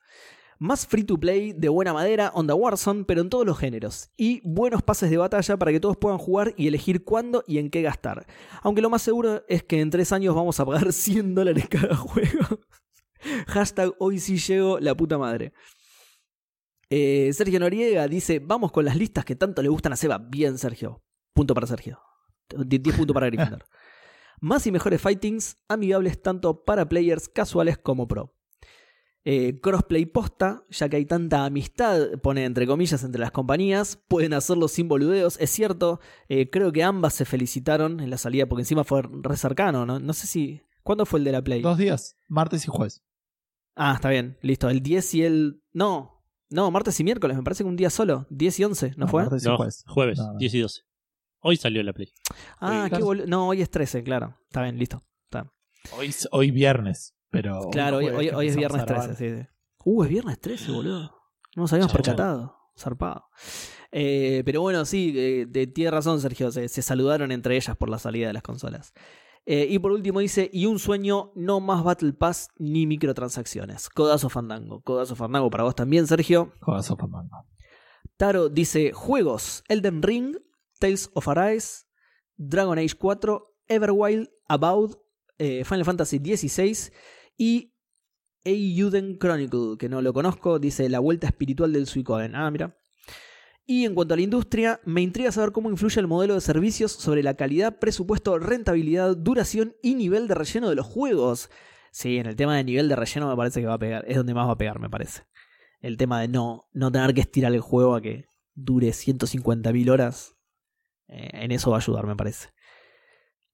Más 0.59 0.87
free 0.87 1.03
to 1.03 1.19
play, 1.19 1.53
de 1.53 1.69
buena 1.69 1.93
madera, 1.93 2.31
onda 2.33 2.55
Warzone, 2.55 3.03
pero 3.03 3.21
en 3.21 3.29
todos 3.29 3.45
los 3.45 3.59
géneros. 3.59 4.09
Y 4.17 4.41
buenos 4.43 4.81
pases 4.81 5.11
de 5.11 5.17
batalla 5.17 5.57
para 5.57 5.71
que 5.71 5.79
todos 5.79 5.97
puedan 5.97 6.17
jugar 6.17 6.55
y 6.57 6.67
elegir 6.67 7.03
cuándo 7.03 7.43
y 7.45 7.59
en 7.59 7.69
qué 7.69 7.83
gastar. 7.83 8.25
Aunque 8.63 8.81
lo 8.81 8.89
más 8.89 9.03
seguro 9.03 9.43
es 9.47 9.61
que 9.63 9.79
en 9.79 9.91
tres 9.91 10.11
años 10.11 10.33
vamos 10.33 10.59
a 10.59 10.65
pagar 10.65 10.91
100 10.93 11.35
dólares 11.35 11.67
cada 11.69 11.95
juego. 11.95 12.59
Hashtag 13.47 13.93
hoy 13.99 14.19
sí 14.19 14.37
llego, 14.37 14.79
la 14.79 14.95
puta 14.95 15.17
madre. 15.17 15.53
Eh, 16.89 17.31
Sergio 17.33 17.59
Noriega 17.59 18.07
dice, 18.07 18.39
vamos 18.39 18.71
con 18.71 18.85
las 18.85 18.95
listas 18.95 19.25
que 19.25 19.35
tanto 19.35 19.61
le 19.61 19.69
gustan 19.69 19.93
a 19.93 19.95
Seba. 19.95 20.17
Bien, 20.17 20.57
Sergio. 20.57 21.03
Punto 21.33 21.53
para 21.53 21.67
Sergio. 21.67 21.99
10 22.49 22.95
puntos 22.95 23.13
para 23.13 23.27
Gryffindor. 23.29 23.65
Más 24.39 24.65
y 24.65 24.71
mejores 24.71 25.01
fightings, 25.01 25.57
amigables 25.67 26.21
tanto 26.21 26.63
para 26.63 26.87
players 26.87 27.29
casuales 27.29 27.77
como 27.77 28.07
pro. 28.07 28.36
Eh, 29.29 29.59
crossplay 29.59 30.05
posta, 30.05 30.63
ya 30.69 30.87
que 30.87 30.95
hay 30.95 31.05
tanta 31.05 31.43
amistad, 31.43 32.11
pone 32.23 32.45
entre 32.45 32.65
comillas, 32.65 33.03
entre 33.03 33.19
las 33.19 33.31
compañías, 33.31 34.01
pueden 34.07 34.33
hacerlo 34.33 34.69
sin 34.69 34.87
boludeos, 34.87 35.37
es 35.41 35.49
cierto, 35.49 35.99
eh, 36.29 36.49
creo 36.49 36.71
que 36.71 36.81
ambas 36.81 37.13
se 37.13 37.25
felicitaron 37.25 37.99
en 37.99 38.09
la 38.09 38.17
salida, 38.17 38.45
porque 38.45 38.61
encima 38.61 38.85
fue 38.85 39.01
re 39.01 39.35
cercano, 39.35 39.85
¿no? 39.85 39.99
No 39.99 40.13
sé 40.13 40.27
si... 40.27 40.61
¿Cuándo 40.81 41.05
fue 41.05 41.19
el 41.19 41.25
de 41.25 41.33
la 41.33 41.41
Play? 41.43 41.61
Dos 41.61 41.77
días, 41.77 42.15
martes 42.29 42.63
y 42.63 42.67
jueves. 42.69 43.03
Ah, 43.75 43.91
está 43.95 44.09
bien, 44.09 44.37
listo, 44.41 44.69
el 44.69 44.81
10 44.81 45.13
y 45.15 45.23
el... 45.23 45.61
No, 45.73 46.23
no, 46.49 46.71
martes 46.71 46.97
y 47.01 47.03
miércoles, 47.03 47.35
me 47.35 47.43
parece 47.43 47.65
que 47.65 47.69
un 47.69 47.75
día 47.75 47.89
solo, 47.89 48.27
10 48.29 48.59
y 48.61 48.63
11, 48.63 48.93
¿no, 48.95 49.09
fue? 49.09 49.23
Martes 49.23 49.43
y 49.43 49.47
No, 49.49 49.57
jueves. 49.57 49.83
jueves, 49.87 50.19
No, 50.19 50.31
no. 50.31 50.39
10 50.39 50.53
y 50.53 50.59
12. 50.61 50.81
Hoy 51.41 51.57
salió 51.57 51.83
la 51.83 51.91
Play. 51.91 52.13
Ah, 52.61 52.83
Hoy- 52.89 52.97
qué 52.97 53.03
bolu- 53.03 53.25
No, 53.27 53.49
hoy 53.49 53.61
es 53.61 53.69
13, 53.69 54.03
claro, 54.03 54.37
está 54.47 54.63
bien, 54.63 54.79
listo. 54.79 55.03
Está. 55.25 55.51
Hoy, 55.97 56.15
hoy 56.31 56.51
viernes, 56.51 57.13
pero. 57.41 57.69
Claro, 57.71 57.97
hoy, 57.97 58.29
hoy- 58.29 58.47
es 58.47 58.55
viernes 58.55 58.81
a 58.81 58.85
grabar. 58.85 59.07
13, 59.15 59.35
sí, 59.37 59.41
sí. 59.43 59.47
Uh, 59.85 60.03
es 60.03 60.09
viernes 60.09 60.39
13, 60.39 60.71
boludo. 60.71 61.01
No 61.55 61.63
nos 61.63 61.73
habíamos 61.73 61.91
Chau. 61.91 62.01
percatado. 62.01 62.55
Zarpado. 62.77 63.25
Eh, 63.91 64.43
pero 64.45 64.61
bueno, 64.61 64.85
sí, 64.85 65.13
eh, 65.15 65.45
de- 65.47 65.67
tiene 65.67 65.91
razón, 65.91 66.19
Sergio. 66.21 66.51
Se, 66.51 66.67
se 66.67 66.81
saludaron 66.81 67.31
entre 67.31 67.55
ellas 67.55 67.75
por 67.77 67.89
la 67.89 67.97
salida 67.99 68.27
de 68.27 68.33
las 68.33 68.43
consolas. 68.43 68.93
Eh, 69.45 69.65
y 69.69 69.79
por 69.79 69.91
último 69.93 70.19
dice: 70.19 70.49
Y 70.53 70.65
un 70.65 70.77
sueño, 70.77 71.31
no 71.35 71.59
más 71.59 71.83
Battle 71.83 72.13
Pass 72.13 72.49
ni 72.57 72.85
microtransacciones. 72.85 73.89
Codazo 73.89 74.29
Fandango. 74.29 74.81
Codazo 74.81 75.15
Fandango 75.15 75.49
para 75.49 75.63
vos 75.63 75.73
también, 75.75 76.05
Sergio. 76.05 76.51
Codazo 76.59 76.97
Fandango. 76.97 77.45
Taro 78.17 78.49
dice: 78.49 78.91
Juegos: 78.93 79.63
Elden 79.69 80.01
Ring, 80.03 80.35
Tales 80.79 81.09
of 81.13 81.27
Arise, 81.29 81.85
Dragon 82.35 82.77
Age 82.77 82.95
4, 82.99 83.43
Everwild, 83.67 84.29
About, 84.49 84.97
eh, 85.39 85.63
Final 85.63 85.85
Fantasy 85.85 86.19
XVI 86.19 86.91
y 87.37 87.73
Eiyuden 88.43 89.17
Chronicle, 89.17 89.77
que 89.77 89.89
no 89.89 90.01
lo 90.01 90.13
conozco, 90.13 90.59
dice 90.59 90.89
La 90.89 90.99
vuelta 90.99 91.27
espiritual 91.27 91.73
del 91.73 91.85
Suicoden. 91.85 92.35
Ah, 92.35 92.49
mira. 92.49 92.77
Y 93.65 93.85
en 93.85 93.95
cuanto 93.95 94.13
a 94.13 94.17
la 94.17 94.23
industria, 94.23 94.79
me 94.85 95.01
intriga 95.01 95.31
saber 95.31 95.51
cómo 95.51 95.69
influye 95.69 95.99
el 95.99 96.07
modelo 96.07 96.35
de 96.35 96.41
servicios 96.41 96.93
sobre 96.93 97.21
la 97.21 97.33
calidad, 97.33 97.79
presupuesto, 97.79 98.39
rentabilidad, 98.39 99.17
duración 99.17 99.75
y 99.83 99.95
nivel 99.95 100.29
de 100.29 100.35
relleno 100.35 100.69
de 100.69 100.75
los 100.75 100.85
juegos. 100.85 101.49
Sí, 101.91 102.17
en 102.17 102.27
el 102.27 102.37
tema 102.37 102.55
de 102.55 102.63
nivel 102.63 102.87
de 102.87 102.95
relleno 102.95 103.27
me 103.27 103.35
parece 103.35 103.59
que 103.59 103.67
va 103.67 103.73
a 103.73 103.79
pegar, 103.79 104.05
es 104.07 104.15
donde 104.15 104.33
más 104.33 104.47
va 104.47 104.53
a 104.53 104.57
pegar, 104.57 104.79
me 104.79 104.89
parece. 104.89 105.23
El 105.81 105.97
tema 105.97 106.21
de 106.21 106.29
no, 106.29 106.69
no 106.71 106.91
tener 106.93 107.13
que 107.13 107.19
estirar 107.19 107.53
el 107.53 107.59
juego 107.59 107.95
a 107.95 108.01
que 108.01 108.27
dure 108.53 108.87
150.000 108.87 109.89
horas, 109.89 110.37
eh, 111.09 111.29
en 111.33 111.51
eso 111.51 111.71
va 111.71 111.77
a 111.77 111.79
ayudar, 111.81 112.07
me 112.07 112.15
parece. 112.15 112.49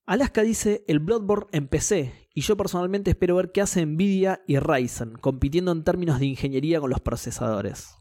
Alaska 0.05 0.41
dice 0.43 0.83
el 0.87 0.99
Bloodborne 0.99 1.47
en 1.51 1.67
PC 1.67 2.27
y 2.33 2.41
yo 2.41 2.57
personalmente 2.57 3.11
espero 3.11 3.35
ver 3.35 3.51
qué 3.51 3.61
hace 3.61 3.85
Nvidia 3.85 4.41
y 4.47 4.59
Ryzen 4.59 5.13
compitiendo 5.13 5.71
en 5.71 5.83
términos 5.83 6.19
de 6.19 6.25
ingeniería 6.25 6.79
con 6.79 6.89
los 6.89 6.99
procesadores. 6.99 7.95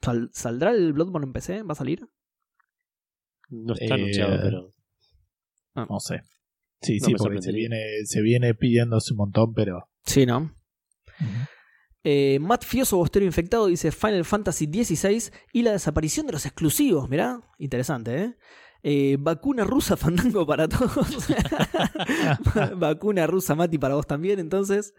¿Sal- 0.00 0.30
¿Saldrá 0.32 0.70
el 0.70 0.92
Bloodborne 0.94 1.26
en 1.26 1.32
PC? 1.32 1.62
¿Va 1.62 1.72
a 1.72 1.76
salir? 1.76 2.08
No 3.50 3.74
está 3.74 3.84
Eh, 3.84 3.92
anunciado, 3.94 4.38
pero 4.42 4.74
No 5.88 6.00
sé. 6.00 6.22
Sí, 6.82 6.98
No 7.00 7.06
sí, 7.08 7.14
porque 7.18 7.42
se 7.42 7.52
viene, 7.52 7.82
se 8.04 8.22
viene 8.22 8.54
pidiéndose 8.54 9.12
un 9.12 9.18
montón, 9.18 9.52
pero. 9.52 9.88
Sí, 10.04 10.24
¿no? 10.24 10.54
Eh, 12.02 12.38
Matt 12.40 12.64
Fioso 12.64 12.96
Bostero 12.96 13.26
Infectado 13.26 13.66
dice 13.66 13.92
Final 13.92 14.24
Fantasy 14.24 14.64
XVI 14.66 15.30
y 15.52 15.62
la 15.62 15.72
desaparición 15.72 16.26
de 16.26 16.32
los 16.32 16.46
exclusivos. 16.46 17.10
Mirá, 17.10 17.38
interesante, 17.58 18.22
¿eh? 18.24 18.36
Eh, 18.82 19.16
vacuna 19.20 19.64
rusa 19.64 19.96
fandango 19.98 20.46
para 20.46 20.68
todos. 20.68 21.28
vacuna 22.76 23.26
rusa 23.26 23.54
Mati 23.54 23.78
para 23.78 23.94
vos 23.94 24.06
también, 24.06 24.38
entonces. 24.38 24.94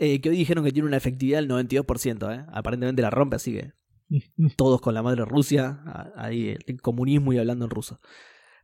Eh, 0.00 0.20
que 0.20 0.30
hoy 0.30 0.36
dijeron 0.36 0.64
que 0.64 0.70
tiene 0.72 0.86
una 0.86 0.96
efectividad 0.96 1.38
del 1.40 1.48
92%, 1.50 2.32
¿eh? 2.34 2.46
Aparentemente 2.52 3.02
la 3.02 3.10
rompe, 3.10 3.36
así 3.36 3.52
que 3.52 3.72
todos 4.56 4.80
con 4.80 4.94
la 4.94 5.02
madre 5.02 5.24
Rusia. 5.24 5.80
Ahí 6.16 6.56
el 6.66 6.80
comunismo 6.80 7.32
y 7.32 7.38
hablando 7.38 7.64
en 7.64 7.70
ruso. 7.70 8.00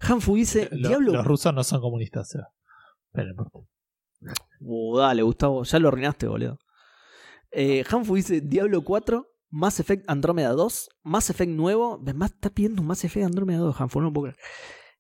Hanfu 0.00 0.36
dice: 0.36 0.68
Lo- 0.70 0.88
Diablo. 0.88 1.12
Los 1.12 1.24
rusos 1.26 1.52
no 1.54 1.64
son 1.64 1.80
comunistas, 1.80 2.28
Seba. 2.28 2.48
Uh, 4.60 4.96
dale, 4.98 5.22
Gustavo, 5.22 5.64
ya 5.64 5.78
lo 5.78 5.88
arruinaste, 5.88 6.26
boludo. 6.26 6.58
Eh, 7.50 7.84
Hanfu 7.90 8.16
dice 8.16 8.40
Diablo 8.40 8.82
4, 8.82 9.26
Mass 9.54 9.78
Effect 9.78 10.04
Andrómeda 10.08 10.50
2, 10.50 10.90
Mass 11.04 11.30
Effect 11.30 11.52
nuevo. 11.52 12.02
Más 12.14 12.32
está 12.32 12.50
pidiendo 12.50 12.82
un 12.82 12.88
Mass 12.88 13.04
Effect 13.04 13.24
Andrómeda 13.24 13.58
2, 13.58 13.80
Hanfu, 13.80 14.00
no 14.00 14.12
puedo 14.12 14.32
creer. 14.32 14.38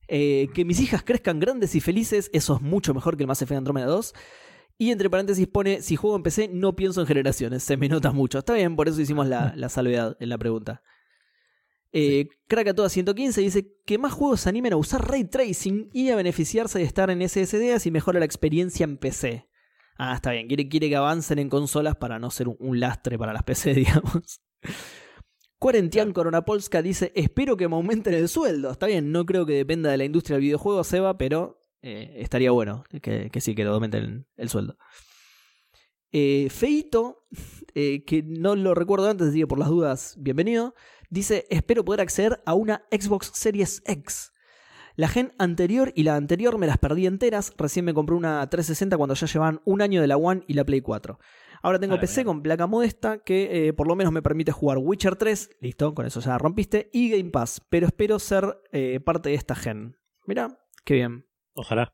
Eh, 0.06 0.48
que 0.54 0.64
mis 0.64 0.78
hijas 0.80 1.02
crezcan 1.02 1.40
grandes 1.40 1.74
y 1.74 1.80
felices, 1.80 2.30
eso 2.32 2.54
es 2.54 2.62
mucho 2.62 2.94
mejor 2.94 3.16
que 3.16 3.24
el 3.24 3.26
Mass 3.26 3.42
Effect 3.42 3.58
Andrómeda 3.58 3.86
2. 3.86 4.14
Y 4.78 4.92
entre 4.92 5.10
paréntesis 5.10 5.48
pone, 5.48 5.82
si 5.82 5.96
juego 5.96 6.16
en 6.16 6.22
PC 6.22 6.48
no 6.48 6.76
pienso 6.76 7.00
en 7.00 7.06
generaciones, 7.08 7.64
se 7.64 7.76
me 7.76 7.88
nota 7.88 8.12
mucho. 8.12 8.38
Está 8.38 8.54
bien, 8.54 8.76
por 8.76 8.88
eso 8.88 9.00
hicimos 9.00 9.26
la, 9.26 9.54
la 9.56 9.68
salvedad 9.68 10.16
en 10.20 10.28
la 10.28 10.38
pregunta. 10.38 10.82
Eh, 11.92 12.28
Krakatoa 12.46 12.88
115 12.88 13.40
dice 13.40 13.72
que 13.84 13.98
más 13.98 14.12
juegos 14.12 14.42
se 14.42 14.48
animen 14.48 14.72
a 14.72 14.76
usar 14.76 15.08
ray 15.08 15.24
tracing 15.24 15.90
y 15.92 16.10
a 16.10 16.16
beneficiarse 16.16 16.78
de 16.78 16.84
estar 16.84 17.10
en 17.10 17.28
SSD 17.28 17.72
así 17.74 17.90
mejora 17.90 18.20
la 18.20 18.24
experiencia 18.24 18.84
en 18.84 18.98
PC. 18.98 19.48
Ah, 19.96 20.14
está 20.14 20.32
bien, 20.32 20.48
quiere, 20.48 20.68
quiere 20.68 20.88
que 20.88 20.96
avancen 20.96 21.38
en 21.38 21.48
consolas 21.48 21.96
para 21.96 22.18
no 22.18 22.30
ser 22.30 22.48
un, 22.48 22.56
un 22.58 22.80
lastre 22.80 23.18
para 23.18 23.32
las 23.32 23.42
PC, 23.44 23.74
digamos. 23.74 24.40
Cuarentian 25.64 26.12
Coronapolska 26.12 26.82
dice: 26.82 27.10
Espero 27.14 27.56
que 27.56 27.68
me 27.68 27.76
aumenten 27.76 28.12
el 28.12 28.28
sueldo. 28.28 28.70
Está 28.70 28.86
bien, 28.86 29.12
no 29.12 29.24
creo 29.24 29.46
que 29.46 29.54
dependa 29.54 29.90
de 29.90 29.96
la 29.96 30.04
industria 30.04 30.34
del 30.34 30.42
videojuego, 30.42 30.84
Seba, 30.84 31.16
pero 31.16 31.58
eh, 31.80 32.16
estaría 32.18 32.50
bueno 32.50 32.84
que, 33.00 33.30
que 33.30 33.40
sí, 33.40 33.54
que 33.54 33.64
lo 33.64 33.72
aumenten 33.72 34.26
el, 34.36 34.48
sueldo. 34.50 34.76
Eh, 36.12 36.48
Feito, 36.50 37.26
eh, 37.74 38.04
que 38.04 38.22
no 38.22 38.56
lo 38.56 38.74
recuerdo 38.74 39.08
antes, 39.08 39.28
así 39.28 39.38
que 39.38 39.46
por 39.46 39.58
las 39.58 39.68
dudas, 39.68 40.16
bienvenido. 40.18 40.74
Dice: 41.08 41.46
Espero 41.48 41.82
poder 41.82 42.02
acceder 42.02 42.42
a 42.44 42.52
una 42.52 42.84
Xbox 42.90 43.30
Series 43.32 43.82
X. 43.86 44.33
La 44.96 45.08
gen 45.08 45.32
anterior 45.38 45.92
y 45.96 46.04
la 46.04 46.14
anterior 46.14 46.56
me 46.58 46.66
las 46.66 46.78
perdí 46.78 47.06
enteras. 47.06 47.52
Recién 47.56 47.84
me 47.84 47.94
compré 47.94 48.14
una 48.14 48.48
360 48.48 48.96
cuando 48.96 49.14
ya 49.14 49.26
llevaban 49.26 49.60
un 49.64 49.82
año 49.82 50.00
de 50.00 50.06
la 50.06 50.16
One 50.16 50.44
y 50.46 50.54
la 50.54 50.64
Play 50.64 50.80
4. 50.80 51.18
Ahora 51.62 51.80
tengo 51.80 51.94
A 51.94 51.96
la 51.96 52.00
PC 52.00 52.24
con 52.24 52.42
placa 52.42 52.66
modesta 52.66 53.18
que 53.18 53.68
eh, 53.68 53.72
por 53.72 53.88
lo 53.88 53.96
menos 53.96 54.12
me 54.12 54.22
permite 54.22 54.52
jugar 54.52 54.78
Witcher 54.78 55.16
3. 55.16 55.56
Listo, 55.60 55.94
con 55.94 56.06
eso 56.06 56.20
ya 56.20 56.30
la 56.30 56.38
rompiste. 56.38 56.90
Y 56.92 57.10
Game 57.10 57.30
Pass. 57.30 57.60
Pero 57.70 57.86
espero 57.86 58.18
ser 58.18 58.60
eh, 58.70 59.00
parte 59.00 59.30
de 59.30 59.34
esta 59.34 59.54
gen. 59.54 59.96
Mira, 60.26 60.58
qué 60.84 60.94
bien. 60.94 61.26
ojalá. 61.54 61.92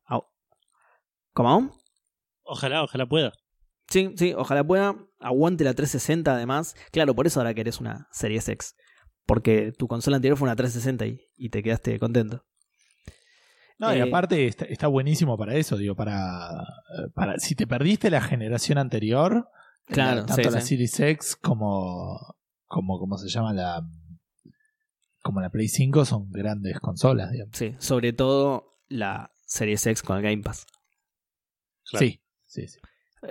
¿Cómo? 1.33 1.71
Ojalá, 2.43 2.83
ojalá 2.83 3.07
pueda. 3.07 3.33
Sí, 3.89 4.13
sí, 4.17 4.35
ojalá 4.37 4.63
pueda. 4.65 4.97
Aguante 5.21 5.65
la 5.65 5.73
360 5.73 6.35
además. 6.35 6.75
Claro, 6.91 7.15
por 7.15 7.27
eso 7.27 7.41
ahora 7.41 7.55
querés 7.55 7.81
una 7.81 8.09
Series 8.13 8.49
X. 8.49 8.77
Porque 9.25 9.73
tu 9.73 9.87
consola 9.87 10.17
anterior 10.17 10.37
fue 10.37 10.47
una 10.47 10.57
360 10.57 11.07
y, 11.07 11.21
y 11.37 11.49
te 11.51 11.63
quedaste 11.63 11.99
contento. 11.99 12.45
No, 13.81 13.93
y 13.95 13.99
Eh, 13.99 14.03
aparte 14.03 14.47
está, 14.47 14.67
está 14.67 14.87
buenísimo 14.89 15.37
para 15.39 15.55
eso, 15.57 15.77
digo, 15.77 15.97
para, 15.97 16.51
para 17.15 17.39
si 17.39 17.55
te 17.55 17.67
perdiste 17.67 18.11
la 18.11 18.21
generación 18.21 18.77
anterior, 18.79 19.49
Claro, 19.87 20.21
la- 20.21 20.27
tanto 20.27 20.43
sí, 20.51 20.55
la 20.55 20.61
sí. 20.61 20.67
Series 20.69 21.01
X 21.01 21.37
como, 21.37 22.37
como, 22.67 22.99
¿cómo 23.01 23.17
se 23.19 23.29
llama? 23.29 23.53
La, 23.55 23.83
como 25.23 25.41
la 25.41 25.51
Play 25.51 25.69
5 25.69 26.05
son 26.05 26.31
grandes 26.31 26.79
consolas, 26.79 27.33
digamos. 27.33 27.57
Sí, 27.57 27.75
sobre 27.79 28.13
todo 28.13 28.79
la 28.89 29.33
Series 29.47 29.87
X 29.87 30.03
con 30.03 30.17
el 30.19 30.23
Game 30.23 30.43
Pass. 30.43 30.67
Claro. 31.91 32.07
Sí, 32.07 32.21
sí, 32.47 32.69
sí. 32.69 32.79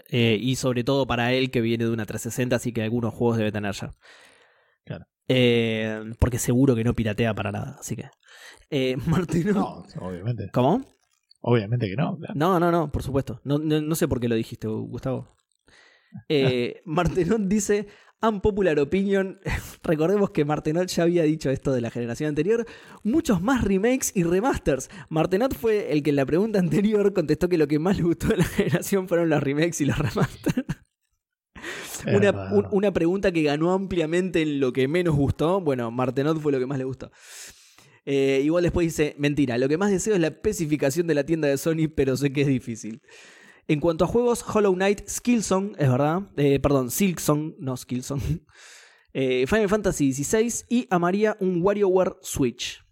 Eh, 0.10 0.38
y 0.40 0.56
sobre 0.56 0.84
todo 0.84 1.08
para 1.08 1.32
él 1.34 1.50
que 1.52 1.62
viene 1.62 1.86
de 1.86 1.92
una 1.92 2.06
360, 2.06 2.56
así 2.58 2.72
que 2.74 2.84
algunos 2.84 3.14
juegos 3.14 3.38
debe 3.38 3.52
tener 3.52 3.74
ya. 3.74 3.96
Eh, 5.30 6.12
porque 6.20 6.40
seguro 6.40 6.76
que 6.76 6.84
no 6.84 6.96
piratea 6.96 7.34
para 7.36 7.52
nada, 7.52 7.78
así 7.80 7.96
que. 7.96 8.10
Eh, 8.70 8.98
Martino. 9.08 9.54
No, 9.54 9.84
obviamente. 10.02 10.50
¿Cómo? 10.52 10.82
Obviamente 11.42 11.88
que 11.88 11.96
no. 11.96 12.18
claro. 12.18 12.34
No, 12.36 12.60
no, 12.60 12.72
no, 12.72 12.92
por 12.92 13.04
supuesto. 13.04 13.40
No, 13.44 13.60
no, 13.60 13.80
no 13.80 13.96
sé 13.96 14.08
por 14.08 14.20
qué 14.20 14.28
lo 14.28 14.36
dijiste, 14.36 14.68
Gustavo. 14.68 15.36
Eh, 16.28 16.82
Martenot 16.86 17.42
dice, 17.42 17.88
unpopular 18.22 18.80
opinion. 18.80 19.40
Recordemos 19.84 20.32
que 20.32 20.46
Martenot 20.46 20.88
ya 20.88 21.04
había 21.04 21.24
dicho 21.24 21.50
esto 21.50 21.72
de 21.72 21.82
la 21.82 21.92
generación 21.92 22.30
anterior. 22.30 22.66
Muchos 23.04 23.42
más 23.42 23.64
remakes 23.64 24.12
y 24.16 24.24
remasters. 24.24 24.90
Martenot 25.10 25.54
fue 25.56 25.94
el 25.94 26.04
que 26.04 26.10
en 26.10 26.16
la 26.18 26.26
pregunta 26.26 26.60
anterior 26.60 27.14
contestó 27.14 27.48
que 27.48 27.58
lo 27.58 27.68
que 27.68 27.80
más 27.80 27.98
le 27.98 28.04
gustó 28.04 28.28
de 28.28 28.38
la 28.38 28.46
generación 28.46 29.08
fueron 29.08 29.30
los 29.30 29.42
remakes 29.42 29.80
y 29.82 29.86
los 29.86 29.98
remasters. 29.98 30.66
Una, 32.18 32.32
un- 32.54 32.68
una 32.72 32.92
pregunta 32.94 33.32
que 33.32 33.44
ganó 33.44 33.72
ampliamente 33.74 34.42
en 34.42 34.60
lo 34.60 34.72
que 34.74 34.88
menos 34.88 35.16
gustó. 35.16 35.60
Bueno, 35.62 35.92
Martenot 35.92 36.40
fue 36.40 36.52
lo 36.52 36.60
que 36.60 36.66
más 36.66 36.78
le 36.78 36.84
gustó. 36.86 37.12
Eh, 38.06 38.42
igual 38.44 38.64
después 38.64 38.86
dice, 38.88 39.16
mentira, 39.18 39.58
lo 39.58 39.68
que 39.70 39.78
más 39.78 39.92
deseo 39.92 40.16
es 40.16 40.20
la 40.22 40.28
especificación 40.28 41.06
de 41.08 41.14
la 41.16 41.26
tienda 41.26 41.48
de 41.48 41.58
Sony, 41.58 41.90
pero 41.96 42.18
sé 42.18 42.32
que 42.34 42.42
es 42.42 42.48
difícil. 42.48 43.02
En 43.68 43.80
cuanto 43.80 44.04
a 44.04 44.08
juegos, 44.08 44.44
Hollow 44.52 44.74
Knight, 44.74 45.08
Skillsong, 45.08 45.76
es 45.78 45.90
verdad, 45.92 46.24
eh, 46.38 46.60
perdón, 46.60 46.90
Silksong, 46.90 47.54
no 47.60 47.78
Skillsong, 47.78 48.20
eh, 49.14 49.46
Final 49.48 49.70
Fantasy 49.70 50.12
XVI 50.14 50.66
y 50.70 50.88
amaría 50.90 51.38
un 51.40 51.62
WarioWare 51.62 52.16
Switch. 52.22 52.84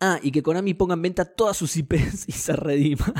Ah, 0.00 0.18
y 0.22 0.30
que 0.32 0.42
Konami 0.42 0.74
ponga 0.74 0.94
en 0.94 1.02
venta 1.02 1.24
todas 1.24 1.56
sus 1.56 1.74
IPs 1.76 2.24
y 2.28 2.32
se 2.32 2.52
redima. 2.54 3.14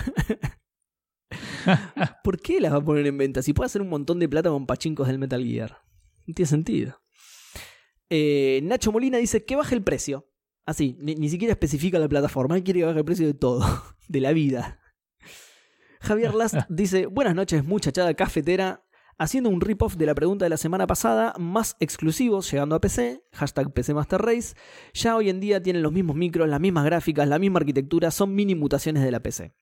¿Por 2.22 2.40
qué 2.40 2.60
las 2.60 2.72
va 2.72 2.78
a 2.78 2.84
poner 2.84 3.06
en 3.06 3.18
venta? 3.18 3.42
Si 3.42 3.52
puede 3.52 3.66
hacer 3.66 3.82
un 3.82 3.88
montón 3.88 4.18
de 4.18 4.28
plata 4.28 4.50
con 4.50 4.66
pachincos 4.66 5.06
del 5.06 5.18
Metal 5.18 5.44
Gear. 5.44 5.82
No 6.26 6.34
tiene 6.34 6.48
sentido. 6.48 7.00
Eh, 8.10 8.60
Nacho 8.62 8.92
Molina 8.92 9.18
dice 9.18 9.44
que 9.44 9.56
baje 9.56 9.74
el 9.74 9.82
precio. 9.82 10.30
Así, 10.66 10.96
ni, 11.00 11.14
ni 11.14 11.28
siquiera 11.28 11.52
especifica 11.52 11.98
la 11.98 12.08
plataforma. 12.08 12.56
Él 12.56 12.64
quiere 12.64 12.80
que 12.80 12.86
baje 12.86 12.98
el 12.98 13.04
precio 13.04 13.26
de 13.26 13.34
todo. 13.34 13.64
De 14.08 14.20
la 14.20 14.32
vida. 14.32 14.80
Javier 16.00 16.34
Last 16.34 16.56
dice: 16.68 17.06
Buenas 17.06 17.34
noches, 17.34 17.64
muchachada 17.64 18.14
cafetera. 18.14 18.84
Haciendo 19.16 19.48
un 19.48 19.60
rip-off 19.60 19.94
de 19.94 20.06
la 20.06 20.14
pregunta 20.14 20.44
de 20.44 20.48
la 20.48 20.56
semana 20.56 20.88
pasada, 20.88 21.34
más 21.38 21.76
exclusivos 21.78 22.50
llegando 22.50 22.74
a 22.74 22.80
PC, 22.80 23.22
hashtag 23.32 23.72
PC 23.72 23.94
Master 23.94 24.20
Race. 24.20 24.56
Ya 24.92 25.14
hoy 25.14 25.30
en 25.30 25.38
día 25.38 25.62
tienen 25.62 25.82
los 25.82 25.92
mismos 25.92 26.16
micros, 26.16 26.48
las 26.48 26.60
mismas 26.60 26.84
gráficas, 26.84 27.28
la 27.28 27.38
misma 27.38 27.60
arquitectura, 27.60 28.10
son 28.10 28.34
mini 28.34 28.56
mutaciones 28.56 29.04
de 29.04 29.12
la 29.12 29.20
PC. 29.20 29.54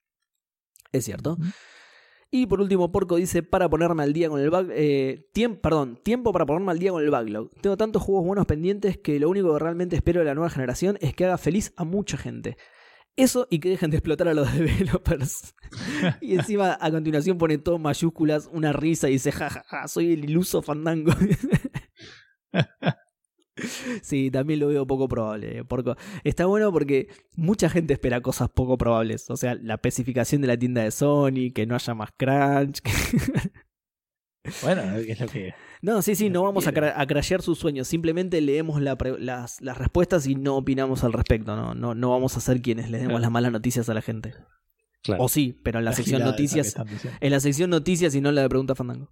Es 0.92 1.04
cierto. 1.04 1.36
Y 2.30 2.46
por 2.46 2.60
último, 2.60 2.90
Porco 2.90 3.16
dice, 3.16 3.42
para 3.42 3.68
ponerme 3.68 4.02
al 4.02 4.12
día 4.14 4.28
con 4.30 4.40
el 4.40 4.48
bug... 4.50 4.68
Eh, 4.72 5.28
tiemp- 5.34 5.60
perdón, 5.60 5.98
tiempo 6.02 6.32
para 6.32 6.46
ponerme 6.46 6.72
al 6.72 6.78
día 6.78 6.90
con 6.90 7.02
el 7.02 7.10
backlog. 7.10 7.50
Tengo 7.60 7.76
tantos 7.76 8.02
juegos 8.02 8.24
buenos 8.24 8.46
pendientes 8.46 8.96
que 8.96 9.20
lo 9.20 9.28
único 9.28 9.52
que 9.52 9.58
realmente 9.58 9.96
espero 9.96 10.20
de 10.20 10.26
la 10.26 10.34
nueva 10.34 10.48
generación 10.48 10.96
es 11.02 11.14
que 11.14 11.26
haga 11.26 11.36
feliz 11.36 11.72
a 11.76 11.84
mucha 11.84 12.16
gente. 12.16 12.56
Eso 13.16 13.46
y 13.50 13.58
que 13.58 13.68
dejen 13.68 13.90
de 13.90 13.98
explotar 13.98 14.28
a 14.28 14.34
los 14.34 14.50
developers. 14.56 15.54
y 16.22 16.34
encima 16.34 16.78
a 16.80 16.90
continuación 16.90 17.36
pone 17.36 17.58
todo 17.58 17.76
en 17.76 17.82
mayúsculas, 17.82 18.48
una 18.50 18.72
risa 18.72 19.10
y 19.10 19.12
dice, 19.12 19.30
jajaja, 19.32 19.86
soy 19.88 20.14
el 20.14 20.24
iluso 20.24 20.62
fandango. 20.62 21.12
sí, 24.02 24.30
también 24.30 24.60
lo 24.60 24.68
veo 24.68 24.86
poco 24.86 25.08
probable. 25.08 25.58
eh, 25.58 25.64
Porco. 25.64 25.96
Está 26.24 26.46
bueno 26.46 26.72
porque 26.72 27.08
mucha 27.34 27.68
gente 27.68 27.92
espera 27.94 28.20
cosas 28.20 28.48
poco 28.50 28.76
probables. 28.78 29.28
O 29.30 29.36
sea, 29.36 29.54
la 29.54 29.74
especificación 29.74 30.40
de 30.42 30.48
la 30.48 30.56
tienda 30.56 30.82
de 30.82 30.90
Sony, 30.90 31.52
que 31.54 31.66
no 31.66 31.74
haya 31.74 31.94
más 31.94 32.10
crunch. 32.16 32.80
que- 32.80 32.90
Bueno, 34.62 34.82
es 34.96 35.20
lo 35.20 35.28
que. 35.28 35.54
No, 35.82 36.02
sí, 36.02 36.16
sí, 36.16 36.28
no 36.28 36.42
vamos 36.42 36.66
a, 36.66 36.72
cra- 36.72 36.94
a 36.96 37.06
crashear 37.06 37.42
sus 37.42 37.58
sueños. 37.60 37.86
Simplemente 37.86 38.40
leemos 38.40 38.80
la 38.82 38.98
las, 39.20 39.60
las 39.60 39.78
respuestas 39.78 40.26
y 40.26 40.34
no 40.34 40.56
opinamos 40.56 41.04
al 41.04 41.12
respecto. 41.12 41.54
No, 41.54 41.74
no, 41.76 41.94
no 41.94 42.10
vamos 42.10 42.36
a 42.36 42.40
ser 42.40 42.60
quienes 42.60 42.90
les 42.90 43.00
demos 43.02 43.12
Claro. 43.12 43.20
las 43.22 43.30
malas 43.30 43.52
noticias 43.52 43.88
a 43.88 43.94
la 43.94 44.02
gente. 44.02 44.34
Claro. 45.04 45.22
O 45.24 45.28
sí, 45.28 45.60
pero 45.62 45.78
en 45.78 45.84
la, 45.84 45.92
sección 45.92 46.22
noticias. 46.22 46.74
En 47.20 47.30
la 47.30 47.38
sección 47.38 47.70
noticias 47.70 48.14
y 48.16 48.20
no 48.20 48.30
en 48.30 48.34
la 48.34 48.42
de 48.42 48.48
pregunta 48.48 48.74
fandango. 48.74 49.10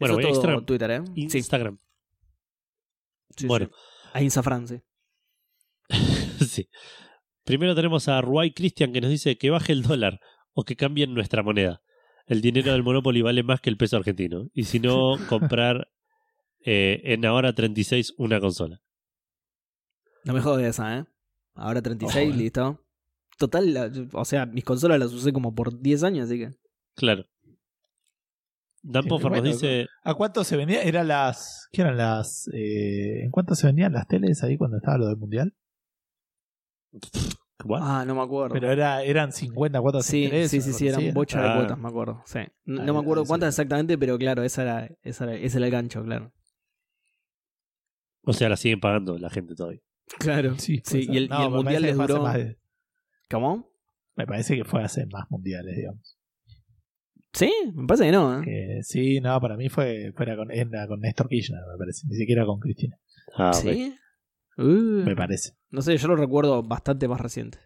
Bueno, 0.00 0.14
Eso 0.14 0.20
es 0.20 0.24
todo 0.26 0.34
Instagram. 0.34 0.66
Twitter, 0.66 0.90
¿eh? 0.90 1.02
Sí, 1.28 1.38
Instagram. 1.38 1.78
sí, 3.36 3.46
bueno, 3.46 3.66
sí. 3.66 3.72
A 4.14 4.22
Insa 4.22 4.42
France. 4.42 4.82
sí. 6.40 6.68
Primero 7.44 7.74
tenemos 7.74 8.08
a 8.08 8.20
Ruay 8.20 8.52
Christian 8.52 8.92
que 8.92 9.00
nos 9.00 9.10
dice 9.10 9.38
que 9.38 9.50
baje 9.50 9.72
el 9.72 9.82
dólar 9.82 10.20
o 10.52 10.64
que 10.64 10.76
cambien 10.76 11.14
nuestra 11.14 11.42
moneda. 11.42 11.82
El 12.26 12.40
dinero 12.40 12.72
del 12.72 12.82
Monopoly 12.82 13.22
vale 13.22 13.42
más 13.42 13.60
que 13.60 13.70
el 13.70 13.76
peso 13.76 13.96
argentino. 13.96 14.48
Y 14.54 14.64
si 14.64 14.78
no, 14.80 15.16
comprar 15.28 15.88
eh, 16.64 17.00
en 17.04 17.24
ahora 17.26 17.54
36 17.54 18.14
una 18.18 18.40
consola. 18.40 18.80
No 20.24 20.32
me 20.34 20.40
jodes 20.40 20.66
esa, 20.68 20.98
¿eh? 20.98 21.04
Ahora 21.54 21.82
36, 21.82 22.28
Ojo, 22.28 22.34
eh. 22.34 22.42
listo. 22.42 22.84
Total, 23.38 23.72
la- 23.74 23.90
o 24.12 24.24
sea, 24.24 24.46
mis 24.46 24.64
consolas 24.64 24.98
las 24.98 25.12
usé 25.12 25.32
como 25.32 25.54
por 25.54 25.80
10 25.80 26.02
años, 26.04 26.26
así 26.26 26.38
que. 26.38 26.50
Claro. 26.94 27.26
Dan 28.82 29.04
Poffer 29.06 29.30
nos 29.30 29.40
bueno, 29.40 29.52
dice. 29.54 29.86
¿A 30.04 30.14
cuánto 30.14 30.42
se 30.44 30.56
vendía? 30.56 30.82
Eran 30.82 31.08
las. 31.08 31.68
¿Qué 31.72 31.82
eran 31.82 31.96
las. 31.96 32.48
eh, 32.52 33.22
¿En 33.24 33.30
cuánto 33.30 33.54
se 33.54 33.66
vendían 33.66 33.92
las 33.92 34.06
teles 34.06 34.42
ahí 34.42 34.56
cuando 34.56 34.76
estaba 34.78 34.98
lo 34.98 35.06
del 35.08 35.16
mundial? 35.16 35.54
¿What? 37.64 37.80
Ah, 37.82 38.04
no 38.06 38.14
me 38.14 38.22
acuerdo. 38.22 38.54
Pero 38.54 38.72
era, 38.72 39.02
eran 39.02 39.32
50 39.32 39.80
cuotas 39.82 40.06
Sí, 40.06 40.28
sí, 40.48 40.60
sí, 40.62 40.86
eran 40.88 41.00
así, 41.00 41.08
¿no? 41.08 41.14
bocha 41.14 41.42
de 41.42 41.48
Ah. 41.48 41.54
cuotas, 41.56 41.78
me 41.78 41.88
acuerdo. 41.88 42.22
Sí. 42.24 42.38
No, 42.64 42.80
Ah, 42.80 42.84
no 42.86 42.94
me 42.94 43.00
acuerdo 43.00 43.24
cuántas 43.26 43.50
exactamente, 43.50 43.98
pero 43.98 44.16
claro, 44.18 44.42
esa 44.42 44.62
era, 44.62 44.88
esa 45.02 45.24
era- 45.24 45.34
ese 45.34 45.58
era 45.58 45.66
el 45.66 45.72
gancho, 45.72 46.02
claro. 46.02 46.32
O 48.24 48.32
sea, 48.32 48.48
la 48.48 48.56
siguen 48.56 48.80
pagando 48.80 49.18
la 49.18 49.28
gente 49.30 49.54
todavía. 49.54 49.80
Claro. 50.18 50.58
Sí, 50.58 50.80
Sí, 50.84 51.06
y 51.08 51.16
el- 51.18 51.24
y 51.30 51.48
mundial 51.50 51.82
les 51.82 51.96
duró- 51.96 52.22
más 52.22 52.34
de- 52.36 52.58
¿Cómo? 53.30 53.70
me 54.16 54.26
parece 54.26 54.56
que 54.56 54.64
fue 54.64 54.82
hace 54.82 55.06
más 55.06 55.30
mundiales, 55.30 55.76
digamos. 55.76 56.18
Sí, 57.32 57.52
me 57.74 57.86
parece 57.86 58.06
que 58.06 58.12
no, 58.12 58.40
¿eh? 58.40 58.44
Que, 58.44 58.78
sí, 58.82 59.20
no, 59.20 59.40
para 59.40 59.56
mí 59.56 59.68
fue 59.68 60.12
fuera 60.16 60.36
con, 60.36 60.50
era 60.50 60.86
con 60.88 61.00
Néstor 61.00 61.28
Kirchner, 61.28 61.60
me 61.72 61.78
parece. 61.78 62.06
Ni 62.08 62.16
siquiera 62.16 62.44
con 62.44 62.58
Cristina, 62.58 62.96
Ah. 63.36 63.52
¿Sí? 63.52 63.94
Uh, 64.58 65.04
me 65.04 65.14
parece. 65.16 65.52
no 65.70 65.80
sé, 65.80 65.96
yo 65.96 66.08
lo 66.08 66.16
recuerdo 66.16 66.62
bastante 66.62 67.06
más 67.08 67.20
reciente. 67.20 67.58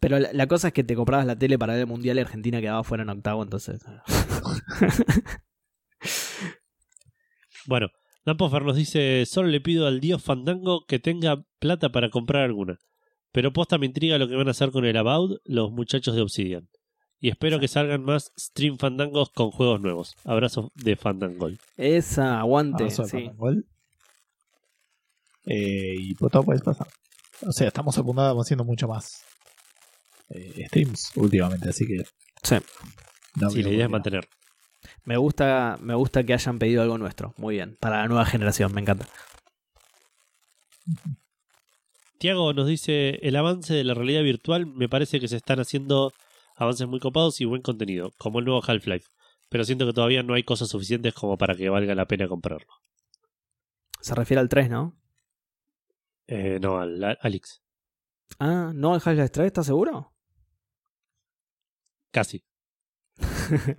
Pero 0.00 0.18
la, 0.18 0.32
la 0.32 0.46
cosa 0.48 0.68
es 0.68 0.74
que 0.74 0.82
te 0.84 0.96
comprabas 0.96 1.26
la 1.26 1.38
tele 1.38 1.58
para 1.58 1.74
ver 1.74 1.82
el 1.82 1.86
mundial 1.86 2.16
y 2.16 2.20
Argentina 2.20 2.60
quedaba 2.60 2.82
fuera 2.82 3.04
en 3.04 3.10
octavo, 3.10 3.42
entonces. 3.42 3.82
Bueno, 7.66 7.88
Dan 8.24 8.36
Poffer 8.36 8.62
nos 8.62 8.76
dice: 8.76 9.24
Solo 9.26 9.48
le 9.48 9.60
pido 9.60 9.86
al 9.86 10.00
dios 10.00 10.22
Fandango 10.22 10.84
que 10.86 10.98
tenga 10.98 11.44
plata 11.58 11.90
para 11.90 12.10
comprar 12.10 12.44
alguna. 12.44 12.78
Pero 13.32 13.52
posta 13.52 13.76
me 13.78 13.86
intriga 13.86 14.18
lo 14.18 14.28
que 14.28 14.36
van 14.36 14.48
a 14.48 14.52
hacer 14.52 14.70
con 14.70 14.84
el 14.84 14.96
About 14.96 15.40
los 15.44 15.70
muchachos 15.72 16.14
de 16.14 16.22
Obsidian. 16.22 16.68
Y 17.18 17.30
espero 17.30 17.58
que 17.58 17.68
salgan 17.68 18.04
más 18.04 18.32
Stream 18.38 18.78
Fandangos 18.78 19.30
con 19.30 19.50
juegos 19.50 19.80
nuevos. 19.80 20.16
Abrazos 20.24 20.70
de 20.74 20.96
Fandangol. 20.96 21.58
Esa, 21.76 22.40
aguante. 22.40 22.84
Abrazo 22.84 23.02
de 23.04 23.08
sí. 23.08 23.16
Fandangol. 23.16 23.66
Eh, 25.46 25.94
y 25.98 26.14
pues 26.14 26.32
todo 26.32 26.42
puede 26.42 26.60
pasar. 26.60 26.88
O 27.46 27.52
sea, 27.52 27.68
estamos 27.68 27.96
apuntando 27.96 28.40
haciendo 28.40 28.64
mucho 28.64 28.88
más 28.88 29.24
eh, 30.30 30.64
streams 30.66 31.12
últimamente, 31.16 31.68
así 31.68 31.86
que. 31.86 32.04
Sí. 32.42 32.56
no 33.36 33.50
Sí, 33.50 33.62
la 33.62 33.68
idea 33.70 33.78
es 33.78 33.84
por 33.84 33.92
mantener. 33.92 34.28
Me 35.04 35.16
gusta, 35.16 35.78
me 35.80 35.94
gusta 35.94 36.24
que 36.24 36.34
hayan 36.34 36.58
pedido 36.58 36.82
algo 36.82 36.98
nuestro. 36.98 37.34
Muy 37.38 37.54
bien. 37.56 37.76
Para 37.80 37.98
la 37.98 38.08
nueva 38.08 38.26
generación, 38.26 38.74
me 38.74 38.80
encanta. 38.80 39.08
Tiago 42.18 42.52
nos 42.52 42.66
dice: 42.66 43.18
El 43.22 43.36
avance 43.36 43.72
de 43.72 43.84
la 43.84 43.94
realidad 43.94 44.22
virtual 44.22 44.66
me 44.66 44.88
parece 44.88 45.20
que 45.20 45.28
se 45.28 45.36
están 45.36 45.60
haciendo 45.60 46.12
avances 46.56 46.88
muy 46.88 46.98
copados 46.98 47.40
y 47.40 47.44
buen 47.44 47.62
contenido, 47.62 48.12
como 48.18 48.40
el 48.40 48.46
nuevo 48.46 48.62
Half-Life. 48.66 49.08
Pero 49.48 49.64
siento 49.64 49.86
que 49.86 49.92
todavía 49.92 50.22
no 50.22 50.34
hay 50.34 50.42
cosas 50.42 50.68
suficientes 50.68 51.14
como 51.14 51.38
para 51.38 51.54
que 51.54 51.68
valga 51.68 51.94
la 51.94 52.06
pena 52.06 52.26
comprarlo. 52.26 52.72
Se 54.00 54.14
refiere 54.14 54.40
al 54.40 54.48
3, 54.48 54.70
¿no? 54.70 54.98
Eh, 56.26 56.58
no, 56.60 56.78
al 56.78 57.02
al 57.04 57.18
Alex. 57.20 57.62
Ah, 58.38 58.72
¿no 58.74 58.94
al 58.94 59.02
Half-Life 59.04 59.28
3? 59.28 59.46
¿Estás 59.46 59.66
seguro? 59.66 60.12
Casi. 62.10 62.44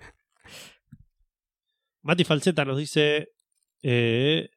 Mati 2.02 2.24
Falseta 2.24 2.64
nos 2.64 2.78
dice 2.78 3.30
eh, 3.82 4.50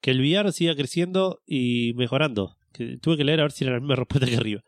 que 0.00 0.10
el 0.12 0.20
VR 0.20 0.52
siga 0.52 0.76
creciendo 0.76 1.42
y 1.44 1.92
mejorando. 1.94 2.56
que 2.72 2.98
tuve 2.98 3.16
que 3.16 3.24
leer 3.24 3.40
a 3.40 3.44
ver 3.44 3.52
si 3.52 3.64
era 3.64 3.74
la 3.74 3.80
misma 3.80 3.96
respuesta 3.96 4.28
que 4.28 4.36
arriba. 4.36 4.62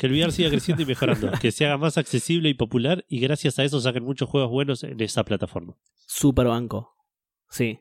Que 0.00 0.06
el 0.06 0.14
VR 0.14 0.32
siga 0.32 0.48
creciendo 0.48 0.82
y 0.82 0.86
mejorando, 0.86 1.30
que 1.42 1.52
se 1.52 1.66
haga 1.66 1.76
más 1.76 1.98
accesible 1.98 2.48
y 2.48 2.54
popular 2.54 3.04
y 3.06 3.20
gracias 3.20 3.58
a 3.58 3.64
eso 3.64 3.78
saquen 3.82 4.02
muchos 4.02 4.30
juegos 4.30 4.48
buenos 4.50 4.82
en 4.82 4.98
esa 5.02 5.24
plataforma. 5.24 5.76
Super 6.06 6.46
banco. 6.46 6.96
Sí, 7.50 7.80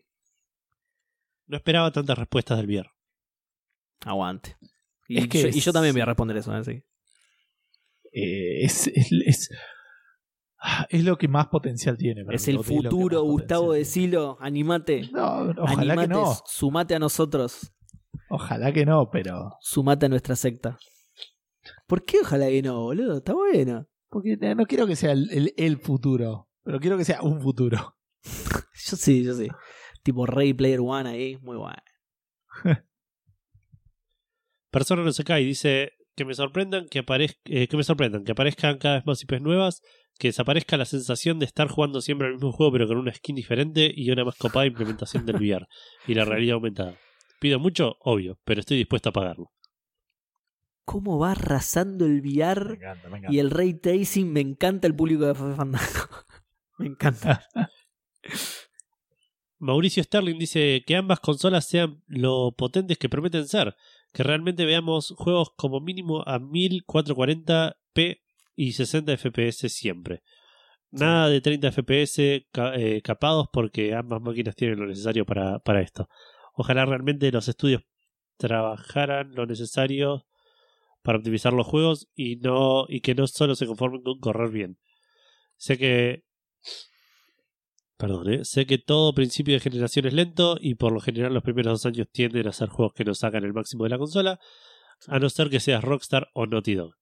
No 1.48 1.56
esperaba 1.56 1.91
tantas 1.93 2.17
respuestas 2.17 2.57
del 2.57 2.67
VR. 2.67 2.89
aguante. 4.06 4.57
Y, 5.07 5.19
Es 5.19 5.27
que 5.30 5.41
yo, 5.43 5.48
es- 5.48 5.56
y 5.56 5.61
yo 5.61 5.72
también 5.72 5.93
voy 5.93 6.01
a 6.01 6.06
responder 6.07 6.35
eso, 6.35 6.53
¿eh? 6.57 6.64
Sí. 6.65 6.83
Eh, 8.11 8.65
es, 8.65 8.88
es, 8.88 9.09
es, 9.25 9.49
ah, 10.61 10.85
es 10.89 11.03
lo 11.06 11.17
que 11.17 11.30
más 11.30 11.48
potencial 11.48 11.95
tiene. 11.98 12.25
para 12.25 12.35
Es 12.35 12.48
el 12.49 12.61
futuro, 12.61 13.22
Gustavo, 13.23 13.67
potencial 13.67 13.80
decilo. 13.80 14.38
Animate. 14.41 15.09
No, 15.14 15.51
ojalá 15.57 15.93
Animate, 15.93 16.01
que 16.01 16.07
no. 16.15 16.35
Sumate 16.45 16.95
a 16.95 16.99
nosotros. 16.99 17.72
Ojalá 18.30 18.73
que 18.73 18.85
no, 18.85 19.09
pero. 19.09 19.51
Sumate 19.61 20.07
a 20.07 20.09
nuestra 20.09 20.35
secta. 20.35 20.77
¿Por 21.90 22.06
qué 22.06 22.19
ojalá 22.22 22.48
que 22.50 22.61
no, 22.61 22.82
boludo? 22.84 23.18
Está 23.18 23.34
bueno. 23.34 23.88
Porque 24.09 24.38
no 24.38 24.66
quiero 24.68 24.85
que 24.85 24.95
sea 24.95 25.11
el, 25.11 25.30
el- 25.32 25.53
el 25.58 25.77
futuro, 25.80 26.48
pero 26.64 26.80
quiero 26.80 26.98
que 26.98 27.03
sea 27.03 27.22
un 27.24 27.42
futuro. 27.42 27.95
Yo 28.85 28.95
sí, 28.95 29.24
yo 29.24 29.34
sí. 29.34 29.48
Tipo 30.03 30.26
Ray 30.26 30.53
Player 30.53 30.80
One 30.82 31.09
ahí, 31.09 31.38
muy 31.42 31.58
bueno. 31.58 31.82
Persona 34.72 35.03
no 35.03 35.11
se 35.11 35.24
cae 35.24 35.42
y 35.42 35.45
dice 35.45 35.93
que 36.16 36.26
me 36.26 36.34
sorprendan 36.34 36.88
que, 36.90 37.03
aparez- 37.03 37.40
eh, 37.45 37.68
que 37.68 37.77
me 37.77 37.84
sorprendan 37.84 38.24
que 38.24 38.32
aparezcan 38.34 38.77
cada 38.77 38.95
vez 38.95 39.06
más 39.06 39.22
IPs 39.24 39.42
nuevas, 39.42 39.82
que 40.18 40.27
desaparezca 40.30 40.77
la 40.77 40.85
sensación 40.85 41.40
de 41.40 41.45
estar 41.45 41.68
jugando 41.69 42.01
siempre 42.01 42.27
al 42.27 42.34
mismo 42.34 42.51
juego 42.51 42.72
pero 42.74 42.88
con 42.88 42.98
una 42.98 43.14
skin 43.14 43.35
diferente 43.35 43.92
y 43.93 44.11
una 44.11 44.26
más 44.26 44.35
copada 44.38 44.66
implementación 44.66 45.26
del 45.26 45.38
VR 45.38 45.66
y 46.08 46.14
la 46.14 46.26
realidad 46.26 46.56
aumentada. 46.56 46.98
Pido 47.40 47.58
mucho, 47.59 47.95
obvio, 48.01 48.38
pero 48.43 48.59
estoy 48.59 48.77
dispuesto 48.77 49.09
a 49.09 49.14
pagarlo. 49.14 49.51
¿Cómo 50.90 51.19
va 51.19 51.34
arrasando 51.34 52.08
el 52.08 52.19
VR 52.19 52.74
encanta, 52.74 53.09
me 53.09 53.22
y 53.30 53.38
el 53.38 53.51
ray 53.51 53.76
tracing? 53.76 54.34
Me 54.34 54.40
encanta 54.40 54.88
el 54.88 54.95
público 54.95 55.27
de 55.27 55.35
Fandango. 55.35 55.77
me 56.80 56.88
encanta. 56.88 57.45
Mauricio 59.59 60.03
Sterling 60.03 60.40
dice 60.40 60.84
que 60.88 60.95
ambas 60.95 61.19
consolas 61.19 61.68
sean 61.68 62.01
lo 62.08 62.56
potentes 62.58 62.98
que 62.98 63.08
prometen 63.08 63.48
ser, 63.48 63.76
que 64.11 64.24
realmente 64.24 64.66
veamos 64.66 65.14
juegos 65.16 65.51
como 65.56 65.80
mínimo 65.80 66.24
a 66.26 66.40
1440p 66.40 68.22
y 68.56 68.72
60 68.72 69.16
fps 69.16 69.72
siempre. 69.72 70.24
Nada 70.90 71.30
de 71.30 71.40
30 71.40 71.72
fps 71.72 72.18
eh, 72.18 73.01
capados 73.03 73.48
porque 73.53 73.93
ambas 73.93 74.24
máquinas 74.24 74.56
tienen 74.56 74.80
lo 74.80 74.88
necesario 74.88 75.24
para, 75.24 75.59
para 75.59 75.84
esto. 75.84 76.09
Ojalá 76.56 76.84
realmente 76.85 77.32
los 77.32 77.48
estudios 77.48 77.84
trabajaran 78.38 79.35
lo 79.35 79.45
necesario 79.45 80.26
para 81.01 81.17
optimizar 81.17 81.53
los 81.53 81.67
juegos 81.67 82.07
y 82.15 82.37
no 82.37 82.85
y 82.87 83.01
que 83.01 83.15
no 83.15 83.27
solo 83.27 83.55
se 83.55 83.65
conformen 83.65 84.01
con 84.01 84.19
correr 84.19 84.49
bien. 84.49 84.77
Sé 85.57 85.77
que 85.77 86.23
Perdón, 87.99 88.31
¿eh? 88.31 88.45
sé 88.45 88.65
que 88.65 88.77
todo 88.77 89.13
principio 89.13 89.55
de 89.55 89.59
generación 89.59 90.05
es 90.05 90.13
lento 90.13 90.57
y 90.61 90.75
por 90.75 90.93
lo 90.93 91.01
general 91.01 91.33
los 91.33 91.43
primeros 91.43 91.73
dos 91.73 91.85
años 91.85 92.07
tienden 92.09 92.47
a 92.47 92.53
ser 92.53 92.69
juegos 92.69 92.93
que 92.93 93.03
no 93.03 93.13
sacan 93.13 93.43
el 93.43 93.51
máximo 93.51 93.83
de 93.83 93.89
la 93.89 93.97
consola, 93.97 94.39
a 95.07 95.19
no 95.19 95.29
ser 95.29 95.49
que 95.49 95.59
seas 95.59 95.83
Rockstar 95.83 96.29
o 96.33 96.45
Naughty 96.45 96.75
Dog. 96.75 96.93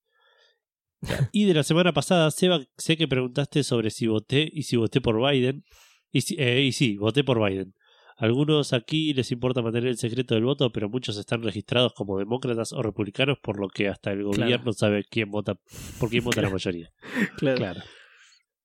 Y 1.32 1.46
de 1.46 1.54
la 1.54 1.62
semana 1.62 1.94
pasada, 1.94 2.32
Seba, 2.32 2.62
sé 2.78 2.98
que 2.98 3.08
preguntaste 3.08 3.64
sobre 3.64 3.92
si 3.92 4.08
voté 4.08 4.50
y 4.52 4.64
si 4.64 4.76
voté 4.76 5.00
por 5.00 5.22
Biden. 5.22 5.64
Y, 6.12 6.42
eh, 6.42 6.62
y 6.64 6.72
sí, 6.72 6.98
voté 6.98 7.24
por 7.24 7.46
Biden. 7.46 7.76
Algunos 8.18 8.74
aquí 8.74 9.14
les 9.14 9.32
importa 9.32 9.62
mantener 9.62 9.90
el 9.90 9.98
secreto 9.98 10.34
del 10.36 10.44
voto, 10.44 10.72
pero 10.72 10.90
muchos 10.90 11.18
están 11.18 11.44
registrados 11.44 11.94
como 11.94 12.18
demócratas 12.18 12.74
o 12.74 12.82
republicanos, 12.82 13.38
por 13.40 13.60
lo 13.60 13.70
que 13.70 13.88
hasta 13.90 14.12
el 14.12 14.24
Claro. 14.24 14.32
gobierno 14.44 14.74
sabe 14.74 15.04
quién 15.10 15.30
vota, 15.30 15.60
por 16.00 16.10
quién 16.10 16.24
vota 16.24 16.42
la 16.42 16.50
mayoría. 16.60 16.92
Claro. 17.38 17.58
Claro. 17.58 17.82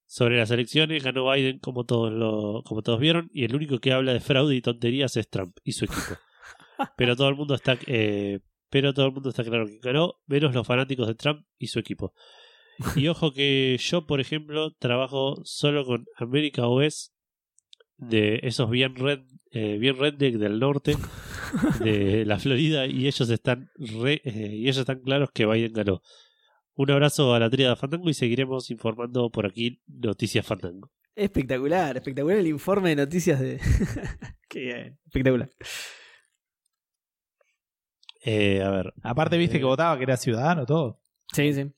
Sobre 0.06 0.36
las 0.38 0.50
elecciones 0.50 1.02
ganó 1.02 1.30
Biden 1.30 1.58
como 1.58 1.84
todos 1.84 2.12
lo, 2.12 2.62
como 2.64 2.82
todos 2.82 2.98
vieron 3.00 3.30
y 3.32 3.44
el 3.44 3.54
único 3.54 3.78
que 3.78 3.92
habla 3.92 4.12
de 4.12 4.20
fraude 4.20 4.54
y 4.56 4.60
tonterías 4.60 5.16
es 5.16 5.28
Trump 5.28 5.56
y 5.64 5.72
su 5.72 5.84
equipo. 5.86 6.00
Pero 6.96 7.14
todo 7.16 7.28
el 7.28 7.36
mundo 7.36 7.54
está 7.54 7.78
eh, 7.86 8.40
pero 8.68 8.94
todo 8.94 9.06
el 9.06 9.12
mundo 9.12 9.28
está 9.28 9.44
claro 9.44 9.66
que 9.66 9.78
ganó, 9.82 10.14
menos 10.26 10.54
los 10.54 10.66
fanáticos 10.66 11.06
de 11.06 11.14
Trump 11.14 11.44
y 11.58 11.66
su 11.66 11.78
equipo. 11.78 12.14
Y 12.96 13.06
ojo 13.08 13.32
que 13.32 13.76
yo, 13.78 14.06
por 14.06 14.18
ejemplo, 14.18 14.72
trabajo 14.78 15.36
solo 15.44 15.84
con 15.84 16.06
América 16.16 16.66
OS 16.66 17.11
de 18.08 18.40
esos 18.42 18.68
bien 18.70 18.94
red, 18.96 19.20
eh, 19.50 19.78
bien 19.78 19.96
redneck 19.98 20.36
del 20.36 20.58
norte 20.58 20.96
de 21.80 22.24
la 22.24 22.38
Florida 22.38 22.86
y 22.86 23.06
ellos 23.06 23.28
están 23.30 23.70
re- 23.76 24.20
eh, 24.24 24.50
y 24.56 24.64
ellos 24.64 24.78
están 24.78 25.00
claros 25.00 25.30
que 25.32 25.46
Biden 25.46 25.72
ganó. 25.72 26.02
Un 26.74 26.90
abrazo 26.90 27.34
a 27.34 27.38
la 27.38 27.50
tríada 27.50 27.76
Fandango 27.76 28.08
y 28.08 28.14
seguiremos 28.14 28.70
informando 28.70 29.30
por 29.30 29.46
aquí 29.46 29.82
Noticias 29.86 30.44
Fandango. 30.46 30.90
Espectacular, 31.14 31.96
espectacular 31.96 32.38
el 32.38 32.46
informe 32.46 32.88
de 32.90 32.96
noticias 32.96 33.38
de. 33.38 33.60
Qué 34.48 34.60
bien, 34.60 34.98
espectacular. 35.06 35.50
Eh, 38.24 38.62
a 38.62 38.70
ver, 38.70 38.94
Aparte, 39.02 39.36
viste 39.36 39.58
que 39.58 39.64
votaba 39.64 39.96
que 39.98 40.04
era 40.04 40.16
ciudadano, 40.16 40.64
todo. 40.64 41.00
Sí, 41.32 41.52
sí. 41.52 41.70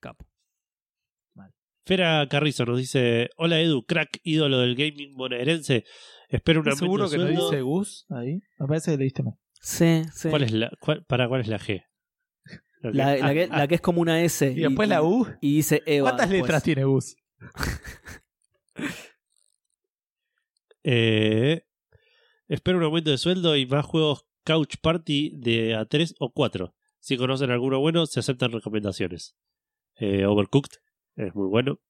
Capo. 0.00 0.26
Fera 1.86 2.26
Carrizo 2.28 2.64
nos 2.66 2.78
dice: 2.78 3.30
Hola 3.36 3.60
Edu, 3.60 3.84
crack, 3.86 4.18
ídolo 4.24 4.58
del 4.58 4.74
gaming 4.74 5.14
bonaerense. 5.16 5.84
Espero 6.28 6.60
un 6.60 6.66
¿Estás 6.68 6.82
aumento 6.82 7.06
seguro 7.06 7.08
de 7.08 7.10
que 7.10 7.16
no 7.18 7.24
sueldo. 7.40 7.50
dice 7.50 7.62
Gus 7.62 8.06
ahí? 8.10 8.40
Me 8.58 8.66
parece 8.66 8.90
que 8.90 8.96
leíste 8.98 9.22
mal. 9.22 9.34
Sí, 9.62 10.02
sí. 10.12 10.28
¿Cuál 10.28 10.42
es 10.42 10.52
la, 10.52 10.70
cuál- 10.80 11.04
para 11.06 11.28
cuál 11.28 11.40
es 11.42 11.48
la 11.48 11.58
G? 11.60 11.84
La 12.82 12.90
que- 12.90 12.96
La, 12.98 13.16
la 13.16 13.34
que, 13.34 13.46
la 13.46 13.68
que 13.68 13.74
es 13.76 13.80
como 13.80 14.00
una 14.00 14.20
S. 14.22 14.50
Y 14.52 14.60
después 14.62 14.88
la 14.88 15.02
U. 15.02 15.26
Y 15.40 15.56
dice 15.56 15.82
Eva. 15.86 16.10
¿Cuántas 16.10 16.28
después. 16.28 16.48
letras 16.48 16.62
tiene 16.64 16.84
Gus? 16.84 17.16
Eh, 20.88 21.62
espero 22.46 22.78
un 22.78 22.84
aumento 22.84 23.10
de 23.10 23.18
sueldo 23.18 23.56
y 23.56 23.66
más 23.66 23.84
juegos 23.84 24.24
Couch 24.44 24.76
Party 24.80 25.32
de 25.36 25.74
a 25.74 25.84
3 25.86 26.14
o 26.20 26.30
4. 26.32 26.76
Si 27.00 27.16
conocen 27.16 27.50
alguno 27.50 27.80
bueno, 27.80 28.06
se 28.06 28.20
aceptan 28.20 28.52
recomendaciones. 28.52 29.36
Eh, 29.98 30.26
Overcooked 30.26 30.78
es 31.16 31.34
muy 31.34 31.48
bueno. 31.48 31.80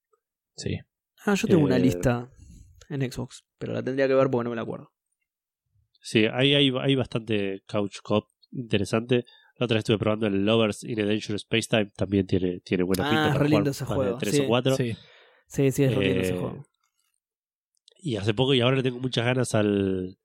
Sí. 0.57 0.79
Ah, 1.25 1.35
yo 1.35 1.47
tengo 1.49 1.65
una 1.65 1.77
Eh, 1.77 1.81
lista 1.81 2.31
en 2.89 3.11
Xbox, 3.11 3.45
pero 3.59 3.73
la 3.73 3.83
tendría 3.83 4.07
que 4.09 4.15
ver 4.15 4.31
porque 4.31 4.45
no 4.45 4.51
me 4.51 4.57
la 4.57 4.63
acuerdo. 4.63 4.93
Sí, 6.01 6.27
hay, 6.33 6.55
hay, 6.55 6.73
hay 6.81 6.95
bastante 6.95 7.63
Couch 7.67 7.99
Cop 8.03 8.29
interesante. 8.53 9.25
La 9.59 9.65
otra 9.65 9.75
vez 9.77 9.81
estuve 9.81 9.99
probando 9.99 10.27
el 10.27 10.45
Lovers 10.45 10.85
in 10.85 11.01
a 11.01 11.05
Dangerous 11.05 11.43
Space 11.43 11.67
Time. 11.69 11.91
También 11.97 12.27
tiene, 12.27 12.61
tiene 12.61 12.85
buena 12.85 13.07
Ah, 13.07 13.11
pinta. 13.11 13.29
para 13.29 13.39
re 13.41 13.49
lindo 13.49 13.59
jugar 13.65 13.71
ese 13.73 13.85
juego, 13.85 14.19
tres 14.19 14.35
sí. 14.37 14.41
o 14.43 14.47
4. 14.47 14.77
Sí. 14.77 14.97
Sí, 15.49 15.71
sí, 15.73 15.85
es 15.85 15.95
re 15.97 16.05
lindo 16.07 16.21
ese 16.23 16.35
Eh, 16.35 16.39
juego. 16.39 16.67
Y 17.99 18.17
hace 18.17 18.35
poco 18.35 18.55
y 18.55 18.61
ahora 18.61 18.77
le 18.77 18.83
tengo 18.83 19.01
muchas 19.01 19.25
ganas 19.25 19.55
al, 19.55 20.19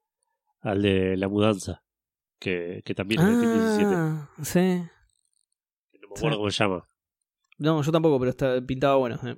al 0.59 0.81
de 0.81 1.17
la 1.17 1.27
mudanza. 1.29 1.83
Que, 2.39 2.81
que 2.85 2.93
también 2.95 3.21
es 3.21 3.27
de 3.27 3.33
Team 3.41 3.53
17. 3.53 3.93
Ah, 3.95 4.29
sí. 4.43 4.59
No 6.01 6.09
me 6.09 6.15
acuerdo 6.17 6.31
sí. 6.31 6.37
cómo 6.37 6.51
se 6.51 6.63
llama. 6.63 6.89
No, 7.61 7.83
yo 7.83 7.91
tampoco, 7.91 8.17
pero 8.19 8.31
está 8.31 8.59
pintaba 8.65 8.95
bueno. 8.95 9.19
eh. 9.23 9.37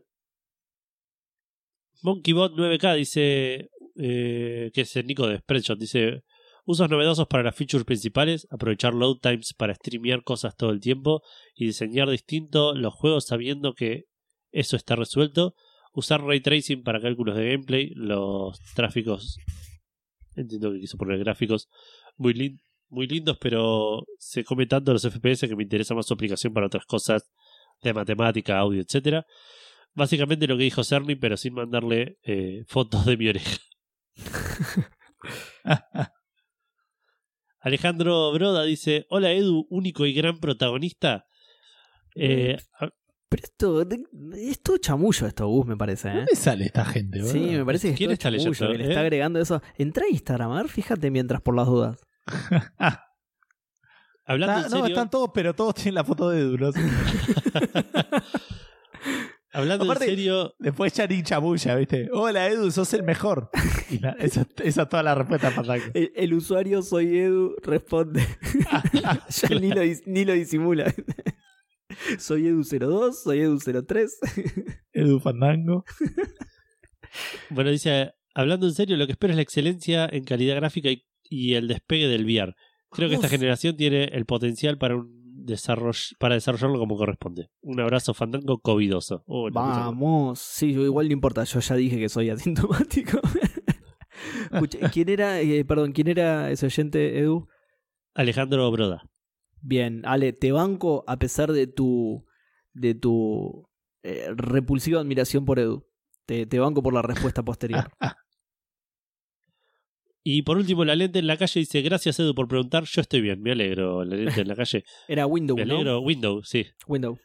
MonkeyBot 2.04 2.54
9K 2.54 2.96
dice 2.96 3.70
eh, 3.98 4.72
que 4.74 4.82
es 4.82 4.96
el 4.96 5.08
Nico 5.08 5.28
de 5.28 5.40
Spreadshot. 5.40 5.78
Dice 5.78 6.24
usos 6.64 6.90
novedosos 6.90 7.28
para 7.28 7.44
las 7.44 7.54
features 7.54 7.84
principales, 7.84 8.48
aprovechar 8.50 8.94
load 8.94 9.18
times 9.18 9.54
para 9.54 9.76
streamear 9.76 10.24
cosas 10.24 10.56
todo 10.56 10.70
el 10.70 10.80
tiempo 10.80 11.22
y 11.54 11.66
diseñar 11.66 12.10
distinto 12.10 12.74
los 12.74 12.94
juegos 12.94 13.26
sabiendo 13.26 13.74
que 13.74 14.06
eso 14.52 14.78
está 14.78 14.96
resuelto. 14.96 15.54
Usar 15.92 16.24
ray 16.24 16.40
tracing 16.40 16.82
para 16.82 17.02
cálculos 17.02 17.36
de 17.36 17.50
gameplay, 17.50 17.92
los 17.94 18.58
tráficos, 18.74 19.38
entiendo 20.38 20.72
que 20.72 20.80
quiso 20.80 20.98
poner 20.98 21.20
gráficos 21.20 21.68
muy, 22.16 22.58
muy 22.88 23.06
lindos, 23.06 23.38
pero 23.38 24.06
se 24.18 24.46
come 24.46 24.66
tanto 24.66 24.94
los 24.94 25.04
FPS 25.04 25.42
que 25.42 25.58
me 25.58 25.64
interesa 25.64 25.94
más 25.94 26.06
su 26.06 26.14
aplicación 26.14 26.54
para 26.54 26.68
otras 26.68 26.86
cosas 26.86 27.30
de 27.90 27.94
matemática, 27.94 28.58
audio, 28.58 28.82
etcétera. 28.82 29.26
Básicamente 29.94 30.48
lo 30.48 30.58
que 30.58 30.64
dijo 30.64 30.84
Cerny, 30.84 31.16
pero 31.16 31.38
sin 31.38 31.54
mandarle 31.54 32.18
eh, 32.24 32.64
fotos 32.68 33.06
de 33.06 33.18
mi 33.18 33.28
oreja. 33.30 33.58
Alejandro 37.60 38.32
Broda 38.34 38.64
dice: 38.64 39.06
Hola 39.10 39.32
Edu, 39.32 39.68
único 39.70 40.06
y 40.06 40.14
gran 40.14 40.40
protagonista. 40.40 41.26
Eh, 42.16 42.58
Pero 43.30 43.44
esto 43.44 43.82
es 43.82 44.62
todo 44.62 44.78
chamullo 44.78 45.26
esto, 45.26 45.48
Gus, 45.48 45.66
me 45.66 45.78
parece. 45.78 46.10
¿eh? 46.10 46.16
¿Dónde 46.16 46.36
sale 46.36 46.66
esta 46.66 46.86
gente? 46.86 47.24
Sí, 47.24 47.40
me 47.40 47.66
parece 47.66 47.90
que 47.90 47.96
¿Quién 47.96 48.12
es 48.12 48.20
todo 48.20 48.30
está 48.30 48.32
leyendo, 48.32 48.54
chamullo, 48.56 48.72
que 48.74 48.78
le 48.78 48.86
eh? 48.86 48.90
está 48.90 49.02
agregando 49.02 49.40
eso. 49.40 49.62
Entra 49.78 50.06
a 50.06 50.10
Instagram, 50.10 50.52
a 50.52 50.62
ver, 50.62 50.70
fíjate 50.70 51.10
mientras 51.10 51.42
por 51.42 51.56
las 51.56 51.68
dudas. 51.68 52.00
hablando 54.26 54.56
Está- 54.56 54.66
en 54.68 54.72
no, 54.72 54.78
serio, 54.82 54.96
están 54.96 55.10
todos, 55.10 55.32
pero 55.34 55.54
todos 55.54 55.76
tienen 55.76 55.96
la 55.96 56.04
foto 56.04 56.30
de 56.30 56.40
Edu. 56.42 56.58
¿no? 56.58 56.72
Hablando 59.56 59.86
Aparte- 59.86 60.06
en 60.06 60.10
serio, 60.10 60.56
Después 60.58 60.94
ya 60.94 61.06
ni 61.06 61.22
chamulla, 61.22 61.76
¿viste? 61.76 62.10
Hola 62.12 62.48
Edu, 62.48 62.72
sos 62.72 62.92
el 62.96 63.04
mejor. 63.04 63.50
Y 63.92 63.98
esa, 64.18 64.48
esa 64.64 64.82
es 64.84 64.90
toda 64.90 65.04
la 65.04 65.14
respuesta 65.14 65.52
Fandango. 65.52 65.84
El, 65.94 66.12
el 66.16 66.34
usuario 66.34 66.82
soy 66.82 67.20
Edu 67.20 67.56
responde. 67.62 68.26
ya 68.94 69.50
ni, 69.60 69.70
lo, 69.70 69.84
dis- 69.84 70.02
ni 70.08 70.26
lo 70.26 70.34
disimula. 70.34 70.92
soy 72.18 72.46
Edu02, 72.48 73.14
soy 73.14 73.40
Edu03. 73.42 74.08
Edu 74.94 75.20
Fandango. 75.20 75.84
bueno, 77.52 77.70
dice, 77.70 78.12
hablando 78.34 78.66
en 78.66 78.74
serio, 78.74 78.98
lo 78.98 79.06
que 79.06 79.12
espero 79.12 79.34
es 79.34 79.38
la 79.38 79.44
excelencia 79.44 80.10
en 80.12 80.24
calidad 80.24 80.56
gráfica 80.56 80.90
y, 80.90 81.06
y 81.30 81.54
el 81.54 81.68
despegue 81.68 82.08
del 82.08 82.26
VR. 82.26 82.56
Creo 82.94 83.10
que 83.10 83.16
esta 83.16 83.30
generación 83.30 83.76
tiene 83.76 84.06
el 84.06 84.26
potencial 84.26 84.78
para 84.78 84.96
un 84.96 85.24
desarrollo, 85.46 86.00
para 86.20 86.36
desarrollarlo 86.36 86.80
como 86.80 86.98
corresponde. 86.98 87.50
Un 87.62 87.80
abrazo 87.80 88.14
fandango 88.14 88.60
covidoso. 88.60 89.24
Oh. 89.28 89.50
Vamos. 89.52 90.40
Sí, 90.40 90.74
yo 90.74 90.84
igual 90.84 91.08
no 91.08 91.14
importa. 91.14 91.44
Yo 91.44 91.60
ya 91.60 91.76
dije 91.76 92.00
que 92.00 92.10
soy 92.10 92.30
asintomático. 92.30 93.20
Escucha, 94.52 94.90
¿quién 94.92 95.10
era, 95.10 95.42
eh, 95.42 95.66
perdón, 95.66 95.92
quién 95.92 96.08
era 96.08 96.52
ese 96.52 96.68
oyente, 96.68 97.20
Edu? 97.20 97.48
Alejandro 98.14 98.70
Broda. 98.72 99.04
Bien, 99.62 100.02
Ale, 100.06 100.34
te 100.34 100.52
banco 100.52 101.04
a 101.08 101.18
pesar 101.18 101.52
de 101.52 101.68
tu 101.68 102.26
de 102.74 102.96
tu 102.96 103.68
eh, 104.04 104.28
repulsiva 104.36 105.00
admiración 105.00 105.46
por 105.46 105.60
Edu. 105.60 105.88
Te, 106.26 106.46
te 106.46 106.60
banco 106.60 106.82
por 106.84 106.94
la 106.94 107.02
respuesta 107.02 107.44
posterior. 107.44 107.92
Y 110.24 110.44
por 110.44 110.58
último, 110.58 110.86
la 110.86 110.96
lente 110.96 111.20
en 111.20 111.28
la 111.28 111.36
calle 111.38 111.60
dice, 111.60 111.82
gracias 111.82 112.18
Edu 112.20 112.34
por 112.34 112.48
preguntar, 112.48 112.86
yo 112.86 113.02
estoy 113.02 113.20
bien, 113.22 113.42
me 113.42 113.52
alegro, 113.52 114.06
la 114.06 114.16
lente 114.16 114.42
en 114.42 114.48
la 114.48 114.56
calle. 114.56 114.84
Era 115.08 115.26
Windows, 115.26 115.58
Me 115.60 115.66
¿no? 115.66 115.74
alegro, 115.76 116.00
Windows, 116.00 116.48
sí. 116.48 116.66
Windows. 116.88 117.20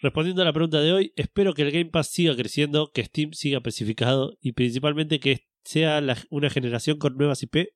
Respondiendo 0.00 0.42
a 0.42 0.44
la 0.44 0.52
pregunta 0.52 0.80
de 0.80 0.92
hoy, 0.92 1.12
espero 1.16 1.54
que 1.54 1.62
el 1.62 1.72
Game 1.72 1.86
Pass 1.90 2.10
siga 2.10 2.36
creciendo, 2.36 2.92
que 2.92 3.04
Steam 3.04 3.32
siga 3.32 3.56
especificado 3.58 4.36
y 4.40 4.52
principalmente 4.52 5.18
que 5.18 5.46
sea 5.64 6.00
la- 6.00 6.16
una 6.30 6.50
generación 6.50 6.98
con 6.98 7.16
nuevas 7.16 7.42
IP 7.42 7.70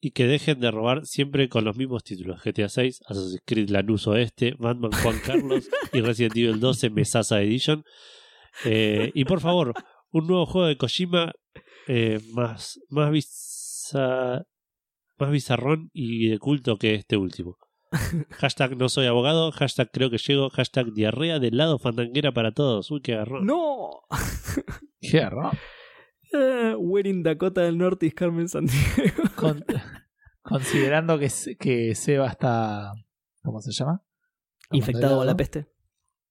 y 0.00 0.12
que 0.12 0.26
dejen 0.26 0.60
de 0.60 0.70
robar 0.70 1.04
siempre 1.04 1.48
con 1.48 1.64
los 1.64 1.76
mismos 1.76 2.04
títulos. 2.04 2.40
GTA 2.44 2.68
6, 2.68 3.00
Assassin's 3.06 3.42
Creed 3.44 3.70
Lanús 3.70 4.06
Oeste, 4.06 4.54
Batman 4.56 4.92
Juan 5.02 5.18
Carlos 5.26 5.68
y 5.92 6.00
Resident 6.00 6.36
Evil 6.36 6.60
12 6.60 6.90
Mesasa 6.90 7.42
Edition. 7.42 7.82
Eh, 8.64 9.10
y 9.14 9.24
por 9.24 9.40
favor, 9.40 9.74
un 10.12 10.28
nuevo 10.28 10.46
juego 10.46 10.68
de 10.68 10.76
Kojima 10.76 11.32
eh, 11.88 12.20
más, 12.32 12.78
más, 12.88 13.10
más 13.92 15.30
bizarrón 15.30 15.90
y 15.92 16.28
de 16.28 16.38
culto 16.38 16.76
que 16.78 16.94
este 16.94 17.16
último. 17.16 17.56
Hashtag 18.30 18.76
no 18.76 18.88
soy 18.88 19.06
abogado, 19.06 19.52
hashtag 19.52 19.90
creo 19.92 20.10
que 20.10 20.18
llego, 20.18 20.50
hashtag 20.50 20.92
diarrea 20.92 21.38
del 21.38 21.56
lado 21.56 21.78
fandanguera 21.78 22.32
para 22.32 22.52
todos. 22.52 22.90
Uy, 22.90 23.00
qué 23.02 23.14
agarrón. 23.14 23.46
¡No! 23.46 23.90
Qué 25.00 25.18
error. 25.18 25.52
Eh, 26.32 26.74
Wearing 26.78 27.22
Dakota 27.22 27.60
del 27.60 27.76
Norte 27.76 28.06
y 28.06 28.10
Carmen 28.10 28.48
Sandiego. 28.48 29.22
Con- 29.36 29.64
considerando 30.42 31.18
que, 31.18 31.28
Se- 31.28 31.56
que 31.56 31.94
Seba 31.94 32.28
está. 32.28 32.92
¿Cómo 33.42 33.60
se 33.60 33.70
llama? 33.72 34.02
Infectado 34.70 35.20
a 35.20 35.24
la 35.26 35.36
peste. 35.36 35.68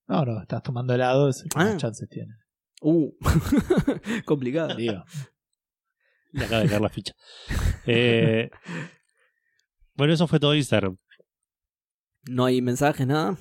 No, 0.07 0.25
no, 0.25 0.41
estás 0.41 0.63
tomando 0.63 0.93
helado, 0.95 1.29
es 1.29 1.43
el 1.43 1.49
que 1.49 1.59
Ah. 1.59 1.63
más 1.65 1.77
chances 1.77 2.09
tiene. 2.09 2.33
Uh, 2.81 3.11
complicado. 4.25 4.75
Digo. 4.75 5.03
Le 6.39 6.45
acaba 6.45 6.61
de 6.61 6.69
caer 6.69 6.81
la 6.81 6.89
ficha. 6.89 7.13
Eh, 7.85 8.49
bueno, 9.95 10.13
eso 10.13 10.27
fue 10.27 10.39
todo 10.39 10.55
Instagram. 10.55 10.97
No 12.29 12.45
hay 12.45 12.61
mensajes, 12.61 13.05
nada. 13.05 13.37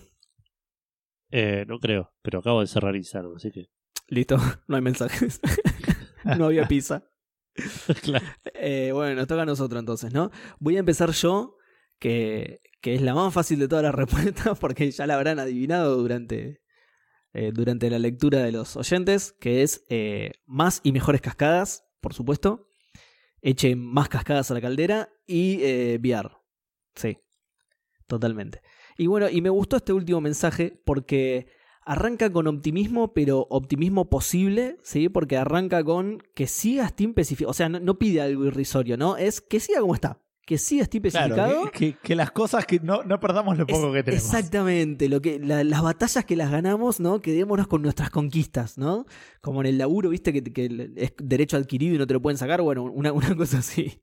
Eh, 1.30 1.64
no 1.66 1.78
creo, 1.78 2.12
pero 2.22 2.40
acabo 2.40 2.60
de 2.60 2.66
cerrar 2.66 2.94
Instagram, 2.94 3.36
así 3.36 3.50
que. 3.50 3.66
Listo, 4.08 4.36
no 4.68 4.76
hay 4.76 4.82
mensajes. 4.82 5.40
no 6.38 6.46
había 6.46 6.68
pizza. 6.68 7.08
claro. 8.02 8.26
Eh, 8.54 8.90
bueno, 8.92 9.14
nos 9.14 9.26
toca 9.26 9.42
a 9.42 9.46
nosotros 9.46 9.80
entonces, 9.80 10.12
¿no? 10.12 10.30
Voy 10.58 10.76
a 10.76 10.80
empezar 10.80 11.10
yo, 11.12 11.56
que, 11.98 12.60
que 12.82 12.94
es 12.94 13.00
la 13.00 13.14
más 13.14 13.32
fácil 13.32 13.58
de 13.58 13.68
todas 13.68 13.84
las 13.84 13.94
respuestas, 13.94 14.58
porque 14.58 14.90
ya 14.90 15.06
la 15.06 15.14
habrán 15.14 15.38
adivinado 15.38 15.96
durante, 15.96 16.60
eh, 17.32 17.52
durante 17.54 17.88
la 17.88 17.98
lectura 17.98 18.40
de 18.42 18.52
los 18.52 18.76
oyentes, 18.76 19.32
que 19.40 19.62
es 19.62 19.86
eh, 19.88 20.32
más 20.44 20.80
y 20.82 20.92
mejores 20.92 21.22
cascadas, 21.22 21.84
por 22.02 22.12
supuesto. 22.12 22.68
Eche 23.42 23.76
más 23.76 24.08
cascadas 24.08 24.50
a 24.50 24.54
la 24.54 24.60
caldera 24.60 25.10
y 25.26 25.58
eh, 25.62 25.98
VR. 26.00 26.30
Sí, 26.94 27.18
totalmente. 28.06 28.62
Y 28.96 29.08
bueno, 29.08 29.28
y 29.28 29.42
me 29.42 29.50
gustó 29.50 29.76
este 29.76 29.92
último 29.92 30.20
mensaje 30.20 30.80
porque 30.84 31.46
arranca 31.84 32.32
con 32.32 32.46
optimismo, 32.46 33.12
pero 33.12 33.46
optimismo 33.50 34.08
posible, 34.08 34.78
¿sí? 34.82 35.08
Porque 35.08 35.36
arranca 35.36 35.82
con 35.82 36.22
que 36.34 36.46
siga 36.46 36.88
Steam. 36.88 37.14
O 37.46 37.52
sea, 37.52 37.68
no, 37.68 37.80
no 37.80 37.98
pide 37.98 38.20
algo 38.20 38.44
irrisorio, 38.46 38.96
¿no? 38.96 39.16
Es 39.16 39.40
que 39.40 39.60
siga 39.60 39.80
como 39.80 39.94
está. 39.94 40.22
Que 40.44 40.58
siga 40.58 40.84
Steam 40.84 41.06
especificado. 41.06 41.34
Claro, 41.52 41.70
que, 41.70 41.92
que- 41.92 41.98
que 42.02 42.14
las 42.16 42.32
cosas 42.32 42.66
que 42.66 42.80
no, 42.80 43.04
no 43.04 43.20
perdamos 43.20 43.56
lo 43.56 43.66
poco 43.66 43.88
Es- 43.88 43.94
que 43.94 44.02
tenemos. 44.02 44.24
Exactamente, 44.26 45.08
lo 45.08 45.20
que, 45.22 45.38
la- 45.38 45.62
las 45.62 45.82
batallas 45.82 46.24
que 46.24 46.34
las 46.36 46.50
ganamos, 46.50 46.98
¿no? 46.98 47.20
Quedémonos 47.20 47.68
con 47.68 47.80
nuestras 47.82 48.10
conquistas, 48.10 48.76
¿no? 48.76 49.06
Como 49.40 49.60
en 49.60 49.66
el 49.68 49.78
laburo, 49.78 50.08
viste, 50.10 50.32
que, 50.32 50.42
que 50.42 50.90
es 50.96 51.12
derecho 51.22 51.56
adquirido 51.56 51.94
y 51.94 51.98
no 51.98 52.06
te 52.08 52.14
lo 52.14 52.20
pueden 52.22 52.38
sacar, 52.38 52.60
bueno, 52.60 52.82
una, 52.82 53.12
una 53.12 53.34
cosa 53.36 53.58
así. 53.58 54.00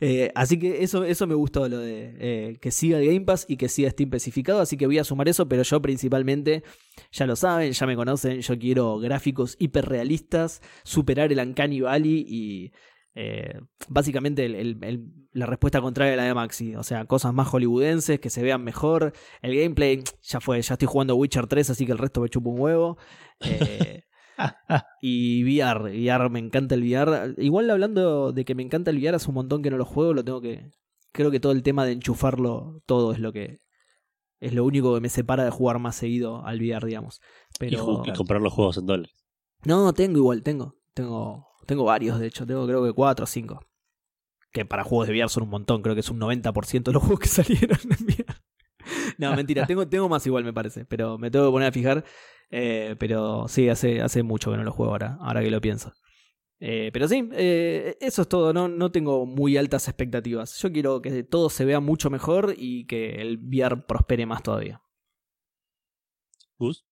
Eh, 0.00 0.30
así 0.36 0.56
que 0.58 0.84
eso, 0.84 1.04
eso 1.04 1.26
me 1.26 1.34
gustó, 1.34 1.68
lo 1.68 1.78
de 1.78 2.14
eh, 2.18 2.58
que 2.60 2.70
siga 2.70 2.98
el 2.98 3.06
Game 3.06 3.22
Pass 3.22 3.44
y 3.48 3.56
que 3.56 3.68
siga 3.68 3.90
Steam 3.90 4.06
especificado, 4.08 4.60
así 4.60 4.76
que 4.76 4.86
voy 4.86 4.98
a 4.98 5.04
sumar 5.04 5.28
eso, 5.28 5.48
pero 5.48 5.64
yo 5.64 5.82
principalmente, 5.82 6.62
ya 7.10 7.26
lo 7.26 7.34
saben, 7.36 7.72
ya 7.72 7.86
me 7.86 7.96
conocen, 7.96 8.40
yo 8.40 8.56
quiero 8.58 8.98
gráficos 8.98 9.56
hiperrealistas, 9.58 10.60
superar 10.84 11.32
el 11.32 11.40
Uncanny 11.40 11.80
Valley 11.80 12.24
y 12.26 12.72
eh, 13.14 13.60
básicamente 13.88 14.44
el- 14.46 14.54
el- 14.54 14.78
el- 14.82 15.04
la 15.32 15.46
respuesta 15.46 15.80
contraria 15.80 16.14
a 16.14 16.16
la 16.16 16.24
de 16.24 16.34
Maxi. 16.34 16.74
O 16.76 16.82
sea, 16.82 17.04
cosas 17.06 17.32
más 17.34 17.48
hollywoodenses, 17.48 18.20
que 18.20 18.30
se 18.30 18.42
vean 18.42 18.62
mejor. 18.64 19.12
El 19.42 19.54
gameplay 19.56 20.02
ya 20.22 20.40
fue, 20.40 20.60
ya 20.62 20.74
estoy 20.74 20.88
jugando 20.88 21.16
Witcher 21.16 21.46
3, 21.46 21.70
así 21.70 21.86
que 21.86 21.92
el 21.92 21.98
resto 21.98 22.20
me 22.20 22.28
chupa 22.28 22.50
un 22.50 22.60
huevo. 22.60 22.98
Eh, 23.40 24.02
y 25.02 25.42
VR, 25.44 25.90
VR, 25.90 26.30
me 26.30 26.38
encanta 26.38 26.74
el 26.74 26.82
VR. 26.82 27.34
Igual 27.38 27.70
hablando 27.70 28.32
de 28.32 28.44
que 28.44 28.54
me 28.54 28.62
encanta 28.62 28.90
el 28.90 28.98
VR, 28.98 29.16
hace 29.16 29.28
un 29.28 29.34
montón 29.34 29.62
que 29.62 29.70
no 29.70 29.76
lo 29.76 29.84
juego, 29.84 30.14
lo 30.14 30.24
tengo 30.24 30.40
que... 30.40 30.72
Creo 31.12 31.30
que 31.30 31.40
todo 31.40 31.52
el 31.52 31.62
tema 31.62 31.84
de 31.84 31.92
enchufarlo, 31.92 32.82
todo 32.86 33.12
es 33.12 33.18
lo 33.18 33.32
que... 33.32 33.60
Es 34.40 34.54
lo 34.54 34.64
único 34.64 34.92
que 34.94 35.00
me 35.00 35.08
separa 35.08 35.44
de 35.44 35.50
jugar 35.50 35.78
más 35.78 35.94
seguido 35.94 36.44
al 36.44 36.58
VR, 36.60 36.86
digamos. 36.86 37.20
Y, 37.54 37.58
Pero... 37.60 37.86
ju- 37.86 38.08
y 38.08 38.12
comprar 38.16 38.40
los 38.40 38.52
juegos 38.52 38.76
en 38.78 38.86
dólares. 38.86 39.24
No, 39.64 39.92
tengo 39.92 40.18
igual, 40.18 40.42
tengo. 40.42 40.74
Tengo, 40.94 41.46
tengo 41.66 41.84
varios, 41.84 42.18
de 42.18 42.26
hecho. 42.26 42.46
Tengo 42.46 42.66
creo 42.66 42.84
que 42.84 42.92
cuatro 42.92 43.24
o 43.24 43.26
cinco. 43.26 43.60
Que 44.52 44.64
para 44.64 44.84
juegos 44.84 45.08
de 45.08 45.14
VR 45.14 45.28
son 45.28 45.44
un 45.44 45.50
montón. 45.50 45.82
Creo 45.82 45.94
que 45.94 46.00
es 46.00 46.10
un 46.10 46.20
90% 46.20 46.82
de 46.82 46.92
los 46.92 47.02
juegos 47.02 47.20
que 47.20 47.28
salieron 47.28 47.78
en 47.84 48.06
VR. 48.06 48.34
No, 49.18 49.34
mentira. 49.36 49.66
tengo, 49.66 50.08
más 50.08 50.26
igual, 50.26 50.44
me 50.44 50.52
parece. 50.52 50.84
Pero 50.84 51.18
me 51.18 51.30
tengo 51.30 51.46
que 51.46 51.52
poner 51.52 51.68
a 51.68 51.72
fijar. 51.72 52.04
Eh, 52.50 52.96
pero 52.98 53.48
sí, 53.48 53.68
hace, 53.68 54.02
hace 54.02 54.22
mucho 54.22 54.50
que 54.50 54.56
no 54.56 54.64
lo 54.64 54.72
juego 54.72 54.92
ahora. 54.92 55.18
Ahora 55.20 55.42
que 55.42 55.50
lo 55.50 55.60
pienso. 55.60 55.92
Eh, 56.60 56.90
pero 56.92 57.08
sí, 57.08 57.28
eh, 57.32 57.96
eso 58.00 58.22
es 58.22 58.28
todo. 58.28 58.52
No, 58.52 58.68
no 58.68 58.92
tengo 58.92 59.26
muy 59.26 59.56
altas 59.56 59.88
expectativas. 59.88 60.56
Yo 60.58 60.70
quiero 60.70 61.02
que 61.02 61.24
todo 61.24 61.50
se 61.50 61.64
vea 61.64 61.80
mucho 61.80 62.10
mejor 62.10 62.54
y 62.56 62.86
que 62.86 63.20
el 63.20 63.38
VR 63.38 63.82
prospere 63.86 64.26
más 64.26 64.42
todavía. 64.42 64.80
Gus, 66.58 66.86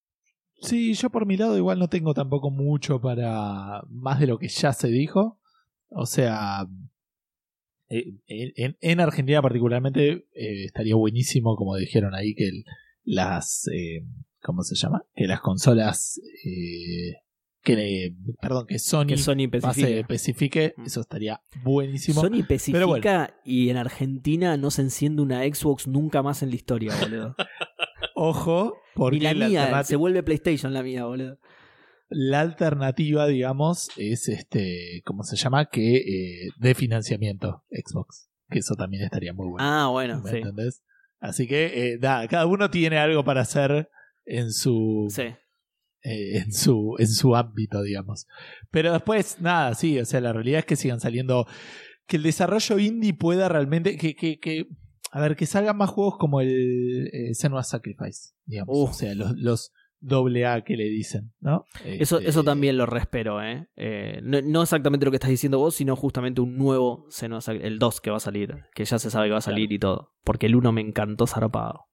Sí, 0.61 0.93
yo 0.93 1.09
por 1.09 1.25
mi 1.25 1.37
lado 1.37 1.57
igual 1.57 1.79
no 1.79 1.87
tengo 1.89 2.13
tampoco 2.13 2.49
mucho 2.51 3.01
para 3.01 3.81
más 3.89 4.19
de 4.19 4.27
lo 4.27 4.37
que 4.37 4.47
ya 4.47 4.73
se 4.73 4.87
dijo. 4.89 5.39
O 5.89 6.05
sea, 6.05 6.67
eh, 7.89 8.13
en, 8.27 8.77
en 8.79 8.99
Argentina 8.99 9.41
particularmente 9.41 10.11
eh, 10.33 10.65
estaría 10.65 10.95
buenísimo, 10.95 11.55
como 11.55 11.75
dijeron 11.75 12.13
ahí, 12.15 12.33
que 12.35 12.47
el- 12.47 12.63
las... 13.03 13.67
eh, 13.73 14.05
¿Cómo 14.43 14.63
se 14.63 14.75
llama? 14.75 15.03
Que 15.15 15.27
las 15.27 15.41
consolas... 15.41 16.19
eh, 16.45 17.13
que 17.63 18.15
perdón, 18.41 18.65
que 18.65 18.79
Sony, 18.79 19.05
Que 19.05 19.17
Sony 19.17 19.47
pase- 19.51 19.99
especifique. 19.99 20.73
Mm. 20.77 20.85
eso 20.85 21.01
estaría 21.01 21.41
buenísimo. 21.63 22.19
Sony 22.21 22.39
especifica 22.39 22.85
bueno. 22.87 23.27
y 23.45 23.69
en 23.69 23.77
Argentina 23.77 24.57
no 24.57 24.71
se 24.71 24.81
enciende 24.81 25.21
una 25.21 25.41
Xbox 25.43 25.87
nunca 25.87 26.23
más 26.23 26.41
en 26.41 26.49
la 26.49 26.55
historia, 26.55 26.91
boludo. 26.99 27.35
Ojo, 28.15 28.77
porque 28.95 29.17
y 29.17 29.19
la 29.21 29.33
la, 29.33 29.47
mía, 29.47 29.83
se 29.83 29.95
vuelve 29.95 30.23
PlayStation 30.23 30.73
la 30.73 30.83
mía, 30.83 31.05
boludo. 31.05 31.37
la 32.09 32.41
alternativa, 32.41 33.27
digamos, 33.27 33.89
es 33.97 34.27
este, 34.27 35.01
¿cómo 35.05 35.23
se 35.23 35.35
llama? 35.37 35.65
Que 35.65 35.97
eh, 35.97 36.49
de 36.57 36.75
financiamiento 36.75 37.63
Xbox. 37.71 38.29
Que 38.49 38.59
eso 38.59 38.75
también 38.75 39.03
estaría 39.03 39.31
muy 39.33 39.47
bueno. 39.47 39.65
Ah, 39.65 39.87
bueno, 39.87 40.21
¿Me 40.21 40.29
sí. 40.31 40.37
entendés? 40.37 40.83
Así 41.19 41.47
que, 41.47 41.93
eh, 41.93 41.97
da, 41.99 42.27
cada 42.27 42.45
uno 42.47 42.69
tiene 42.69 42.97
algo 42.97 43.23
para 43.23 43.41
hacer 43.41 43.89
en 44.25 44.51
su, 44.51 45.07
Sí. 45.09 45.21
eh, 46.03 46.37
en 46.39 46.51
su, 46.51 46.95
en 46.99 47.07
su 47.07 47.35
ámbito, 47.35 47.81
digamos. 47.81 48.27
Pero 48.71 48.91
después, 48.91 49.39
nada, 49.39 49.73
sí, 49.75 49.99
o 49.99 50.05
sea, 50.05 50.19
la 50.19 50.33
realidad 50.33 50.59
es 50.59 50.65
que 50.65 50.75
sigan 50.75 50.99
saliendo, 50.99 51.47
que 52.07 52.17
el 52.17 52.23
desarrollo 52.23 52.77
indie 52.79 53.13
pueda 53.13 53.47
realmente, 53.47 53.95
que, 53.97 54.15
que, 54.15 54.37
que 54.39 54.65
a 55.11 55.21
ver, 55.21 55.35
que 55.35 55.45
salgan 55.45 55.77
más 55.77 55.89
juegos 55.89 56.17
como 56.17 56.41
el 56.41 57.09
eh, 57.13 57.33
Senua's 57.35 57.69
Sacrifice, 57.69 58.33
digamos. 58.45 58.75
Uf. 58.77 58.89
O 58.91 58.93
sea, 58.93 59.13
los, 59.15 59.35
los, 59.37 59.71
doble 60.03 60.47
A 60.47 60.63
que 60.63 60.75
le 60.77 60.85
dicen, 60.85 61.31
¿no? 61.41 61.65
Eso, 61.85 62.17
Este, 62.17 62.29
eso 62.31 62.43
también 62.43 62.75
lo 62.75 62.87
respero, 62.87 63.39
¿eh? 63.43 63.67
Eh, 63.75 64.19
no, 64.23 64.41
no 64.41 64.63
exactamente 64.63 65.05
lo 65.05 65.11
que 65.11 65.17
estás 65.17 65.29
diciendo 65.29 65.59
vos, 65.59 65.75
sino 65.75 65.95
justamente 65.95 66.41
un 66.41 66.57
nuevo 66.57 67.05
Xenosaga- 67.09 67.61
el 67.61 67.77
2 67.77 68.01
que 68.01 68.09
va 68.09 68.17
a 68.17 68.19
salir, 68.19 68.55
que 68.73 68.83
ya 68.83 68.97
se 68.97 69.11
sabe 69.11 69.27
que 69.27 69.33
va 69.33 69.37
a 69.37 69.41
salir 69.41 69.71
y 69.71 69.77
todo. 69.77 70.13
Porque 70.23 70.47
el 70.47 70.55
1 70.55 70.71
me 70.71 70.81
encantó 70.81 71.27
zarpado. 71.27 71.85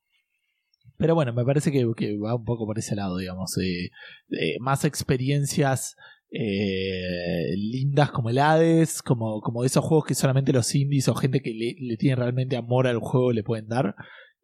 Pero 0.97 1.15
bueno, 1.15 1.33
me 1.35 1.45
parece 1.45 1.71
que, 1.71 1.87
que 1.97 2.17
va 2.17 2.35
un 2.35 2.45
poco 2.47 2.65
por 2.65 2.79
ese 2.79 2.97
lado, 2.97 3.19
digamos. 3.19 3.57
eh, 3.59 3.91
eh, 4.31 4.57
más 4.59 4.85
experiencias 4.87 5.95
eh, 6.31 7.55
lindas 7.57 8.11
como 8.11 8.31
el 8.31 8.39
Hades, 8.39 9.03
como, 9.03 9.41
como 9.41 9.65
esos 9.65 9.85
juegos 9.85 10.07
que 10.07 10.15
solamente 10.15 10.53
los 10.53 10.75
indies 10.75 11.09
o 11.09 11.15
gente 11.15 11.41
que 11.41 11.55
le, 11.55 11.77
le 11.79 11.97
tiene 11.97 12.17
realmente 12.17 12.57
amor 12.57 12.87
al 12.87 12.99
juego 12.99 13.33
le 13.33 13.43
pueden 13.43 13.69
dar. 13.69 13.95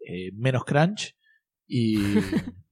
eh, 0.07 0.33
menos 0.35 0.65
crunch 0.65 1.17
y, 1.67 1.97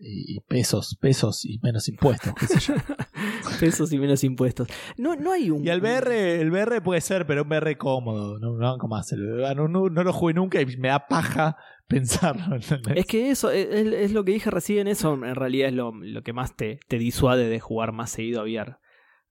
y, 0.00 0.40
pesos, 0.40 0.96
pesos 1.00 1.44
y 1.44 1.58
menos 1.60 1.88
impuestos, 1.88 2.32
qué 2.38 2.46
sé 2.46 2.60
yo. 2.60 2.74
Pesos 3.60 3.92
y 3.92 3.98
menos 3.98 4.22
impuestos. 4.24 4.68
No, 4.96 5.14
no 5.16 5.32
hay 5.32 5.50
un. 5.50 5.64
Y 5.64 5.68
el 5.70 5.80
VR, 5.80 6.40
el 6.40 6.50
VR 6.50 6.80
puede 6.80 7.00
ser, 7.00 7.26
pero 7.26 7.42
un 7.42 7.48
VR 7.48 7.76
cómodo, 7.76 8.38
no, 8.38 8.56
no 8.56 8.88
más. 8.88 9.12
El- 9.12 9.40
No, 9.56 9.68
no, 9.68 9.88
no 9.88 10.04
lo 10.04 10.12
jugué 10.12 10.34
nunca 10.34 10.60
y 10.60 10.66
me 10.78 10.88
da 10.88 11.06
paja 11.06 11.56
pensarlo. 11.88 12.56
¿entendés? 12.56 12.96
Es 12.96 13.06
que 13.06 13.30
eso, 13.30 13.50
es, 13.50 13.66
es- 13.70 13.92
es 13.92 14.12
lo 14.12 14.24
que 14.24 14.32
dije 14.32 14.50
recién, 14.50 14.88
eso 14.88 15.14
en 15.14 15.34
realidad 15.34 15.68
es 15.68 15.74
lo, 15.74 15.92
lo 15.92 16.22
que 16.22 16.32
más 16.32 16.56
te, 16.56 16.80
te 16.88 16.98
disuade 16.98 17.48
de 17.48 17.60
jugar 17.60 17.92
más 17.92 18.10
seguido 18.10 18.40
a 18.40 18.44
VR. 18.44 18.76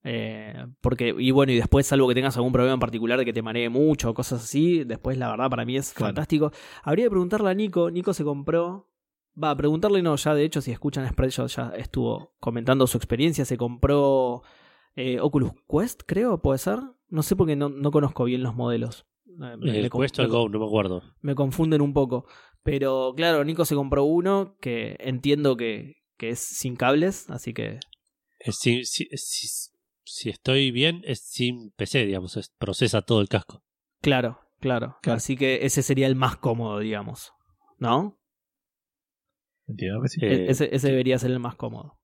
Eh, 0.03 0.53
porque, 0.79 1.13
y 1.17 1.31
bueno, 1.31 1.51
y 1.51 1.57
después, 1.57 1.85
salvo 1.85 2.07
que 2.07 2.13
tengas 2.15 2.37
algún 2.37 2.53
problema 2.53 2.75
en 2.75 2.79
particular 2.79 3.19
de 3.19 3.25
que 3.25 3.33
te 3.33 3.41
maree 3.41 3.67
mucho 3.69 4.11
o 4.11 4.13
cosas 4.13 4.41
así, 4.43 4.83
después 4.85 5.17
la 5.17 5.29
verdad 5.29 5.49
para 5.49 5.65
mí 5.65 5.75
es 5.75 5.91
Claro. 5.93 6.09
fantástico. 6.09 6.51
Habría 6.83 7.05
que 7.05 7.09
preguntarle 7.09 7.49
a 7.49 7.53
Nico, 7.53 7.91
Nico 7.91 8.13
se 8.13 8.23
compró, 8.23 8.87
va, 9.41 9.55
preguntarle 9.55 10.01
no, 10.01 10.15
ya 10.15 10.33
de 10.33 10.43
hecho 10.43 10.61
si 10.61 10.71
escuchan 10.71 11.07
Spreadshot 11.09 11.47
ya 11.49 11.69
estuvo 11.75 12.33
comentando 12.39 12.87
su 12.87 12.97
experiencia, 12.97 13.45
se 13.45 13.57
compró 13.57 14.41
eh, 14.95 15.19
Oculus 15.19 15.51
Quest, 15.69 16.01
creo, 16.05 16.41
puede 16.41 16.57
ser. 16.59 16.79
No 17.09 17.23
sé 17.23 17.35
porque 17.35 17.55
no, 17.55 17.69
no 17.69 17.91
conozco 17.91 18.23
bien 18.25 18.43
los 18.43 18.55
modelos. 18.55 19.05
Eh, 19.27 19.55
me- 19.57 19.77
El 19.79 19.89
Quest 19.89 20.19
o 20.19 20.23
el 20.23 20.27
Go, 20.29 20.49
no 20.49 20.59
me 20.59 20.65
acuerdo. 20.65 21.03
me 21.21 21.35
confunden 21.35 21.81
un 21.81 21.93
poco. 21.93 22.25
Pero 22.63 23.13
claro, 23.15 23.43
Nico 23.45 23.63
se 23.65 23.75
compró 23.75 24.03
uno 24.03 24.57
que 24.59 24.97
entiendo 24.99 25.55
que, 25.55 25.95
que 26.17 26.29
es 26.29 26.39
sin 26.39 26.75
cables, 26.75 27.29
así 27.29 27.53
que 27.53 27.79
si, 28.49 28.83
si- 28.85 29.07
si 30.03 30.29
estoy 30.29 30.71
bien, 30.71 31.01
es 31.05 31.19
sin 31.21 31.71
PC, 31.71 32.05
digamos, 32.05 32.35
es- 32.37 32.49
procesa 32.57 33.01
todo 33.03 33.21
el 33.21 33.29
casco. 33.29 33.61
claro, 34.01 34.39
claro, 34.59 34.97
Claro. 35.01 35.17
Así 35.17 35.35
que 35.37 35.65
ese 35.65 35.83
sería 35.83 36.07
el 36.07 36.15
más 36.15 36.37
cómodo, 36.37 36.79
digamos. 36.79 37.31
¿No? 37.77 38.17
Entiendo 39.67 40.01
que 40.01 40.07
sí. 40.09 40.19
Eh, 40.25 40.45
E- 40.47 40.51
ese, 40.51 40.69
ese 40.75 40.89
debería 40.89 41.19
ser 41.19 41.31
el 41.31 41.39
más 41.39 41.55
cómodo. 41.55 41.97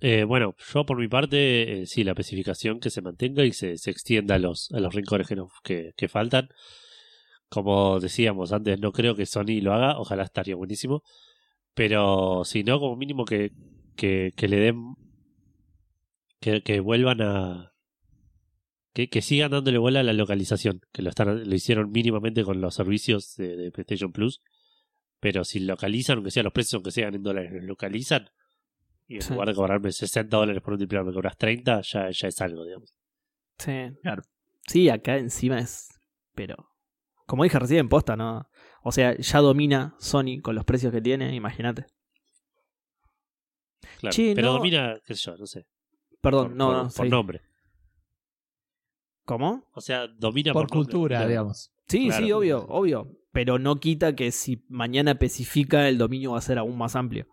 Eh, 0.00 0.22
bueno, 0.24 0.54
yo 0.72 0.86
por 0.86 0.96
mi 0.98 1.08
parte, 1.08 1.82
eh, 1.82 1.86
sí, 1.86 2.04
la 2.04 2.12
especificación 2.12 2.78
que 2.78 2.90
se 2.90 3.02
mantenga 3.02 3.44
y 3.44 3.52
se, 3.52 3.76
se 3.78 3.90
extienda 3.90 4.36
a 4.36 4.38
los, 4.38 4.70
a 4.72 4.78
los 4.80 4.94
rincones 4.94 5.26
que, 5.26 5.34
nos- 5.36 5.50
que, 5.64 5.92
que 5.96 6.08
faltan. 6.08 6.48
Como 7.48 7.98
decíamos 8.00 8.52
antes, 8.52 8.78
no 8.80 8.92
creo 8.92 9.14
que 9.16 9.26
Sony 9.26 9.60
lo 9.62 9.72
haga, 9.74 9.98
ojalá 9.98 10.22
estaría 10.24 10.54
buenísimo. 10.56 11.02
Pero 11.74 12.44
si 12.44 12.64
no, 12.64 12.80
como 12.80 12.96
mínimo 12.96 13.24
que, 13.24 13.52
que, 13.96 14.32
que 14.36 14.48
le 14.48 14.58
den. 14.58 14.94
Que, 16.40 16.62
que 16.62 16.80
vuelvan 16.80 17.20
a. 17.22 17.72
Que, 18.94 19.08
que 19.08 19.22
sigan 19.22 19.50
dándole 19.50 19.78
bola 19.78 20.00
a 20.00 20.02
la 20.02 20.12
localización. 20.12 20.80
Que 20.92 21.02
lo, 21.02 21.10
están, 21.10 21.48
lo 21.48 21.54
hicieron 21.54 21.90
mínimamente 21.90 22.42
con 22.44 22.60
los 22.60 22.74
servicios 22.74 23.34
de, 23.36 23.56
de 23.56 23.70
PlayStation 23.70 24.12
Plus. 24.12 24.40
Pero 25.20 25.44
si 25.44 25.60
localizan, 25.60 26.16
aunque 26.18 26.30
sea 26.30 26.42
los 26.42 26.52
precios, 26.52 26.74
aunque 26.74 26.90
sean 26.90 27.14
en 27.14 27.22
dólares, 27.22 27.52
los 27.52 27.64
localizan. 27.64 28.30
Y 29.06 29.16
en 29.16 29.22
Sí. 29.22 29.32
lugar 29.32 29.48
de 29.48 29.54
cobrarme 29.54 29.90
60 29.92 30.36
dólares 30.36 30.62
por 30.62 30.72
un 30.74 30.78
triple 30.78 30.98
A, 30.98 31.04
me 31.04 31.12
cobras 31.12 31.36
30, 31.36 31.80
ya, 31.82 32.10
ya 32.10 32.28
es 32.28 32.40
algo, 32.40 32.64
digamos. 32.64 32.94
Sí. 33.58 33.72
Claro. 34.02 34.22
Sí, 34.66 34.88
acá 34.88 35.16
encima 35.16 35.58
es. 35.58 35.88
Pero. 36.34 36.56
Como 37.26 37.44
dije 37.44 37.58
recién, 37.58 37.88
posta, 37.88 38.16
¿no? 38.16 38.48
O 38.82 38.92
sea, 38.92 39.16
ya 39.16 39.38
domina 39.40 39.94
Sony 39.98 40.40
con 40.42 40.54
los 40.54 40.64
precios 40.64 40.92
que 40.92 41.00
tiene, 41.02 41.34
imagínate. 41.34 41.86
Claro. 44.00 44.14
Che, 44.14 44.32
Pero 44.34 44.48
no- 44.48 44.52
domina, 44.54 44.98
qué 45.04 45.14
sé 45.14 45.22
yo, 45.30 45.36
no 45.36 45.46
sé. 45.46 45.66
Perdón, 46.20 46.48
por, 46.48 46.56
no, 46.56 46.66
por- 46.66 46.76
no. 46.76 46.82
por 46.90 47.06
sí. 47.06 47.10
nombre. 47.10 47.40
¿Cómo? 49.28 49.62
O 49.74 49.82
sea, 49.82 50.06
domina 50.08 50.54
por 50.54 50.68
cultura, 50.68 51.26
digamos. 51.28 51.70
Sí, 51.86 52.06
Claro. 52.06 52.24
sí, 52.24 52.32
obvio, 52.32 52.64
obvio. 52.70 53.08
Pero 53.30 53.58
no 53.58 53.78
quita 53.78 54.16
que 54.16 54.30
si 54.32 54.64
mañana 54.70 55.10
especifica, 55.10 55.86
el 55.86 55.98
dominio 55.98 56.32
va 56.32 56.38
a 56.38 56.40
ser 56.40 56.56
aún 56.56 56.78
más 56.78 56.96
amplio. 56.96 57.26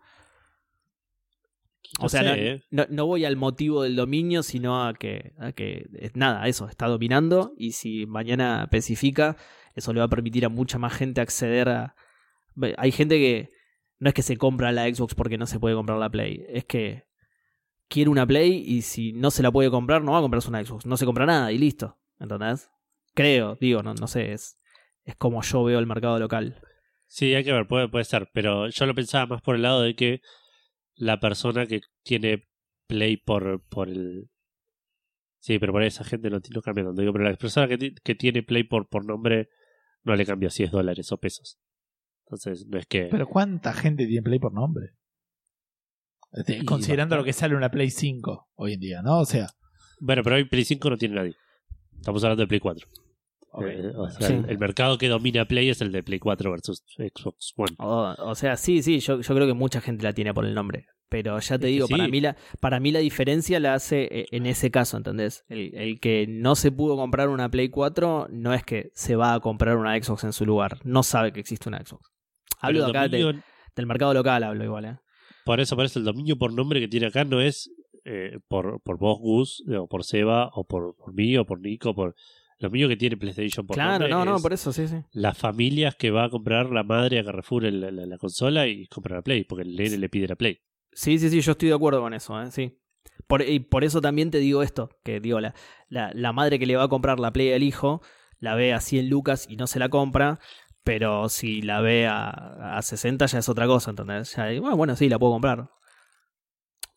No 1.98 2.04
O 2.04 2.08
sea, 2.10 2.20
sé, 2.20 2.26
no, 2.28 2.34
¿eh? 2.34 2.62
no- 2.70 2.86
no 2.90 3.06
voy 3.06 3.24
al 3.24 3.36
motivo 3.36 3.82
del 3.82 3.96
dominio, 3.96 4.42
sino 4.42 4.84
a 4.84 4.92
que, 4.92 5.32
a 5.38 5.52
que 5.52 5.88
nada, 6.12 6.46
eso, 6.48 6.68
está 6.68 6.86
dominando 6.86 7.54
y 7.56 7.72
si 7.72 8.04
mañana 8.04 8.64
especifica, 8.64 9.38
eso 9.74 9.94
le 9.94 10.00
va 10.00 10.04
a 10.04 10.10
permitir 10.10 10.44
a 10.44 10.50
mucha 10.50 10.76
más 10.78 10.92
gente 10.92 11.22
acceder 11.22 11.70
a... 11.70 11.94
Hay 12.76 12.92
gente 12.92 13.16
que 13.16 13.48
no 13.98 14.08
es 14.08 14.14
que 14.14 14.20
se 14.22 14.36
compra 14.36 14.70
la 14.70 14.84
Xbox 14.94 15.14
porque 15.14 15.38
no 15.38 15.46
se 15.46 15.58
puede 15.58 15.74
comprar 15.76 15.98
la 15.98 16.10
Play, 16.10 16.44
es 16.50 16.66
que 16.66 17.04
quiere 17.88 18.10
una 18.10 18.26
Play 18.26 18.64
y 18.66 18.82
si 18.82 19.12
no 19.12 19.30
se 19.30 19.42
la 19.42 19.50
puede 19.50 19.70
comprar, 19.70 20.02
no 20.02 20.12
va 20.12 20.18
a 20.18 20.22
comprarse 20.22 20.48
una 20.48 20.64
Xbox, 20.64 20.86
no 20.86 20.96
se 20.96 21.06
compra 21.06 21.26
nada 21.26 21.52
y 21.52 21.58
listo, 21.58 21.98
¿entendés? 22.18 22.70
Creo, 23.14 23.56
digo, 23.60 23.82
no, 23.82 23.94
no 23.94 24.06
sé, 24.06 24.32
es, 24.32 24.58
es 25.04 25.16
como 25.16 25.42
yo 25.42 25.64
veo 25.64 25.78
el 25.78 25.86
mercado 25.86 26.18
local. 26.18 26.60
Sí, 27.06 27.34
hay 27.34 27.44
que 27.44 27.52
ver, 27.52 27.66
puede, 27.66 27.88
puede 27.88 28.04
ser. 28.04 28.28
Pero 28.32 28.68
yo 28.68 28.86
lo 28.86 28.94
pensaba 28.94 29.26
más 29.26 29.42
por 29.42 29.54
el 29.54 29.62
lado 29.62 29.82
de 29.82 29.94
que 29.94 30.20
la 30.94 31.20
persona 31.20 31.66
que 31.66 31.80
tiene 32.02 32.48
Play 32.88 33.16
por, 33.16 33.64
por 33.68 33.88
el. 33.88 34.30
Sí, 35.40 35.58
pero 35.58 35.72
por 35.72 35.82
ahí 35.82 35.88
esa 35.88 36.04
gente 36.04 36.30
no, 36.30 36.38
no 36.38 36.62
cambia 36.62 36.84
tanto. 36.84 37.00
Digo, 37.00 37.12
pero 37.12 37.24
la 37.24 37.36
persona 37.36 37.68
que, 37.68 37.94
que 38.02 38.14
tiene 38.14 38.42
Play 38.42 38.64
por, 38.64 38.88
por 38.88 39.04
nombre 39.04 39.48
no 40.02 40.14
le 40.14 40.26
cambia 40.26 40.50
si 40.50 40.64
es 40.64 40.70
dólares 40.70 41.10
o 41.12 41.18
pesos. 41.18 41.58
Entonces, 42.26 42.66
no 42.66 42.78
es 42.78 42.86
que. 42.86 43.08
Pero 43.10 43.28
¿cuánta 43.28 43.72
gente 43.72 44.06
tiene 44.06 44.22
Play 44.22 44.38
por 44.38 44.52
nombre? 44.52 44.90
Este, 46.32 46.64
considerando 46.64 47.16
lo 47.16 47.24
que 47.24 47.32
sale 47.32 47.54
una 47.56 47.70
Play 47.70 47.90
5 47.90 48.48
hoy 48.56 48.74
en 48.74 48.80
día, 48.80 49.02
¿no? 49.02 49.20
O 49.20 49.24
sea, 49.24 49.48
Bueno, 50.00 50.22
pero 50.22 50.36
hoy 50.36 50.44
Play 50.44 50.64
5 50.64 50.90
no 50.90 50.96
tiene 50.98 51.14
nadie. 51.14 51.34
Estamos 51.96 52.22
hablando 52.24 52.42
de 52.42 52.46
Play 52.48 52.60
4. 52.60 52.86
ok. 53.52 53.64
Eh, 53.66 53.92
o 53.96 54.10
sea, 54.10 54.26
Sí. 54.28 54.34
el, 54.34 54.50
el 54.50 54.58
mercado 54.58 54.98
que 54.98 55.08
domina 55.08 55.46
Play 55.46 55.70
es 55.70 55.80
el 55.80 55.92
de 55.92 56.02
Play 56.02 56.18
4 56.18 56.50
versus 56.50 56.82
Xbox 56.98 57.52
One. 57.56 57.74
O, 57.78 58.14
o 58.18 58.34
sea, 58.34 58.56
sí, 58.56 58.82
sí, 58.82 59.00
yo, 59.00 59.20
yo 59.22 59.34
creo 59.34 59.46
que 59.46 59.54
mucha 59.54 59.80
gente 59.80 60.04
la 60.04 60.12
tiene 60.12 60.34
por 60.34 60.44
el 60.44 60.54
nombre. 60.54 60.86
Pero 61.08 61.38
ya 61.38 61.56
te 61.56 61.68
digo, 61.68 61.86
para, 61.86 62.08
mí 62.08 62.20
la, 62.20 62.36
para 62.60 62.80
mí 62.80 62.90
la 62.90 62.98
diferencia 62.98 63.60
la 63.60 63.74
hace 63.74 64.08
eh, 64.10 64.26
en 64.32 64.44
ese 64.44 64.72
caso, 64.72 64.96
¿entendés? 64.96 65.44
El, 65.48 65.72
el 65.76 66.00
que 66.00 66.26
no 66.28 66.56
se 66.56 66.72
pudo 66.72 66.96
comprar 66.96 67.28
una 67.28 67.48
Play 67.48 67.68
4 67.68 68.26
no 68.30 68.52
es 68.52 68.64
que 68.64 68.90
se 68.92 69.14
va 69.14 69.32
a 69.34 69.40
comprar 69.40 69.76
una 69.76 69.96
Xbox 70.02 70.24
en 70.24 70.32
su 70.32 70.44
lugar. 70.44 70.78
No 70.84 71.04
sabe 71.04 71.32
que 71.32 71.38
existe 71.40 71.68
una 71.68 71.78
Xbox. 71.78 72.10
Hablo 72.60 72.84
de 72.84 72.90
acá 72.90 73.08
de- 73.08 73.40
del 73.76 73.86
mercado 73.86 74.12
local, 74.14 74.42
hablo 74.42 74.64
igual, 74.64 74.84
¿eh? 74.84 74.96
Por 75.46 75.60
eso, 75.60 75.76
por 75.76 75.84
eso, 75.86 75.98
el 75.98 76.04
dominio 76.04 76.36
por 76.36 76.52
nombre 76.52 76.80
que 76.80 76.88
tiene 76.88 77.06
acá 77.06 77.24
no 77.24 77.40
es 77.40 77.70
eh, 78.04 78.38
por, 78.48 78.80
por 78.82 78.98
vos, 78.98 79.18
Gus, 79.18 79.64
o 79.78 79.86
por 79.88 80.04
Seba, 80.04 80.50
o 80.52 80.64
por, 80.64 80.94
por 80.96 81.14
mí, 81.14 81.36
o 81.38 81.46
por 81.46 81.60
Nico, 81.60 81.94
por... 81.94 82.14
El 82.58 82.68
dominio 82.68 82.88
que 82.88 82.96
tiene 82.96 83.16
PlayStation 83.16 83.66
por 83.66 83.74
Claro, 83.76 83.92
nombre 84.08 84.08
no, 84.08 84.24
no, 84.24 84.36
es 84.36 84.42
por 84.42 84.52
eso, 84.52 84.72
sí, 84.72 84.88
sí. 84.88 84.96
las 85.12 85.36
familias 85.38 85.94
que 85.94 86.10
va 86.10 86.24
a 86.24 86.30
comprar 86.30 86.70
la 86.70 86.82
madre 86.84 87.18
a 87.20 87.24
Carrefour 87.24 87.64
el- 87.66 87.80
la, 87.80 87.90
la- 87.90 88.06
la 88.06 88.18
consola 88.18 88.66
y 88.66 88.86
compra 88.86 89.16
la 89.16 89.22
Play, 89.22 89.44
porque 89.44 89.62
el 89.62 89.76
nene 89.76 89.98
le 89.98 90.08
pide 90.08 90.26
la 90.26 90.36
Play. 90.36 90.58
Sí, 90.92 91.18
sí, 91.18 91.28
sí, 91.30 91.40
yo 91.42 91.52
estoy 91.52 91.68
de 91.68 91.74
acuerdo 91.74 92.00
con 92.00 92.12
eso, 92.14 92.40
¿eh? 92.42 92.50
sí. 92.50 92.78
Por, 93.26 93.42
y 93.42 93.60
por 93.60 93.84
eso 93.84 94.00
también 94.00 94.30
te 94.30 94.38
digo 94.38 94.62
esto, 94.62 94.88
que 95.04 95.20
digo, 95.20 95.38
la, 95.40 95.54
la, 95.88 96.10
la 96.14 96.32
madre 96.32 96.58
que 96.58 96.66
le 96.66 96.76
va 96.76 96.84
a 96.84 96.88
comprar 96.88 97.20
la 97.20 97.32
Play 97.32 97.52
al 97.52 97.62
hijo, 97.62 98.00
la 98.38 98.54
ve 98.54 98.72
a 98.72 98.80
100 98.80 99.08
lucas 99.10 99.46
y 99.50 99.56
no 99.56 99.66
se 99.66 99.78
la 99.78 99.88
compra, 99.90 100.38
pero 100.86 101.28
si 101.28 101.62
la 101.62 101.80
ve 101.80 102.06
a, 102.06 102.76
a 102.78 102.80
60 102.80 103.26
ya 103.26 103.40
es 103.40 103.48
otra 103.48 103.66
cosa, 103.66 103.90
¿entendés? 103.90 104.36
Ya, 104.36 104.44
bueno, 104.60 104.76
bueno, 104.76 104.94
sí, 104.94 105.08
la 105.08 105.18
puedo 105.18 105.32
comprar. 105.32 105.68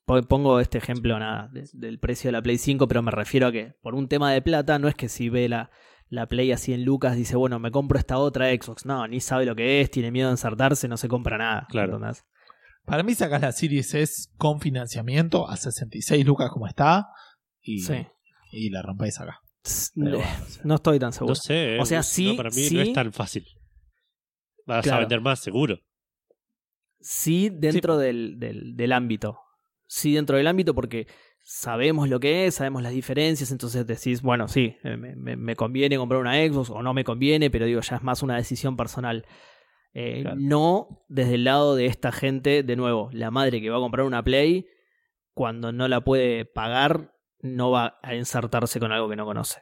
Po- 0.05 0.21
Pongo 0.23 0.59
este 0.59 0.77
ejemplo 0.77 1.17
nada, 1.17 1.49
de- 1.51 1.67
del 1.73 1.99
precio 1.99 2.27
de 2.27 2.33
la 2.33 2.41
Play 2.43 2.59
5, 2.59 2.87
pero 2.87 3.01
me 3.01 3.09
refiero 3.11 3.47
a 3.47 3.51
que 3.51 3.73
por 3.81 3.95
un 3.95 4.07
tema 4.07 4.31
de 4.31 4.43
plata 4.43 4.77
no 4.77 4.87
es 4.87 4.93
que 4.93 5.09
si 5.09 5.29
ve 5.29 5.49
la, 5.49 5.71
la 6.07 6.27
Play 6.27 6.51
a 6.51 6.57
100 6.57 6.85
lucas 6.85 7.15
dice, 7.15 7.35
bueno, 7.35 7.57
me 7.57 7.71
compro 7.71 7.97
esta 7.97 8.19
otra 8.19 8.49
Xbox. 8.51 8.85
No, 8.85 9.07
ni 9.07 9.19
sabe 9.21 9.45
lo 9.45 9.55
que 9.55 9.81
es, 9.81 9.89
tiene 9.89 10.11
miedo 10.11 10.27
de 10.29 10.33
ensartarse, 10.33 10.87
no 10.87 10.97
se 10.97 11.07
compra 11.07 11.39
nada. 11.39 11.65
Claro. 11.69 11.95
¿entendés? 11.95 12.23
Para 12.85 13.01
mí 13.03 13.15
sacas 13.15 13.41
la 13.41 13.51
Series 13.51 13.91
S 13.95 14.29
con 14.37 14.61
financiamiento 14.61 15.49
a 15.49 15.57
66 15.57 16.23
lucas 16.25 16.51
como 16.51 16.67
está 16.67 17.07
y, 17.61 17.79
Sí. 17.79 18.05
y 18.51 18.69
la 18.69 18.81
rompes 18.83 19.19
acá. 19.19 19.39
Tss, 19.63 19.93
Pero 19.95 20.05
ne- 20.11 20.17
bueno, 20.17 20.31
o 20.43 20.49
sea, 20.49 20.61
No 20.63 20.75
estoy 20.75 20.99
tan 20.99 21.11
seguro. 21.11 21.31
No 21.31 21.35
sé, 21.35 21.75
eh, 21.75 21.79
O 21.81 21.85
sea, 21.85 21.99
no, 21.99 22.03
sí, 22.03 22.33
para 22.37 22.49
mí 22.49 22.55
sí. 22.63 22.75
no 22.75 22.81
es 22.81 22.93
tan 22.93 23.11
fácil. 23.11 23.45
Vas 24.77 24.87
a 24.87 24.99
vender 24.99 25.21
más, 25.21 25.39
seguro. 25.39 25.79
Sí, 27.01 27.49
dentro 27.49 27.97
Del, 27.97 28.39
del, 28.39 28.75
del 28.75 28.91
ámbito. 28.91 29.39
Sí, 29.87 30.13
dentro 30.15 30.37
del 30.37 30.47
ámbito 30.47 30.75
porque 30.75 31.07
sabemos 31.41 32.09
lo 32.09 32.19
que 32.19 32.45
es, 32.45 32.55
sabemos 32.55 32.83
las 32.83 32.91
diferencias, 32.91 33.51
entonces 33.51 33.87
decís, 33.87 34.21
bueno, 34.21 34.47
sí, 34.47 34.75
eh, 34.83 34.97
me, 34.97 35.15
me- 35.15 35.35
me 35.35 35.55
conviene 35.55 35.97
comprar 35.97 36.21
una 36.21 36.35
Xbox 36.35 36.69
o 36.69 36.83
no 36.83 36.93
me 36.93 37.03
conviene, 37.03 37.49
pero 37.49 37.65
digo, 37.65 37.81
ya 37.81 37.95
es 37.95 38.03
más 38.03 38.21
una 38.21 38.35
decisión 38.35 38.75
personal. 38.77 39.25
Eh, 39.93 40.21
Claro. 40.21 40.37
No 40.39 41.03
desde 41.07 41.35
el 41.35 41.45
lado 41.45 41.75
de 41.75 41.87
esta 41.87 42.11
gente, 42.11 42.61
de 42.63 42.75
nuevo, 42.75 43.09
la 43.13 43.31
madre 43.31 43.61
que 43.61 43.69
va 43.69 43.77
a 43.77 43.81
comprar 43.81 44.05
una 44.05 44.23
Play, 44.23 44.67
cuando 45.33 45.71
no 45.71 45.87
la 45.87 46.01
puede 46.01 46.45
pagar, 46.45 47.15
no 47.41 47.71
va 47.71 47.97
a 48.03 48.13
ensartarse 48.13 48.79
con 48.79 48.91
algo 48.91 49.09
que 49.09 49.15
no 49.15 49.25
conoce. 49.25 49.61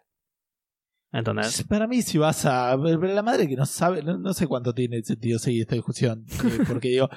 ¿Entendés? 1.12 1.64
Para 1.64 1.88
mí, 1.88 2.02
si 2.02 2.18
vas 2.18 2.46
a. 2.46 2.76
La 2.76 3.24
madre 3.24 3.48
que 3.48 3.56
no 3.56 3.66
sabe, 3.66 4.04
no, 4.04 4.18
no 4.18 4.34
sé 4.34 4.46
cuánto 4.48 4.74
tiene 4.74 5.02
sentido 5.04 5.40
seguir 5.40 5.62
esta 5.62 5.76
discusión. 5.76 6.26
eh, 6.44 6.60
porque 6.68 6.90
digo. 6.90 7.10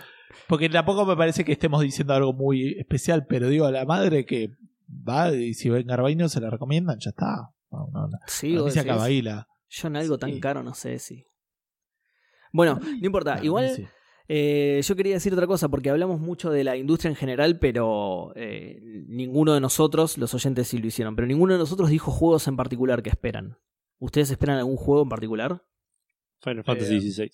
Porque 0.47 0.69
tampoco 0.69 1.05
me 1.05 1.17
parece 1.17 1.45
que 1.45 1.53
estemos 1.53 1.83
diciendo 1.83 2.15
algo 2.15 2.33
muy 2.33 2.79
especial, 2.79 3.27
pero 3.29 3.49
digo, 3.49 3.71
la 3.71 3.85
madre 3.85 4.25
que 4.25 4.51
va 4.89 5.33
y 5.35 5.55
si 5.55 5.71
ve 5.71 5.81
en 5.81 5.89
Garbaino 5.89 6.29
se 6.29 6.41
la 6.41 6.51
recomiendan, 6.51 6.99
ya 7.01 7.11
está. 7.11 7.51
No, 7.71 7.89
no, 7.93 8.09
no. 8.09 8.19
Sí, 8.27 8.57
vos 8.57 8.73
se 8.73 8.79
decís. 8.81 8.91
acaba 8.91 9.05
ahí 9.07 9.23
la. 9.23 9.47
Yo 9.69 9.89
en 9.89 9.97
algo 9.97 10.19
tan 10.19 10.39
caro 10.41 10.63
no 10.63 10.75
sé 10.75 10.99
si. 10.99 11.27
Bueno, 12.53 12.81
no 12.81 13.07
importa. 13.07 13.39
Igual 13.43 13.71
sí. 13.71 13.87
eh, 14.29 14.81
yo 14.85 14.97
quería 14.97 15.15
decir 15.15 15.33
otra 15.33 15.47
cosa, 15.47 15.69
porque 15.69 15.91
hablamos 15.91 16.21
mucho 16.21 16.51
de 16.51 16.65
la 16.65 16.77
industria 16.77 17.11
en 17.11 17.17
general, 17.17 17.59
pero 17.59 18.33
eh, 18.37 18.81
ninguno 19.09 19.55
de 19.55 19.61
nosotros, 19.61 20.19
los 20.19 20.33
oyentes 20.35 20.69
sí 20.69 20.79
lo 20.79 20.87
hicieron, 20.87 21.15
pero 21.17 21.27
ninguno 21.27 21.53
de 21.55 21.59
nosotros 21.59 21.91
dijo 21.91 22.11
juegos 22.11 22.47
en 22.49 22.57
particular 22.57 23.03
que 23.03 23.11
esperan. 23.11 23.59
¿Ustedes 24.01 24.31
esperan 24.33 24.59
algún 24.59 24.77
juego 24.77 25.03
en 25.05 25.09
particular? 25.09 25.63
Final 26.43 26.65
Fantasy 26.65 26.97
Eh, 26.97 27.01
XVI. 27.01 27.31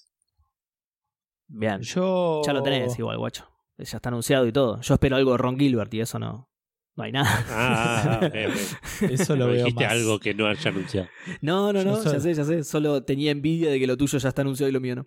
Bien. 1.48 1.80
Yo. 1.80 2.42
Ya 2.44 2.52
lo 2.52 2.62
tenés 2.62 2.98
igual, 2.98 3.16
guacho. 3.18 3.48
Ya 3.78 3.96
está 3.96 4.08
anunciado 4.08 4.46
y 4.46 4.52
todo. 4.52 4.80
Yo 4.80 4.94
espero 4.94 5.16
algo 5.16 5.32
de 5.32 5.38
Ron 5.38 5.58
Gilbert 5.58 5.92
y 5.94 6.00
eso 6.00 6.18
no. 6.18 6.50
No 6.96 7.04
hay 7.04 7.12
nada. 7.12 7.44
Ah. 7.50 8.20
Eso 9.10 9.36
lo 9.36 9.48
veo 9.48 9.64
dijiste 9.66 9.84
más. 9.84 9.92
algo 9.92 10.18
que 10.18 10.32
no 10.32 10.46
haya 10.46 10.70
anunciado. 10.70 11.08
No, 11.42 11.70
no, 11.72 11.82
Yo 11.82 11.90
no, 11.90 11.96
soy- 12.02 12.12
ya 12.14 12.20
sé, 12.20 12.32
ya 12.34 12.44
sé. 12.44 12.64
Solo 12.64 13.02
tenía 13.04 13.30
envidia 13.32 13.70
de 13.70 13.78
que 13.78 13.86
lo 13.86 13.98
tuyo 13.98 14.16
ya 14.18 14.28
está 14.30 14.40
anunciado 14.40 14.70
y 14.70 14.72
lo 14.72 14.80
mío 14.80 14.96
no. 14.96 15.06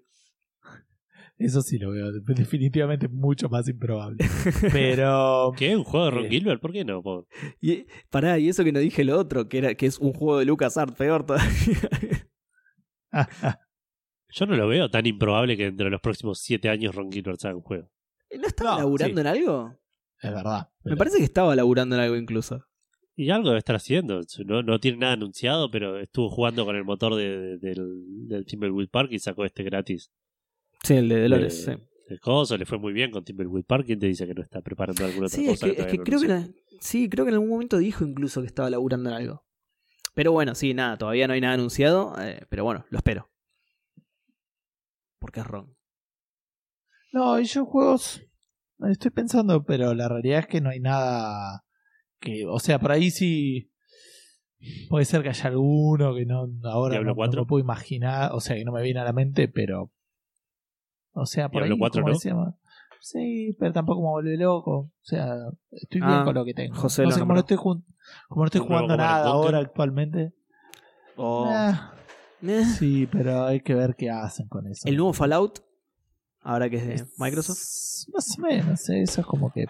Eso 1.39 1.61
sí 1.61 1.77
lo 1.79 1.91
veo. 1.91 2.11
Definitivamente 2.27 3.07
mucho 3.07 3.49
más 3.49 3.67
improbable. 3.67 4.17
Pero. 4.73 5.53
¿Qué? 5.57 5.75
¿Un 5.75 5.83
juego 5.85 6.05
de 6.05 6.11
Ron 6.11 6.25
Eh. 6.25 6.29
Gilbert? 6.29 6.61
¿Por 6.61 6.71
qué 6.73 6.83
no? 6.85 7.01
Po- 7.01 7.27
Y, 7.61 7.85
pará, 8.11 8.37
y 8.37 8.49
eso 8.49 8.63
que 8.63 8.71
no 8.73 8.79
dije 8.79 9.03
lo 9.05 9.17
otro, 9.17 9.47
que 9.49 9.57
era 9.59 9.73
que 9.75 9.85
es 9.87 9.97
un 9.99 10.13
juego 10.13 10.37
de 10.39 10.45
LucasArts, 10.45 10.95
peor 10.95 11.25
todavía. 11.25 11.49
Yo 14.31 14.45
no 14.45 14.55
lo 14.55 14.67
veo 14.67 14.89
tan 14.91 15.05
improbable 15.07 15.57
que 15.57 15.63
dentro 15.63 15.85
de 15.85 15.89
los 15.91 16.01
próximos 16.01 16.39
siete 16.39 16.69
años 16.69 16.93
Ron 16.93 17.11
Gilbert 17.11 17.43
haga 17.45 17.55
un 17.55 17.61
juego. 17.63 17.89
¿No 18.37 18.45
estaba 18.47 18.71
No, 18.73 18.77
laburando 18.79 19.15
sí. 19.15 19.21
en 19.21 19.27
algo? 19.27 19.79
es 20.21 20.31
verdad. 20.33 20.69
Me 20.83 20.95
parece 20.97 21.17
que 21.17 21.23
estaba 21.23 21.55
laburando 21.55 21.95
en 21.95 22.01
algo 22.01 22.15
incluso. 22.15 22.63
Y 23.15 23.31
algo 23.31 23.49
debe 23.49 23.57
estar 23.59 23.75
haciendo. 23.75 24.21
No, 24.45 24.61
no 24.61 24.79
tiene 24.79 24.97
nada 24.99 25.13
anunciado, 25.13 25.71
pero 25.71 25.99
estuvo 25.99 26.29
jugando 26.29 26.63
con 26.65 26.75
el 26.75 26.83
motor 26.83 27.15
de- 27.15 27.39
de- 27.39 27.57
del, 27.57 28.27
del 28.27 28.45
Timberwolf 28.45 28.89
Park 28.91 29.09
y 29.11 29.19
sacó 29.19 29.45
este 29.45 29.63
gratis. 29.63 30.11
Sí, 30.83 30.95
el 30.95 31.09
de 31.09 31.21
Dolores, 31.23 31.65
de, 31.65 31.75
sí. 31.75 31.81
de 32.09 32.19
coso, 32.19 32.57
le 32.57 32.65
fue 32.65 32.77
muy 32.79 32.93
bien 32.93 33.11
con 33.11 33.23
Timberwolf 33.23 33.65
Park. 33.65 33.85
¿Quién 33.85 33.99
te 33.99 34.07
dice 34.07 34.25
que 34.27 34.33
no 34.33 34.41
está 34.41 34.61
preparando 34.61 35.05
alguna 35.05 35.27
otra 35.27 35.37
Sí, 35.37 35.47
es 35.49 35.59
cosa? 35.59 35.73
que, 35.73 35.81
es 35.81 35.87
que 35.87 35.97
no 35.97 36.03
creo 36.03 36.19
que 36.21 36.27
la- 36.27 36.47
sí, 36.79 37.09
creo 37.09 37.25
que 37.25 37.29
en 37.29 37.35
algún 37.35 37.49
momento 37.49 37.77
dijo 37.77 38.05
incluso 38.05 38.41
que 38.41 38.47
estaba 38.47 38.69
laburando 38.69 39.09
en 39.09 39.15
algo. 39.15 39.45
Pero 40.15 40.31
bueno, 40.31 40.55
sí, 40.55 40.73
nada, 40.73 40.97
todavía 40.97 41.27
no 41.27 41.33
hay 41.33 41.41
nada 41.41 41.53
anunciado, 41.53 42.15
eh, 42.19 42.41
pero 42.49 42.63
bueno, 42.63 42.85
lo 42.89 42.97
espero. 42.97 43.29
Porque 45.19 45.41
es 45.41 45.47
Ron. 45.47 45.75
No, 47.11 47.39
y 47.39 47.45
yo 47.45 47.65
juegos. 47.65 48.21
Estoy 48.89 49.11
pensando, 49.11 49.63
pero 49.65 49.93
la 49.93 50.07
realidad 50.07 50.39
es 50.39 50.47
que 50.47 50.61
no 50.61 50.69
hay 50.69 50.79
nada. 50.79 51.65
que 52.19 52.45
O 52.47 52.59
sea, 52.59 52.79
por 52.79 52.91
ahí 52.91 53.11
sí. 53.11 53.71
Puede 54.89 55.05
ser 55.05 55.21
que 55.23 55.29
haya 55.29 55.47
alguno 55.49 56.13
que 56.15 56.25
no 56.25 56.45
ahora 56.65 56.91
Diablo 56.93 57.09
no, 57.09 57.11
no 57.11 57.15
4. 57.15 57.41
me 57.41 57.47
puedo 57.47 57.63
imaginar. 57.63 58.31
O 58.33 58.39
sea, 58.39 58.55
que 58.55 58.63
no 58.65 58.71
me 58.71 58.81
viene 58.81 58.99
a 58.99 59.03
la 59.05 59.13
mente, 59.13 59.47
pero. 59.47 59.91
O 61.13 61.25
sea, 61.25 61.49
por 61.49 61.61
Diablo 61.63 61.75
ahí. 61.75 61.79
4, 61.79 62.01
como 62.01 62.09
¿no? 62.09 62.13
decíamos, 62.15 62.53
Sí, 63.01 63.55
pero 63.57 63.71
tampoco 63.71 64.01
me 64.01 64.09
vuelve 64.09 64.37
loco. 64.37 64.71
O 64.77 64.91
sea, 65.03 65.33
estoy 65.71 66.01
bien 66.01 66.11
Ah, 66.13 66.23
con 66.25 66.35
lo 66.35 66.43
que 66.43 66.53
tengo. 66.53 66.75
José 66.75 67.03
no 67.03 67.09
lo 67.09 67.13
sé, 67.15 67.19
como 67.21 67.33
no 67.33 67.39
estoy, 67.39 67.55
jun- 67.57 67.85
como 68.27 68.41
no 68.41 68.45
estoy 68.47 68.61
jugando 68.61 68.97
nada 68.97 69.25
ahora 69.27 69.59
actualmente. 69.59 70.33
Oh. 71.15 71.47
ah, 71.49 71.93
Eh. 72.41 72.65
sí, 72.65 73.07
pero 73.11 73.45
hay 73.45 73.61
que 73.61 73.73
ver 73.73 73.95
qué 73.95 74.09
hacen 74.09 74.47
con 74.49 74.67
eso. 74.67 74.87
El 74.87 74.97
nuevo 74.97 75.13
Fallout, 75.13 75.59
ahora 76.41 76.69
que 76.69 76.75
es 76.77 76.87
de 76.87 76.93
Es- 76.95 77.13
Microsoft. 77.17 77.59
Más 78.13 78.37
o 78.37 78.41
menos, 78.41 78.89
eh, 78.89 79.01
eso 79.03 79.21
es 79.21 79.27
como 79.27 79.51
que 79.51 79.65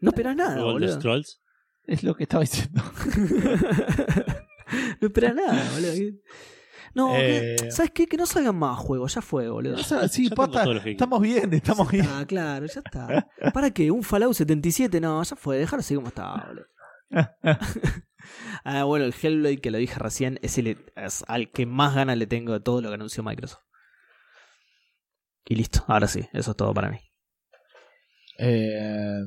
No 0.00 0.10
esperas 0.10 0.36
nada, 0.36 0.54
Luego 0.56 0.70
el 0.72 0.80
de 0.80 0.86
boludo. 0.86 1.00
Scrolls. 1.00 1.40
es 1.86 2.02
lo 2.04 2.14
que 2.14 2.22
estaba 2.24 2.42
diciendo. 2.42 2.82
no 5.00 5.06
esperas 5.08 5.34
nada, 5.34 5.70
boludo. 5.74 5.92
No, 6.94 7.12
que- 7.12 7.54
Eh. 7.54 7.70
¿sabes 7.70 7.90
qué? 7.92 8.06
Que 8.06 8.16
no 8.16 8.24
salgan 8.26 8.56
más 8.56 8.78
juegos, 8.78 9.14
ya 9.14 9.20
fue, 9.20 9.48
boludo. 9.48 9.74
O 9.74 9.82
sea, 9.82 10.06
sí, 10.08 10.28
lo 10.28 10.82
que- 10.82 10.90
estamos 10.92 11.20
bien, 11.20 11.52
estamos 11.52 11.90
bien. 11.90 12.06
Ah, 12.08 12.24
claro, 12.26 12.66
ya 12.66 12.80
está. 12.84 13.28
¿Para 13.54 13.70
qué? 13.72 13.90
¿Un 13.90 14.02
Fallout 14.02 14.34
77? 14.34 15.00
No, 15.00 15.22
ya 15.22 15.34
fue, 15.36 15.58
dejar 15.58 15.80
así 15.80 15.94
como 15.94 16.08
está, 16.08 16.46
boludo. 16.46 16.66
ah, 18.64 18.84
bueno, 18.84 19.04
el 19.04 19.14
Hellblade 19.20 19.58
que 19.58 19.70
lo 19.70 19.78
dije 19.78 19.98
recién 19.98 20.38
es, 20.42 20.56
el, 20.58 20.78
es 20.96 21.24
al 21.28 21.50
que 21.50 21.66
más 21.66 21.94
ganas 21.94 22.16
le 22.16 22.26
tengo 22.26 22.52
de 22.52 22.60
todo 22.60 22.80
lo 22.80 22.88
que 22.88 22.94
anunció 22.94 23.22
Microsoft. 23.22 23.62
Y 25.46 25.56
listo, 25.56 25.84
ahora 25.88 26.06
sí, 26.08 26.26
eso 26.32 26.52
es 26.52 26.56
todo 26.56 26.72
para 26.72 26.90
mí. 26.90 26.98
Eh, 28.38 29.20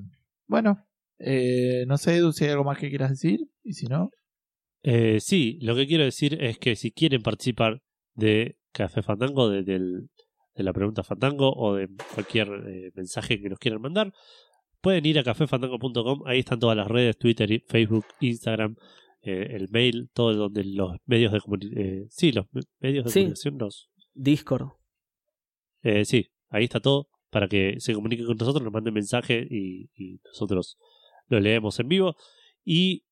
bueno, 0.48 0.86
eh, 1.20 1.86
no 1.88 1.98
sé, 1.98 2.16
Edu, 2.18 2.32
si 2.34 2.46
hay 2.46 2.52
algo 2.52 2.64
más 2.64 2.78
que 2.80 2.90
quieras 2.90 3.12
decir. 3.12 3.40
Y 3.64 3.74
si 3.74 3.86
no, 3.88 4.10
Eh, 4.90 5.20
sí, 5.20 5.58
lo 5.62 5.76
que 5.76 5.86
quiero 5.86 6.06
decir 6.06 6.42
es 6.42 6.58
que 6.60 6.76
si 6.78 6.92
quieren 6.92 7.22
participar 7.22 7.82
de 8.16 8.56
Café 8.72 9.02
Fandango, 9.02 9.50
de, 9.50 9.64
del- 9.64 10.10
de 10.56 10.64
la 10.64 10.72
pregunta 10.72 11.04
Fandango 11.04 11.52
o 11.54 11.76
de 11.76 11.90
cualquier 12.16 12.48
eh, 12.68 12.92
mensaje 12.96 13.40
que 13.42 13.50
nos 13.50 13.60
quieran 13.60 13.82
mandar, 13.82 14.14
pueden 14.82 15.06
ir 15.06 15.20
a 15.20 15.24
cafefandango.com. 15.24 16.22
Ahí 16.26 16.40
están 16.40 16.60
todas 16.60 16.78
las 16.78 16.88
redes: 16.88 17.18
Twitter, 17.18 17.64
Facebook, 17.68 18.06
Instagram, 18.22 18.76
eh, 19.24 19.48
el 19.52 19.68
mail, 19.72 20.10
todo 20.14 20.34
donde 20.34 20.64
los 20.64 20.94
medios 21.06 21.34
de 21.34 21.42
comunicación. 21.42 22.08
sí, 22.10 22.32
los 22.32 22.46
me- 22.54 22.62
medios 22.80 23.04
de 23.06 23.12
Sí. 23.12 23.20
comunicación 23.20 23.58
nos. 23.58 23.90
Discord. 24.14 24.70
eh, 25.84 26.06
sí, 26.06 26.28
ahí 26.50 26.64
está 26.64 26.80
todo 26.80 27.08
para 27.30 27.48
que 27.48 27.76
se 27.80 27.94
comuniquen 27.94 28.26
con 28.26 28.38
nosotros, 28.38 28.64
nos 28.64 28.74
manden 28.74 28.94
mensaje 28.94 29.46
y, 29.50 29.90
y 29.96 30.20
nosotros 30.26 30.78
lo 31.28 31.40
leemos 31.40 31.80
en 31.80 31.88
vivo. 31.90 32.16
Y 32.64 33.04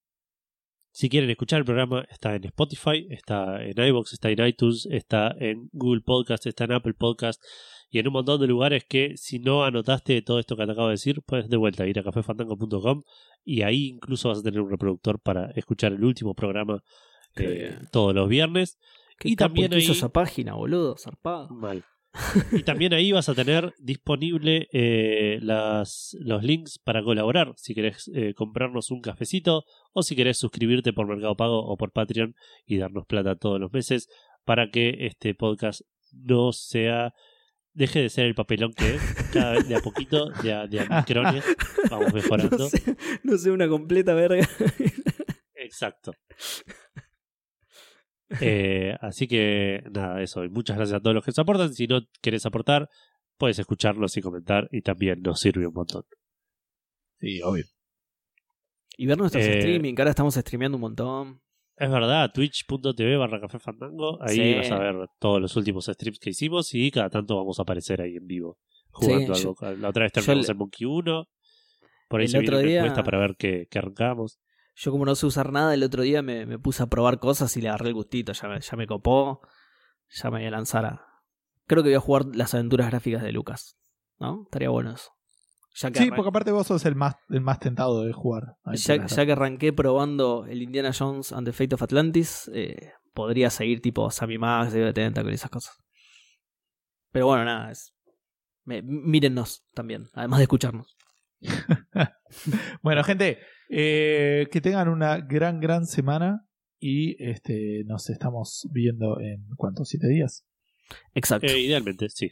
si 0.98 1.10
quieren 1.10 1.30
escuchar 1.30 1.60
el 1.60 1.66
programa, 1.66 2.06
está 2.10 2.36
en 2.36 2.46
Spotify, 2.46 3.06
está 3.10 3.62
en 3.62 3.78
iBox, 3.78 4.14
está 4.14 4.30
en 4.30 4.46
iTunes, 4.48 4.88
está 4.90 5.36
en 5.38 5.70
Google 5.74 6.00
Podcast, 6.00 6.46
está 6.46 6.64
en 6.64 6.72
Apple 6.72 6.94
Podcast 6.94 7.44
y 7.90 8.00
en 8.00 8.08
un 8.08 8.14
montón 8.14 8.40
de 8.40 8.48
lugares 8.48 8.86
que 8.88 9.18
si 9.18 9.40
no 9.40 9.66
anotaste 9.66 10.22
todo 10.22 10.40
esto 10.40 10.56
que 10.56 10.66
te 10.66 10.72
acabo 10.72 10.88
de 10.88 10.94
decir, 10.94 11.22
puedes 11.26 11.50
de 11.50 11.58
vuelta 11.58 11.86
ir 11.86 12.00
a 12.00 12.04
cafefandango.com 12.04 13.02
y 13.44 13.62
ahí 13.64 13.88
incluso 13.88 14.30
vas 14.30 14.40
a 14.40 14.44
tener 14.44 14.62
un 14.62 14.70
reproductor 14.70 15.20
para 15.20 15.52
escuchar 15.56 15.92
el 15.92 16.04
último 16.06 16.34
programa 16.34 16.82
eh, 17.36 17.78
todos 17.92 18.16
los 18.16 18.30
viernes. 18.30 18.80
¿Qué 19.20 19.30
Y 19.30 19.36
también 19.36 19.74
ahí- 19.74 19.86
esa 19.86 20.08
página, 20.10 20.54
boludo? 20.56 20.96
Zarpado. 20.98 21.50
Mal. 21.50 21.84
Y 22.52 22.64
también 22.64 22.94
ahí 22.94 23.12
vas 23.12 23.30
a 23.30 23.36
tener 23.36 23.74
disponible 23.80 24.68
eh, 24.72 25.40
las, 25.42 26.16
los 26.20 26.44
links 26.44 26.80
para 26.80 27.04
colaborar. 27.04 27.54
Si 27.58 27.74
querés 27.74 28.10
eh, 28.14 28.34
comprarnos 28.34 28.92
un 28.92 29.02
cafecito 29.02 29.66
o 29.94 30.04
si 30.04 30.16
querés 30.16 30.38
suscribirte 30.38 30.94
por 30.94 31.08
Mercado 31.08 31.36
Pago 31.36 31.66
o 31.66 31.78
por 31.78 31.92
Patreon 31.92 32.36
y 32.66 32.78
darnos 32.78 33.06
plata 33.06 33.36
todos 33.36 33.60
los 33.60 33.72
meses 33.72 34.08
para 34.44 34.70
que 34.70 35.08
este 35.08 35.36
podcast 35.36 35.82
no 36.12 36.52
sea. 36.52 37.14
Deje 37.74 38.00
de 38.00 38.10
ser 38.10 38.26
el 38.26 38.36
papelón 38.36 38.72
que 38.72 38.96
es. 38.96 39.02
Cada 39.34 39.52
vez 39.54 39.68
de 39.68 39.76
a 39.76 39.82
poquito, 39.82 40.30
de 40.30 40.54
a, 40.54 40.66
de 40.66 40.80
a 40.80 40.86
micrones, 40.86 41.44
vamos 41.92 42.14
mejorando. 42.14 42.58
No 42.58 42.70
sé, 42.70 42.98
no 43.24 43.38
sé, 43.38 43.52
una 43.52 43.68
completa 43.68 44.14
verga. 44.14 44.48
Exacto. 45.56 46.14
Eh, 48.42 48.96
así 49.02 49.28
que 49.28 49.84
nada, 49.92 50.22
eso. 50.22 50.44
Y 50.44 50.50
muchas 50.50 50.78
gracias 50.78 50.98
a 50.98 51.02
todos 51.02 51.14
los 51.16 51.24
que 51.24 51.30
nos 51.30 51.40
aportan. 51.40 51.74
Si 51.74 51.88
no 51.88 52.02
querés 52.22 52.46
aportar, 52.46 52.90
puedes 53.38 53.60
escucharlos 53.60 54.18
y 54.18 54.22
comentar. 54.22 54.68
Y 54.72 54.82
también 54.82 55.22
nos 55.22 55.40
sirve 55.40 55.68
un 55.68 55.74
montón. 55.74 56.04
sí, 57.20 57.42
obvio. 57.42 57.66
Y 58.98 59.08
ver 59.08 59.18
nuestros 59.18 59.44
Eh, 59.44 59.58
streaming, 59.60 59.94
que 59.96 60.02
ahora 60.02 60.12
estamos 60.12 60.36
streameando 60.36 60.78
un 60.78 60.82
montón. 60.82 61.42
Es 61.78 61.90
verdad, 61.92 62.32
twitch.tv 62.34 63.18
barra 63.18 63.42
café 63.42 63.60
fandango. 63.60 64.18
Ahí 64.22 64.36
Sí. 64.36 64.54
vas 64.56 64.72
a 64.72 64.80
ver 64.80 64.96
todos 65.20 65.42
los 65.42 65.56
últimos 65.58 65.86
streams 65.86 66.20
que 66.20 66.30
hicimos. 66.30 66.74
Y 66.74 66.92
cada 66.92 67.10
tanto 67.10 67.36
vamos 67.36 67.60
a 67.60 67.64
aparecer 67.64 68.02
ahí 68.02 68.16
en 68.16 68.26
vivo. 68.28 68.58
Jugando 68.92 69.36
Sí, 69.36 69.42
algo. 69.48 69.58
La 69.82 69.90
otra 69.90 70.04
vez 70.04 70.14
terminamos 70.14 70.48
en 70.50 70.58
Monkey 70.58 70.86
1. 70.86 71.28
Por 72.08 72.20
ahí 72.22 72.26
El 72.26 72.32
se 72.32 72.38
otro 72.40 72.58
una 72.60 72.66
día- 72.68 72.80
encuesta 72.80 73.04
para 73.04 73.20
ver 73.20 73.36
qué, 73.38 73.68
qué 73.70 73.80
arrancamos. 73.80 74.40
Yo 74.76 74.92
como 74.92 75.06
no 75.06 75.16
sé 75.16 75.26
usar 75.26 75.52
nada, 75.52 75.74
el 75.74 75.84
otro 75.84 76.04
día 76.04 76.22
me, 76.22 76.46
me 76.46 76.60
puse 76.60 76.84
a 76.84 76.88
probar 76.88 77.20
cosas 77.20 77.56
y 77.58 77.62
le 77.62 77.70
agarré 77.70 77.88
el 77.90 77.94
gustito. 77.94 78.34
Ya 78.34 78.48
me, 78.50 78.60
ya 78.60 78.76
me 78.78 78.88
copó. 78.88 79.42
Ya 80.10 80.30
me 80.30 80.40
voy 80.40 80.48
a 80.48 80.52
lanzar 80.52 80.86
a... 80.86 81.06
Creo 81.66 81.82
que 81.82 81.90
voy 81.90 81.96
a 81.96 82.00
jugar 82.00 82.26
las 82.34 82.54
aventuras 82.54 82.88
gráficas 82.90 83.24
de 83.24 83.32
Lucas. 83.32 83.78
¿No? 84.20 84.44
Estaría 84.44 84.70
bueno 84.70 84.92
eso. 84.94 85.10
Ya 85.78 85.92
que, 85.92 86.00
Sí, 86.00 86.10
porque 86.10 86.30
aparte 86.30 86.52
vos 86.52 86.68
sos 86.68 86.86
el 86.86 86.96
más, 86.96 87.16
el 87.30 87.42
más 87.42 87.60
tentado 87.60 88.04
de 88.04 88.14
jugar. 88.14 88.56
Ya, 88.74 89.26
que 89.26 89.32
arranqué 89.32 89.74
probando 89.74 90.46
el 90.46 90.62
Indiana 90.62 90.92
Jones 90.98 91.32
and 91.34 91.46
the 91.48 91.54
Fate 91.54 91.76
of 91.76 91.82
Atlantis, 91.82 92.50
eh, 92.54 92.94
podría 93.14 93.50
seguir 93.50 93.82
tipo 93.82 94.10
Sammy 94.12 94.38
Max, 94.38 94.74
David 94.74 94.94
Tentacle 94.94 95.32
y 95.32 95.36
esas 95.36 95.50
cosas. 95.50 95.76
Pero 97.12 97.26
bueno, 97.28 97.44
nada, 97.44 97.72
es, 97.72 97.94
me- 98.64 98.82
mírennos 98.84 99.66
también, 99.74 100.10
además 100.14 100.40
de 100.40 100.44
escucharnos. 100.44 100.96
Bueno, 102.82 103.04
gente, 103.04 103.40
eh, 103.70 104.48
que 104.52 104.62
tengan 104.62 104.90
una 104.90 105.18
gran, 105.18 105.60
gran 105.60 105.86
semana 105.86 106.48
y 106.80 107.22
este 107.24 107.84
nos 107.86 108.10
estamos 108.10 108.68
viendo 108.72 109.20
en 109.20 109.46
¿cuántos? 109.58 109.90
¿Siete 109.90 110.08
días? 110.08 110.46
Exacto. 111.14 111.48
Eh, 111.48 111.60
idealmente, 111.60 112.10
sí. 112.10 112.32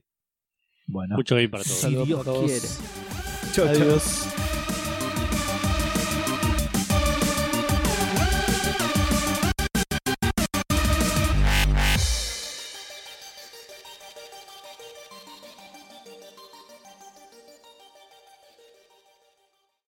Bueno, 0.85 1.15
Mucho 1.15 1.35
game 1.35 1.49
para 1.49 1.63
todos. 1.63 1.75
Si 1.75 1.81
saludos 1.81 2.07
Dios 2.07 2.19
para 2.23 2.33
todos. 2.35 2.51
quiere. 3.53 3.69
Adiós. 3.69 4.42